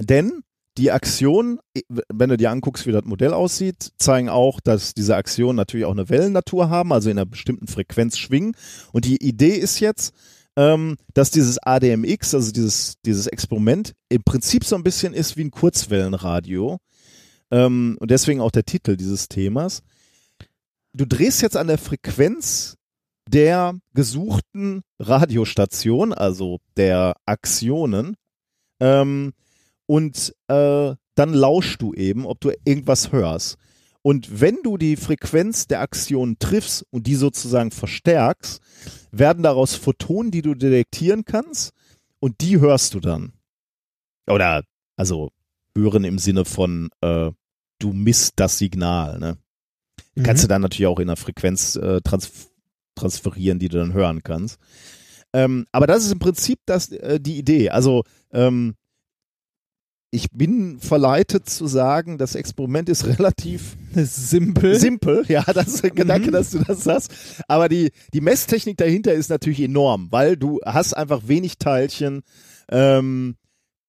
denn 0.00 0.42
die 0.76 0.92
Aktionen, 0.92 1.58
wenn 2.08 2.30
du 2.30 2.36
dir 2.36 2.50
anguckst, 2.52 2.86
wie 2.86 2.92
das 2.92 3.04
Modell 3.04 3.32
aussieht, 3.34 3.90
zeigen 3.98 4.28
auch, 4.28 4.60
dass 4.60 4.94
diese 4.94 5.16
Aktionen 5.16 5.56
natürlich 5.56 5.86
auch 5.86 5.90
eine 5.92 6.08
Wellennatur 6.08 6.70
haben, 6.70 6.92
also 6.92 7.10
in 7.10 7.18
einer 7.18 7.26
bestimmten 7.26 7.66
Frequenz 7.66 8.16
schwingen. 8.16 8.52
Und 8.92 9.04
die 9.04 9.16
Idee 9.16 9.56
ist 9.56 9.80
jetzt, 9.80 10.14
ähm, 10.58 10.96
dass 11.14 11.30
dieses 11.30 11.56
ADMX, 11.62 12.34
also 12.34 12.50
dieses, 12.50 12.96
dieses 13.06 13.28
Experiment, 13.28 13.94
im 14.08 14.24
Prinzip 14.24 14.64
so 14.64 14.74
ein 14.74 14.82
bisschen 14.82 15.14
ist 15.14 15.36
wie 15.36 15.44
ein 15.44 15.52
Kurzwellenradio. 15.52 16.78
Ähm, 17.52 17.96
und 18.00 18.10
deswegen 18.10 18.40
auch 18.40 18.50
der 18.50 18.64
Titel 18.64 18.96
dieses 18.96 19.28
Themas. 19.28 19.82
Du 20.92 21.04
drehst 21.06 21.42
jetzt 21.42 21.56
an 21.56 21.68
der 21.68 21.78
Frequenz 21.78 22.76
der 23.28 23.78
gesuchten 23.94 24.82
Radiostation, 24.98 26.12
also 26.12 26.58
der 26.76 27.14
Aktionen, 27.24 28.16
ähm, 28.80 29.34
und 29.86 30.34
äh, 30.48 30.94
dann 31.14 31.34
lauschst 31.34 31.80
du 31.80 31.94
eben, 31.94 32.26
ob 32.26 32.40
du 32.40 32.50
irgendwas 32.64 33.12
hörst. 33.12 33.58
Und 34.02 34.40
wenn 34.40 34.58
du 34.62 34.76
die 34.76 34.96
Frequenz 34.96 35.66
der 35.66 35.80
Aktion 35.80 36.38
triffst 36.38 36.86
und 36.90 37.06
die 37.06 37.16
sozusagen 37.16 37.70
verstärkst, 37.70 38.60
werden 39.10 39.42
daraus 39.42 39.74
Photonen, 39.74 40.30
die 40.30 40.42
du 40.42 40.54
detektieren 40.54 41.24
kannst, 41.24 41.72
und 42.20 42.40
die 42.40 42.58
hörst 42.58 42.94
du 42.94 43.00
dann. 43.00 43.32
Oder, 44.26 44.64
also, 44.96 45.30
hören 45.76 46.04
im 46.04 46.18
Sinne 46.18 46.44
von, 46.44 46.90
äh, 47.00 47.30
du 47.78 47.92
misst 47.92 48.34
das 48.36 48.58
Signal, 48.58 49.18
ne? 49.18 49.38
Mhm. 50.14 50.22
Kannst 50.22 50.44
du 50.44 50.48
dann 50.48 50.62
natürlich 50.62 50.86
auch 50.86 50.98
in 50.98 51.06
der 51.06 51.16
Frequenz 51.16 51.76
äh, 51.76 52.00
trans 52.00 52.48
transferieren, 52.94 53.60
die 53.60 53.68
du 53.68 53.78
dann 53.78 53.92
hören 53.92 54.24
kannst. 54.24 54.58
Ähm, 55.32 55.66
aber 55.70 55.86
das 55.86 56.04
ist 56.04 56.10
im 56.10 56.18
Prinzip 56.18 56.58
das, 56.66 56.90
äh, 56.90 57.20
die 57.20 57.38
Idee. 57.38 57.70
Also, 57.70 58.02
ähm, 58.32 58.74
ich 60.10 60.30
bin 60.32 60.78
verleitet 60.80 61.48
zu 61.50 61.66
sagen, 61.66 62.16
das 62.16 62.34
Experiment 62.34 62.88
ist 62.88 63.06
relativ 63.06 63.76
Simpel. 63.94 64.78
simpel. 64.78 65.24
Ja, 65.28 65.42
das 65.44 65.68
ist 65.68 65.84
ein 65.84 65.94
Gedanke, 65.94 66.28
Mhm. 66.28 66.32
dass 66.32 66.50
du 66.50 66.58
das 66.60 66.82
sagst. 66.84 67.12
Aber 67.46 67.68
die, 67.68 67.90
die 68.14 68.20
Messtechnik 68.22 68.76
dahinter 68.78 69.12
ist 69.12 69.28
natürlich 69.28 69.60
enorm, 69.60 70.08
weil 70.10 70.36
du 70.36 70.60
hast 70.64 70.94
einfach 70.94 71.22
wenig 71.28 71.58
Teilchen 71.58 72.22
ähm, 72.70 73.36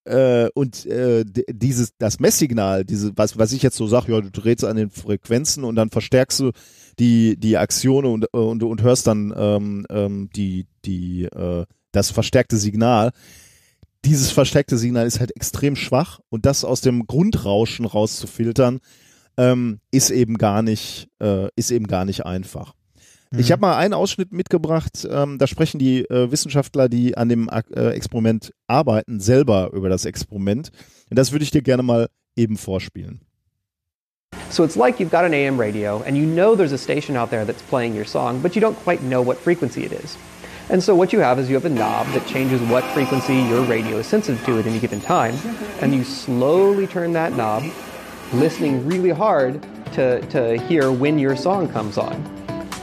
äh, 0.06 0.50
und 0.54 0.86
äh, 0.88 1.24
dieses 1.26 1.92
das 1.98 2.20
Messsignal, 2.20 2.84
diese 2.84 3.12
was 3.16 3.38
was 3.38 3.52
ich 3.54 3.62
jetzt 3.62 3.78
so 3.78 3.88
sage, 3.88 4.12
ja, 4.14 4.22
du 4.22 4.30
drehst 4.32 4.66
an 4.66 4.76
den 4.78 4.90
Frequenzen 4.90 5.64
und 5.64 5.76
dann 5.76 5.90
verstärkst 5.90 6.40
du 6.40 6.52
die 7.00 7.38
die 7.38 7.58
Aktion 7.58 8.06
und 8.06 8.26
und, 8.34 8.64
und 8.64 8.82
hörst 8.82 9.08
dann 9.08 9.34
ähm, 9.38 9.86
ähm, 9.90 10.30
die 10.36 10.66
die 10.86 11.26
äh, 11.26 11.66
das 11.92 12.12
verstärkte 12.12 12.58
Signal. 12.58 13.12
Dieses 14.06 14.32
verstärkte 14.32 14.78
Signal 14.78 15.06
ist 15.06 15.20
halt 15.20 15.36
extrem 15.36 15.76
schwach 15.76 16.20
und 16.30 16.46
das 16.46 16.64
aus 16.64 16.82
dem 16.82 17.06
Grundrauschen 17.06 17.86
rauszufiltern, 17.86 18.80
ähm, 19.38 19.80
ist 19.92 20.10
eben 20.10 20.38
gar 20.38 20.62
nicht, 20.62 21.10
äh, 21.22 21.50
ist 21.56 21.72
eben 21.72 21.88
gar 21.88 22.06
nicht 22.06 22.26
einfach. 22.26 22.74
Ich 23.38 23.52
habe 23.52 23.62
mal 23.62 23.78
einen 23.78 23.94
Ausschnitt 23.94 24.32
mitgebracht, 24.32 25.08
ähm, 25.10 25.38
da 25.38 25.46
sprechen 25.46 25.78
die 25.78 26.00
äh, 26.10 26.32
Wissenschaftler, 26.32 26.90
die 26.90 27.16
an 27.16 27.30
dem 27.30 27.48
äh, 27.48 27.90
Experiment 27.92 28.52
arbeiten, 28.66 29.20
selber 29.20 29.70
über 29.74 29.88
das 29.88 30.06
Experiment. 30.06 30.72
Und 31.12 31.20
das 31.20 31.32
würde 31.32 31.44
ich 31.44 31.52
dir 31.52 31.62
gerne 31.62 31.84
mal 31.84 32.10
eben 32.36 32.58
vorspielen. 32.58 33.22
So 34.50 34.64
it's 34.64 34.76
like 34.76 35.00
you've 35.00 35.12
got 35.12 35.24
an 35.24 35.34
AM 35.34 35.60
radio 35.60 36.04
and 36.08 36.18
you 36.18 36.26
know 36.26 36.56
there's 36.56 36.74
a 36.74 36.78
station 36.78 37.16
out 37.16 37.30
there 37.30 37.46
that's 37.46 37.62
playing 37.62 37.96
your 37.96 38.06
song, 38.06 38.42
but 38.42 38.56
you 38.56 38.62
don't 38.62 38.76
quite 38.84 39.00
know 39.04 39.24
what 39.24 39.38
frequency 39.38 39.86
it 39.86 39.92
is. 39.92 40.18
And 40.70 40.84
so 40.84 40.94
what 40.94 41.12
you 41.12 41.20
have 41.20 41.40
is 41.40 41.50
you 41.50 41.56
have 41.56 41.66
a 41.66 41.70
knob 41.70 42.06
that 42.14 42.28
changes 42.28 42.62
what 42.62 42.84
frequency 42.94 43.36
your 43.36 43.64
radio 43.64 43.98
is 43.98 44.08
sensitive 44.08 44.44
to 44.46 44.60
at 44.60 44.68
any 44.68 44.80
given 44.80 45.02
time, 45.02 45.36
and 45.82 45.94
you 45.96 46.04
slowly 46.04 46.86
turn 46.86 47.12
that 47.14 47.34
knob, 47.34 47.64
listening 48.34 48.86
really 48.86 49.10
hard 49.10 49.66
to, 49.94 50.22
to 50.28 50.58
hear 50.68 50.92
when 50.92 51.18
your 51.18 51.36
song 51.36 51.68
comes 51.68 51.98
on. 51.98 52.14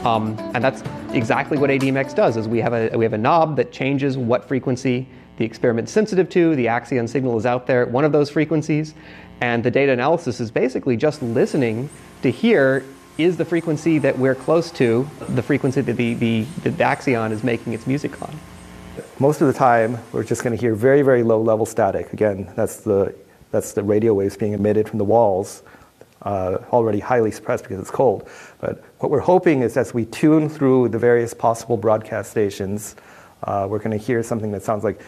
Um, 0.05 0.37
and 0.53 0.61
that's 0.61 0.83
exactly 1.13 1.57
what 1.57 1.69
ADMX 1.69 2.13
does. 2.13 2.35
Is 2.35 2.47
we 2.47 2.59
have 2.59 2.73
a 2.73 2.95
we 2.97 3.05
have 3.05 3.13
a 3.13 3.17
knob 3.17 3.55
that 3.55 3.71
changes 3.71 4.17
what 4.17 4.47
frequency 4.47 5.07
the 5.37 5.45
experiment's 5.45 5.91
sensitive 5.91 6.29
to. 6.29 6.55
The 6.55 6.65
Axion 6.65 7.07
signal 7.07 7.37
is 7.37 7.45
out 7.45 7.67
there 7.67 7.83
at 7.83 7.91
one 7.91 8.03
of 8.03 8.11
those 8.11 8.29
frequencies, 8.29 8.93
and 9.41 9.63
the 9.63 9.71
data 9.71 9.93
analysis 9.93 10.39
is 10.39 10.51
basically 10.51 10.97
just 10.97 11.21
listening 11.21 11.89
to 12.21 12.29
hear 12.29 12.83
is 13.17 13.37
the 13.37 13.45
frequency 13.45 13.97
that 13.99 14.17
we're 14.17 14.35
close 14.35 14.69
to 14.71 15.09
the 15.29 15.41
frequency 15.41 15.81
that 15.81 15.93
the, 15.93 16.13
the, 16.13 16.43
the 16.63 16.69
Axion 16.71 17.31
is 17.31 17.43
making 17.43 17.73
its 17.73 17.87
music 17.87 18.21
on. 18.21 18.37
Most 19.19 19.41
of 19.41 19.47
the 19.47 19.53
time, 19.53 19.97
we're 20.11 20.23
just 20.23 20.43
going 20.43 20.55
to 20.55 20.61
hear 20.61 20.75
very, 20.75 21.01
very 21.01 21.23
low 21.23 21.41
level 21.41 21.65
static. 21.65 22.13
Again, 22.13 22.51
that's 22.55 22.77
the, 22.77 23.15
that's 23.51 23.73
the 23.73 23.83
radio 23.83 24.13
waves 24.13 24.37
being 24.37 24.53
emitted 24.53 24.87
from 24.87 24.99
the 24.99 25.03
walls, 25.03 25.63
uh, 26.21 26.59
already 26.71 26.99
highly 26.99 27.31
suppressed 27.31 27.63
because 27.63 27.79
it's 27.79 27.91
cold. 27.91 28.29
But 28.59 28.83
what 28.99 29.11
we're 29.11 29.19
hoping 29.19 29.61
is 29.61 29.77
as 29.77 29.93
we 29.93 30.05
tune 30.05 30.49
through 30.49 30.89
the 30.89 30.99
various 30.99 31.33
possible 31.33 31.77
broadcast 31.77 32.31
stations, 32.31 32.95
uh, 33.43 33.67
we're 33.69 33.79
going 33.79 33.97
to 33.97 34.03
hear 34.03 34.21
something 34.23 34.51
that 34.51 34.63
sounds 34.63 34.83
like 34.83 35.01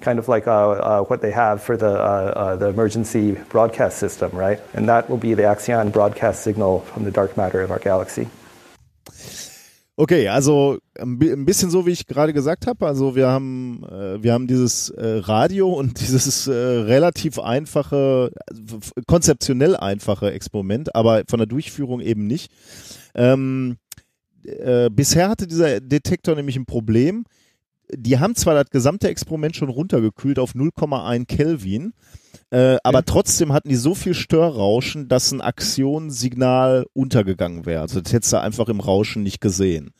kind 0.00 0.18
of 0.18 0.28
like 0.28 0.46
uh, 0.46 0.50
uh, 0.50 1.00
what 1.04 1.20
they 1.20 1.30
have 1.32 1.62
for 1.62 1.76
the, 1.76 1.86
uh, 1.86 2.32
uh, 2.36 2.56
the 2.56 2.68
emergency 2.68 3.36
broadcast 3.50 3.98
system, 3.98 4.30
right? 4.32 4.60
And 4.74 4.88
that 4.88 5.08
will 5.08 5.18
be 5.18 5.34
the 5.34 5.44
Axion 5.44 5.90
broadcast 5.92 6.42
signal 6.42 6.80
from 6.80 7.04
the 7.04 7.10
dark 7.10 7.36
matter 7.36 7.62
of 7.62 7.70
our 7.70 7.78
galaxy. 7.78 8.28
Okay, 10.00 10.28
also 10.28 10.78
ein 10.96 11.18
bi- 11.18 11.32
ein 11.32 11.44
bisschen 11.44 11.70
so, 11.70 11.84
wie 11.84 11.90
ich 11.90 12.06
gerade 12.06 12.32
gesagt 12.32 12.68
habe. 12.68 12.86
Also 12.86 13.16
wir 13.16 13.26
haben, 13.26 13.82
äh, 13.90 14.22
wir 14.22 14.32
haben 14.32 14.46
dieses 14.46 14.90
äh, 14.90 15.22
Radio 15.24 15.72
und 15.76 16.00
dieses 16.00 16.46
äh, 16.46 16.52
relativ 16.52 17.40
einfache, 17.40 18.30
also 18.46 18.78
konzeptionell 19.08 19.74
einfache 19.74 20.30
Experiment, 20.30 20.94
aber 20.94 21.24
von 21.28 21.38
der 21.38 21.46
Durchführung 21.48 22.00
eben 22.00 22.28
nicht. 22.28 22.52
Ähm, 23.16 23.78
äh, 24.44 24.88
bisher 24.88 25.28
hatte 25.28 25.48
dieser 25.48 25.80
Detektor 25.80 26.36
nämlich 26.36 26.56
ein 26.56 26.66
Problem. 26.66 27.24
Die 27.94 28.18
haben 28.18 28.34
zwar 28.34 28.54
das 28.54 28.70
gesamte 28.70 29.08
Experiment 29.08 29.56
schon 29.56 29.68
runtergekühlt 29.68 30.38
auf 30.38 30.54
0,1 30.54 31.26
Kelvin, 31.26 31.94
äh, 32.50 32.76
aber 32.82 33.04
trotzdem 33.04 33.52
hatten 33.52 33.68
die 33.68 33.76
so 33.76 33.94
viel 33.94 34.14
Störrauschen, 34.14 35.08
dass 35.08 35.32
ein 35.32 35.40
Aktionssignal 35.40 36.86
untergegangen 36.92 37.66
wäre. 37.66 37.82
Also 37.82 38.00
das 38.00 38.12
hättest 38.12 38.32
du 38.32 38.40
einfach 38.40 38.68
im 38.68 38.80
Rauschen 38.80 39.22
nicht 39.22 39.40
gesehen. 39.40 39.90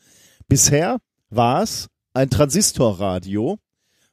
Bisher 0.47 0.97
war 1.29 1.63
es 1.63 1.87
ein 2.13 2.29
Transistorradio. 2.29 3.57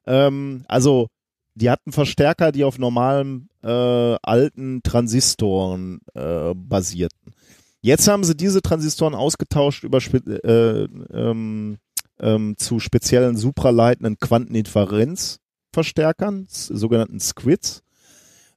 Ähm, 0.07 0.65
also 0.69 1.09
die 1.55 1.71
hatten 1.71 1.93
Verstärker, 1.93 2.53
die 2.53 2.65
auf 2.65 2.79
normalen 2.79 3.49
äh, 3.63 4.17
alten 4.23 4.83
Transistoren 4.83 6.01
äh, 6.15 6.55
basierten. 6.55 7.33
Jetzt 7.81 8.09
haben 8.09 8.25
sie 8.25 8.37
diese 8.37 8.63
Transistoren 8.63 9.15
ausgetauscht 9.15 9.85
über 9.85 10.01
spe 10.01 10.19
äh, 10.19 10.89
ähm, 11.17 11.79
ähm, 12.21 12.57
zu 12.57 12.81
speziellen 12.81 13.37
supraleitenden 13.37 14.19
Quanteninferenzverstärkern, 14.19 16.47
sogenannten 16.49 17.21
Squids. 17.21 17.83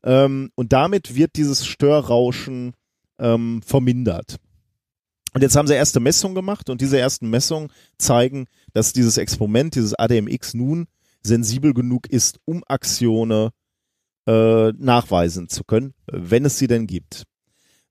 Ähm, 0.03 0.52
und 0.56 0.73
damit 0.73 1.15
wird 1.15 1.36
dieses 1.36 1.65
Störrauschen 1.65 2.73
ähm, 3.19 3.61
vermindert. 3.65 4.38
Und 5.34 5.41
jetzt 5.41 5.56
haben 5.56 5.68
sie 5.68 5.76
erste 5.76 5.99
Messungen 5.99 6.36
gemacht 6.36 6.69
und 6.69 6.81
diese 6.81 6.98
ersten 6.98 7.30
Messungen 7.30 7.72
zeigen, 7.98 8.48
dass 8.73 8.94
dieses 8.94 9.18
Experiment, 9.18 9.76
dieses 9.76 9.94
ADMX 9.94 10.56
nun 10.56 10.88
sensibel 11.22 11.73
genug 11.73 12.10
ist, 12.10 12.40
um 12.45 12.64
Axione 12.68 13.52
äh, 14.26 14.72
nachweisen 14.72 15.49
zu 15.49 15.64
können, 15.64 15.94
wenn 16.07 16.45
es 16.45 16.57
sie 16.57 16.68
denn 16.68 16.88
gibt. 16.88 17.26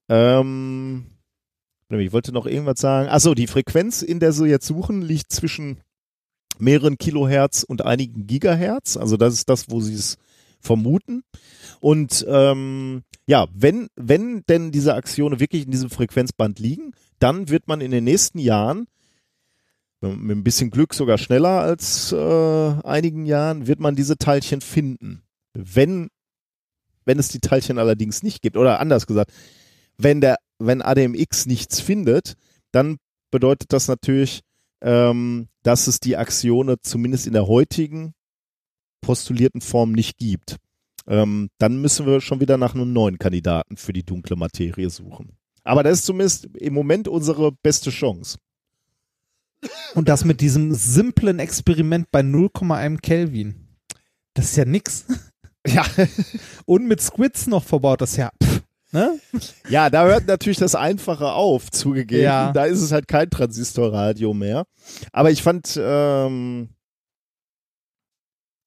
Ähm, 0.09 1.07
ich 1.91 2.13
wollte 2.13 2.33
noch 2.33 2.47
irgendwas 2.47 2.81
sagen. 2.81 3.09
Achso, 3.09 3.35
die 3.35 3.47
Frequenz, 3.47 4.03
in 4.03 4.21
der 4.21 4.33
sie 4.33 4.47
jetzt 4.47 4.67
suchen, 4.67 5.03
liegt 5.03 5.33
zwischen 5.33 5.79
mehreren 6.59 6.99
Kilohertz 6.99 7.63
und 7.63 7.85
einigen 7.85 8.27
Gigahertz. 8.27 8.97
Also 8.97 9.17
das 9.17 9.35
ist 9.35 9.49
das, 9.49 9.71
wo 9.71 9.81
sie 9.81 9.95
es 9.95 10.19
vermuten. 10.61 11.23
Und 11.81 12.27
ähm, 12.29 13.03
ja, 13.27 13.47
wenn, 13.55 13.89
wenn 13.97 14.43
denn 14.49 14.73
diese 14.73 14.95
Axione 14.95 15.41
wirklich 15.41 15.65
in 15.65 15.71
diesem 15.71 15.91
Frequenzband 15.91 16.59
liegen, 16.59 16.93
dann 17.19 17.49
wird 17.49 17.69
man 17.69 17.81
in 17.81 17.91
den 17.91 18.05
nächsten 18.05 18.39
Jahren, 18.39 18.87
mit 20.01 20.37
ein 20.37 20.45
bisschen 20.45 20.71
Glück 20.71 20.95
sogar 20.95 21.19
schneller 21.19 21.61
als 21.61 22.13
äh, 22.13 22.73
einigen 22.85 23.27
Jahren, 23.27 23.67
wird 23.67 23.81
man 23.81 23.97
diese 23.97 24.17
Teilchen 24.17 24.61
finden. 24.61 25.23
Wenn, 25.55 26.09
wenn 27.05 27.19
es 27.19 27.29
die 27.29 27.41
Teilchen 27.41 27.79
allerdings 27.79 28.23
nicht 28.23 28.43
gibt, 28.43 28.57
oder 28.57 28.79
anders 28.79 29.07
gesagt, 29.07 29.33
wenn 29.97 30.21
der, 30.21 30.37
wenn 30.59 30.83
ADMX 30.83 31.47
nichts 31.47 31.81
findet, 31.81 32.35
dann 32.73 32.99
bedeutet 33.31 33.73
das 33.73 33.89
natürlich, 33.89 34.43
ähm, 34.81 35.49
dass 35.63 35.87
es 35.87 36.01
die 36.01 36.17
Axione 36.17 36.81
zumindest 36.81 37.27
in 37.27 37.33
der 37.33 37.47
heutigen 37.47 38.15
postulierten 39.01 39.61
Form 39.61 39.93
nicht 39.93 40.19
gibt. 40.19 40.57
Ähm, 41.07 41.51
dann 41.59 41.81
müssen 41.81 42.07
wir 42.07 42.21
schon 42.21 42.41
wieder 42.41 42.59
nach 42.59 42.75
einem 42.75 42.93
neuen 42.93 43.19
Kandidaten 43.19 43.77
für 43.77 43.93
die 43.93 44.05
dunkle 44.05 44.37
Materie 44.37 44.91
suchen. 44.91 45.37
Aber 45.65 45.83
das 45.83 46.01
ist 46.01 46.07
zumindest 46.07 46.47
im 46.57 46.75
Moment 46.75 47.09
unsere 47.09 47.53
beste 47.53 47.91
Chance. 47.91 48.39
Und 49.95 50.09
das 50.09 50.25
mit 50.25 50.41
diesem 50.41 50.75
simplen 50.75 51.39
Experiment 51.39 52.11
bei 52.11 52.21
0,1 52.21 53.01
Kelvin. 53.01 53.69
Das 54.35 54.47
ist 54.47 54.57
ja 54.57 54.65
nix. 54.65 55.07
Ja. 55.67 55.85
Und 56.65 56.87
mit 56.87 57.03
Squids 57.03 57.47
noch 57.47 57.65
verbaut, 57.65 58.01
das 58.01 58.13
ist 58.13 58.17
ja. 58.19 58.31
Pff, 58.43 58.63
ne? 58.93 59.19
Ja, 59.69 59.91
da 59.91 60.05
hört 60.07 60.27
natürlich 60.27 60.59
das 60.59 60.75
Einfache 60.75 61.33
auf, 61.33 61.71
zugegeben. 61.71 62.23
Ja. 62.23 62.53
Da 62.53 62.65
ist 62.65 62.81
es 62.83 62.93
halt 62.93 63.09
kein 63.09 63.31
Transistorradio 63.31 64.35
mehr. 64.35 64.65
Aber 65.13 65.31
ich 65.31 65.43
fand, 65.43 65.79
ähm, 65.81 66.69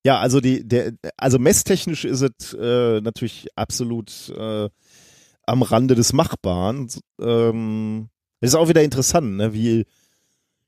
ja, 0.06 0.20
also 0.20 0.40
die, 0.42 0.68
der, 0.68 0.94
also 1.18 1.38
messtechnisch 1.40 2.06
ist 2.06 2.22
es 2.22 2.54
äh, 2.54 3.02
natürlich 3.02 3.48
absolut 3.56 4.30
äh, 4.36 4.70
am 5.46 5.62
Rande 5.62 5.96
des 5.96 6.14
Machbaren. 6.14 6.88
Ähm, 7.20 8.10
ist 8.42 8.56
auch 8.56 8.68
wieder 8.70 8.84
interessant, 8.84 9.38
ne, 9.38 9.54
wie 9.54 9.86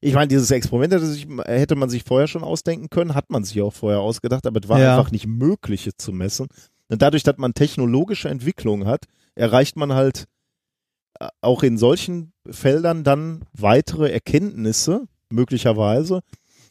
ich 0.06 0.14
meine, 0.16 0.28
dieses 0.28 0.52
Experiment 0.52 0.94
hätte, 0.94 1.06
sich, 1.06 1.26
hätte 1.46 1.76
man 1.76 1.90
sich 1.90 2.04
vorher 2.04 2.28
schon 2.28 2.44
ausdenken 2.44 2.90
können, 2.90 3.16
hat 3.16 3.30
man 3.30 3.46
sich 3.46 3.62
auch 3.62 3.72
vorher 3.74 4.02
ausgedacht, 4.02 4.46
aber 4.46 4.60
es 4.62 4.68
war 4.68 4.78
Ja. 4.80 4.98
einfach 4.98 5.12
nicht 5.12 5.28
möglich, 5.28 5.88
es 5.88 5.94
zu 5.98 6.12
messen. 6.12 6.48
Und 6.90 7.02
dadurch, 7.02 7.24
dass 7.24 7.38
man 7.38 7.54
technologische 7.54 8.28
Entwicklung 8.28 8.86
hat, 8.86 9.06
erreicht 9.36 9.76
man 9.78 9.94
halt 9.94 10.26
äh, 11.20 11.28
auch 11.42 11.64
in 11.64 11.78
solchen 11.78 12.34
Feldern 12.50 13.04
dann 13.04 13.44
weitere 13.54 14.12
Erkenntnisse, 14.12 15.08
möglicherweise, 15.30 16.22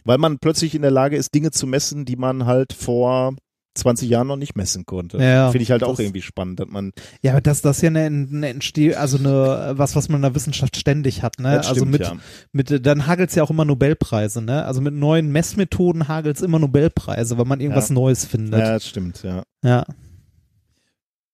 weil 0.04 0.18
man 0.18 0.38
plötzlich 0.38 0.74
in 0.74 0.82
der 0.82 0.90
Lage 0.90 1.16
ist, 1.16 1.34
Dinge 1.34 1.50
zu 1.50 1.66
messen, 1.66 2.04
die 2.04 2.16
man 2.16 2.46
halt 2.46 2.72
vor 2.72 3.34
20 3.74 4.08
Jahren 4.10 4.26
noch 4.26 4.36
nicht 4.36 4.54
messen 4.54 4.84
konnte. 4.84 5.16
Ja, 5.16 5.50
Finde 5.50 5.62
ich 5.62 5.70
halt 5.70 5.82
auch 5.82 5.90
das- 5.92 6.00
irgendwie 6.00 6.20
spannend, 6.20 6.60
dass 6.60 6.68
man 6.68 6.92
Ja, 7.22 7.32
aber 7.32 7.40
das, 7.40 7.62
ja 7.80 7.88
eine, 7.88 8.04
eine 8.04 8.54
also 8.98 9.16
eine, 9.16 9.72
was, 9.78 9.96
was 9.96 10.08
man 10.10 10.16
in 10.18 10.22
der 10.22 10.34
Wissenschaft 10.34 10.76
ständig 10.76 11.22
hat, 11.22 11.38
ne? 11.38 11.56
Also 11.58 11.76
stimmt, 11.76 11.92
mit, 11.92 12.02
ja. 12.02 12.16
mit, 12.52 12.84
dann 12.86 13.06
hagelt's 13.06 13.34
ja 13.34 13.42
auch 13.42 13.50
immer 13.50 13.64
Nobelpreise, 13.64 14.42
ne? 14.42 14.66
Also 14.66 14.82
mit 14.82 14.92
neuen 14.92 15.32
Messmethoden 15.32 16.06
hagelt's 16.08 16.42
immer 16.42 16.58
Nobelpreise, 16.58 17.38
weil 17.38 17.46
man 17.46 17.60
irgendwas 17.60 17.88
Ja. 17.88 17.94
Neues 17.94 18.26
findet. 18.26 18.60
ja, 18.60 18.72
das 18.74 18.86
stimmt, 18.86 19.22
ja. 19.22 19.42
Ja. 19.64 19.86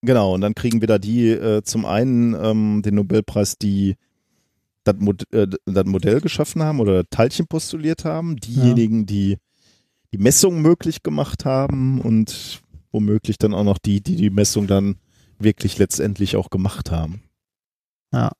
Genau, 0.02 0.34
und 0.34 0.40
dann 0.42 0.54
kriegen 0.54 0.80
wieder 0.80 0.98
die 0.98 1.28
äh, 1.28 1.62
zum 1.62 1.84
einen 1.84 2.34
ähm, 2.34 2.82
den 2.82 2.94
Nobelpreis, 2.94 3.58
die 3.58 3.96
das, 4.84 4.96
Mod 4.98 5.32
äh, 5.32 5.48
das 5.64 5.84
Modell 5.86 6.20
geschaffen 6.20 6.62
haben 6.62 6.80
oder 6.80 7.08
Teilchen 7.08 7.46
postuliert 7.46 8.04
haben, 8.04 8.36
diejenigen, 8.36 9.06
die 9.06 9.38
die 10.12 10.18
Messung 10.18 10.62
möglich 10.62 11.02
gemacht 11.02 11.44
haben 11.44 12.00
und 12.00 12.62
womöglich 12.92 13.38
dann 13.38 13.54
auch 13.54 13.64
noch 13.64 13.78
die, 13.78 14.00
die 14.00 14.16
die 14.16 14.30
Messung 14.30 14.66
dann 14.66 14.96
wirklich 15.38 15.78
letztendlich 15.78 16.36
auch 16.36 16.50
gemacht 16.50 16.90
haben. 16.90 17.22
Ja. 18.12 18.32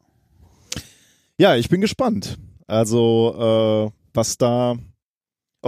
Ja, 1.38 1.56
ich 1.56 1.68
bin 1.68 1.80
gespannt. 1.80 2.38
Also, 2.66 3.90
äh, 3.90 3.92
was 4.14 4.38
da, 4.38 4.76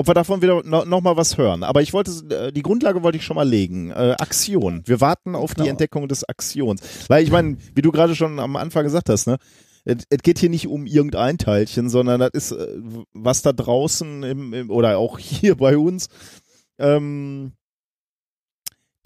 ob 0.00 0.08
wir 0.08 0.14
davon 0.14 0.40
wieder 0.40 0.62
no, 0.64 0.84
noch 0.86 1.02
mal 1.02 1.16
was 1.18 1.36
hören. 1.36 1.62
Aber 1.62 1.82
ich 1.82 1.92
wollte, 1.92 2.10
äh, 2.34 2.52
die 2.52 2.62
Grundlage 2.62 3.02
wollte 3.02 3.18
ich 3.18 3.24
schon 3.24 3.36
mal 3.36 3.46
legen. 3.46 3.90
Äh, 3.90 4.16
Aktion. 4.18 4.82
Wir 4.86 5.00
warten 5.02 5.34
auf 5.34 5.52
die 5.52 5.58
Genau. 5.60 5.70
Entdeckung 5.70 6.08
des 6.08 6.24
Aktions. 6.26 6.80
Weil 7.08 7.22
ich 7.22 7.30
meine, 7.30 7.58
wie 7.74 7.82
du 7.82 7.92
gerade 7.92 8.16
schon 8.16 8.38
am 8.40 8.56
Anfang 8.56 8.84
gesagt 8.84 9.10
hast, 9.10 9.26
ne? 9.26 9.36
Es 9.84 10.04
es 10.08 10.18
geht 10.22 10.38
hier 10.38 10.50
nicht 10.50 10.66
um 10.68 10.86
irgendein 10.86 11.36
Teilchen, 11.38 11.88
sondern 11.90 12.20
das 12.20 12.30
ist, 12.32 12.52
äh, 12.52 12.78
was 13.12 13.42
da 13.42 13.52
draußen 13.52 14.22
im, 14.22 14.54
im, 14.54 14.70
oder 14.70 14.96
auch 14.96 15.18
hier 15.20 15.56
bei 15.56 15.76
uns 15.76 16.08
ähm, 16.78 17.52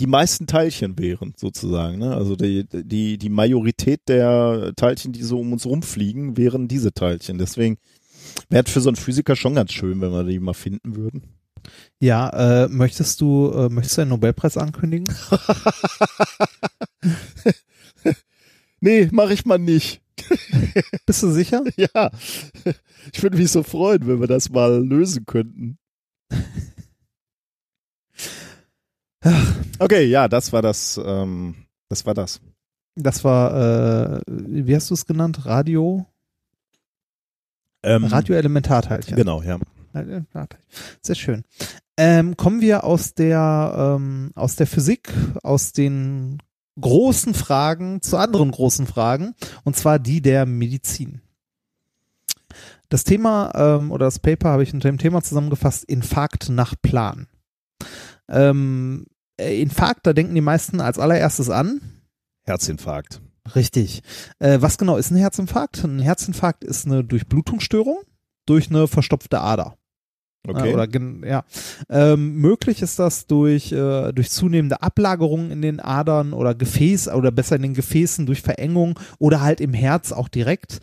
die 0.00 0.06
meisten 0.06 0.46
Teilchen 0.46 0.98
wären, 0.98 1.34
sozusagen. 1.36 1.98
Ne? 1.98 2.14
Also 2.14 2.36
die, 2.36 2.66
die, 2.68 3.18
die 3.18 3.28
Majorität 3.28 4.00
der 4.08 4.72
Teilchen, 4.76 5.12
die 5.12 5.22
so 5.22 5.40
um 5.40 5.52
uns 5.52 5.66
rumfliegen, 5.66 6.36
wären 6.36 6.68
diese 6.68 6.92
Teilchen. 6.92 7.38
Deswegen 7.38 7.78
wäre 8.48 8.64
für 8.68 8.80
so 8.80 8.88
einen 8.88 8.96
Physiker 8.96 9.36
schon 9.36 9.54
ganz 9.54 9.72
schön, 9.72 10.00
wenn 10.00 10.12
wir 10.12 10.24
die 10.24 10.38
mal 10.38 10.54
finden 10.54 10.96
würden. 10.96 11.22
Ja, 11.98 12.64
äh, 12.64 12.68
möchtest 12.68 13.20
du, 13.20 13.50
äh, 13.52 13.68
möchtest 13.68 13.96
du 13.96 14.02
einen 14.02 14.10
Nobelpreis 14.10 14.56
ankündigen? 14.56 15.06
Nee, 18.84 19.08
mache 19.12 19.32
ich 19.32 19.46
mal 19.46 19.58
nicht. 19.58 20.02
Bist 21.06 21.22
du 21.22 21.30
sicher? 21.30 21.64
Ja, 21.76 22.10
ich 23.10 23.22
würde 23.22 23.38
mich 23.38 23.50
so 23.50 23.62
freuen, 23.62 24.06
wenn 24.06 24.20
wir 24.20 24.26
das 24.26 24.50
mal 24.50 24.84
lösen 24.84 25.24
könnten. 25.24 25.78
Okay, 29.78 30.04
ja, 30.04 30.28
das 30.28 30.52
war 30.52 30.60
das. 30.60 31.00
Ähm, 31.02 31.66
das 31.88 32.04
war 32.04 32.12
das. 32.12 32.42
Das 32.94 33.24
war, 33.24 34.18
äh, 34.18 34.20
wie 34.26 34.76
hast 34.76 34.90
du 34.90 34.94
es 34.94 35.06
genannt? 35.06 35.46
Radio? 35.46 36.06
Ähm, 37.84 38.04
Radioelementarteilchen. 38.04 39.16
Genau, 39.16 39.42
ja. 39.42 39.58
Elementarteilchen. 39.92 40.66
Sehr 41.02 41.14
schön. 41.14 41.44
Ähm, 41.96 42.36
kommen 42.36 42.60
wir 42.60 42.84
aus 42.84 43.14
der, 43.14 43.96
ähm, 43.96 44.32
aus 44.34 44.56
der 44.56 44.66
Physik, 44.66 45.12
aus 45.42 45.72
den 45.72 46.38
großen 46.80 47.34
Fragen 47.34 48.02
zu 48.02 48.16
anderen 48.16 48.50
großen 48.50 48.86
Fragen, 48.86 49.34
und 49.62 49.76
zwar 49.76 50.00
die 50.00 50.20
der 50.20 50.44
Medizin. 50.44 51.20
Das 52.88 53.04
Thema 53.04 53.52
ähm, 53.54 53.92
oder 53.92 54.06
das 54.06 54.18
Paper 54.18 54.50
habe 54.50 54.62
ich 54.64 54.74
unter 54.74 54.88
dem 54.88 54.98
Thema 54.98 55.22
zusammengefasst, 55.22 55.84
Infarkt 55.84 56.48
nach 56.48 56.74
Plan. 56.80 57.28
Ähm, 58.28 59.06
äh, 59.36 59.60
Infarkt, 59.60 60.06
da 60.06 60.12
denken 60.12 60.34
die 60.34 60.40
meisten 60.40 60.80
als 60.80 60.98
allererstes 60.98 61.50
an, 61.50 61.80
Herzinfarkt. 62.44 63.20
Richtig. 63.54 64.02
Äh, 64.38 64.58
was 64.60 64.78
genau 64.78 64.96
ist 64.96 65.10
ein 65.10 65.16
Herzinfarkt? 65.16 65.84
Ein 65.84 65.98
Herzinfarkt 65.98 66.64
ist 66.64 66.86
eine 66.86 67.04
Durchblutungsstörung 67.04 67.98
durch 68.46 68.70
eine 68.70 68.88
verstopfte 68.88 69.40
Ader. 69.40 69.76
Okay. 70.46 70.70
Äh, 70.70 70.74
oder 70.74 70.88
ja. 71.26 71.44
Ähm, 71.88 72.36
möglich 72.36 72.82
ist 72.82 72.98
das 72.98 73.26
durch, 73.26 73.72
äh, 73.72 74.12
durch 74.12 74.30
zunehmende 74.30 74.82
Ablagerungen 74.82 75.50
in 75.50 75.62
den 75.62 75.80
Adern 75.80 76.32
oder 76.32 76.54
Gefäß 76.54 77.08
oder 77.08 77.30
besser 77.30 77.56
in 77.56 77.62
den 77.62 77.74
Gefäßen 77.74 78.26
durch 78.26 78.42
Verengung 78.42 78.98
oder 79.18 79.40
halt 79.40 79.60
im 79.60 79.72
Herz 79.72 80.12
auch 80.12 80.28
direkt. 80.28 80.80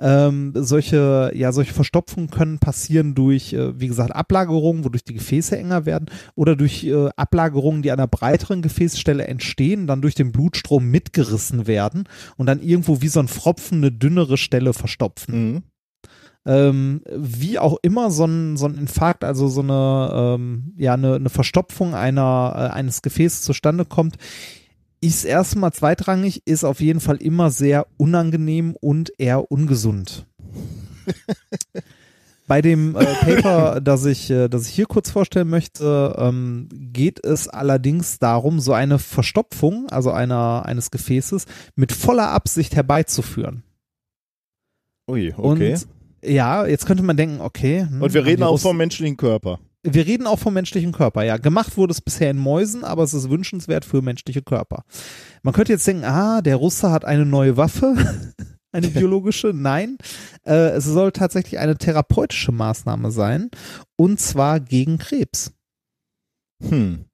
Ähm, 0.00 0.52
solche, 0.56 1.30
ja, 1.34 1.52
solche 1.52 1.72
Verstopfungen 1.72 2.28
können 2.28 2.58
passieren 2.58 3.14
durch, 3.14 3.52
äh, 3.52 3.78
wie 3.78 3.86
gesagt, 3.86 4.12
Ablagerungen, 4.12 4.84
wodurch 4.84 5.04
die 5.04 5.14
Gefäße 5.14 5.56
enger 5.56 5.86
werden 5.86 6.06
oder 6.34 6.56
durch 6.56 6.82
äh, 6.84 7.10
Ablagerungen, 7.16 7.82
die 7.82 7.92
an 7.92 8.00
einer 8.00 8.08
breiteren 8.08 8.60
Gefäßstelle 8.60 9.26
entstehen, 9.28 9.86
dann 9.86 10.02
durch 10.02 10.16
den 10.16 10.32
Blutstrom 10.32 10.90
mitgerissen 10.90 11.68
werden 11.68 12.08
und 12.36 12.46
dann 12.46 12.60
irgendwo 12.60 13.02
wie 13.02 13.08
so 13.08 13.20
ein 13.20 13.28
Pfropfen 13.28 13.78
eine 13.78 13.92
dünnere 13.92 14.36
Stelle 14.36 14.72
verstopfen 14.72 15.34
Mhm. 15.34 15.62
ähm, 16.46 17.00
wie 17.16 17.58
auch 17.58 17.78
immer 17.82 18.10
so 18.10 18.24
ein, 18.26 18.56
so 18.56 18.66
ein 18.66 18.74
Infarkt, 18.74 19.24
also 19.24 19.48
so 19.48 19.62
eine, 19.62 20.10
ähm, 20.36 20.74
ja, 20.76 20.94
eine, 20.94 21.14
eine 21.14 21.30
Verstopfung 21.30 21.94
einer, 21.94 22.52
äh, 22.56 22.74
eines 22.74 23.00
Gefäßes 23.00 23.42
zustande 23.42 23.84
kommt, 23.84 24.16
ist 25.04 25.24
erstmal 25.24 25.70
zweitrangig, 25.72 26.42
ist 26.46 26.64
auf 26.64 26.80
jeden 26.80 27.00
Fall 27.00 27.16
immer 27.16 27.50
sehr 27.50 27.86
unangenehm 27.98 28.74
und 28.80 29.12
eher 29.18 29.52
ungesund. 29.52 30.26
Bei 32.46 32.62
dem 32.62 32.96
äh, 32.96 33.04
Paper, 33.04 33.80
das 33.82 34.06
ich, 34.06 34.30
äh, 34.30 34.48
das 34.48 34.66
ich 34.66 34.74
hier 34.74 34.86
kurz 34.86 35.10
vorstellen 35.10 35.48
möchte, 35.48 36.14
ähm, 36.18 36.68
geht 36.70 37.24
es 37.24 37.48
allerdings 37.48 38.18
darum, 38.18 38.60
so 38.60 38.72
eine 38.72 38.98
Verstopfung, 38.98 39.88
also 39.90 40.10
einer, 40.10 40.64
eines 40.64 40.90
Gefäßes, 40.90 41.44
mit 41.74 41.92
voller 41.92 42.30
Absicht 42.30 42.74
herbeizuführen. 42.74 43.62
Ui, 45.10 45.34
okay. 45.36 45.72
Und 45.72 45.86
ja, 46.22 46.66
jetzt 46.66 46.86
könnte 46.86 47.02
man 47.02 47.18
denken, 47.18 47.42
okay. 47.42 47.86
hm, 47.88 48.00
Und 48.00 48.14
wir 48.14 48.24
reden 48.24 48.42
auch 48.42 48.58
vom 48.58 48.78
menschlichen 48.78 49.18
Körper. 49.18 49.58
Wir 49.86 50.06
reden 50.06 50.26
auch 50.26 50.38
vom 50.38 50.54
menschlichen 50.54 50.92
Körper, 50.92 51.24
ja. 51.24 51.36
Gemacht 51.36 51.76
wurde 51.76 51.92
es 51.92 52.00
bisher 52.00 52.30
in 52.30 52.38
Mäusen, 52.38 52.84
aber 52.84 53.02
es 53.02 53.12
ist 53.12 53.28
wünschenswert 53.28 53.84
für 53.84 54.00
menschliche 54.00 54.42
Körper. 54.42 54.84
Man 55.42 55.52
könnte 55.52 55.72
jetzt 55.72 55.86
denken, 55.86 56.04
ah, 56.04 56.40
der 56.40 56.56
Russe 56.56 56.90
hat 56.90 57.04
eine 57.04 57.26
neue 57.26 57.58
Waffe, 57.58 57.94
eine 58.72 58.88
biologische. 58.88 59.52
Nein, 59.54 59.98
äh, 60.46 60.70
es 60.70 60.84
soll 60.84 61.12
tatsächlich 61.12 61.58
eine 61.58 61.76
therapeutische 61.76 62.50
Maßnahme 62.50 63.10
sein, 63.10 63.50
und 63.96 64.18
zwar 64.18 64.58
gegen 64.58 64.96
Krebs. 64.96 65.52
Hm. 66.62 67.04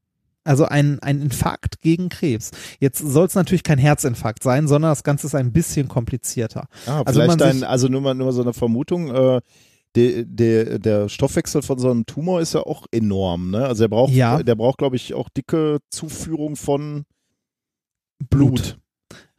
Also 0.45 0.65
ein, 0.65 1.01
ein 1.01 1.21
Infarkt 1.21 1.83
gegen 1.83 2.09
Krebs. 2.09 2.51
Jetzt 2.79 2.99
soll 2.99 3.27
es 3.27 3.35
natürlich 3.35 3.63
kein 3.63 3.79
Herzinfarkt 3.79 4.43
sein, 4.43 4.69
sondern 4.69 4.93
das 4.93 5.03
Ganze 5.03 5.27
ist 5.27 5.35
ein 5.35 5.53
bisschen 5.53 5.89
komplizierter. 5.89 6.67
Ah, 6.87 7.03
Also 7.05 7.21
vielleicht 7.21 7.43
ein, 7.43 7.63
also 7.63 7.89
nur 7.89 8.01
mal, 8.01 8.15
nur 8.15 8.27
mal 8.29 8.33
so 8.33 8.43
eine 8.43 8.55
Vermutung, 8.55 9.15
äh, 9.15 9.41
der, 9.97 10.25
der, 10.25 10.79
der 10.79 11.09
Stoffwechsel 11.09 11.63
von 11.63 11.79
so 11.79 11.91
einem 11.91 12.07
Tumor 12.07 12.41
ist 12.41 12.55
ja 12.55 12.61
auch 12.61 12.87
enorm, 12.93 13.51
ne? 13.51 13.65
Also 13.67 13.85
er 13.85 13.89
braucht, 13.89 14.13
Ja. 14.13 14.43
der 14.43 14.55
braucht, 14.55 14.79
glaube 14.79 14.97
ich, 14.97 15.15
auch 15.15 15.29
dicke 15.29 15.79
Zuführung 15.91 16.57
von 16.57 17.05
Blut. 18.29 18.79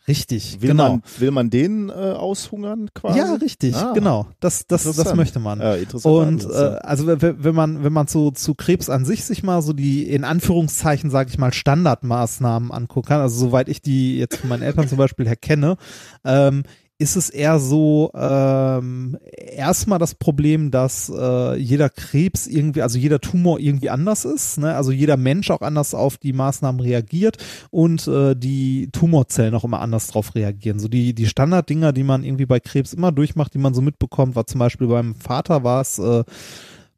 Richtig, 0.07 0.61
Will, 0.61 0.69
genau. 0.71 0.89
man, 0.93 1.01
will 1.19 1.29
man 1.29 1.49
den 1.51 1.89
äh, 1.89 1.91
aushungern 1.93 2.89
quasi? 2.95 3.19
Ja, 3.19 3.35
richtig, 3.35 3.75
Ah. 3.75 3.93
genau. 3.93 4.25
Das, 4.39 4.65
das, 4.65 4.83
das 4.83 5.13
möchte 5.15 5.39
man. 5.39 5.59
Ja, 5.59 5.75
interessant. 5.75 6.43
Und 6.45 6.51
äh, 6.51 6.55
also 6.81 7.05
wenn 7.07 7.53
man 7.55 7.83
wenn 7.83 7.93
man 7.93 8.07
zu 8.07 8.31
zu 8.31 8.55
Krebs 8.55 8.89
an 8.89 9.05
sich 9.05 9.23
sich 9.23 9.43
mal 9.43 9.61
so 9.61 9.73
die 9.73 10.09
in 10.09 10.23
Anführungszeichen 10.23 11.11
sage 11.11 11.29
ich 11.29 11.37
mal 11.37 11.53
Standardmaßnahmen 11.53 12.71
angucken 12.71 13.09
kann, 13.09 13.21
also 13.21 13.37
soweit 13.39 13.69
ich 13.69 13.81
die 13.83 14.17
jetzt 14.17 14.37
von 14.37 14.49
meinen 14.49 14.63
Eltern 14.63 14.87
zum 14.87 14.97
Beispiel 14.97 15.27
her 15.27 15.35
kenne, 15.35 15.77
ähm, 16.25 16.63
ist 17.01 17.15
es 17.15 17.31
eher 17.31 17.59
so 17.59 18.11
ähm, 18.13 19.17
erstmal 19.33 19.97
das 19.97 20.13
Problem, 20.13 20.69
dass 20.69 21.09
äh, 21.09 21.55
jeder 21.57 21.89
Krebs 21.89 22.45
irgendwie, 22.45 22.83
also 22.83 22.99
jeder 22.99 23.19
Tumor 23.19 23.59
irgendwie 23.59 23.89
anders 23.89 24.23
ist, 24.23 24.59
ne? 24.59 24.75
also 24.75 24.91
jeder 24.91 25.17
Mensch 25.17 25.49
auch 25.49 25.61
anders 25.61 25.95
auf 25.95 26.17
die 26.17 26.31
Maßnahmen 26.31 26.79
reagiert 26.79 27.37
und 27.71 28.07
äh, 28.07 28.35
die 28.35 28.89
Tumorzellen 28.91 29.55
auch 29.55 29.63
immer 29.63 29.81
anders 29.81 30.07
drauf 30.07 30.35
reagieren. 30.35 30.79
So 30.79 30.87
die 30.87 31.15
die 31.15 31.25
Standarddinger, 31.25 31.91
die 31.91 32.03
man 32.03 32.23
irgendwie 32.23 32.45
bei 32.45 32.59
Krebs 32.59 32.93
immer 32.93 33.11
durchmacht, 33.11 33.55
die 33.55 33.59
man 33.59 33.73
so 33.73 33.81
mitbekommt, 33.81 34.35
war 34.35 34.45
zum 34.45 34.59
Beispiel 34.59 34.85
beim 34.85 35.15
Vater 35.15 35.63
war 35.63 35.81
es 35.81 35.97
äh, 35.97 36.23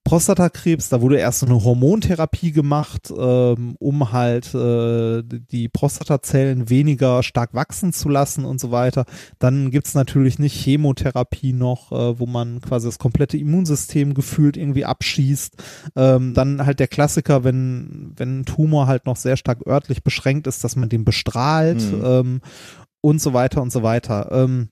Prostatakrebs, 0.03 0.89
da 0.89 1.01
wurde 1.01 1.17
erst 1.17 1.39
so 1.39 1.45
eine 1.45 1.63
Hormontherapie 1.63 2.51
gemacht, 2.51 3.11
ähm, 3.17 3.75
um 3.79 4.11
halt 4.11 4.53
äh, 4.53 5.23
die 5.23 5.69
Prostatazellen 5.69 6.69
weniger 6.69 7.23
stark 7.23 7.53
wachsen 7.53 7.93
zu 7.93 8.09
lassen 8.09 8.43
und 8.43 8.59
so 8.59 8.71
weiter. 8.71 9.05
Dann 9.39 9.71
gibt's 9.71 9.93
natürlich 9.93 10.39
nicht 10.39 10.55
Chemotherapie 10.61 11.53
noch, 11.53 11.91
äh, 11.91 12.19
wo 12.19 12.25
man 12.25 12.59
quasi 12.59 12.87
das 12.87 12.99
komplette 12.99 13.37
Immunsystem 13.37 14.13
gefühlt 14.13 14.57
irgendwie 14.57 14.85
abschießt. 14.85 15.55
Ähm, 15.95 16.33
dann 16.33 16.65
halt 16.65 16.79
der 16.79 16.89
Klassiker, 16.89 17.43
wenn, 17.43 18.11
wenn 18.17 18.41
ein 18.41 18.45
Tumor 18.45 18.87
halt 18.87 19.05
noch 19.05 19.15
sehr 19.15 19.37
stark 19.37 19.65
örtlich 19.65 20.03
beschränkt 20.03 20.47
ist, 20.47 20.63
dass 20.63 20.75
man 20.75 20.89
den 20.89 21.05
bestrahlt 21.05 21.81
Mhm. 21.81 22.01
ähm, 22.05 22.41
und 23.01 23.21
so 23.21 23.33
weiter 23.33 23.61
und 23.61 23.71
so 23.71 23.83
weiter. 23.83 24.29
Ähm, 24.31 24.69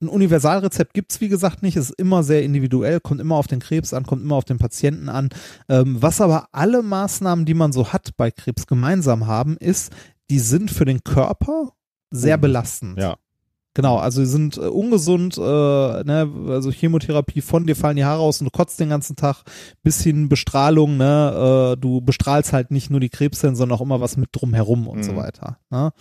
ein 0.00 0.08
Universalrezept 0.08 0.94
gibt's 0.94 1.20
wie 1.20 1.28
gesagt 1.28 1.62
nicht, 1.62 1.76
ist 1.76 1.90
immer 1.98 2.22
sehr 2.22 2.42
individuell, 2.42 3.00
kommt 3.00 3.20
immer 3.20 3.36
auf 3.36 3.46
den 3.46 3.60
Krebs 3.60 3.92
an, 3.94 4.04
kommt 4.06 4.22
immer 4.22 4.36
auf 4.36 4.44
den 4.44 4.58
Patienten 4.58 5.08
an. 5.08 5.28
Ähm, 5.68 6.00
was 6.00 6.20
aber 6.20 6.48
alle 6.52 6.82
Maßnahmen, 6.82 7.44
die 7.44 7.54
man 7.54 7.72
so 7.72 7.92
hat 7.92 8.10
bei 8.16 8.30
Krebs 8.30 8.66
gemeinsam 8.66 9.26
haben, 9.26 9.56
ist, 9.56 9.92
die 10.30 10.38
sind 10.40 10.70
für 10.70 10.84
den 10.84 11.02
Körper 11.04 11.72
sehr 12.10 12.36
Mhm. 12.36 12.40
belastend. 12.42 12.98
Ja. 12.98 13.16
Genau, 13.76 13.98
also 13.98 14.24
sie 14.24 14.30
sind 14.30 14.56
äh, 14.56 14.60
ungesund, 14.60 15.36
äh, 15.36 15.40
ne, 15.40 16.30
also 16.48 16.70
Chemotherapie 16.70 17.42
von 17.42 17.66
dir 17.66 17.76
fallen 17.76 17.96
die 17.96 18.06
Haare 18.06 18.22
aus 18.22 18.40
und 18.40 18.46
du 18.46 18.50
kotzt 18.50 18.80
den 18.80 18.88
ganzen 18.88 19.16
Tag, 19.16 19.42
bis 19.82 20.02
hin 20.02 20.30
Bestrahlung, 20.30 20.96
ne, 20.96 21.74
äh, 21.74 21.78
du 21.78 22.00
bestrahlst 22.00 22.54
halt 22.54 22.70
nicht 22.70 22.88
nur 22.90 23.00
die 23.00 23.10
Krebszellen, 23.10 23.54
sondern 23.54 23.76
auch 23.76 23.82
immer 23.82 24.00
was 24.00 24.16
mit 24.16 24.30
drumherum 24.32 24.86
und 24.88 25.02
so 25.04 25.12
Mhm. 25.12 25.16
weiter. 25.16 25.58
Ne? 25.68 25.92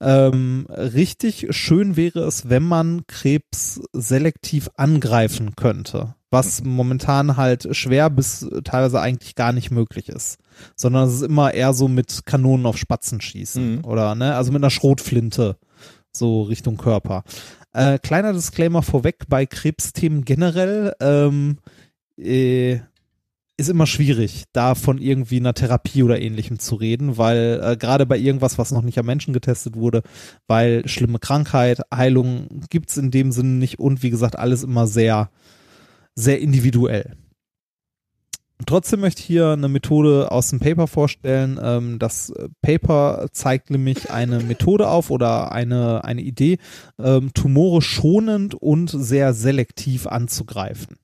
Ähm, 0.00 0.66
richtig 0.70 1.48
schön 1.50 1.94
wäre 1.96 2.20
es, 2.20 2.48
wenn 2.48 2.62
man 2.62 3.02
Krebs 3.06 3.82
selektiv 3.92 4.70
angreifen 4.76 5.56
könnte, 5.56 6.14
was 6.30 6.64
momentan 6.64 7.36
halt 7.36 7.68
schwer 7.76 8.08
bis 8.08 8.48
teilweise 8.64 8.98
eigentlich 9.02 9.34
gar 9.34 9.52
nicht 9.52 9.70
möglich 9.70 10.08
ist, 10.08 10.38
sondern 10.74 11.06
es 11.06 11.16
ist 11.16 11.22
immer 11.22 11.52
eher 11.52 11.74
so 11.74 11.86
mit 11.86 12.22
Kanonen 12.24 12.64
auf 12.64 12.78
Spatzen 12.78 13.20
schießen 13.20 13.76
Mhm. 13.76 13.84
oder 13.84 14.14
ne, 14.14 14.36
also 14.36 14.52
mit 14.52 14.62
einer 14.62 14.70
Schrotflinte 14.70 15.58
so 16.12 16.42
Richtung 16.42 16.76
Körper. 16.76 17.24
Äh, 17.72 17.98
kleiner 17.98 18.32
Disclaimer 18.32 18.82
vorweg 18.82 19.24
bei 19.28 19.46
Krebsthemen 19.46 20.24
generell 20.24 20.94
ähm, 21.00 21.58
äh, 22.18 22.80
ist 23.60 23.68
immer 23.68 23.86
schwierig, 23.86 24.44
da 24.52 24.74
von 24.74 24.98
irgendwie 24.98 25.36
einer 25.36 25.52
Therapie 25.52 26.02
oder 26.02 26.20
ähnlichem 26.20 26.58
zu 26.58 26.76
reden, 26.76 27.18
weil 27.18 27.60
äh, 27.62 27.76
gerade 27.76 28.06
bei 28.06 28.16
irgendwas, 28.16 28.56
was 28.56 28.72
noch 28.72 28.82
nicht 28.82 28.98
am 28.98 29.06
Menschen 29.06 29.34
getestet 29.34 29.76
wurde, 29.76 30.02
weil 30.46 30.88
schlimme 30.88 31.18
Krankheit, 31.18 31.82
Heilung 31.94 32.48
gibt's 32.70 32.96
in 32.96 33.10
dem 33.10 33.32
Sinne 33.32 33.58
nicht 33.58 33.78
und 33.78 34.02
wie 34.02 34.10
gesagt, 34.10 34.38
alles 34.38 34.62
immer 34.62 34.86
sehr, 34.86 35.30
sehr 36.14 36.40
individuell. 36.40 37.16
Trotzdem 38.66 39.00
möchte 39.00 39.20
ich 39.20 39.26
hier 39.26 39.48
eine 39.48 39.68
Methode 39.68 40.30
aus 40.30 40.50
dem 40.50 40.60
Paper 40.60 40.86
vorstellen. 40.86 41.58
Ähm, 41.62 41.98
das 41.98 42.32
Paper 42.62 43.28
zeigt 43.32 43.70
nämlich 43.70 44.10
eine 44.10 44.40
Methode 44.40 44.88
auf 44.88 45.10
oder 45.10 45.52
eine, 45.52 46.04
eine 46.04 46.20
Idee, 46.20 46.58
ähm, 46.98 47.32
Tumore 47.34 47.82
schonend 47.82 48.54
und 48.54 48.90
sehr 48.90 49.34
selektiv 49.34 50.06
anzugreifen. 50.06 50.96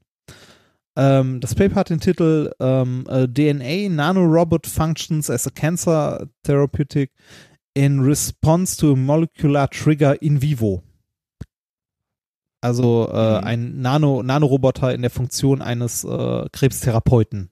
Ähm, 0.96 1.40
das 1.40 1.54
Paper 1.54 1.76
hat 1.76 1.90
den 1.90 2.00
Titel 2.00 2.52
äh, 2.58 3.28
DNA 3.28 3.94
Nanorobot 3.94 4.66
Functions 4.66 5.30
as 5.30 5.46
a 5.46 5.50
Cancer 5.50 6.26
Therapeutic 6.42 7.12
in 7.74 8.00
Response 8.00 8.76
to 8.78 8.92
a 8.92 8.96
Molecular 8.96 9.68
Trigger 9.68 10.20
in 10.22 10.40
Vivo. 10.40 10.82
Also 12.60 13.08
äh, 13.12 13.38
Mhm. 13.38 13.44
ein 13.44 13.80
Nano, 13.80 14.22
Nanoroboter 14.22 14.94
in 14.94 15.02
der 15.02 15.10
Funktion 15.10 15.62
eines 15.62 16.04
äh, 16.04 16.46
Krebstherapeuten. 16.52 17.50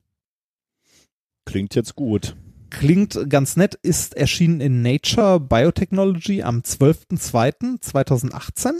Klingt 1.44 1.74
jetzt 1.74 1.94
gut. 1.94 2.36
Klingt 2.70 3.28
ganz 3.30 3.56
nett, 3.56 3.74
ist 3.82 4.16
erschienen 4.16 4.60
in 4.60 4.82
Nature 4.82 5.38
Biotechnology 5.38 6.42
am 6.42 6.60
12.02.2018 6.60 8.72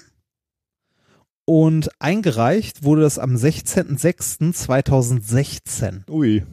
und 1.45 1.91
eingereicht 2.01 2.83
wurde 2.83 3.03
das 3.03 3.21
am 3.21 3.37
16.06.2016. 3.37 6.11
Ui. 6.11 6.45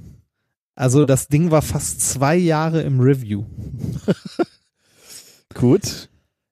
Also 0.75 1.05
das 1.05 1.29
Ding 1.29 1.49
war 1.49 1.63
fast 1.63 2.01
zwei 2.01 2.35
Jahre 2.35 2.81
im 2.81 2.99
Review. 2.99 3.45
Gut. 5.53 6.09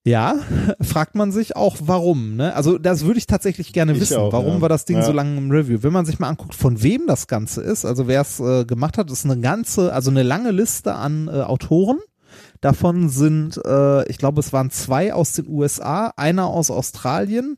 Ja, 0.10 0.36
fragt 0.82 1.14
man 1.16 1.32
sich 1.32 1.56
auch, 1.56 1.78
warum. 1.82 2.36
Ne? 2.36 2.56
Also 2.56 2.78
das 2.80 3.06
würde 3.06 3.20
ich 3.20 3.28
tatsächlich 3.28 3.74
gerne 3.74 3.94
Ich 3.94 4.02
wissen. 4.02 4.18
auch, 4.18 4.34
warum 4.34 4.56
ja. 4.56 4.62
war 4.62 4.70
das 4.70 4.86
Ding 4.86 4.98
Ja. 4.98 5.04
so 5.04 5.12
lange 5.12 5.38
im 5.38 5.52
Review? 5.52 5.80
Wenn 5.84 5.94
man 5.94 6.06
sich 6.06 6.18
mal 6.18 6.30
anguckt, 6.30 6.56
von 6.56 6.82
wem 6.82 7.06
das 7.06 7.28
Ganze 7.28 7.62
ist, 7.62 7.86
also 7.86 8.08
wer 8.08 8.22
es 8.22 8.40
äh, 8.40 8.66
gemacht 8.66 8.98
hat, 8.98 9.12
ist 9.12 9.26
eine 9.26 9.40
ganze, 9.40 9.94
also 9.94 10.10
eine 10.10 10.24
lange 10.24 10.52
Liste 10.52 10.96
an 10.96 11.28
äh, 11.28 11.42
Autoren. 11.42 12.00
Davon 12.62 13.10
sind, 13.10 13.62
äh, 13.66 14.08
ich 14.10 14.18
glaube, 14.18 14.40
es 14.40 14.52
waren 14.52 14.72
zwei 14.72 15.14
aus 15.14 15.34
den 15.34 15.48
USA, 15.48 16.12
einer 16.18 16.48
aus 16.48 16.72
Australien 16.72 17.58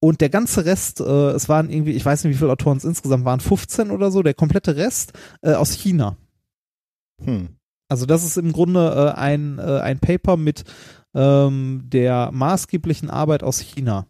und 0.00 0.20
der 0.20 0.28
ganze 0.28 0.64
Rest, 0.66 1.00
äh, 1.00 1.30
es 1.30 1.48
waren 1.48 1.70
irgendwie, 1.70 1.92
ich 1.92 2.04
weiß 2.04 2.22
nicht, 2.24 2.34
wie 2.34 2.38
viele 2.38 2.52
Autoren 2.52 2.76
es 2.76 2.84
insgesamt 2.84 3.24
waren, 3.24 3.40
15 3.40 3.90
oder 3.90 4.10
so, 4.10 4.22
der 4.22 4.34
komplette 4.34 4.76
Rest 4.76 5.12
äh, 5.42 5.54
aus 5.54 5.72
China. 5.72 6.16
Hm. 7.24 7.48
Also 7.88 8.04
das 8.04 8.22
ist 8.22 8.36
im 8.36 8.52
Grunde 8.52 9.14
äh, 9.16 9.18
ein, 9.18 9.58
äh, 9.58 9.80
ein 9.80 9.98
Paper 9.98 10.36
mit 10.36 10.64
ähm, 11.14 11.84
der 11.86 12.30
maßgeblichen 12.32 13.10
Arbeit 13.10 13.42
aus 13.42 13.60
China. 13.60 14.06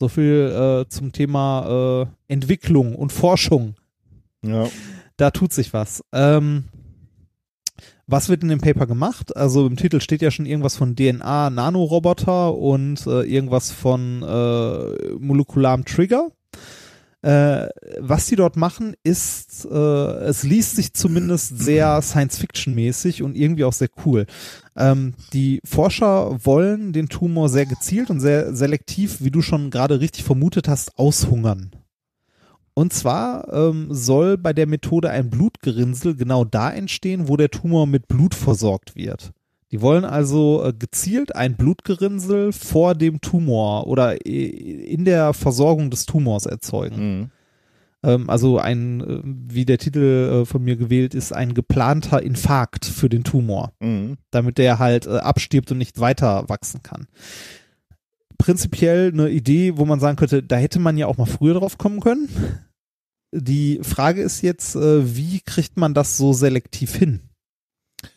So 0.00 0.08
viel 0.08 0.84
äh, 0.86 0.88
zum 0.88 1.12
Thema 1.12 2.06
äh, 2.28 2.32
Entwicklung 2.32 2.94
und 2.94 3.12
Forschung. 3.12 3.74
Ja. 4.42 4.68
Da 5.16 5.30
tut 5.30 5.52
sich 5.52 5.72
was. 5.72 6.04
Ähm, 6.12 6.64
was 8.06 8.28
wird 8.30 8.42
in 8.42 8.48
dem 8.48 8.60
Paper 8.60 8.86
gemacht? 8.86 9.36
Also 9.36 9.66
im 9.66 9.76
Titel 9.76 10.00
steht 10.00 10.22
ja 10.22 10.30
schon 10.30 10.46
irgendwas 10.46 10.76
von 10.76 10.96
DNA, 10.96 11.50
Nanoroboter 11.50 12.54
und 12.54 13.06
äh, 13.06 13.22
irgendwas 13.22 13.70
von 13.70 14.22
äh, 14.22 15.12
molekularem 15.18 15.84
Trigger. 15.84 16.28
Äh, 17.20 17.68
was 17.98 18.26
die 18.26 18.36
dort 18.36 18.56
machen, 18.56 18.94
ist, 19.02 19.66
äh, 19.70 19.74
es 19.74 20.44
liest 20.44 20.76
sich 20.76 20.94
zumindest 20.94 21.58
sehr 21.58 22.00
Science-Fiction-mäßig 22.02 23.22
und 23.22 23.36
irgendwie 23.36 23.64
auch 23.64 23.72
sehr 23.72 23.90
cool. 24.06 24.26
Ähm, 24.78 25.14
die 25.32 25.60
Forscher 25.64 26.44
wollen 26.44 26.92
den 26.92 27.08
Tumor 27.08 27.48
sehr 27.48 27.66
gezielt 27.66 28.10
und 28.10 28.20
sehr 28.20 28.54
selektiv, 28.54 29.20
wie 29.20 29.30
du 29.30 29.42
schon 29.42 29.70
gerade 29.70 30.00
richtig 30.00 30.24
vermutet 30.24 30.68
hast, 30.68 30.96
aushungern. 30.98 31.72
Und 32.74 32.92
zwar 32.92 33.52
ähm, 33.52 33.88
soll 33.90 34.38
bei 34.38 34.52
der 34.52 34.68
Methode 34.68 35.10
ein 35.10 35.30
Blutgerinnsel 35.30 36.14
genau 36.14 36.44
da 36.44 36.70
entstehen, 36.70 37.26
wo 37.26 37.36
der 37.36 37.50
Tumor 37.50 37.88
mit 37.88 38.06
Blut 38.06 38.36
versorgt 38.36 38.94
wird. 38.94 39.32
Die 39.72 39.82
wollen 39.82 40.04
also 40.04 40.64
äh, 40.64 40.72
gezielt 40.72 41.34
ein 41.34 41.56
Blutgerinnsel 41.56 42.52
vor 42.52 42.94
dem 42.94 43.20
Tumor 43.20 43.88
oder 43.88 44.24
äh, 44.24 44.46
in 44.46 45.04
der 45.04 45.34
Versorgung 45.34 45.90
des 45.90 46.06
Tumors 46.06 46.46
erzeugen. 46.46 47.18
Mhm. 47.18 47.30
Ähm, 48.04 48.30
also 48.30 48.58
ein, 48.58 49.00
äh, 49.00 49.20
wie 49.24 49.64
der 49.64 49.78
Titel 49.78 50.42
äh, 50.42 50.46
von 50.46 50.62
mir 50.62 50.76
gewählt 50.76 51.14
ist, 51.14 51.32
ein 51.32 51.54
geplanter 51.54 52.22
Infarkt 52.22 52.84
für 52.84 53.08
den 53.08 53.24
Tumor 53.24 53.72
Mhm. 53.80 54.18
damit 54.30 54.58
der 54.58 54.78
halt 54.78 55.06
äh, 55.06 55.18
abstirbt 55.18 55.70
und 55.72 55.78
nicht 55.78 55.98
weiter 55.98 56.48
wachsen 56.48 56.82
kann. 56.82 57.08
Prinzipiell 58.38 59.10
eine 59.12 59.28
Idee, 59.30 59.76
wo 59.76 59.84
man 59.84 59.98
sagen 59.98 60.16
könnte, 60.16 60.42
da 60.44 60.56
hätte 60.56 60.78
man 60.78 60.96
ja 60.96 61.06
auch 61.08 61.16
mal 61.16 61.26
früher 61.26 61.54
drauf 61.54 61.76
kommen 61.76 61.98
können. 62.00 62.28
Die 63.32 63.80
Frage 63.82 64.22
ist 64.22 64.42
jetzt, 64.42 64.76
äh, 64.76 65.16
wie 65.16 65.40
kriegt 65.40 65.76
man 65.76 65.92
das 65.92 66.16
so 66.16 66.32
selektiv 66.32 66.94
hin? 66.94 67.20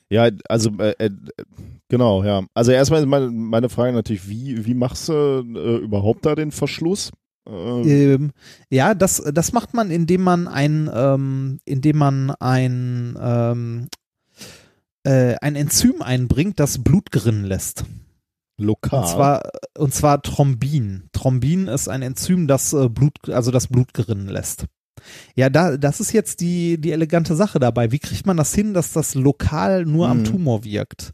Ja, 0.10 0.30
also 0.48 0.70
äh, 0.78 0.94
äh, 1.00 1.10
genau, 1.90 2.24
ja. 2.24 2.44
Also 2.54 2.72
erstmal 2.72 3.02
ist 3.02 3.08
meine, 3.08 3.32
meine 3.32 3.70
Frage 3.70 3.94
natürlich, 3.94 4.30
wie, 4.30 4.66
wie 4.66 4.74
machst 4.76 5.10
du 5.10 5.14
äh, 5.56 5.78
überhaupt 5.78 6.26
da 6.26 6.36
den 6.36 6.52
Verschluss? 6.52 7.12
Äh, 7.48 8.14
Ähm, 8.14 8.32
ja, 8.70 8.94
das, 8.94 9.22
das 9.34 9.52
macht 9.54 9.74
man, 9.74 9.92
indem 9.92 10.22
man 10.22 10.48
ein, 10.48 10.90
ähm, 10.94 11.60
indem 11.66 11.98
man 11.98 12.32
ein, 12.40 13.18
ähm, 13.22 13.88
äh, 15.04 15.36
ein 15.42 15.56
Enzym 15.56 16.02
einbringt, 16.02 16.60
das 16.60 16.84
Blut 16.84 17.12
gerinnen 17.12 17.46
lässt. 17.46 17.86
lokal. 18.60 19.00
Und 19.02 19.08
zwar, 19.08 19.42
und 19.78 19.94
zwar 19.94 20.22
Thrombin. 20.22 21.10
Thrombin 21.14 21.68
ist 21.68 21.88
ein 21.88 22.04
Enzym, 22.04 22.48
das 22.48 22.74
äh, 22.74 22.90
Blut, 22.90 23.14
also 23.30 23.50
das 23.50 23.68
Blut 23.68 23.94
gerinnen 23.94 24.28
lässt. 24.28 24.66
Ja, 25.36 25.50
da, 25.50 25.78
das 25.78 26.00
ist 26.00 26.12
jetzt 26.14 26.42
die, 26.42 26.80
die 26.80 26.92
elegante 26.92 27.36
Sache 27.36 27.58
dabei. 27.58 27.92
Wie 27.92 27.98
kriegt 27.98 28.28
man 28.28 28.38
das 28.38 28.54
hin, 28.54 28.76
dass 28.76 28.94
das 28.94 29.16
lokal 29.16 29.86
nur 29.86 30.10
am 30.10 30.20
Mhm. 30.20 30.26
Tumor 30.26 30.64
wirkt? 30.64 31.12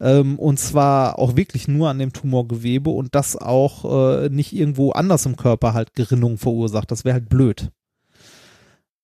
Ähm, 0.00 0.38
und 0.38 0.58
zwar 0.58 1.18
auch 1.18 1.36
wirklich 1.36 1.68
nur 1.68 1.90
an 1.90 1.98
dem 1.98 2.12
Tumorgewebe 2.12 2.90
und 2.90 3.14
das 3.14 3.36
auch 3.36 4.22
äh, 4.22 4.28
nicht 4.30 4.54
irgendwo 4.54 4.92
anders 4.92 5.26
im 5.26 5.36
Körper 5.36 5.74
halt 5.74 5.94
Gerinnung 5.94 6.38
verursacht. 6.38 6.90
Das 6.90 7.04
wäre 7.04 7.14
halt 7.14 7.28
blöd. 7.28 7.70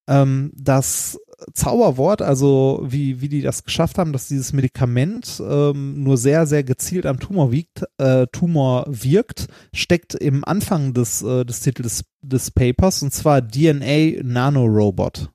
Ähm, 0.08 0.52
das 0.54 1.18
Zauberwort, 1.52 2.22
also 2.22 2.82
wie, 2.82 3.20
wie 3.20 3.28
die 3.28 3.42
das 3.42 3.64
geschafft 3.64 3.98
haben, 3.98 4.12
dass 4.12 4.28
dieses 4.28 4.54
Medikament 4.54 5.42
ähm, 5.46 6.02
nur 6.02 6.16
sehr, 6.16 6.46
sehr 6.46 6.64
gezielt 6.64 7.04
am 7.04 7.20
Tumor, 7.20 7.52
wiegt, 7.52 7.84
äh, 7.98 8.26
Tumor 8.32 8.86
wirkt, 8.88 9.48
steckt 9.74 10.14
im 10.14 10.44
Anfang 10.44 10.94
des, 10.94 11.22
äh, 11.22 11.44
des 11.44 11.60
Titels 11.60 11.98
des, 11.98 12.04
des 12.22 12.50
Papers 12.50 13.02
und 13.02 13.12
zwar 13.12 13.46
DNA 13.46 14.22
Nanorobot. 14.22 15.30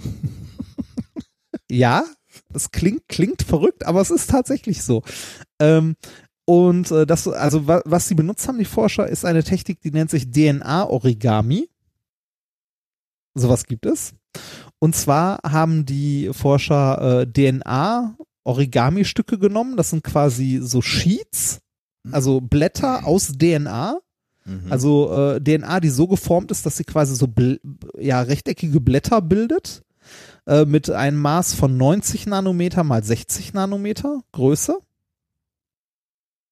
ja, 1.70 2.04
das 2.52 2.70
klingt, 2.70 3.08
klingt 3.08 3.42
verrückt, 3.42 3.84
aber 3.86 4.00
es 4.00 4.10
ist 4.10 4.30
tatsächlich 4.30 4.82
so. 4.82 5.02
Ähm, 5.60 5.96
und 6.44 6.90
äh, 6.90 7.06
das, 7.06 7.28
also 7.28 7.68
wa 7.68 7.80
was 7.84 8.08
sie 8.08 8.14
benutzt 8.14 8.48
haben, 8.48 8.58
die 8.58 8.64
Forscher, 8.64 9.06
ist 9.08 9.24
eine 9.24 9.44
Technik, 9.44 9.80
die 9.80 9.92
nennt 9.92 10.10
sich 10.10 10.30
DNA-Origami. 10.30 11.68
Sowas 13.34 13.64
gibt 13.64 13.86
es. 13.86 14.14
Und 14.80 14.96
zwar 14.96 15.38
haben 15.44 15.86
die 15.86 16.30
Forscher 16.32 17.20
äh, 17.20 17.26
DNA-Origami-Stücke 17.26 19.38
genommen. 19.38 19.76
Das 19.76 19.90
sind 19.90 20.02
quasi 20.02 20.58
so 20.62 20.82
Sheets, 20.82 21.60
also 22.10 22.40
Blätter 22.40 23.06
aus 23.06 23.34
DNA. 23.38 24.00
Also 24.68 25.12
äh, 25.12 25.40
DNA, 25.40 25.80
die 25.80 25.90
so 25.90 26.08
geformt 26.08 26.50
ist, 26.50 26.66
dass 26.66 26.76
sie 26.76 26.84
quasi 26.84 27.14
so 27.14 27.28
ja, 27.98 28.22
rechteckige 28.22 28.80
Blätter 28.80 29.20
bildet. 29.20 29.82
Äh, 30.46 30.64
mit 30.64 30.90
einem 30.90 31.18
Maß 31.20 31.54
von 31.54 31.76
90 31.76 32.26
Nanometer 32.26 32.84
mal 32.84 33.02
60 33.04 33.52
Nanometer 33.52 34.20
Größe. 34.32 34.78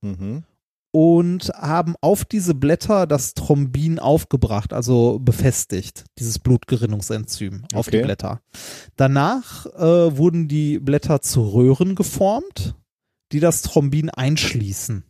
Mhm. 0.00 0.44
und 0.92 1.48
haben 1.56 1.94
auf 2.00 2.24
diese 2.24 2.54
Blätter 2.54 3.06
das 3.06 3.34
Thrombin 3.34 3.98
aufgebracht, 3.98 4.72
also 4.72 5.18
befestigt, 5.18 6.04
dieses 6.18 6.38
Blutgerinnungsenzym 6.38 7.64
auf 7.74 7.86
die 7.90 7.96
Okay. 7.98 8.04
Blätter. 8.04 8.40
Danach 8.96 9.66
äh, 9.66 10.16
wurden 10.16 10.48
die 10.48 10.78
Blätter 10.78 11.20
zu 11.20 11.42
Röhren 11.42 11.94
geformt, 11.94 12.74
die 13.32 13.40
das 13.40 13.62
Thrombin 13.62 14.08
einschließen. 14.08 15.04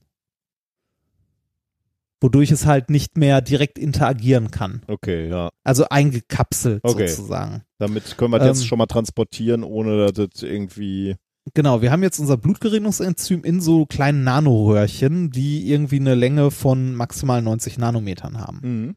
Wodurch 2.21 2.51
es 2.51 2.67
halt 2.67 2.91
nicht 2.91 3.17
mehr 3.17 3.41
direkt 3.41 3.79
interagieren 3.79 4.51
kann. 4.51 4.83
Okay, 4.89 5.29
ja. 5.29 5.51
Also 5.65 5.89
eingekapselt 5.89 6.81
Okay. 6.83 7.07
sozusagen. 7.07 7.63
Damit 7.79 8.17
können 8.19 8.33
wir 8.33 8.39
das 8.39 8.49
jetzt 8.49 8.61
Ähm. 8.63 8.67
schon 8.67 8.79
mal 8.79 8.87
transportieren, 8.87 9.63
ohne 9.63 9.97
dass 10.11 10.13
das 10.13 10.43
irgendwie. 10.43 11.17
Genau, 11.55 11.81
wir 11.81 11.91
haben 11.93 12.03
jetzt 12.03 12.19
unser 12.19 12.37
Blutgerinnungsenzym 12.37 13.43
in 13.45 13.61
so 13.61 13.87
kleinen 13.87 14.23
Nanoröhrchen, 14.25 15.31
die 15.31 15.71
irgendwie 15.71 15.99
eine 16.01 16.15
Länge 16.15 16.51
von 16.51 16.95
maximal 16.95 17.41
90 17.41 17.79
Nanometern 17.79 18.39
haben. 18.39 18.59
Mhm. 18.63 18.97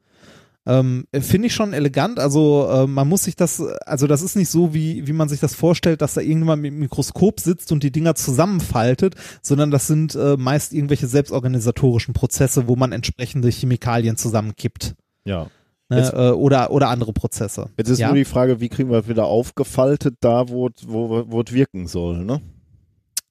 Ähm, 0.67 1.05
Finde 1.19 1.47
ich 1.47 1.55
schon 1.55 1.73
elegant. 1.73 2.19
Also 2.19 2.67
äh, 2.71 2.88
man 2.88 3.07
muss 3.09 3.23
sich 3.23 3.35
das, 3.35 3.61
also 3.85 4.05
das 4.05 4.21
ist 4.21 4.35
nicht 4.35 4.49
so, 4.49 4.73
wie, 4.75 5.07
wie 5.07 5.13
man 5.13 5.27
sich 5.27 5.39
das 5.39 5.55
vorstellt, 5.55 6.01
dass 6.03 6.13
da 6.13 6.21
irgendjemand 6.21 6.61
mit 6.61 6.71
dem 6.71 6.79
Mikroskop 6.79 7.39
sitzt 7.39 7.71
und 7.71 7.81
die 7.81 7.91
Dinger 7.91 8.13
zusammenfaltet, 8.13 9.15
sondern 9.41 9.71
das 9.71 9.88
sind 9.88 10.13
äh, 10.13 10.38
meist 10.38 10.71
irgendwelche 10.73 11.07
selbstorganisatorischen 11.07 12.13
Prozesse, 12.13 12.67
wo 12.67 12.75
man 12.75 12.91
entsprechende 12.91 13.49
Chemikalien 13.49 14.17
zusammenkippt. 14.17 14.93
Ja. 15.25 15.47
Ne? 15.89 15.97
Jetzt- 15.97 16.13
äh, 16.13 16.29
oder, 16.29 16.69
oder 16.71 16.89
andere 16.89 17.11
Prozesse. 17.13 17.69
Jetzt 17.77 17.89
ist 17.89 17.99
ja? 17.99 18.07
nur 18.09 18.15
die 18.15 18.23
Frage, 18.25 18.59
wie 18.61 18.69
kriegen 18.69 18.91
wir 18.91 18.99
es 18.99 19.07
wieder 19.07 19.25
aufgefaltet, 19.25 20.15
da 20.21 20.47
wo 20.47 20.67
es- 20.67 20.88
wo, 20.88 21.23
wo 21.27 21.41
es 21.41 21.51
wirken 21.51 21.88
soll, 21.88 22.23
ne? 22.23 22.39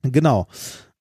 Genau. 0.03 0.47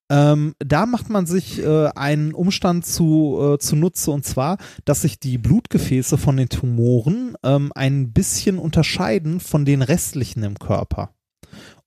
Ähm, 0.10 0.56
da 0.60 0.86
macht 0.86 1.10
man 1.10 1.26
sich 1.28 1.64
äh, 1.64 1.88
einen 1.96 2.34
Umstand 2.34 2.86
zu, 2.86 3.40
äh, 3.42 3.60
zunutze 3.60 4.12
und 4.12 4.26
zwar, 4.26 4.58
dass 4.86 5.02
sich 5.02 5.20
die 5.20 5.38
Blutgefäße 5.38 6.18
von 6.18 6.38
den 6.38 6.50
Tumoren 6.50 7.36
ähm, 7.44 7.72
ein 7.76 8.12
bisschen 8.12 8.58
unterscheiden 8.58 9.40
von 9.40 9.66
den 9.66 9.82
restlichen 9.82 10.44
im 10.44 10.58
Körper. 10.58 11.14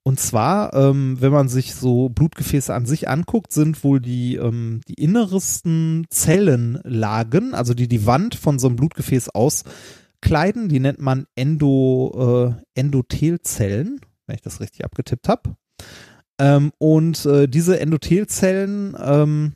Und 0.05 0.19
zwar, 0.19 0.74
ähm, 0.74 1.20
wenn 1.20 1.32
man 1.32 1.49
sich 1.49 1.74
so 1.74 2.09
Blutgefäße 2.09 2.74
an 2.74 2.86
sich 2.86 3.09
anguckt, 3.09 3.53
sind 3.53 3.85
wohl 3.85 4.01
die, 4.01 4.35
ähm, 4.36 4.81
die 4.89 4.94
innersten 4.94 6.07
Zellenlagen, 6.11 7.55
also 7.55 7.73
die 7.73 7.86
die 7.86 8.05
Wand 8.05 8.35
von 8.35 8.59
so 8.59 8.66
einem 8.66 8.77
Blutgefäß 8.77 9.28
auskleiden, 9.28 10.69
die 10.69 10.81
nennt 10.81 11.01
man 11.01 11.27
Endo, 11.36 12.57
äh, 12.57 12.62
Endothelzellen, 12.74 14.01
wenn 14.27 14.35
ich 14.35 14.43
das 14.43 14.61
richtig 14.61 14.85
abgetippt 14.85 15.28
habe. 15.28 15.55
Ähm, 16.41 16.73
und 16.79 17.27
äh, 17.27 17.49
diese 17.49 17.79
Endothelzellen, 17.79 18.97
ähm, 18.99 19.53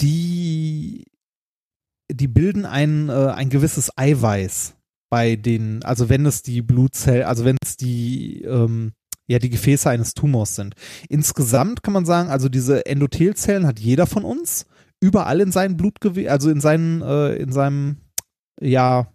die, 0.00 1.04
die 2.10 2.28
bilden 2.28 2.66
ein, 2.66 3.08
äh, 3.08 3.12
ein 3.12 3.50
gewisses 3.50 3.90
Eiweiß 3.96 4.74
bei 5.10 5.36
den, 5.36 5.84
also 5.84 6.08
wenn 6.08 6.26
es 6.26 6.42
die 6.42 6.62
Blutzellen, 6.62 7.24
also 7.24 7.44
wenn 7.44 7.58
es 7.62 7.76
die, 7.76 8.42
ähm, 8.42 8.94
ja, 9.26 9.38
die 9.38 9.50
Gefäße 9.50 9.90
eines 9.90 10.14
Tumors 10.14 10.56
sind. 10.56 10.74
Insgesamt 11.08 11.82
kann 11.82 11.92
man 11.92 12.06
sagen, 12.06 12.30
also 12.30 12.48
diese 12.48 12.86
Endothelzellen 12.86 13.66
hat 13.66 13.78
jeder 13.78 14.06
von 14.06 14.24
uns 14.24 14.64
überall 15.00 15.40
in 15.40 15.52
seinem 15.52 15.76
Blutgewebe, 15.76 16.30
also 16.30 16.50
in 16.50 16.60
seinen, 16.60 17.02
äh, 17.02 17.34
in 17.34 17.52
seinem, 17.52 17.98
ja, 18.60 19.12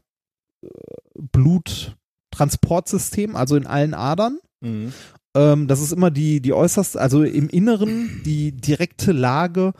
äh, 0.64 0.68
Bluttransportsystem, 1.32 3.36
also 3.36 3.56
in 3.56 3.68
allen 3.68 3.94
Adern. 3.94 4.40
Mhm. 4.62 4.94
Ähm, 5.36 5.68
das 5.68 5.82
ist 5.82 5.91
immer 5.91 6.10
die, 6.10 6.41
die 6.41 6.53
äußerste, 6.53 6.99
also 6.99 7.24
im 7.24 7.49
Inneren 7.49 8.22
die 8.26 8.53
direkte 8.53 9.12
Lage 9.12 9.74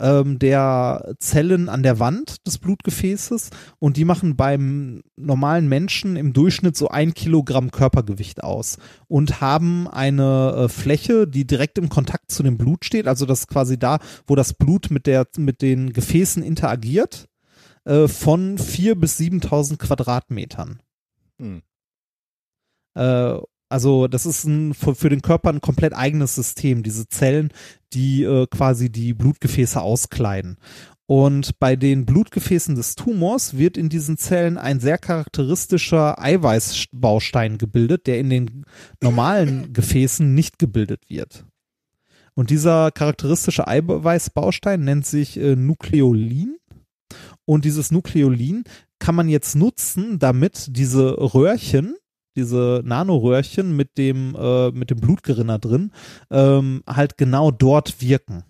ähm, 0.00 0.38
der 0.38 1.14
Zellen 1.18 1.68
an 1.68 1.82
der 1.82 1.98
Wand 1.98 2.46
des 2.46 2.58
Blutgefäßes 2.58 3.50
und 3.78 3.96
die 3.96 4.04
machen 4.04 4.36
beim 4.36 5.02
normalen 5.16 5.68
Menschen 5.68 6.16
im 6.16 6.32
Durchschnitt 6.32 6.76
so 6.76 6.88
ein 6.88 7.12
Kilogramm 7.12 7.70
Körpergewicht 7.70 8.42
aus 8.42 8.78
und 9.08 9.40
haben 9.40 9.88
eine 9.88 10.54
äh, 10.56 10.68
Fläche, 10.68 11.26
die 11.26 11.46
direkt 11.46 11.76
im 11.76 11.88
Kontakt 11.88 12.30
zu 12.30 12.42
dem 12.42 12.56
Blut 12.56 12.84
steht, 12.84 13.06
also 13.06 13.26
das 13.26 13.40
ist 13.40 13.48
quasi 13.48 13.78
da, 13.78 13.98
wo 14.26 14.36
das 14.36 14.54
Blut 14.54 14.90
mit 14.90 15.06
der, 15.06 15.26
mit 15.36 15.60
den 15.60 15.92
Gefäßen 15.92 16.42
interagiert, 16.42 17.28
äh, 17.84 18.08
von 18.08 18.58
vier 18.58 18.94
bis 18.94 19.18
7.000 19.18 19.76
Quadratmetern. 19.76 20.80
Hm. 21.38 21.62
Äh, 22.94 23.38
also 23.70 24.08
das 24.08 24.26
ist 24.26 24.44
ein, 24.44 24.74
für, 24.74 25.08
den 25.08 25.22
Körper 25.22 25.48
ein 25.48 25.60
komplett 25.60 25.94
eigenes 25.94 26.34
System, 26.34 26.82
diese 26.82 27.08
Zellen, 27.08 27.50
die 27.92 28.24
äh, 28.24 28.46
quasi 28.48 28.90
die 28.90 29.14
Blutgefäße 29.14 29.80
auskleiden. 29.80 30.58
Und 31.06 31.58
bei 31.58 31.74
den 31.76 32.04
Blutgefäßen 32.04 32.74
des 32.74 32.94
Tumors 32.94 33.56
wird 33.56 33.76
in 33.76 33.88
diesen 33.88 34.16
Zellen 34.16 34.58
ein 34.58 34.78
sehr 34.78 34.98
charakteristischer 34.98 36.20
Eiweißbaustein 36.20 37.58
gebildet, 37.58 38.06
der 38.06 38.18
in 38.20 38.30
den 38.30 38.64
normalen 39.02 39.72
Gefäßen 39.72 40.34
nicht 40.34 40.58
gebildet 40.58 41.02
wird. 41.08 41.46
Und 42.34 42.50
dieser 42.50 42.90
charakteristische 42.90 43.66
Eiweißbaustein 43.66 44.84
nennt 44.84 45.06
sich 45.06 45.36
äh, 45.36 45.56
Nukleolin. 45.56 46.56
Und 47.44 47.64
dieses 47.64 47.90
Nukleolin 47.90 48.64
kann 48.98 49.14
man 49.14 49.28
jetzt 49.28 49.56
nutzen, 49.56 50.18
damit 50.18 50.76
diese 50.76 51.34
Röhrchen, 51.34 51.96
diese 52.36 52.82
Nanoröhrchen 52.84 53.76
mit 53.76 53.98
dem, 53.98 54.34
äh, 54.34 54.70
mit 54.70 54.90
dem 54.90 55.00
Blutgerinner 55.00 55.58
drin, 55.58 55.92
ähm, 56.30 56.82
halt 56.86 57.18
genau 57.18 57.50
dort 57.50 58.00
wirken. 58.00 58.44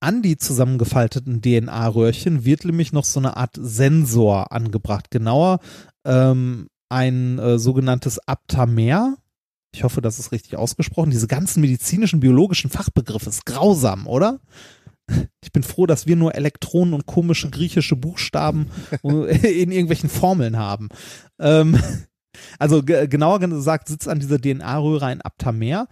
An 0.00 0.22
die 0.22 0.38
zusammengefalteten 0.38 1.42
DNA-Röhrchen 1.42 2.44
wird 2.46 2.64
nämlich 2.64 2.92
noch 2.92 3.04
so 3.04 3.20
eine 3.20 3.36
Art 3.36 3.56
Sensor 3.60 4.50
angebracht. 4.50 5.10
Genauer 5.10 5.60
ähm, 6.06 6.68
ein 6.88 7.38
äh, 7.38 7.58
sogenanntes 7.58 8.18
Aptamer. 8.26 9.16
Ich 9.72 9.84
hoffe, 9.84 10.00
das 10.00 10.18
ist 10.18 10.32
richtig 10.32 10.56
ausgesprochen. 10.56 11.10
Diese 11.10 11.28
ganzen 11.28 11.60
medizinischen, 11.60 12.20
biologischen 12.20 12.70
Fachbegriffe 12.70 13.28
ist 13.28 13.44
grausam, 13.44 14.06
oder? 14.06 14.40
Ich 15.42 15.52
bin 15.52 15.62
froh, 15.62 15.86
dass 15.86 16.06
wir 16.06 16.16
nur 16.16 16.34
Elektronen 16.34 16.94
und 16.94 17.06
komische 17.06 17.50
griechische 17.50 17.96
Buchstaben 17.96 18.70
in 19.02 19.72
irgendwelchen 19.72 20.10
Formeln 20.10 20.58
haben. 20.58 20.88
Ähm, 21.38 21.78
also 22.58 22.82
ge 22.82 23.06
genauer 23.08 23.40
gesagt 23.40 23.88
sitzt 23.88 24.08
an 24.08 24.20
dieser 24.20 24.38
DNA-Röhre 24.38 25.06
ein 25.06 25.20
Aptamer 25.20 25.88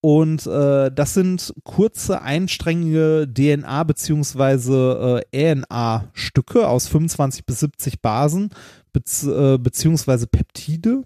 und 0.00 0.46
äh, 0.46 0.92
das 0.92 1.14
sind 1.14 1.54
kurze 1.64 2.22
einsträngige 2.22 3.28
DNA 3.32 3.82
beziehungsweise 3.82 5.24
äh, 5.32 5.52
RNA-Stücke 5.52 6.68
aus 6.68 6.86
25 6.86 7.44
bis 7.44 7.60
70 7.60 8.00
Basen 8.00 8.50
bez 8.92 9.24
äh, 9.24 9.58
Peptide, 9.58 11.02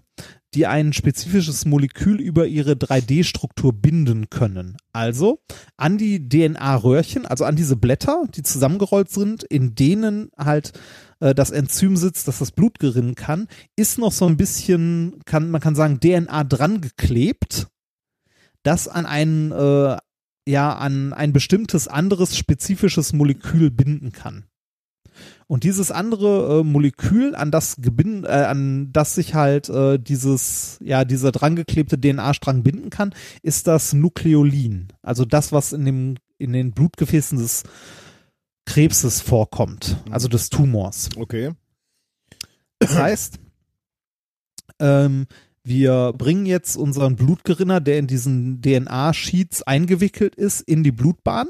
die 0.55 0.67
ein 0.67 0.93
spezifisches 0.93 1.65
Molekül 1.65 2.19
über 2.19 2.47
ihre 2.47 2.73
3D-Struktur 2.73 3.73
binden 3.73 4.29
können. 4.29 4.77
Also 4.91 5.39
an 5.77 5.97
die 5.97 6.27
DNA-Röhrchen, 6.27 7.25
also 7.25 7.45
an 7.45 7.55
diese 7.55 7.75
Blätter, 7.75 8.23
die 8.35 8.43
zusammengerollt 8.43 9.09
sind, 9.09 9.43
in 9.43 9.75
denen 9.75 10.29
halt 10.37 10.73
äh, 11.19 11.33
das 11.33 11.51
Enzym 11.51 11.97
sitzt, 11.97 12.27
das 12.27 12.39
das 12.39 12.51
Blut 12.51 12.79
gerinnen 12.79 13.15
kann, 13.15 13.47
ist 13.75 13.97
noch 13.97 14.11
so 14.11 14.25
ein 14.25 14.37
bisschen, 14.37 15.19
kann, 15.25 15.49
man 15.49 15.61
kann 15.61 15.75
sagen, 15.75 15.99
DNA 15.99 16.43
dran 16.43 16.81
geklebt 16.81 17.67
das 18.63 18.87
an 18.87 19.05
ein, 19.05 19.51
äh, 19.51 19.97
ja, 20.47 20.75
an 20.75 21.13
ein 21.13 21.33
bestimmtes 21.33 21.87
anderes 21.87 22.35
spezifisches 22.37 23.13
Molekül 23.13 23.69
binden 23.69 24.11
kann. 24.11 24.45
Und 25.47 25.63
dieses 25.63 25.91
andere 25.91 26.59
äh, 26.59 26.63
Molekül, 26.63 27.35
an 27.35 27.51
das 27.51 27.77
gebind, 27.77 28.25
äh, 28.25 28.29
an 28.29 28.91
das 28.91 29.15
sich 29.15 29.33
halt 29.33 29.69
äh, 29.69 29.99
dieses, 29.99 30.77
ja, 30.81 31.05
dieser 31.05 31.31
drangeklebte 31.31 31.99
DNA-Strang 31.99 32.63
binden 32.63 32.89
kann, 32.89 33.13
ist 33.41 33.67
das 33.67 33.93
Nukleolin. 33.93 34.87
Also 35.01 35.25
das, 35.25 35.51
was 35.51 35.73
in 35.73 35.85
dem, 35.85 36.15
in 36.37 36.53
den 36.53 36.71
Blutgefäßen 36.71 37.37
des 37.37 37.63
Krebses 38.65 39.21
vorkommt, 39.21 39.97
also 40.09 40.27
des 40.27 40.49
Tumors. 40.49 41.09
Okay. 41.17 41.51
Das 42.79 42.95
heißt, 42.97 43.39
ähm, 44.79 45.27
wir 45.63 46.13
bringen 46.17 46.45
jetzt 46.45 46.75
unseren 46.75 47.15
Blutgerinner, 47.15 47.79
der 47.79 47.97
in 47.97 48.07
diesen 48.07 48.61
DNA-Sheets 48.61 49.63
eingewickelt 49.63 50.35
ist, 50.35 50.61
in 50.61 50.83
die 50.83 50.91
Blutbahn. 50.91 51.47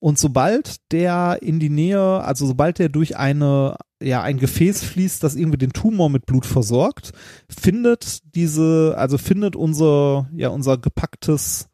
Und 0.00 0.18
sobald 0.18 0.92
der 0.92 1.38
in 1.42 1.60
die 1.60 1.68
Nähe, 1.68 2.00
also 2.00 2.46
sobald 2.46 2.78
der 2.78 2.88
durch 2.88 3.18
eine, 3.18 3.76
ja, 4.02 4.22
ein 4.22 4.38
Gefäß 4.38 4.82
fließt, 4.82 5.22
das 5.22 5.36
irgendwie 5.36 5.58
den 5.58 5.74
Tumor 5.74 6.08
mit 6.08 6.24
Blut 6.24 6.46
versorgt, 6.46 7.12
findet 7.50 8.34
diese, 8.34 8.94
also 8.96 9.18
findet 9.18 9.56
unser, 9.56 10.28
ja, 10.34 10.48
unser 10.48 10.78
gepacktes, 10.78 11.68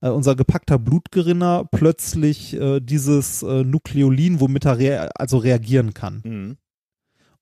äh, 0.00 0.08
unser 0.08 0.34
gepackter 0.34 0.78
Blutgerinner 0.78 1.68
plötzlich 1.70 2.54
äh, 2.54 2.80
dieses 2.80 3.42
äh, 3.42 3.64
Nukleolin, 3.64 4.40
womit 4.40 4.64
er 4.64 4.78
rea 4.78 5.08
also 5.14 5.36
reagieren 5.36 5.92
kann. 5.92 6.22
Mhm. 6.24 6.56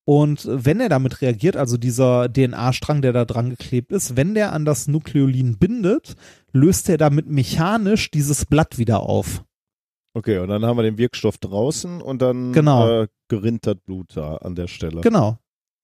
Und 0.09 0.49
wenn 0.49 0.81
er 0.81 0.89
damit 0.89 1.21
reagiert, 1.21 1.57
also 1.57 1.77
dieser 1.77 2.33
DNA-Strang, 2.33 3.03
der 3.03 3.13
da 3.13 3.25
dran 3.25 3.51
geklebt 3.51 3.91
ist, 3.91 4.17
wenn 4.17 4.35
der 4.35 4.53
an 4.53 4.65
das 4.65 4.87
Nukleolin 4.87 5.59
bindet, 5.59 6.15
löst 6.53 6.89
er 6.89 6.97
damit 6.97 7.29
mechanisch 7.29 8.11
dieses 8.13 8.45
Blatt 8.45 8.79
wieder 8.79 9.01
auf. 9.01 9.45
Okay, 10.17 10.39
und 10.39 10.49
dann 10.49 10.65
haben 10.65 10.79
wir 10.79 10.83
den 10.83 10.97
Wirkstoff 10.97 11.37
draußen 11.37 12.01
und 12.01 12.23
dann 12.23 12.55
Genau. 12.55 13.03
äh, 13.03 13.09
gerinnt 13.29 13.67
das 13.67 13.77
Blut 13.85 14.17
da 14.17 14.37
an 14.37 14.55
der 14.55 14.67
Stelle. 14.67 15.03
Genau. 15.03 15.39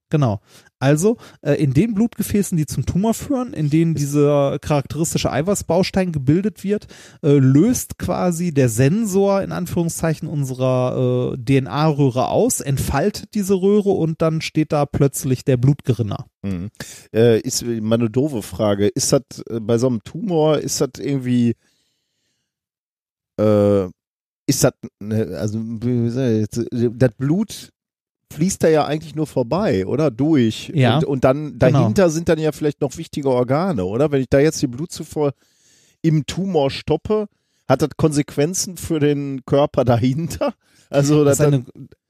Genau. 0.09 0.41
Also 0.79 1.19
äh, 1.43 1.53
in 1.63 1.75
den 1.75 1.93
Blutgefäßen, 1.93 2.57
die 2.57 2.65
zum 2.65 2.87
Tumor 2.87 3.13
führen, 3.13 3.53
in 3.53 3.69
denen 3.69 3.95
dieser 3.95 4.59
charakteristische 4.59 5.31
Eiweißbaustein 5.31 6.13
gebildet 6.13 6.65
wird, 6.65 6.87
äh, 7.23 7.37
löst 7.37 7.99
quasi 7.99 8.55
der 8.55 8.71
Sensor 8.71 9.43
in 9.43 9.53
Anführungszeichen 9.53 10.29
unserer 10.29 11.35
äh, 11.35 11.37
DNA-Röhre 11.37 12.29
aus, 12.29 12.61
entfaltet 12.61 13.35
diese 13.35 13.61
Röhre 13.61 13.91
und 13.91 14.23
dann 14.23 14.41
steht 14.41 14.73
da 14.73 14.87
plötzlich 14.87 15.45
der 15.45 15.59
Blutgerinner. 15.59 16.25
Mhm. 16.41 16.71
Äh, 17.15 17.39
ist 17.41 17.67
mal 17.67 17.97
eine 17.97 18.09
doofe 18.09 18.41
Frage. 18.41 18.89
Ist 18.89 19.13
das 19.13 19.23
äh, 19.51 19.61
bei 19.61 19.77
so 19.77 19.89
einem 19.89 20.03
Tumor, 20.05 20.57
ist 20.59 20.81
das 20.81 20.93
irgendwie 20.99 21.55
äh, 23.39 23.89
ist 24.47 24.65
das, 24.65 24.73
ne, 25.01 25.37
also 25.39 25.61
das 25.61 27.11
Blut 27.17 27.71
fließt 28.33 28.63
da 28.63 28.69
ja 28.69 28.85
eigentlich 28.87 29.15
nur 29.15 29.27
vorbei, 29.27 29.87
oder? 29.87 30.11
Durch. 30.11 30.73
Ja, 30.75 30.97
Und, 30.97 31.05
und 31.05 31.25
dann 31.25 31.59
genau. 31.59 31.81
dahinter 31.81 32.11
sind 32.11 32.29
dann 32.29 32.39
ja 32.39 32.53
vielleicht 32.53 32.81
noch 32.81 32.97
wichtige 32.97 33.31
Organe, 33.31 33.85
oder? 33.85 34.11
Wenn 34.11 34.23
ich 34.23 34.29
da 34.31 34.41
jetzt 34.41 34.61
die 34.63 34.67
Blutzufuhr 34.67 35.33
im 36.01 36.27
Tumor 36.27 36.71
stoppe, 36.71 37.27
hat 37.69 37.83
das 37.83 37.91
Konsequenzen 37.97 38.77
für 38.77 38.99
den 39.01 39.45
Körper 39.45 39.85
dahinter? 39.85 40.55
Also 40.91 41.25
Das 41.25 41.39
das, 41.39 41.47
ist, 41.47 41.55
eine, 41.55 41.65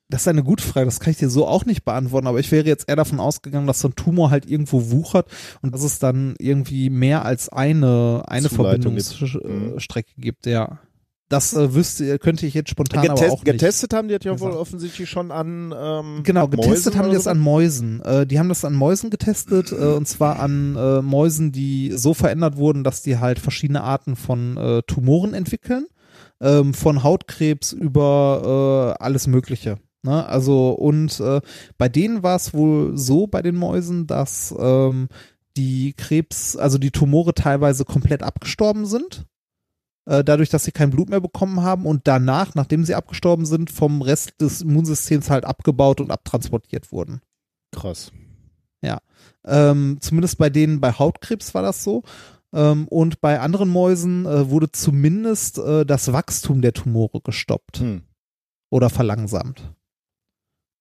das 0.09 0.21
ist 0.23 0.29
eine 0.29 0.43
gute 0.43 0.65
Frage, 0.65 0.87
das 0.87 1.01
kann 1.01 1.11
ich 1.11 1.19
dir 1.19 1.31
so 1.31 1.47
auch 1.47 1.65
nicht 1.65 1.85
beantworten, 1.85 2.27
aber 2.27 2.41
ich 2.41 2.51
wäre 2.51 2.67
jetzt 2.67 2.89
eher 2.89 2.97
davon 2.97 3.21
ausgegangen, 3.21 3.67
dass 3.67 3.81
so 3.81 3.89
ein 3.89 3.95
Tumor 3.95 4.31
halt 4.31 4.49
irgendwo 4.49 4.91
wuchert 4.91 5.29
und 5.61 5.75
dass 5.75 5.83
es 5.83 5.99
dann 5.99 6.35
irgendwie 6.39 6.91
mehr 6.91 7.25
als 7.25 7.49
eine, 7.49 8.23
eine 8.27 8.49
Zuleitung 8.49 8.97
gibt. 8.97 9.07
Verbindungsstrecke 9.07 10.13
gibt, 10.17 10.47
ja. 10.47 10.79
Das 11.33 11.55
äh, 11.55 11.73
wüsste, 11.75 12.19
könnte 12.19 12.45
ich 12.45 12.53
jetzt 12.53 12.69
spontan 12.69 13.07
aber 13.09 13.15
getest, 13.15 13.31
auch 13.31 13.45
nicht. 13.45 13.45
getestet 13.47 13.95
haben 13.95 14.09
die 14.09 14.15
das 14.19 14.25
ja 14.25 14.39
wohl 14.39 14.51
offensichtlich 14.51 15.09
schon 15.09 15.31
an 15.31 15.75
ähm, 15.75 16.21
Genau, 16.25 16.47
getestet 16.47 16.69
Mäusen 16.95 16.99
haben 16.99 17.09
die 17.09 17.15
das 17.15 17.25
so? 17.25 17.31
an 17.31 17.39
Mäusen. 17.39 18.03
Äh, 18.03 18.27
die 18.27 18.39
haben 18.39 18.51
das 18.51 18.67
an 18.67 18.75
Mäusen 18.75 19.09
getestet, 19.09 19.73
äh, 19.73 19.77
und 19.77 20.07
zwar 20.07 20.41
an 20.41 20.77
äh, 20.77 21.01
Mäusen, 21.01 21.51
die 21.51 21.93
so 21.97 22.13
verändert 22.13 22.59
wurden, 22.59 22.85
dass 22.85 23.01
die 23.01 23.17
halt 23.17 23.39
verschiedene 23.39 23.83
Arten 23.83 24.15
von 24.15 24.59
äh, 24.59 24.83
Tumoren 24.83 25.33
entwickeln. 25.33 25.87
Ähm, 26.43 26.75
von 26.75 27.03
Hautkrebs 27.03 27.73
über 27.73 28.97
äh, 28.99 29.03
alles 29.03 29.27
Mögliche. 29.27 29.79
Ne? 30.03 30.27
Also, 30.27 30.71
und 30.71 31.19
äh, 31.21 31.41
bei 31.79 31.89
denen 31.89 32.23
war 32.23 32.37
es 32.37 32.53
wohl 32.53 32.99
so 32.99 33.27
bei 33.27 33.41
den 33.41 33.57
Mäusen, 33.57 34.07
dass 34.07 34.55
ähm, 34.59 35.09
die 35.57 35.95
Krebs, 35.95 36.57
also 36.57 36.77
die 36.77 36.91
Tumore 36.91 37.33
teilweise 37.33 37.87
komplett 37.87 38.23
abgestorben 38.23 38.85
sind 38.85 39.25
äh, 40.07 40.25
dadurch, 40.25 40.49
dass 40.49 40.65
sie 40.65 40.73
kein 40.73 40.91
Blut 40.91 41.11
mehr 41.11 41.21
bekommen 41.21 41.63
haben 41.63 41.87
und 41.87 42.09
danach, 42.09 42.55
nachdem 42.55 42.85
sie 42.85 42.95
abgestorben 42.95 43.47
sind, 43.47 43.71
vom 43.71 44.03
Rest 44.03 44.41
des 44.41 44.63
Immunsystems 44.63 45.31
halt 45.31 45.45
abgebaut 45.45 46.01
und 46.01 46.11
abtransportiert 46.11 46.93
wurden. 46.93 47.21
Krass. 47.73 48.13
Ähm, 49.45 49.99
zumindest 50.01 50.39
bei 50.39 50.51
denen 50.51 50.81
bei 50.81 50.93
Hautkrebs 50.93 51.55
war 51.55 51.63
das 51.63 51.83
so. 51.83 52.03
Ähm, 52.53 52.87
und 52.89 53.21
bei 53.21 53.41
anderen 53.41 53.71
Mäusen 53.71 54.27
äh, 54.27 54.51
wurde 54.51 54.71
zumindest 54.71 55.59
äh, 55.59 55.87
das 55.87 56.13
Wachstum 56.13 56.61
der 56.61 56.75
Tumore 56.75 57.21
gestoppt 57.23 57.79
Hm. 57.79 58.03
oder 58.71 58.91
verlangsamt. 58.91 59.73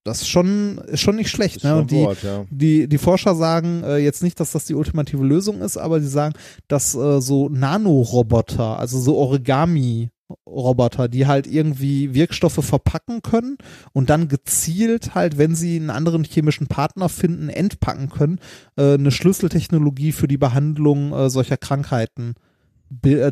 Das 0.03 0.21
ist 0.21 0.29
schon, 0.29 0.79
ist 0.87 1.01
schon 1.01 1.15
nicht 1.15 1.29
schlecht. 1.29 1.63
Ne? 1.63 1.75
Und 1.75 1.91
die, 1.91 1.97
Wort, 1.97 2.23
ja. 2.23 2.45
die, 2.49 2.87
die 2.87 2.97
Forscher 2.97 3.35
sagen 3.35 3.83
äh, 3.83 3.97
jetzt 3.97 4.23
nicht, 4.23 4.39
dass 4.39 4.51
das 4.51 4.65
die 4.65 4.73
ultimative 4.73 5.23
Lösung 5.23 5.61
ist, 5.61 5.77
aber 5.77 6.01
sie 6.01 6.07
sagen, 6.07 6.33
dass 6.67 6.95
äh, 6.95 7.21
so 7.21 7.49
Nanoroboter, 7.49 8.79
also 8.79 8.99
so 8.99 9.17
Origami-Roboter, 9.17 11.07
die 11.07 11.27
halt 11.27 11.45
irgendwie 11.45 12.15
Wirkstoffe 12.15 12.65
verpacken 12.65 13.21
können 13.21 13.57
und 13.93 14.09
dann 14.09 14.27
gezielt 14.27 15.13
halt, 15.13 15.37
wenn 15.37 15.53
sie 15.53 15.75
einen 15.75 15.91
anderen 15.91 16.23
chemischen 16.23 16.65
Partner 16.65 17.07
finden, 17.07 17.49
entpacken 17.49 18.09
können, 18.09 18.39
äh, 18.77 18.95
eine 18.95 19.11
Schlüsseltechnologie 19.11 20.13
für 20.13 20.27
die 20.27 20.39
Behandlung 20.39 21.13
äh, 21.13 21.29
solcher 21.29 21.57
Krankheiten 21.57 22.31
äh, 22.31 22.50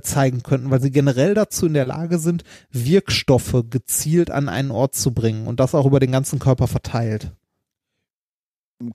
zeigen 0.02 0.41
könnten, 0.44 0.72
weil 0.72 0.81
sie 0.81 0.91
generell 0.91 1.34
dazu 1.34 1.65
in 1.65 1.73
der 1.73 1.86
Lage 1.86 2.18
sind, 2.19 2.44
Wirkstoffe 2.72 3.64
gezielt 3.69 4.31
an 4.31 4.48
einen 4.49 4.72
Ort 4.72 4.95
zu 4.95 5.11
bringen 5.14 5.48
und 5.48 5.60
das 5.60 5.76
auch 5.76 5.86
über 5.86 5.99
den 5.99 6.11
ganzen 6.11 6.40
Körper 6.40 6.68
verteilt. 6.68 7.31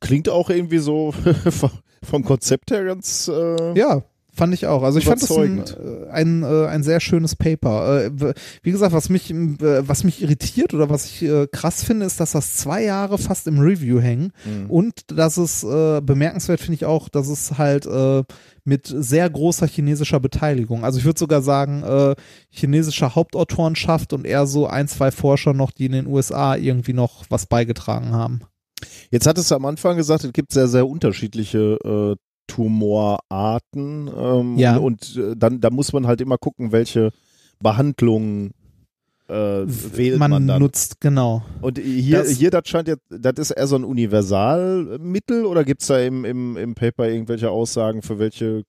Klingt 0.01 0.29
auch 0.29 0.49
irgendwie 0.49 0.79
so 0.79 1.13
vom- 2.03 2.25
Konzept 2.25 2.71
her 2.71 2.85
ganz. 2.85 3.29
Äh, 3.29 3.79
Ja, 3.79 4.03
fand 4.33 4.55
ich 4.55 4.67
auch. 4.67 4.83
Also 4.83 4.99
ich 4.99 5.05
fand 5.05 5.23
das 5.23 5.31
ein, 5.31 5.59
äh, 5.59 6.09
ein, 6.11 6.43
äh, 6.43 6.67
ein 6.67 6.83
sehr 6.83 7.01
schönes 7.01 7.37
Paper. 7.37 8.07
Äh, 8.07 8.35
Wie 8.63 8.73
gesagt, 8.73 8.95
was 8.95 9.11
mich, 9.11 9.33
was 9.35 10.03
mich 10.05 10.23
irritiert 10.23 10.73
oder 10.73 10.89
was 10.89 11.05
ich 11.05 11.29
krass 11.53 11.85
finde, 11.85 12.07
ist, 12.07 12.19
dass 12.21 12.33
das 12.33 12.55
zwei 12.55 12.83
Jahre 12.83 13.19
fast 13.19 13.47
im 13.47 13.59
Review 13.61 14.01
hängen 14.01 14.33
Mhm. 14.47 14.71
und 14.71 14.95
dass 15.13 15.37
es 15.37 15.61
bemerkenswert 15.61 16.61
finde 16.61 16.75
ich 16.77 16.85
auch, 16.87 17.11
dass 17.11 17.29
es 17.29 17.59
halt 17.59 17.87
mit 18.65 18.87
sehr 18.87 19.29
großer 19.29 19.67
chinesischer 19.67 20.21
Beteiligung, 20.21 20.85
also 20.85 20.99
ich 20.99 21.05
würde 21.05 21.19
sogar 21.19 21.43
sagen, 21.43 21.83
äh, 21.83 22.15
chinesischer 22.51 23.15
Hauptautorenschaft 23.15 24.13
und 24.13 24.27
eher 24.27 24.47
so 24.47 24.67
ein, 24.67 24.89
zwei 24.89 25.11
Forscher 25.11 25.53
noch, 25.53 25.71
die 25.71 25.87
in 25.87 25.93
den 25.93 26.07
USA 26.07 26.57
irgendwie 26.57 26.95
noch 26.95 27.25
was 27.29 27.47
beigetragen 27.47 28.13
haben. 28.13 28.41
Jetzt 29.11 29.27
hattest 29.27 29.51
du 29.51 29.55
am 29.55 29.67
Anfang 29.67 29.97
gesagt, 29.97 30.25
es 30.25 30.33
gibt 30.33 30.53
sehr, 30.53 30.67
sehr 30.69 30.89
unterschiedliche 30.89 31.79
äh, 31.85 32.17
Tumorarten. 32.47 34.11
Ähm, 34.17 34.59
Ja. 34.59 34.77
Und, 34.77 35.17
und 35.17 35.17
äh, 35.17 35.37
dann 35.37 35.61
da 35.61 35.71
muss 35.71 35.93
man 35.93 36.07
halt 36.07 36.21
immer 36.21 36.39
gucken, 36.39 36.73
welche 36.73 37.11
Behandlung 37.61 38.51
äh, 39.29 39.33
wählt 39.67 40.19
man, 40.19 40.31
man 40.31 40.47
dann. 40.47 40.61
nutzt, 40.61 41.01
genau. 41.01 41.43
Und 41.63 41.79
hier, 41.79 42.19
Das- 42.19 42.31
hier, 42.31 42.51
das 42.51 42.69
scheint 42.69 42.89
jetzt, 42.89 43.03
das 43.09 43.35
ist 43.39 43.51
eher 43.53 43.67
so 43.67 43.77
ein 43.77 43.85
Universalmittel 43.85 45.45
oder 45.47 45.65
gibt's 45.65 45.87
da 45.87 45.99
im, 45.99 46.25
im, 46.25 46.57
im 46.57 46.75
Paper 46.75 47.09
irgendwelche 47.09 47.51
Aussagen 47.51 48.03
für 48.03 48.19
welche 48.19 48.65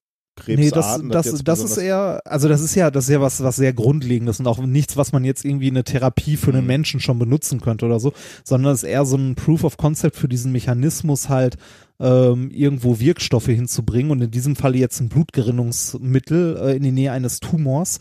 Nee, 0.46 0.56
das, 0.68 0.72
Krebsarten? 0.84 1.08
das, 1.08 1.26
jetzt 1.26 1.48
das 1.48 1.60
ist 1.60 1.78
eher, 1.78 2.20
also 2.26 2.46
das 2.46 2.60
ist 2.60 2.74
ja, 2.74 2.90
das 2.90 3.04
ist 3.04 3.10
ja 3.10 3.22
was, 3.22 3.42
was 3.42 3.56
sehr 3.56 3.72
Grundlegendes 3.72 4.38
und 4.38 4.46
auch 4.46 4.58
nichts, 4.58 4.94
was 4.98 5.12
man 5.12 5.24
jetzt 5.24 5.46
irgendwie 5.46 5.68
in 5.68 5.74
eine 5.76 5.84
Therapie 5.84 6.36
für 6.36 6.50
einen 6.50 6.60
Mhm. 6.60 6.66
Menschen 6.66 7.00
schon 7.00 7.18
benutzen 7.18 7.58
könnte 7.62 7.86
oder 7.86 7.98
so, 8.00 8.12
sondern 8.44 8.74
es 8.74 8.82
ist 8.82 8.88
eher 8.90 9.06
so 9.06 9.16
ein 9.16 9.34
Proof 9.34 9.64
of 9.64 9.78
Concept 9.78 10.14
für 10.14 10.28
diesen 10.28 10.52
Mechanismus 10.52 11.30
halt, 11.30 11.56
ähm, 12.00 12.50
irgendwo 12.50 13.00
Wirkstoffe 13.00 13.46
hinzubringen 13.46 14.10
und 14.10 14.20
in 14.20 14.30
diesem 14.30 14.56
Fall 14.56 14.76
jetzt 14.76 15.00
ein 15.00 15.08
Blutgerinnungsmittel 15.08 16.56
äh, 16.58 16.76
in 16.76 16.82
die 16.82 16.92
Nähe 16.92 17.12
eines 17.12 17.40
Tumors. 17.40 17.98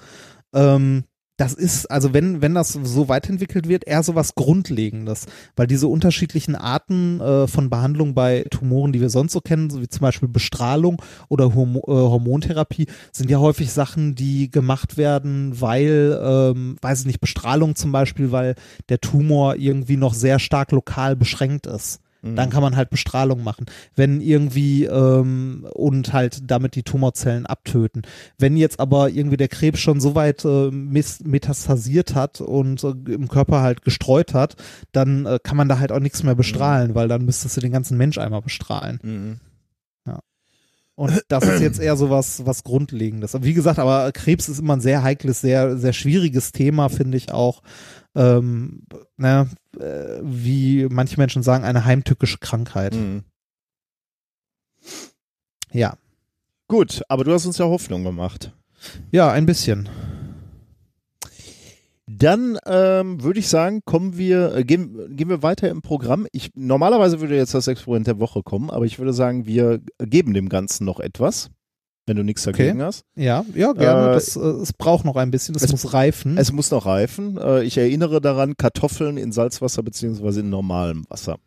Ähm, 0.54 1.06
das 1.38 1.54
ist, 1.54 1.92
also 1.92 2.14
wenn, 2.14 2.42
wenn 2.42 2.54
das 2.54 2.70
so 2.72 3.10
weiterentwickelt 3.10 3.68
wird, 3.68 3.86
eher 3.86 4.04
so 4.04 4.16
was 4.16 4.36
Grundlegendes, 4.36 5.26
weil 5.56 5.68
diese 5.68 5.88
unterschiedlichen 5.88 6.56
Arten 6.56 7.20
äh, 7.20 7.48
von 7.48 7.70
Behandlung 7.70 8.14
bei 8.14 8.46
Tumoren, 8.50 8.94
die 8.94 9.02
wir 9.02 9.10
sonst 9.10 9.34
so 9.34 9.42
kennen, 9.42 9.70
so 9.70 9.82
wie 9.82 9.90
zum 9.90 10.02
Beispiel 10.02 10.30
Bestrahlung 10.30 11.02
oder 11.28 11.54
Hormo 11.54 11.80
äh, 11.88 11.92
Hormontherapie, 11.92 12.88
sind 13.12 13.30
ja 13.30 13.40
häufig 13.40 13.72
Sachen, 13.72 14.16
die 14.16 14.50
gemacht 14.50 14.98
werden, 14.98 15.60
weil, 15.60 16.18
ähm, 16.24 16.78
weiß 16.82 17.02
ich 17.02 17.06
nicht, 17.06 17.20
Bestrahlung 17.20 17.76
zum 17.76 17.92
Beispiel, 17.92 18.32
weil 18.32 18.56
der 18.88 19.02
Tumor 19.02 19.56
irgendwie 19.56 19.98
noch 19.98 20.14
sehr 20.14 20.40
stark 20.40 20.72
lokal 20.72 21.16
beschränkt 21.16 21.68
ist. 21.68 22.00
Dann 22.34 22.50
kann 22.50 22.64
man 22.64 22.76
halt 22.76 22.90
Bestrahlung 22.90 23.44
machen. 23.44 23.66
Wenn 23.96 24.22
irgendwie 24.22 24.86
ähm, 24.86 25.68
und 25.74 26.14
halt 26.14 26.50
damit 26.50 26.76
die 26.76 26.84
Tumorzellen 26.84 27.46
abtöten. 27.46 28.02
Wenn 28.38 28.58
jetzt 28.58 28.80
aber 28.80 29.10
irgendwie 29.10 29.38
der 29.38 29.48
Krebs 29.48 29.80
schon 29.80 30.00
so 30.00 30.16
weit 30.16 30.44
äh, 30.46 30.72
metastasiert 30.72 32.16
hat 32.16 32.42
und 32.42 32.84
äh, 32.84 32.94
im 33.12 33.28
Körper 33.28 33.62
halt 33.62 33.84
gestreut 33.84 34.34
hat, 34.34 34.56
dann 34.92 35.26
äh, 35.26 35.40
kann 35.42 35.58
man 35.58 35.70
da 35.70 35.80
halt 35.80 35.92
auch 35.92 36.00
nichts 36.00 36.24
mehr 36.24 36.36
bestrahlen, 36.36 36.96
weil 36.96 37.08
dann 37.08 37.26
müsstest 37.26 37.58
du 37.58 37.62
den 37.62 37.72
ganzen 37.72 37.98
Mensch 37.98 38.18
einmal 38.18 38.42
bestrahlen. 38.42 39.00
Mhm. 39.04 39.40
Und 40.96 41.26
das 41.28 41.46
ist 41.46 41.60
jetzt 41.60 41.80
eher 41.80 41.98
so 41.98 42.10
was, 42.10 42.46
was 42.46 42.64
Grundlegendes. 42.64 43.36
Wie 43.42 43.54
gesagt, 43.54 43.80
aber 43.80 44.12
Krebs 44.14 44.48
ist 44.48 44.60
immer 44.60 44.78
ein 44.78 44.82
sehr 44.82 45.04
heikles, 45.04 45.42
sehr, 45.42 45.78
sehr 45.78 45.92
schwieriges 45.92 46.54
Thema, 46.54 46.88
finde 46.88 47.18
ich 47.18 47.34
auch. 47.34 47.62
Ähm, 48.16 48.84
ne, 49.18 49.50
äh, 49.78 50.20
wie 50.24 50.88
manche 50.90 51.18
Menschen 51.18 51.44
sagen, 51.44 51.64
eine 51.64 51.86
heimtückische 51.86 52.38
Krankheit. 52.38 52.96
Mhm. 52.96 53.24
Ja. 55.72 55.98
Gut, 56.68 57.02
aber 57.10 57.24
du 57.24 57.34
hast 57.34 57.46
uns 57.46 57.58
ja 57.58 57.66
Hoffnung 57.66 58.04
gemacht. 58.04 58.54
Ja, 59.12 59.32
ein 59.32 59.46
bisschen. 59.46 59.90
Dann 62.08 62.58
ähm, 62.66 63.24
würde 63.24 63.40
ich 63.40 63.48
sagen, 63.48 63.82
kommen 63.84 64.18
wir, 64.18 64.56
äh, 64.56 64.64
gehen, 64.64 65.16
gehen 65.16 65.30
wir 65.30 65.42
weiter 65.42 65.70
im 65.70 65.82
Programm. 65.82 66.28
Ich, 66.32 66.52
normalerweise 66.56 67.20
würde 67.20 67.36
jetzt 67.36 67.56
das 67.56 67.68
Experiment 67.68 68.08
der 68.08 68.20
Woche 68.20 68.44
kommen, 68.44 68.70
aber 68.70 68.86
ich 68.86 69.00
würde 69.00 69.12
sagen, 69.12 69.48
wir 69.48 69.82
geben 70.00 70.34
dem 70.34 70.48
Ganzen 70.48 70.86
noch 70.86 71.00
etwas, 71.00 71.50
wenn 72.08 72.18
du 72.18 72.24
nichts 72.24 72.44
dagegen 72.44 72.82
hast. 72.82 73.04
Ja, 73.16 73.44
ja, 73.56 73.74
gerne. 73.74 74.12
Äh, 74.12 74.14
das, 74.14 74.36
äh, 74.36 74.40
es 74.40 74.74
braucht 74.74 75.06
noch 75.06 75.16
ein 75.16 75.32
bisschen, 75.32 75.56
es, 75.56 75.64
es- 75.64 75.72
muss 75.72 75.94
reifen. 75.94 76.38
Es 76.38 76.52
muss 76.52 76.70
noch 76.72 76.86
reifen. 76.86 77.38
Äh, 77.38 77.64
ich 77.64 77.78
erinnere 77.78 78.22
daran, 78.22 78.56
Kartoffeln 78.58 79.18
in 79.18 79.32
Salzwasser 79.32 79.82
beziehungsweise 79.84 80.42
in 80.42 80.50
normalem 80.50 81.06
Wasser. 81.10 81.38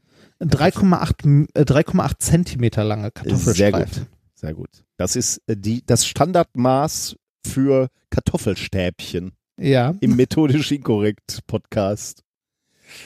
3,8 0.41 1.49
äh, 1.55 1.63
3,8 1.63 2.13
Zentimeter 2.19 2.85
lange 2.85 3.11
Kartoffelstreifen. 3.11 3.93
Sehr 3.95 4.03
gut. 4.05 4.07
Sehr 4.35 4.55
gut. 4.55 4.85
Das 4.97 5.17
ist 5.17 5.41
äh, 5.47 5.57
die, 5.57 5.85
das 5.85 6.07
Standardmaß 6.07 7.17
für 7.47 7.89
Kartoffelstäbchen 8.11 9.33
Ja. 9.59 9.95
im 10.01 10.17
methodisch 10.17 10.71
inkorrekt 10.73 11.41
Podcast. 11.47 12.23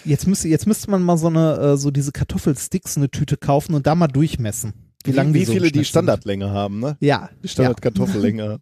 Jetzt 0.04 0.26
müsste, 0.28 0.48
jetzt 0.48 0.66
müsste 0.66 0.90
man 0.90 1.02
mal 1.02 1.16
so 1.18 1.26
eine, 1.26 1.56
äh, 1.58 1.76
so 1.76 1.90
diese 1.90 2.12
Kartoffelsticks, 2.12 2.96
eine 2.96 3.10
Tüte 3.10 3.36
kaufen 3.36 3.74
und 3.74 3.86
da 3.86 3.94
mal 3.94 4.06
durchmessen. 4.08 4.72
Wie, 5.04 5.12
lang 5.12 5.34
wie 5.34 5.40
die 5.40 5.44
so 5.44 5.52
viele 5.52 5.70
die. 5.72 5.84
Standardlänge 5.84 6.50
haben, 6.50 6.80
ne? 6.80 6.96
Ja. 7.00 7.30
Die 7.42 7.48
Standardkartoffellänge 7.48 8.60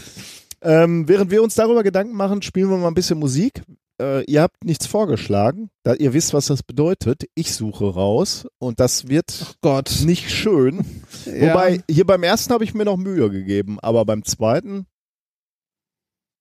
ähm, 0.62 1.08
während 1.08 1.30
wir 1.30 1.42
uns 1.42 1.54
darüber 1.54 1.82
Gedanken 1.82 2.16
machen, 2.16 2.42
spielen 2.42 2.70
wir 2.70 2.78
mal 2.78 2.88
ein 2.88 2.94
bisschen 2.94 3.18
Musik. 3.18 3.62
Äh, 4.00 4.24
ihr 4.24 4.42
habt 4.42 4.64
nichts 4.64 4.86
vorgeschlagen, 4.86 5.70
da 5.82 5.94
ihr 5.94 6.12
wisst, 6.12 6.34
was 6.34 6.46
das 6.46 6.62
bedeutet. 6.62 7.24
Ich 7.34 7.54
suche 7.54 7.84
raus 7.84 8.46
und 8.58 8.80
das 8.80 9.08
wird 9.08 9.56
Gott. 9.60 10.02
nicht 10.04 10.30
schön. 10.30 10.84
Ja. 11.24 11.54
Wobei, 11.54 11.82
hier 11.88 12.04
beim 12.04 12.24
ersten 12.24 12.52
habe 12.52 12.64
ich 12.64 12.74
mir 12.74 12.84
noch 12.84 12.96
Mühe 12.96 13.30
gegeben, 13.30 13.78
aber 13.78 14.04
beim 14.04 14.24
zweiten, 14.24 14.86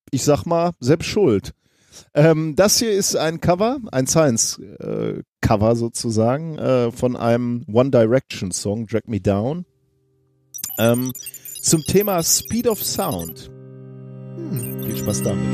ich 0.10 0.24
sag 0.24 0.46
mal, 0.46 0.72
selbst 0.80 1.06
schuld. 1.08 1.52
Ähm, 2.16 2.56
das 2.56 2.80
hier 2.80 2.92
ist 2.92 3.16
ein 3.16 3.42
Cover, 3.42 3.80
ein 3.92 4.08
Science-Cover 4.08 5.22
sozusagen, 5.76 6.58
äh, 6.58 6.92
von 6.92 7.16
einem 7.16 7.66
One 7.72 7.92
Direction-Song, 7.92 8.88
Drag 8.88 9.02
Me 9.08 9.20
Down, 9.20 9.66
ähm, 10.80 11.12
zum 11.62 11.84
Thema 11.84 12.24
Speed 12.24 12.68
of 12.68 12.82
Sound. 12.84 13.52
Hm, 14.36 14.84
viel 14.84 14.98
Spaß 14.98 15.24
damit. 15.24 15.46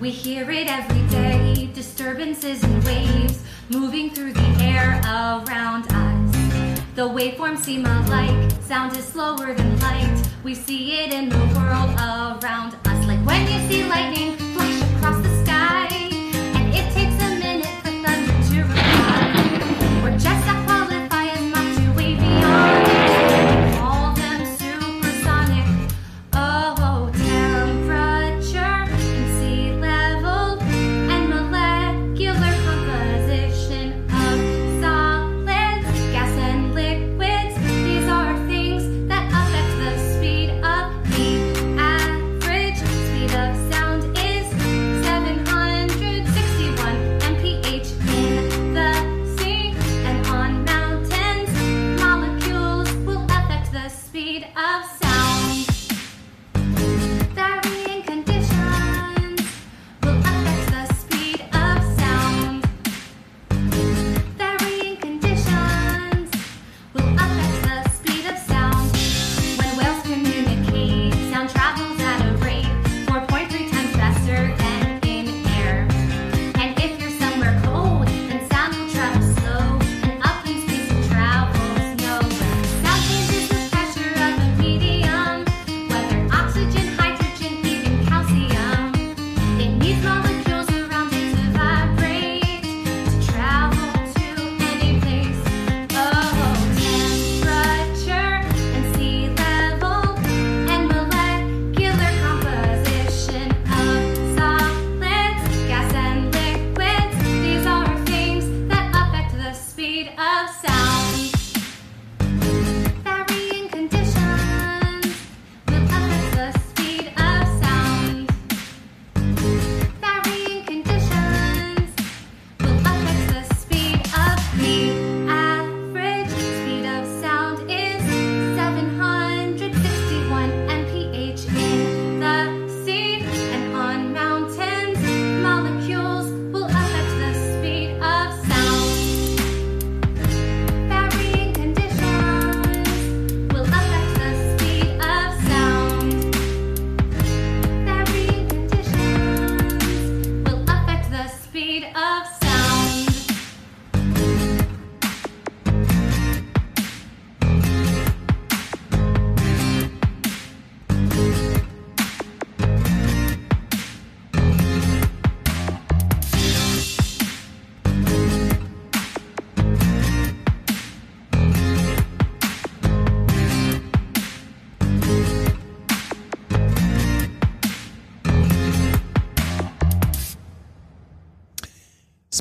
We 0.00 0.10
hear 0.10 0.48
it 0.50 0.68
every 0.68 1.02
day 1.10 1.68
disturbances 1.74 2.62
and 2.62 2.84
waves 2.84 3.40
moving 3.70 4.10
through 4.10 4.32
the 4.32 4.64
air 4.64 5.00
around 5.04 5.86
us. 5.90 6.36
The 6.94 7.02
waveforms 7.02 7.64
seem 7.64 7.86
alike, 7.86 8.50
sound 8.68 8.96
is 8.96 9.04
slower 9.04 9.54
than 9.54 9.80
light. 9.80 10.22
We 10.44 10.54
see 10.54 10.92
it 10.92 11.12
in 11.12 11.28
the 11.28 11.38
world 11.56 11.90
around 11.98 12.74
us, 12.86 13.06
like 13.06 13.24
when 13.26 13.42
you 13.50 13.58
see 13.68 13.84
lightning 13.88 14.43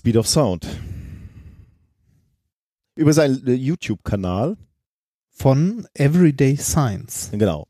Speed 0.04 0.18
of 0.18 0.28
Sound. 0.28 0.68
Über 2.98 3.14
seinen 3.14 3.48
äh, 3.48 3.54
YouTube-Kanal. 3.54 4.58
Von 5.30 5.88
Everyday 5.94 6.58
Science. 6.58 7.30
Genau. 7.32 7.68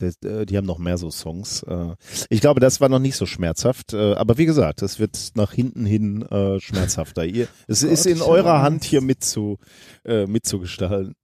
Äh, 0.00 0.46
die 0.46 0.56
haben 0.56 0.66
noch 0.66 0.78
mehr 0.78 0.98
so 0.98 1.12
Songs. 1.12 1.62
Äh, 1.62 1.94
ich 2.28 2.40
glaube, 2.40 2.58
das 2.58 2.80
war 2.80 2.88
noch 2.88 2.98
nicht 2.98 3.14
so 3.14 3.24
schmerzhaft. 3.24 3.94
Aber 3.94 4.36
wie 4.36 4.46
gesagt, 4.46 4.82
es 4.82 4.98
wird 4.98 5.16
nach 5.36 5.52
hinten 5.52 5.86
hin 5.86 6.26
schmerzhafter. 6.58 7.24
Ihr, 7.24 7.46
es 7.68 7.84
ist 7.84 8.06
in 8.06 8.20
eurer 8.20 8.60
Hand 8.60 8.82
hier 8.82 9.00
mitzu, 9.00 9.58
äh, 10.04 10.26
mitzugestalten. 10.26 11.14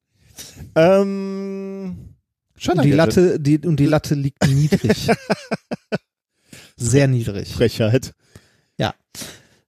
Ähm, 0.77 2.15
schon 2.57 2.79
Und 2.79 2.85
die 2.85 2.93
Latte, 2.93 3.41
die, 3.41 3.59
und 3.67 3.81
die 3.81 3.87
Latte 3.87 4.15
liegt 4.15 4.47
niedrig. 4.47 5.09
Sehr 6.77 7.09
niedrig. 7.09 7.53
Frechheit. 7.53 8.15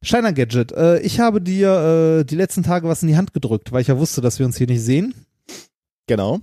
Shiner 0.02 0.32
Gadget. 0.32 0.72
Äh, 0.72 1.00
ich 1.00 1.20
habe 1.20 1.40
dir 1.40 2.20
äh, 2.20 2.24
die 2.24 2.36
letzten 2.36 2.62
Tage 2.62 2.88
was 2.88 3.02
in 3.02 3.08
die 3.08 3.16
Hand 3.16 3.32
gedrückt, 3.32 3.72
weil 3.72 3.82
ich 3.82 3.88
ja 3.88 3.98
wusste, 3.98 4.20
dass 4.20 4.38
wir 4.38 4.46
uns 4.46 4.56
hier 4.58 4.66
nicht 4.66 4.82
sehen. 4.82 5.14
Genau. 6.06 6.40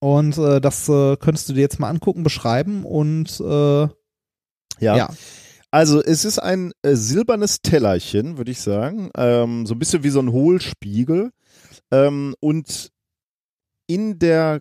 Und 0.00 0.36
äh, 0.36 0.60
das 0.60 0.86
äh, 0.88 1.16
könntest 1.16 1.48
du 1.48 1.54
dir 1.54 1.62
jetzt 1.62 1.80
mal 1.80 1.88
angucken, 1.88 2.24
beschreiben 2.24 2.84
und 2.84 3.40
äh, 3.40 3.88
Ja. 4.80 4.96
ja. 4.96 5.08
Also 5.70 6.02
es 6.02 6.24
ist 6.26 6.38
ein 6.38 6.72
äh, 6.82 6.94
silbernes 6.94 7.62
Tellerchen, 7.62 8.36
würde 8.36 8.50
ich 8.50 8.60
sagen. 8.60 9.10
Ähm, 9.16 9.64
so 9.66 9.74
ein 9.74 9.78
bisschen 9.78 10.04
wie 10.04 10.10
so 10.10 10.20
ein 10.20 10.30
Hohlspiegel. 10.30 11.30
Ähm, 11.90 12.34
und 12.40 12.90
in 13.86 14.18
der 14.18 14.60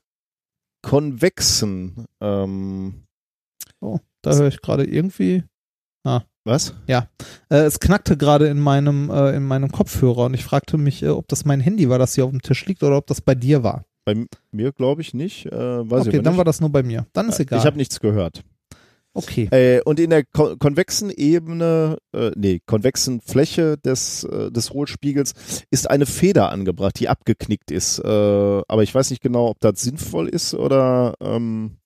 konvexen, 0.82 2.06
ähm, 2.22 3.04
Oh, 3.82 4.00
da 4.22 4.34
höre 4.34 4.48
ich 4.48 4.62
gerade 4.62 4.86
irgendwie. 4.86 5.44
Was? 6.46 6.74
Äh, 7.50 7.60
es 7.60 7.80
knackte 7.80 8.18
gerade 8.18 8.48
in 8.48 8.60
meinem 8.60 9.10
äh, 9.10 9.36
in 9.36 9.44
meinem 9.44 9.72
Kopfhörer 9.72 10.26
und 10.26 10.34
ich 10.34 10.44
fragte 10.44 10.78
mich, 10.78 11.04
äh, 11.04 11.10
ob 11.10 11.28
das 11.28 11.46
mein 11.46 11.62
Handy 11.62 11.90
war, 11.90 12.00
das 12.00 12.16
hier 12.16 12.26
auf 12.26 12.32
dem 12.32 12.42
Tisch 12.42 12.66
liegt, 12.66 12.84
oder 12.84 12.98
ob 12.98 13.08
das 13.08 13.22
bei 13.22 13.36
dir 13.36 13.64
war. 13.64 13.86
Bei 14.06 14.26
mir 14.52 14.74
glaube 14.74 15.02
ich 15.02 15.14
nicht. 15.14 15.46
Äh, 15.46 15.50
ich 15.50 15.54
okay, 15.54 15.94
aber 15.94 16.04
dann 16.04 16.24
nicht. 16.24 16.38
war 16.38 16.46
das 16.46 16.60
nur 16.60 16.70
bei 16.70 16.84
mir. 16.84 17.08
Dann 17.14 17.30
ist 17.30 17.40
egal. 17.40 17.60
Ich 17.60 17.66
habe 17.66 17.78
nichts 17.78 18.00
gehört. 18.00 18.44
okay. 19.14 19.48
Äh, 19.52 19.82
und 19.84 20.00
in 20.00 20.10
der 20.10 20.26
ko 20.26 20.58
konvexen 20.58 21.10
Ebene, 21.10 21.98
äh, 22.14 22.32
nee, 22.36 22.60
konvexen 22.66 23.22
Fläche 23.22 23.78
des, 23.78 24.26
äh, 24.26 24.52
des 24.52 24.72
Hohlspiegels 24.72 25.66
ist 25.72 25.90
eine 25.90 26.06
Feder 26.06 26.52
angebracht, 26.52 27.00
die 27.00 27.08
abgeknickt 27.08 27.72
ist. 27.72 28.00
Äh, 28.00 28.08
aber 28.68 28.84
ich 28.84 28.94
weiß 28.94 29.12
nicht 29.12 29.22
genau, 29.22 29.48
ob 29.48 29.60
das 29.62 29.80
sinnvoll 29.80 30.28
ist 30.28 30.54
oder 30.54 31.14
ähm, 31.22 31.78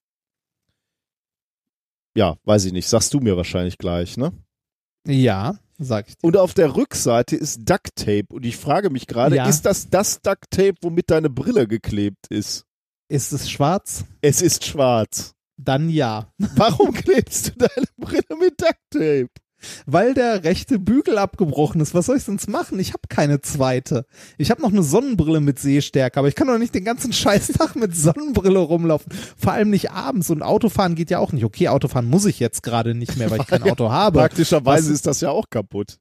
ja, 2.16 2.36
weiß 2.44 2.64
ich 2.64 2.72
nicht. 2.72 2.88
Sagst 2.88 3.14
du 3.14 3.20
mir 3.20 3.36
wahrscheinlich 3.36 3.78
gleich, 3.78 4.16
ne? 4.16 4.32
Ja, 5.08 5.56
sag 5.78 6.08
ich 6.08 6.16
dir. 6.16 6.24
Und 6.26 6.36
auf 6.36 6.54
der 6.54 6.76
Rückseite 6.76 7.34
ist 7.36 7.60
Duct 7.68 7.96
Tape. 7.96 8.26
Und 8.30 8.44
ich 8.44 8.56
frage 8.56 8.90
mich 8.90 9.06
gerade, 9.06 9.36
Ja. 9.36 9.48
ist 9.48 9.62
das 9.62 9.88
das 9.88 10.20
Duct 10.20 10.50
Tape, 10.50 10.74
womit 10.82 11.10
deine 11.10 11.30
Brille 11.30 11.66
geklebt 11.66 12.26
ist? 12.28 12.64
Ist 13.08 13.32
es 13.32 13.50
schwarz? 13.50 14.04
Es 14.20 14.42
ist 14.42 14.64
schwarz. 14.66 15.34
Dann 15.56 15.88
ja. 15.88 16.30
Warum 16.38 16.92
klebst 16.94 17.48
du 17.48 17.52
deine 17.66 17.86
Brille 17.96 18.38
mit 18.38 18.60
Duct 18.60 18.78
Tape? 18.90 19.28
Weil 19.86 20.14
der 20.14 20.44
rechte 20.44 20.78
Bügel 20.78 21.18
abgebrochen 21.18 21.80
ist. 21.80 21.94
Was 21.94 22.06
soll 22.06 22.16
ich 22.16 22.24
sonst 22.24 22.48
machen? 22.48 22.78
Ich 22.78 22.90
habe 22.90 23.02
keine 23.08 23.40
zweite. 23.40 24.04
Ich 24.36 24.50
habe 24.50 24.62
noch 24.62 24.70
eine 24.70 24.82
Sonnenbrille 24.82 25.40
mit 25.40 25.58
Sehstärke, 25.58 26.18
aber 26.18 26.28
ich 26.28 26.34
kann 26.34 26.46
doch 26.48 26.58
nicht 26.58 26.74
den 26.74 26.84
ganzen 26.84 27.12
Scheißtag 27.14 27.76
mit 27.76 27.96
Sonnenbrille 27.96 28.58
rumlaufen. 28.58 29.12
Vor 29.36 29.52
allem 29.52 29.70
nicht 29.70 29.90
abends. 29.90 30.30
Und 30.30 30.42
Autofahren 30.42 30.94
geht 30.94 31.10
ja 31.10 31.18
auch 31.18 31.32
nicht. 31.32 31.44
Okay, 31.44 31.68
Autofahren 31.68 32.06
muss 32.08 32.24
ich 32.26 32.38
jetzt 32.40 32.62
gerade 32.62 32.94
nicht 32.94 33.16
mehr, 33.16 33.30
weil 33.30 33.40
ich 33.40 33.46
kein 33.46 33.62
Auto 33.70 33.90
habe. 33.90 34.18
Praktischerweise 34.20 34.88
Was- 34.88 34.94
ist 34.94 35.06
das 35.06 35.20
ja 35.20 35.30
auch 35.30 35.50
kaputt. 35.50 35.98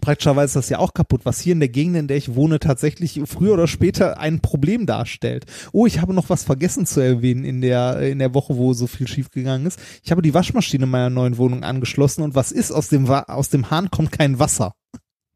Praktischerweise 0.00 0.46
ist 0.46 0.56
das 0.56 0.68
ja 0.68 0.78
auch 0.78 0.94
kaputt, 0.94 1.20
was 1.24 1.38
hier 1.40 1.52
in 1.52 1.60
der 1.60 1.68
Gegend, 1.68 1.96
in 1.96 2.08
der 2.08 2.16
ich 2.16 2.34
wohne, 2.34 2.58
tatsächlich 2.58 3.20
früher 3.26 3.52
oder 3.52 3.68
später 3.68 4.18
ein 4.18 4.40
Problem 4.40 4.86
darstellt. 4.86 5.44
Oh, 5.72 5.86
ich 5.86 6.00
habe 6.00 6.12
noch 6.14 6.28
was 6.28 6.42
vergessen 6.42 6.86
zu 6.86 7.00
erwähnen 7.00 7.44
in 7.44 7.60
der, 7.60 8.00
in 8.00 8.18
der 8.18 8.34
Woche, 8.34 8.56
wo 8.56 8.72
so 8.72 8.86
viel 8.88 9.06
schiefgegangen 9.06 9.66
ist. 9.66 9.78
Ich 10.02 10.10
habe 10.10 10.22
die 10.22 10.34
Waschmaschine 10.34 10.86
meiner 10.86 11.10
neuen 11.10 11.36
Wohnung 11.38 11.62
angeschlossen 11.62 12.22
und 12.22 12.34
was 12.34 12.50
ist? 12.50 12.72
Aus 12.72 12.88
dem, 12.88 13.08
aus 13.08 13.50
dem 13.50 13.70
Hahn 13.70 13.90
kommt 13.90 14.10
kein 14.10 14.38
Wasser. 14.38 14.72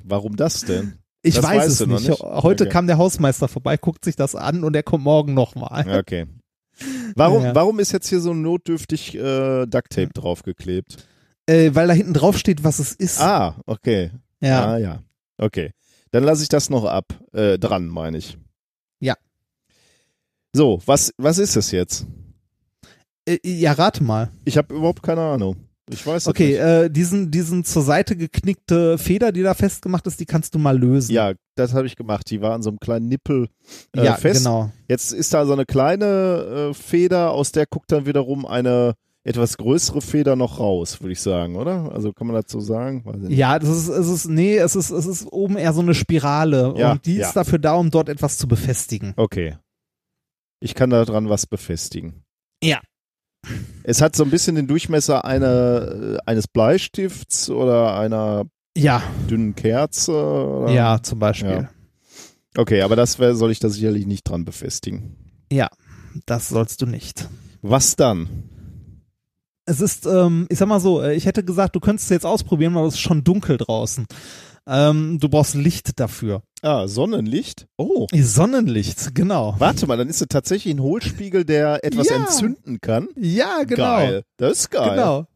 Warum 0.03 0.37
das 0.37 0.63
denn? 0.63 0.95
Ich 1.23 1.35
Das 1.37 1.45
weiß 1.45 1.67
es 1.81 1.87
nicht. 1.87 2.09
nicht? 2.09 2.21
Heute 2.23 2.65
Okay. 2.65 2.73
kam 2.73 2.87
der 2.87 2.99
Hausmeister 2.99 3.49
vorbei, 3.49 3.77
guckt 3.77 4.05
sich 4.05 4.17
das 4.17 4.35
an 4.35 4.65
und 4.65 4.75
er 4.75 4.83
kommt 4.83 5.05
morgen 5.05 5.35
nochmal. 5.35 5.99
Okay. 6.01 6.27
Warum, 7.15 7.43
Ja. 7.45 7.55
warum 7.55 7.79
ist 7.79 7.93
jetzt 7.93 8.09
hier 8.09 8.21
so 8.21 8.35
notdürftig 8.35 9.15
äh, 9.17 9.67
Duct 9.67 9.91
Tape 9.91 10.11
draufgeklebt? 10.13 10.97
Äh, 11.49 11.71
weil 11.75 11.87
da 11.89 11.95
hinten 11.95 12.13
drauf 12.15 12.37
steht, 12.39 12.65
was 12.65 12.79
es 12.81 12.93
ist. 12.93 13.21
Ah, 13.21 13.57
okay. 13.67 14.11
Ja. 14.41 14.67
Ah, 14.73 14.79
ja. 14.79 15.03
Okay. 15.39 15.73
Dann 16.11 16.25
lasse 16.25 16.43
ich 16.43 16.49
das 16.49 16.71
noch 16.71 16.85
ab. 16.85 17.07
Äh, 17.33 17.59
dran, 17.59 17.89
meine 17.89 18.19
ich. 18.19 18.39
Ja. 19.01 19.15
So, 20.55 20.81
was, 20.87 21.13
was 21.19 21.39
ist 21.39 21.57
es 21.57 21.71
jetzt? 21.71 22.07
Äh, 23.29 23.39
ja, 23.45 23.73
rate 23.73 24.03
mal. 24.03 24.31
Ich 24.45 24.57
habe 24.57 24.75
überhaupt 24.75 25.03
keine 25.03 25.23
Ahnung. 25.23 25.57
Ich 25.89 26.05
weiß 26.05 26.23
es 26.25 26.29
Okay, 26.29 26.49
nicht. 26.49 26.59
äh, 26.59 26.91
diesen, 26.91 27.31
diesen 27.31 27.65
zur 27.65 27.83
Seite 27.83 28.17
geknickte 28.17 28.99
Feder, 28.99 29.31
die 29.31 29.43
da 29.43 29.55
festgemacht 29.55 30.05
ist, 30.09 30.19
die 30.19 30.27
kannst 30.27 30.55
du 30.55 30.59
mal 30.59 30.77
lösen. 30.77 31.13
Ja, 31.13 31.33
das 31.55 31.75
habe 31.75 31.87
ich 31.87 31.95
gemacht. 31.95 32.29
Die 32.31 32.41
war 32.41 32.55
an 32.55 32.63
so 32.63 32.71
einem 32.71 32.81
kleinen 32.81 33.07
Nippel 33.09 33.49
äh, 33.95 34.05
ja 34.05 34.15
fest. 34.17 34.41
genau. 34.45 34.73
Jetzt 34.89 35.13
ist 35.13 35.33
da 35.33 35.47
so 35.47 35.53
eine 35.53 35.65
kleine 35.65 36.71
äh, 36.71 36.75
Feder, 36.75 37.31
aus 37.31 37.53
der 37.53 37.67
guckt 37.67 37.93
dann 37.93 38.05
wiederum 38.07 38.47
eine 38.47 38.95
etwas 39.27 39.57
größere 39.57 40.01
Feder 40.01 40.37
noch 40.37 40.61
raus, 40.61 41.01
würde 41.01 41.13
ich 41.13 41.21
sagen, 41.21 41.57
oder? 41.57 41.91
Also 41.93 42.13
kann 42.13 42.29
man 42.29 42.37
dazu 42.37 42.61
sagen? 42.61 43.05
Ja, 43.29 43.59
das 43.59 43.69
ist, 43.71 43.89
es 43.89 44.09
ist, 44.09 44.29
nee, 44.29 44.57
es 44.57 44.77
ist, 44.77 44.91
es 44.91 45.05
ist 45.05 45.27
oben 45.27 45.57
eher 45.57 45.73
so 45.73 45.81
eine 45.81 45.95
Spirale 45.95 46.75
Ja, 46.77 46.93
und 46.93 47.07
die 47.07 47.17
ja. 47.17 47.27
ist 47.27 47.35
dafür 47.35 47.59
da, 47.59 47.75
um 47.75 47.91
dort 47.91 48.09
etwas 48.09 48.39
zu 48.39 48.47
befestigen. 48.47 49.15
Okay. 49.17 49.57
Ich 50.61 50.77
kann 50.77 50.91
da 50.91 51.05
dran 51.05 51.29
was 51.29 51.47
befestigen. 51.47 52.23
Ja. 52.63 52.81
Es 53.83 54.01
hat 54.01 54.15
so 54.15 54.23
ein 54.23 54.31
bisschen 54.31 54.55
den 54.55 54.69
Durchmesser 54.69 55.25
einer, 55.25 56.15
äh, 56.15 56.19
eines 56.25 56.47
Bleistifts 56.47 57.51
oder 57.51 57.99
einer 57.99 58.45
Ja, 58.77 59.03
dünnen 59.29 59.57
Kerze. 59.57 60.13
Oder? 60.13 60.73
ja, 60.73 61.03
zum 61.03 61.19
Beispiel. 61.19 61.51
Ja. 61.51 61.71
Okay, 62.57 62.83
aber 62.83 62.95
das 62.95 63.19
wär, 63.19 63.35
soll 63.35 63.51
ich 63.51 63.59
da 63.59 63.71
sicherlich 63.71 64.07
nicht 64.07 64.23
dran 64.23 64.45
befestigen. 64.45 65.17
Das 66.27 66.49
sollst 66.49 66.81
du 66.81 66.87
nicht. 66.87 67.29
Was 67.63 67.97
dann? 67.97 68.29
Es 69.67 69.81
ist, 69.81 70.07
ähm, 70.07 70.47
ich 70.49 70.59
sag 70.59 70.69
mal 70.69 70.81
so, 70.81 71.03
äh, 71.03 71.15
ich 71.15 71.27
hätte 71.27 71.45
gesagt, 71.45 71.75
du 71.75 71.81
könntest 71.81 72.07
es 72.07 72.15
jetzt 72.15 72.27
ausprobieren, 72.27 72.77
aber 72.77 72.87
es 72.87 72.95
ist 72.95 73.01
schon 73.01 73.25
dunkel 73.25 73.57
draußen. 73.57 74.07
Ähm, 74.69 75.19
du 75.21 75.29
brauchst 75.29 75.55
Licht 75.55 75.99
dafür. 76.01 76.43
Ah, 76.63 76.89
Sonnenlicht? 76.89 77.67
Oh. 77.77 78.07
Sonnenlicht, 78.13 79.15
genau. 79.15 79.55
Warte 79.59 79.87
mal, 79.87 79.97
dann 79.97 80.09
ist 80.09 80.21
es 80.21 80.29
tatsächlich 80.29 80.75
ein 80.75 80.81
Hohlspiegel, 80.81 81.45
der 81.45 81.85
etwas 81.85 82.09
Ja. 82.09 82.17
entzünden 82.17 82.81
kann. 82.81 83.09
Ja, 83.17 83.63
genau. 83.65 83.83
Geil. 83.83 84.23
Das 84.39 84.53
ist 84.61 84.71
geil. 84.71 84.91
Genau. 84.91 85.27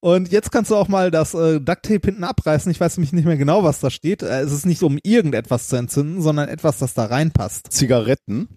Und 0.00 0.30
jetzt 0.30 0.52
kannst 0.52 0.70
du 0.70 0.76
auch 0.76 0.88
mal 0.88 1.10
das 1.10 1.32
äh, 1.34 1.58
Ducktape 1.58 2.00
hinten 2.04 2.24
abreißen. 2.24 2.70
Ich 2.70 2.78
weiß 2.80 2.96
nämlich 2.98 3.12
nicht 3.14 3.24
mehr 3.24 3.38
genau, 3.38 3.64
was 3.64 3.80
da 3.80 3.90
steht. 3.90 4.22
Äh, 4.22 4.40
es 4.42 4.52
ist 4.52 4.66
nicht 4.66 4.82
um 4.82 4.98
irgendetwas 5.02 5.68
zu 5.68 5.76
entzünden, 5.76 6.20
sondern 6.22 6.48
etwas, 6.48 6.78
das 6.78 6.92
da 6.94 7.06
reinpasst. 7.06 7.72
Zigaretten? 7.72 8.48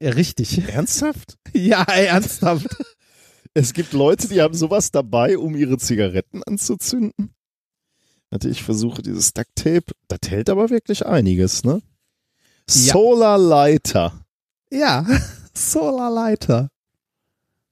Ja, 0.00 0.10
richtig. 0.10 0.68
Ernsthaft? 0.68 1.36
Ja, 1.52 1.84
ey, 1.92 2.06
ernsthaft. 2.06 2.68
Es 3.54 3.72
gibt 3.72 3.92
Leute, 3.92 4.28
die 4.28 4.40
haben 4.40 4.54
sowas 4.54 4.90
dabei, 4.92 5.36
um 5.38 5.56
ihre 5.56 5.76
Zigaretten 5.78 6.42
anzuzünden. 6.44 7.30
Warte, 8.30 8.48
ich 8.48 8.62
versuche 8.62 9.02
dieses 9.02 9.32
Duct 9.34 9.54
Tape. 9.56 9.86
Das 10.06 10.20
hält 10.30 10.48
aber 10.48 10.70
wirklich 10.70 11.04
einiges, 11.04 11.64
ne? 11.64 11.82
Ja. 12.68 12.92
Solar 12.92 13.38
Lighter. 13.38 14.12
ja, 14.70 15.04
Solarleiter. 15.54 16.68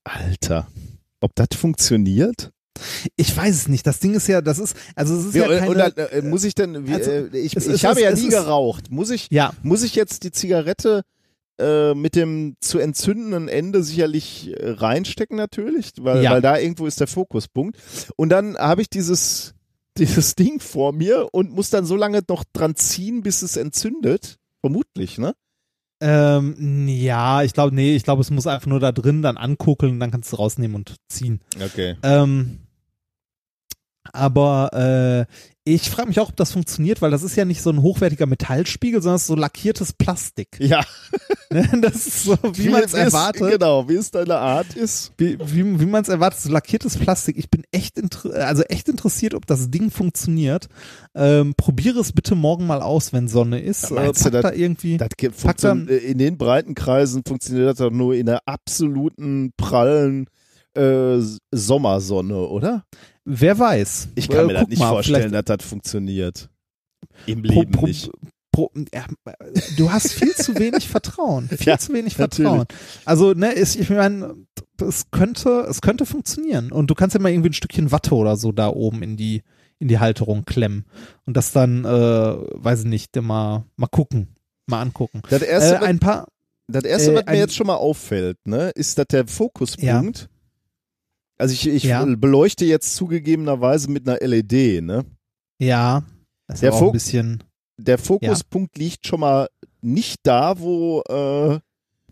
Alter. 0.02 0.66
Ob 1.20 1.34
das 1.36 1.48
funktioniert? 1.56 2.50
Ich 3.16 3.36
weiß 3.36 3.54
es 3.54 3.68
nicht. 3.68 3.86
Das 3.86 3.98
Ding 4.00 4.14
ist 4.14 4.26
ja, 4.28 4.40
das 4.40 4.58
ist, 4.58 4.76
also 4.96 5.16
es 5.16 5.26
ist 5.26 5.34
Ja, 5.34 5.50
ja, 5.50 5.58
keine, 5.60 5.74
dann, 5.92 6.06
äh, 6.08 6.22
muss 6.22 6.44
ich 6.44 6.54
denn, 6.54 6.86
wie, 6.88 6.94
Also, 6.94 7.10
äh, 7.10 7.26
ich, 7.38 7.56
ich 7.56 7.66
ist- 7.66 7.84
habe 7.84 8.00
ja 8.00 8.12
nie 8.12 8.28
geraucht. 8.28 8.90
Muss 8.90 9.10
ich, 9.10 9.28
ja, 9.30 9.52
muss 9.62 9.82
ich 9.82 9.94
jetzt 9.94 10.24
die 10.24 10.32
Zigarette 10.32 11.02
äh, 11.58 11.94
mit 11.94 12.14
dem 12.14 12.56
zu 12.60 12.78
entzündenden 12.78 13.48
Ende 13.48 13.82
sicherlich 13.82 14.50
äh, 14.56 14.70
reinstecken 14.70 15.36
natürlich, 15.36 15.92
weil, 16.00 16.22
Ja. 16.22 16.32
weil 16.32 16.42
da 16.42 16.58
irgendwo 16.58 16.86
ist 16.86 17.00
der 17.00 17.06
Fokuspunkt. 17.06 17.76
Und 18.16 18.28
dann 18.30 18.56
habe 18.56 18.82
ich 18.82 18.90
dieses, 18.90 19.54
dieses 19.98 20.34
Ding 20.34 20.60
vor 20.60 20.92
mir 20.92 21.28
und 21.32 21.52
muss 21.52 21.70
dann 21.70 21.84
so 21.84 21.96
lange 21.96 22.20
noch 22.28 22.44
dran 22.52 22.74
ziehen, 22.76 23.22
bis 23.22 23.42
es 23.42 23.56
entzündet. 23.56 24.36
Vermutlich, 24.60 25.18
ne? 25.18 25.34
ähm, 26.00 26.86
ja, 26.88 27.42
ich 27.42 27.52
glaube, 27.52 27.74
nee, 27.74 27.96
ich 27.96 28.04
glaube, 28.04 28.22
es 28.22 28.30
muss 28.30 28.46
einfach 28.46 28.66
nur 28.68 28.78
da 28.80 28.92
drin 28.92 29.20
dann 29.22 29.36
ankuckeln 29.36 29.94
und 29.94 30.00
dann 30.00 30.12
kannst 30.12 30.32
du 30.32 30.36
rausnehmen 30.36 30.76
und 30.76 30.94
ziehen. 31.08 31.40
Okay. 31.60 31.96
Ähm, 32.04 32.60
Aber 34.12 35.26
äh, 35.28 35.32
ich 35.64 35.90
frage 35.90 36.08
mich 36.08 36.18
auch, 36.20 36.30
ob 36.30 36.36
das 36.36 36.52
funktioniert, 36.52 37.02
weil 37.02 37.10
das 37.10 37.22
ist 37.22 37.36
ja 37.36 37.44
nicht 37.44 37.60
so 37.60 37.68
ein 37.70 37.82
hochwertiger 37.82 38.24
Metallspiegel, 38.26 39.02
sondern 39.02 39.16
es 39.16 39.22
ist 39.22 39.28
so 39.28 39.34
lackiertes 39.34 39.92
Plastik. 39.92 40.56
Ja, 40.60 40.82
Ne? 41.50 41.66
Das 41.80 41.94
ist 42.06 42.24
so, 42.24 42.36
wie 42.54 42.68
man 42.68 42.82
es 42.84 42.92
erwartet. 42.92 43.50
Genau, 43.52 43.88
wie 43.88 43.94
es 43.94 44.10
deine 44.10 44.36
Art 44.36 44.76
ist. 44.76 45.12
Wie, 45.16 45.38
wie, 45.40 45.80
wie 45.80 45.86
man 45.86 46.02
es 46.02 46.10
erwartet, 46.10 46.40
so 46.40 46.50
lackiertes 46.50 46.98
Plastik. 46.98 47.38
Ich 47.38 47.48
bin 47.50 47.62
echt, 47.72 47.98
also 48.34 48.62
echt 48.64 48.86
interessiert, 48.90 49.32
ob 49.34 49.46
das 49.46 49.70
Ding 49.70 49.90
funktioniert. 49.90 50.68
Ähm, 51.14 51.54
probiere 51.56 52.00
es 52.00 52.12
bitte 52.12 52.34
morgen 52.34 52.66
mal 52.66 52.82
aus, 52.82 53.14
wenn 53.14 53.28
Sonne 53.28 53.60
ist. 53.60 53.88
Ja, 53.90 54.04
äh, 54.04 54.12
pack 54.12 54.42
da 54.42 54.52
irgendwie. 54.52 54.98
Das 54.98 55.08
Pack 55.08 55.56
dann- 55.58 55.86
funktion- 55.86 55.88
in 55.88 56.18
den 56.18 56.36
breiten 56.36 56.74
Kreisen 56.74 57.22
funktioniert 57.26 57.68
das 57.70 57.78
doch 57.78 57.90
nur 57.90 58.14
in 58.14 58.26
der 58.26 58.42
absoluten 58.46 59.52
prallen 59.56 60.26
äh, 60.74 61.18
Sommersonne, 61.50 62.36
oder? 62.46 62.84
Wer 63.30 63.58
weiß. 63.58 64.08
Ich 64.14 64.28
kann 64.28 64.44
Äh, 64.44 64.46
mir 64.46 64.52
das 64.54 64.68
nicht 64.68 64.78
mal, 64.78 64.88
vorstellen, 64.90 65.32
dass 65.32 65.44
das 65.44 65.62
funktioniert. 65.64 66.48
Im 67.26 67.42
Pro, 67.42 67.60
Leben 67.60 67.72
pro, 67.72 67.86
nicht. 67.86 68.10
Pro, 68.50 68.70
ja, 68.94 69.04
du 69.76 69.92
hast 69.92 70.12
viel 70.12 70.34
zu 70.34 70.58
wenig 70.58 70.88
Vertrauen. 70.88 71.48
Viel 71.48 71.66
Ja, 71.66 71.78
zu 71.78 71.92
wenig 71.92 72.16
natürlich. 72.16 72.48
Vertrauen. 72.50 72.66
Also, 73.04 73.34
ne, 73.34 73.52
ist, 73.52 73.76
ich 73.76 73.90
meine, 73.90 74.34
es 74.80 75.10
könnte, 75.10 75.66
es 75.68 75.80
könnte 75.82 76.06
funktionieren. 76.06 76.72
Und 76.72 76.88
du 76.90 76.94
kannst 76.94 77.14
ja 77.14 77.20
mal 77.20 77.30
irgendwie 77.30 77.50
ein 77.50 77.54
Stückchen 77.54 77.92
Watte 77.92 78.14
oder 78.14 78.36
so 78.36 78.50
da 78.50 78.68
oben 78.68 79.02
in 79.02 79.16
die, 79.18 79.42
in 79.78 79.88
die 79.88 79.98
Halterung 79.98 80.44
klemmen. 80.46 80.86
Und 81.26 81.36
das 81.36 81.52
dann, 81.52 81.84
äh, 81.84 81.88
weiß 81.88 82.80
ich 82.80 82.86
nicht, 82.86 83.14
mal, 83.20 83.64
mal 83.76 83.86
gucken. 83.88 84.28
Mal 84.66 84.80
angucken. 84.80 85.20
Das 85.28 85.42
erste, 85.42 85.76
Äh, 85.76 85.78
ein 85.86 85.98
paar, 85.98 86.28
das 86.66 86.84
erste 86.84 87.12
äh, 87.12 87.14
was 87.16 87.24
mir 87.26 87.28
ein- 87.28 87.38
jetzt 87.38 87.54
schon 87.54 87.66
mal 87.66 87.76
auffällt, 87.76 88.38
ne, 88.46 88.70
ist, 88.70 88.96
dass 88.98 89.06
der 89.08 89.26
Fokuspunkt, 89.28 90.28
also 91.38 91.54
ich, 91.54 91.66
ich 91.68 91.84
Ja. 91.84 92.04
beleuchte 92.04 92.64
jetzt 92.64 92.94
zugegebenerweise 92.96 93.90
mit 93.90 94.08
einer 94.08 94.18
LED, 94.20 94.82
ne? 94.82 95.04
ja, 95.60 96.02
das 96.46 96.56
ist 96.56 96.62
Der 96.62 96.72
aber 96.72 96.78
auch 96.82 96.86
ein 96.86 96.92
bisschen, 96.92 97.44
Der 97.78 97.98
Fokuspunkt 97.98 98.76
liegt 98.78 99.06
schon 99.06 99.20
mal 99.20 99.48
nicht 99.80 100.20
da, 100.24 100.58
wo, 100.58 101.02
äh, 101.08 101.58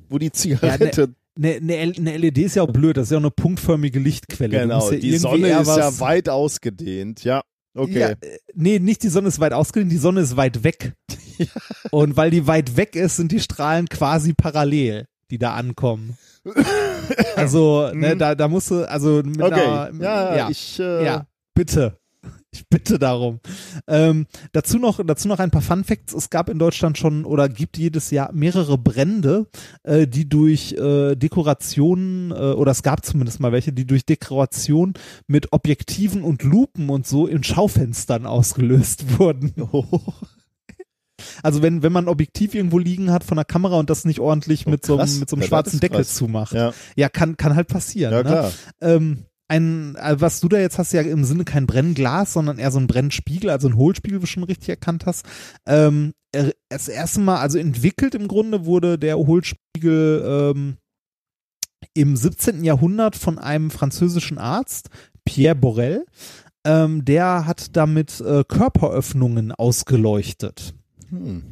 wo 0.09 0.19
die 0.19 0.31
Zigarette 0.33 1.15
eine, 1.39 1.57
eine, 1.57 1.93
eine 1.97 2.17
LED 2.17 2.39
ist 2.39 2.57
ja 2.57 2.63
auch 2.63 2.73
blöd, 2.73 2.97
das 2.97 3.05
ist 3.09 3.11
ja 3.11 3.19
auch 3.19 3.23
eine 3.23 3.31
punktförmige 3.31 3.99
Lichtquelle. 3.99 4.61
Genau, 4.61 4.91
ja 4.91 4.97
die 4.99 5.17
Sonne 5.19 5.49
ist 5.49 5.67
was- 5.67 5.77
ja 5.77 6.01
weit 6.01 6.29
ausgedehnt, 6.31 7.25
ja. 7.25 7.43
Okay. 7.75 7.99
Ja, 8.01 8.09
äh, 8.13 8.39
nee, 8.55 8.79
nicht 8.79 9.03
die 9.03 9.09
Sonne 9.11 9.29
ist 9.29 9.39
weit 9.39 9.53
ausgedehnt, 9.53 9.93
die 9.93 9.99
Sonne 9.99 10.21
ist 10.23 10.37
weit 10.39 10.65
weg. 10.65 10.95
Und 11.91 12.17
weil 12.17 12.31
die 12.31 12.47
weit 12.47 12.77
weg 12.79 12.97
ist, 12.97 13.17
sind 13.17 13.33
die 13.33 13.41
Strahlen 13.41 13.87
quasi 13.89 14.33
parallel, 14.33 15.05
die 15.31 15.37
da 15.39 15.55
ankommen. 15.55 16.17
Also, 17.37 17.91
ne, 17.93 18.17
da, 18.17 18.35
da 18.35 18.49
musst 18.49 18.71
du, 18.71 18.89
also 18.89 19.23
mit 19.25 19.37
Mhm. 19.37 19.43
okay. 19.43 19.61
einer, 19.61 20.03
ja, 20.03 20.37
ja, 20.37 20.49
ich 20.51 20.79
äh, 20.81 21.05
ja, 21.05 21.27
bitte. 21.55 21.99
Ich 22.51 22.67
bitte 22.71 22.99
darum. 22.99 23.41
Ähm, 23.87 24.27
dazu 24.53 24.79
noch, 24.79 24.99
dazu 25.05 25.29
noch 25.29 25.41
ein 25.41 25.51
paar 25.51 25.61
Fun 25.61 25.85
Facts. 25.85 26.15
Es 26.15 26.31
gab 26.31 26.49
in 26.49 26.59
Deutschland 26.59 26.97
schon 26.97 27.27
oder 27.27 27.51
gibt 27.51 27.77
jedes 27.77 28.11
Jahr 28.11 28.33
mehrere 28.33 28.79
Brände, 28.79 29.47
äh, 29.83 30.07
die 30.07 30.27
durch 30.27 30.73
äh, 30.73 31.17
Dekorationen 31.17 32.31
äh, 32.31 32.35
oder 32.35 32.73
es 32.73 32.83
gab 32.83 33.05
zumindest 33.05 33.41
mal 33.41 33.53
welche, 33.53 33.75
die 33.75 33.87
durch 33.87 34.07
Dekoration 34.07 34.95
mit 35.27 35.53
Objektiven 35.53 36.23
und 36.23 36.45
Lupen 36.45 36.89
und 36.89 37.07
so 37.07 37.27
in 37.27 37.45
Schaufenstern 37.45 38.25
ausgelöst 38.25 39.05
wurden. 39.19 39.53
Also 41.43 41.63
wenn, 41.63 41.83
wenn 41.83 41.93
man 41.93 42.05
ein 42.05 42.09
Objektiv 42.09 42.55
irgendwo 42.55 42.79
liegen 42.79 43.11
hat 43.11 43.25
von 43.25 43.37
der 43.37 43.45
Kamera 43.45 43.79
und 43.79 43.89
das 43.91 44.05
nicht 44.05 44.21
ordentlich 44.21 44.67
Oh, 44.67 44.71
mit, 44.71 44.85
so 44.85 44.99
einem, 44.99 45.19
mit 45.21 45.29
so 45.31 45.37
einem 45.37 45.43
Ja, 45.43 45.49
schwarzen 45.49 45.81
Deckel 45.81 45.99
krass. 45.99 46.15
zumacht. 46.15 46.53
Ja, 46.53 46.73
Ja, 46.97 47.09
kann, 47.09 47.37
kann 47.37 47.55
halt 47.57 47.69
passieren. 47.69 48.13
ja 48.13 48.23
ne? 48.23 48.29
klar. 48.29 48.53
Ähm, 48.81 49.25
ein, 49.49 49.95
äh, 49.97 50.21
was 50.21 50.41
du 50.41 50.49
da 50.49 50.59
jetzt 50.59 50.77
hast, 50.79 50.93
ja 50.93 51.03
im 51.03 51.25
Sinne 51.25 51.45
kein 51.45 51.67
Brennglas, 51.67 52.33
sondern 52.33 52.59
eher 52.59 52.71
so 52.73 52.81
ein 52.81 52.87
Brennspiegel, 52.89 53.49
also 53.51 53.69
ein 53.69 53.77
Hohlspiegel, 53.77 54.19
wie 54.19 54.23
du 54.23 54.27
schon 54.27 54.43
richtig 54.43 54.69
erkannt 54.69 55.07
hast. 55.07 55.25
Ähm, 55.67 56.13
das 56.69 56.89
erste 56.89 57.21
Mal, 57.21 57.39
also 57.39 57.59
entwickelt 57.59 58.15
im 58.15 58.29
Grunde 58.29 58.67
wurde 58.67 58.99
der 58.99 59.17
Hohlspiegel 59.17 60.53
ähm, 60.55 60.77
im 61.95 62.17
17. 62.17 62.63
Jahrhundert 62.65 63.17
von 63.17 63.39
einem 63.39 63.71
französischen 63.71 64.37
Arzt, 64.39 64.91
Pierre 65.25 65.55
Borel. 65.55 66.05
Ähm, 66.67 67.05
der 67.05 67.47
hat 67.47 67.77
damit 67.77 68.21
äh, 68.21 68.43
Körperöffnungen 68.47 69.53
ausgeleuchtet. 69.53 70.75
Hm. 71.11 71.43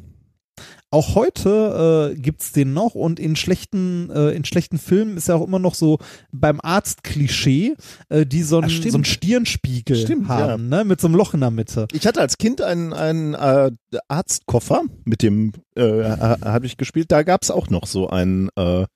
Auch 0.90 1.16
heute 1.16 2.12
äh, 2.14 2.20
gibt's 2.20 2.52
den 2.52 2.72
noch 2.72 2.94
und 2.94 3.18
in 3.18 3.34
schlechten, 3.34 4.10
äh, 4.10 4.30
in 4.30 4.44
schlechten 4.44 4.78
Filmen 4.78 5.16
ist 5.16 5.26
ja 5.26 5.34
auch 5.34 5.44
immer 5.44 5.58
noch 5.58 5.74
so 5.74 5.98
beim 6.30 6.60
Arzt-Klischee, 6.62 7.74
äh, 8.10 8.24
die 8.24 8.44
so, 8.44 8.60
ein, 8.60 8.70
stimmt. 8.70 8.92
so 8.92 8.98
einen 8.98 9.04
Stirnspiegel 9.04 9.96
Stimmt, 9.96 10.28
haben, 10.28 10.68
ne? 10.68 10.84
mit 10.84 11.00
so 11.00 11.08
einem 11.08 11.16
Loch 11.16 11.34
in 11.34 11.40
der 11.40 11.50
Mitte. 11.50 11.88
Ich 11.92 12.06
hatte 12.06 12.20
als 12.20 12.38
Kind 12.38 12.62
einen, 12.62 12.92
einen 12.92 13.34
äh, 13.34 13.72
Arztkoffer, 14.06 14.82
mit 15.04 15.22
dem 15.22 15.50
äh, 15.74 15.82
ha- 15.82 16.38
habe 16.44 16.66
ich 16.66 16.76
gespielt. 16.76 17.10
Da 17.10 17.24
gab 17.24 17.42
es 17.42 17.50
auch 17.50 17.70
noch 17.70 17.88
so 17.88 18.08
einen, 18.08 18.48
äh, 18.54 18.86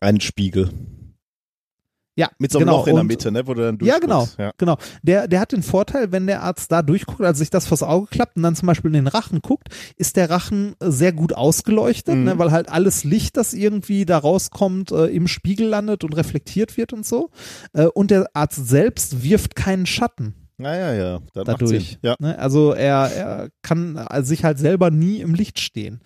einen 0.00 0.20
Spiegel. 0.20 0.70
Ja, 2.18 2.28
Mit 2.38 2.50
so 2.50 2.58
einem 2.58 2.66
genau. 2.66 2.78
Loch 2.78 2.86
in 2.88 2.94
der 2.96 3.04
Mitte, 3.04 3.30
ne, 3.30 3.46
wo 3.46 3.54
du 3.54 3.62
dann 3.62 3.78
Ja, 3.80 3.98
genau. 4.00 4.16
durchguckst. 4.26 4.38
Ja. 4.40 4.50
Genau. 4.58 4.76
Der, 5.02 5.28
der 5.28 5.38
hat 5.38 5.52
den 5.52 5.62
Vorteil, 5.62 6.10
wenn 6.10 6.26
der 6.26 6.42
Arzt 6.42 6.72
da 6.72 6.82
durchguckt, 6.82 7.20
also 7.20 7.38
sich 7.38 7.50
das 7.50 7.66
vors 7.68 7.84
Auge 7.84 8.08
klappt 8.10 8.36
und 8.36 8.42
dann 8.42 8.56
zum 8.56 8.66
Beispiel 8.66 8.88
in 8.88 8.94
den 9.04 9.06
Rachen 9.06 9.40
guckt, 9.40 9.68
ist 9.96 10.16
der 10.16 10.28
Rachen 10.28 10.74
äh, 10.80 10.90
sehr 10.90 11.12
gut 11.12 11.32
ausgeleuchtet, 11.32 12.16
Mhm. 12.16 12.24
ne, 12.24 12.38
weil 12.38 12.50
halt 12.50 12.70
alles 12.70 13.04
Licht, 13.04 13.36
das 13.36 13.54
irgendwie 13.54 14.04
da 14.04 14.18
rauskommt, 14.18 14.90
äh, 14.90 15.06
im 15.06 15.28
Spiegel 15.28 15.68
landet 15.68 16.02
und 16.02 16.14
reflektiert 16.16 16.76
wird 16.76 16.92
und 16.92 17.06
so. 17.06 17.30
Äh, 17.72 17.84
und 17.86 18.10
der 18.10 18.28
Arzt 18.34 18.66
selbst 18.66 19.22
wirft 19.22 19.54
keinen 19.54 19.86
Schatten. 19.86 20.34
Ja, 20.60 20.74
ja, 20.74 20.92
ja. 20.92 21.18
Das 21.34 21.44
dadurch. 21.44 21.98
Ja. 22.02 22.16
Ne? 22.18 22.36
Also 22.36 22.72
er, 22.72 23.12
er 23.14 23.48
kann 23.62 23.96
äh, 23.96 24.24
sich 24.24 24.42
halt 24.42 24.58
selber 24.58 24.90
nie 24.90 25.20
im 25.20 25.34
Licht 25.34 25.60
stehen. 25.60 26.00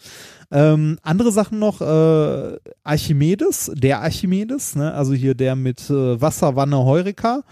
Ähm, 0.53 0.99
andere 1.03 1.33
Sachen 1.33 1.59
noch, 1.59 1.81
äh, 1.81 2.59
Archimedes, 2.85 3.71
der 3.75 4.01
Archimedes, 4.03 4.77
ne? 4.77 4.93
also 4.95 5.15
hier 5.15 5.35
der 5.35 5.57
mit 5.57 5.89
äh, 5.91 6.21
Wasser, 6.21 6.55
Wanne, 6.57 6.79
Heureka. 6.85 7.43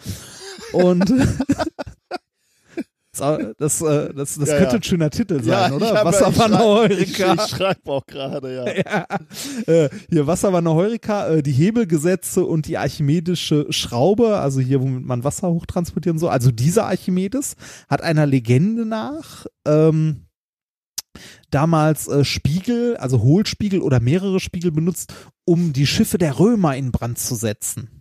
Und 0.72 1.10
das, 3.12 3.54
das, 3.58 3.82
äh, 3.82 4.14
das, 4.14 4.36
das 4.36 4.48
Ja, 4.48 4.56
könnte 4.58 4.72
ja. 4.74 4.78
ein 4.78 4.82
schöner 4.82 5.10
Titel 5.10 5.40
Ja, 5.44 5.62
sein, 5.62 5.70
ich 5.72 5.76
oder? 5.76 5.94
hab- 5.94 6.04
Wasser, 6.06 6.28
ich 6.30 6.38
Wanne, 6.38 6.56
schreib- 6.56 6.90
Ich, 6.92 7.18
Heureka. 7.20 7.34
ich 7.44 7.50
schreibe 7.50 7.90
auch 7.90 8.06
gerade, 8.06 8.54
ja. 8.54 8.64
Ja. 9.66 9.72
Äh, 9.84 9.88
hier 10.08 10.26
Wasserwanne 10.26 10.72
Heureka, 10.72 11.28
äh, 11.28 11.42
die 11.42 11.52
Hebelgesetze 11.52 12.44
und 12.44 12.66
die 12.66 12.78
archimedische 12.78 13.66
Schraube, 13.70 14.38
also 14.38 14.60
hier, 14.60 14.80
womit 14.80 15.04
man 15.04 15.24
Wasser 15.24 15.48
hochtransportieren 15.48 16.18
soll. 16.18 16.30
Also 16.30 16.50
dieser 16.52 16.86
Archimedes 16.86 17.56
hat 17.88 18.00
einer 18.02 18.26
Legende 18.26 18.86
nach 18.86 19.46
ähm, 19.66 20.26
damals 21.50 22.08
äh, 22.08 22.24
Spiegel, 22.24 22.96
also 22.96 23.20
Hohlspiegel 23.20 23.80
oder 23.80 24.00
mehrere 24.00 24.40
Spiegel 24.40 24.72
benutzt, 24.72 25.12
um 25.44 25.72
die 25.72 25.86
Schiffe 25.86 26.18
der 26.18 26.38
Römer 26.38 26.76
in 26.76 26.92
Brand 26.92 27.18
zu 27.18 27.34
setzen. 27.34 28.00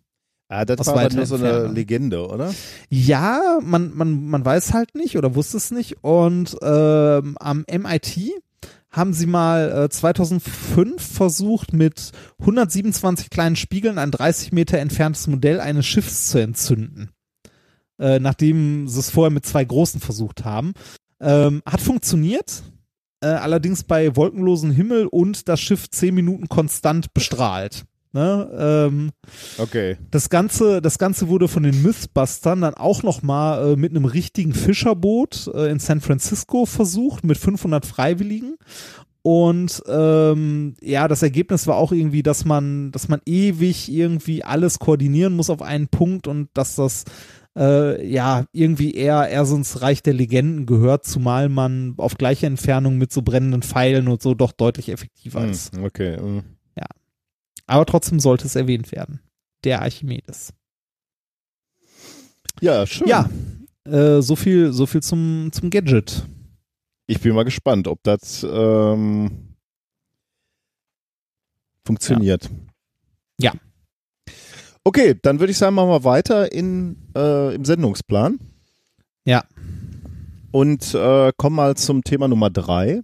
Ah, 0.49 0.65
das 0.65 0.79
Aus 0.79 0.87
war 0.87 1.05
aber 1.05 1.13
nur 1.13 1.25
so 1.27 1.35
eine. 1.35 1.67
Legende, 1.67 2.27
oder? 2.27 2.53
Ja, 2.89 3.59
man, 3.61 3.95
man, 3.95 4.25
man 4.25 4.43
weiß 4.43 4.73
halt 4.73 4.95
nicht 4.95 5.15
oder 5.15 5.35
wusste 5.35 5.57
es 5.57 5.69
nicht. 5.69 6.03
Und 6.03 6.57
ähm, 6.63 7.37
am 7.39 7.65
MIT 7.71 8.17
haben 8.89 9.13
sie 9.13 9.27
mal 9.27 9.85
äh, 9.85 9.89
2005 9.89 11.01
versucht, 11.01 11.73
mit 11.73 12.11
127 12.39 13.29
kleinen 13.29 13.55
Spiegeln 13.55 13.99
ein 13.99 14.09
30 14.09 14.51
Meter 14.51 14.79
entferntes 14.79 15.27
Modell 15.27 15.59
eines 15.59 15.85
Schiffs 15.85 16.29
zu 16.29 16.39
entzünden. 16.39 17.11
Äh, 17.99 18.19
nachdem 18.19 18.87
sie 18.87 18.99
es 18.99 19.11
vorher 19.11 19.31
mit 19.31 19.45
zwei 19.45 19.63
großen 19.63 19.99
versucht 19.99 20.45
haben. 20.45 20.73
Ähm, 21.19 21.61
hat 21.65 21.81
funktioniert, 21.81 22.63
äh, 23.21 23.27
allerdings 23.27 23.83
bei 23.83 24.15
wolkenlosem 24.15 24.71
Himmel 24.71 25.07
und 25.07 25.47
das 25.49 25.59
Schiff 25.59 25.89
10 25.89 26.13
Minuten 26.15 26.47
konstant 26.49 27.13
bestrahlt. 27.13 27.85
Ne? 28.11 28.49
Ähm, 28.57 29.11
Okay. 29.59 29.97
das 30.09 30.29
Ganze, 30.29 30.81
das 30.81 30.97
Ganze 30.97 31.27
wurde 31.27 31.47
von 31.47 31.61
den 31.61 31.81
Mythbustern 31.83 32.61
dann 32.61 32.73
auch 32.73 33.03
nochmal 33.03 33.73
äh, 33.73 33.75
mit 33.75 33.91
einem 33.91 34.05
richtigen 34.05 34.53
Fischerboot 34.53 35.51
äh, 35.53 35.69
in 35.69 35.77
San 35.79 36.01
Francisco 36.01 36.65
versucht, 36.65 37.23
mit 37.23 37.37
500 37.37 37.85
Freiwilligen. 37.85 38.55
Und 39.21 39.83
ähm, 39.87 40.73
ja, 40.81 41.07
das 41.07 41.21
Ergebnis 41.21 41.67
war 41.67 41.75
auch 41.75 41.91
irgendwie, 41.91 42.23
dass 42.23 42.45
man, 42.45 42.91
dass 42.91 43.09
man 43.09 43.21
ewig 43.25 43.91
irgendwie 43.91 44.43
alles 44.43 44.79
koordinieren 44.79 45.35
muss 45.35 45.49
auf 45.49 45.61
einen 45.61 45.89
Punkt 45.89 46.25
und 46.25 46.47
dass 46.53 46.75
das 46.75 47.03
äh, 47.59 48.03
ja 48.07 48.45
irgendwie 48.53 48.93
eher, 48.95 49.27
eher 49.27 49.45
so 49.45 49.55
ins 49.55 49.81
Reich 49.81 50.01
der 50.01 50.13
Legenden 50.13 50.65
gehört, 50.65 51.05
zumal 51.05 51.49
man 51.49 51.93
auf 51.97 52.17
gleiche 52.17 52.47
Entfernung 52.47 52.97
mit 52.97 53.11
so 53.11 53.21
brennenden 53.21 53.61
Pfeilen 53.61 54.07
und 54.07 54.21
so 54.21 54.33
doch 54.33 54.53
deutlich 54.53 54.89
effektiver 54.89 55.45
ist. 55.45 55.75
Hm, 55.75 55.83
okay. 55.83 56.17
hm. 56.17 56.43
Aber 57.69 57.85
trotzdem 57.85 58.19
sollte 58.19 58.47
es 58.47 58.55
erwähnt 58.55 58.91
werden. 58.91 59.19
Der 59.63 59.83
Archimedes. 59.83 60.53
Ja, 62.61 62.87
schön. 62.87 63.07
Ja, 63.07 63.29
äh, 63.85 64.21
so 64.21 64.35
viel, 64.35 64.73
so 64.73 64.87
viel 64.87 65.03
zum, 65.03 65.51
zum 65.51 65.69
Gadget. 65.69 66.25
Ich 67.05 67.21
bin 67.21 67.35
mal 67.35 67.43
gespannt, 67.43 67.87
ob 67.87 68.01
das 68.01 68.43
ähm, 68.43 69.55
funktioniert. 71.85 72.49
Ja. 73.39 73.53
Okay, 74.89 75.15
dann 75.21 75.39
würde 75.39 75.51
ich 75.51 75.57
sagen, 75.59 75.75
machen 75.75 75.91
wir 75.91 76.03
weiter 76.03 76.51
in, 76.51 76.95
äh, 77.15 77.53
im 77.53 77.63
Sendungsplan. 77.63 78.39
Ja. 79.23 79.43
Und 80.49 80.95
äh, 80.95 81.31
komm 81.37 81.53
mal 81.53 81.77
zum 81.77 82.03
Thema 82.03 82.27
Nummer 82.27 82.49
drei. 82.49 83.03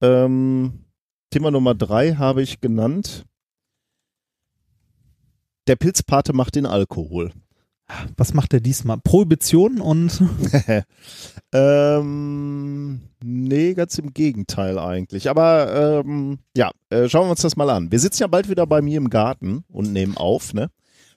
Ähm, 0.00 0.84
Thema 1.30 1.50
Nummer 1.50 1.74
drei 1.74 2.12
habe 2.12 2.42
ich 2.42 2.60
genannt. 2.60 3.24
Der 5.66 5.74
Pilzpate 5.74 6.32
macht 6.32 6.54
den 6.54 6.64
Alkohol. 6.64 7.32
Was 8.16 8.32
macht 8.32 8.54
er 8.54 8.60
diesmal? 8.60 8.98
Prohibition 8.98 9.80
und 9.80 10.22
ähm, 11.52 13.00
nee, 13.20 13.74
ganz 13.74 13.98
im 13.98 14.14
Gegenteil 14.14 14.78
eigentlich. 14.78 15.28
Aber 15.28 16.04
ähm, 16.06 16.38
ja, 16.56 16.70
äh, 16.90 17.08
schauen 17.08 17.26
wir 17.26 17.32
uns 17.32 17.42
das 17.42 17.56
mal 17.56 17.68
an. 17.68 17.90
Wir 17.90 17.98
sitzen 17.98 18.22
ja 18.22 18.28
bald 18.28 18.48
wieder 18.48 18.64
bei 18.68 18.80
mir 18.80 18.98
im 18.98 19.10
Garten 19.10 19.64
und 19.66 19.92
nehmen 19.92 20.16
auf, 20.16 20.54
ne? 20.54 20.70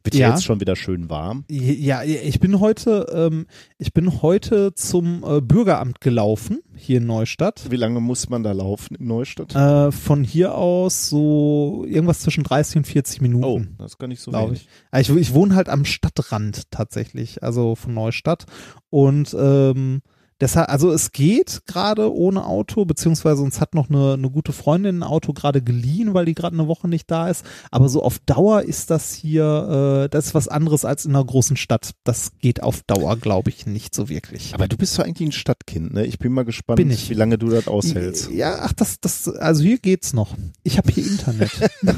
Wird 0.04 0.16
ja 0.16 0.32
jetzt 0.32 0.44
schon 0.44 0.60
wieder 0.60 0.76
schön 0.76 1.10
warm. 1.10 1.46
ja, 1.50 2.04
ich 2.04 2.40
bin 2.40 2.60
heute, 2.60 3.08
ähm, 3.14 3.46
ich 3.78 3.94
bin 3.94 4.22
heute 4.22 4.74
zum 4.74 5.24
äh, 5.26 5.40
Bürgeramt 5.40 6.02
gelaufen 6.02 6.60
hier 6.76 6.98
in 6.98 7.06
Neustadt. 7.06 7.72
Wie 7.72 7.78
lange 7.78 8.02
muss 8.02 8.30
man 8.30 8.44
da 8.44 8.52
laufen 8.52 8.96
in 8.96 9.08
Neustadt? 9.08 9.56
Äh, 9.56 9.92
von 9.92 10.24
hier 10.26 10.56
aus 10.56 11.10
so 11.10 11.86
irgendwas 11.88 12.20
zwischen 12.20 12.44
30 12.44 12.78
und 12.78 12.88
40 12.88 13.22
Minuten. 13.22 13.46
oh, 13.46 13.62
das 13.78 13.94
ist 13.94 13.98
gar 13.98 14.08
nicht 14.08 14.22
so 14.22 14.34
wenig. 14.34 14.64
ich. 14.64 14.68
Also 14.92 15.16
ich. 15.16 15.30
Ich 15.30 15.34
wohne 15.34 15.56
halt 15.56 15.70
am 15.70 15.86
Stadtrand 15.86 16.70
tatsächlich, 16.70 17.42
also 17.42 17.76
von 17.76 17.94
Neustadt. 17.94 18.46
Und 18.90 19.34
ähm, 19.40 20.02
deshalb, 20.40 20.70
also 20.70 20.92
es 20.92 21.12
geht 21.12 21.62
gerade 21.66 22.14
ohne 22.14 22.46
Auto, 22.46 22.86
beziehungsweise 22.86 23.42
uns 23.42 23.62
hat 23.62 23.76
noch 23.76 23.90
eine, 23.90 24.14
eine 24.14 24.30
gute 24.30 24.54
Freundin 24.54 25.00
ein 25.00 25.04
Auto 25.04 25.34
gerade 25.34 25.62
geliehen, 25.62 26.14
weil 26.14 26.26
die 26.26 26.34
gerade 26.34 26.58
eine 26.58 26.68
Woche 26.68 26.88
nicht 26.88 27.10
da 27.10 27.30
ist. 27.30 27.46
Aber 27.72 27.90
so 27.90 28.04
auf 28.04 28.20
Dauer 28.20 28.64
ist 28.64 28.90
das 28.90 29.14
hier, 29.14 30.06
äh, 30.06 30.10
das 30.10 30.28
ist 30.28 30.36
was 30.36 30.48
anderes 30.48 30.86
als 30.86 31.06
in 31.06 31.16
einer 31.16 31.26
großen 31.26 31.58
Stadt. 31.58 31.92
Das 32.04 32.32
geht 32.40 32.64
auf 32.64 32.82
Dauer, 32.84 33.18
glaube 33.18 33.50
ich, 33.50 33.66
nicht 33.66 33.96
so 33.96 34.10
wirklich. 34.10 34.54
Aber 34.54 34.68
du 34.68 34.78
bist 34.78 34.98
doch 34.98 35.04
eigentlich 35.04 35.30
ein 35.30 35.34
Stadtkind, 35.34 35.94
ne? 35.94 36.06
Ich 36.06 36.20
bin 36.20 36.32
mal 36.32 36.46
gespannt, 36.46 36.78
Bin 36.78 36.90
wie 36.90 37.14
lange 37.14 37.38
du 37.38 37.50
das 37.50 37.68
aushältst. 37.68 38.32
Ja, 38.32 38.60
ach, 38.62 38.74
das, 38.74 39.00
das, 39.00 39.28
also 39.28 39.64
hier 39.64 39.78
geht's 39.78 40.14
noch. 40.14 40.36
Ich 40.64 40.78
habe 40.78 40.92
hier 40.92 41.06
Internet. 41.06 41.52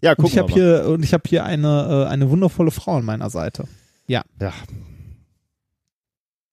Ja, 0.00 0.14
guck 0.14 0.28
ich 0.28 0.36
mal. 0.36 0.42
habe 0.42 0.52
hier, 0.52 0.86
und 0.88 1.04
ich 1.04 1.12
habe 1.12 1.24
hier 1.28 1.44
eine, 1.44 2.06
äh, 2.06 2.08
eine 2.08 2.30
wundervolle 2.30 2.70
Frau 2.70 2.96
an 2.96 3.04
meiner 3.04 3.30
Seite. 3.30 3.64
Ja. 4.06 4.24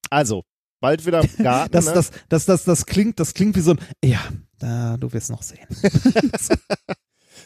Also, 0.10 0.44
bald 0.82 1.06
wieder 1.06 1.22
im 1.22 1.30
Garten. 1.44 1.72
Das, 1.72 1.86
ne? 1.88 1.94
das, 1.94 2.12
das, 2.30 2.46
das, 2.46 2.64
das 2.64 2.86
klingt, 2.86 3.20
das 3.20 3.34
klingt 3.34 3.56
wie 3.56 3.62
so 3.62 3.72
ein, 3.72 3.80
ja, 4.04 4.20
da, 4.60 4.98
du 4.98 5.12
wirst 5.14 5.30
noch 5.30 5.42
sehen. 5.42 5.68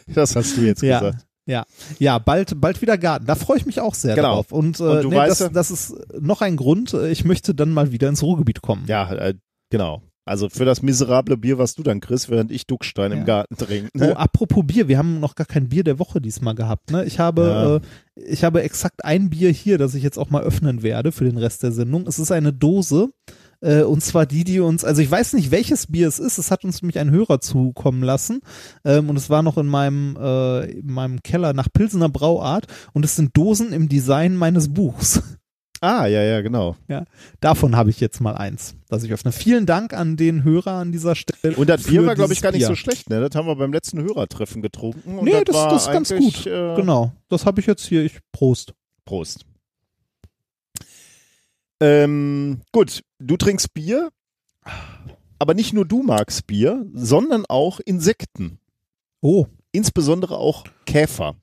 das 0.07 0.35
hast 0.35 0.57
du 0.57 0.61
jetzt 0.61 0.81
Ja. 0.81 0.99
gesagt. 0.99 1.25
Ja, 1.45 1.65
ja, 1.97 2.19
bald, 2.19 2.61
bald 2.61 2.79
wieder 2.79 2.95
Garten. 2.99 3.25
Da 3.25 3.33
freue 3.33 3.57
ich 3.57 3.65
mich 3.65 3.79
auch 3.81 3.95
sehr 3.95 4.13
Genau. 4.13 4.35
drauf. 4.35 4.51
Und, 4.51 4.79
äh, 4.79 4.83
Und 4.83 5.01
du 5.05 5.09
nee, 5.09 5.15
weißt 5.15 5.41
das, 5.41 5.51
das 5.51 5.71
ist 5.71 5.95
noch 6.19 6.41
ein 6.41 6.55
Grund. 6.57 6.93
Ich 6.93 7.25
möchte 7.25 7.55
dann 7.55 7.71
mal 7.71 7.91
wieder 7.91 8.07
ins 8.07 8.21
Ruhrgebiet 8.21 8.61
kommen. 8.61 8.85
Ja, 8.85 9.11
äh, 9.11 9.33
genau. 9.71 10.03
Also 10.25 10.47
für 10.49 10.65
das 10.65 10.81
miserable 10.83 11.37
Bier, 11.37 11.57
was 11.57 11.73
du 11.73 11.81
dann 11.81 12.01
kriegst, 12.01 12.29
während 12.29 12.51
ich 12.51 12.67
Duckstein 12.67 13.11
Ja. 13.11 13.17
im 13.17 13.25
Garten 13.25 13.55
trinke. 13.57 13.89
Oh, 13.95 13.99
Ne? 13.99 14.17
apropos 14.17 14.63
Bier, 14.65 14.87
wir 14.87 14.97
haben 14.97 15.19
noch 15.19 15.33
gar 15.35 15.47
kein 15.47 15.69
Bier 15.69 15.83
der 15.83 15.97
Woche 15.97 16.21
diesmal 16.21 16.53
gehabt. 16.55 16.91
Ne? 16.91 17.03
Ich 17.05 17.17
habe, 17.19 17.81
äh, 18.15 18.21
ich 18.29 18.43
habe 18.43 18.61
exakt 18.61 19.03
ein 19.05 19.29
Bier 19.31 19.49
hier, 19.51 19.77
das 19.79 19.95
ich 19.95 20.03
jetzt 20.03 20.19
auch 20.19 20.29
mal 20.29 20.43
öffnen 20.43 20.83
werde 20.83 21.11
für 21.11 21.23
den 21.25 21.37
Rest 21.37 21.63
der 21.63 21.71
Sendung. 21.71 22.05
Es 22.05 22.19
ist 22.19 22.31
eine 22.31 22.53
Dose. 22.53 23.09
Äh, 23.61 23.81
und 23.81 24.01
zwar 24.01 24.25
die, 24.25 24.43
die 24.45 24.59
uns, 24.61 24.85
also 24.85 25.01
ich 25.01 25.11
weiß 25.11 25.33
nicht, 25.33 25.51
welches 25.51 25.87
Bier 25.87 26.07
es 26.07 26.19
ist. 26.19 26.37
Es 26.37 26.49
hat 26.51 26.63
uns 26.63 26.81
nämlich 26.81 26.97
ein 26.99 27.11
Hörer 27.11 27.41
zukommen 27.41 28.03
lassen. 28.03 28.39
Ähm, 28.85 29.09
und 29.09 29.17
es 29.17 29.29
war 29.29 29.41
noch 29.41 29.57
in 29.57 29.65
meinem, 29.67 30.15
äh, 30.17 30.65
in 30.71 30.93
meinem 30.93 31.21
Keller 31.23 31.53
nach 31.53 31.67
Pilsener 31.73 32.07
Brauart. 32.07 32.67
Und 32.93 33.03
es 33.03 33.15
sind 33.17 33.35
Dosen 33.35 33.73
im 33.73 33.89
Design 33.89 34.35
meines 34.37 34.71
Buchs. 34.73 35.21
Ah, 35.81 36.05
ja, 36.07 36.21
ja, 36.23 36.41
genau. 36.41 36.75
Davon 37.39 37.75
habe 37.75 37.89
ich 37.89 37.99
jetzt 37.99 38.19
mal 38.19 38.35
eins, 38.35 38.75
das 38.89 39.03
ich 39.03 39.13
öffne. 39.13 39.31
Vielen 39.31 39.65
Dank 39.65 39.93
an 39.93 40.17
den 40.17 40.43
Hörer 40.43 40.73
an 40.73 40.91
dieser 40.91 41.15
Stelle. 41.15 41.55
Und 41.55 41.69
das 41.69 41.83
Bier 41.83 42.05
war, 42.05 42.15
glaube 42.15 42.33
ich, 42.33 42.41
gar 42.41 42.51
nicht 42.51 42.59
Bier. 42.59 42.67
so 42.67 42.75
schlecht. 42.75 43.09
Ne? 43.09 43.21
Das 43.21 43.35
haben 43.35 43.47
wir 43.47 43.55
beim 43.55 43.71
letzten 43.71 44.01
Hörertreffen 44.01 44.61
getrunken. 44.61 45.17
Und 45.19 45.25
Nee, 45.25 45.43
das, 45.43 45.55
war 45.55 45.69
das 45.69 45.85
ist 45.87 45.91
ganz 45.91 46.09
gut. 46.13 46.45
Äh, 46.45 46.75
Genau, 46.75 47.13
das 47.29 47.45
habe 47.45 47.61
ich 47.61 47.67
jetzt 47.67 47.85
hier. 47.85 48.03
Ich 48.03 48.19
Prost. 48.31 48.73
Prost. 49.05 49.45
Ähm, 51.81 52.61
gut, 52.71 53.03
du 53.19 53.37
trinkst 53.37 53.73
Bier, 53.73 54.09
aber 55.39 55.53
nicht 55.53 55.73
nur 55.73 55.85
du 55.85 56.03
magst 56.03 56.45
Bier, 56.45 56.85
sondern 56.93 57.45
auch 57.47 57.79
Insekten. 57.79 58.59
Oh, 59.21 59.47
Insbesondere 59.71 60.37
auch 60.37 60.65
Käfer. 60.85 61.35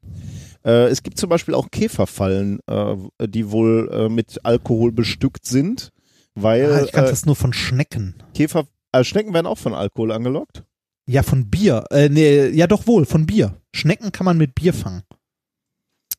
Äh, 0.66 0.88
es 0.88 1.02
gibt 1.02 1.18
zum 1.18 1.30
Beispiel 1.30 1.54
auch 1.54 1.70
Käferfallen, 1.70 2.58
äh, 2.66 2.96
die 3.26 3.50
wohl 3.50 3.88
äh, 3.92 4.08
mit 4.08 4.44
Alkohol 4.44 4.90
bestückt 4.90 5.46
sind, 5.46 5.92
weil 6.34 6.72
ah, 6.72 6.82
ich 6.82 6.92
kannte 6.92 7.08
äh, 7.08 7.12
das 7.12 7.24
nur 7.24 7.36
von 7.36 7.52
Schnecken. 7.52 8.16
Käfer, 8.34 8.66
äh, 8.92 9.04
Schnecken 9.04 9.32
werden 9.32 9.46
auch 9.46 9.58
von 9.58 9.74
Alkohol 9.74 10.10
angelockt. 10.10 10.64
Ja, 11.08 11.22
von 11.22 11.48
Bier. 11.48 11.84
Äh, 11.90 12.08
nee, 12.08 12.48
ja 12.48 12.66
doch 12.66 12.88
wohl, 12.88 13.06
von 13.06 13.26
Bier. 13.26 13.60
Schnecken 13.72 14.10
kann 14.10 14.24
man 14.24 14.36
mit 14.36 14.56
Bier 14.56 14.74
fangen. 14.74 15.04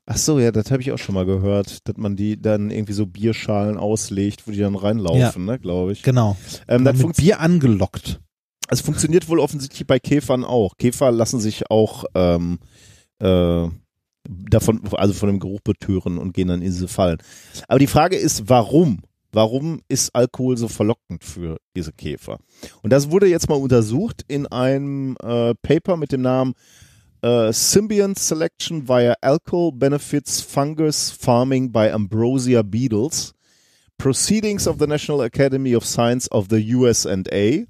Ach 0.06 0.16
so, 0.16 0.40
ja, 0.40 0.54
das 0.54 0.72
habe 0.72 0.82
ich 0.82 0.94
auch 0.94 0.98
schon 0.98 1.16
mal 1.16 1.26
gehört, 1.26 1.86
dass 1.86 1.98
man 1.98 2.16
die 2.16 2.42
dann 2.42 2.72
irgendwie 2.72 2.94
so 2.94 3.06
Bierschalen 3.06 3.78
auslegt, 3.78 4.48
wo 4.48 4.52
die 4.52 4.60
dann 4.60 4.76
reinlaufen, 4.76 5.44
ne, 5.44 5.60
glaube 5.60 5.92
ich. 5.92 6.04
Genau. 6.04 6.38
Ähm, 6.70 6.86
das 6.86 6.96
mit 6.96 7.18
Bier 7.18 7.42
angelockt. 7.42 8.22
Es 8.70 8.80
funktioniert 8.80 9.28
wohl 9.28 9.42
offensichtlich 9.42 9.86
bei 9.86 10.00
Käfern 10.00 10.46
auch. 10.46 10.78
Käfer 10.78 11.12
lassen 11.12 11.42
sich 11.42 11.70
auch 11.70 12.06
ähm, 12.16 12.60
äh, 13.20 13.68
davon, 14.28 14.82
also 14.94 15.14
von 15.14 15.30
dem 15.30 15.40
Geruch 15.40 15.62
betören 15.62 16.18
und 16.18 16.34
gehen 16.34 16.48
dann 16.48 16.62
in 16.62 16.72
diese 16.72 16.88
Fallen. 16.88 17.18
Aber 17.68 17.80
die 17.80 17.88
Frage 17.88 18.16
ist, 18.16 18.50
warum? 18.50 19.02
Warum 19.32 19.82
ist 19.88 20.16
Alkohol 20.16 20.58
so 20.58 20.68
verlockend 20.68 21.24
für 21.24 21.58
diese 21.76 21.92
Käfer? 21.92 22.40
Und 22.82 22.92
das 22.92 23.12
wurde 23.12 23.28
jetzt 23.28 23.50
mal 23.50 23.56
untersucht 23.56 24.24
in 24.28 24.48
einem 24.48 25.16
äh, 25.22 25.54
Paper 25.56 25.98
mit 25.98 26.12
dem 26.12 26.22
Namen 26.22 26.54
äh, 27.22 27.52
Symbiont 27.52 28.18
Selection 28.18 28.88
via 28.88 29.16
Alcohol 29.22 29.74
Benefits 29.74 30.42
Fungus 30.42 31.12
Farming 31.12 31.72
by 31.72 31.92
Ambrosia 31.92 32.62
Beetles. 32.62 33.34
Proceedings 33.98 34.68
of 34.68 34.78
the 34.80 34.86
National 34.86 35.22
Academy 35.22 35.76
of 35.76 35.84
Science 35.84 36.32
of 36.32 36.48
the 36.50 36.76
USA 36.76 37.66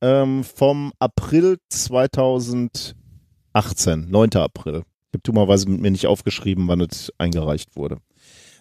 ähm, 0.00 0.44
vom 0.44 0.92
April 0.98 1.58
2018, 1.68 4.10
9. 4.10 4.36
April. 4.36 4.84
Ich 5.12 5.18
habe 5.18 5.24
dummerweise 5.24 5.68
mit 5.68 5.82
mir 5.82 5.90
nicht 5.90 6.06
aufgeschrieben, 6.06 6.68
wann 6.68 6.80
es 6.80 7.12
eingereicht 7.18 7.76
wurde. 7.76 7.98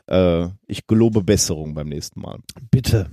Äh, 0.07 0.49
ich 0.67 0.85
gelobe 0.85 1.23
Besserung 1.23 1.73
beim 1.73 1.87
nächsten 1.87 2.19
Mal. 2.19 2.39
Bitte. 2.69 3.09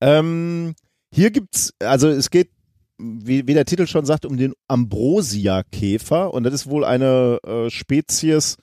Ähm, 0.00 0.74
hier 1.12 1.30
gibt's, 1.30 1.74
also 1.78 2.08
es 2.08 2.30
geht, 2.30 2.48
wie, 2.96 3.46
wie 3.46 3.52
der 3.52 3.66
Titel 3.66 3.86
schon 3.86 4.06
sagt, 4.06 4.24
um 4.24 4.38
den 4.38 4.54
Ambrosia-Käfer 4.66 6.32
und 6.32 6.44
das 6.44 6.54
ist 6.54 6.70
wohl 6.70 6.86
eine 6.86 7.38
äh, 7.44 7.68
Spezies, 7.68 8.56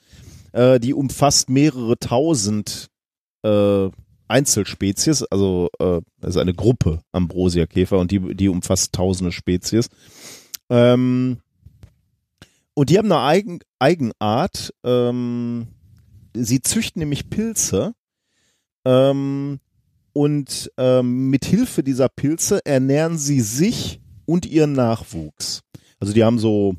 äh, 0.52 0.80
die 0.80 0.96
umfasst 0.96 1.52
mehrere 1.52 2.00
tausend 2.00 2.88
äh, 3.44 3.90
Einzelspezies, 4.28 5.24
also 5.24 5.70
äh, 5.78 6.02
das 6.20 6.32
ist 6.32 6.42
eine 6.42 6.56
Gruppe 6.56 7.02
Ambrosia-Käfer 7.12 8.00
und 8.00 8.10
die, 8.10 8.34
die 8.34 8.50
umfasst 8.50 8.94
tausende 8.94 9.32
Spezies. 9.32 9.90
Ähm, 10.70 11.38
und 12.74 12.90
die 12.90 12.98
haben 12.98 13.12
eine 13.12 13.22
Eigen, 13.22 13.60
Eigenart, 13.80 14.74
ähm, 14.84 15.68
sie 16.36 16.62
züchten 16.62 17.00
nämlich 17.00 17.30
Pilze 17.30 17.94
ähm, 18.86 19.60
und 20.14 20.72
ähm, 20.78 21.30
mit 21.30 21.46
Hilfe 21.46 21.84
dieser 21.84 22.10
Pilze 22.10 22.66
ernähren 22.66 23.18
sie 23.18 23.42
sich 23.42 24.02
und 24.26 24.46
ihren 24.46 24.74
Nachwuchs. 24.74 25.62
Also 26.00 26.14
die 26.14 26.24
haben 26.24 26.40
so 26.40 26.76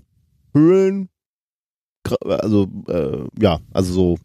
Höhlen, 0.55 1.09
also 2.23 2.69
äh, 2.89 3.25
ja, 3.41 3.61
also 3.73 3.93
so, 3.93 4.19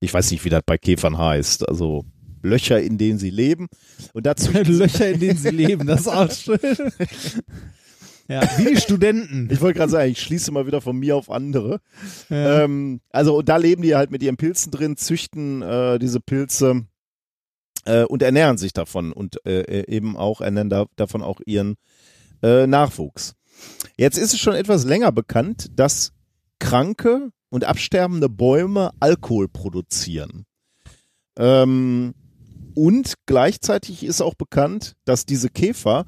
ich 0.00 0.12
weiß 0.12 0.30
nicht, 0.30 0.44
wie 0.44 0.50
das 0.50 0.62
bei 0.66 0.78
Käfern 0.78 1.16
heißt, 1.16 1.68
also 1.68 2.04
Löcher, 2.42 2.80
in 2.80 2.98
denen 2.98 3.18
sie 3.18 3.30
leben. 3.30 3.68
Und 4.12 4.26
dazu 4.26 4.52
Löcher, 4.64 5.10
in 5.10 5.20
denen 5.20 5.38
sie 5.38 5.50
leben, 5.50 5.86
das 5.86 6.02
ist 6.02 6.08
auch 6.08 6.30
schön. 6.32 6.58
Ja, 8.28 8.42
wie 8.58 8.66
die 8.66 8.80
Studenten. 8.80 9.48
Ich 9.50 9.60
wollte 9.60 9.78
gerade 9.78 9.92
sagen, 9.92 10.10
ich 10.10 10.20
schließe 10.20 10.52
mal 10.52 10.66
wieder 10.66 10.80
von 10.80 10.96
mir 10.96 11.16
auf 11.16 11.30
andere. 11.30 11.80
Ja. 12.28 12.62
Ähm, 12.62 13.00
also 13.10 13.38
und 13.38 13.48
da 13.48 13.56
leben 13.56 13.82
die 13.82 13.94
halt 13.94 14.10
mit 14.10 14.22
ihren 14.22 14.36
Pilzen 14.36 14.70
drin, 14.70 14.96
züchten 14.96 15.62
äh, 15.62 15.98
diese 15.98 16.20
Pilze 16.20 16.86
äh, 17.84 18.04
und 18.04 18.22
ernähren 18.22 18.58
sich 18.58 18.72
davon 18.72 19.12
und 19.12 19.44
äh, 19.46 19.84
eben 19.86 20.16
auch 20.16 20.40
ernähren 20.40 20.70
da, 20.70 20.86
davon 20.96 21.22
auch 21.22 21.40
ihren 21.44 21.76
äh, 22.42 22.66
Nachwuchs. 22.66 23.34
Jetzt 23.96 24.18
ist 24.18 24.34
es 24.34 24.40
schon 24.40 24.54
etwas 24.54 24.84
länger 24.84 25.12
bekannt, 25.12 25.68
dass 25.76 26.12
kranke 26.58 27.30
und 27.50 27.64
absterbende 27.64 28.28
Bäume 28.28 28.90
Alkohol 29.00 29.48
produzieren. 29.48 30.44
Ähm, 31.36 32.14
und 32.74 33.14
gleichzeitig 33.26 34.04
ist 34.04 34.20
auch 34.20 34.34
bekannt, 34.34 34.94
dass 35.04 35.26
diese 35.26 35.48
Käfer 35.50 36.06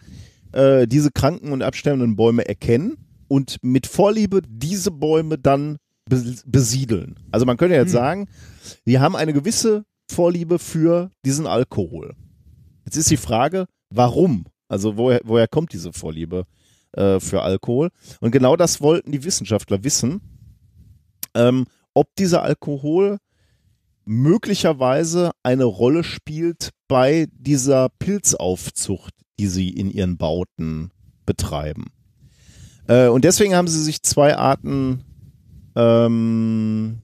äh, 0.57 0.87
diese 0.87 1.11
kranken 1.11 1.53
und 1.53 1.63
absterbenden 1.63 2.17
Bäume 2.17 2.49
erkennen 2.49 2.97
und 3.29 3.59
mit 3.63 3.87
Vorliebe 3.87 4.41
diese 4.49 4.91
Bäume 4.91 5.39
dann 5.39 5.77
bes- 6.11 6.43
besiedeln. 6.47 7.17
Also 7.31 7.47
man 7.47 7.57
könnte 7.57 7.77
jetzt 7.77 7.93
sagen, 7.93 8.29
wir 8.85 9.01
haben 9.01 9.17
eine 9.17 9.33
gewisse 9.33 9.85
Vorliebe 10.11 10.59
für 10.59 11.11
diesen 11.25 11.47
Alkohol. 11.47 12.15
Jetzt 12.85 12.97
ist 12.97 13.11
die 13.11 13.17
Frage, 13.17 13.67
warum? 13.91 14.45
Also 14.69 14.97
woher, 14.97 15.21
woher 15.25 15.49
kommt 15.49 15.73
diese 15.73 15.93
Vorliebe 15.93 16.45
äh, 16.93 17.21
für 17.21 17.43
Alkohol? 17.43 17.91
Und 18.21 18.31
genau 18.31 18.57
das 18.57 18.81
wollten 18.81 19.13
die 19.13 19.25
Wissenschaftler 19.25 19.83
wissen, 19.85 20.21
ähm, 21.35 21.67
ob 21.95 22.15
dieser 22.17 22.43
Alkohol 22.43 23.19
möglicherweise 24.05 25.33
eine 25.43 25.65
Rolle 25.65 26.05
spielt 26.05 26.71
bei 26.87 27.27
dieser 27.33 27.89
Pilzaufzucht, 27.99 29.13
die 29.39 29.47
sie 29.47 29.71
in 29.71 29.91
ihren 29.91 30.17
Bauten 30.17 30.91
betreiben. 31.25 31.87
Äh, 32.89 33.09
und 33.09 33.25
deswegen 33.25 33.55
haben 33.55 33.69
sie 33.69 33.83
sich 33.83 34.03
zwei 34.03 34.37
Arten 34.37 35.05
ähm, 35.77 37.03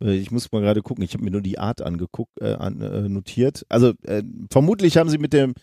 äh, 0.00 0.14
ich 0.14 0.30
muss 0.30 0.50
mal 0.52 0.62
gerade 0.62 0.82
gucken, 0.82 1.04
ich 1.04 1.12
habe 1.14 1.24
mir 1.24 1.30
nur 1.30 1.42
die 1.42 1.58
Art 1.58 1.82
angeguckt, 1.82 2.40
äh, 2.40 2.54
an, 2.54 2.80
äh, 2.80 3.08
notiert. 3.08 3.66
Also 3.68 3.92
äh, 4.04 4.22
vermutlich 4.50 4.96
haben 4.96 5.10
sie 5.10 5.18
mit 5.18 5.32
dem 5.32 5.54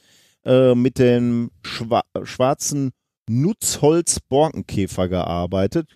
äh, 0.46 0.76
mit 0.76 1.00
dem 1.00 1.52
schwa 1.64 2.04
schwarzen 2.24 2.92
Nutzholz-Borkenkäfer 3.30 5.08
gearbeitet, 5.08 5.88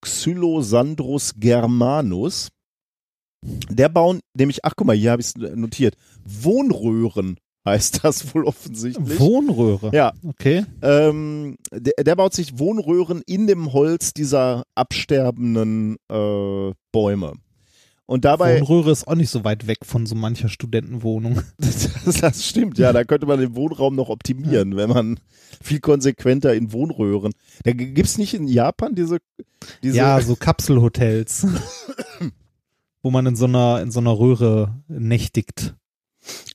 Xylosandrus 0.00 1.34
germanus. 1.36 2.48
Der 3.70 3.88
bauen 3.88 4.20
nämlich, 4.34 4.64
ach 4.64 4.72
guck 4.76 4.88
mal, 4.88 4.96
hier 4.96 5.12
habe 5.12 5.22
ich 5.22 5.28
es 5.28 5.36
notiert, 5.36 5.96
Wohnröhren 6.24 7.38
heißt 7.64 8.04
das 8.04 8.34
wohl 8.34 8.44
offensichtlich. 8.44 9.18
Wohnröhre. 9.20 9.90
Ja, 9.94 10.12
Okay. 10.26 10.64
ähm, 10.82 11.56
der, 11.72 12.02
der 12.04 12.16
baut 12.16 12.34
sich 12.34 12.58
Wohnröhren 12.58 13.22
in 13.26 13.46
dem 13.46 13.72
Holz 13.72 14.12
dieser 14.12 14.64
absterbenden 14.74 15.96
äh, 16.10 16.72
Bäume. 16.92 17.34
Und 18.06 18.24
dabei, 18.26 18.60
Wohnröhre 18.60 18.90
ist 18.90 19.06
auch 19.08 19.14
nicht 19.14 19.30
so 19.30 19.44
weit 19.44 19.66
weg 19.68 19.78
von 19.84 20.04
so 20.06 20.14
mancher 20.14 20.48
Studentenwohnung. 20.48 21.40
das, 21.58 21.88
das 22.20 22.44
stimmt, 22.46 22.76
ja, 22.76 22.92
da 22.92 23.04
könnte 23.04 23.26
man 23.26 23.38
den 23.40 23.54
Wohnraum 23.54 23.94
noch 23.94 24.08
optimieren, 24.08 24.76
wenn 24.76 24.90
man 24.90 25.20
viel 25.62 25.78
konsequenter 25.80 26.52
in 26.54 26.72
Wohnröhren. 26.72 27.32
Da 27.62 27.72
g- 27.72 27.92
gibt's 27.92 28.18
nicht 28.18 28.34
in 28.34 28.48
Japan 28.48 28.94
diese, 28.96 29.18
diese 29.82 29.96
Ja, 29.96 30.20
so 30.20 30.34
Kapselhotels. 30.36 31.46
wo 33.02 33.10
man 33.10 33.24
in 33.26 33.36
so 33.36 33.46
einer, 33.46 33.80
in 33.80 33.90
so 33.90 34.00
einer 34.00 34.18
Röhre 34.18 34.82
nächtigt. 34.88 35.74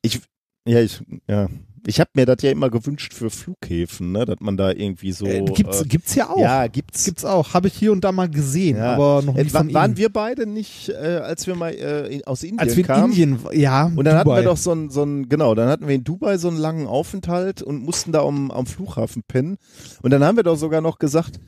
ich, 0.02 0.22
ja, 0.68 0.82
ich, 0.82 1.02
ja, 1.28 1.48
ich 1.86 2.00
habe 2.02 2.10
mir 2.16 2.26
das 2.26 2.42
ja 2.42 2.52
immer 2.52 2.70
gewünscht 2.70 3.14
für 3.14 3.30
Flughäfen, 3.30 4.12
ne, 4.12 4.26
dass 4.26 4.38
man 4.42 4.58
da 4.58 4.72
irgendwie 4.72 5.14
so. 5.14 5.26
äh, 5.26 5.42
gibt's, 5.46 5.82
äh, 5.82 5.86
gibt's 5.86 6.16
ja 6.16 6.30
auch. 6.30 6.38
Ja, 6.40 6.68
gibt's. 6.68 7.06
Gibt's 7.06 7.24
auch. 7.24 7.54
Habe 7.54 7.68
ich 7.68 7.76
hier 7.76 7.94
und 7.94 8.04
da 8.04 8.12
mal 8.12 8.30
gesehen, 8.30 8.76
Ja. 8.78 8.96
aber 8.96 9.22
noch 9.22 9.36
Äh, 9.38 9.44
nicht 9.44 9.54
wa- 9.54 9.60
von 9.60 9.74
waren 9.74 9.92
Ihnen. 9.92 9.98
wir 9.98 10.10
beide 10.12 10.46
nicht, 10.46 10.90
äh, 10.90 10.94
als 11.24 11.48
wir 11.48 11.56
mal 11.56 11.70
äh, 11.74 12.22
aus 12.26 12.44
Indien 12.44 12.60
Als 12.60 12.76
wir 12.76 12.84
in 12.84 12.88
kamen? 12.88 13.12
Indien, 13.14 13.40
ja, 13.54 13.86
Und 13.96 14.04
dann 14.04 14.16
hatten 14.16 14.26
Dubai. 14.28 14.42
wir 14.42 14.44
doch 14.50 14.58
so 14.58 14.72
einen, 14.72 14.90
so 14.90 15.04
einen, 15.04 15.30
genau, 15.30 15.56
dann 15.56 15.70
hatten 15.70 15.88
wir 15.88 15.96
in 15.96 16.04
Dubai 16.04 16.38
so 16.38 16.50
einen 16.50 16.58
langen 16.58 16.88
Aufenthalt 16.88 17.62
und 17.62 17.82
mussten 17.84 18.12
da 18.12 18.22
am, 18.24 18.52
am 18.52 18.66
Flughafen 18.66 19.24
pennen. 19.26 19.56
Und 20.02 20.12
dann 20.12 20.24
haben 20.26 20.36
wir 20.36 20.44
doch 20.44 20.58
sogar 20.58 20.82
noch 20.82 21.00
gesagt, 21.00 21.40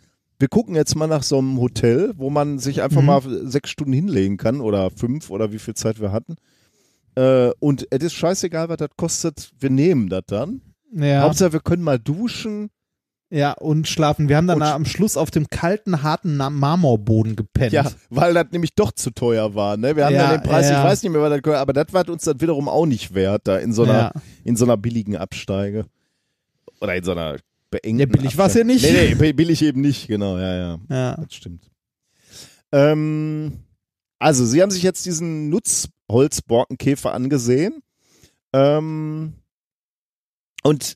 wir 0.41 0.47
gucken 0.47 0.73
jetzt 0.75 0.95
mal 0.95 1.07
nach 1.07 1.23
so 1.23 1.37
einem 1.37 1.59
Hotel, 1.59 2.13
wo 2.15 2.29
man 2.29 2.59
sich 2.59 2.81
einfach 2.81 3.01
Mhm. 3.01 3.07
mal 3.07 3.21
sechs 3.43 3.71
Stunden 3.71 3.91
hinlegen 3.91 4.37
kann 4.37 4.61
oder 4.61 4.89
fünf 4.89 5.29
oder 5.31 5.51
wie 5.51 5.59
viel 5.59 5.73
Zeit 5.73 5.99
wir 5.99 6.13
hatten. 6.13 6.35
Äh, 7.15 7.51
und 7.59 7.87
es 7.89 8.03
ist 8.03 8.13
scheißegal, 8.13 8.69
was 8.69 8.77
das 8.77 8.89
kostet, 8.97 9.51
wir 9.59 9.69
nehmen 9.69 10.09
das 10.09 10.23
dann. 10.27 10.61
ja, 10.93 11.21
Hauptsache, 11.21 11.53
wir 11.53 11.59
können 11.59 11.83
mal 11.83 11.99
duschen. 11.99 12.69
ja, 13.31 13.51
und 13.53 13.87
schlafen. 13.87 14.27
Wir 14.29 14.37
haben 14.37 14.47
dann 14.47 14.61
am 14.61 14.85
Schluss 14.85 15.15
auf 15.17 15.29
dem 15.31 15.47
kalten, 15.49 16.01
harten 16.01 16.37
Marmorboden 16.37 17.35
gepennt. 17.35 17.73
Ja, 17.73 17.85
weil 18.09 18.33
das 18.33 18.47
nämlich 18.51 18.73
doch 18.73 18.91
zu 18.91 19.11
teuer 19.11 19.53
war. 19.53 19.77
Ne? 19.77 19.95
Wir 19.95 20.05
haben 20.05 20.15
Ja, 20.15 20.31
dann 20.31 20.41
den 20.41 20.49
Preis, 20.49 20.69
ja. 20.69 20.79
ich 20.79 20.83
weiß 20.85 21.03
nicht 21.03 21.11
mehr, 21.11 21.21
was 21.21 21.39
das 21.41 21.53
aber 21.55 21.73
das 21.73 21.93
war 21.93 22.07
uns 22.09 22.23
dann 22.23 22.41
wiederum 22.41 22.67
auch 22.67 22.85
nicht 22.87 23.13
wert, 23.13 23.41
da 23.47 23.57
in 23.57 23.71
so 23.73 23.83
einer, 23.83 23.93
Ja. 23.93 24.11
in 24.43 24.55
so 24.55 24.65
einer 24.65 24.77
billigen 24.77 25.15
Absteige. 25.17 25.85
Oder 26.81 26.95
in 26.95 27.03
so 27.03 27.11
einer 27.11 27.37
beengten 27.71 27.99
Ja, 27.99 28.05
billig 28.07 28.37
war's 28.37 28.55
ja 28.55 28.61
Absteige. 28.61 28.65
nicht. 28.67 29.19
Nee, 29.19 29.27
nee, 29.27 29.33
billig 29.33 29.61
eben 29.61 29.81
nicht, 29.81 30.07
genau, 30.07 30.37
ja, 30.39 30.55
ja. 30.57 30.79
Ja. 30.89 31.15
Das 31.17 31.33
stimmt. 31.35 31.69
Ähm, 32.71 33.59
also, 34.19 34.45
Sie 34.45 34.61
haben 34.61 34.71
sich 34.71 34.83
jetzt 34.83 35.05
diesen 35.05 35.49
Nutzholzborkenkäfer 35.49 37.13
angesehen. 37.13 37.81
Ähm, 38.53 39.33
und 40.63 40.95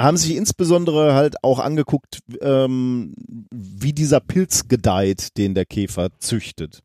haben 0.00 0.16
sich 0.16 0.34
insbesondere 0.36 1.14
halt 1.14 1.42
auch 1.44 1.58
angeguckt, 1.58 2.20
ähm, 2.40 3.14
wie 3.52 3.92
dieser 3.92 4.20
Pilz 4.20 4.68
gedeiht, 4.68 5.36
den 5.36 5.54
der 5.54 5.66
Käfer 5.66 6.08
züchtet. 6.18 6.82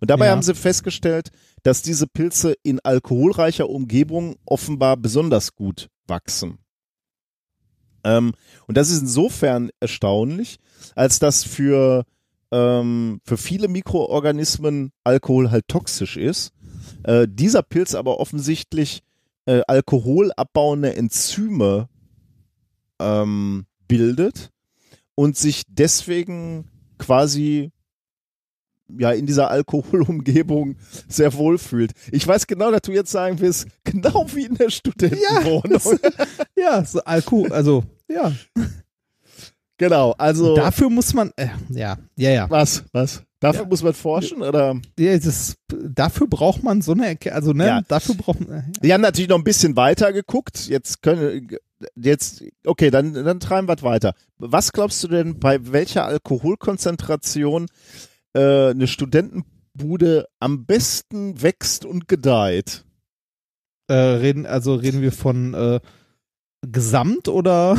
Und 0.00 0.10
dabei 0.10 0.26
Ja. 0.26 0.32
haben 0.32 0.42
sie 0.42 0.54
festgestellt, 0.54 1.30
dass 1.62 1.82
diese 1.82 2.06
Pilze 2.06 2.54
in 2.62 2.80
alkoholreicher 2.80 3.68
Umgebung 3.68 4.36
offenbar 4.46 4.96
besonders 4.96 5.54
gut 5.54 5.88
wachsen. 6.06 6.58
Ähm, 8.04 8.32
und 8.66 8.76
das 8.76 8.90
ist 8.90 9.00
insofern 9.00 9.70
erstaunlich, 9.80 10.58
als 10.94 11.18
dass 11.18 11.44
für, 11.44 12.04
ähm, 12.52 13.20
für 13.24 13.36
viele 13.36 13.68
Mikroorganismen 13.68 14.92
Alkohol 15.04 15.50
halt 15.50 15.68
toxisch 15.68 16.16
ist. 16.16 16.52
Äh, 17.02 17.26
dieser 17.28 17.62
Pilz 17.62 17.94
aber 17.94 18.20
offensichtlich 18.20 19.02
äh, 19.46 19.62
alkoholabbauende 19.66 20.96
Enzyme 20.96 21.88
ähm, 23.00 23.66
bildet 23.88 24.50
und 25.14 25.36
sich 25.36 25.62
deswegen 25.68 26.68
quasi 26.98 27.70
ja 28.98 29.10
in 29.12 29.26
dieser 29.26 29.50
Alkoholumgebung 29.50 30.76
sehr 31.08 31.34
wohl 31.34 31.58
fühlt. 31.58 31.92
Ich 32.12 32.26
weiß 32.26 32.46
genau, 32.46 32.70
dass 32.70 32.82
du 32.82 32.92
jetzt 32.92 33.10
sagen 33.10 33.40
wirst, 33.40 33.66
genau 33.84 34.26
wie 34.34 34.44
in 34.44 34.54
der 34.54 34.70
Studentenwohnung. 34.70 35.98
Ja, 36.58 36.82
so 36.84 37.00
Alkohol, 37.04 37.52
also, 37.52 37.84
ja. 38.08 38.32
Genau, 39.78 40.12
also 40.18 40.54
Dafür 40.54 40.90
muss 40.90 41.14
man, 41.14 41.32
äh, 41.36 41.48
ja, 41.70 41.98
ja, 42.16 42.30
ja. 42.30 42.50
was, 42.50 42.84
was? 42.92 43.22
Dafür 43.40 43.66
muss 43.66 43.82
man 43.82 43.94
forschen 43.94 44.42
oder? 44.42 44.80
ja 44.98 45.18
das, 45.18 45.56
dafür 45.68 46.26
braucht 46.26 46.62
man 46.62 46.80
so 46.82 46.92
eine, 46.92 47.16
also, 47.30 47.52
ne, 47.52 47.66
Ja. 47.66 47.80
dafür 47.86 48.14
braucht 48.14 48.46
man, 48.48 48.72
Wir 48.80 48.94
haben 48.94 49.02
natürlich 49.02 49.28
noch 49.28 49.38
ein 49.38 49.44
bisschen 49.44 49.76
weiter 49.76 50.12
geguckt. 50.12 50.68
Jetzt 50.68 51.02
können 51.02 51.48
jetzt 51.94 52.42
okay, 52.64 52.90
dann 52.90 53.12
dann 53.12 53.38
treiben 53.38 53.68
wir 53.68 53.82
weiter. 53.82 54.14
Was 54.38 54.72
glaubst 54.72 55.04
du 55.04 55.08
denn 55.08 55.38
bei 55.38 55.70
welcher 55.72 56.06
Alkoholkonzentration 56.06 57.66
äh, 58.32 58.70
eine 58.70 58.86
Studentenbude 58.86 60.26
am 60.40 60.64
besten 60.64 61.42
wächst 61.42 61.84
und 61.84 62.08
gedeiht? 62.08 62.86
äh, 63.88 63.94
reden, 63.94 64.46
also 64.46 64.74
reden 64.74 65.02
wir 65.02 65.12
von, 65.12 65.54
äh, 65.54 65.80
Gesamt 66.62 67.28
oder? 67.28 67.76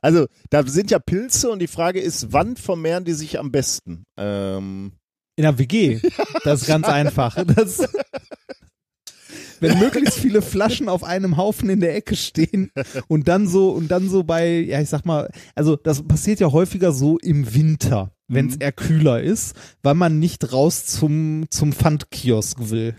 Also, 0.00 0.26
da 0.50 0.66
sind 0.66 0.90
ja 0.90 0.98
Pilze 0.98 1.50
und 1.50 1.58
die 1.58 1.66
Frage 1.66 2.00
ist, 2.00 2.32
wann 2.32 2.56
vermehren 2.56 3.04
die 3.04 3.12
sich 3.12 3.38
am 3.38 3.50
besten? 3.52 4.04
Ähm, 4.16 4.92
In 5.36 5.42
der 5.42 5.58
WG. 5.58 6.00
Das 6.44 6.62
ist 6.62 6.66
ganz 6.68 6.86
einfach. 6.88 7.36
Das, 7.44 7.86
wenn 9.60 9.78
möglichst 9.78 10.18
viele 10.18 10.42
Flaschen 10.42 10.88
auf 10.88 11.04
einem 11.04 11.36
Haufen 11.36 11.70
in 11.70 11.80
der 11.80 11.94
Ecke 11.94 12.16
stehen 12.16 12.72
und 13.06 13.28
dann 13.28 13.46
so 13.46 13.70
und 13.70 13.88
dann 13.88 14.08
so 14.08 14.24
bei, 14.24 14.58
ja 14.60 14.80
ich 14.80 14.88
sag 14.88 15.04
mal, 15.06 15.30
also 15.54 15.76
das 15.76 16.02
passiert 16.02 16.40
ja 16.40 16.50
häufiger 16.50 16.92
so 16.92 17.18
im 17.18 17.54
Winter, 17.54 18.12
wenn 18.26 18.48
es 18.48 18.56
Mhm. 18.56 18.60
eher 18.62 18.72
kühler 18.72 19.22
ist, 19.22 19.54
weil 19.82 19.94
man 19.94 20.18
nicht 20.18 20.52
raus 20.52 20.86
zum 20.86 21.46
zum 21.50 21.72
Pfandkiosk 21.72 22.70
will. 22.70 22.96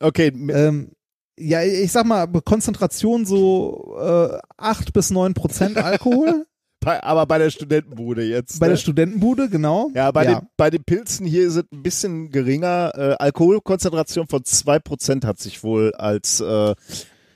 okay, 0.00 0.28
Ähm, 0.28 0.92
ja, 1.38 1.62
ich 1.62 1.92
sag 1.92 2.06
mal, 2.06 2.26
Konzentration 2.44 3.24
so 3.24 3.96
äh, 4.00 4.38
8 4.56 4.92
bis 4.92 5.10
9 5.10 5.34
Prozent 5.34 5.76
Alkohol 5.76 6.46
bei, 6.80 7.02
aber 7.02 7.26
bei 7.26 7.38
der 7.38 7.50
Studentenbude 7.50 8.24
jetzt. 8.24 8.60
bei 8.60 8.66
ne? 8.66 8.72
der 8.72 8.78
Studentenbude, 8.78 9.48
genau. 9.48 9.90
Ja, 9.94 10.10
bei, 10.10 10.24
ja. 10.24 10.40
Den, 10.40 10.48
bei 10.56 10.70
den 10.70 10.84
Pilzen 10.84 11.26
hier 11.26 11.46
ist 11.46 11.56
es 11.56 11.64
ein 11.72 11.82
bisschen 11.82 12.30
geringer. 12.30 12.92
Äh, 12.94 13.16
Alkoholkonzentration 13.18 14.28
von 14.28 14.42
2% 14.42 15.26
hat 15.26 15.38
sich 15.38 15.62
wohl 15.62 15.92
als 15.94 16.40
äh, 16.40 16.74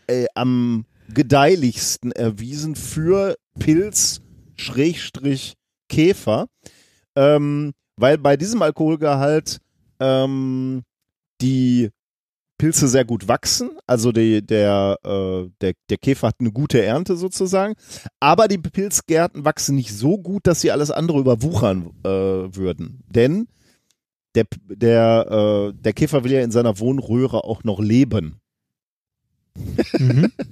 äh, 0.06 0.26
am 0.34 0.84
gedeihlichsten 1.12 2.12
erwiesen 2.12 2.76
für 2.76 3.36
Pilz 3.58 4.20
Schrägstrich 4.56 5.54
Käfer. 5.88 6.46
Ähm, 7.14 7.72
weil 7.96 8.18
bei 8.18 8.36
diesem 8.36 8.62
Alkoholgehalt 8.62 9.58
ähm, 10.00 10.82
die 11.40 11.90
Pilze 12.62 12.86
sehr 12.86 13.04
gut 13.04 13.26
wachsen, 13.26 13.70
also 13.88 14.12
die, 14.12 14.40
der, 14.40 14.96
äh, 15.02 15.50
der, 15.60 15.72
der 15.90 15.96
Käfer 15.98 16.28
hat 16.28 16.36
eine 16.38 16.52
gute 16.52 16.80
Ernte 16.80 17.16
sozusagen, 17.16 17.74
aber 18.20 18.46
die 18.46 18.58
Pilzgärten 18.58 19.44
wachsen 19.44 19.74
nicht 19.74 19.92
so 19.92 20.16
gut, 20.16 20.46
dass 20.46 20.60
sie 20.60 20.70
alles 20.70 20.92
andere 20.92 21.18
überwuchern 21.18 21.90
äh, 22.04 22.08
würden. 22.08 23.02
Denn 23.12 23.48
der, 24.36 24.44
der, 24.68 25.72
äh, 25.72 25.74
der 25.76 25.92
Käfer 25.92 26.22
will 26.22 26.30
ja 26.30 26.40
in 26.40 26.52
seiner 26.52 26.78
Wohnröhre 26.78 27.42
auch 27.42 27.64
noch 27.64 27.80
leben. 27.80 28.36
Mhm. 29.98 30.30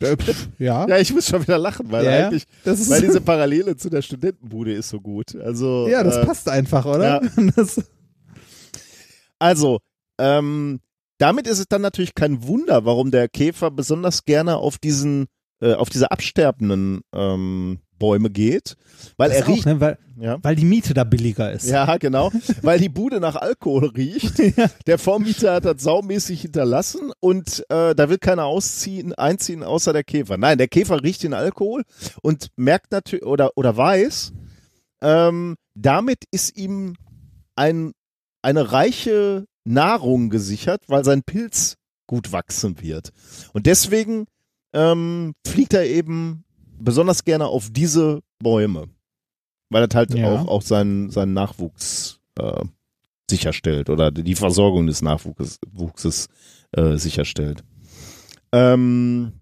Äh, 0.00 0.16
ja. 0.58 0.88
Ja, 0.88 0.98
ich 0.98 1.14
muss 1.14 1.28
schon 1.28 1.42
wieder 1.42 1.56
lachen, 1.56 1.90
weil 1.90 2.04
Ja, 2.04 2.26
eigentlich, 2.26 2.46
weil 2.64 3.00
diese 3.00 3.20
Parallele 3.24 3.76
zu 3.76 3.88
der 3.88 4.02
Studentenbude 4.02 4.72
ist 4.72 4.88
so 4.88 5.00
gut. 5.00 5.36
Also, 5.36 5.86
Ja, 5.88 6.02
das 6.02 6.16
äh, 6.16 6.26
passt 6.26 6.48
einfach, 6.48 6.84
oder? 6.84 7.22
ja. 7.22 7.64
Also, 9.38 9.78
Ähm, 10.18 10.80
damit 11.24 11.46
ist 11.46 11.58
es 11.58 11.66
dann 11.68 11.80
natürlich 11.80 12.14
kein 12.14 12.46
Wunder, 12.46 12.84
warum 12.84 13.10
der 13.10 13.28
Käfer 13.28 13.70
besonders 13.70 14.24
gerne 14.26 14.58
auf 14.58 14.76
diesen, 14.78 15.24
äh, 15.62 15.72
auf 15.72 15.88
diese 15.88 16.10
absterbenden 16.10 17.00
ähm, 17.14 17.78
Bäume 17.98 18.28
geht, 18.28 18.76
weil 19.16 19.30
Das 19.30 19.38
er 19.38 19.44
auch, 19.44 19.48
riecht. 19.48 19.64
ne, 19.66 19.80
weil, 19.80 19.98
Ja. 20.20 20.36
weil 20.42 20.54
die 20.56 20.64
Miete 20.66 20.92
da 20.92 21.04
billiger 21.04 21.50
ist. 21.52 21.66
Ja, 21.70 21.96
genau. 21.98 22.30
Weil 22.60 22.78
die 22.78 22.88
Bude 22.90 23.20
nach 23.20 23.36
Alkohol 23.36 23.86
riecht. 23.96 24.34
Der 24.86 24.98
Vormieter 24.98 25.54
hat 25.54 25.64
das 25.64 25.82
saumäßig 25.82 26.42
hinterlassen 26.42 27.12
und 27.20 27.64
äh, 27.70 27.94
da 27.94 28.10
will 28.10 28.18
keiner 28.18 28.44
ausziehen, 28.44 29.14
einziehen, 29.14 29.62
außer 29.62 29.92
der 29.94 30.04
Käfer. 30.04 30.36
Nein, 30.36 30.58
der 30.58 30.68
Käfer 30.68 31.02
riecht 31.02 31.22
den 31.22 31.32
Alkohol 31.34 31.84
und 32.20 32.48
merkt 32.56 32.92
natürlich 32.92 33.24
oder, 33.24 33.52
oder 33.56 33.74
weiß, 33.76 34.32
ähm, 35.00 35.54
damit 35.74 36.24
ist 36.30 36.56
ihm 36.58 36.96
ein, 37.56 37.92
eine 38.42 38.72
reiche 38.72 39.46
Nahrung 39.64 40.30
gesichert, 40.30 40.82
weil 40.88 41.04
sein 41.04 41.22
Pilz 41.22 41.76
gut 42.06 42.32
wachsen 42.32 42.80
wird. 42.80 43.12
Und 43.52 43.66
deswegen 43.66 44.26
ähm, 44.72 45.34
fliegt 45.46 45.72
er 45.74 45.86
eben 45.86 46.44
besonders 46.78 47.24
gerne 47.24 47.46
auf 47.46 47.70
diese 47.70 48.20
Bäume. 48.38 48.88
Weil 49.70 49.86
das 49.86 49.96
halt 49.96 50.14
Ja. 50.14 50.32
auch, 50.42 50.48
auch 50.48 50.62
seinen, 50.62 51.10
seinen 51.10 51.32
Nachwuchs 51.32 52.20
äh, 52.38 52.64
sicherstellt 53.30 53.88
oder 53.88 54.10
die 54.10 54.34
Versorgung 54.34 54.86
des 54.86 55.00
Nachwuchses 55.00 55.58
Wuchses, 55.72 56.28
äh, 56.72 56.96
sicherstellt. 56.96 57.64
Ähm, 58.52 59.32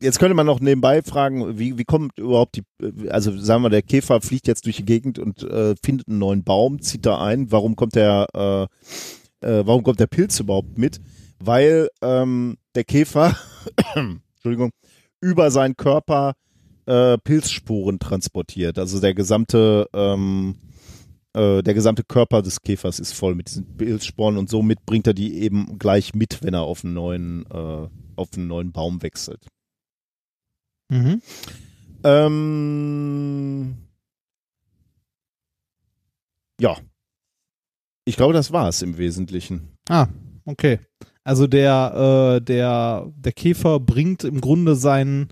jetzt, 0.00 0.18
könnte 0.18 0.34
man 0.34 0.46
noch 0.46 0.60
nebenbei 0.60 1.02
fragen, 1.02 1.58
wie, 1.58 1.78
wie 1.78 1.84
kommt 1.84 2.18
überhaupt 2.18 2.56
die, 2.56 3.10
also 3.10 3.36
sagen 3.36 3.62
wir, 3.62 3.70
der 3.70 3.82
Käfer 3.82 4.20
fliegt 4.20 4.46
jetzt 4.46 4.66
durch 4.66 4.76
die 4.76 4.84
Gegend 4.84 5.18
und 5.18 5.42
äh, 5.42 5.74
findet 5.82 6.08
einen 6.08 6.18
neuen 6.18 6.44
Baum, 6.44 6.80
zieht 6.80 7.06
da 7.06 7.20
ein. 7.20 7.50
Warum 7.50 7.76
kommt 7.76 7.94
der, 7.94 8.26
äh, 9.42 9.46
äh, 9.46 9.66
warum 9.66 9.82
kommt 9.82 10.00
der 10.00 10.06
Pilz 10.06 10.40
überhaupt 10.40 10.78
mit? 10.78 11.00
Weil 11.38 11.88
ähm, 12.02 12.56
der 12.74 12.84
Käfer, 12.84 13.36
Entschuldigung, 13.94 14.70
über 15.20 15.50
seinen 15.50 15.76
Körper 15.76 16.34
äh, 16.86 17.18
Pilzspuren 17.18 17.98
transportiert. 17.98 18.78
Also 18.78 19.00
der 19.00 19.14
gesamte 19.14 19.88
ähm, 19.92 20.56
äh, 21.36 21.62
der 21.62 21.74
gesamte 21.74 22.02
Körper 22.02 22.40
des 22.40 22.62
Käfers 22.62 22.98
ist 22.98 23.12
voll 23.12 23.34
mit 23.34 23.48
diesen 23.48 23.76
Pilzsporen 23.76 24.38
und 24.38 24.48
somit 24.48 24.86
bringt 24.86 25.06
er 25.06 25.14
die 25.14 25.40
eben 25.40 25.78
gleich 25.78 26.14
mit, 26.14 26.42
wenn 26.42 26.54
er 26.54 26.62
auf 26.62 26.82
einen 26.82 26.94
neuen 26.94 27.44
äh, 27.50 27.88
auf 28.16 28.28
einen 28.34 28.46
neuen 28.46 28.72
Baum 28.72 29.02
wechselt. 29.02 29.46
Mhm. 30.88 31.20
Ähm, 32.04 33.76
ja. 36.60 36.76
Ich 38.04 38.16
glaube, 38.16 38.34
das 38.34 38.52
war's 38.52 38.82
im 38.82 38.98
Wesentlichen. 38.98 39.68
Ah, 39.88 40.06
okay. 40.44 40.78
Also 41.24 41.48
der, 41.48 42.36
äh, 42.36 42.40
der, 42.40 43.12
der 43.16 43.32
Käfer 43.32 43.80
bringt 43.80 44.22
im 44.22 44.40
Grunde 44.40 44.76
seinen, 44.76 45.28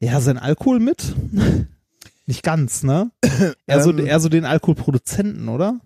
ja, 0.00 0.20
seinen 0.20 0.38
Alkohol 0.38 0.80
mit. 0.80 1.14
Nicht 2.26 2.42
ganz, 2.42 2.82
ne? 2.82 3.12
Eher, 3.68 3.82
so, 3.82 3.90
Ähm. 3.90 4.04
eher 4.04 4.18
so 4.18 4.28
den 4.28 4.44
Alkoholproduzenten, 4.44 5.48
oder? 5.48 5.78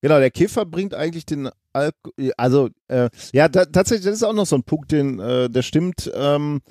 Genau, 0.00 0.18
der 0.18 0.30
Käfer 0.30 0.64
bringt 0.64 0.94
eigentlich 0.94 1.26
den 1.26 1.50
Alkohol, 1.74 2.32
also 2.38 2.70
äh, 2.88 3.10
ja, 3.34 3.48
da, 3.48 3.66
tatsächlich, 3.66 4.06
das 4.06 4.14
ist 4.14 4.22
auch 4.22 4.32
noch 4.32 4.46
so 4.46 4.56
ein 4.56 4.62
Punkt, 4.64 4.90
den, 4.90 5.20
äh, 5.20 5.50
der 5.50 5.60
stimmt. 5.62 6.10
Ähm, 6.14 6.62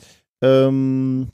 ähm, 0.42 1.30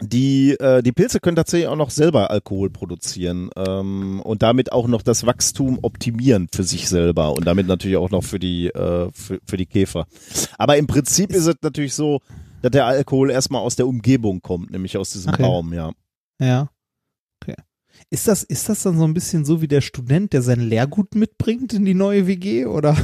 die, 0.00 0.52
äh, 0.52 0.82
die 0.82 0.92
Pilze 0.92 1.20
können 1.20 1.36
tatsächlich 1.36 1.68
auch 1.68 1.76
noch 1.76 1.90
selber 1.90 2.30
Alkohol 2.30 2.70
produzieren 2.70 3.50
ähm, 3.56 4.20
und 4.20 4.42
damit 4.42 4.72
auch 4.72 4.88
noch 4.88 5.02
das 5.02 5.26
Wachstum 5.26 5.78
optimieren 5.82 6.48
für 6.52 6.64
sich 6.64 6.88
selber 6.88 7.34
und 7.34 7.46
damit 7.46 7.66
natürlich 7.66 7.96
auch 7.96 8.10
noch 8.10 8.24
für 8.24 8.38
die, 8.38 8.68
äh, 8.68 9.10
für, 9.12 9.40
für 9.44 9.56
die 9.56 9.66
Käfer. 9.66 10.06
Aber 10.58 10.76
im 10.76 10.86
Prinzip 10.86 11.32
ist 11.32 11.46
es 11.46 11.56
natürlich 11.62 11.94
so, 11.94 12.20
dass 12.62 12.70
der 12.70 12.86
Alkohol 12.86 13.30
erstmal 13.30 13.62
aus 13.62 13.76
der 13.76 13.86
Umgebung 13.86 14.42
kommt, 14.42 14.70
nämlich 14.70 14.96
aus 14.96 15.10
diesem 15.12 15.32
Okay. 15.32 15.42
Baum, 15.42 15.72
ja. 15.72 15.92
Ja. 16.40 16.70
Okay. 17.42 17.56
Ist 18.08 18.28
das, 18.28 18.42
ist 18.42 18.68
das 18.68 18.82
dann 18.82 18.98
so 18.98 19.04
ein 19.04 19.14
bisschen 19.14 19.44
so 19.44 19.60
wie 19.60 19.68
der 19.68 19.80
Student, 19.80 20.32
der 20.32 20.42
sein 20.42 20.60
Lehrgut 20.60 21.14
mitbringt 21.14 21.72
in 21.72 21.84
die 21.84 21.94
neue 21.94 22.26
WG 22.26 22.66
oder 22.66 22.96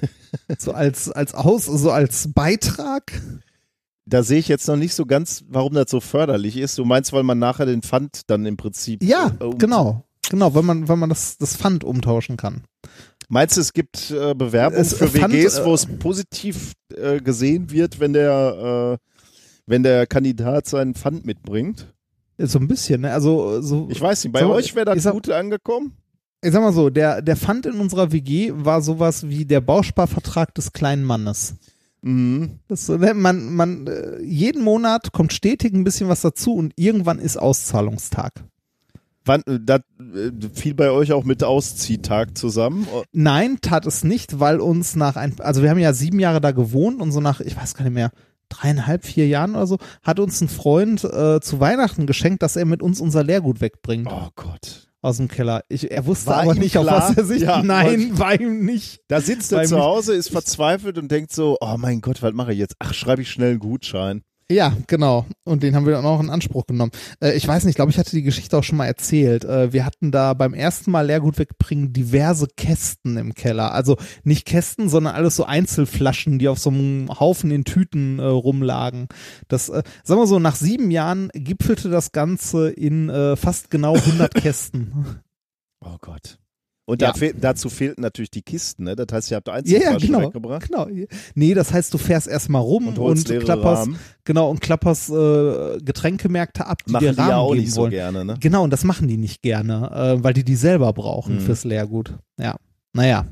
so 0.58 0.72
als, 0.72 1.10
als 1.10 1.34
Aus, 1.34 1.64
so 1.64 1.90
als 1.90 2.32
Beitrag? 2.32 3.12
Da 4.06 4.22
sehe 4.22 4.38
ich 4.38 4.48
jetzt 4.48 4.68
noch 4.68 4.76
nicht 4.76 4.94
so 4.94 5.06
ganz, 5.06 5.44
warum 5.48 5.74
das 5.74 5.90
so 5.90 6.00
förderlich 6.00 6.56
ist. 6.58 6.76
Du 6.78 6.84
meinst, 6.84 7.12
weil 7.12 7.22
man 7.22 7.38
nachher 7.38 7.64
den 7.66 7.82
Pfand 7.82 8.22
dann 8.26 8.44
im 8.46 8.56
Prinzip. 8.56 9.02
Ja, 9.02 9.30
äh, 9.40 9.44
um- 9.44 9.58
genau. 9.58 10.04
Genau, 10.30 10.54
weil 10.54 10.62
man, 10.62 10.88
weil 10.88 10.96
man 10.96 11.08
das, 11.10 11.36
das 11.38 11.56
Pfand 11.56 11.84
umtauschen 11.84 12.36
kann. 12.36 12.62
Meinst 13.28 13.56
du, 13.56 13.60
es 13.60 13.72
gibt 13.72 14.10
äh, 14.10 14.34
Bewerbungen 14.34 14.84
für 14.84 15.08
fand, 15.08 15.32
WGs, 15.34 15.58
äh, 15.58 15.64
wo 15.64 15.74
es 15.74 15.86
positiv 15.86 16.72
äh, 16.94 17.20
gesehen 17.20 17.70
wird, 17.70 18.00
wenn 18.00 18.12
der, 18.14 18.98
äh, 19.00 19.06
wenn 19.66 19.82
der 19.82 20.06
Kandidat 20.06 20.66
seinen 20.66 20.94
Pfand 20.94 21.24
mitbringt? 21.26 21.92
So 22.38 22.58
ein 22.58 22.68
bisschen, 22.68 23.02
ne? 23.02 23.12
Also 23.12 23.60
so. 23.62 23.86
Ich 23.90 24.00
weiß 24.00 24.24
nicht, 24.24 24.32
bei 24.32 24.40
So, 24.40 24.52
euch 24.52 24.74
wäre 24.74 24.94
das 24.94 25.04
gut 25.10 25.30
angekommen? 25.30 25.92
ich 26.42 26.52
sag 26.52 26.60
mal 26.62 26.72
so, 26.72 26.90
der, 26.90 27.22
der 27.22 27.36
Pfand 27.36 27.64
in 27.64 27.74
unserer 27.80 28.12
WG 28.12 28.52
war 28.54 28.82
sowas 28.82 29.28
wie 29.28 29.44
der 29.46 29.60
Bausparvertrag 29.62 30.54
des 30.54 30.72
kleinen 30.72 31.04
Mannes. 31.04 31.54
Mhm. 32.04 32.58
Das 32.68 32.86
ne, 32.88 33.14
man, 33.14 33.54
man, 33.54 33.86
äh, 33.86 34.22
jeden 34.22 34.62
Monat 34.62 35.12
kommt 35.12 35.32
stetig 35.32 35.72
ein 35.72 35.84
bisschen 35.84 36.08
was 36.08 36.20
dazu 36.20 36.54
und 36.54 36.74
irgendwann 36.76 37.18
ist 37.18 37.38
Auszahlungstag. 37.38 38.44
Wann, 39.24 39.42
äh, 39.46 39.58
das 39.58 39.80
äh, 39.98 40.30
fiel 40.52 40.74
bei 40.74 40.90
euch 40.90 41.12
auch 41.14 41.24
mit 41.24 41.42
Ausziehtag 41.42 42.36
zusammen? 42.36 42.86
Nein, 43.12 43.58
tat 43.62 43.86
es 43.86 44.04
nicht, 44.04 44.38
weil 44.38 44.60
uns 44.60 44.96
nach 44.96 45.16
ein, 45.16 45.40
also 45.40 45.62
wir 45.62 45.70
haben 45.70 45.78
ja 45.78 45.94
sieben 45.94 46.20
Jahre 46.20 46.42
da 46.42 46.52
gewohnt 46.52 47.00
und 47.00 47.10
so 47.10 47.20
nach, 47.20 47.40
ich 47.40 47.56
weiß 47.56 47.74
gar 47.74 47.84
nicht 47.84 47.94
mehr, 47.94 48.10
dreieinhalb, 48.50 49.06
vier 49.06 49.26
Jahren 49.26 49.54
oder 49.54 49.66
so, 49.66 49.78
hat 50.02 50.20
uns 50.20 50.42
ein 50.42 50.48
Freund 50.48 51.02
äh, 51.04 51.40
zu 51.40 51.58
Weihnachten 51.58 52.04
geschenkt, 52.04 52.42
dass 52.42 52.56
er 52.56 52.66
mit 52.66 52.82
uns 52.82 53.00
unser 53.00 53.24
Leergut 53.24 53.62
wegbringt 53.62 54.08
oh 54.10 54.28
Gott. 54.36 54.83
Aus 55.04 55.18
dem 55.18 55.28
Keller. 55.28 55.64
Ich, 55.68 55.90
er 55.90 56.06
wusste 56.06 56.28
War 56.28 56.42
aber 56.42 56.54
nicht, 56.54 56.78
auf 56.78 56.86
klar? 56.86 57.10
was 57.10 57.16
er 57.16 57.24
sich. 57.24 57.42
Ja, 57.42 57.62
Nein, 57.64 58.18
war 58.18 58.40
ihm 58.40 58.64
nicht. 58.64 59.02
Da 59.08 59.20
sitzt 59.20 59.52
er 59.52 59.64
zu 59.64 59.78
Hause, 59.78 60.14
ist 60.14 60.30
verzweifelt 60.30 60.96
und 60.96 61.10
denkt 61.10 61.30
so, 61.32 61.58
oh 61.60 61.76
mein 61.76 62.00
Gott, 62.00 62.22
was 62.22 62.32
mache 62.32 62.52
ich 62.52 62.58
jetzt? 62.58 62.74
Ach, 62.78 62.94
schreibe 62.94 63.20
ich 63.22 63.30
schnell 63.30 63.50
einen 63.50 63.58
Gutschein. 63.58 64.22
Ja, 64.50 64.76
genau. 64.86 65.24
Und 65.44 65.62
den 65.62 65.74
haben 65.74 65.86
wir 65.86 65.94
dann 65.94 66.04
auch 66.04 66.20
in 66.20 66.28
Anspruch 66.28 66.66
genommen. 66.66 66.92
Äh, 67.20 67.32
ich 67.32 67.48
weiß 67.48 67.64
nicht, 67.64 67.76
glaube 67.76 67.90
ich, 67.90 67.98
hatte 67.98 68.10
die 68.10 68.22
Geschichte 68.22 68.58
auch 68.58 68.62
schon 68.62 68.76
mal 68.76 68.86
erzählt. 68.86 69.44
Äh, 69.44 69.72
wir 69.72 69.86
hatten 69.86 70.10
da 70.10 70.34
beim 70.34 70.52
ersten 70.52 70.90
Mal 70.90 71.06
Leergut 71.06 71.38
wegbringen 71.38 71.94
diverse 71.94 72.46
Kästen 72.54 73.16
im 73.16 73.34
Keller. 73.34 73.72
Also 73.72 73.96
nicht 74.22 74.44
Kästen, 74.44 74.90
sondern 74.90 75.14
alles 75.14 75.36
so 75.36 75.44
Einzelflaschen, 75.44 76.38
die 76.38 76.48
auf 76.48 76.58
so 76.58 76.68
einem 76.68 77.08
Haufen 77.08 77.50
in 77.50 77.64
Tüten 77.64 78.18
äh, 78.18 78.24
rumlagen. 78.24 79.08
Das, 79.48 79.70
äh, 79.70 79.82
sagen 80.02 80.20
wir 80.20 80.26
so, 80.26 80.38
nach 80.38 80.56
sieben 80.56 80.90
Jahren 80.90 81.30
gipfelte 81.32 81.88
das 81.88 82.12
Ganze 82.12 82.68
in 82.70 83.08
äh, 83.08 83.36
fast 83.36 83.70
genau 83.70 83.94
100 83.94 84.34
Kästen. 84.34 85.22
Oh 85.80 85.96
Gott. 86.00 86.38
Und 86.86 87.00
Ja. 87.00 87.12
da 87.12 87.14
fehl, 87.18 87.34
dazu 87.40 87.70
fehlten 87.70 88.02
natürlich 88.02 88.30
die 88.30 88.42
Kisten, 88.42 88.84
ne? 88.84 88.94
Das 88.94 89.06
heißt, 89.10 89.30
ihr 89.30 89.36
habt 89.38 89.48
Ja, 89.48 89.54
ja, 89.54 89.58
Einzelflaschen 89.60 90.06
genau. 90.06 90.20
weggebracht 90.28 90.68
genau. 90.68 90.86
Nee, 91.34 91.54
das 91.54 91.72
heißt, 91.72 91.94
du 91.94 91.98
fährst 91.98 92.28
erstmal 92.28 92.60
rum 92.60 92.88
und 92.88 92.98
und, 92.98 93.24
klapperst, 93.24 93.82
Rahmen. 93.86 93.98
genau, 94.24 94.50
und 94.50 94.60
klapperst 94.60 95.08
äh, 95.08 95.78
Getränkemärkte 95.82 96.66
ab, 96.66 96.82
die 96.86 96.92
Machen 96.92 97.04
dir 97.06 97.12
die 97.12 97.18
Rahmen 97.18 97.30
ja 97.30 97.36
auch 97.38 97.54
nicht 97.54 97.72
so 97.72 97.82
wollen. 97.82 97.90
gerne, 97.90 98.24
ne? 98.26 98.36
Genau, 98.38 98.64
und 98.64 98.70
das 98.70 98.84
machen 98.84 99.08
die 99.08 99.16
nicht 99.16 99.40
gerne, 99.40 99.90
äh, 100.18 100.22
weil 100.22 100.34
die 100.34 100.44
die 100.44 100.56
selber 100.56 100.92
brauchen 100.92 101.36
Mhm. 101.36 101.40
fürs 101.40 101.64
Leergut. 101.64 102.18
Ja, 102.38 102.56
naja. 102.92 103.26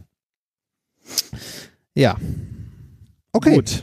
Ja. 1.95 2.16
Okay, 3.33 3.55
Gut. 3.57 3.83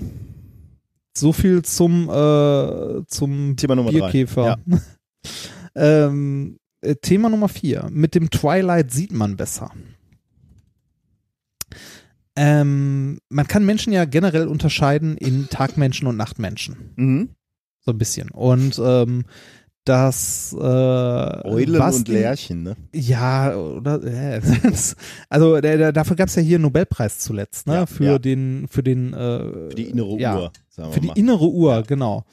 so 1.16 1.32
viel 1.32 1.62
zum, 1.64 2.10
äh, 2.10 3.06
zum 3.08 3.56
Thema 3.56 3.76
Nummer 3.76 3.92
drei. 3.92 4.00
Bierkäfer. 4.12 4.58
ähm, 5.76 6.56
äh, 6.56 6.60
Thema 7.02 7.30
Nummer 7.30 7.50
vier. 7.50 7.88
Mit 7.92 8.16
dem 8.16 8.30
Twilight 8.30 8.92
sieht 8.92 9.12
man 9.12 9.36
besser. 9.38 9.72
Ähm, 12.36 13.20
man 13.30 13.48
kann 13.48 13.66
Menschen 13.66 13.92
ja 13.92 14.06
generell 14.06 14.48
unterscheiden 14.48 15.18
in 15.18 15.50
Tagmenschen 15.50 16.08
und 16.08 16.16
Nachtmenschen. 16.18 16.94
Mhm. 16.96 17.30
So 17.82 17.92
ein 17.92 17.98
bisschen. 17.98 18.30
Und 18.32 18.80
ähm, 18.84 19.26
das 19.84 20.56
äh, 20.58 20.64
Eulen 20.64 21.80
was 21.80 21.98
und 21.98 22.08
die- 22.08 22.12
Lerchen, 22.14 22.64
ne? 22.64 22.76
ja, 22.94 23.56
oder 23.56 24.04
äh, 24.04 24.42
also 25.30 25.60
der, 25.60 25.78
der, 25.78 25.92
dafür 25.92 26.16
gab 26.16 26.28
es 26.28 26.36
ja 26.36 26.42
hier 26.42 26.58
einen 26.58 26.64
Nobelpreis 26.64 27.20
zuletzt, 27.20 27.66
ne? 27.66 27.74
Ja, 27.74 27.86
für 27.86 28.04
ja. 28.04 28.20
den, 28.20 28.68
für 28.70 28.84
den 28.84 29.14
äh, 29.14 29.40
Für 29.70 29.74
die 29.76 29.86
innere 29.90 30.18
ja, 30.20 30.38
Uhr, 30.38 30.52
sagen 30.70 30.90
wir 30.90 30.94
Für 30.94 31.00
die 31.02 31.08
mal. 31.08 31.18
innere 31.18 31.48
Uhr, 31.50 31.84
genau. 31.88 32.26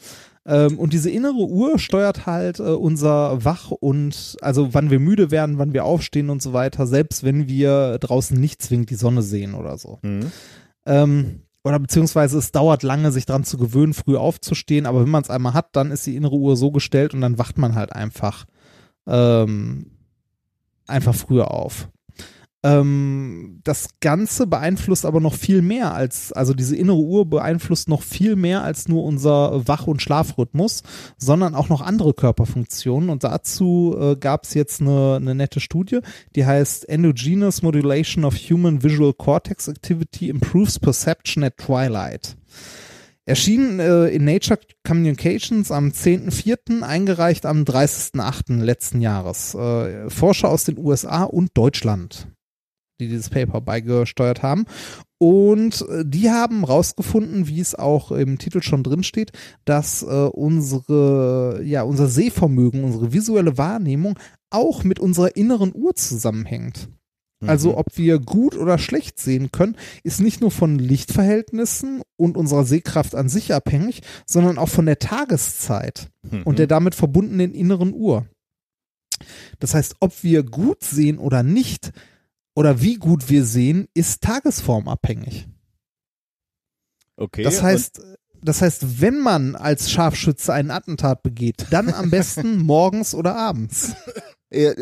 Ähm, 0.47 0.79
und 0.79 0.93
diese 0.93 1.11
innere 1.11 1.35
Uhr 1.35 1.79
steuert 1.79 2.27
halt 2.27 2.61
äh, 2.61 2.63
unser 2.63 3.45
Wach 3.45 3.73
und 3.73 4.37
also 4.41 4.73
wann 4.75 4.91
wir 4.91 5.01
müde 5.01 5.33
werden, 5.33 5.59
wann 5.59 5.73
wir 5.73 5.85
aufstehen 5.85 6.31
und 6.31 6.41
so 6.41 6.53
weiter, 6.53 6.87
selbst 6.87 7.25
wenn 7.25 7.49
wir 7.49 7.99
draußen 7.99 8.39
nicht 8.39 8.63
zwingend 8.63 8.91
die 8.91 8.95
Sonne 8.95 9.23
sehen 9.23 9.55
oder 9.55 9.77
so. 9.77 9.99
Mhm. 10.03 10.31
Ähm, 10.87 11.41
oder 11.65 11.81
beziehungsweise 11.81 12.39
es 12.39 12.53
dauert 12.53 12.85
lange, 12.85 13.11
sich 13.11 13.27
dran 13.27 13.43
zu 13.43 13.59
gewöhnen, 13.59 13.93
früh 13.93 14.17
aufzustehen, 14.17 14.87
aber 14.87 15.03
wenn 15.03 15.11
man 15.11 15.25
es 15.25 15.31
einmal 15.31 15.53
hat, 15.53 15.75
dann 15.75 15.91
ist 15.91 16.07
die 16.07 16.15
innere 16.15 16.37
Uhr 16.37 16.57
so 16.57 16.71
gestellt 16.71 17.13
und 17.13 17.23
dann 17.23 17.39
wacht 17.39 17.59
man 17.59 17.75
halt 17.75 17.93
einfach 17.93 18.45
ähm, 19.09 19.91
einfach 20.87 21.15
früher 21.15 21.51
auf. 21.51 21.89
Ähm, 22.63 23.61
das 23.65 23.91
Ganze 24.01 24.47
beeinflusst 24.47 25.05
aber 25.05 25.21
noch 25.21 25.35
viel 25.35 25.63
mehr 25.63 25.95
als, 25.95 26.33
also 26.33 26.55
diese 26.55 26.75
innere 26.75 26.99
Uhr 26.99 27.29
beeinflusst 27.29 27.89
noch 27.89 28.03
viel 28.03 28.35
mehr 28.35 28.63
als 28.63 28.89
nur 28.89 29.05
unser 29.05 29.67
Wach- 29.69 29.87
und 29.87 30.03
Schlafrhythmus, 30.03 30.83
sondern 31.19 31.55
auch 31.55 31.69
noch 31.69 31.81
andere 31.81 32.15
Körperfunktionen. 32.15 33.11
Und 33.11 33.25
dazu 33.25 33.97
äh, 33.99 34.17
gab 34.17 34.45
es 34.45 34.55
jetzt 34.55 34.81
eine, 34.81 35.17
eine 35.17 35.35
nette 35.35 35.61
Studie, 35.61 36.01
die 36.35 36.47
heißt 36.47 36.89
Endogenous 36.89 37.63
Modulation 37.63 38.25
of 38.25 38.35
Human 38.37 38.83
Visual 38.83 39.13
Cortex 39.13 39.69
Activity 39.69 40.29
Improves 40.29 40.79
Perception 40.79 41.45
at 41.45 41.59
Twilight. 41.59 42.37
Erschien 43.29 43.81
äh, 43.81 44.07
in 44.07 44.25
Nature 44.25 44.61
Communications 44.87 45.73
am 45.73 45.89
10.04., 45.89 46.83
eingereicht 46.83 47.45
am 47.45 47.65
30.08. 47.65 48.63
letzten 48.63 49.01
Jahres. 49.01 49.53
Äh, 49.55 50.09
Forscher 50.11 50.49
aus 50.49 50.63
den 50.63 50.79
USA 50.79 51.25
und 51.25 51.51
Deutschland, 51.55 52.29
die 53.01 53.09
dieses 53.09 53.31
Paper 53.31 53.61
beigesteuert 53.61 54.43
haben. 54.43 54.65
Und 55.19 55.87
äh, 55.89 56.05
die 56.07 56.31
haben 56.31 56.65
rausgefunden, 56.65 57.49
wie 57.49 57.61
es 57.61 57.75
auch 57.75 58.13
im 58.13 58.39
Titel 58.39 58.63
schon 58.63 58.83
drin 58.83 59.03
steht, 59.03 59.33
dass 59.65 60.03
äh, 60.03 60.07
unsere, 60.07 61.63
ja, 61.65 61.83
unser 61.83 62.09
Sehvermögen, 62.09 62.85
unsere 62.85 63.13
visuelle 63.13 63.57
Wahrnehmung 63.57 64.19
auch 64.51 64.85
mit 64.85 64.99
unserer 64.99 65.37
inneren 65.37 65.73
Uhr 65.75 65.95
zusammenhängt. 65.95 66.89
Also 67.45 67.77
ob 67.77 67.97
wir 67.97 68.19
gut 68.19 68.57
oder 68.57 68.79
schlecht 68.79 69.19
sehen 69.19 69.53
können, 69.53 69.77
ist 70.03 70.21
nicht 70.21 70.41
nur 70.41 70.51
von 70.51 70.79
Lichtverhältnissen 70.79 72.03
und 72.17 72.37
unserer 72.37 72.65
Sehkraft 72.65 73.15
an 73.15 73.29
sich 73.29 73.53
abhängig, 73.53 74.01
sondern 74.25 74.57
auch 74.57 74.71
von 74.71 74.87
der 74.87 74.99
Tageszeit 74.99 76.09
und 76.45 76.59
der 76.59 76.67
damit 76.67 76.95
verbundenen 76.95 77.55
inneren 77.55 77.93
Uhr. 77.93 78.27
Das 79.59 79.75
heißt, 79.75 79.97
ob 80.01 80.23
wir 80.23 80.43
gut 80.43 80.83
sehen 80.83 81.19
oder 81.19 81.43
nicht, 81.43 81.93
oder 82.57 82.81
wie 82.81 82.97
gut 82.97 83.29
wir 83.31 83.45
sehen, 83.45 83.87
ist 83.95 84.23
tagesformabhängig. 84.23 85.47
Okay. 87.17 87.43
Das 87.45 87.63
heißt, 87.63 88.01
das 88.43 88.63
heißt, 88.63 89.01
wenn 89.01 89.21
man 89.21 89.55
als 89.55 89.91
Scharfschütze 89.91 90.53
einen 90.53 90.71
Attentat 90.71 91.23
begeht, 91.23 91.67
dann 91.71 91.91
am 91.93 92.11
besten 92.11 92.59
morgens 92.65 93.15
oder 93.15 93.37
abends. 93.37 93.95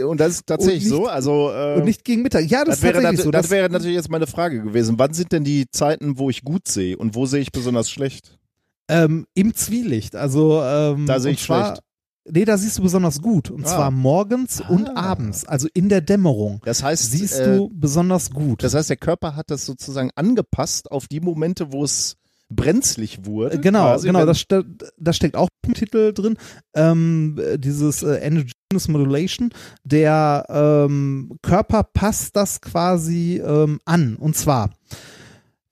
und, 0.06 0.18
das 0.18 0.32
ist 0.34 0.46
tatsächlich 0.46 0.84
nicht- 0.84 0.90
so. 0.90 1.06
Also 1.06 1.50
äh, 1.52 1.76
Und 1.76 1.84
nicht 1.84 2.04
gegen 2.04 2.22
Mittag. 2.22 2.44
Ja, 2.50 2.64
das, 2.64 2.80
das, 2.80 2.82
wäre, 2.82 3.16
so. 3.16 3.30
das 3.30 3.42
Das, 3.42 3.50
wäre 3.50 3.70
natürlich 3.70 3.96
jetzt 3.96 4.10
meine 4.10 4.26
Frage 4.26 4.62
gewesen. 4.62 4.98
Wann 4.98 5.14
sind 5.14 5.32
denn 5.32 5.44
die 5.44 5.66
Zeiten, 5.70 6.18
wo 6.18 6.28
ich 6.30 6.42
gut 6.42 6.68
sehe 6.68 6.96
und 6.96 7.14
wo 7.14 7.26
sehe 7.26 7.40
ich 7.40 7.52
besonders 7.52 7.90
schlecht? 7.90 8.38
ähm, 8.86 9.26
im 9.32 9.54
Zwielicht. 9.54 10.14
Also 10.14 10.62
ähm, 10.62 11.06
Da 11.06 11.18
sehe 11.18 11.32
ich 11.32 11.42
zwar, 11.42 11.66
schlecht. 11.76 11.82
Nee, 12.30 12.44
da 12.44 12.56
siehst 12.56 12.78
du 12.78 12.82
besonders 12.82 13.20
gut. 13.20 13.50
Und 13.50 13.64
Ah. 13.64 13.68
zwar 13.68 13.90
morgens 13.90 14.62
und 14.66 14.88
Ah. 14.90 15.10
abends, 15.12 15.44
also 15.44 15.68
in 15.74 15.88
der 15.88 16.00
Dämmerung. 16.00 16.60
Das 16.64 16.82
heißt, 16.82 17.10
Siehst 17.10 17.38
äh, 17.40 17.56
du 17.58 17.70
besonders 17.72 18.30
gut. 18.30 18.62
Das 18.62 18.74
heißt, 18.74 18.88
der 18.88 18.96
Körper 18.96 19.36
hat 19.36 19.50
das 19.50 19.66
sozusagen 19.66 20.10
angepasst 20.14 20.90
auf 20.90 21.06
die 21.06 21.20
Momente, 21.20 21.72
wo 21.72 21.84
es 21.84 22.16
brenzlig 22.50 23.26
wurde. 23.26 23.56
Äh, 23.56 23.58
Genau, 23.58 23.84
quasi, 23.92 24.06
genau, 24.06 24.24
das, 24.24 24.38
ste 24.40 24.64
das 24.98 25.16
steckt 25.16 25.36
auch 25.36 25.48
im 25.66 25.74
Titel 25.74 26.12
drin. 26.12 26.36
Ähm, 26.74 27.38
äh, 27.38 27.58
dieses 27.58 28.02
äh, 28.02 28.16
Endogenous 28.16 28.88
Modulation. 28.88 29.50
Der 29.84 30.46
ähm, 30.48 31.38
Körper 31.42 31.82
passt 31.84 32.36
das 32.36 32.60
quasi 32.60 33.42
ähm, 33.44 33.80
an. 33.84 34.16
Und 34.16 34.36
zwar, 34.36 34.70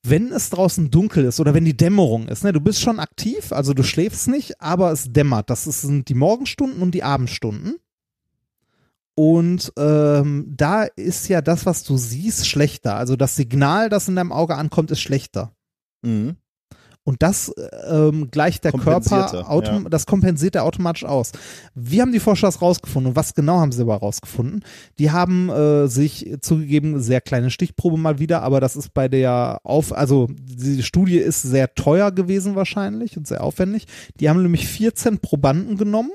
wenn 0.03 0.33
es 0.33 0.51
draußen 0.51 0.91
dunkel 0.91 1.25
ist 1.25 1.39
oder 1.39 1.55
wenn 1.55 1.65
die 1.65 1.77
Dämmerung 1.77 2.29
ist, 2.29 2.43
ne, 2.43 2.53
du 2.53 2.61
bist 2.61 2.81
schon 2.81 2.99
aktiv, 2.99 3.53
also 3.53 3.73
du 3.73 3.83
schläfst 3.83 4.29
nicht, 4.29 4.61
aber 4.61 4.91
es 4.91 5.13
dämmert. 5.13 5.49
Das 5.49 5.65
sind 5.65 6.09
die 6.09 6.15
Morgenstunden 6.15 6.83
und 6.83 6.93
die 6.93 7.05
Abendstunden. 7.05 7.77
Und 9.15 9.73
ähm, 9.79 10.47
da 10.49 10.85
ist 10.85 11.29
ja 11.29 11.43
das, 11.43 11.67
was 11.67 11.85
du 11.85 11.97
siehst, 11.97 12.49
schlechter. 12.49 12.97
Also 12.97 13.15
das 13.15 13.37
Signal, 13.37 13.89
das 13.89 14.09
in 14.09 14.17
deinem 14.17 14.33
Auge 14.33 14.57
ankommt, 14.57 14.91
ist 14.91 15.01
schlechter. 15.01 15.55
Mhm. 16.03 16.37
Und 17.05 17.23
das 17.23 17.53
ähm, 17.89 18.31
gleicht 18.31 18.63
der 18.65 18.73
Körper, 18.73 19.31
er, 19.33 19.51
autom 19.51 19.85
ja. 19.85 19.89
das 19.89 20.07
kompensiert 20.07 20.55
er 20.55 20.63
automatisch 20.63 21.05
aus. 21.05 21.33
Wie 21.75 22.01
haben 22.01 22.13
die 22.13 22.21
Forscher 22.21 22.47
das 22.47 22.63
rausgefunden 22.63 23.11
und 23.11 23.17
was 23.17 23.35
genau 23.35 23.59
haben 23.59 23.73
sie 23.73 23.83
aber 23.83 23.97
rausgefunden? 23.97 24.65
Die 25.01 25.11
haben 25.11 25.51
äh, 25.51 25.89
sich 25.89 26.37
zugegeben, 26.41 27.01
sehr 27.01 27.21
kleine 27.21 27.51
Stichprobe 27.51 27.97
mal 27.97 28.21
wieder, 28.21 28.43
aber 28.43 28.61
das 28.61 28.77
ist 28.77 28.95
bei 28.95 29.09
der 29.09 29.59
Auf, 29.65 29.93
also 29.93 30.29
die 30.31 30.85
Studie 30.85 31.19
ist 31.19 31.43
sehr 31.43 31.75
teuer 31.75 32.13
gewesen 32.13 32.55
wahrscheinlich 32.55 33.17
und 33.17 33.27
sehr 33.27 33.43
aufwendig. 33.43 33.87
Die 34.21 34.29
haben 34.29 34.41
nämlich 34.41 34.69
14 34.69 35.19
Probanden 35.19 35.77
genommen 35.77 36.13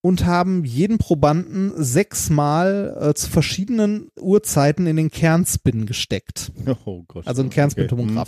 und 0.00 0.26
haben 0.26 0.64
jeden 0.64 0.96
Probanden 0.98 1.72
sechsmal 1.76 2.96
äh, 3.00 3.14
zu 3.14 3.30
verschiedenen 3.30 4.08
Uhrzeiten 4.20 4.86
in 4.86 4.96
den 4.96 5.10
Kernspin 5.10 5.86
gesteckt. 5.86 6.52
Oh 6.86 7.04
Gott. 7.08 7.26
Also 7.26 7.42
ein 7.42 7.50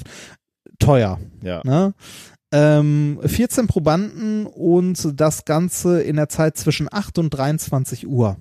Okay. 0.02 0.10
Teuer. 0.78 1.18
Ja. 1.42 1.62
Ne? 1.64 1.94
Ähm, 2.52 3.20
14 3.24 3.66
Probanden 3.66 4.46
und 4.46 5.20
das 5.20 5.44
Ganze 5.44 6.02
in 6.02 6.16
der 6.16 6.28
Zeit 6.28 6.56
zwischen 6.56 6.88
8 6.90 7.18
und 7.18 7.30
23 7.30 8.06
Uhr. 8.06 8.36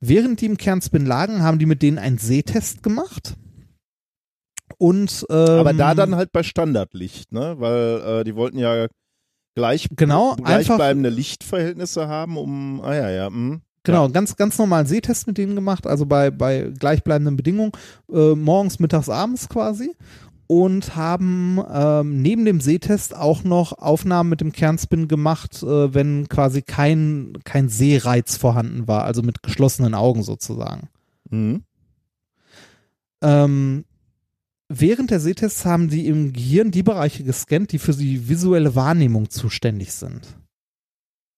Während 0.00 0.40
die 0.40 0.46
im 0.46 0.56
Kernspin 0.56 1.06
lagen, 1.06 1.42
haben 1.42 1.58
die 1.58 1.66
mit 1.66 1.80
denen 1.80 1.98
einen 1.98 2.18
Sehtest 2.18 2.82
gemacht. 2.82 3.36
Und, 4.78 5.24
ähm, 5.30 5.36
Aber 5.36 5.72
da 5.72 5.94
dann 5.94 6.16
halt 6.16 6.32
bei 6.32 6.42
Standardlicht, 6.42 7.32
ne? 7.32 7.54
Weil 7.58 8.20
äh, 8.20 8.24
die 8.24 8.34
wollten 8.34 8.58
ja 8.58 8.88
gleich, 9.54 9.88
Genau, 9.94 10.34
gleichbleibende 10.36 11.08
Lichtverhältnisse 11.08 12.08
haben, 12.08 12.36
um. 12.36 12.80
Ah 12.82 12.94
ja, 12.94 13.10
ja. 13.10 13.30
Mh. 13.30 13.60
Genau, 13.84 14.08
ganz, 14.08 14.36
ganz 14.36 14.58
normalen 14.58 14.86
Sehtest 14.86 15.26
mit 15.26 15.38
denen 15.38 15.56
gemacht, 15.56 15.86
also 15.86 16.06
bei, 16.06 16.30
bei 16.30 16.72
gleichbleibenden 16.78 17.36
Bedingungen, 17.36 17.72
äh, 18.12 18.34
morgens, 18.34 18.78
mittags, 18.78 19.08
abends 19.08 19.48
quasi. 19.48 19.92
Und 20.54 20.96
haben 20.96 21.58
ähm, 21.72 22.20
neben 22.20 22.44
dem 22.44 22.60
Sehtest 22.60 23.16
auch 23.16 23.42
noch 23.42 23.72
Aufnahmen 23.78 24.28
mit 24.28 24.42
dem 24.42 24.52
Kernspin 24.52 25.08
gemacht, 25.08 25.62
äh, 25.62 25.94
wenn 25.94 26.28
quasi 26.28 26.60
kein, 26.60 27.38
kein 27.44 27.70
Sehreiz 27.70 28.36
vorhanden 28.36 28.86
war, 28.86 29.04
also 29.04 29.22
mit 29.22 29.42
geschlossenen 29.42 29.94
Augen 29.94 30.22
sozusagen. 30.22 30.90
Mhm. 31.30 31.62
Ähm, 33.22 33.86
während 34.68 35.10
der 35.10 35.20
Sehtests 35.20 35.64
haben 35.64 35.88
die 35.88 36.06
im 36.06 36.34
Gehirn 36.34 36.70
die 36.70 36.82
Bereiche 36.82 37.24
gescannt, 37.24 37.72
die 37.72 37.78
für 37.78 37.94
die 37.94 38.28
visuelle 38.28 38.74
Wahrnehmung 38.74 39.30
zuständig 39.30 39.94
sind. 39.94 40.36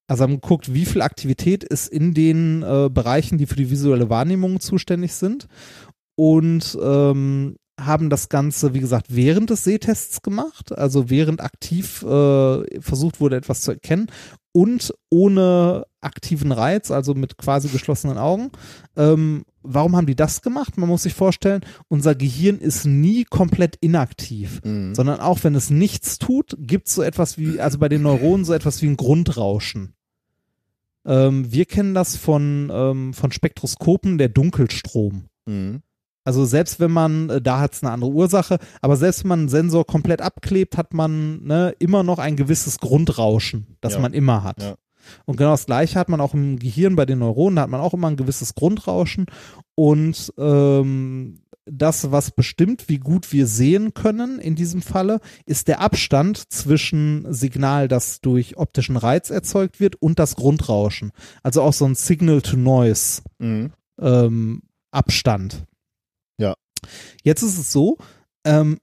Also 0.08 0.24
haben 0.24 0.40
geguckt, 0.40 0.74
wie 0.74 0.86
viel 0.86 1.02
Aktivität 1.02 1.62
ist 1.62 1.86
in 1.86 2.14
den 2.14 2.64
äh, 2.64 2.90
Bereichen, 2.92 3.38
die 3.38 3.46
für 3.46 3.54
die 3.54 3.70
visuelle 3.70 4.10
Wahrnehmung 4.10 4.58
zuständig 4.58 5.14
sind. 5.14 5.46
Und 6.16 6.76
ähm, 6.82 7.54
haben 7.80 8.08
das 8.08 8.28
Ganze, 8.28 8.72
wie 8.72 8.80
gesagt, 8.80 9.06
während 9.08 9.50
des 9.50 9.64
Sehtests 9.64 10.22
gemacht, 10.22 10.72
also 10.72 11.10
während 11.10 11.40
aktiv 11.40 12.02
äh, 12.02 12.80
versucht 12.80 13.20
wurde, 13.20 13.36
etwas 13.36 13.62
zu 13.62 13.72
erkennen 13.72 14.06
und 14.52 14.94
ohne 15.10 15.84
aktiven 16.00 16.52
Reiz, 16.52 16.92
also 16.92 17.14
mit 17.14 17.36
quasi 17.36 17.68
geschlossenen 17.68 18.16
Augen. 18.18 18.50
Ähm, 18.96 19.44
warum 19.62 19.96
haben 19.96 20.06
die 20.06 20.14
das 20.14 20.42
gemacht? 20.42 20.78
Man 20.78 20.88
muss 20.88 21.02
sich 21.02 21.14
vorstellen, 21.14 21.62
unser 21.88 22.14
Gehirn 22.14 22.58
ist 22.58 22.84
nie 22.84 23.24
komplett 23.24 23.76
inaktiv, 23.80 24.60
Mhm. 24.64 24.94
sondern 24.94 25.18
auch 25.18 25.42
wenn 25.42 25.56
es 25.56 25.70
nichts 25.70 26.18
tut, 26.18 26.56
gibt 26.60 26.86
es 26.86 26.94
so 26.94 27.02
etwas 27.02 27.38
wie, 27.38 27.58
also 27.58 27.78
bei 27.78 27.88
den 27.88 28.02
Neuronen 28.02 28.44
so 28.44 28.52
etwas 28.52 28.80
wie 28.82 28.86
ein 28.86 28.96
Grundrauschen. 28.96 29.94
Ähm, 31.06 31.50
wir 31.52 31.64
kennen 31.64 31.94
das 31.94 32.16
von, 32.16 32.70
ähm, 32.72 33.14
von 33.14 33.32
Spektroskopen, 33.32 34.18
der 34.18 34.28
Dunkelstrom. 34.28 35.24
Mhm. 35.46 35.82
Also 36.24 36.44
selbst 36.44 36.80
wenn 36.80 36.90
man, 36.90 37.28
äh, 37.30 37.40
da 37.42 37.60
hat 37.60 37.74
es 37.74 37.82
eine 37.82 37.92
andere 37.92 38.10
Ursache, 38.10 38.58
aber 38.80 38.96
selbst 38.96 39.22
wenn 39.24 39.28
man 39.28 39.38
einen 39.40 39.48
Sensor 39.48 39.86
komplett 39.86 40.22
abklebt, 40.22 40.76
hat 40.76 40.94
man 40.94 41.42
ne, 41.44 41.74
immer 41.78 42.02
noch 42.02 42.18
ein 42.18 42.36
gewisses 42.36 42.78
Grundrauschen, 42.78 43.76
das 43.80 43.94
Ja. 43.94 44.00
man 44.00 44.14
immer 44.14 44.42
hat. 44.42 44.62
Ja. 44.62 44.74
Und 45.26 45.36
genau 45.36 45.50
das 45.50 45.66
gleiche 45.66 45.98
hat 45.98 46.08
man 46.08 46.20
auch 46.22 46.32
im 46.32 46.58
Gehirn 46.58 46.96
bei 46.96 47.04
den 47.04 47.18
Neuronen, 47.18 47.56
da 47.56 47.62
hat 47.62 47.70
man 47.70 47.80
auch 47.82 47.92
immer 47.92 48.08
ein 48.08 48.16
gewisses 48.16 48.54
Grundrauschen. 48.54 49.26
Und 49.74 50.32
ähm, 50.38 51.40
das, 51.66 52.10
was 52.10 52.30
bestimmt, 52.30 52.88
wie 52.88 52.98
gut 52.98 53.32
wir 53.32 53.46
sehen 53.46 53.92
können 53.94 54.38
in 54.38 54.54
diesem 54.54 54.80
Falle, 54.82 55.20
ist 55.46 55.68
der 55.68 55.80
Abstand 55.80 56.50
zwischen 56.52 57.26
Signal, 57.32 57.88
das 57.88 58.20
durch 58.20 58.56
optischen 58.56 58.96
Reiz 58.96 59.30
erzeugt 59.30 59.80
wird, 59.80 59.96
und 59.96 60.18
das 60.18 60.36
Grundrauschen. 60.36 61.12
Also 61.42 61.62
auch 61.62 61.72
so 61.72 61.84
ein 61.84 61.94
Signal-to-Noise 61.94 63.22
Mhm. 63.38 63.72
ähm. 64.00 64.62
Jetzt 67.22 67.42
ist 67.42 67.58
es 67.58 67.72
so, 67.72 67.98
ähm, 68.44 68.78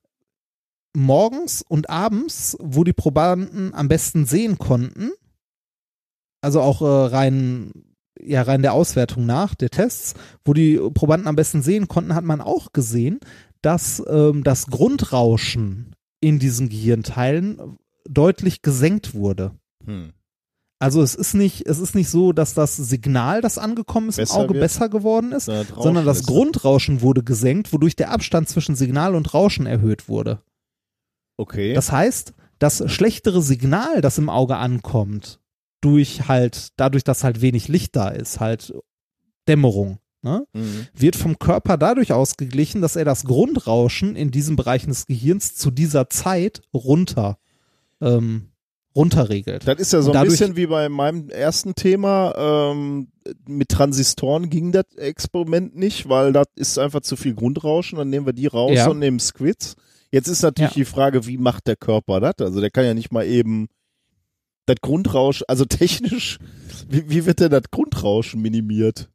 morgens 0.93 1.63
und 1.67 1.89
abends, 1.89 2.57
wo 2.59 2.83
die 2.83 2.93
Probanden 2.93 3.73
am 3.73 3.87
besten 3.87 4.25
sehen 4.25 4.57
konnten, 4.57 5.11
also 6.41 6.61
auch 6.61 6.81
äh, 6.81 6.85
rein, 6.85 7.71
ja, 8.19 8.41
rein 8.41 8.61
der 8.61 8.73
Auswertung 8.73 9.25
nach, 9.25 9.55
der 9.55 9.69
Tests, 9.69 10.15
wo 10.43 10.53
die 10.53 10.77
Probanden 10.93 11.27
am 11.27 11.35
besten 11.35 11.61
sehen 11.61 11.87
konnten, 11.87 12.15
hat 12.15 12.23
man 12.23 12.41
auch 12.41 12.73
gesehen, 12.73 13.19
dass 13.61 14.03
ähm, 14.07 14.43
das 14.43 14.67
Grundrauschen 14.67 15.95
in 16.19 16.39
diesen 16.39 16.69
Gehirnteilen 16.69 17.77
deutlich 18.09 18.61
gesenkt 18.61 19.13
wurde. 19.13 19.51
Hm. 19.85 20.13
Also 20.81 21.01
es 21.01 21.15
ist 21.15 21.33
nicht, 21.35 21.65
es 21.67 21.79
ist 21.79 21.93
nicht 21.95 22.09
so, 22.09 22.33
dass 22.33 22.53
das 22.53 22.75
Signal, 22.75 23.41
das 23.41 23.57
angekommen 23.57 24.09
ist, 24.09 24.15
Besser 24.17 24.35
im 24.37 24.41
Auge 24.41 24.53
wird, 24.55 24.61
besser 24.63 24.89
geworden 24.89 25.31
ist, 25.31 25.45
sondern 25.45 25.63
das 25.67 25.71
Rauschen 25.77 25.83
sondern 25.83 26.05
das 26.05 26.19
ist- 26.21 26.27
Grundrauschen 26.27 27.01
wurde 27.01 27.23
gesenkt, 27.23 27.71
wodurch 27.73 27.95
der 27.95 28.11
Abstand 28.11 28.49
zwischen 28.49 28.75
Signal 28.75 29.15
und 29.15 29.33
Rauschen 29.33 29.65
erhöht 29.65 30.09
wurde. 30.09 30.41
Okay. 31.37 31.73
Das 31.73 31.91
heißt, 31.91 32.33
das 32.59 32.83
schlechtere 32.91 33.41
Signal, 33.41 34.01
das 34.01 34.17
im 34.17 34.29
Auge 34.29 34.57
ankommt, 34.57 35.39
durch 35.81 36.27
halt, 36.27 36.69
dadurch, 36.77 37.03
dass 37.03 37.23
halt 37.23 37.41
wenig 37.41 37.67
Licht 37.67 37.95
da 37.95 38.09
ist, 38.09 38.39
halt 38.39 38.73
Dämmerung, 39.47 39.97
ne, 40.21 40.45
Mhm. 40.53 40.87
wird 40.93 41.15
vom 41.15 41.39
Körper 41.39 41.77
dadurch 41.77 42.13
ausgeglichen, 42.13 42.81
dass 42.81 42.95
er 42.95 43.05
das 43.05 43.23
Grundrauschen 43.23 44.15
in 44.15 44.29
diesen 44.29 44.55
Bereichen 44.55 44.89
des 44.89 45.07
Gehirns 45.07 45.55
zu 45.55 45.71
dieser 45.71 46.09
Zeit 46.09 46.61
runter, 46.73 47.39
ähm, 48.01 48.50
runterregelt. 48.95 49.67
Das 49.67 49.79
ist 49.79 49.93
ja 49.93 50.01
so 50.01 50.11
ein 50.11 50.25
bisschen 50.25 50.55
wie 50.55 50.67
bei 50.67 50.89
meinem 50.89 51.29
ersten 51.29 51.75
Thema. 51.75 52.33
Ähm, 52.73 53.07
mit 53.47 53.69
Transistoren 53.69 54.49
ging 54.49 54.71
das 54.71 54.85
Experiment 54.97 55.75
nicht, 55.75 56.09
weil 56.09 56.33
das 56.33 56.47
ist 56.55 56.77
einfach 56.77 57.01
zu 57.01 57.15
viel 57.15 57.33
Grundrauschen. 57.33 57.97
Dann 57.97 58.09
nehmen 58.09 58.25
wir 58.25 58.33
die 58.33 58.47
raus 58.47 58.73
Ja. 58.75 58.89
und 58.89 58.99
nehmen 58.99 59.19
Squids. 59.19 59.75
Jetzt 60.11 60.27
ist 60.27 60.41
natürlich 60.41 60.71
Ja. 60.71 60.75
die 60.75 60.85
Frage, 60.85 61.25
wie 61.25 61.37
macht 61.37 61.67
der 61.67 61.75
Körper 61.77 62.19
das? 62.19 62.35
Also 62.39 62.59
der 62.59 62.69
kann 62.71 62.83
ja 62.85 62.93
nicht 62.93 63.11
mal 63.13 63.25
eben 63.25 63.67
das 64.65 64.77
Grundrauschen, 64.81 65.45
also 65.47 65.65
technisch, 65.69 66.37
wie, 66.89 67.09
wie 67.09 67.25
wird 67.25 67.39
denn 67.39 67.51
das 67.51 67.63
Grundrauschen 67.71 68.41
minimiert? 68.41 69.09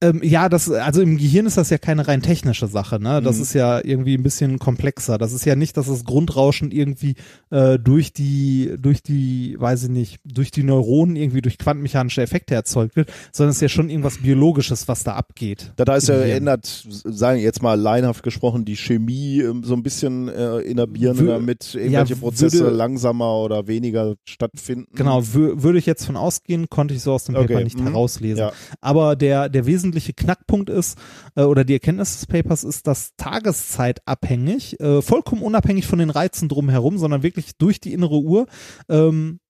Ähm, 0.00 0.20
ja, 0.22 0.48
das, 0.48 0.70
also 0.70 1.00
im 1.00 1.16
Gehirn 1.16 1.46
ist 1.46 1.56
das 1.56 1.70
ja 1.70 1.78
keine 1.78 2.06
rein 2.06 2.22
technische 2.22 2.68
Sache, 2.68 3.00
ne? 3.00 3.20
Das 3.20 3.36
Mhm. 3.36 3.42
ist 3.42 3.52
ja 3.54 3.84
irgendwie 3.84 4.14
ein 4.16 4.22
bisschen 4.22 4.60
komplexer. 4.60 5.18
Das 5.18 5.32
ist 5.32 5.44
ja 5.44 5.56
nicht, 5.56 5.76
dass 5.76 5.86
das 5.88 6.04
Grundrauschen 6.04 6.70
irgendwie 6.70 7.16
äh, 7.50 7.80
durch 7.80 8.12
die, 8.12 8.74
durch 8.78 9.02
die, 9.02 9.56
weiß 9.58 9.84
ich 9.84 9.88
nicht, 9.88 10.20
durch 10.24 10.52
die 10.52 10.62
Neuronen 10.62 11.16
irgendwie 11.16 11.42
durch 11.42 11.58
quantenmechanische 11.58 12.22
Effekte 12.22 12.54
erzeugt 12.54 12.94
wird, 12.94 13.10
sondern 13.32 13.50
es 13.50 13.56
ist 13.56 13.62
ja 13.62 13.68
schon 13.68 13.90
irgendwas 13.90 14.18
Biologisches, 14.18 14.86
was 14.86 15.02
da 15.02 15.14
abgeht. 15.14 15.72
Heißt, 15.88 16.08
Im 16.10 16.14
er 16.14 16.20
Gehirn. 16.20 16.36
ändert, 16.38 16.66
sagen 16.88 17.38
wir 17.38 17.42
jetzt 17.44 17.60
mal 17.62 17.74
leinhaft 17.74 18.22
gesprochen, 18.22 18.64
die 18.64 18.76
Chemie 18.76 19.40
ähm, 19.40 19.64
so 19.64 19.74
ein 19.74 19.82
bisschen 19.82 20.28
äh, 20.28 20.58
innerbieren, 20.60 21.18
Wür- 21.18 21.26
damit 21.26 21.74
irgendwelche 21.74 22.14
ja, 22.14 22.20
Prozesse 22.20 22.60
würde- 22.60 22.76
langsamer 22.76 23.34
oder 23.38 23.66
weniger 23.66 24.14
stattfinden. 24.24 24.92
Genau, 24.94 25.24
wür 25.34 25.60
würde 25.64 25.80
ich 25.80 25.86
jetzt 25.86 26.04
von 26.06 26.16
ausgehen, 26.16 26.68
konnte 26.68 26.94
ich 26.94 27.02
so 27.02 27.12
aus 27.14 27.24
dem 27.24 27.34
Paper 27.34 27.54
Okay, 27.54 27.64
nicht 27.64 27.80
mhm. 27.80 27.84
herauslesen. 27.88 28.38
Ja. 28.38 28.52
Aber 28.80 29.16
der, 29.16 29.48
der 29.48 29.66
wesentliche 29.88 30.12
Knackpunkt 30.12 30.70
ist, 30.70 30.98
äh, 31.34 31.42
oder 31.42 31.64
die 31.64 31.74
Erkenntnis 31.74 32.18
des 32.18 32.26
Papers 32.26 32.64
ist, 32.64 32.86
dass 32.86 33.14
tageszeitabhängig, 33.16 34.80
äh, 34.80 35.02
vollkommen 35.02 35.42
unabhängig 35.42 35.86
von 35.86 35.98
den 35.98 36.10
Reizen 36.10 36.48
drumherum, 36.48 36.98
sondern 36.98 37.22
wirklich 37.22 37.56
durch 37.56 37.80
die 37.80 37.92
innere 37.92 38.20
Uhr, 38.20 38.46
ähm, 38.88 39.40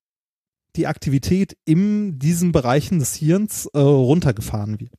die 0.76 0.86
Aktivität 0.86 1.56
in 1.64 2.18
diesen 2.18 2.52
Bereichen 2.52 2.98
des 2.98 3.14
Hirns 3.14 3.66
äh, 3.66 3.78
runtergefahren 3.78 4.80
wird. 4.80 4.94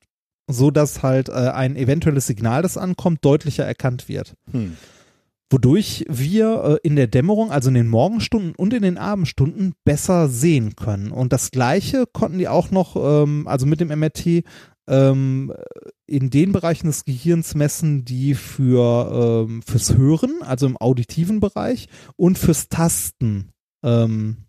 So 0.47 0.71
dass 0.71 1.03
halt 1.03 1.29
äh, 1.29 1.31
ein 1.31 1.75
eventuelles 1.75 2.27
Signal, 2.27 2.61
das 2.61 2.77
ankommt, 2.77 3.23
deutlicher 3.23 3.65
erkannt 3.65 4.09
wird 4.09 4.35
Hm. 4.51 4.75
wodurch 5.51 6.05
wir 6.09 6.79
äh, 6.83 6.87
in 6.87 6.95
der 6.95 7.07
Dämmerung, 7.07 7.51
also 7.51 7.69
in 7.69 7.75
den 7.75 7.87
Morgenstunden 7.87 8.55
und 8.55 8.73
in 8.73 8.81
den 8.81 8.97
Abendstunden 8.97 9.73
besser 9.85 10.27
sehen 10.27 10.75
können. 10.75 11.11
Und 11.11 11.33
das 11.33 11.51
Gleiche 11.51 12.05
konnten 12.11 12.39
die 12.39 12.47
auch 12.47 12.71
noch, 12.71 12.95
ähm, 12.95 13.47
also 13.47 13.65
mit 13.65 13.79
dem 13.79 13.87
MRT, 13.89 14.43
ähm, 14.89 15.53
in 16.05 16.29
den 16.29 16.51
Bereichen 16.51 16.87
des 16.87 17.05
Gehirns 17.05 17.55
messen, 17.55 18.03
die 18.03 18.33
für 18.33 19.45
ähm, 19.47 19.61
fürs 19.61 19.95
Hören, 19.95 20.41
also 20.41 20.65
im 20.65 20.75
auditiven 20.75 21.39
Bereich 21.39 21.87
und 22.17 22.37
fürs 22.37 22.67
Tasten 22.67 23.51
ähm, 23.83 24.45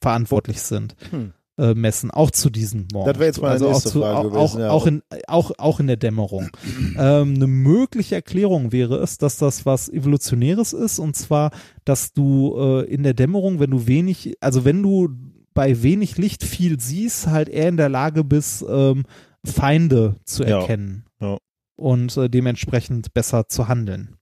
verantwortlich 0.00 0.62
sind. 0.62 0.96
Hm. 1.10 1.34
Äh, 1.58 1.74
messen, 1.74 2.10
auch 2.10 2.30
zu 2.30 2.48
diesen 2.48 2.88
Morgen. 2.94 3.06
Das 3.06 3.18
wäre 3.18 3.26
jetzt 3.26 3.42
meine 3.42 3.52
also 3.52 3.68
nächste 3.68 3.88
auch 3.90 3.92
zu, 3.92 4.00
Frage 4.00 4.16
auch, 4.16 4.32
gewesen, 4.32 4.56
auch, 4.56 4.58
ja. 4.58 4.70
auch, 4.70 4.86
in, 4.86 5.02
auch, 5.26 5.52
auch 5.58 5.80
in 5.80 5.86
der 5.86 5.98
Dämmerung. 5.98 6.48
ähm, 6.98 7.34
eine 7.34 7.46
mögliche 7.46 8.14
Erklärung 8.14 8.72
wäre 8.72 8.96
es, 8.96 9.18
dass 9.18 9.36
das 9.36 9.66
was 9.66 9.90
Evolutionäres 9.90 10.72
ist 10.72 10.98
und 10.98 11.14
zwar, 11.14 11.50
dass 11.84 12.14
du 12.14 12.56
äh, 12.56 12.86
in 12.86 13.02
der 13.02 13.12
Dämmerung, 13.12 13.60
wenn 13.60 13.70
du 13.70 13.86
wenig, 13.86 14.34
also 14.40 14.64
wenn 14.64 14.82
du 14.82 15.10
bei 15.52 15.82
wenig 15.82 16.16
Licht 16.16 16.42
viel 16.42 16.80
siehst, 16.80 17.26
halt 17.26 17.50
eher 17.50 17.68
in 17.68 17.76
der 17.76 17.90
Lage 17.90 18.24
bist, 18.24 18.64
ähm, 18.66 19.04
Feinde 19.44 20.16
zu 20.24 20.44
Ja. 20.44 20.60
erkennen 20.60 21.04
Ja. 21.20 21.38
und 21.76 22.16
äh, 22.16 22.28
dementsprechend 22.28 23.12
besser 23.14 23.48
zu 23.48 23.68
handeln. 23.68 24.16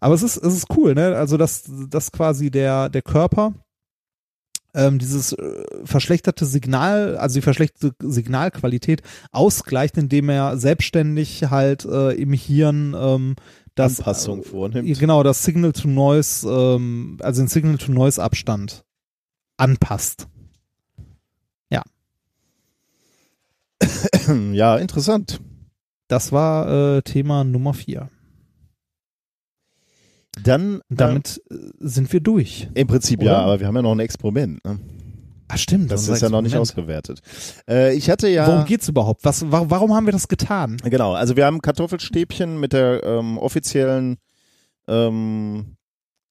Aber 0.00 0.14
es 0.14 0.22
ist, 0.22 0.36
es 0.36 0.54
ist 0.54 0.66
cool, 0.76 0.94
ne? 0.94 1.16
Also, 1.16 1.36
dass, 1.36 1.64
dass 1.88 2.12
quasi 2.12 2.50
der, 2.50 2.88
der 2.88 3.02
Körper 3.02 3.54
ähm, 4.74 4.98
dieses 4.98 5.32
äh, 5.32 5.64
verschlechterte 5.84 6.46
Signal, 6.46 7.16
also 7.18 7.34
die 7.34 7.42
verschlechterte 7.42 7.94
Signalqualität 8.00 9.02
ausgleicht, 9.32 9.98
indem 9.98 10.28
er 10.30 10.56
selbstständig 10.56 11.44
halt 11.50 11.84
äh, 11.84 12.12
im 12.12 12.32
Hirn 12.32 12.94
ähm, 12.96 13.36
das 13.74 13.98
Anpassung 13.98 14.42
vornimmt. 14.44 14.88
äh, 14.88 14.92
genau 14.94 15.22
das 15.22 15.42
Signal 15.42 15.72
to 15.72 15.88
Noise, 15.88 16.48
ähm, 16.48 17.18
also 17.20 17.42
den 17.42 17.48
Signal 17.48 17.76
to 17.76 17.92
Noise 17.92 18.22
Abstand 18.22 18.84
anpasst. 19.58 20.28
Ja, 24.52 24.76
interessant. 24.76 25.40
Das 26.08 26.32
war 26.32 26.96
äh, 26.96 27.02
Thema 27.02 27.44
Nummer 27.44 27.74
vier. 27.74 28.10
Dann 30.42 30.80
damit 30.88 31.42
äh, 31.50 31.56
sind 31.80 32.12
wir 32.12 32.20
durch. 32.20 32.68
Im 32.74 32.86
Prinzip 32.86 33.20
Oder? 33.20 33.32
ja, 33.32 33.38
aber 33.38 33.60
wir 33.60 33.66
haben 33.66 33.76
ja 33.76 33.82
noch 33.82 33.92
ein 33.92 34.00
Experiment. 34.00 34.64
Ne? 34.64 34.78
Ah, 35.48 35.58
stimmt. 35.58 35.90
Das 35.90 36.08
ist 36.08 36.22
ja 36.22 36.30
noch 36.30 36.40
nicht 36.40 36.56
ausgewertet. 36.56 37.20
Äh, 37.68 37.94
ich 37.94 38.08
hatte 38.08 38.28
ja. 38.28 38.46
Worum 38.46 38.64
geht's 38.64 38.88
überhaupt? 38.88 39.24
Was, 39.24 39.50
wa 39.50 39.64
warum 39.68 39.94
haben 39.94 40.06
wir 40.06 40.12
das 40.12 40.28
getan? 40.28 40.78
Genau, 40.82 41.12
also 41.12 41.36
wir 41.36 41.44
haben 41.44 41.60
Kartoffelstäbchen 41.60 42.58
mit 42.58 42.72
der 42.72 43.02
ähm, 43.04 43.36
offiziellen 43.36 44.16
ähm, 44.88 45.76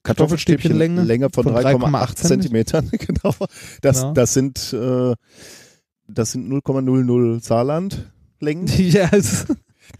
Kartoffelstäbchenlänge 0.04 1.04
Länge 1.04 1.30
von, 1.32 1.44
von 1.44 1.54
3,8 1.56 1.92
3,8 1.92 2.16
Zentimetern. 2.16 2.90
genau. 2.92 3.36
Das, 3.82 4.02
Ja. 4.02 4.12
das 4.14 4.34
sind 4.34 4.74
äh, 4.74 5.14
das 6.14 6.32
sind 6.34 6.48
0,00 6.52 7.44
Saarland-Längen. 7.44 8.68
ja, 8.78 9.10
es, 9.12 9.46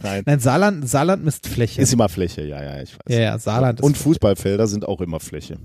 Nein. 0.02 0.24
nein, 0.26 0.40
Saarland, 0.40 0.88
Saarland 0.88 1.24
misst 1.26 1.48
Fläche. 1.48 1.82
Ist 1.82 1.92
immer 1.94 2.08
Fläche, 2.10 2.46
ja, 2.46 2.62
ja, 2.64 2.82
ich 2.82 2.94
weiß. 2.94 3.00
ja, 3.14 3.20
ja, 3.20 3.38
Saarland 3.40 3.82
Und 3.82 3.98
Fußballfelder 3.98 4.68
sind 4.68 4.88
auch 4.88 5.02
immer 5.02 5.20
Fläche. 5.20 5.58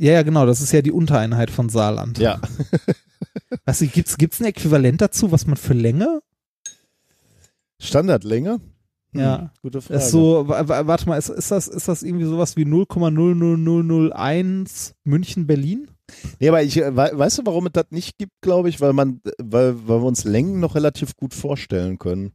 Ja, 0.00 0.12
ja, 0.12 0.22
genau, 0.22 0.44
das 0.46 0.60
ist 0.60 0.72
ja 0.72 0.82
die 0.82 0.92
Untereinheit 0.92 1.50
von 1.50 1.68
Saarland. 1.68 2.18
Ja. 2.18 2.40
Du, 3.78 3.86
gibt's, 3.88 4.16
gibt's 4.18 4.40
ein 4.40 4.44
Äquivalent 4.46 5.00
dazu, 5.00 5.30
was 5.32 5.46
man 5.46 5.56
für 5.56 5.72
Länge? 5.74 6.20
Standardlänge? 7.80 8.60
Hm, 9.12 9.20
Ja. 9.20 9.50
Gute 9.62 9.80
Frage. 9.80 10.00
Ist 10.00 10.10
so, 10.10 10.46
wa- 10.48 10.68
wa- 10.68 10.86
warte 10.86 11.08
mal, 11.08 11.16
ist, 11.16 11.28
ist, 11.30 11.50
das, 11.50 11.68
ist 11.68 11.88
das 11.88 12.02
irgendwie 12.02 12.24
sowas 12.26 12.56
wie 12.56 12.64
0,00001 12.64 14.94
München, 15.04 15.46
Berlin? 15.46 15.88
Nee, 16.40 16.48
aber 16.48 16.62
ich, 16.62 16.76
äh, 16.76 16.94
wei- 16.96 17.10
weißt 17.12 17.38
du, 17.38 17.42
warum 17.46 17.66
es 17.66 17.72
das 17.72 17.86
nicht 17.90 18.16
gibt, 18.18 18.32
glaube 18.40 18.68
ich? 18.68 18.80
Weil 18.80 18.92
man, 18.92 19.20
weil, 19.38 19.74
weil 19.88 20.00
wir 20.00 20.06
uns 20.06 20.24
Längen 20.24 20.60
noch 20.60 20.74
relativ 20.74 21.16
gut 21.16 21.34
vorstellen 21.34 21.98
können. 21.98 22.32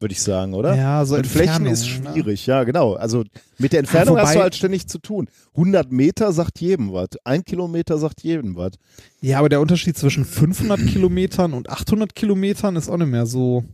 Würde 0.00 0.12
ich 0.12 0.22
sagen, 0.22 0.52
oder? 0.54 0.74
Ja, 0.74 1.04
so 1.06 1.16
Mit 1.16 1.26
Flächen 1.26 1.66
ist 1.66 1.82
ne? 1.84 1.88
schwierig, 2.12 2.46
ja, 2.46 2.64
genau. 2.64 2.94
Also 2.94 3.22
mit 3.58 3.72
der 3.72 3.78
Entfernung 3.78 4.18
Ah, 4.18 4.22
hast 4.22 4.34
du 4.34 4.40
halt 4.40 4.54
ständig 4.54 4.86
zu 4.88 4.98
tun. 4.98 5.28
100 5.54 5.92
Meter 5.92 6.32
sagt 6.32 6.60
jedem 6.60 6.92
was. 6.92 7.08
Ein 7.24 7.44
Kilometer 7.44 7.96
sagt 7.96 8.22
jedem 8.22 8.56
was. 8.56 8.72
Ja, 9.20 9.38
aber 9.38 9.48
der 9.48 9.60
Unterschied 9.60 9.96
zwischen 9.96 10.24
500 10.24 10.80
Kilometern 10.86 11.54
und 11.54 11.70
800 11.70 12.14
Kilometern 12.14 12.76
ist 12.76 12.90
auch 12.90 12.96
nicht 12.98 13.06
mehr 13.08 13.24
so. 13.26 13.64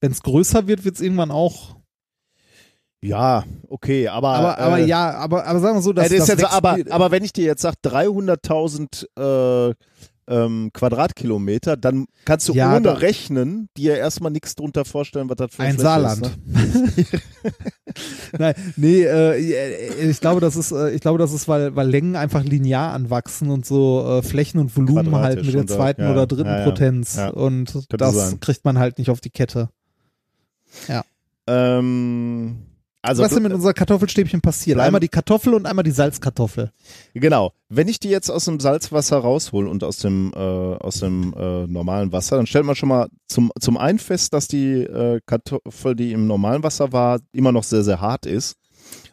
Wenn 0.00 0.10
es 0.12 0.22
größer 0.22 0.66
wird, 0.66 0.84
wird 0.84 0.94
es 0.96 1.02
irgendwann 1.02 1.30
auch. 1.30 1.76
Ja, 3.02 3.44
okay, 3.68 4.08
aber. 4.08 4.28
Aber, 4.28 4.58
aber 4.58 4.78
äh, 4.80 4.86
ja, 4.86 5.12
aber, 5.14 5.46
aber 5.46 5.60
sagen 5.60 5.76
wir 5.78 5.82
so, 5.82 5.92
Das, 5.92 6.04
dass 6.08 6.12
ist 6.12 6.20
das 6.20 6.28
jetzt, 6.28 6.42
wächst- 6.42 6.52
aber, 6.54 6.78
aber 6.90 7.10
wenn 7.10 7.24
ich 7.24 7.32
dir 7.32 7.44
jetzt 7.46 7.62
sage 7.62 7.76
300.000 7.82 9.68
äh, 9.70 9.74
ähm, 10.28 10.70
Quadratkilometer, 10.72 11.76
dann 11.78 12.06
kannst 12.24 12.48
du 12.48 12.52
Ja, 12.52 12.72
ohne 12.72 12.82
da- 12.82 12.92
rechnen 12.92 13.68
dir 13.76 13.96
erstmal 13.96 14.30
nichts 14.30 14.54
drunter 14.54 14.84
vorstellen, 14.84 15.28
was 15.30 15.36
das 15.36 15.54
für 15.54 15.62
ein 15.62 15.70
Fläche 15.74 15.82
Saarland. 15.82 16.26
Ist, 16.26 17.06
ne? 17.06 17.20
Nein, 18.38 18.54
nee, 18.76 19.02
äh, 19.02 20.08
ich 20.10 20.20
glaube, 20.20 20.40
das 20.42 20.54
ist, 20.56 20.70
äh, 20.70 20.90
ich 20.90 21.00
glaube, 21.00 21.18
das 21.18 21.32
ist, 21.32 21.48
weil, 21.48 21.74
weil 21.74 21.88
Längen 21.88 22.14
einfach 22.16 22.44
linear 22.44 22.92
anwachsen 22.92 23.50
und 23.50 23.64
so 23.66 24.18
äh, 24.18 24.22
Flächen 24.22 24.60
und 24.60 24.76
Volumen 24.76 25.16
halt 25.16 25.42
mit 25.44 25.54
der 25.54 25.66
zweiten 25.66 26.02
ja, 26.02 26.12
oder 26.12 26.26
dritten 26.26 26.44
ja, 26.50 26.58
ja. 26.58 26.64
Potenz 26.64 27.16
Ja, 27.16 27.30
und 27.30 27.86
das 27.90 28.14
sein. 28.14 28.40
kriegt 28.40 28.64
man 28.64 28.78
halt 28.78 28.98
nicht 28.98 29.08
auf 29.10 29.20
die 29.22 29.30
Kette. 29.30 29.70
Ähm, 31.46 32.58
also 33.02 33.22
Was 33.22 33.30
ist 33.30 33.36
denn 33.36 33.42
mit 33.44 33.52
unserer 33.52 33.72
Kartoffelstäbchen 33.72 34.40
passiert? 34.40 34.78
Einmal 34.78 35.00
die 35.00 35.08
Kartoffel 35.08 35.54
und 35.54 35.66
einmal 35.66 35.82
die 35.84 35.90
Salzkartoffel. 35.90 36.70
Genau. 37.14 37.52
Wenn 37.68 37.88
ich 37.88 37.98
die 38.00 38.08
jetzt 38.10 38.30
aus 38.30 38.44
dem 38.44 38.60
Salzwasser 38.60 39.18
raushol 39.18 39.66
und 39.68 39.82
aus 39.84 39.98
dem, 39.98 40.32
äh, 40.34 40.38
aus 40.38 41.00
dem 41.00 41.32
äh, 41.34 41.66
normalen 41.66 42.12
Wasser, 42.12 42.36
dann 42.36 42.46
stellt 42.46 42.64
man 42.66 42.74
schon 42.76 42.88
mal 42.90 43.08
zum, 43.28 43.50
zum 43.58 43.76
einen 43.78 43.98
fest, 43.98 44.32
dass 44.34 44.48
die 44.48 44.82
äh, 44.82 45.20
Kartoffel, 45.24 45.96
die 45.96 46.12
im 46.12 46.26
normalen 46.26 46.62
Wasser 46.62 46.92
war, 46.92 47.20
immer 47.32 47.52
noch 47.52 47.64
sehr, 47.64 47.82
sehr 47.84 48.00
hart 48.00 48.26
ist. 48.26 48.56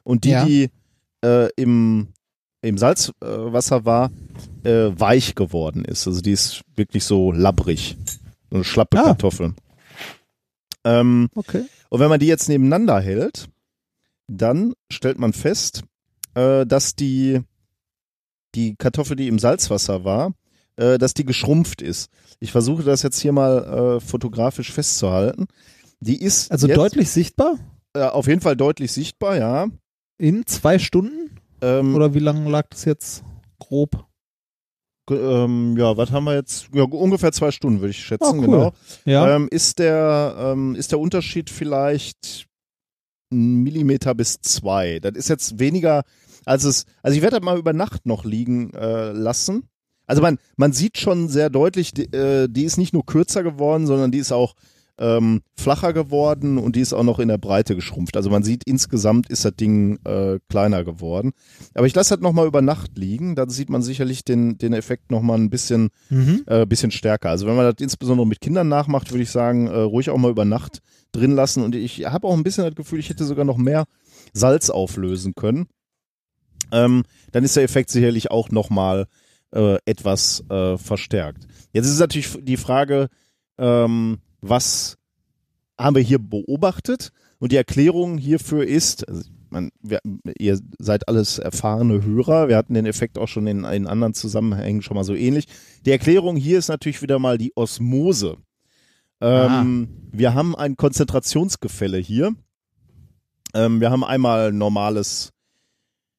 Und 0.04 0.24
die, 0.26 0.30
Ja. 0.32 0.46
die 0.46 0.70
äh, 1.24 1.50
im 1.56 2.10
im 2.64 2.78
Salzwasser 2.80 3.86
war, 3.86 4.10
äh, 4.64 4.90
weich 5.00 5.36
geworden 5.36 5.86
ist. 5.86 6.08
Also 6.08 6.22
die 6.22 6.32
ist 6.32 6.62
wirklich 6.76 7.06
so 7.06 7.32
labbrig. 7.32 7.96
So 8.50 8.56
eine 8.56 8.64
schlappe 8.66 8.98
Ah. 9.00 9.04
Kartoffel. 9.04 9.54
Ähm, 10.84 11.30
Okay. 11.36 11.66
und 11.90 12.00
wenn 12.00 12.10
man 12.10 12.20
die 12.20 12.28
jetzt 12.28 12.50
nebeneinander 12.50 13.00
hält, 13.00 13.48
dann 14.28 14.74
stellt 14.92 15.20
man 15.20 15.34
fest, 15.34 15.84
äh, 16.36 16.66
dass 16.66 16.96
die, 16.96 17.42
die 18.56 18.76
Kartoffel, 18.76 19.16
die 19.16 19.28
im 19.28 19.40
Salzwasser 19.40 20.04
war, 20.04 20.34
äh, 20.76 20.98
dass 20.98 21.14
die 21.14 21.26
geschrumpft 21.26 21.82
ist. 21.82 22.10
Ich 22.40 22.52
versuche 22.52 22.84
das 22.84 23.04
jetzt 23.04 23.20
hier 23.20 23.32
mal 23.32 23.98
äh, 23.98 24.00
fotografisch 24.00 24.72
festzuhalten. 24.72 25.48
Die 26.00 26.22
ist 26.22 26.52
Also 26.52 26.68
jetzt, 26.68 26.78
deutlich 26.78 27.10
sichtbar? 27.10 27.56
äh, 27.94 28.04
auf 28.04 28.28
jeden 28.28 28.42
Fall 28.42 28.56
deutlich 28.56 28.92
sichtbar, 28.92 29.38
ja. 29.38 29.68
In 30.20 30.46
zwei 30.46 30.78
Stunden? 30.80 31.32
Ähm, 31.62 31.96
Oder 31.96 32.14
wie 32.14 32.20
lange 32.20 32.50
lag 32.50 32.68
das 32.70 32.86
jetzt 32.86 33.24
grob? 33.60 34.06
Ähm, 35.10 35.76
ja, 35.78 35.96
was 35.96 36.12
haben 36.12 36.26
wir 36.26 36.36
jetzt? 36.36 36.68
Ja, 36.74 36.84
ungefähr 36.84 37.32
zwei 37.32 37.52
Stunden 37.52 37.80
würde 37.80 37.92
ich 37.92 38.04
schätzen, 38.04 38.26
Ah, 38.26 38.34
cool. 38.34 38.42
genau. 38.42 38.74
Ja. 39.06 39.36
Ähm, 39.36 39.48
ist, 39.50 39.80
der, 39.80 40.36
ähm, 40.38 40.76
ist 40.76 40.92
der 40.92 41.00
Unterschied 41.00 41.50
vielleicht 41.50 42.46
ein 43.32 43.64
Millimeter 43.64 44.16
bis 44.16 44.40
zwei? 44.42 45.00
Das 45.00 45.14
ist 45.16 45.30
jetzt 45.30 45.60
weniger, 45.60 46.04
als 46.46 46.64
es, 46.64 46.86
also 47.04 47.16
ich 47.16 47.22
werde 47.22 47.38
das 47.38 47.46
mal 47.46 47.58
über 47.58 47.74
Nacht 47.74 48.06
noch 48.06 48.26
liegen 48.26 48.74
äh, 48.74 49.12
lassen. 49.12 49.64
Also 50.06 50.22
man, 50.22 50.38
man 50.56 50.72
sieht 50.72 50.98
schon 50.98 51.28
sehr 51.28 51.50
deutlich, 51.50 51.94
die, 51.94 52.06
äh, 52.14 52.48
die 52.50 52.64
ist 52.64 52.78
nicht 52.78 52.94
nur 52.94 53.06
kürzer 53.06 53.44
geworden, 53.44 53.88
sondern 53.88 54.12
die 54.12 54.20
ist 54.20 54.32
auch 54.32 54.54
ähm, 55.00 55.42
flacher 55.56 55.94
geworden 55.94 56.58
und 56.58 56.76
die 56.76 56.80
ist 56.80 56.94
auch 56.94 57.04
noch 57.04 57.20
in 57.20 57.28
der 57.28 57.38
Breite 57.38 57.76
geschrumpft. 57.76 58.18
Also 58.18 58.32
man 58.32 58.42
sieht, 58.42 58.64
insgesamt 58.66 59.30
ist 59.30 59.46
das 59.46 59.54
Ding 59.56 60.00
äh, 60.06 60.40
kleiner 60.50 60.84
geworden. 60.84 61.34
Aber 61.76 61.86
ich 61.86 61.94
lasse 61.94 62.16
das 62.16 62.24
nochmal 62.24 62.48
über 62.48 62.62
Nacht 62.64 62.98
liegen, 62.98 63.36
dann 63.36 63.50
sieht 63.50 63.70
man 63.70 63.84
sicherlich 63.84 64.24
den, 64.24 64.58
den 64.58 64.74
Effekt 64.74 65.12
nochmal 65.12 65.38
ein 65.38 65.50
bisschen, 65.52 65.90
Mhm. 66.10 66.44
äh, 66.48 66.66
bisschen 66.66 66.90
stärker. 66.90 67.30
Also 67.30 67.46
wenn 67.46 67.56
man 67.56 67.66
das 67.66 67.76
insbesondere 67.80 68.26
mit 68.26 68.42
Kindern 68.42 68.70
nachmacht, 68.70 69.12
würde 69.12 69.22
ich 69.24 69.30
sagen, 69.30 69.68
äh, 69.68 69.78
ruhig 69.82 70.10
auch 70.10 70.18
mal 70.18 70.32
über 70.32 70.46
Nacht 70.46 70.80
drin 71.12 71.32
lassen. 71.32 71.64
Und 71.64 71.76
ich 71.76 72.06
habe 72.06 72.28
auch 72.28 72.34
ein 72.34 72.44
bisschen 72.44 72.66
das 72.66 72.76
Gefühl, 72.76 73.00
ich 73.00 73.10
hätte 73.10 73.26
sogar 73.26 73.46
noch 73.46 73.58
mehr 73.58 73.86
Salz 74.34 74.70
auflösen 74.70 75.34
können. 75.36 75.68
Ähm, 76.72 77.04
dann 77.32 77.44
ist 77.44 77.56
der 77.56 77.64
Effekt 77.64 77.90
sicherlich 77.90 78.32
auch 78.32 78.50
nochmal 78.50 79.08
äh, 79.54 79.78
etwas 79.86 80.44
äh, 80.50 80.78
verstärkt. 80.78 81.48
Jetzt 81.72 81.88
ist 81.88 82.00
natürlich 82.00 82.38
die 82.42 82.58
Frage, 82.58 83.08
ähm, 83.58 84.20
was 84.42 84.98
haben 85.78 85.96
wir 85.96 86.04
hier 86.04 86.20
beobachtet? 86.20 87.12
Und 87.40 87.52
die 87.52 87.58
Erklärung 87.58 88.18
hierfür 88.18 88.66
ist, 88.66 89.08
also 89.08 89.24
man, 89.50 89.70
wir, 89.82 90.00
ihr 90.38 90.60
seid 90.80 91.08
alles 91.08 91.40
erfahrene 91.40 92.04
Hörer, 92.04 92.50
wir 92.50 92.58
hatten 92.58 92.74
den 92.74 92.86
Effekt 92.86 93.18
auch 93.18 93.28
schon 93.28 93.48
in, 93.48 93.64
in 93.64 93.88
anderen 93.88 94.14
Zusammenhängen 94.14 94.82
schon 94.82 94.96
mal 94.96 95.04
so 95.04 95.14
ähnlich. 95.14 95.46
Die 95.86 95.92
Erklärung 95.92 96.36
hier 96.36 96.60
ist 96.60 96.68
natürlich 96.68 97.02
wieder 97.02 97.20
mal 97.20 97.38
die 97.38 97.56
Osmose. 97.56 98.38
Ähm, 99.22 99.88
wir 100.12 100.34
haben 100.34 100.56
ein 100.56 100.78
Konzentrationsgefälle 100.78 101.98
hier. 101.98 102.36
Ähm, 103.54 103.80
wir 103.80 103.90
haben 103.90 104.04
einmal 104.04 104.52
normales, 104.52 105.32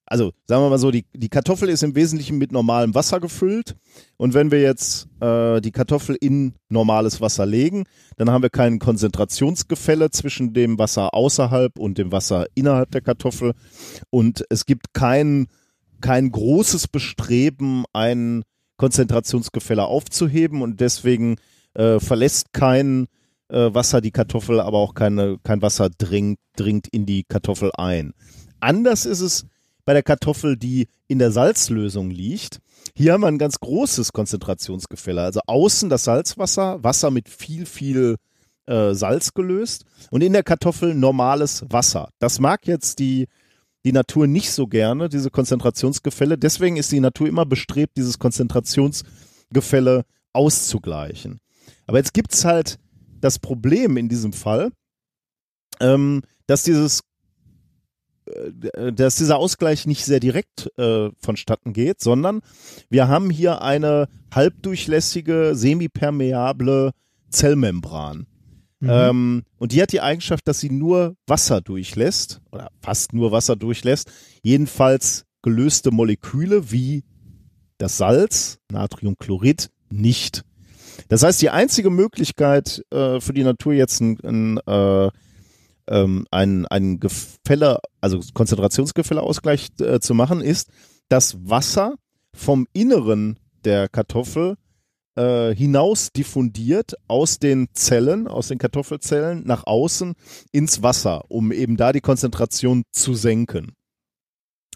also 0.07 0.33
sagen 0.47 0.63
wir 0.63 0.71
mal 0.71 0.79
so, 0.79 0.91
die, 0.91 1.05
die 1.13 1.29
Kartoffel 1.29 1.69
ist 1.69 1.83
im 1.83 1.95
Wesentlichen 1.95 2.39
mit 2.39 2.51
normalem 2.51 2.95
Wasser 2.95 3.21
gefüllt. 3.21 3.77
Und 4.17 4.35
wenn 4.35 4.51
wir 4.51 4.61
jetzt 4.61 5.09
äh, 5.21 5.61
die 5.61 5.71
Kartoffel 5.71 6.17
in 6.21 6.55
normales 6.69 7.21
Wasser 7.21 7.47
legen, 7.47 7.85
dann 8.17 8.31
haben 8.31 8.43
wir 8.43 8.51
kein 8.51 8.79
Konzentrationsgefälle 8.79 10.11
zwischen 10.11 10.53
dem 10.53 10.79
Wasser 10.79 11.15
außerhalb 11.15 11.79
und 11.79 11.99
dem 11.99 12.11
Wasser 12.11 12.47
innerhalb 12.55 12.91
der 12.91 13.03
Kartoffel. 13.03 13.53
Und 14.11 14.45
es 14.51 14.67
gibt 14.67 14.93
kein, 14.93 15.47
kein 16.01 16.31
großes 16.33 16.89
Bestreben, 16.89 17.85
ein 17.93 18.43
Konzentrationsgefälle 18.77 19.85
aufzuheben. 19.85 20.63
Und 20.63 20.81
deswegen 20.81 21.37
äh, 21.75 22.01
verlässt 22.01 22.53
kein 22.53 23.07
äh, 23.49 23.73
Wasser 23.73 24.01
die 24.01 24.11
Kartoffel, 24.11 24.61
aber 24.61 24.79
auch 24.79 24.95
keine, 24.95 25.39
kein 25.43 25.63
Wasser 25.63 25.91
dringt, 25.91 26.39
dringt 26.57 26.89
in 26.89 27.07
die 27.07 27.25
Kartoffel 27.25 27.71
ein. 27.77 28.15
Anders 28.61 29.07
ist 29.07 29.21
es 29.21 29.47
bei 29.85 29.95
der 29.95 30.03
Kartoffel, 30.03 30.57
die 30.57 30.89
in 31.07 31.19
der 31.19 31.31
Salzlösung 31.31 32.11
liegt. 32.11 32.61
Hier 32.95 33.13
haben 33.13 33.23
wir 33.23 33.29
ein 33.29 33.39
ganz 33.39 33.59
großes 33.61 34.13
Konzentrationsgefälle. 34.13 35.23
Also 35.23 35.41
außen 35.47 35.89
das 35.89 36.05
Salzwasser, 36.05 36.83
Wasser 36.83 37.11
mit 37.11 37.29
viel, 37.29 37.65
viel 37.65 38.17
äh, 38.67 38.93
Salz 38.93 39.33
gelöst 39.33 39.85
und 40.11 40.23
in 40.23 40.35
der 40.35 40.43
Kartoffel 40.43 40.95
normales 40.95 41.65
Wasser. 41.71 42.11
Das 42.19 42.39
mag 42.39 42.67
jetzt 42.67 42.99
die, 42.99 43.29
die 43.85 43.93
Natur 43.93 44.27
nicht 44.27 44.53
so 44.53 44.67
gerne, 44.67 45.09
diese 45.09 45.31
Konzentrationsgefälle. 45.31 46.37
Deswegen 46.37 46.77
ist 46.77 46.93
die 46.93 47.01
Natur 47.01 47.29
immer 47.29 47.47
bestrebt, 47.47 47.97
dieses 47.97 48.19
Konzentrationsgefälle 48.19 50.05
auszugleichen. 50.35 51.41
Aber 51.89 51.99
jetzt 51.99 52.15
gibt's 52.15 52.45
halt 52.45 52.79
das 53.21 53.41
Problem 53.41 53.97
in 53.97 54.09
diesem 54.09 54.33
Fall, 54.33 54.71
ähm, 55.81 56.23
dass 56.47 56.63
dieses 56.63 57.01
äh, 58.27 58.93
dass 58.93 59.17
dieser 59.17 59.39
Ausgleich 59.39 59.87
nicht 59.87 60.05
sehr 60.05 60.21
direkt 60.21 60.71
äh, 60.79 61.11
vonstatten 61.21 61.73
geht, 61.73 62.01
sondern 62.01 62.43
wir 62.91 63.09
haben 63.09 63.31
hier 63.31 63.63
eine 63.63 64.09
halbdurchlässige, 64.33 65.53
semipermeable 65.55 66.93
Zellmembran. 67.31 68.27
Ähm, 68.81 69.43
und 69.57 69.73
die 69.73 69.83
hat 69.83 69.93
die 69.93 70.01
Eigenschaft, 70.01 70.47
dass 70.47 70.61
sie 70.61 70.71
nur 70.71 71.17
Wasser 71.27 71.61
durchlässt, 71.61 72.41
oder 72.53 72.71
fast 72.81 73.13
nur 73.13 73.33
Wasser 73.33 73.57
durchlässt, 73.57 74.13
jedenfalls 74.43 75.25
gelöste 75.43 75.91
Moleküle 75.91 76.71
wie 76.71 77.03
das 77.79 77.97
Salz, 77.97 78.59
Natriumchlorid, 78.71 79.71
nicht. 79.91 80.45
Das 81.09 81.23
heißt, 81.23 81.41
die 81.41 81.51
einzige 81.51 81.91
Möglichkeit 81.91 82.83
äh, 82.91 83.21
für 83.21 83.33
die 83.33 83.45
Natur 83.45 83.73
jetzt 83.73 84.01
ein, 84.01 84.19
ein, 84.25 84.59
äh, 84.67 85.11
ähm, 85.89 86.27
ein, 86.31 86.67
ein 86.67 87.01
Gefälle, 87.01 87.79
also 88.01 88.21
Konzentrationsgefälleausgleich 88.35 89.69
äh, 89.81 90.01
zu 90.01 90.15
machen, 90.15 90.41
ist, 90.41 90.71
dass 91.09 91.37
Wasser 91.49 91.95
vom 92.35 92.67
Inneren 92.73 93.39
der 93.65 93.89
Kartoffel 93.89 94.57
äh, 95.17 95.55
hinaus 95.55 96.13
diffundiert 96.13 96.95
aus 97.09 97.39
den 97.39 97.69
Zellen, 97.73 98.29
aus 98.29 98.49
den 98.49 98.59
Kartoffelzellen 98.59 99.45
nach 99.45 99.67
außen 99.67 100.15
ins 100.53 100.83
Wasser, 100.83 101.25
um 101.29 101.53
eben 101.53 101.77
da 101.77 101.93
die 101.93 102.01
Konzentration 102.01 102.85
zu 102.93 103.15
senken. 103.15 103.73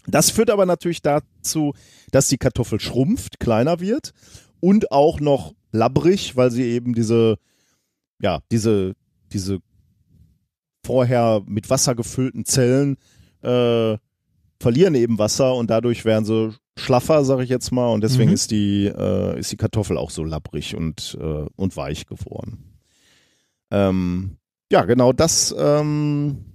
Das 0.05 0.29
führt 0.29 0.49
aber 0.49 0.65
natürlich 0.65 1.01
dazu, 1.01 1.73
dass 2.11 2.27
die 2.27 2.37
Kartoffel 2.37 2.79
schrumpft, 2.79 3.39
kleiner 3.39 3.79
wird 3.79 4.11
und 4.59 4.91
auch 4.91 5.19
noch 5.21 5.53
labbrig, 5.73 6.37
weil 6.37 6.49
sie 6.51 6.63
eben 6.63 6.93
diese, 6.93 7.35
ja, 8.21 8.39
diese, 8.51 8.93
diese 9.33 9.59
vorher 10.85 11.41
mit 11.45 11.69
Wasser 11.69 11.95
gefüllten 11.95 12.45
Zellen 12.45 12.95
äh, 13.41 13.97
verlieren 14.59 14.95
eben 14.95 15.17
Wasser 15.19 15.55
und 15.55 15.69
dadurch 15.69 16.05
werden 16.05 16.23
sie 16.25 16.53
schlaffer, 16.77 17.25
sage 17.25 17.43
ich 17.43 17.49
jetzt 17.49 17.71
mal, 17.71 17.89
und 17.89 18.01
deswegen 18.01 18.29
Mhm. 18.29 18.33
ist 18.35 18.51
die 18.51 18.85
äh, 18.85 19.37
ist 19.39 19.51
die 19.51 19.57
Kartoffel 19.57 19.97
auch 19.97 20.09
so 20.09 20.23
labbrig 20.23 20.75
und 20.75 21.17
äh, 21.19 21.45
und 21.55 21.75
weich 21.77 22.05
geworden. 22.05 22.77
Ähm, 23.71 24.37
ja, 24.71 24.85
genau 24.85 25.11
das 25.13 25.53
ähm, 25.57 26.45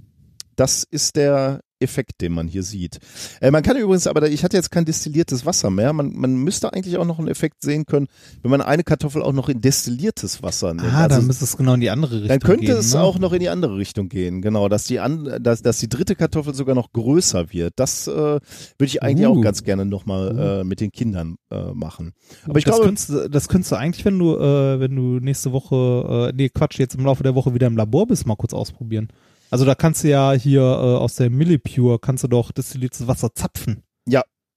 das 0.57 0.85
ist 0.85 1.17
der 1.17 1.61
Effekt, 1.81 2.21
den 2.21 2.33
man 2.33 2.49
hier 2.49 2.63
sieht. 2.63 2.99
Äh, 3.41 3.51
man 3.51 3.63
kann 3.63 3.77
übrigens, 3.77 4.07
aber 4.07 4.29
ich 4.29 4.45
hatte 4.45 4.57
jetzt 4.57 4.71
kein 4.71 4.85
destilliertes 4.85 5.47
Wasser 5.47 5.71
mehr. 5.71 5.93
Man, 5.93 6.13
man 6.15 6.37
müsste 6.37 6.73
eigentlich 6.73 6.97
auch 6.99 7.05
noch 7.05 7.19
einen 7.19 7.29
Effekt 7.29 7.63
sehen 7.63 7.87
können, 7.87 8.09
wenn 8.43 8.51
man 8.51 8.61
eine 8.61 8.85
Kartoffel 8.85 9.23
auch 9.23 9.33
noch 9.33 9.49
in 9.49 9.61
destilliertes 9.61 10.43
Wasser 10.43 10.75
nimmt. 10.75 10.93
Ah, 10.93 11.05
Also 11.05 11.17
dann 11.17 11.27
müsste 11.27 11.45
es 11.45 11.57
genau 11.57 11.75
in 11.75 11.81
die 11.81 11.91
andere 11.91 12.15
Richtung 12.23 12.29
dann 12.29 12.41
könnte 12.41 12.67
gehen, 12.67 12.77
es 12.77 12.95
ne? 12.95 13.01
auch 13.01 13.19
noch 13.19 13.33
in 13.33 13.41
die 13.41 13.49
andere 13.49 13.77
Richtung 13.77 14.09
gehen, 14.09 14.43
genau, 14.43 14.69
dass 14.69 14.85
die 14.85 15.01
an, 15.01 15.39
dass, 15.41 15.63
dass 15.63 15.79
die 15.79 15.89
dritte 15.89 16.17
Kartoffel 16.17 16.55
sogar 16.55 16.75
noch 16.75 16.93
größer 16.93 17.53
wird. 17.53 17.75
Das 17.77 18.07
äh, 18.07 18.13
würde 18.13 18.41
ich 18.81 19.03
eigentlich 19.03 19.29
Uh. 19.29 19.39
auch 19.39 19.41
ganz 19.43 19.65
gerne 19.65 19.85
nochmal 19.85 20.61
äh, 20.61 20.65
mit 20.65 20.81
den 20.81 20.91
Kindern 20.93 21.37
äh, 21.51 21.73
machen. 21.73 22.13
Aber 22.45 22.59
ich 22.59 22.65
das, 22.65 22.77
glaube, 22.77 22.87
könntest, 22.87 23.35
das 23.35 23.49
könntest 23.49 23.73
du 23.73 23.77
eigentlich, 23.77 24.05
wenn 24.05 24.19
du, 24.19 24.37
äh, 24.37 24.81
wenn 24.81 24.95
du 24.95 25.19
nächste 25.21 25.53
Woche, 25.53 26.31
äh, 26.31 26.37
nee, 26.37 26.49
Quatsch, 26.49 26.79
jetzt 26.79 26.95
im 26.95 27.05
Laufe 27.05 27.23
der 27.23 27.35
Woche 27.35 27.55
wieder 27.55 27.67
im 27.67 27.77
Labor 27.77 28.07
bist, 28.07 28.27
mal 28.27 28.37
kurz 28.37 28.55
ausprobieren. 28.55 29.09
Also 29.51 29.65
da 29.65 29.75
kannst 29.75 30.05
du 30.05 30.09
ja 30.09 30.33
hier 30.33 30.60
äh, 30.60 30.65
aus 30.65 31.17
der 31.17 31.31
Millipure, 31.31 31.99
kannst 31.99 32.25
du 32.25 32.28
doch 32.28 32.52
destilliertes 32.52 33.07
Wasser 33.07 33.35
zapfen. 33.35 33.83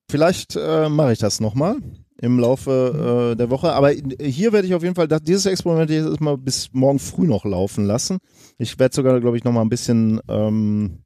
vielleicht 0.09 0.55
äh, 0.55 0.89
mache 0.89 1.13
ich 1.13 1.19
das 1.19 1.39
nochmal 1.39 1.77
im 2.21 2.39
Laufe 2.39 3.31
äh, 3.31 3.35
der 3.35 3.49
Woche. 3.49 3.73
Aber 3.73 3.91
hier 3.91 4.53
werde 4.53 4.67
ich 4.67 4.75
auf 4.75 4.83
jeden 4.83 4.95
Fall 4.95 5.07
das, 5.07 5.23
dieses 5.23 5.45
Experiment 5.45 5.89
jetzt 5.89 6.21
mal 6.21 6.37
bis 6.37 6.69
morgen 6.71 6.99
früh 6.99 7.25
noch 7.25 7.45
laufen 7.45 7.85
lassen. 7.85 8.19
Ich 8.57 8.77
werde 8.77 8.95
sogar, 8.95 9.19
glaube 9.19 9.37
ich, 9.37 9.43
nochmal 9.43 9.65
ein 9.65 9.69
bisschen 9.69 10.21
ähm, 10.27 11.03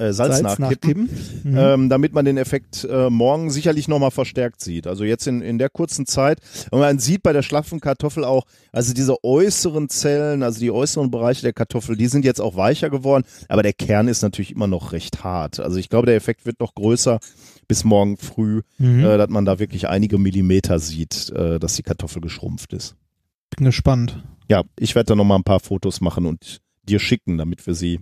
äh, 0.00 0.12
Salz, 0.12 0.40
nachkippen. 0.42 1.08
Mhm. 1.44 1.56
ähm, 1.56 1.88
damit 1.88 2.12
man 2.12 2.24
den 2.24 2.36
Effekt 2.36 2.84
äh, 2.90 3.10
morgen 3.10 3.50
sicherlich 3.50 3.88
nochmal 3.88 4.10
verstärkt 4.10 4.60
sieht. 4.60 4.86
Also 4.86 5.04
jetzt 5.04 5.26
in, 5.26 5.42
in 5.42 5.58
der 5.58 5.68
kurzen 5.68 6.06
Zeit. 6.06 6.40
Und 6.70 6.80
man 6.80 6.98
sieht 6.98 7.22
bei 7.22 7.32
der 7.32 7.42
schlaffen 7.42 7.80
Kartoffel 7.80 8.24
auch, 8.24 8.44
also 8.72 8.94
diese 8.94 9.22
äußeren 9.22 9.88
Zellen, 9.88 10.42
also 10.42 10.60
die 10.60 10.70
äußeren 10.70 11.10
Bereiche 11.10 11.42
der 11.42 11.52
Kartoffel, 11.52 11.96
die 11.96 12.06
sind 12.06 12.24
jetzt 12.24 12.40
auch 12.40 12.56
weicher 12.56 12.90
geworden, 12.90 13.24
aber 13.48 13.62
der 13.62 13.72
Kern 13.72 14.08
ist 14.08 14.22
natürlich 14.22 14.52
immer 14.52 14.66
noch 14.66 14.92
recht 14.92 15.24
hart. 15.24 15.60
Also 15.60 15.76
ich 15.78 15.88
glaube, 15.88 16.06
der 16.06 16.16
Effekt 16.16 16.46
wird 16.46 16.60
noch 16.60 16.74
größer 16.74 17.18
bis 17.68 17.84
morgen 17.84 18.16
früh, 18.16 18.62
Mhm. 18.78 19.04
äh, 19.04 19.18
dass 19.18 19.28
man 19.30 19.44
da 19.44 19.58
wirklich 19.58 19.88
einige 19.88 20.18
Millimeter 20.18 20.78
sieht, 20.78 21.30
äh, 21.30 21.58
dass 21.60 21.76
die 21.76 21.82
Kartoffel 21.82 22.20
geschrumpft 22.20 22.72
ist. 22.72 22.96
Bin 23.56 23.66
gespannt. 23.66 24.22
Ja, 24.48 24.64
ich 24.78 24.94
werde 24.94 25.08
da 25.08 25.14
noch 25.14 25.24
mal 25.24 25.36
ein 25.36 25.44
paar 25.44 25.60
Fotos 25.60 26.00
machen 26.00 26.26
und 26.26 26.60
dir 26.82 26.98
schicken, 26.98 27.38
damit 27.38 27.66
wir 27.66 27.74
sie 27.74 28.00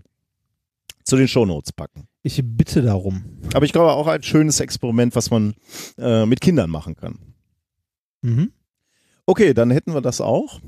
zu 1.08 1.16
den 1.16 1.26
Shownotes 1.26 1.72
packen. 1.72 2.06
Ich 2.22 2.40
bitte 2.44 2.82
darum. 2.82 3.40
Aber 3.54 3.64
ich 3.64 3.72
glaube 3.72 3.92
auch 3.92 4.06
ein 4.06 4.22
schönes 4.22 4.60
Experiment, 4.60 5.16
was 5.16 5.30
man 5.30 5.54
äh, 5.96 6.26
mit 6.26 6.40
Kindern 6.40 6.68
machen 6.70 6.94
kann. 6.96 7.18
Mhm. 8.20 8.52
Okay, 9.24 9.54
dann 9.54 9.70
hätten 9.70 9.94
wir 9.94 10.02
das 10.02 10.20
auch. 10.20 10.60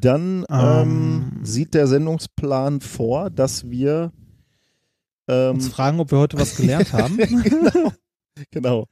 Dann 0.00 0.44
ähm, 0.50 1.32
Ähm. 1.38 1.40
sieht 1.44 1.74
der 1.74 1.86
Sendungsplan 1.86 2.80
vor, 2.80 3.30
dass 3.30 3.70
wir 3.70 4.12
ähm, 5.26 5.54
Uns 5.54 5.68
fragen, 5.68 6.00
ob 6.00 6.10
wir 6.10 6.18
heute 6.18 6.38
was 6.38 6.56
gelernt 6.56 6.92
haben. 6.92 7.16
genau, 7.42 7.92
genau. 8.50 8.88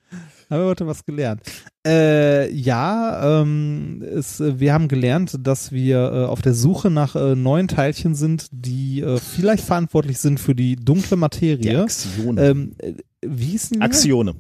Haben 0.51 0.61
wir 0.63 0.67
heute 0.67 0.87
was 0.87 1.05
gelernt? 1.05 1.43
Äh, 1.87 2.51
ja, 2.53 3.43
ähm, 3.43 4.03
es, 4.03 4.41
wir 4.41 4.73
haben 4.73 4.89
gelernt, 4.89 5.37
dass 5.41 5.73
wir 5.73 5.99
äh, 6.13 6.25
auf 6.27 6.43
der 6.43 6.55
Suche 6.55 6.91
nach 6.91 7.17
äh, 7.17 7.35
neuen 7.35 7.69
Teilchen 7.69 8.15
sind, 8.15 8.47
die 8.51 9.01
äh, 9.01 9.19
vielleicht 9.19 9.65
verantwortlich 9.65 10.19
sind 10.19 10.41
für 10.41 10.55
die 10.55 10.77
dunkle 10.77 11.17
Die 11.17 11.21
Materie. 11.21 11.83
Axione. 11.83 12.43
Ähm, 12.47 12.73
äh, 12.79 12.95
wie 13.23 13.47
hießen 13.47 13.77
die? 13.79 13.83
Axione. 13.83 14.35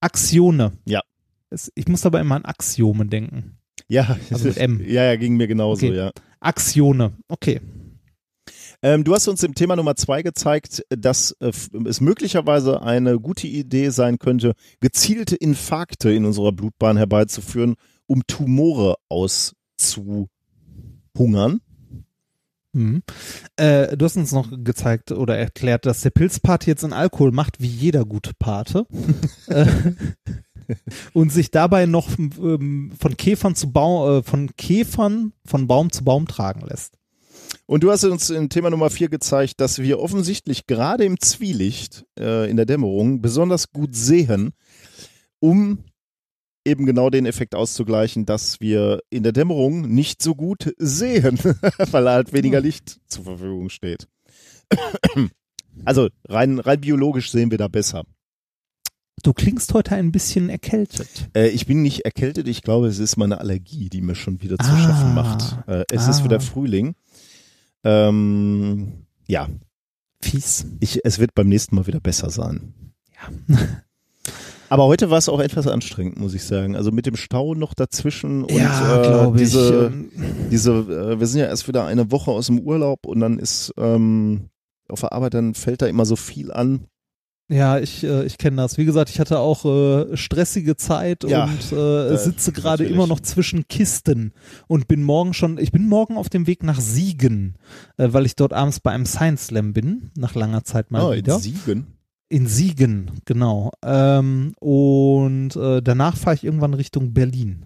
Axione. 0.00 0.72
Ja. 0.84 1.00
Es, 1.50 1.72
ich 1.74 1.88
muss 1.88 2.02
dabei 2.02 2.20
immer 2.20 2.36
an 2.36 2.44
Axiome 2.44 3.06
denken. 3.06 3.56
Ja, 3.88 4.16
Also 4.30 4.48
mit 4.48 4.58
M. 4.58 4.80
Ja, 4.86 5.04
ja, 5.04 5.16
ging 5.16 5.36
mir 5.36 5.46
genauso, 5.48 5.86
Okay. 5.86 5.96
ja. 5.96 6.10
Axione. 6.40 7.12
Okay. 7.28 7.60
Ähm, 8.82 9.02
du 9.02 9.14
hast 9.14 9.26
uns 9.26 9.42
im 9.42 9.54
Thema 9.54 9.74
Nummer 9.76 9.96
zwei 9.96 10.22
gezeigt, 10.22 10.84
dass 10.88 11.32
äh, 11.40 11.50
es 11.84 12.00
möglicherweise 12.00 12.82
eine 12.82 13.18
gute 13.18 13.48
Idee 13.48 13.90
sein 13.90 14.18
könnte, 14.18 14.54
gezielte 14.80 15.34
Infarkte 15.36 16.10
in 16.10 16.24
unserer 16.24 16.52
Blutbahn 16.52 16.96
herbeizuführen, 16.96 17.74
um 18.06 18.26
Tumore 18.26 18.96
auszuhungern. 19.08 20.30
Mhm. 22.72 23.02
Äh, 23.56 23.96
du 23.96 24.04
hast 24.04 24.16
uns 24.16 24.30
noch 24.32 24.50
gezeigt 24.62 25.10
oder 25.10 25.36
erklärt, 25.36 25.86
dass 25.86 26.02
der 26.02 26.10
Pilzpate 26.10 26.66
jetzt 26.68 26.84
in 26.84 26.92
Alkohol 26.92 27.32
macht, 27.32 27.60
wie 27.60 27.66
jeder 27.66 28.04
gute 28.04 28.32
Pate. 28.38 28.86
äh, 29.48 29.66
und 31.12 31.32
sich 31.32 31.50
dabei 31.50 31.86
noch 31.86 32.08
ähm, 32.18 32.92
von 32.98 33.16
Käfern 33.16 33.54
zu 33.54 33.72
Baum, 33.72 34.18
äh, 34.18 34.22
von 34.22 34.54
Käfern 34.56 35.32
von 35.44 35.66
Baum 35.66 35.90
zu 35.90 36.04
Baum 36.04 36.28
tragen 36.28 36.60
lässt. 36.60 36.97
Und 37.66 37.82
du 37.82 37.90
hast 37.90 38.04
uns 38.04 38.30
in 38.30 38.48
Thema 38.48 38.70
Nummer 38.70 38.90
vier 38.90 39.08
gezeigt, 39.08 39.60
dass 39.60 39.78
wir 39.78 40.00
offensichtlich 40.00 40.66
gerade 40.66 41.04
im 41.04 41.20
Zwielicht 41.20 42.04
äh, 42.18 42.50
in 42.50 42.56
der 42.56 42.66
Dämmerung 42.66 43.20
besonders 43.20 43.70
gut 43.72 43.94
sehen, 43.94 44.52
um 45.40 45.84
eben 46.64 46.84
genau 46.86 47.08
den 47.10 47.24
Effekt 47.26 47.54
auszugleichen, 47.54 48.26
dass 48.26 48.60
wir 48.60 49.00
in 49.10 49.22
der 49.22 49.32
Dämmerung 49.32 49.82
nicht 49.82 50.22
so 50.22 50.34
gut 50.34 50.74
sehen, 50.78 51.38
weil 51.90 52.08
halt 52.08 52.32
weniger 52.32 52.60
Licht 52.60 53.00
zur 53.06 53.24
Verfügung 53.24 53.68
steht. 53.70 54.06
Also 55.84 56.08
rein, 56.28 56.58
rein 56.58 56.80
biologisch 56.80 57.30
sehen 57.30 57.50
wir 57.50 57.58
da 57.58 57.68
besser. 57.68 58.04
Du 59.22 59.32
klingst 59.32 59.74
heute 59.74 59.94
ein 59.96 60.12
bisschen 60.12 60.48
erkältet. 60.48 61.28
Äh, 61.34 61.48
ich 61.48 61.66
bin 61.66 61.82
nicht 61.82 62.04
erkältet, 62.04 62.46
ich 62.46 62.62
glaube, 62.62 62.86
es 62.86 62.98
ist 63.00 63.16
meine 63.16 63.38
Allergie, 63.38 63.88
die 63.88 64.00
mir 64.00 64.14
schon 64.14 64.40
wieder 64.42 64.56
zu 64.58 64.70
Ah. 64.70 64.78
schaffen 64.78 65.14
macht. 65.14 65.68
Äh, 65.68 65.84
es 65.90 66.06
ist 66.06 66.20
Ah. 66.20 66.24
wieder 66.24 66.40
Frühling. 66.40 66.94
Ähm, 67.88 69.06
ja, 69.26 69.48
Fies. 70.20 70.66
ich, 70.80 71.00
es 71.04 71.18
wird 71.18 71.34
beim 71.34 71.48
nächsten 71.48 71.74
Mal 71.74 71.86
wieder 71.86 72.00
besser 72.00 72.30
sein. 72.30 72.74
Ja. 73.14 73.56
Aber 74.70 74.84
heute 74.84 75.08
war 75.08 75.16
es 75.16 75.30
auch 75.30 75.40
etwas 75.40 75.66
anstrengend, 75.66 76.18
muss 76.18 76.34
ich 76.34 76.44
sagen. 76.44 76.76
Also 76.76 76.92
mit 76.92 77.06
dem 77.06 77.16
Stau 77.16 77.54
noch 77.54 77.72
dazwischen 77.72 78.44
und 78.44 78.52
ja, 78.52 79.24
äh, 79.24 79.28
ich. 79.28 79.36
diese, 79.36 79.86
ähm, 79.86 80.10
diese, 80.50 80.72
äh, 80.72 81.18
wir 81.18 81.26
sind 81.26 81.40
ja 81.40 81.46
erst 81.46 81.68
wieder 81.68 81.86
eine 81.86 82.10
Woche 82.10 82.30
aus 82.30 82.46
dem 82.46 82.60
Urlaub 82.60 83.06
und 83.06 83.20
dann 83.20 83.38
ist 83.38 83.72
ähm, 83.78 84.50
auf 84.88 85.00
der 85.00 85.12
Arbeit, 85.12 85.32
dann 85.32 85.54
fällt 85.54 85.80
da 85.80 85.86
immer 85.86 86.04
so 86.04 86.16
viel 86.16 86.52
an. 86.52 86.86
Ja, 87.50 87.78
ich, 87.78 88.04
äh, 88.04 88.24
ich 88.24 88.36
kenne 88.36 88.58
das. 88.58 88.76
Wie 88.76 88.84
gesagt, 88.84 89.08
ich 89.08 89.20
hatte 89.20 89.38
auch 89.38 89.64
äh, 89.64 90.16
stressige 90.16 90.76
Zeit 90.76 91.24
Ja, 91.24 91.44
und 91.44 91.72
äh, 91.72 92.16
sitze 92.18 92.52
gerade 92.52 92.84
immer 92.84 93.06
noch 93.06 93.20
zwischen 93.20 93.66
Kisten 93.68 94.32
und 94.66 94.86
bin 94.86 95.02
morgen 95.02 95.32
schon, 95.32 95.56
ich 95.58 95.72
bin 95.72 95.88
morgen 95.88 96.18
auf 96.18 96.28
dem 96.28 96.46
Weg 96.46 96.62
nach 96.62 96.78
Siegen, 96.78 97.54
äh, 97.96 98.08
weil 98.12 98.26
ich 98.26 98.36
dort 98.36 98.52
abends 98.52 98.80
bei 98.80 98.90
einem 98.90 99.06
Science 99.06 99.46
Slam 99.46 99.72
bin, 99.72 100.10
nach 100.14 100.34
langer 100.34 100.64
Zeit 100.64 100.90
mal 100.90 101.02
oh, 101.02 101.10
in 101.12 101.18
wieder. 101.18 101.38
Siegen. 101.38 101.86
In 102.28 102.46
Siegen, 102.46 103.12
genau. 103.24 103.70
Ähm, 103.82 104.52
und 104.60 105.56
äh, 105.56 105.80
danach 105.80 106.18
fahre 106.18 106.36
ich 106.36 106.44
irgendwann 106.44 106.74
Richtung 106.74 107.14
Berlin. 107.14 107.64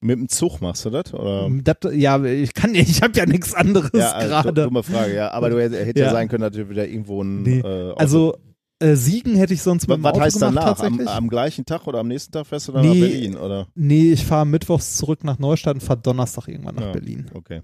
Mit 0.00 0.18
dem 0.18 0.28
Zug 0.28 0.60
machst 0.60 0.84
du 0.86 0.90
das? 0.90 1.14
Oder? 1.14 1.48
Das, 1.62 1.76
ja, 1.94 2.20
ich 2.24 2.54
kann 2.54 2.74
ja, 2.74 2.80
ich 2.80 3.02
habe 3.02 3.16
ja 3.16 3.26
nichts 3.26 3.54
anderes 3.54 3.90
Ja, 3.94 4.10
also, 4.12 4.28
gerade. 4.28 4.64
dumme 4.64 4.82
Frage, 4.82 5.14
ja. 5.14 5.30
Aber 5.30 5.50
du 5.50 5.60
hätte, 5.62 5.76
hätte 5.84 6.00
ja. 6.00 6.06
Ja. 6.06 6.12
sein 6.12 6.26
können, 6.28 6.40
dass 6.42 6.52
du 6.52 6.68
wieder 6.68 6.88
irgendwo 6.88 7.22
ein 7.22 7.42
Nee. 7.42 7.58
äh, 7.60 7.92
Also 7.96 8.34
äh, 8.80 8.96
Siegen 8.96 9.36
hätte 9.36 9.54
ich 9.54 9.62
sonst 9.62 9.86
mit 9.88 9.96
dem 9.98 10.02
was 10.02 10.12
Auto 10.14 10.20
heißt 10.22 10.38
gemacht 10.40 10.56
danach? 10.56 10.80
Am, 10.80 11.06
am 11.08 11.28
gleichen 11.28 11.64
Tag 11.64 11.86
oder 11.86 12.00
am 12.00 12.08
nächsten 12.08 12.32
Tag 12.32 12.46
fährst 12.46 12.68
du 12.68 12.72
dann 12.72 12.82
Nee. 12.82 12.88
nach 13.00 13.08
Berlin, 13.08 13.36
oder? 13.36 13.66
Nee, 13.74 14.12
ich 14.12 14.24
fahre 14.26 14.46
mittwochs 14.46 14.96
zurück 14.96 15.22
nach 15.24 15.38
Neustadt 15.38 15.74
und 15.74 15.80
fahre 15.82 16.00
Donnerstag 16.00 16.48
irgendwann 16.48 16.74
nach 16.76 16.82
Ja. 16.86 16.92
Berlin. 16.92 17.30
Okay. 17.34 17.62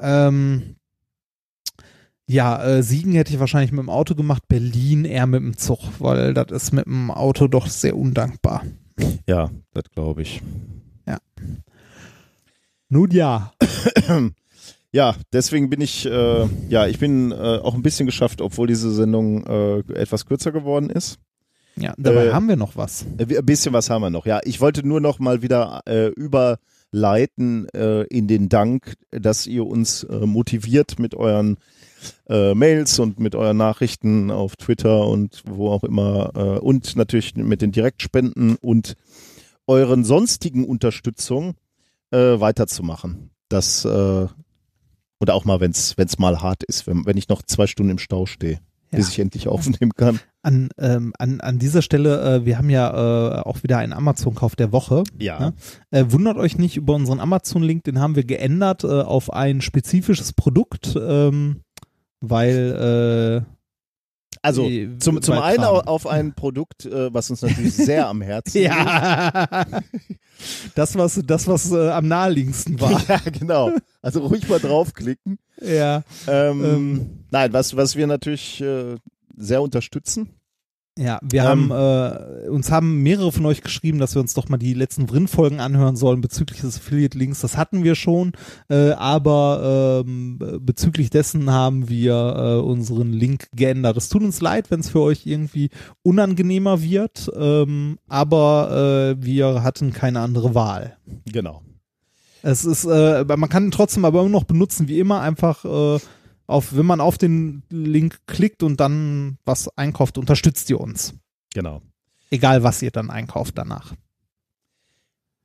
Ähm, 0.00 0.74
ja, 2.26 2.62
äh, 2.64 2.82
Siegen 2.82 3.12
hätte 3.12 3.32
ich 3.32 3.38
wahrscheinlich 3.38 3.70
mit 3.70 3.78
dem 3.80 3.90
Auto 3.90 4.14
gemacht, 4.16 4.42
Berlin 4.48 5.04
eher 5.04 5.26
mit 5.26 5.40
dem 5.40 5.56
Zug, 5.56 5.78
weil 6.00 6.34
das 6.34 6.50
ist 6.50 6.72
mit 6.72 6.86
dem 6.86 7.10
Auto 7.12 7.46
doch 7.46 7.68
sehr 7.68 7.96
undankbar. 7.96 8.64
Ja, 9.28 9.50
das 9.72 9.84
glaube 9.94 10.22
ich. 10.22 10.42
Nun 12.88 13.10
ja. 13.10 13.52
Ja, 14.94 15.16
deswegen 15.32 15.70
bin 15.70 15.80
ich, 15.80 16.06
äh, 16.06 16.46
ja, 16.68 16.86
ich 16.86 17.00
bin 17.00 17.32
äh, 17.32 17.34
auch 17.34 17.74
ein 17.74 17.82
bisschen 17.82 18.06
geschafft, 18.06 18.40
obwohl 18.40 18.68
diese 18.68 18.92
Sendung 18.92 19.44
äh, 19.44 19.78
etwas 19.92 20.24
kürzer 20.24 20.52
geworden 20.52 20.88
ist. 20.88 21.18
Ja, 21.74 21.94
dabei 21.98 22.26
Äh, 22.26 22.32
haben 22.32 22.46
wir 22.46 22.54
noch 22.54 22.76
was. 22.76 23.04
Äh, 23.18 23.38
Ein 23.38 23.44
bisschen 23.44 23.72
was 23.72 23.90
haben 23.90 24.02
wir 24.02 24.10
noch. 24.10 24.24
Ja, 24.24 24.38
ich 24.44 24.60
wollte 24.60 24.86
nur 24.86 25.00
noch 25.00 25.18
mal 25.18 25.42
wieder 25.42 25.80
äh, 25.86 26.10
überleiten 26.10 27.66
in 28.08 28.28
den 28.28 28.48
Dank, 28.48 28.94
dass 29.10 29.48
ihr 29.48 29.66
uns 29.66 30.06
motiviert 30.08 31.00
mit 31.00 31.16
euren 31.16 31.56
Mails 32.28 33.00
und 33.00 33.18
mit 33.18 33.34
euren 33.34 33.56
Nachrichten 33.56 34.30
auf 34.30 34.54
Twitter 34.54 35.08
und 35.08 35.42
wo 35.44 35.70
auch 35.70 35.82
immer 35.82 36.62
und 36.62 36.94
natürlich 36.94 37.34
mit 37.34 37.62
den 37.62 37.72
Direktspenden 37.72 38.54
und 38.60 38.94
euren 39.66 40.04
sonstigen 40.04 40.64
Unterstützungen 40.64 41.54
äh, 42.12 42.38
weiterzumachen. 42.38 43.30
Das 43.48 43.84
äh, 43.84 44.26
oder 45.20 45.34
auch 45.34 45.44
mal, 45.44 45.60
wenn 45.60 45.70
es 45.70 46.18
mal 46.18 46.42
hart 46.42 46.62
ist, 46.64 46.86
wenn, 46.86 47.06
wenn 47.06 47.16
ich 47.16 47.28
noch 47.28 47.42
zwei 47.42 47.66
Stunden 47.66 47.92
im 47.92 47.98
Stau 47.98 48.26
stehe, 48.26 48.60
Ja. 48.92 48.98
bis 48.98 49.08
ich 49.10 49.18
endlich 49.18 49.48
aufnehmen 49.48 49.92
kann. 49.96 50.20
An, 50.42 50.68
ähm, 50.78 51.14
an, 51.18 51.40
an 51.40 51.58
dieser 51.58 51.80
Stelle, 51.80 52.20
äh, 52.36 52.44
wir 52.44 52.58
haben 52.58 52.68
ja 52.68 52.90
äh, 52.90 53.40
auch 53.42 53.62
wieder 53.62 53.78
einen 53.78 53.94
Amazon-Kauf 53.94 54.56
der 54.56 54.72
Woche. 54.72 55.04
Ja. 55.18 55.52
Äh, 55.90 56.04
wundert 56.08 56.36
euch 56.36 56.58
nicht 56.58 56.76
über 56.76 56.94
unseren 56.94 57.20
Amazon-Link, 57.20 57.84
den 57.84 57.98
haben 57.98 58.14
wir 58.14 58.24
geändert 58.24 58.84
äh, 58.84 58.88
auf 58.88 59.32
ein 59.32 59.62
spezifisches 59.62 60.34
Produkt, 60.34 60.94
ähm, 61.00 61.60
weil 62.20 63.46
Also 64.44 64.68
zum, 64.98 65.22
zum 65.22 65.38
einen 65.38 65.64
auf 65.64 66.06
ein 66.06 66.34
Produkt, 66.34 66.84
äh, 66.84 67.12
was 67.14 67.30
uns 67.30 67.40
natürlich 67.40 67.74
sehr 67.74 68.08
am 68.08 68.20
Herzen 68.20 68.58
liegt. 68.58 68.68
Ja. 68.74 69.64
das, 70.74 70.96
was, 70.96 71.20
das, 71.24 71.46
was 71.46 71.72
äh, 71.72 71.88
am 71.88 72.08
naheliegendsten 72.08 72.78
war. 72.78 73.02
ja, 73.08 73.20
genau. 73.30 73.72
Also 74.02 74.20
ruhig 74.26 74.46
mal 74.46 74.60
draufklicken. 74.60 75.38
ja. 75.62 76.02
Ähm, 76.26 76.64
Ähm. 76.64 77.24
nein, 77.30 77.54
was, 77.54 77.74
was 77.74 77.96
wir 77.96 78.06
natürlich 78.06 78.60
äh, 78.60 78.96
sehr 79.34 79.62
unterstützen. 79.62 80.28
Ja, 80.96 81.18
wir 81.24 81.42
Ähm. 81.42 81.72
haben, 81.72 82.44
äh, 82.44 82.48
uns 82.48 82.70
haben 82.70 83.02
mehrere 83.02 83.32
von 83.32 83.44
euch 83.46 83.62
geschrieben, 83.62 83.98
dass 83.98 84.14
wir 84.14 84.20
uns 84.20 84.34
doch 84.34 84.48
mal 84.48 84.58
die 84.58 84.74
letzten 84.74 85.08
Vrin-Folgen 85.08 85.58
anhören 85.58 85.96
sollen 85.96 86.20
bezüglich 86.20 86.60
des 86.60 86.76
Affiliate-Links. 86.76 87.40
Das 87.40 87.56
hatten 87.56 87.82
wir 87.82 87.96
schon, 87.96 88.30
äh, 88.68 88.92
aber 88.92 90.04
ähm, 90.06 90.38
bezüglich 90.60 91.10
dessen 91.10 91.50
haben 91.50 91.88
wir 91.88 92.14
äh, 92.14 92.60
unseren 92.64 93.12
Link 93.12 93.48
geändert. 93.52 93.96
Es 93.96 94.08
tut 94.08 94.22
uns 94.22 94.40
leid, 94.40 94.70
wenn 94.70 94.80
es 94.80 94.90
für 94.90 95.00
euch 95.00 95.26
irgendwie 95.26 95.70
unangenehmer 96.02 96.80
wird, 96.80 97.28
ähm, 97.36 97.98
aber 98.08 99.16
äh, 99.18 99.24
wir 99.24 99.64
hatten 99.64 99.92
keine 99.92 100.20
andere 100.20 100.54
Wahl. 100.54 100.96
Genau. 101.24 101.62
Es 102.42 102.64
ist, 102.64 102.84
äh, 102.84 103.24
man 103.24 103.48
kann 103.48 103.64
ihn 103.64 103.70
trotzdem 103.72 104.04
aber 104.04 104.20
immer 104.20 104.28
noch 104.28 104.44
benutzen, 104.44 104.86
wie 104.86 105.00
immer, 105.00 105.22
einfach 105.22 105.64
äh, 105.64 105.98
auf, 106.46 106.76
wenn 106.76 106.86
man 106.86 107.00
auf 107.00 107.18
den 107.18 107.62
Link 107.70 108.20
klickt 108.26 108.62
und 108.62 108.80
dann 108.80 109.38
was 109.44 109.68
einkauft, 109.76 110.18
unterstützt 110.18 110.68
ihr 110.70 110.80
uns. 110.80 111.14
Genau. 111.54 111.82
Egal, 112.30 112.62
was 112.62 112.82
ihr 112.82 112.90
dann 112.90 113.10
einkauft 113.10 113.56
danach. 113.56 113.94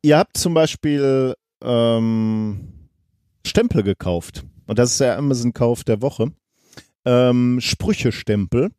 Ihr 0.01 0.17
habt 0.17 0.37
zum 0.37 0.53
Beispiel 0.53 1.35
ähm, 1.61 2.89
Stempel 3.45 3.83
gekauft. 3.83 4.45
Und 4.65 4.79
das 4.79 4.91
ist 4.91 4.99
der 4.99 5.17
Amazon-Kauf 5.17 5.83
der 5.83 6.01
Woche. 6.01 6.31
Ähm, 7.05 7.59
Sprüche-Stempel. 7.61 8.69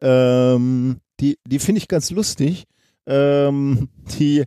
Ähm, 0.00 1.00
die, 1.20 1.38
die 1.46 1.58
finde 1.58 1.80
ich 1.80 1.88
ganz 1.88 2.10
lustig. 2.10 2.64
Ähm, 3.06 3.88
die 4.18 4.44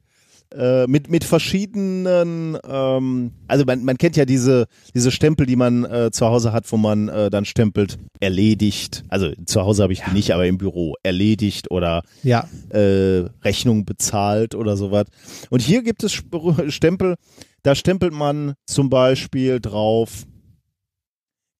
äh, 0.54 0.88
mit, 0.88 1.10
mit 1.10 1.24
verschiedenen, 1.24 2.58
ähm, 2.68 3.32
also 3.48 3.66
man, 3.66 3.84
man 3.84 3.98
kennt 3.98 4.16
ja 4.16 4.26
diese, 4.26 4.68
diese 4.94 5.12
Stempel, 5.12 5.46
die 5.46 5.56
man 5.56 5.86
äh, 5.86 6.12
zu 6.12 6.26
Hause 6.26 6.54
hat, 6.54 6.72
wo 6.72 6.78
man 6.78 7.10
äh, 7.10 7.30
dann 7.30 7.46
stempelt, 7.46 7.98
erledigt. 8.20 9.04
Also 9.10 9.32
zu 9.46 9.62
Hause 9.62 9.84
habe 9.84 9.94
ich 9.94 10.04
die 10.04 10.14
nicht, 10.14 10.32
aber 10.32 10.48
im 10.48 10.58
Büro 10.58 10.96
erledigt 11.04 11.72
oder 11.72 12.04
Ja, 12.24 12.48
äh, 12.70 13.26
Rechnung 13.44 13.86
bezahlt 13.86 14.56
oder 14.56 14.78
sowas. 14.78 15.06
Und 15.50 15.62
hier 15.62 15.84
gibt 15.84 16.04
es 16.04 16.14
Stempel, 16.70 17.16
da 17.64 17.76
stempelt 17.76 18.14
man 18.14 18.54
zum 18.66 18.90
Beispiel 18.90 19.60
drauf 19.60 20.26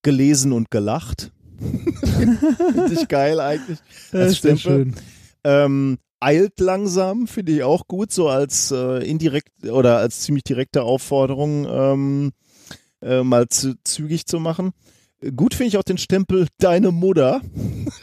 gelesen 0.02 0.54
und 0.54 0.72
gelacht. 0.72 1.32
Finde 1.60 2.94
ich 2.94 3.08
geil 3.08 3.40
eigentlich. 3.40 3.80
das 4.12 4.32
ist 4.32 4.38
Stempel. 4.38 4.60
schön. 4.60 4.96
Ähm, 5.44 5.98
eilt 6.20 6.60
langsam, 6.60 7.28
finde 7.28 7.52
ich 7.54 7.64
auch 7.64 7.88
gut, 7.88 8.12
so 8.12 8.30
als 8.30 8.72
äh, 8.72 9.08
indirekt 9.08 9.70
oder 9.70 9.98
als 9.98 10.22
ziemlich 10.22 10.44
direkte 10.44 10.84
Aufforderung, 10.84 11.68
ähm, 11.70 12.32
äh, 13.02 13.24
mal 13.24 13.48
zu, 13.50 13.76
zügig 13.84 14.26
zu 14.26 14.40
machen. 14.40 14.72
Gut 15.36 15.56
finde 15.56 15.70
ich 15.70 15.78
auch 15.78 15.84
den 15.84 15.98
Stempel 15.98 16.48
Deine 16.60 16.92
Mutter. 16.92 17.42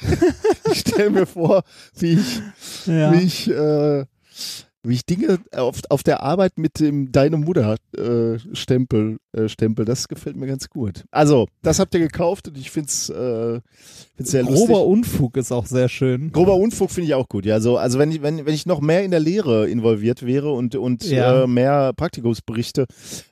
ich 0.72 0.80
stelle 0.80 1.10
mir 1.10 1.26
vor, 1.26 1.62
wie 1.96 2.14
ich, 2.14 2.42
Ja. 2.86 3.12
wie 3.12 3.22
ich, 3.24 3.48
äh, 3.50 4.04
wie 4.84 4.94
ich 4.94 5.06
Dinge 5.06 5.38
auf, 5.52 5.80
auf 5.88 6.02
der 6.02 6.22
Arbeit 6.22 6.58
mit 6.58 6.78
dem 6.80 7.10
Deine 7.10 7.36
Mutter 7.38 7.76
äh, 7.96 8.38
Stempel, 8.54 9.18
äh, 9.32 9.48
Stempel, 9.48 9.84
das 9.84 10.08
gefällt 10.08 10.36
mir 10.36 10.46
ganz 10.46 10.68
gut. 10.68 11.04
Also, 11.10 11.46
das 11.62 11.78
habt 11.78 11.94
ihr 11.94 12.00
gekauft 12.00 12.48
und 12.48 12.58
ich 12.58 12.70
finde 12.70 12.88
es 12.88 13.08
äh, 13.08 13.60
find's 14.16 14.30
sehr 14.32 14.42
lustig. 14.42 14.66
Grober 14.66 14.84
Unfug 14.86 15.36
ist 15.36 15.52
auch 15.52 15.66
sehr 15.66 15.88
schön. 15.88 16.30
Grober 16.32 16.54
Unfug 16.56 16.90
finde 16.90 17.08
ich 17.08 17.14
auch 17.14 17.28
gut. 17.28 17.46
Ja, 17.46 17.60
so, 17.60 17.78
also 17.78 17.98
wenn 17.98 18.10
ich, 18.12 18.22
wenn, 18.22 18.44
wenn 18.46 18.54
ich 18.54 18.66
noch 18.66 18.80
mehr 18.80 19.02
in 19.04 19.10
der 19.10 19.20
Lehre 19.20 19.68
involviert 19.68 20.24
wäre 20.24 20.52
und, 20.52 20.76
und 20.76 21.04
Ja. 21.04 21.44
äh, 21.44 21.46
mehr 21.46 21.92
Praktikumsberichte 21.94 22.86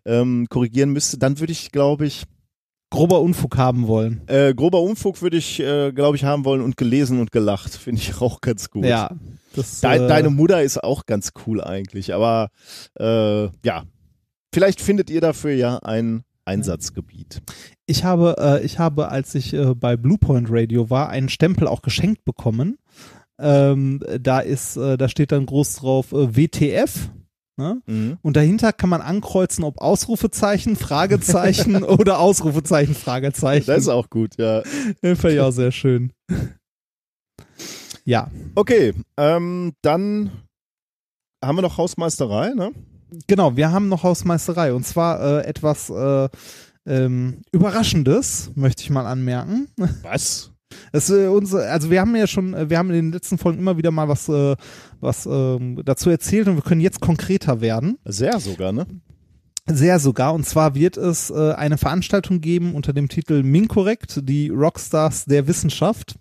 ähm, 0.05 0.47
korrigieren 0.49 0.91
müsste, 0.91 1.19
dann 1.19 1.39
würde 1.41 1.53
ich, 1.53 1.71
glaube 1.73 2.07
ich, 2.07 2.25
Grober 2.93 3.23
Unfug 3.23 3.57
haben 3.57 3.89
wollen. 3.89 4.21
äh, 4.27 4.53
grober 4.53 4.83
Unfug 4.83 5.23
würde 5.23 5.39
ich, 5.39 5.59
äh, 5.61 5.93
glaube 5.93 6.15
ich, 6.19 6.25
haben 6.25 6.45
wollen 6.45 6.61
und 6.61 6.77
gelesen 6.77 7.21
und 7.21 7.33
gelacht. 7.33 7.75
Finde 7.75 8.03
ich 8.03 8.21
auch 8.21 8.43
ganz 8.43 8.69
gut. 8.69 8.85
Ja. 8.85 9.11
Das, 9.57 9.81
Dein, 9.81 10.03
äh, 10.03 10.09
Deine 10.09 10.29
Mutter 10.29 10.63
ist 10.63 10.85
auch 10.85 11.07
ganz 11.07 11.33
cool 11.47 11.63
eigentlich, 11.63 12.13
aber 12.13 12.51
äh, 13.01 13.45
ja, 13.65 13.85
vielleicht 14.53 14.83
findet 14.83 15.09
ihr 15.09 15.23
dafür 15.23 15.53
ja 15.53 15.79
ein 15.79 16.25
Einsatzgebiet. 16.45 17.41
Ich 17.87 18.05
habe, 18.05 18.37
äh, 18.39 18.63
ich 18.63 18.79
habe, 18.79 19.09
als 19.09 19.35
ich 19.35 19.55
äh, 19.55 19.75
bei 19.75 19.97
Bluepoint 19.97 20.49
Radio 20.51 20.91
war, 20.91 21.09
einen 21.09 21.31
Stempel 21.31 21.69
auch 21.69 21.81
geschenkt 21.81 22.27
bekommen. 22.27 22.77
Ähm, 23.39 24.01
da 24.21 24.41
ist, 24.41 24.77
da 24.77 25.09
steht 25.09 25.33
dann 25.33 25.47
groß 25.47 25.77
drauf 25.77 26.13
WTF. 26.13 27.09
Ne? 27.57 27.83
Mhm. 27.87 28.19
Und 28.23 28.37
dahinter 28.37 28.73
kann 28.73 28.89
man 28.91 29.03
ankreuzen, 29.03 29.65
ob 29.65 29.79
Ausrufezeichen, 29.79 30.77
Fragezeichen 30.77 31.83
oder 31.85 32.19
Ausrufezeichen, 32.19 32.95
Fragezeichen. 32.95 33.67
Das 33.67 33.79
ist 33.79 33.89
auch 33.89 34.09
gut, 34.11 34.37
ja. 34.39 34.63
Fand 35.03 35.25
ich 35.25 35.41
auch 35.41 35.51
sehr 35.51 35.73
schön. 35.73 36.13
Ja, 38.05 38.31
Okay, 38.55 38.95
ähm, 39.17 39.73
dann 39.83 40.31
haben 41.45 41.57
wir 41.57 41.63
noch 41.63 41.79
Hausmeisterei, 41.79 42.55
ne? 42.55 42.73
genau. 43.27 43.57
Wir 43.57 43.73
haben 43.73 43.89
noch 43.89 44.03
Hausmeisterei 44.03 44.73
und 44.73 44.87
zwar 44.87 45.21
äh, 45.21 45.47
etwas 45.47 45.91
äh, 45.91 46.29
ähm, 46.87 47.43
Überraschendes, 47.53 48.53
möchte 48.55 48.83
ich 48.83 48.91
mal 48.91 49.07
anmerken. 49.07 49.69
Was? 50.03 50.52
Es, 50.93 51.11
äh, 51.11 51.27
unsere, 51.27 51.69
also 51.69 51.91
wir 51.91 52.01
haben 52.01 52.15
ja 52.17 52.27
schon, 52.27 52.55
äh, 52.55 52.71
wir 52.71 52.79
haben 52.79 52.91
in 52.91 52.97
den 52.97 53.13
letzten 53.13 53.39
Folgen 53.39 53.59
immer 53.59 53.77
wieder 53.77 53.91
mal 53.91 54.09
was, 54.09 54.29
äh, 54.29 54.57
was 55.01 55.27
ähm, 55.27 55.81
dazu 55.85 56.11
erzählt 56.11 56.49
und 56.49 56.57
wir 56.57 56.63
können 56.63 56.81
jetzt 56.81 57.01
konkreter 57.01 57.61
werden. 57.61 57.99
Sehr 58.05 58.39
sogar, 58.41 58.73
ne? 58.73 58.87
Sehr 59.67 60.01
sogar. 60.01 60.35
Und 60.35 60.45
zwar 60.45 60.75
wird 60.75 60.97
es 60.97 61.31
äh, 61.31 61.53
eine 61.53 61.79
Veranstaltung 61.79 62.41
geben 62.41 62.75
unter 62.75 62.93
dem 62.93 63.09
Titel 63.09 63.43
Minkorrekt, 63.43 64.29
die 64.29 64.49
Rockstars 64.49 65.25
der 65.27 65.47
Wissenschaft. 65.47 66.17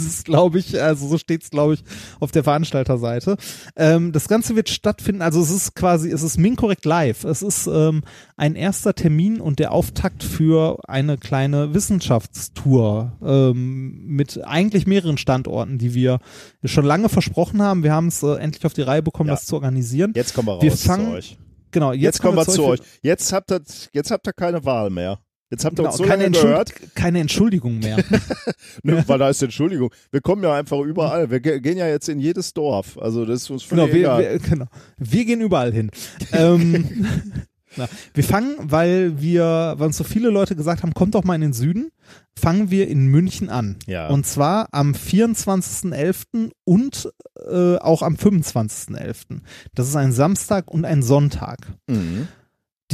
Ist 0.00 0.06
es, 0.06 0.24
glaube 0.24 0.58
ich, 0.58 0.80
also 0.80 1.08
so 1.08 1.18
steht 1.18 1.42
es, 1.42 1.50
glaube 1.50 1.74
ich, 1.74 1.84
auf 2.20 2.30
der 2.32 2.44
Veranstalterseite. 2.44 3.36
Ähm, 3.76 4.12
das 4.12 4.28
Ganze 4.28 4.56
wird 4.56 4.68
stattfinden, 4.68 5.22
also 5.22 5.40
es 5.40 5.50
ist 5.50 5.74
quasi, 5.74 6.10
es 6.10 6.22
ist 6.22 6.38
Minkorrekt 6.38 6.84
live. 6.84 7.24
Es 7.24 7.42
ist 7.42 7.66
ähm, 7.66 8.02
ein 8.36 8.54
erster 8.56 8.94
Termin 8.94 9.40
und 9.40 9.58
der 9.58 9.72
Auftakt 9.72 10.22
für 10.22 10.78
eine 10.88 11.16
kleine 11.18 11.72
Wissenschaftstour 11.74 13.12
ähm, 13.22 14.04
mit 14.06 14.42
eigentlich 14.44 14.86
mehreren 14.86 15.18
Standorten, 15.18 15.78
die 15.78 15.94
wir 15.94 16.18
schon 16.64 16.84
lange 16.84 17.08
versprochen 17.08 17.62
haben. 17.62 17.82
Wir 17.82 17.92
haben 17.92 18.08
es 18.08 18.22
äh, 18.22 18.34
endlich 18.36 18.64
auf 18.66 18.74
die 18.74 18.82
Reihe 18.82 19.02
bekommen, 19.02 19.28
Ja. 19.28 19.34
das 19.34 19.46
zu 19.46 19.54
organisieren. 19.54 20.12
Jetzt 20.14 20.34
kommen 20.34 20.48
wir 20.48 20.52
raus 20.54 20.62
Wir 20.62 20.72
fangen- 20.72 21.06
zu 21.06 21.12
euch. 21.12 21.38
Genau, 21.70 21.92
jetzt, 21.92 22.02
Jetzt, 22.02 22.22
kommen 22.22 22.36
wir 22.36 22.46
zu 22.46 22.62
euch. 22.64 22.80
euch. 22.80 22.86
Jetzt 23.02 23.32
habt 23.32 23.50
ihr, 23.50 23.60
jetzt 23.92 24.10
habt 24.12 24.26
ihr 24.28 24.32
keine 24.32 24.64
Wahl 24.64 24.90
mehr. 24.90 25.18
Jetzt 25.54 25.64
habt 25.64 25.74
ihr 25.74 25.76
Genau, 25.84 25.88
uns 25.90 25.96
so 25.98 26.02
keine, 26.04 26.24
lange 26.24 26.36
Entschuld- 26.36 26.42
gehört, 26.74 26.94
keine 26.96 27.20
Entschuldigung 27.20 27.78
mehr. 27.78 27.96
ne, 28.82 29.04
weil 29.06 29.18
da 29.18 29.28
ist 29.28 29.42
Entschuldigung. 29.42 29.90
Wir 30.10 30.20
kommen 30.20 30.42
ja 30.42 30.52
einfach 30.54 30.78
überall. 30.80 31.30
Wir 31.30 31.38
ge- 31.40 31.60
gehen 31.60 31.78
ja 31.78 31.86
jetzt 31.88 32.08
in 32.08 32.18
jedes 32.18 32.52
Dorf. 32.54 32.98
Also 32.98 33.24
das 33.24 33.42
ist 33.42 33.50
uns 33.50 33.62
völlig 33.62 33.92
genau, 33.92 33.94
wir, 34.18 34.20
egal. 34.30 34.40
wir, 34.42 34.48
genau. 34.50 34.66
wir 34.98 35.24
gehen 35.24 35.40
überall 35.40 35.72
hin. 35.72 35.90
ähm, 36.32 37.06
na, 37.76 37.88
wir 38.14 38.24
fangen, 38.24 38.56
weil 38.60 39.20
wir, 39.20 39.74
weil 39.78 39.86
uns 39.86 39.96
so 39.96 40.04
viele 40.04 40.30
Leute 40.30 40.56
gesagt 40.56 40.82
haben, 40.82 40.92
kommt 40.94 41.14
doch 41.14 41.24
mal 41.24 41.34
in 41.34 41.40
den 41.40 41.52
Süden, 41.52 41.90
fangen 42.38 42.70
wir 42.70 42.88
in 42.88 43.06
München 43.06 43.48
an. 43.48 43.76
Ja. 43.86 44.08
Und 44.08 44.26
zwar 44.26 44.68
am 44.72 44.92
24.11. 44.92 46.50
und 46.64 47.10
äh, 47.48 47.76
auch 47.76 48.02
am 48.02 48.14
25.11. 48.14 49.40
Das 49.74 49.88
ist 49.88 49.96
ein 49.96 50.12
Samstag 50.12 50.70
und 50.70 50.84
ein 50.84 51.02
Sonntag. 51.02 51.58
mhm. 51.86 52.28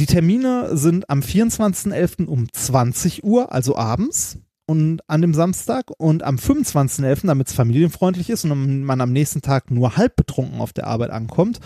Die 0.01 0.07
Termine 0.07 0.75
sind 0.75 1.11
am 1.11 1.19
24.11. 1.19 2.25
um 2.25 2.51
20 2.51 3.23
Uhr, 3.23 3.51
also 3.53 3.75
abends. 3.75 4.39
Und 4.65 5.01
an 5.07 5.21
dem 5.21 5.35
Samstag 5.35 5.91
und 5.95 6.23
am 6.23 6.37
25.11., 6.37 7.27
damit 7.27 7.49
es 7.49 7.53
familienfreundlich 7.53 8.31
ist 8.31 8.43
und 8.43 8.83
man 8.83 8.99
am 8.99 9.11
nächsten 9.11 9.43
Tag 9.43 9.69
nur 9.69 9.97
halb 9.97 10.15
betrunken 10.15 10.59
auf 10.59 10.73
der 10.73 10.87
Arbeit 10.87 11.11
ankommt, 11.11 11.59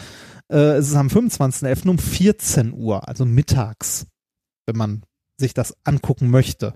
äh, 0.51 0.77
ist 0.77 0.89
es 0.89 0.95
am 0.95 1.07
25.11. 1.07 1.87
um 1.87 1.97
14 1.97 2.73
Uhr, 2.73 3.07
also 3.07 3.25
mittags, 3.25 4.05
wenn 4.65 4.75
man 4.75 5.03
sich 5.39 5.53
das 5.53 5.73
angucken 5.85 6.29
möchte. 6.29 6.73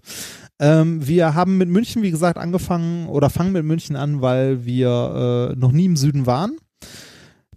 Ähm, 0.61 1.05
wir 1.05 1.35
haben 1.35 1.57
mit 1.57 1.67
München, 1.67 2.03
wie 2.03 2.11
gesagt, 2.11 2.37
angefangen 2.37 3.09
oder 3.09 3.29
fangen 3.29 3.51
mit 3.51 3.65
München 3.65 3.97
an, 3.97 4.21
weil 4.21 4.63
wir 4.63 5.49
äh, 5.51 5.59
noch 5.59 5.73
nie 5.73 5.87
im 5.87 5.97
Süden 5.97 6.25
waren. 6.25 6.55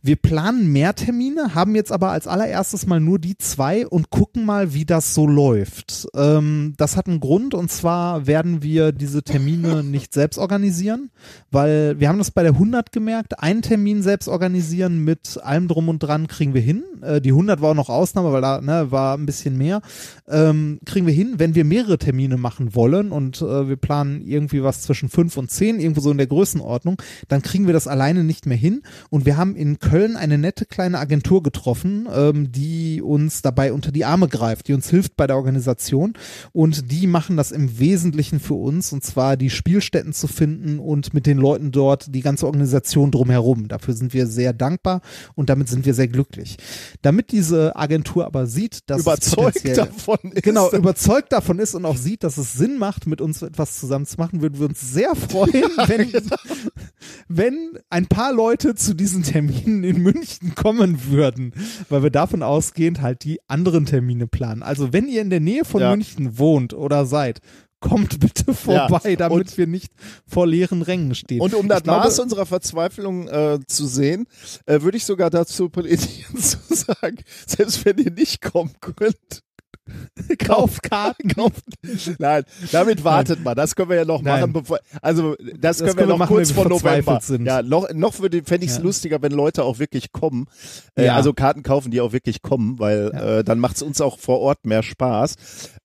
Wir 0.05 0.17
planen 0.17 0.73
mehr 0.73 0.97
Termine, 0.97 1.55
haben 1.55 1.77
jetzt 1.77 1.93
aber 1.93 2.11
als 2.11 2.27
allererstes 2.27 2.87
mal 2.87 2.99
nur 2.99 3.21
die 3.21 3.39
zwei 3.39 3.87
und 3.87 4.11
gucken 4.11 4.45
mal, 4.45 4.75
wie 4.75 4.85
das 4.85 5.15
so 5.15 5.29
läuft. 5.29 6.09
Ähm, 6.17 6.75
das 6.77 6.97
hat 6.97 7.07
einen 7.07 7.21
Grund 7.21 7.55
und 7.55 7.71
zwar 7.71 8.27
werden 8.27 8.65
wir 8.65 8.91
diese 8.91 9.23
Termine 9.23 9.85
nicht 9.85 10.13
selbst 10.13 10.39
organisieren, 10.39 11.13
weil 11.53 12.01
wir 12.01 12.09
haben 12.09 12.19
das 12.19 12.33
bei 12.33 12.43
der 12.43 12.55
100 12.55 12.91
gemerkt, 12.91 13.39
einen 13.39 13.63
Termin 13.63 14.03
selbst 14.03 14.27
organisieren 14.27 15.05
mit 15.05 15.39
allem 15.41 15.69
drum 15.69 15.89
und 15.89 16.01
dran 16.01 16.27
kriegen 16.27 16.53
wir 16.53 16.63
hin. 16.63 16.83
Äh, 17.01 17.21
die 17.21 17.31
100 17.31 17.61
war 17.61 17.71
auch 17.71 17.77
noch 17.77 17.89
Ausnahme, 17.89 18.33
weil 18.33 18.43
da 18.43 18.61
ne, 18.61 18.91
war 18.91 19.17
ein 19.17 19.25
bisschen 19.25 19.57
mehr. 19.57 19.83
Ähm, 20.29 20.81
kriegen 20.85 21.07
wir 21.07 21.15
hin, 21.15 21.35
wenn 21.37 21.55
wir 21.55 21.65
mehrere 21.65 21.99
Termine 21.99 22.39
machen 22.39 22.75
wollen 22.75 23.13
und 23.13 23.41
äh, 23.41 23.69
wir 23.69 23.77
planen 23.77 24.21
irgendwie 24.27 24.65
was 24.65 24.83
zwischen 24.83 25.09
fünf 25.09 25.37
und 25.37 25.49
zehn, 25.49 25.79
irgendwo 25.79 26.01
so 26.01 26.11
in 26.11 26.19
der 26.19 26.27
Größenordnung, 26.27 27.01
dann 27.29 27.43
kriegen 27.43 27.67
wir 27.67 27.73
das 27.73 27.87
alleine 27.87 28.25
nicht 28.25 28.47
mehr 28.47 28.57
hin 28.57 28.83
und 29.09 29.27
wir 29.27 29.37
haben 29.37 29.55
in 29.55 29.79
Köln 29.79 29.92
eine 29.93 30.39
nette 30.39 30.65
kleine 30.65 30.99
Agentur 30.99 31.43
getroffen, 31.43 32.09
ähm, 32.13 32.51
die 32.51 33.03
uns 33.03 33.43
dabei 33.43 33.73
unter 33.73 33.93
die 33.93 34.07
Arme 34.07 34.27
greift, 34.27 34.69
die 34.69 34.73
uns 34.73 34.89
hilft 34.89 35.17
bei 35.17 35.27
der 35.27 35.37
Organisation 35.37 36.15
und 36.53 36.91
die 36.91 37.07
machen 37.07 37.37
das 37.37 37.53
im 37.53 37.79
Wesentlichen 37.79 38.41
für 38.41 38.55
uns 38.55 38.93
und 38.93 39.05
zwar 39.05 39.37
die 39.37 39.51
Spielstätten 39.51 40.15
zu 40.15 40.29
finden 40.29 40.79
und 40.79 41.13
mit 41.13 41.27
den 41.27 41.37
Leuten 41.37 41.73
dort 41.73 42.15
die 42.15 42.23
ganze 42.23 42.47
Organisation 42.47 43.11
drumherum. 43.11 43.69
Dafür 43.69 43.93
sind 43.93 44.15
wir 44.15 44.27
sehr 44.27 44.55
dankbar 44.55 45.03
und 45.35 45.51
damit 45.51 45.69
sind 45.69 45.85
wir 45.85 45.93
sehr 45.93 46.09
glücklich. 46.09 46.57
Damit 47.03 47.31
diese 47.31 47.77
Agentur 47.77 48.25
aber 48.25 48.47
sieht, 48.47 48.89
dass 48.89 49.01
es 49.01 49.07
Überzeugt 49.07 49.57
potenziell- 49.57 49.77
davon 49.77 50.19
ist. 50.33 50.43
genau, 50.43 50.73
überzeugt 50.73 51.33
davon 51.33 51.59
ist 51.59 51.75
und 51.75 51.85
auch 51.85 51.97
sieht, 51.99 52.25
dass 52.25 52.39
es 52.39 52.55
Sinn 52.55 52.79
macht, 52.79 53.07
mit 53.07 53.21
uns 53.21 53.43
etwas 53.43 53.79
zusammen 53.79 54.07
zu 54.07 54.17
machen, 54.17 54.41
würden 54.41 54.59
wir 54.59 54.69
uns 54.69 54.81
sehr 54.81 55.15
freuen, 55.15 55.53
wenn, 55.87 56.11
wenn 57.29 57.79
ein 57.91 58.07
paar 58.07 58.33
Leute 58.33 58.75
zu 58.75 58.95
diesen 58.95 59.23
Terminen 59.23 59.82
in 59.85 60.03
München 60.03 60.55
kommen 60.55 61.07
würden, 61.11 61.53
weil 61.89 62.03
wir 62.03 62.11
davon 62.11 62.43
ausgehend 62.43 63.01
halt 63.01 63.25
die 63.25 63.41
anderen 63.49 63.87
Termine 63.87 64.27
planen. 64.27 64.63
Also 64.63 64.93
wenn 64.93 65.09
ihr 65.09 65.23
in 65.23 65.31
der 65.31 65.41
Nähe 65.41 65.65
von 65.65 65.81
Ja. 65.81 65.91
München 65.91 66.39
wohnt 66.39 66.75
oder 66.75 67.07
seid, 67.07 67.41
kommt 67.81 68.21
bitte 68.21 68.55
vorbei, 68.55 69.11
Ja, 69.11 69.17
damit 69.17 69.49
und- 69.51 69.59
wir 69.59 69.67
nicht 69.67 69.93
vor 70.27 70.47
leeren 70.47 70.83
Rängen 70.83 71.15
stehen. 71.17 71.41
Und 71.41 71.53
um 71.55 71.67
das 71.69 71.79
Ich 71.79 71.85
glaube- 71.85 72.05
Maß 72.05 72.21
unserer 72.21 72.47
Verzweiflung 72.47 73.27
äh, 73.27 73.59
zu 73.67 73.87
sehen, 73.87 74.27
äh, 74.67 74.83
würde 74.83 74.97
ich 74.99 75.05
sogar 75.05 75.31
dazu 75.31 75.69
plädieren 75.69 76.37
zu 76.39 76.59
sagen, 76.71 77.17
selbst 77.47 77.85
wenn 77.85 77.99
ihr 77.99 78.13
nicht 78.13 78.41
kommen 78.41 78.71
könnt, 78.81 79.43
Kauft 80.39 80.83
Karten. 80.85 81.29
Kauft. 81.29 81.65
Nein, 82.19 82.45
damit 82.71 83.03
wartet 83.05 83.43
man. 83.43 83.55
Das 83.57 83.75
können 83.75 83.91
wir 83.91 83.97
ja 83.97 84.05
noch 84.05 84.23
Nein. 84.23 84.41
machen, 84.41 84.53
bevor. 84.53 84.79
Also 85.01 85.35
das, 85.59 85.79
können 85.79 85.89
können 85.91 85.99
wir 85.99 86.03
wir 86.05 86.07
noch 86.09 86.19
machen, 86.19 86.37
kurz 86.37 86.51
vor 86.53 86.69
November. 86.69 87.21
sind. 87.21 87.47
Ja, 87.47 87.63
noch, 87.63 87.93
noch 87.93 88.21
würde 88.21 88.43
fände 88.45 88.65
ich 88.65 88.71
es 88.71 88.79
Ja. 88.79 88.83
lustiger, 88.85 89.23
wenn 89.23 89.33
Leute 89.33 89.65
auch 89.65 89.79
wirklich 89.79 90.13
kommen. 90.13 90.47
Äh, 90.95 91.07
Ja. 91.07 91.17
Also 91.17 91.33
Karten 91.33 91.63
kaufen, 91.63 91.91
die 91.91 92.01
auch 92.01 92.13
wirklich 92.13 92.43
kommen, 92.43 92.79
weil 92.79 93.11
Ja. 93.13 93.39
äh, 93.39 93.45
dann 93.45 93.59
macht 93.59 93.77
es 93.77 93.83
uns 93.83 94.01
auch 94.01 94.19
vor 94.19 94.41
Ort 94.41 94.65
mehr 94.67 94.83
Spaß. 94.83 95.35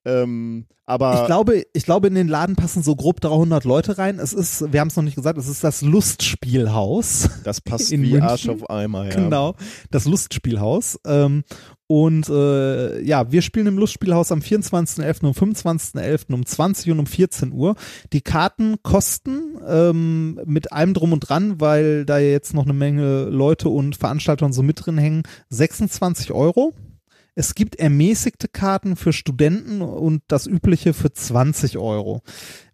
Ähm, 0.07 0.65
aber 0.89 1.19
Ich 1.19 1.25
glaube, 1.25 1.63
ich 1.73 1.83
glaube, 1.83 2.07
in 2.07 2.15
den 2.15 2.29
Laden 2.29 2.55
passen 2.55 2.81
so 2.81 2.95
grob 2.95 3.19
300 3.19 3.65
Leute 3.65 3.97
rein. 3.97 4.19
Es 4.19 4.31
ist, 4.31 4.71
wir 4.71 4.79
haben 4.79 4.87
es 4.87 4.95
noch 4.95 5.03
nicht 5.03 5.15
gesagt, 5.15 5.37
es 5.37 5.49
ist 5.49 5.61
das 5.61 5.81
Lustspielhaus. 5.81 7.29
das 7.43 7.59
passt 7.59 7.91
in 7.91 8.03
wie 8.03 8.11
München. 8.11 8.29
Arsch 8.29 8.47
auf 8.47 8.69
Eimer. 8.69 9.05
Ja. 9.05 9.15
Genau, 9.15 9.55
das 9.91 10.05
Lustspielhaus. 10.05 10.97
Ähm, 11.05 11.43
und 11.87 12.29
äh, 12.29 13.01
ja, 13.01 13.31
wir 13.31 13.41
spielen 13.41 13.67
im 13.67 13.77
Lustspielhaus 13.77 14.31
am 14.31 14.39
24.11. 14.39 15.25
um 15.25 15.31
25.11. 15.31 16.33
um 16.33 16.45
20 16.45 16.91
und 16.91 16.99
um 16.99 17.05
14 17.05 17.51
Uhr. 17.51 17.75
Die 18.13 18.21
Karten 18.21 18.77
kosten 18.81 19.57
ähm, 19.67 20.39
mit 20.45 20.71
allem 20.71 20.93
drum 20.93 21.11
und 21.11 21.21
dran, 21.21 21.59
weil 21.59 22.05
da 22.05 22.17
jetzt 22.17 22.53
noch 22.53 22.63
eine 22.63 22.73
Menge 22.73 23.25
Leute 23.25 23.67
und 23.67 23.97
Veranstalter 23.97 24.45
und 24.45 24.53
so 24.53 24.63
mit 24.63 24.85
drin 24.85 24.97
hängen, 24.97 25.23
26 25.49 26.31
Euro. 26.31 26.73
Es 27.39 27.53
gibt 27.53 27.75
ermäßigte 27.75 28.47
Karten 28.47 28.95
für 28.95 29.13
Studenten 29.13 29.83
und 29.83 30.23
das 30.27 30.47
übliche 30.47 30.95
für 30.95 31.13
20 31.13 31.77
Euro. 31.77 32.23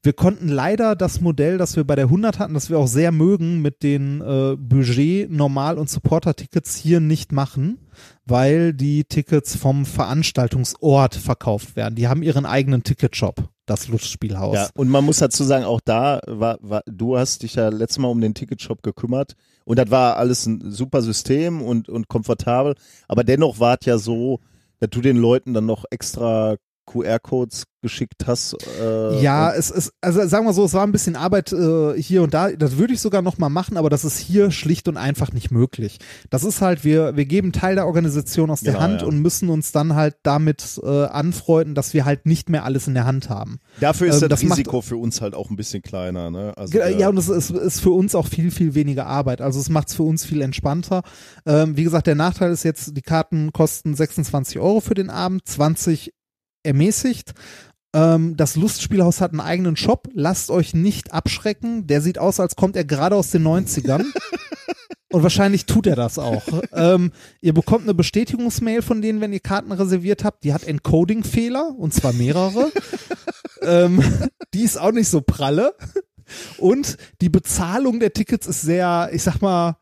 Wir 0.02 0.14
konnten 0.14 0.48
leider 0.48 0.96
das 0.96 1.20
Modell, 1.20 1.58
das 1.58 1.76
wir 1.76 1.84
bei 1.84 1.98
der 1.98 2.06
100 2.06 2.40
hatten, 2.40 2.54
das 2.54 2.70
wir 2.70 2.80
auch 2.80 2.88
sehr 2.88 3.12
mögen, 3.12 3.62
mit 3.62 3.84
den 3.84 4.22
äh, 4.22 4.56
Budget, 4.58 5.30
Normal- 5.30 5.78
und 5.78 5.90
Supporter-Tickets 5.90 6.78
hier 6.78 7.02
nicht 7.02 7.34
machen, 7.34 7.78
weil 8.26 8.72
die 8.72 9.04
Tickets 9.04 9.58
vom 9.58 9.86
Veranstaltungsort 9.86 11.16
verkauft 11.16 11.76
werden. 11.76 11.96
Die 11.96 12.08
haben 12.08 12.24
ihren 12.24 12.46
eigenen 12.46 12.84
Ticketshop, 12.84 13.50
das 13.66 13.90
Lustspielhaus. 13.90 14.56
Ja, 14.56 14.70
und 14.76 14.88
man 14.88 15.04
muss 15.04 15.18
dazu 15.18 15.44
sagen, 15.44 15.66
auch 15.66 15.82
da 15.84 16.22
war, 16.26 16.58
war, 16.62 16.84
du 16.86 17.18
hast 17.18 17.44
dich 17.44 17.56
ja 17.56 17.68
letztes 17.68 17.98
Mal 17.98 18.08
um 18.08 18.22
den 18.22 18.34
Ticketshop 18.34 18.82
gekümmert 18.82 19.36
und 19.66 19.78
das 19.78 19.92
war 19.92 20.16
alles 20.16 20.46
ein 20.46 20.72
super 20.72 21.02
System 21.02 21.62
und, 21.62 21.90
und 21.90 22.08
komfortabel, 22.08 22.76
aber 23.10 23.26
dennoch 23.26 23.60
war 23.60 23.76
es 23.78 23.86
ja 23.86 23.98
so, 23.98 24.40
dass 24.84 24.90
du 24.90 25.00
den 25.00 25.16
Leuten 25.16 25.54
dann 25.54 25.66
noch 25.66 25.86
extra 25.92 26.58
QR-Codes 26.86 27.64
geschickt 27.82 28.26
hast. 28.28 28.56
Äh, 28.82 29.22
Ja, 29.22 29.52
es 29.54 29.70
ist, 29.70 29.92
also 30.00 30.26
sagen 30.26 30.46
wir 30.46 30.54
so, 30.54 30.64
es 30.64 30.74
war 30.74 30.84
ein 30.86 30.94
bisschen 30.94 31.16
Arbeit 31.18 31.52
äh, 31.52 32.02
hier 32.02 32.24
und 32.24 32.34
da. 32.34 32.52
Das 32.52 32.78
würde 32.78 32.94
ich 32.94 33.02
sogar 33.02 33.22
noch 33.22 33.38
mal 33.38 33.50
machen, 33.50 33.76
aber 33.76 33.90
das 33.90 34.06
ist 34.06 34.18
hier 34.20 34.52
schlicht 34.52 34.88
und 34.88 34.96
einfach 34.96 35.34
nicht 35.34 35.52
möglich. 35.52 35.98
Das 36.30 36.44
ist 36.46 36.62
halt, 36.62 36.86
wir, 36.86 37.18
wir 37.18 37.26
geben 37.26 37.52
Teil 37.52 37.76
der 37.76 37.86
Organisation 37.86 38.50
aus 38.50 38.62
der 38.62 38.74
Genau, 38.74 38.84
Hand 38.86 39.02
ja. 39.02 39.08
und 39.08 39.20
müssen 39.20 39.50
uns 39.50 39.74
dann 39.74 39.96
halt 39.96 40.16
damit 40.24 40.80
äh, 40.82 41.06
anfreunden, 41.06 41.76
dass 41.76 41.94
wir 41.94 42.06
halt 42.06 42.26
nicht 42.26 42.50
mehr 42.50 42.64
alles 42.64 42.88
in 42.88 42.94
der 42.94 43.06
Hand 43.06 43.30
haben. 43.30 43.60
dafür 43.82 44.08
ist 44.08 44.22
ähm, 44.22 44.30
das, 44.30 44.40
das 44.40 44.44
macht- 44.50 44.60
Risiko 44.60 44.82
für 44.82 44.96
uns 44.98 45.20
halt 45.20 45.36
auch 45.36 45.50
ein 45.50 45.58
bisschen 45.58 45.82
kleiner. 45.82 46.32
Ne? 46.32 46.54
Also, 46.56 46.78
Ja, 46.78 47.10
und 47.10 47.18
es 47.18 47.28
ist, 47.28 47.52
ist 47.52 47.82
für 47.82 47.92
uns 47.92 48.16
auch 48.16 48.28
viel, 48.28 48.50
viel 48.52 48.76
weniger 48.76 49.08
Arbeit. 49.08 49.42
Also 49.42 49.60
es 49.60 49.68
macht 49.70 49.90
es 49.90 49.96
für 49.96 50.04
uns 50.04 50.24
viel 50.24 50.42
entspannter. 50.42 51.02
Ähm, 51.46 51.76
wie 51.76 51.84
gesagt, 51.84 52.08
der 52.08 52.16
Nachteil 52.16 52.52
ist 52.52 52.64
jetzt, 52.64 52.96
die 52.96 53.02
Karten 53.02 53.52
kosten 53.52 53.94
26 53.94 54.60
Euro 54.60 54.80
für 54.80 54.94
den 54.94 55.10
Abend, 55.10 55.46
20 55.46 56.14
ermäßigt. 56.64 57.34
Ähm, 57.94 58.36
das 58.36 58.56
Lustspielhaus 58.56 59.22
hat 59.22 59.32
einen 59.32 59.42
eigenen 59.42 59.76
Shop. 59.76 60.10
Lasst 60.14 60.50
euch 60.50 60.74
nicht 60.74 61.14
abschrecken. 61.14 61.88
Der 61.88 62.02
sieht 62.02 62.18
aus, 62.18 62.40
als 62.40 62.56
kommt 62.56 62.76
er 62.76 62.86
gerade 62.86 63.16
aus 63.16 63.30
den 63.30 63.44
90ern. 63.44 64.06
Und 65.14 65.22
wahrscheinlich 65.22 65.68
tut 65.68 65.86
er 65.86 65.96
das 65.96 66.18
auch. 66.18 66.42
ähm, 66.74 67.12
ihr 67.40 67.54
bekommt 67.54 67.84
eine 67.84 67.94
Bestätigungsmail 67.94 68.82
von 68.82 69.00
denen, 69.00 69.22
wenn 69.22 69.32
ihr 69.32 69.42
Karten 69.42 69.72
reserviert 69.72 70.24
habt. 70.24 70.44
Die 70.44 70.56
hat 70.56 70.64
Encoding-Fehler, 70.64 71.76
und 71.78 71.94
zwar 71.94 72.14
mehrere. 72.14 72.72
ähm, 73.62 74.04
die 74.56 74.64
ist 74.64 74.80
auch 74.80 74.92
nicht 74.92 75.10
so 75.10 75.22
pralle. 75.22 75.76
Und 76.58 76.98
die 77.22 77.30
Bezahlung 77.30 78.00
der 78.00 78.14
Tickets 78.14 78.48
ist 78.48 78.62
sehr, 78.62 79.12
ich 79.14 79.22
sag 79.22 79.40
mal, 79.40 79.78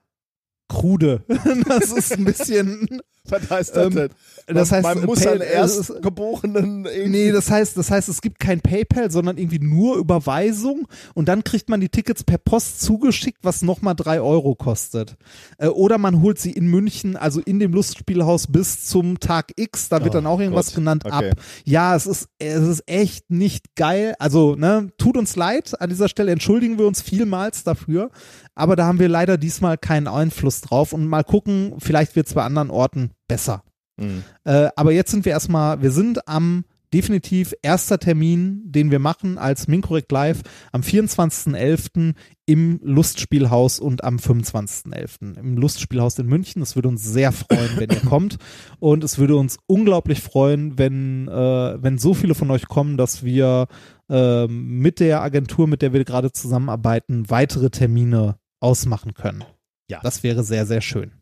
krude. 0.67 1.23
Das 1.67 1.91
ist 1.91 2.11
ein 2.13 2.25
bisschen. 2.25 3.01
Was 3.29 3.49
heißt 3.49 3.75
das 3.75 3.87
ähm, 3.87 3.95
denn? 3.95 4.09
Das 4.47 4.71
man, 4.71 4.83
heißt, 4.83 4.95
man 4.97 5.05
muss 5.05 5.25
es 5.25 5.77
ist- 5.77 5.89
Erstgeborenen 5.89 6.85
irgendwie 6.85 7.09
Nee, 7.09 7.31
das 7.31 7.49
heißt, 7.49 7.77
das 7.77 7.91
heißt, 7.91 8.09
es 8.09 8.21
gibt 8.21 8.39
kein 8.39 8.61
PayPal, 8.61 9.11
sondern 9.11 9.37
irgendwie 9.37 9.59
nur 9.59 9.97
Überweisung 9.97 10.87
und 11.13 11.27
dann 11.27 11.43
kriegt 11.43 11.69
man 11.69 11.79
die 11.79 11.89
Tickets 11.89 12.23
per 12.23 12.37
Post 12.37 12.81
zugeschickt, 12.81 13.39
was 13.43 13.61
nochmal 13.61 13.95
drei 13.95 14.21
Euro 14.21 14.55
kostet. 14.55 15.15
Äh, 15.57 15.67
oder 15.67 15.97
man 15.97 16.21
holt 16.21 16.39
sie 16.39 16.51
in 16.51 16.67
München, 16.67 17.15
also 17.15 17.39
in 17.41 17.59
dem 17.59 17.73
Lustspielhaus 17.73 18.47
bis 18.47 18.85
zum 18.85 19.19
Tag 19.19 19.51
X, 19.55 19.89
da 19.89 19.99
wird 19.99 20.09
Oh 20.11 20.13
dann 20.17 20.27
auch 20.27 20.39
irgendwas 20.39 20.67
Gott, 20.67 20.75
genannt 20.75 21.05
okay. 21.05 21.29
ab. 21.29 21.37
Ja, 21.63 21.95
es 21.95 22.07
ist, 22.07 22.27
es 22.39 22.67
ist 22.67 22.83
echt 22.87 23.29
nicht 23.29 23.75
geil. 23.75 24.15
Also, 24.19 24.55
ne, 24.55 24.89
tut 24.97 25.17
uns 25.17 25.35
leid. 25.35 25.79
An 25.79 25.89
dieser 25.89 26.09
Stelle 26.09 26.31
entschuldigen 26.31 26.77
wir 26.77 26.87
uns 26.87 27.01
vielmals 27.01 27.63
dafür. 27.63 28.09
Aber 28.55 28.75
da 28.75 28.85
haben 28.85 28.99
wir 28.99 29.07
leider 29.09 29.37
diesmal 29.37 29.77
keinen 29.77 30.07
Einfluss 30.07 30.61
drauf 30.61 30.93
und 30.93 31.05
mal 31.07 31.23
gucken, 31.23 31.73
vielleicht 31.79 32.15
wird 32.15 32.27
es 32.27 32.33
bei 32.33 32.43
anderen 32.43 32.69
Orten 32.69 33.11
besser. 33.31 33.63
Mhm. 33.97 34.23
Äh, 34.43 34.67
aber 34.75 34.91
jetzt 34.91 35.11
sind 35.11 35.23
wir 35.23 35.31
erstmal, 35.31 35.81
wir 35.81 35.91
sind 35.91 36.27
am 36.27 36.65
definitiv 36.93 37.53
erster 37.61 37.99
Termin, 37.99 38.63
den 38.65 38.91
wir 38.91 38.99
machen 38.99 39.37
als 39.37 39.69
Minkorrekt 39.69 40.11
Live 40.11 40.41
am 40.73 40.81
24.11. 40.81 42.13
im 42.45 42.81
Lustspielhaus 42.83 43.79
und 43.79 44.03
am 44.03 44.17
25.11. 44.17 45.37
im 45.39 45.55
Lustspielhaus 45.55 46.19
in 46.19 46.27
München. 46.27 46.61
Es 46.61 46.75
würde 46.75 46.89
uns 46.89 47.03
sehr 47.03 47.31
freuen, 47.31 47.77
wenn 47.77 47.89
ihr 47.89 48.01
kommt 48.09 48.37
und 48.79 49.05
es 49.05 49.17
würde 49.17 49.37
uns 49.37 49.57
unglaublich 49.67 50.19
freuen, 50.19 50.77
wenn, 50.77 51.29
äh, 51.29 51.81
wenn 51.81 51.97
so 51.97 52.13
viele 52.13 52.35
von 52.35 52.51
euch 52.51 52.67
kommen, 52.67 52.97
dass 52.97 53.23
wir 53.23 53.67
ähm, 54.09 54.79
mit 54.79 54.99
der 54.99 55.21
Agentur, 55.21 55.67
mit 55.67 55.81
der 55.81 55.93
wir 55.93 56.03
gerade 56.03 56.33
zusammenarbeiten, 56.33 57.29
weitere 57.29 57.69
Termine 57.69 58.35
ausmachen 58.59 59.13
können. 59.13 59.45
Ja. 59.89 60.01
Das 60.03 60.23
wäre 60.23 60.43
sehr, 60.43 60.65
sehr 60.65 60.81
schön. 60.81 61.20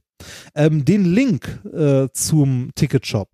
Ähm, 0.55 0.85
den 0.85 1.05
Link 1.05 1.61
äh, 1.73 2.07
zum 2.13 2.71
Ticketshop 2.75 3.29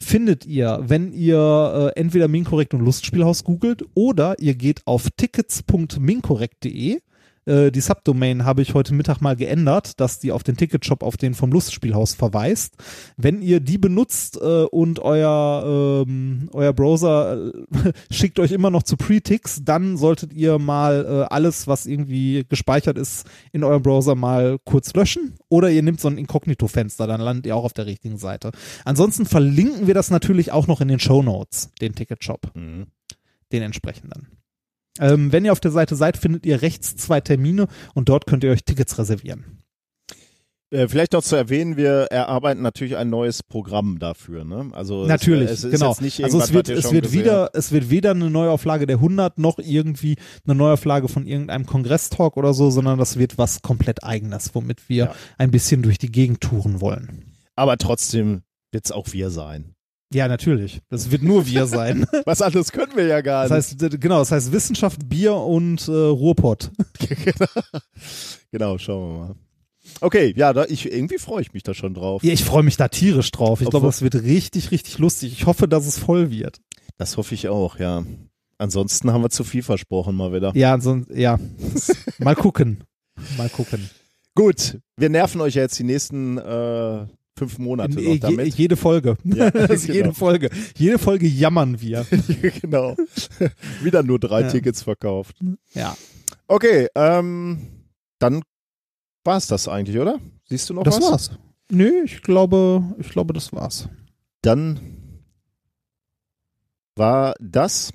findet 0.00 0.46
ihr, 0.46 0.80
wenn 0.82 1.12
ihr 1.12 1.92
äh, 1.94 2.00
entweder 2.00 2.28
Minkorrekt 2.28 2.74
und 2.74 2.80
Lustspielhaus 2.80 3.44
googelt 3.44 3.84
oder 3.94 4.36
ihr 4.40 4.54
geht 4.54 4.86
auf 4.86 5.08
tickets.minkorrekt.de. 5.16 7.00
Äh, 7.46 7.70
die 7.70 7.80
Subdomain 7.80 8.44
habe 8.44 8.62
ich 8.62 8.74
heute 8.74 8.92
Mittag 8.94 9.20
mal 9.20 9.36
geändert, 9.36 10.00
dass 10.00 10.18
die 10.18 10.32
auf 10.32 10.42
den 10.42 10.56
Ticketshop, 10.56 11.02
auf 11.02 11.16
den 11.16 11.34
vom 11.34 11.52
Lustspielhaus 11.52 12.14
verweist. 12.14 12.74
Wenn 13.16 13.40
ihr 13.40 13.60
die 13.60 13.78
benutzt 13.78 14.36
äh, 14.36 14.64
und 14.64 14.98
euer, 14.98 16.04
ähm, 16.06 16.50
euer 16.52 16.72
Browser 16.72 17.52
äh, 17.52 17.92
schickt 18.10 18.38
euch 18.38 18.52
immer 18.52 18.70
noch 18.70 18.82
zu 18.82 18.96
Pretix, 18.96 19.62
dann 19.64 19.96
solltet 19.96 20.32
ihr 20.32 20.58
mal 20.58 21.04
äh, 21.06 21.32
alles, 21.32 21.66
was 21.66 21.86
irgendwie 21.86 22.44
gespeichert 22.48 22.98
ist, 22.98 23.26
in 23.52 23.64
eurem 23.64 23.82
Browser 23.82 24.14
mal 24.14 24.58
kurz 24.64 24.92
löschen. 24.94 25.34
Oder 25.48 25.70
ihr 25.70 25.82
nehmt 25.82 26.00
so 26.00 26.08
ein 26.08 26.18
Inkognito-Fenster, 26.18 27.06
dann 27.06 27.20
landet 27.20 27.46
ihr 27.46 27.56
auch 27.56 27.64
auf 27.64 27.72
der 27.72 27.86
richtigen 27.86 28.18
Seite. 28.18 28.50
Ansonsten 28.84 29.26
verlinken 29.26 29.86
wir 29.86 29.94
das 29.94 30.10
natürlich 30.10 30.52
auch 30.52 30.66
noch 30.66 30.80
in 30.80 30.88
den 30.88 30.98
Show 30.98 31.22
Notes, 31.22 31.70
den 31.80 31.94
Ticketshop, 31.94 32.50
Mhm. 32.54 32.86
den 33.52 33.62
entsprechenden. 33.62 34.35
Ähm, 35.00 35.32
wenn 35.32 35.44
ihr 35.44 35.52
auf 35.52 35.60
der 35.60 35.70
Seite 35.70 35.96
seid, 35.96 36.16
findet 36.16 36.46
ihr 36.46 36.62
rechts 36.62 36.96
zwei 36.96 37.20
Termine 37.20 37.66
und 37.94 38.08
dort 38.08 38.26
könnt 38.26 38.44
ihr 38.44 38.50
euch 38.50 38.64
Tickets 38.64 38.98
reservieren. 38.98 39.62
Äh, 40.70 40.88
Vielleicht 40.88 41.12
noch 41.12 41.22
zu 41.22 41.36
erwähnen, 41.36 41.76
wir 41.76 42.08
erarbeiten 42.10 42.60
natürlich 42.60 42.96
ein 42.96 43.08
neues 43.08 43.44
Programm 43.44 44.00
dafür. 44.00 44.44
Ne? 44.44 44.70
Also 44.72 45.02
es- 45.02 45.08
Natürlich, 45.08 45.48
es, 45.48 45.62
ist 45.62 45.70
genau. 45.70 45.90
Also 45.90 46.40
es 46.40 46.52
wird, 46.52 46.68
es 46.68 46.90
wird 46.90 47.12
wieder, 47.12 47.50
es 47.54 47.70
wird 47.70 47.88
weder 47.88 48.10
eine 48.10 48.28
Neuauflage 48.30 48.84
der 48.86 48.96
100 48.96 49.38
noch 49.38 49.58
irgendwie 49.60 50.16
eine 50.44 50.56
Neuauflage 50.56 51.06
von 51.06 51.24
irgendeinem 51.24 51.66
Kongresstalk 51.66 52.36
oder 52.36 52.52
so, 52.52 52.70
sondern 52.70 52.98
das 52.98 53.16
wird 53.16 53.38
was 53.38 53.62
komplett 53.62 54.02
eigenes, 54.02 54.56
womit 54.56 54.88
wir 54.88 55.04
Ja. 55.04 55.14
ein 55.38 55.52
bisschen 55.52 55.82
durch 55.82 55.98
die 55.98 56.10
Gegend 56.10 56.40
touren 56.40 56.80
wollen. 56.80 57.26
Aber 57.54 57.76
trotzdem 57.76 58.42
wird 58.72 58.86
es 58.86 58.92
auch 58.92 59.12
wir 59.12 59.30
sein. 59.30 59.75
Ja, 60.12 60.28
natürlich. 60.28 60.80
Das 60.88 61.10
wird 61.10 61.22
nur 61.22 61.46
wir 61.46 61.66
sein. 61.66 62.06
Was 62.24 62.40
anderes 62.40 62.72
können 62.72 62.94
wir 62.94 63.06
ja 63.06 63.20
gar 63.20 63.48
Das 63.48 63.52
heißt, 63.52 64.00
genau, 64.00 64.20
das 64.20 64.30
heißt 64.30 64.52
Wissenschaft, 64.52 65.08
Bier 65.08 65.34
und 65.34 65.88
äh, 65.88 65.92
Ruhrpott. 65.92 66.70
genau, 68.52 68.78
schauen 68.78 69.12
wir 69.12 69.18
mal. 69.18 69.34
Okay, 70.00 70.34
ja, 70.36 70.52
da, 70.52 70.64
ich, 70.64 70.92
irgendwie 70.92 71.18
freue 71.18 71.42
ich 71.42 71.52
mich 71.52 71.62
da 71.62 71.74
schon 71.74 71.94
drauf. 71.94 72.22
Ja, 72.22 72.32
ich 72.32 72.44
freue 72.44 72.62
mich 72.62 72.76
da 72.76 72.88
tierisch 72.88 73.30
drauf. 73.30 73.60
Ich 73.60 73.70
glaube, 73.70 73.86
das 73.86 74.02
wird 74.02 74.14
richtig, 74.14 74.70
richtig 74.70 74.98
lustig. 74.98 75.32
Ich 75.32 75.46
hoffe, 75.46 75.68
dass 75.68 75.86
es 75.86 75.98
voll 75.98 76.30
wird. 76.30 76.60
Das 76.98 77.16
hoffe 77.16 77.34
ich 77.34 77.48
auch, 77.48 77.78
ja. 77.78 78.04
Ansonsten 78.58 79.12
haben 79.12 79.22
wir 79.22 79.30
zu 79.30 79.44
viel 79.44 79.62
versprochen 79.62 80.16
mal 80.16 80.32
wieder. 80.32 80.52
Ja, 80.54 80.78
sonst, 80.80 81.10
ja. 81.10 81.38
Mal 82.18 82.34
gucken. 82.34 82.84
Mal 83.36 83.48
gucken. 83.48 83.90
Gut, 84.34 84.78
wir 84.96 85.08
nerven 85.08 85.40
euch 85.40 85.54
ja 85.54 85.62
jetzt 85.62 85.78
die 85.78 85.84
nächsten 85.84 86.38
äh, 86.38 87.06
fünf 87.36 87.58
Monate 87.58 87.94
noch 87.94 88.00
je, 88.02 88.18
damit. 88.18 88.54
jede 88.54 88.76
Folge. 88.76 89.16
Ja, 89.24 89.50
Das 89.50 89.82
genau. 89.82 89.94
Jede 89.94 90.14
Folge. 90.14 90.50
Jede 90.76 90.98
Folge 90.98 91.26
jammern 91.26 91.80
wir. 91.80 92.06
genau. 92.62 92.96
Wieder 93.82 94.02
nur 94.02 94.18
drei 94.18 94.42
Ja. 94.42 94.48
Tickets 94.48 94.82
verkauft. 94.82 95.36
Ja. 95.74 95.96
Okay, 96.48 96.88
ähm, 96.94 97.84
dann 98.18 98.42
war 99.24 99.36
es 99.36 99.46
das 99.48 99.68
eigentlich, 99.68 99.98
oder? 99.98 100.18
Siehst 100.48 100.70
du 100.70 100.74
noch 100.74 100.84
Das 100.84 100.96
was? 101.00 101.10
war's. 101.10 101.30
Nö, 101.70 102.02
ich 102.04 102.22
glaube, 102.22 102.82
ich 102.98 103.08
glaube, 103.10 103.34
das 103.34 103.52
war's. 103.52 103.88
Dann 104.42 104.78
war 106.94 107.34
das 107.40 107.92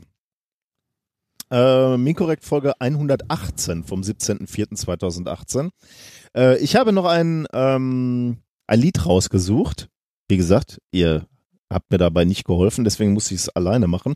äh, 1.49 1.97
Minkorrekt 1.97 2.43
Folge 2.45 2.79
118 2.79 3.83
vom 3.83 4.01
17.04.2018. 4.01 5.69
Äh, 6.35 6.57
ich 6.59 6.75
habe 6.75 6.91
noch 6.93 7.05
ein, 7.05 7.47
ähm, 7.53 8.37
ein 8.71 8.79
Lied 8.79 9.05
rausgesucht. 9.05 9.89
Wie 10.29 10.37
gesagt, 10.37 10.79
ihr 10.91 11.27
habt 11.69 11.91
mir 11.91 11.97
dabei 11.97 12.23
nicht 12.25 12.45
geholfen, 12.45 12.83
deswegen 12.85 13.11
muss 13.13 13.29
ich 13.31 13.41
es 13.41 13.49
alleine 13.49 13.87
machen. 13.87 14.15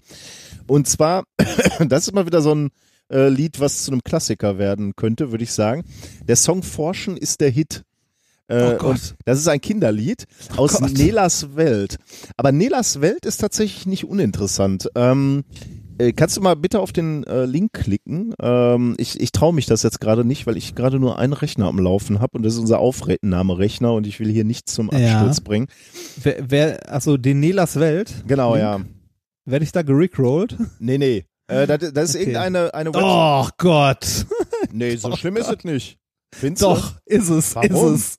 Und 0.66 0.88
zwar, 0.88 1.26
das 1.88 2.08
ist 2.08 2.14
mal 2.14 2.26
wieder 2.26 2.42
so 2.42 2.56
ein 2.56 2.70
äh, 3.12 3.28
Lied, 3.28 3.60
was 3.60 3.84
zu 3.84 3.92
einem 3.92 4.02
Klassiker 4.04 4.58
werden 4.58 4.96
könnte, 4.96 5.32
würde 5.32 5.44
ich 5.44 5.52
sagen. 5.52 5.84
Der 6.28 6.38
Song 6.38 6.64
Forschen 6.64 7.18
ist 7.18 7.42
der 7.42 7.50
Hit. 7.50 7.84
Äh, 8.48 8.76
Oh 8.76 8.78
Gott. 8.78 8.90
und 8.92 9.16
das 9.26 9.40
ist 9.40 9.48
ein 9.48 9.60
Kinderlied 9.60 10.26
aus 10.56 10.80
Gott. 10.80 10.92
Nelas 10.94 11.56
Welt. 11.56 11.98
Aber 12.38 12.52
Nelas 12.52 13.02
Welt 13.02 13.26
ist 13.26 13.38
tatsächlich 13.42 13.86
nicht 13.88 14.06
uninteressant. 14.06 14.90
Ähm, 14.96 15.44
äh, 15.54 15.75
kannst 16.16 16.38
du 16.38 16.42
mal 16.42 16.56
bitte 16.56 16.80
auf 16.80 16.92
den 16.92 17.24
äh, 17.26 17.46
Link 17.46 17.74
klicken? 17.74 18.34
Ähm, 18.42 18.96
ich 18.98 19.20
ich 19.20 19.32
traue 19.32 19.54
mich 19.54 19.66
das 19.66 19.84
jetzt 19.84 20.00
gerade 20.02 20.26
nicht, 20.26 20.46
weil 20.48 20.58
ich 20.58 20.76
gerade 20.76 21.00
nur 21.00 21.18
einen 21.20 21.34
Rechner 21.34 21.68
am 21.68 21.80
Laufen 21.80 22.20
habe 22.20 22.38
und 22.38 22.44
das 22.44 22.54
ist 22.54 22.60
unser 22.60 22.80
Aufnahmerechner 22.80 23.94
und 23.94 24.06
ich 24.08 24.20
will 24.20 24.30
hier 24.32 24.44
nichts 24.46 24.74
zum 24.74 24.90
Ja. 24.92 25.18
Absturz 25.20 25.42
bringen. 25.42 25.68
Wer, 26.22 26.36
wer 26.50 26.92
also 26.92 27.18
den 27.18 27.40
Nelas 27.40 27.80
Welt, 27.80 28.24
Genau, 28.28 28.56
Link? 28.56 28.64
ja. 28.64 28.82
werde 29.46 29.64
ich 29.66 29.72
da 29.72 29.82
gerickrollt? 29.84 30.58
Nee, 30.80 30.98
nee. 30.98 31.26
Äh, 31.48 31.68
das, 31.68 31.94
das 31.94 32.10
ist 32.10 32.16
Okay. 32.16 32.20
irgendeine 32.24 32.74
eine 32.74 32.90
Website. 32.94 33.04
Oh 33.06 33.48
Gott. 33.58 34.26
nee, 34.74 34.96
so 34.96 35.12
schlimm 35.16 35.38
ist 35.38 35.50
es 35.52 35.64
nicht. 35.64 35.98
Findest 36.34 36.64
du? 36.64 36.68
Doch, 36.68 36.94
ist 37.06 37.30
es, 37.30 37.56
Warum? 37.56 37.70
ist 37.70 37.82
es. 38.02 38.16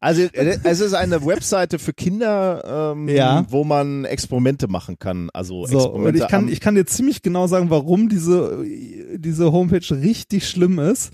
Also 0.00 0.22
äh, 0.22 0.58
es 0.64 0.80
ist 0.80 0.94
eine 0.94 1.24
Webseite 1.26 1.78
für 1.78 1.92
Kinder, 1.92 2.92
ähm, 2.96 3.06
Ja. 3.08 3.44
wo 3.50 3.64
man 3.64 4.04
Experimente 4.06 4.66
machen 4.68 4.98
kann. 4.98 5.28
Also 5.34 5.66
So, 5.66 5.76
Experimente 5.76 6.08
und 6.08 6.16
ich 6.16 6.28
kann, 6.28 6.48
ich 6.48 6.60
kann 6.60 6.74
dir 6.74 6.86
ziemlich 6.86 7.20
genau 7.22 7.46
sagen, 7.46 7.68
warum 7.70 8.08
diese, 8.08 8.64
diese 9.16 9.52
Homepage 9.52 9.94
richtig 9.94 10.48
schlimm 10.48 10.78
ist. 10.78 11.12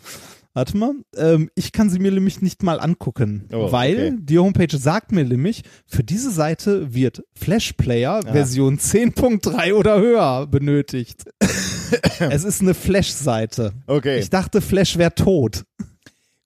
Warte 0.54 0.74
mal, 0.78 0.92
ähm, 1.18 1.50
ich 1.54 1.70
kann 1.72 1.90
sie 1.90 1.98
mir 1.98 2.10
nämlich 2.10 2.40
nicht 2.40 2.62
mal 2.62 2.80
angucken, 2.80 3.46
Oh, 3.52 3.70
weil 3.72 3.94
okay. 4.14 4.16
die 4.20 4.38
Homepage 4.38 4.74
sagt 4.78 5.12
mir 5.12 5.24
nämlich, 5.24 5.64
für 5.86 6.02
diese 6.02 6.30
Seite 6.30 6.94
wird 6.94 7.22
Flash 7.34 7.74
Player 7.74 8.22
Version 8.22 8.78
10.3 8.78 9.74
oder 9.74 10.00
höher 10.00 10.46
benötigt. 10.46 11.24
es 12.30 12.44
ist 12.44 12.62
eine 12.62 12.72
Flash-Seite. 12.72 13.72
Okay. 13.86 14.18
Ich 14.18 14.30
dachte, 14.30 14.62
Flash 14.62 14.96
wäre 14.96 15.14
tot. 15.14 15.64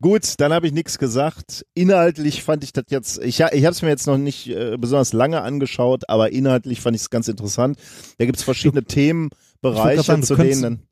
Gut, 0.02 0.34
dann 0.38 0.52
habe 0.52 0.66
ich 0.66 0.72
nichts 0.72 0.98
gesagt. 0.98 1.66
Inhaltlich 1.74 2.42
fand 2.42 2.64
ich 2.64 2.72
das 2.72 2.84
jetzt, 2.88 3.18
ich, 3.18 3.40
ich 3.40 3.64
habe 3.64 3.72
es 3.72 3.82
mir 3.82 3.88
jetzt 3.88 4.06
noch 4.06 4.16
nicht 4.16 4.48
äh, 4.48 4.76
besonders 4.78 5.12
lange 5.12 5.42
angeschaut, 5.42 6.08
aber 6.08 6.32
inhaltlich 6.32 6.80
fand 6.80 6.96
ich 6.96 7.02
es 7.02 7.10
ganz 7.10 7.28
interessant. 7.28 7.78
Da 8.18 8.24
gibt 8.24 8.38
es 8.38 8.42
verschiedene 8.44 8.80
grad 8.82 8.92
Themenbereiche, 8.92 10.02
sagen, 10.02 10.22
du 10.22 10.26
zu 10.26 10.34
könntest- 10.36 10.62
denen. 10.62 10.82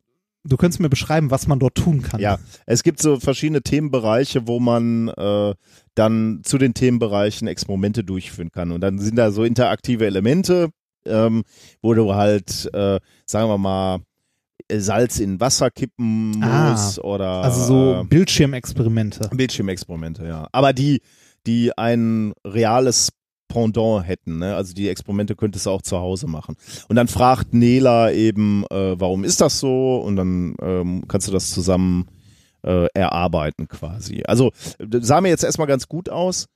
Du 0.45 0.57
könntest 0.57 0.81
mir 0.81 0.89
beschreiben, 0.89 1.31
was 1.31 1.47
man 1.47 1.59
dort 1.59 1.75
tun 1.75 2.01
kann. 2.01 2.21
Ja, 2.21 2.39
es 2.65 2.83
gibt 2.83 3.03
so 3.03 3.19
verschiedene 3.19 3.61
Themenbereiche, 3.61 4.47
wo 4.47 4.61
man 4.61 5.09
äh, 5.09 5.55
dann 5.95 6.41
zu 6.45 6.59
den 6.59 6.75
Themenbereichen 6.75 7.49
Experimente 7.49 8.05
durchführen 8.05 8.51
kann. 8.53 8.71
Und 8.73 8.81
dann 8.81 8.99
sind 8.99 9.17
da 9.17 9.31
so 9.31 9.43
interaktive 9.45 10.07
Elemente, 10.07 10.71
ähm, 11.05 11.43
wo 11.83 11.93
du 11.93 12.15
halt, 12.15 12.71
äh, 12.73 13.01
sagen 13.27 13.49
wir 13.49 13.59
mal, 13.59 13.99
Salz 14.77 15.19
in 15.19 15.41
Wasser 15.41 15.71
kippen 15.71 16.43
Ah, 16.43 16.71
musst 16.73 16.99
oder 17.01 17.43
Also 17.43 17.65
so 17.65 18.01
äh, 18.01 18.05
Bildschirmexperimente. 18.05 19.29
Bildschirmexperimente, 19.35 20.27
ja. 20.27 20.49
Aber 20.53 20.73
die, 20.73 21.01
die 21.47 21.77
ein 21.77 22.33
reales 22.47 23.11
Pendant 23.49 24.07
hätten, 24.07 24.41
ne? 24.41 24.55
Also 24.55 24.75
die 24.75 24.91
Experimente 24.91 25.35
könntest 25.35 25.65
du 25.65 25.71
auch 25.71 25.81
zu 25.81 25.97
Hause 25.99 26.27
machen. 26.27 26.55
Und 26.89 26.97
dann 26.97 27.09
fragt 27.09 27.55
Nela 27.55 28.13
eben, 28.13 28.65
äh, 28.71 29.01
warum 29.01 29.25
ist 29.25 29.41
das 29.41 29.59
so? 29.59 29.97
Und 29.97 30.17
dann 30.17 30.55
ähm, 30.61 31.05
kannst 31.09 31.29
du 31.29 31.33
das 31.33 31.51
zusammen 31.51 32.09
äh, 32.63 32.89
erarbeiten 32.93 33.67
quasi. 33.67 34.23
Also 34.27 34.53
äh, 34.79 34.99
sah 35.01 35.23
mir 35.23 35.31
jetzt 35.31 35.45
erstmal 35.45 35.67
ganz 35.67 35.89
gut 35.89 36.11
aus. 36.11 36.47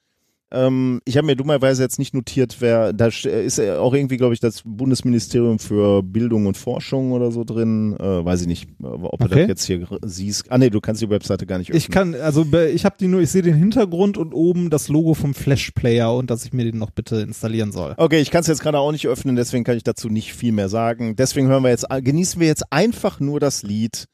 Ähm, 0.53 1.01
ich 1.05 1.17
habe 1.17 1.27
mir 1.27 1.37
dummerweise 1.37 1.83
jetzt 1.83 1.99
nicht 1.99 2.15
notiert, 2.15 2.57
wer, 2.61 2.93
da 2.93 3.07
st- 3.07 3.29
ist 3.29 3.59
ja 3.59 3.79
auch 3.79 3.95
irgendwie, 3.95 4.19
glaube 4.19 4.35
ich, 4.35 4.41
das 4.41 4.63
Bundesministerium 4.65 5.59
für 5.59 6.03
Bildung 6.03 6.47
und 6.47 6.57
Forschung 6.57 7.13
oder 7.13 7.33
so 7.33 7.45
drin. 7.45 7.97
Äh, 7.99 8.25
weiß 8.25 8.43
ich 8.43 8.47
nicht, 8.47 8.69
äh, 8.83 8.87
ob 8.87 9.19
du 9.21 9.25
Okay. 9.27 9.41
das 9.41 9.49
jetzt 9.49 9.65
hier 9.65 9.87
siehst. 10.05 10.51
Ah 10.51 10.59
nee, 10.59 10.71
du 10.71 10.81
kannst 10.81 11.01
die 11.01 11.09
Webseite 11.11 11.47
gar 11.47 11.59
nicht 11.59 11.71
öffnen. 11.71 11.79
Ich 11.79 11.89
kann, 11.91 12.15
also 12.15 12.45
ich 12.73 12.85
habe 12.85 12.97
die 13.01 13.09
nur, 13.09 13.21
ich 13.21 13.31
sehe 13.31 13.43
den 13.43 13.55
Hintergrund 13.55 14.19
und 14.19 14.35
oben 14.35 14.69
das 14.71 14.89
Logo 14.89 15.15
vom 15.15 15.35
Flash 15.35 15.71
Player 15.73 16.15
und 16.15 16.31
dass 16.31 16.45
ich 16.45 16.53
mir 16.53 16.65
den 16.65 16.79
noch 16.79 16.91
bitte 16.91 17.17
installieren 17.17 17.73
soll. 17.73 17.95
Okay, 17.97 18.21
ich 18.21 18.31
kann 18.31 18.43
es 18.43 18.47
jetzt 18.47 18.61
gerade 18.63 18.79
auch 18.79 18.93
nicht 18.93 19.07
öffnen, 19.09 19.37
deswegen 19.37 19.65
kann 19.65 19.77
ich 19.77 19.85
dazu 19.85 20.09
nicht 20.09 20.35
viel 20.35 20.53
mehr 20.53 20.69
sagen. 20.69 21.17
Deswegen 21.17 21.49
hören 21.49 21.63
wir 21.63 21.71
jetzt, 21.71 21.87
genießen 21.89 22.41
wir 22.41 22.47
jetzt 22.49 22.65
einfach 22.71 23.21
nur 23.21 23.41
das 23.41 23.63
Lied 23.63 24.07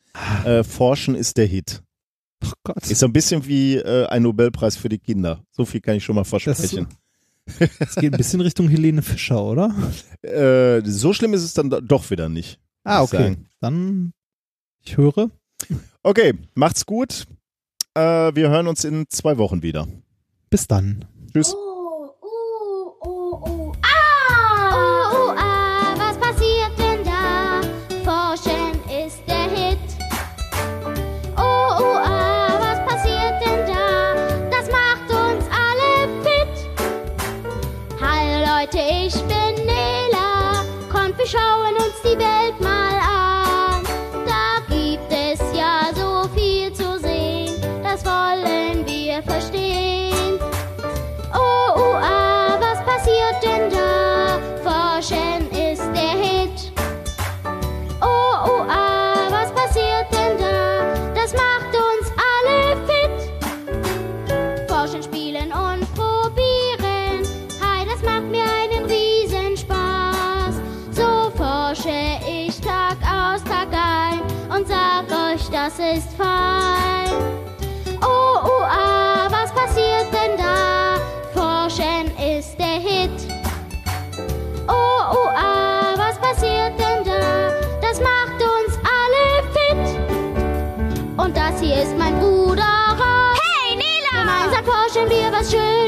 äh, 0.44 0.62
Forschen 0.64 1.14
ist 1.14 1.36
der 1.36 1.46
Hit. 1.46 1.82
Ach 2.40 2.52
Gott. 2.64 2.90
Ist 2.90 3.00
so 3.00 3.06
ein 3.06 3.12
bisschen 3.12 3.46
wie 3.46 3.76
äh, 3.76 4.06
ein 4.06 4.22
Nobelpreis 4.22 4.76
für 4.76 4.88
die 4.88 4.98
Kinder. 4.98 5.42
So 5.50 5.64
viel 5.64 5.80
kann 5.80 5.96
ich 5.96 6.04
schon 6.04 6.14
mal 6.14 6.24
versprechen. 6.24 6.86
Es 7.78 7.94
geht 7.94 8.12
ein 8.12 8.18
bisschen 8.18 8.42
Richtung 8.42 8.68
Helene 8.68 9.00
Fischer, 9.00 9.42
oder? 9.42 9.74
Äh, 10.20 10.82
so 10.84 11.14
schlimm 11.14 11.32
ist 11.32 11.42
es 11.42 11.54
dann 11.54 11.70
do- 11.70 11.80
doch 11.80 12.10
wieder 12.10 12.28
nicht. 12.28 12.60
Ah, 12.84 13.00
okay. 13.02 13.16
sagen. 13.16 13.46
Dann, 13.60 14.12
ich 14.84 14.98
höre. 14.98 15.30
Okay, 16.02 16.34
macht's 16.54 16.84
gut. 16.84 17.26
Äh, 17.94 18.00
wir 18.34 18.50
hören 18.50 18.66
uns 18.68 18.84
in 18.84 19.06
zwei 19.08 19.38
Wochen 19.38 19.62
wieder. 19.62 19.88
Bis 20.50 20.66
dann. 20.66 21.06
Tschüss. 21.32 21.54
Gemeinsam 94.88 95.08
forschen 95.08 95.10
wir 95.10 95.32
was 95.32 95.50
Schönes 95.50 95.87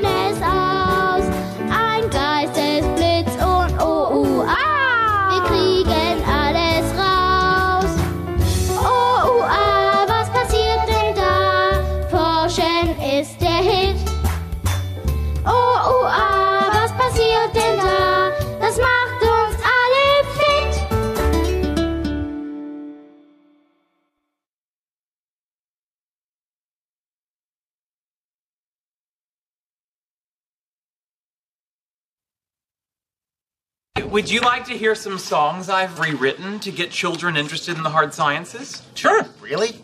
Would 34.11 34.29
you 34.29 34.41
like 34.41 34.65
to 34.65 34.77
hear 34.77 34.97
some 34.97 35.19
songs 35.19 35.69
I've 35.69 36.01
rewritten 36.01 36.59
to 36.61 36.73
get 36.73 36.91
children 36.91 37.37
interested 37.37 37.77
in 37.77 37.85
the 37.85 37.91
hard 37.91 38.13
sciences? 38.13 38.83
Sure. 38.97 39.25
Really? 39.41 39.77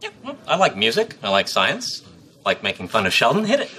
Yeah, 0.00 0.08
well, 0.24 0.36
I 0.48 0.56
like 0.56 0.76
music. 0.76 1.16
I 1.22 1.28
like 1.28 1.46
science. 1.46 2.02
I 2.44 2.50
like 2.50 2.64
making 2.64 2.88
fun 2.88 3.06
of 3.06 3.12
Sheldon. 3.12 3.44
Hit 3.44 3.60
it. 3.60 3.70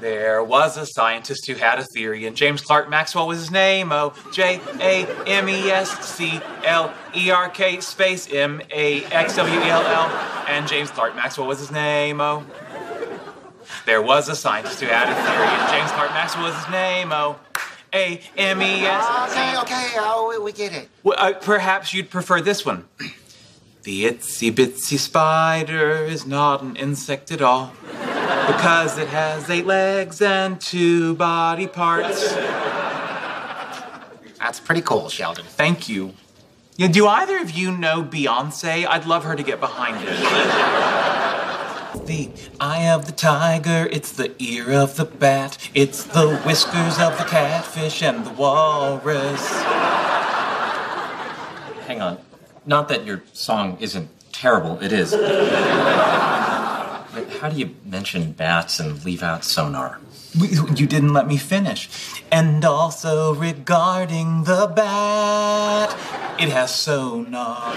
There 0.00 0.42
was 0.42 0.78
a 0.78 0.86
scientist 0.86 1.46
who 1.46 1.54
had 1.54 1.78
a 1.78 1.84
theory, 1.84 2.26
and 2.26 2.34
James 2.34 2.62
Clerk 2.62 2.88
Maxwell 2.88 3.26
was 3.26 3.38
his 3.38 3.50
name. 3.50 3.92
Oh, 3.92 4.14
J 4.32 4.60
A 4.80 5.06
M 5.26 5.48
E 5.48 5.70
S 5.70 5.98
C 6.02 6.40
L 6.64 6.94
E 7.14 7.30
R 7.30 7.50
K 7.50 7.80
space 7.80 8.26
M 8.32 8.62
A 8.70 9.04
X 9.04 9.36
W 9.36 9.60
E 9.60 9.64
L 9.64 9.82
L. 9.82 10.06
And 10.48 10.66
James 10.66 10.90
Clerk 10.90 11.14
Maxwell 11.14 11.46
was 11.46 11.58
his 11.58 11.70
name. 11.70 12.22
Oh. 12.22 12.44
There 13.86 14.02
was 14.02 14.28
a 14.28 14.36
scientist 14.36 14.80
who 14.80 14.86
had 14.86 15.08
a 15.08 15.14
theory, 15.14 15.48
and 15.48 15.70
James 15.70 15.90
Clerk 15.92 16.10
Maxwell 16.10 16.44
was 16.44 16.56
his 16.56 16.68
name. 16.70 17.12
Oh. 17.12 17.38
A 17.92 18.20
M 18.36 18.60
E 18.60 18.84
S. 18.84 19.30
Okay, 19.30 19.56
okay, 19.58 19.92
oh, 19.98 20.28
we, 20.28 20.38
we 20.44 20.52
get 20.52 20.72
it. 20.72 20.88
Well, 21.04 21.16
uh, 21.16 21.32
perhaps 21.34 21.94
you'd 21.94 22.10
prefer 22.10 22.40
this 22.40 22.66
one. 22.66 22.86
The 23.84 24.04
itsy 24.06 24.50
bitsy 24.50 24.98
spider 24.98 25.98
is 26.04 26.26
not 26.26 26.60
an 26.62 26.74
insect 26.74 27.30
at 27.30 27.40
all 27.40 27.72
because 28.48 28.98
it 28.98 29.08
has 29.08 29.48
eight 29.48 29.66
legs 29.66 30.20
and 30.20 30.60
two 30.60 31.14
body 31.14 31.68
parts. 31.68 32.34
That's 34.38 34.58
pretty 34.58 34.80
cool, 34.82 35.08
Sheldon. 35.08 35.44
Thank 35.46 35.88
you. 35.88 36.14
Yeah, 36.76 36.88
do 36.88 37.06
either 37.06 37.38
of 37.38 37.52
you 37.52 37.70
know 37.70 38.02
Beyonce? 38.02 38.84
I'd 38.86 39.06
love 39.06 39.22
her 39.22 39.36
to 39.36 39.42
get 39.44 39.60
behind 39.60 40.02
it. 40.02 40.18
The 41.94 42.30
eye 42.60 42.90
of 42.90 43.06
the 43.06 43.12
tiger, 43.12 43.88
it's 43.90 44.12
the 44.12 44.34
ear 44.42 44.72
of 44.72 44.96
the 44.96 45.06
bat, 45.06 45.56
it's 45.74 46.04
the 46.04 46.36
whiskers 46.38 46.98
of 46.98 47.16
the 47.16 47.24
catfish 47.24 48.02
and 48.02 48.26
the 48.26 48.30
walrus. 48.30 49.48
Hang 51.86 52.02
on. 52.02 52.18
Not 52.66 52.88
that 52.88 53.06
your 53.06 53.22
song 53.32 53.78
isn't 53.80 54.10
terrible, 54.32 54.82
it 54.82 54.92
is. 54.92 55.12
But 55.12 55.22
how 57.40 57.48
do 57.48 57.56
you 57.56 57.74
mention 57.84 58.32
bats 58.32 58.80
and 58.80 59.02
leave 59.04 59.22
out 59.22 59.44
sonar? 59.44 60.00
You 60.34 60.86
didn't 60.86 61.12
let 61.12 61.28
me 61.28 61.36
finish. 61.36 61.88
And 62.32 62.64
also 62.64 63.34
regarding 63.34 64.44
the 64.44 64.66
bat, 64.66 65.92
it 66.40 66.48
has 66.48 66.74
sonar. 66.74 67.72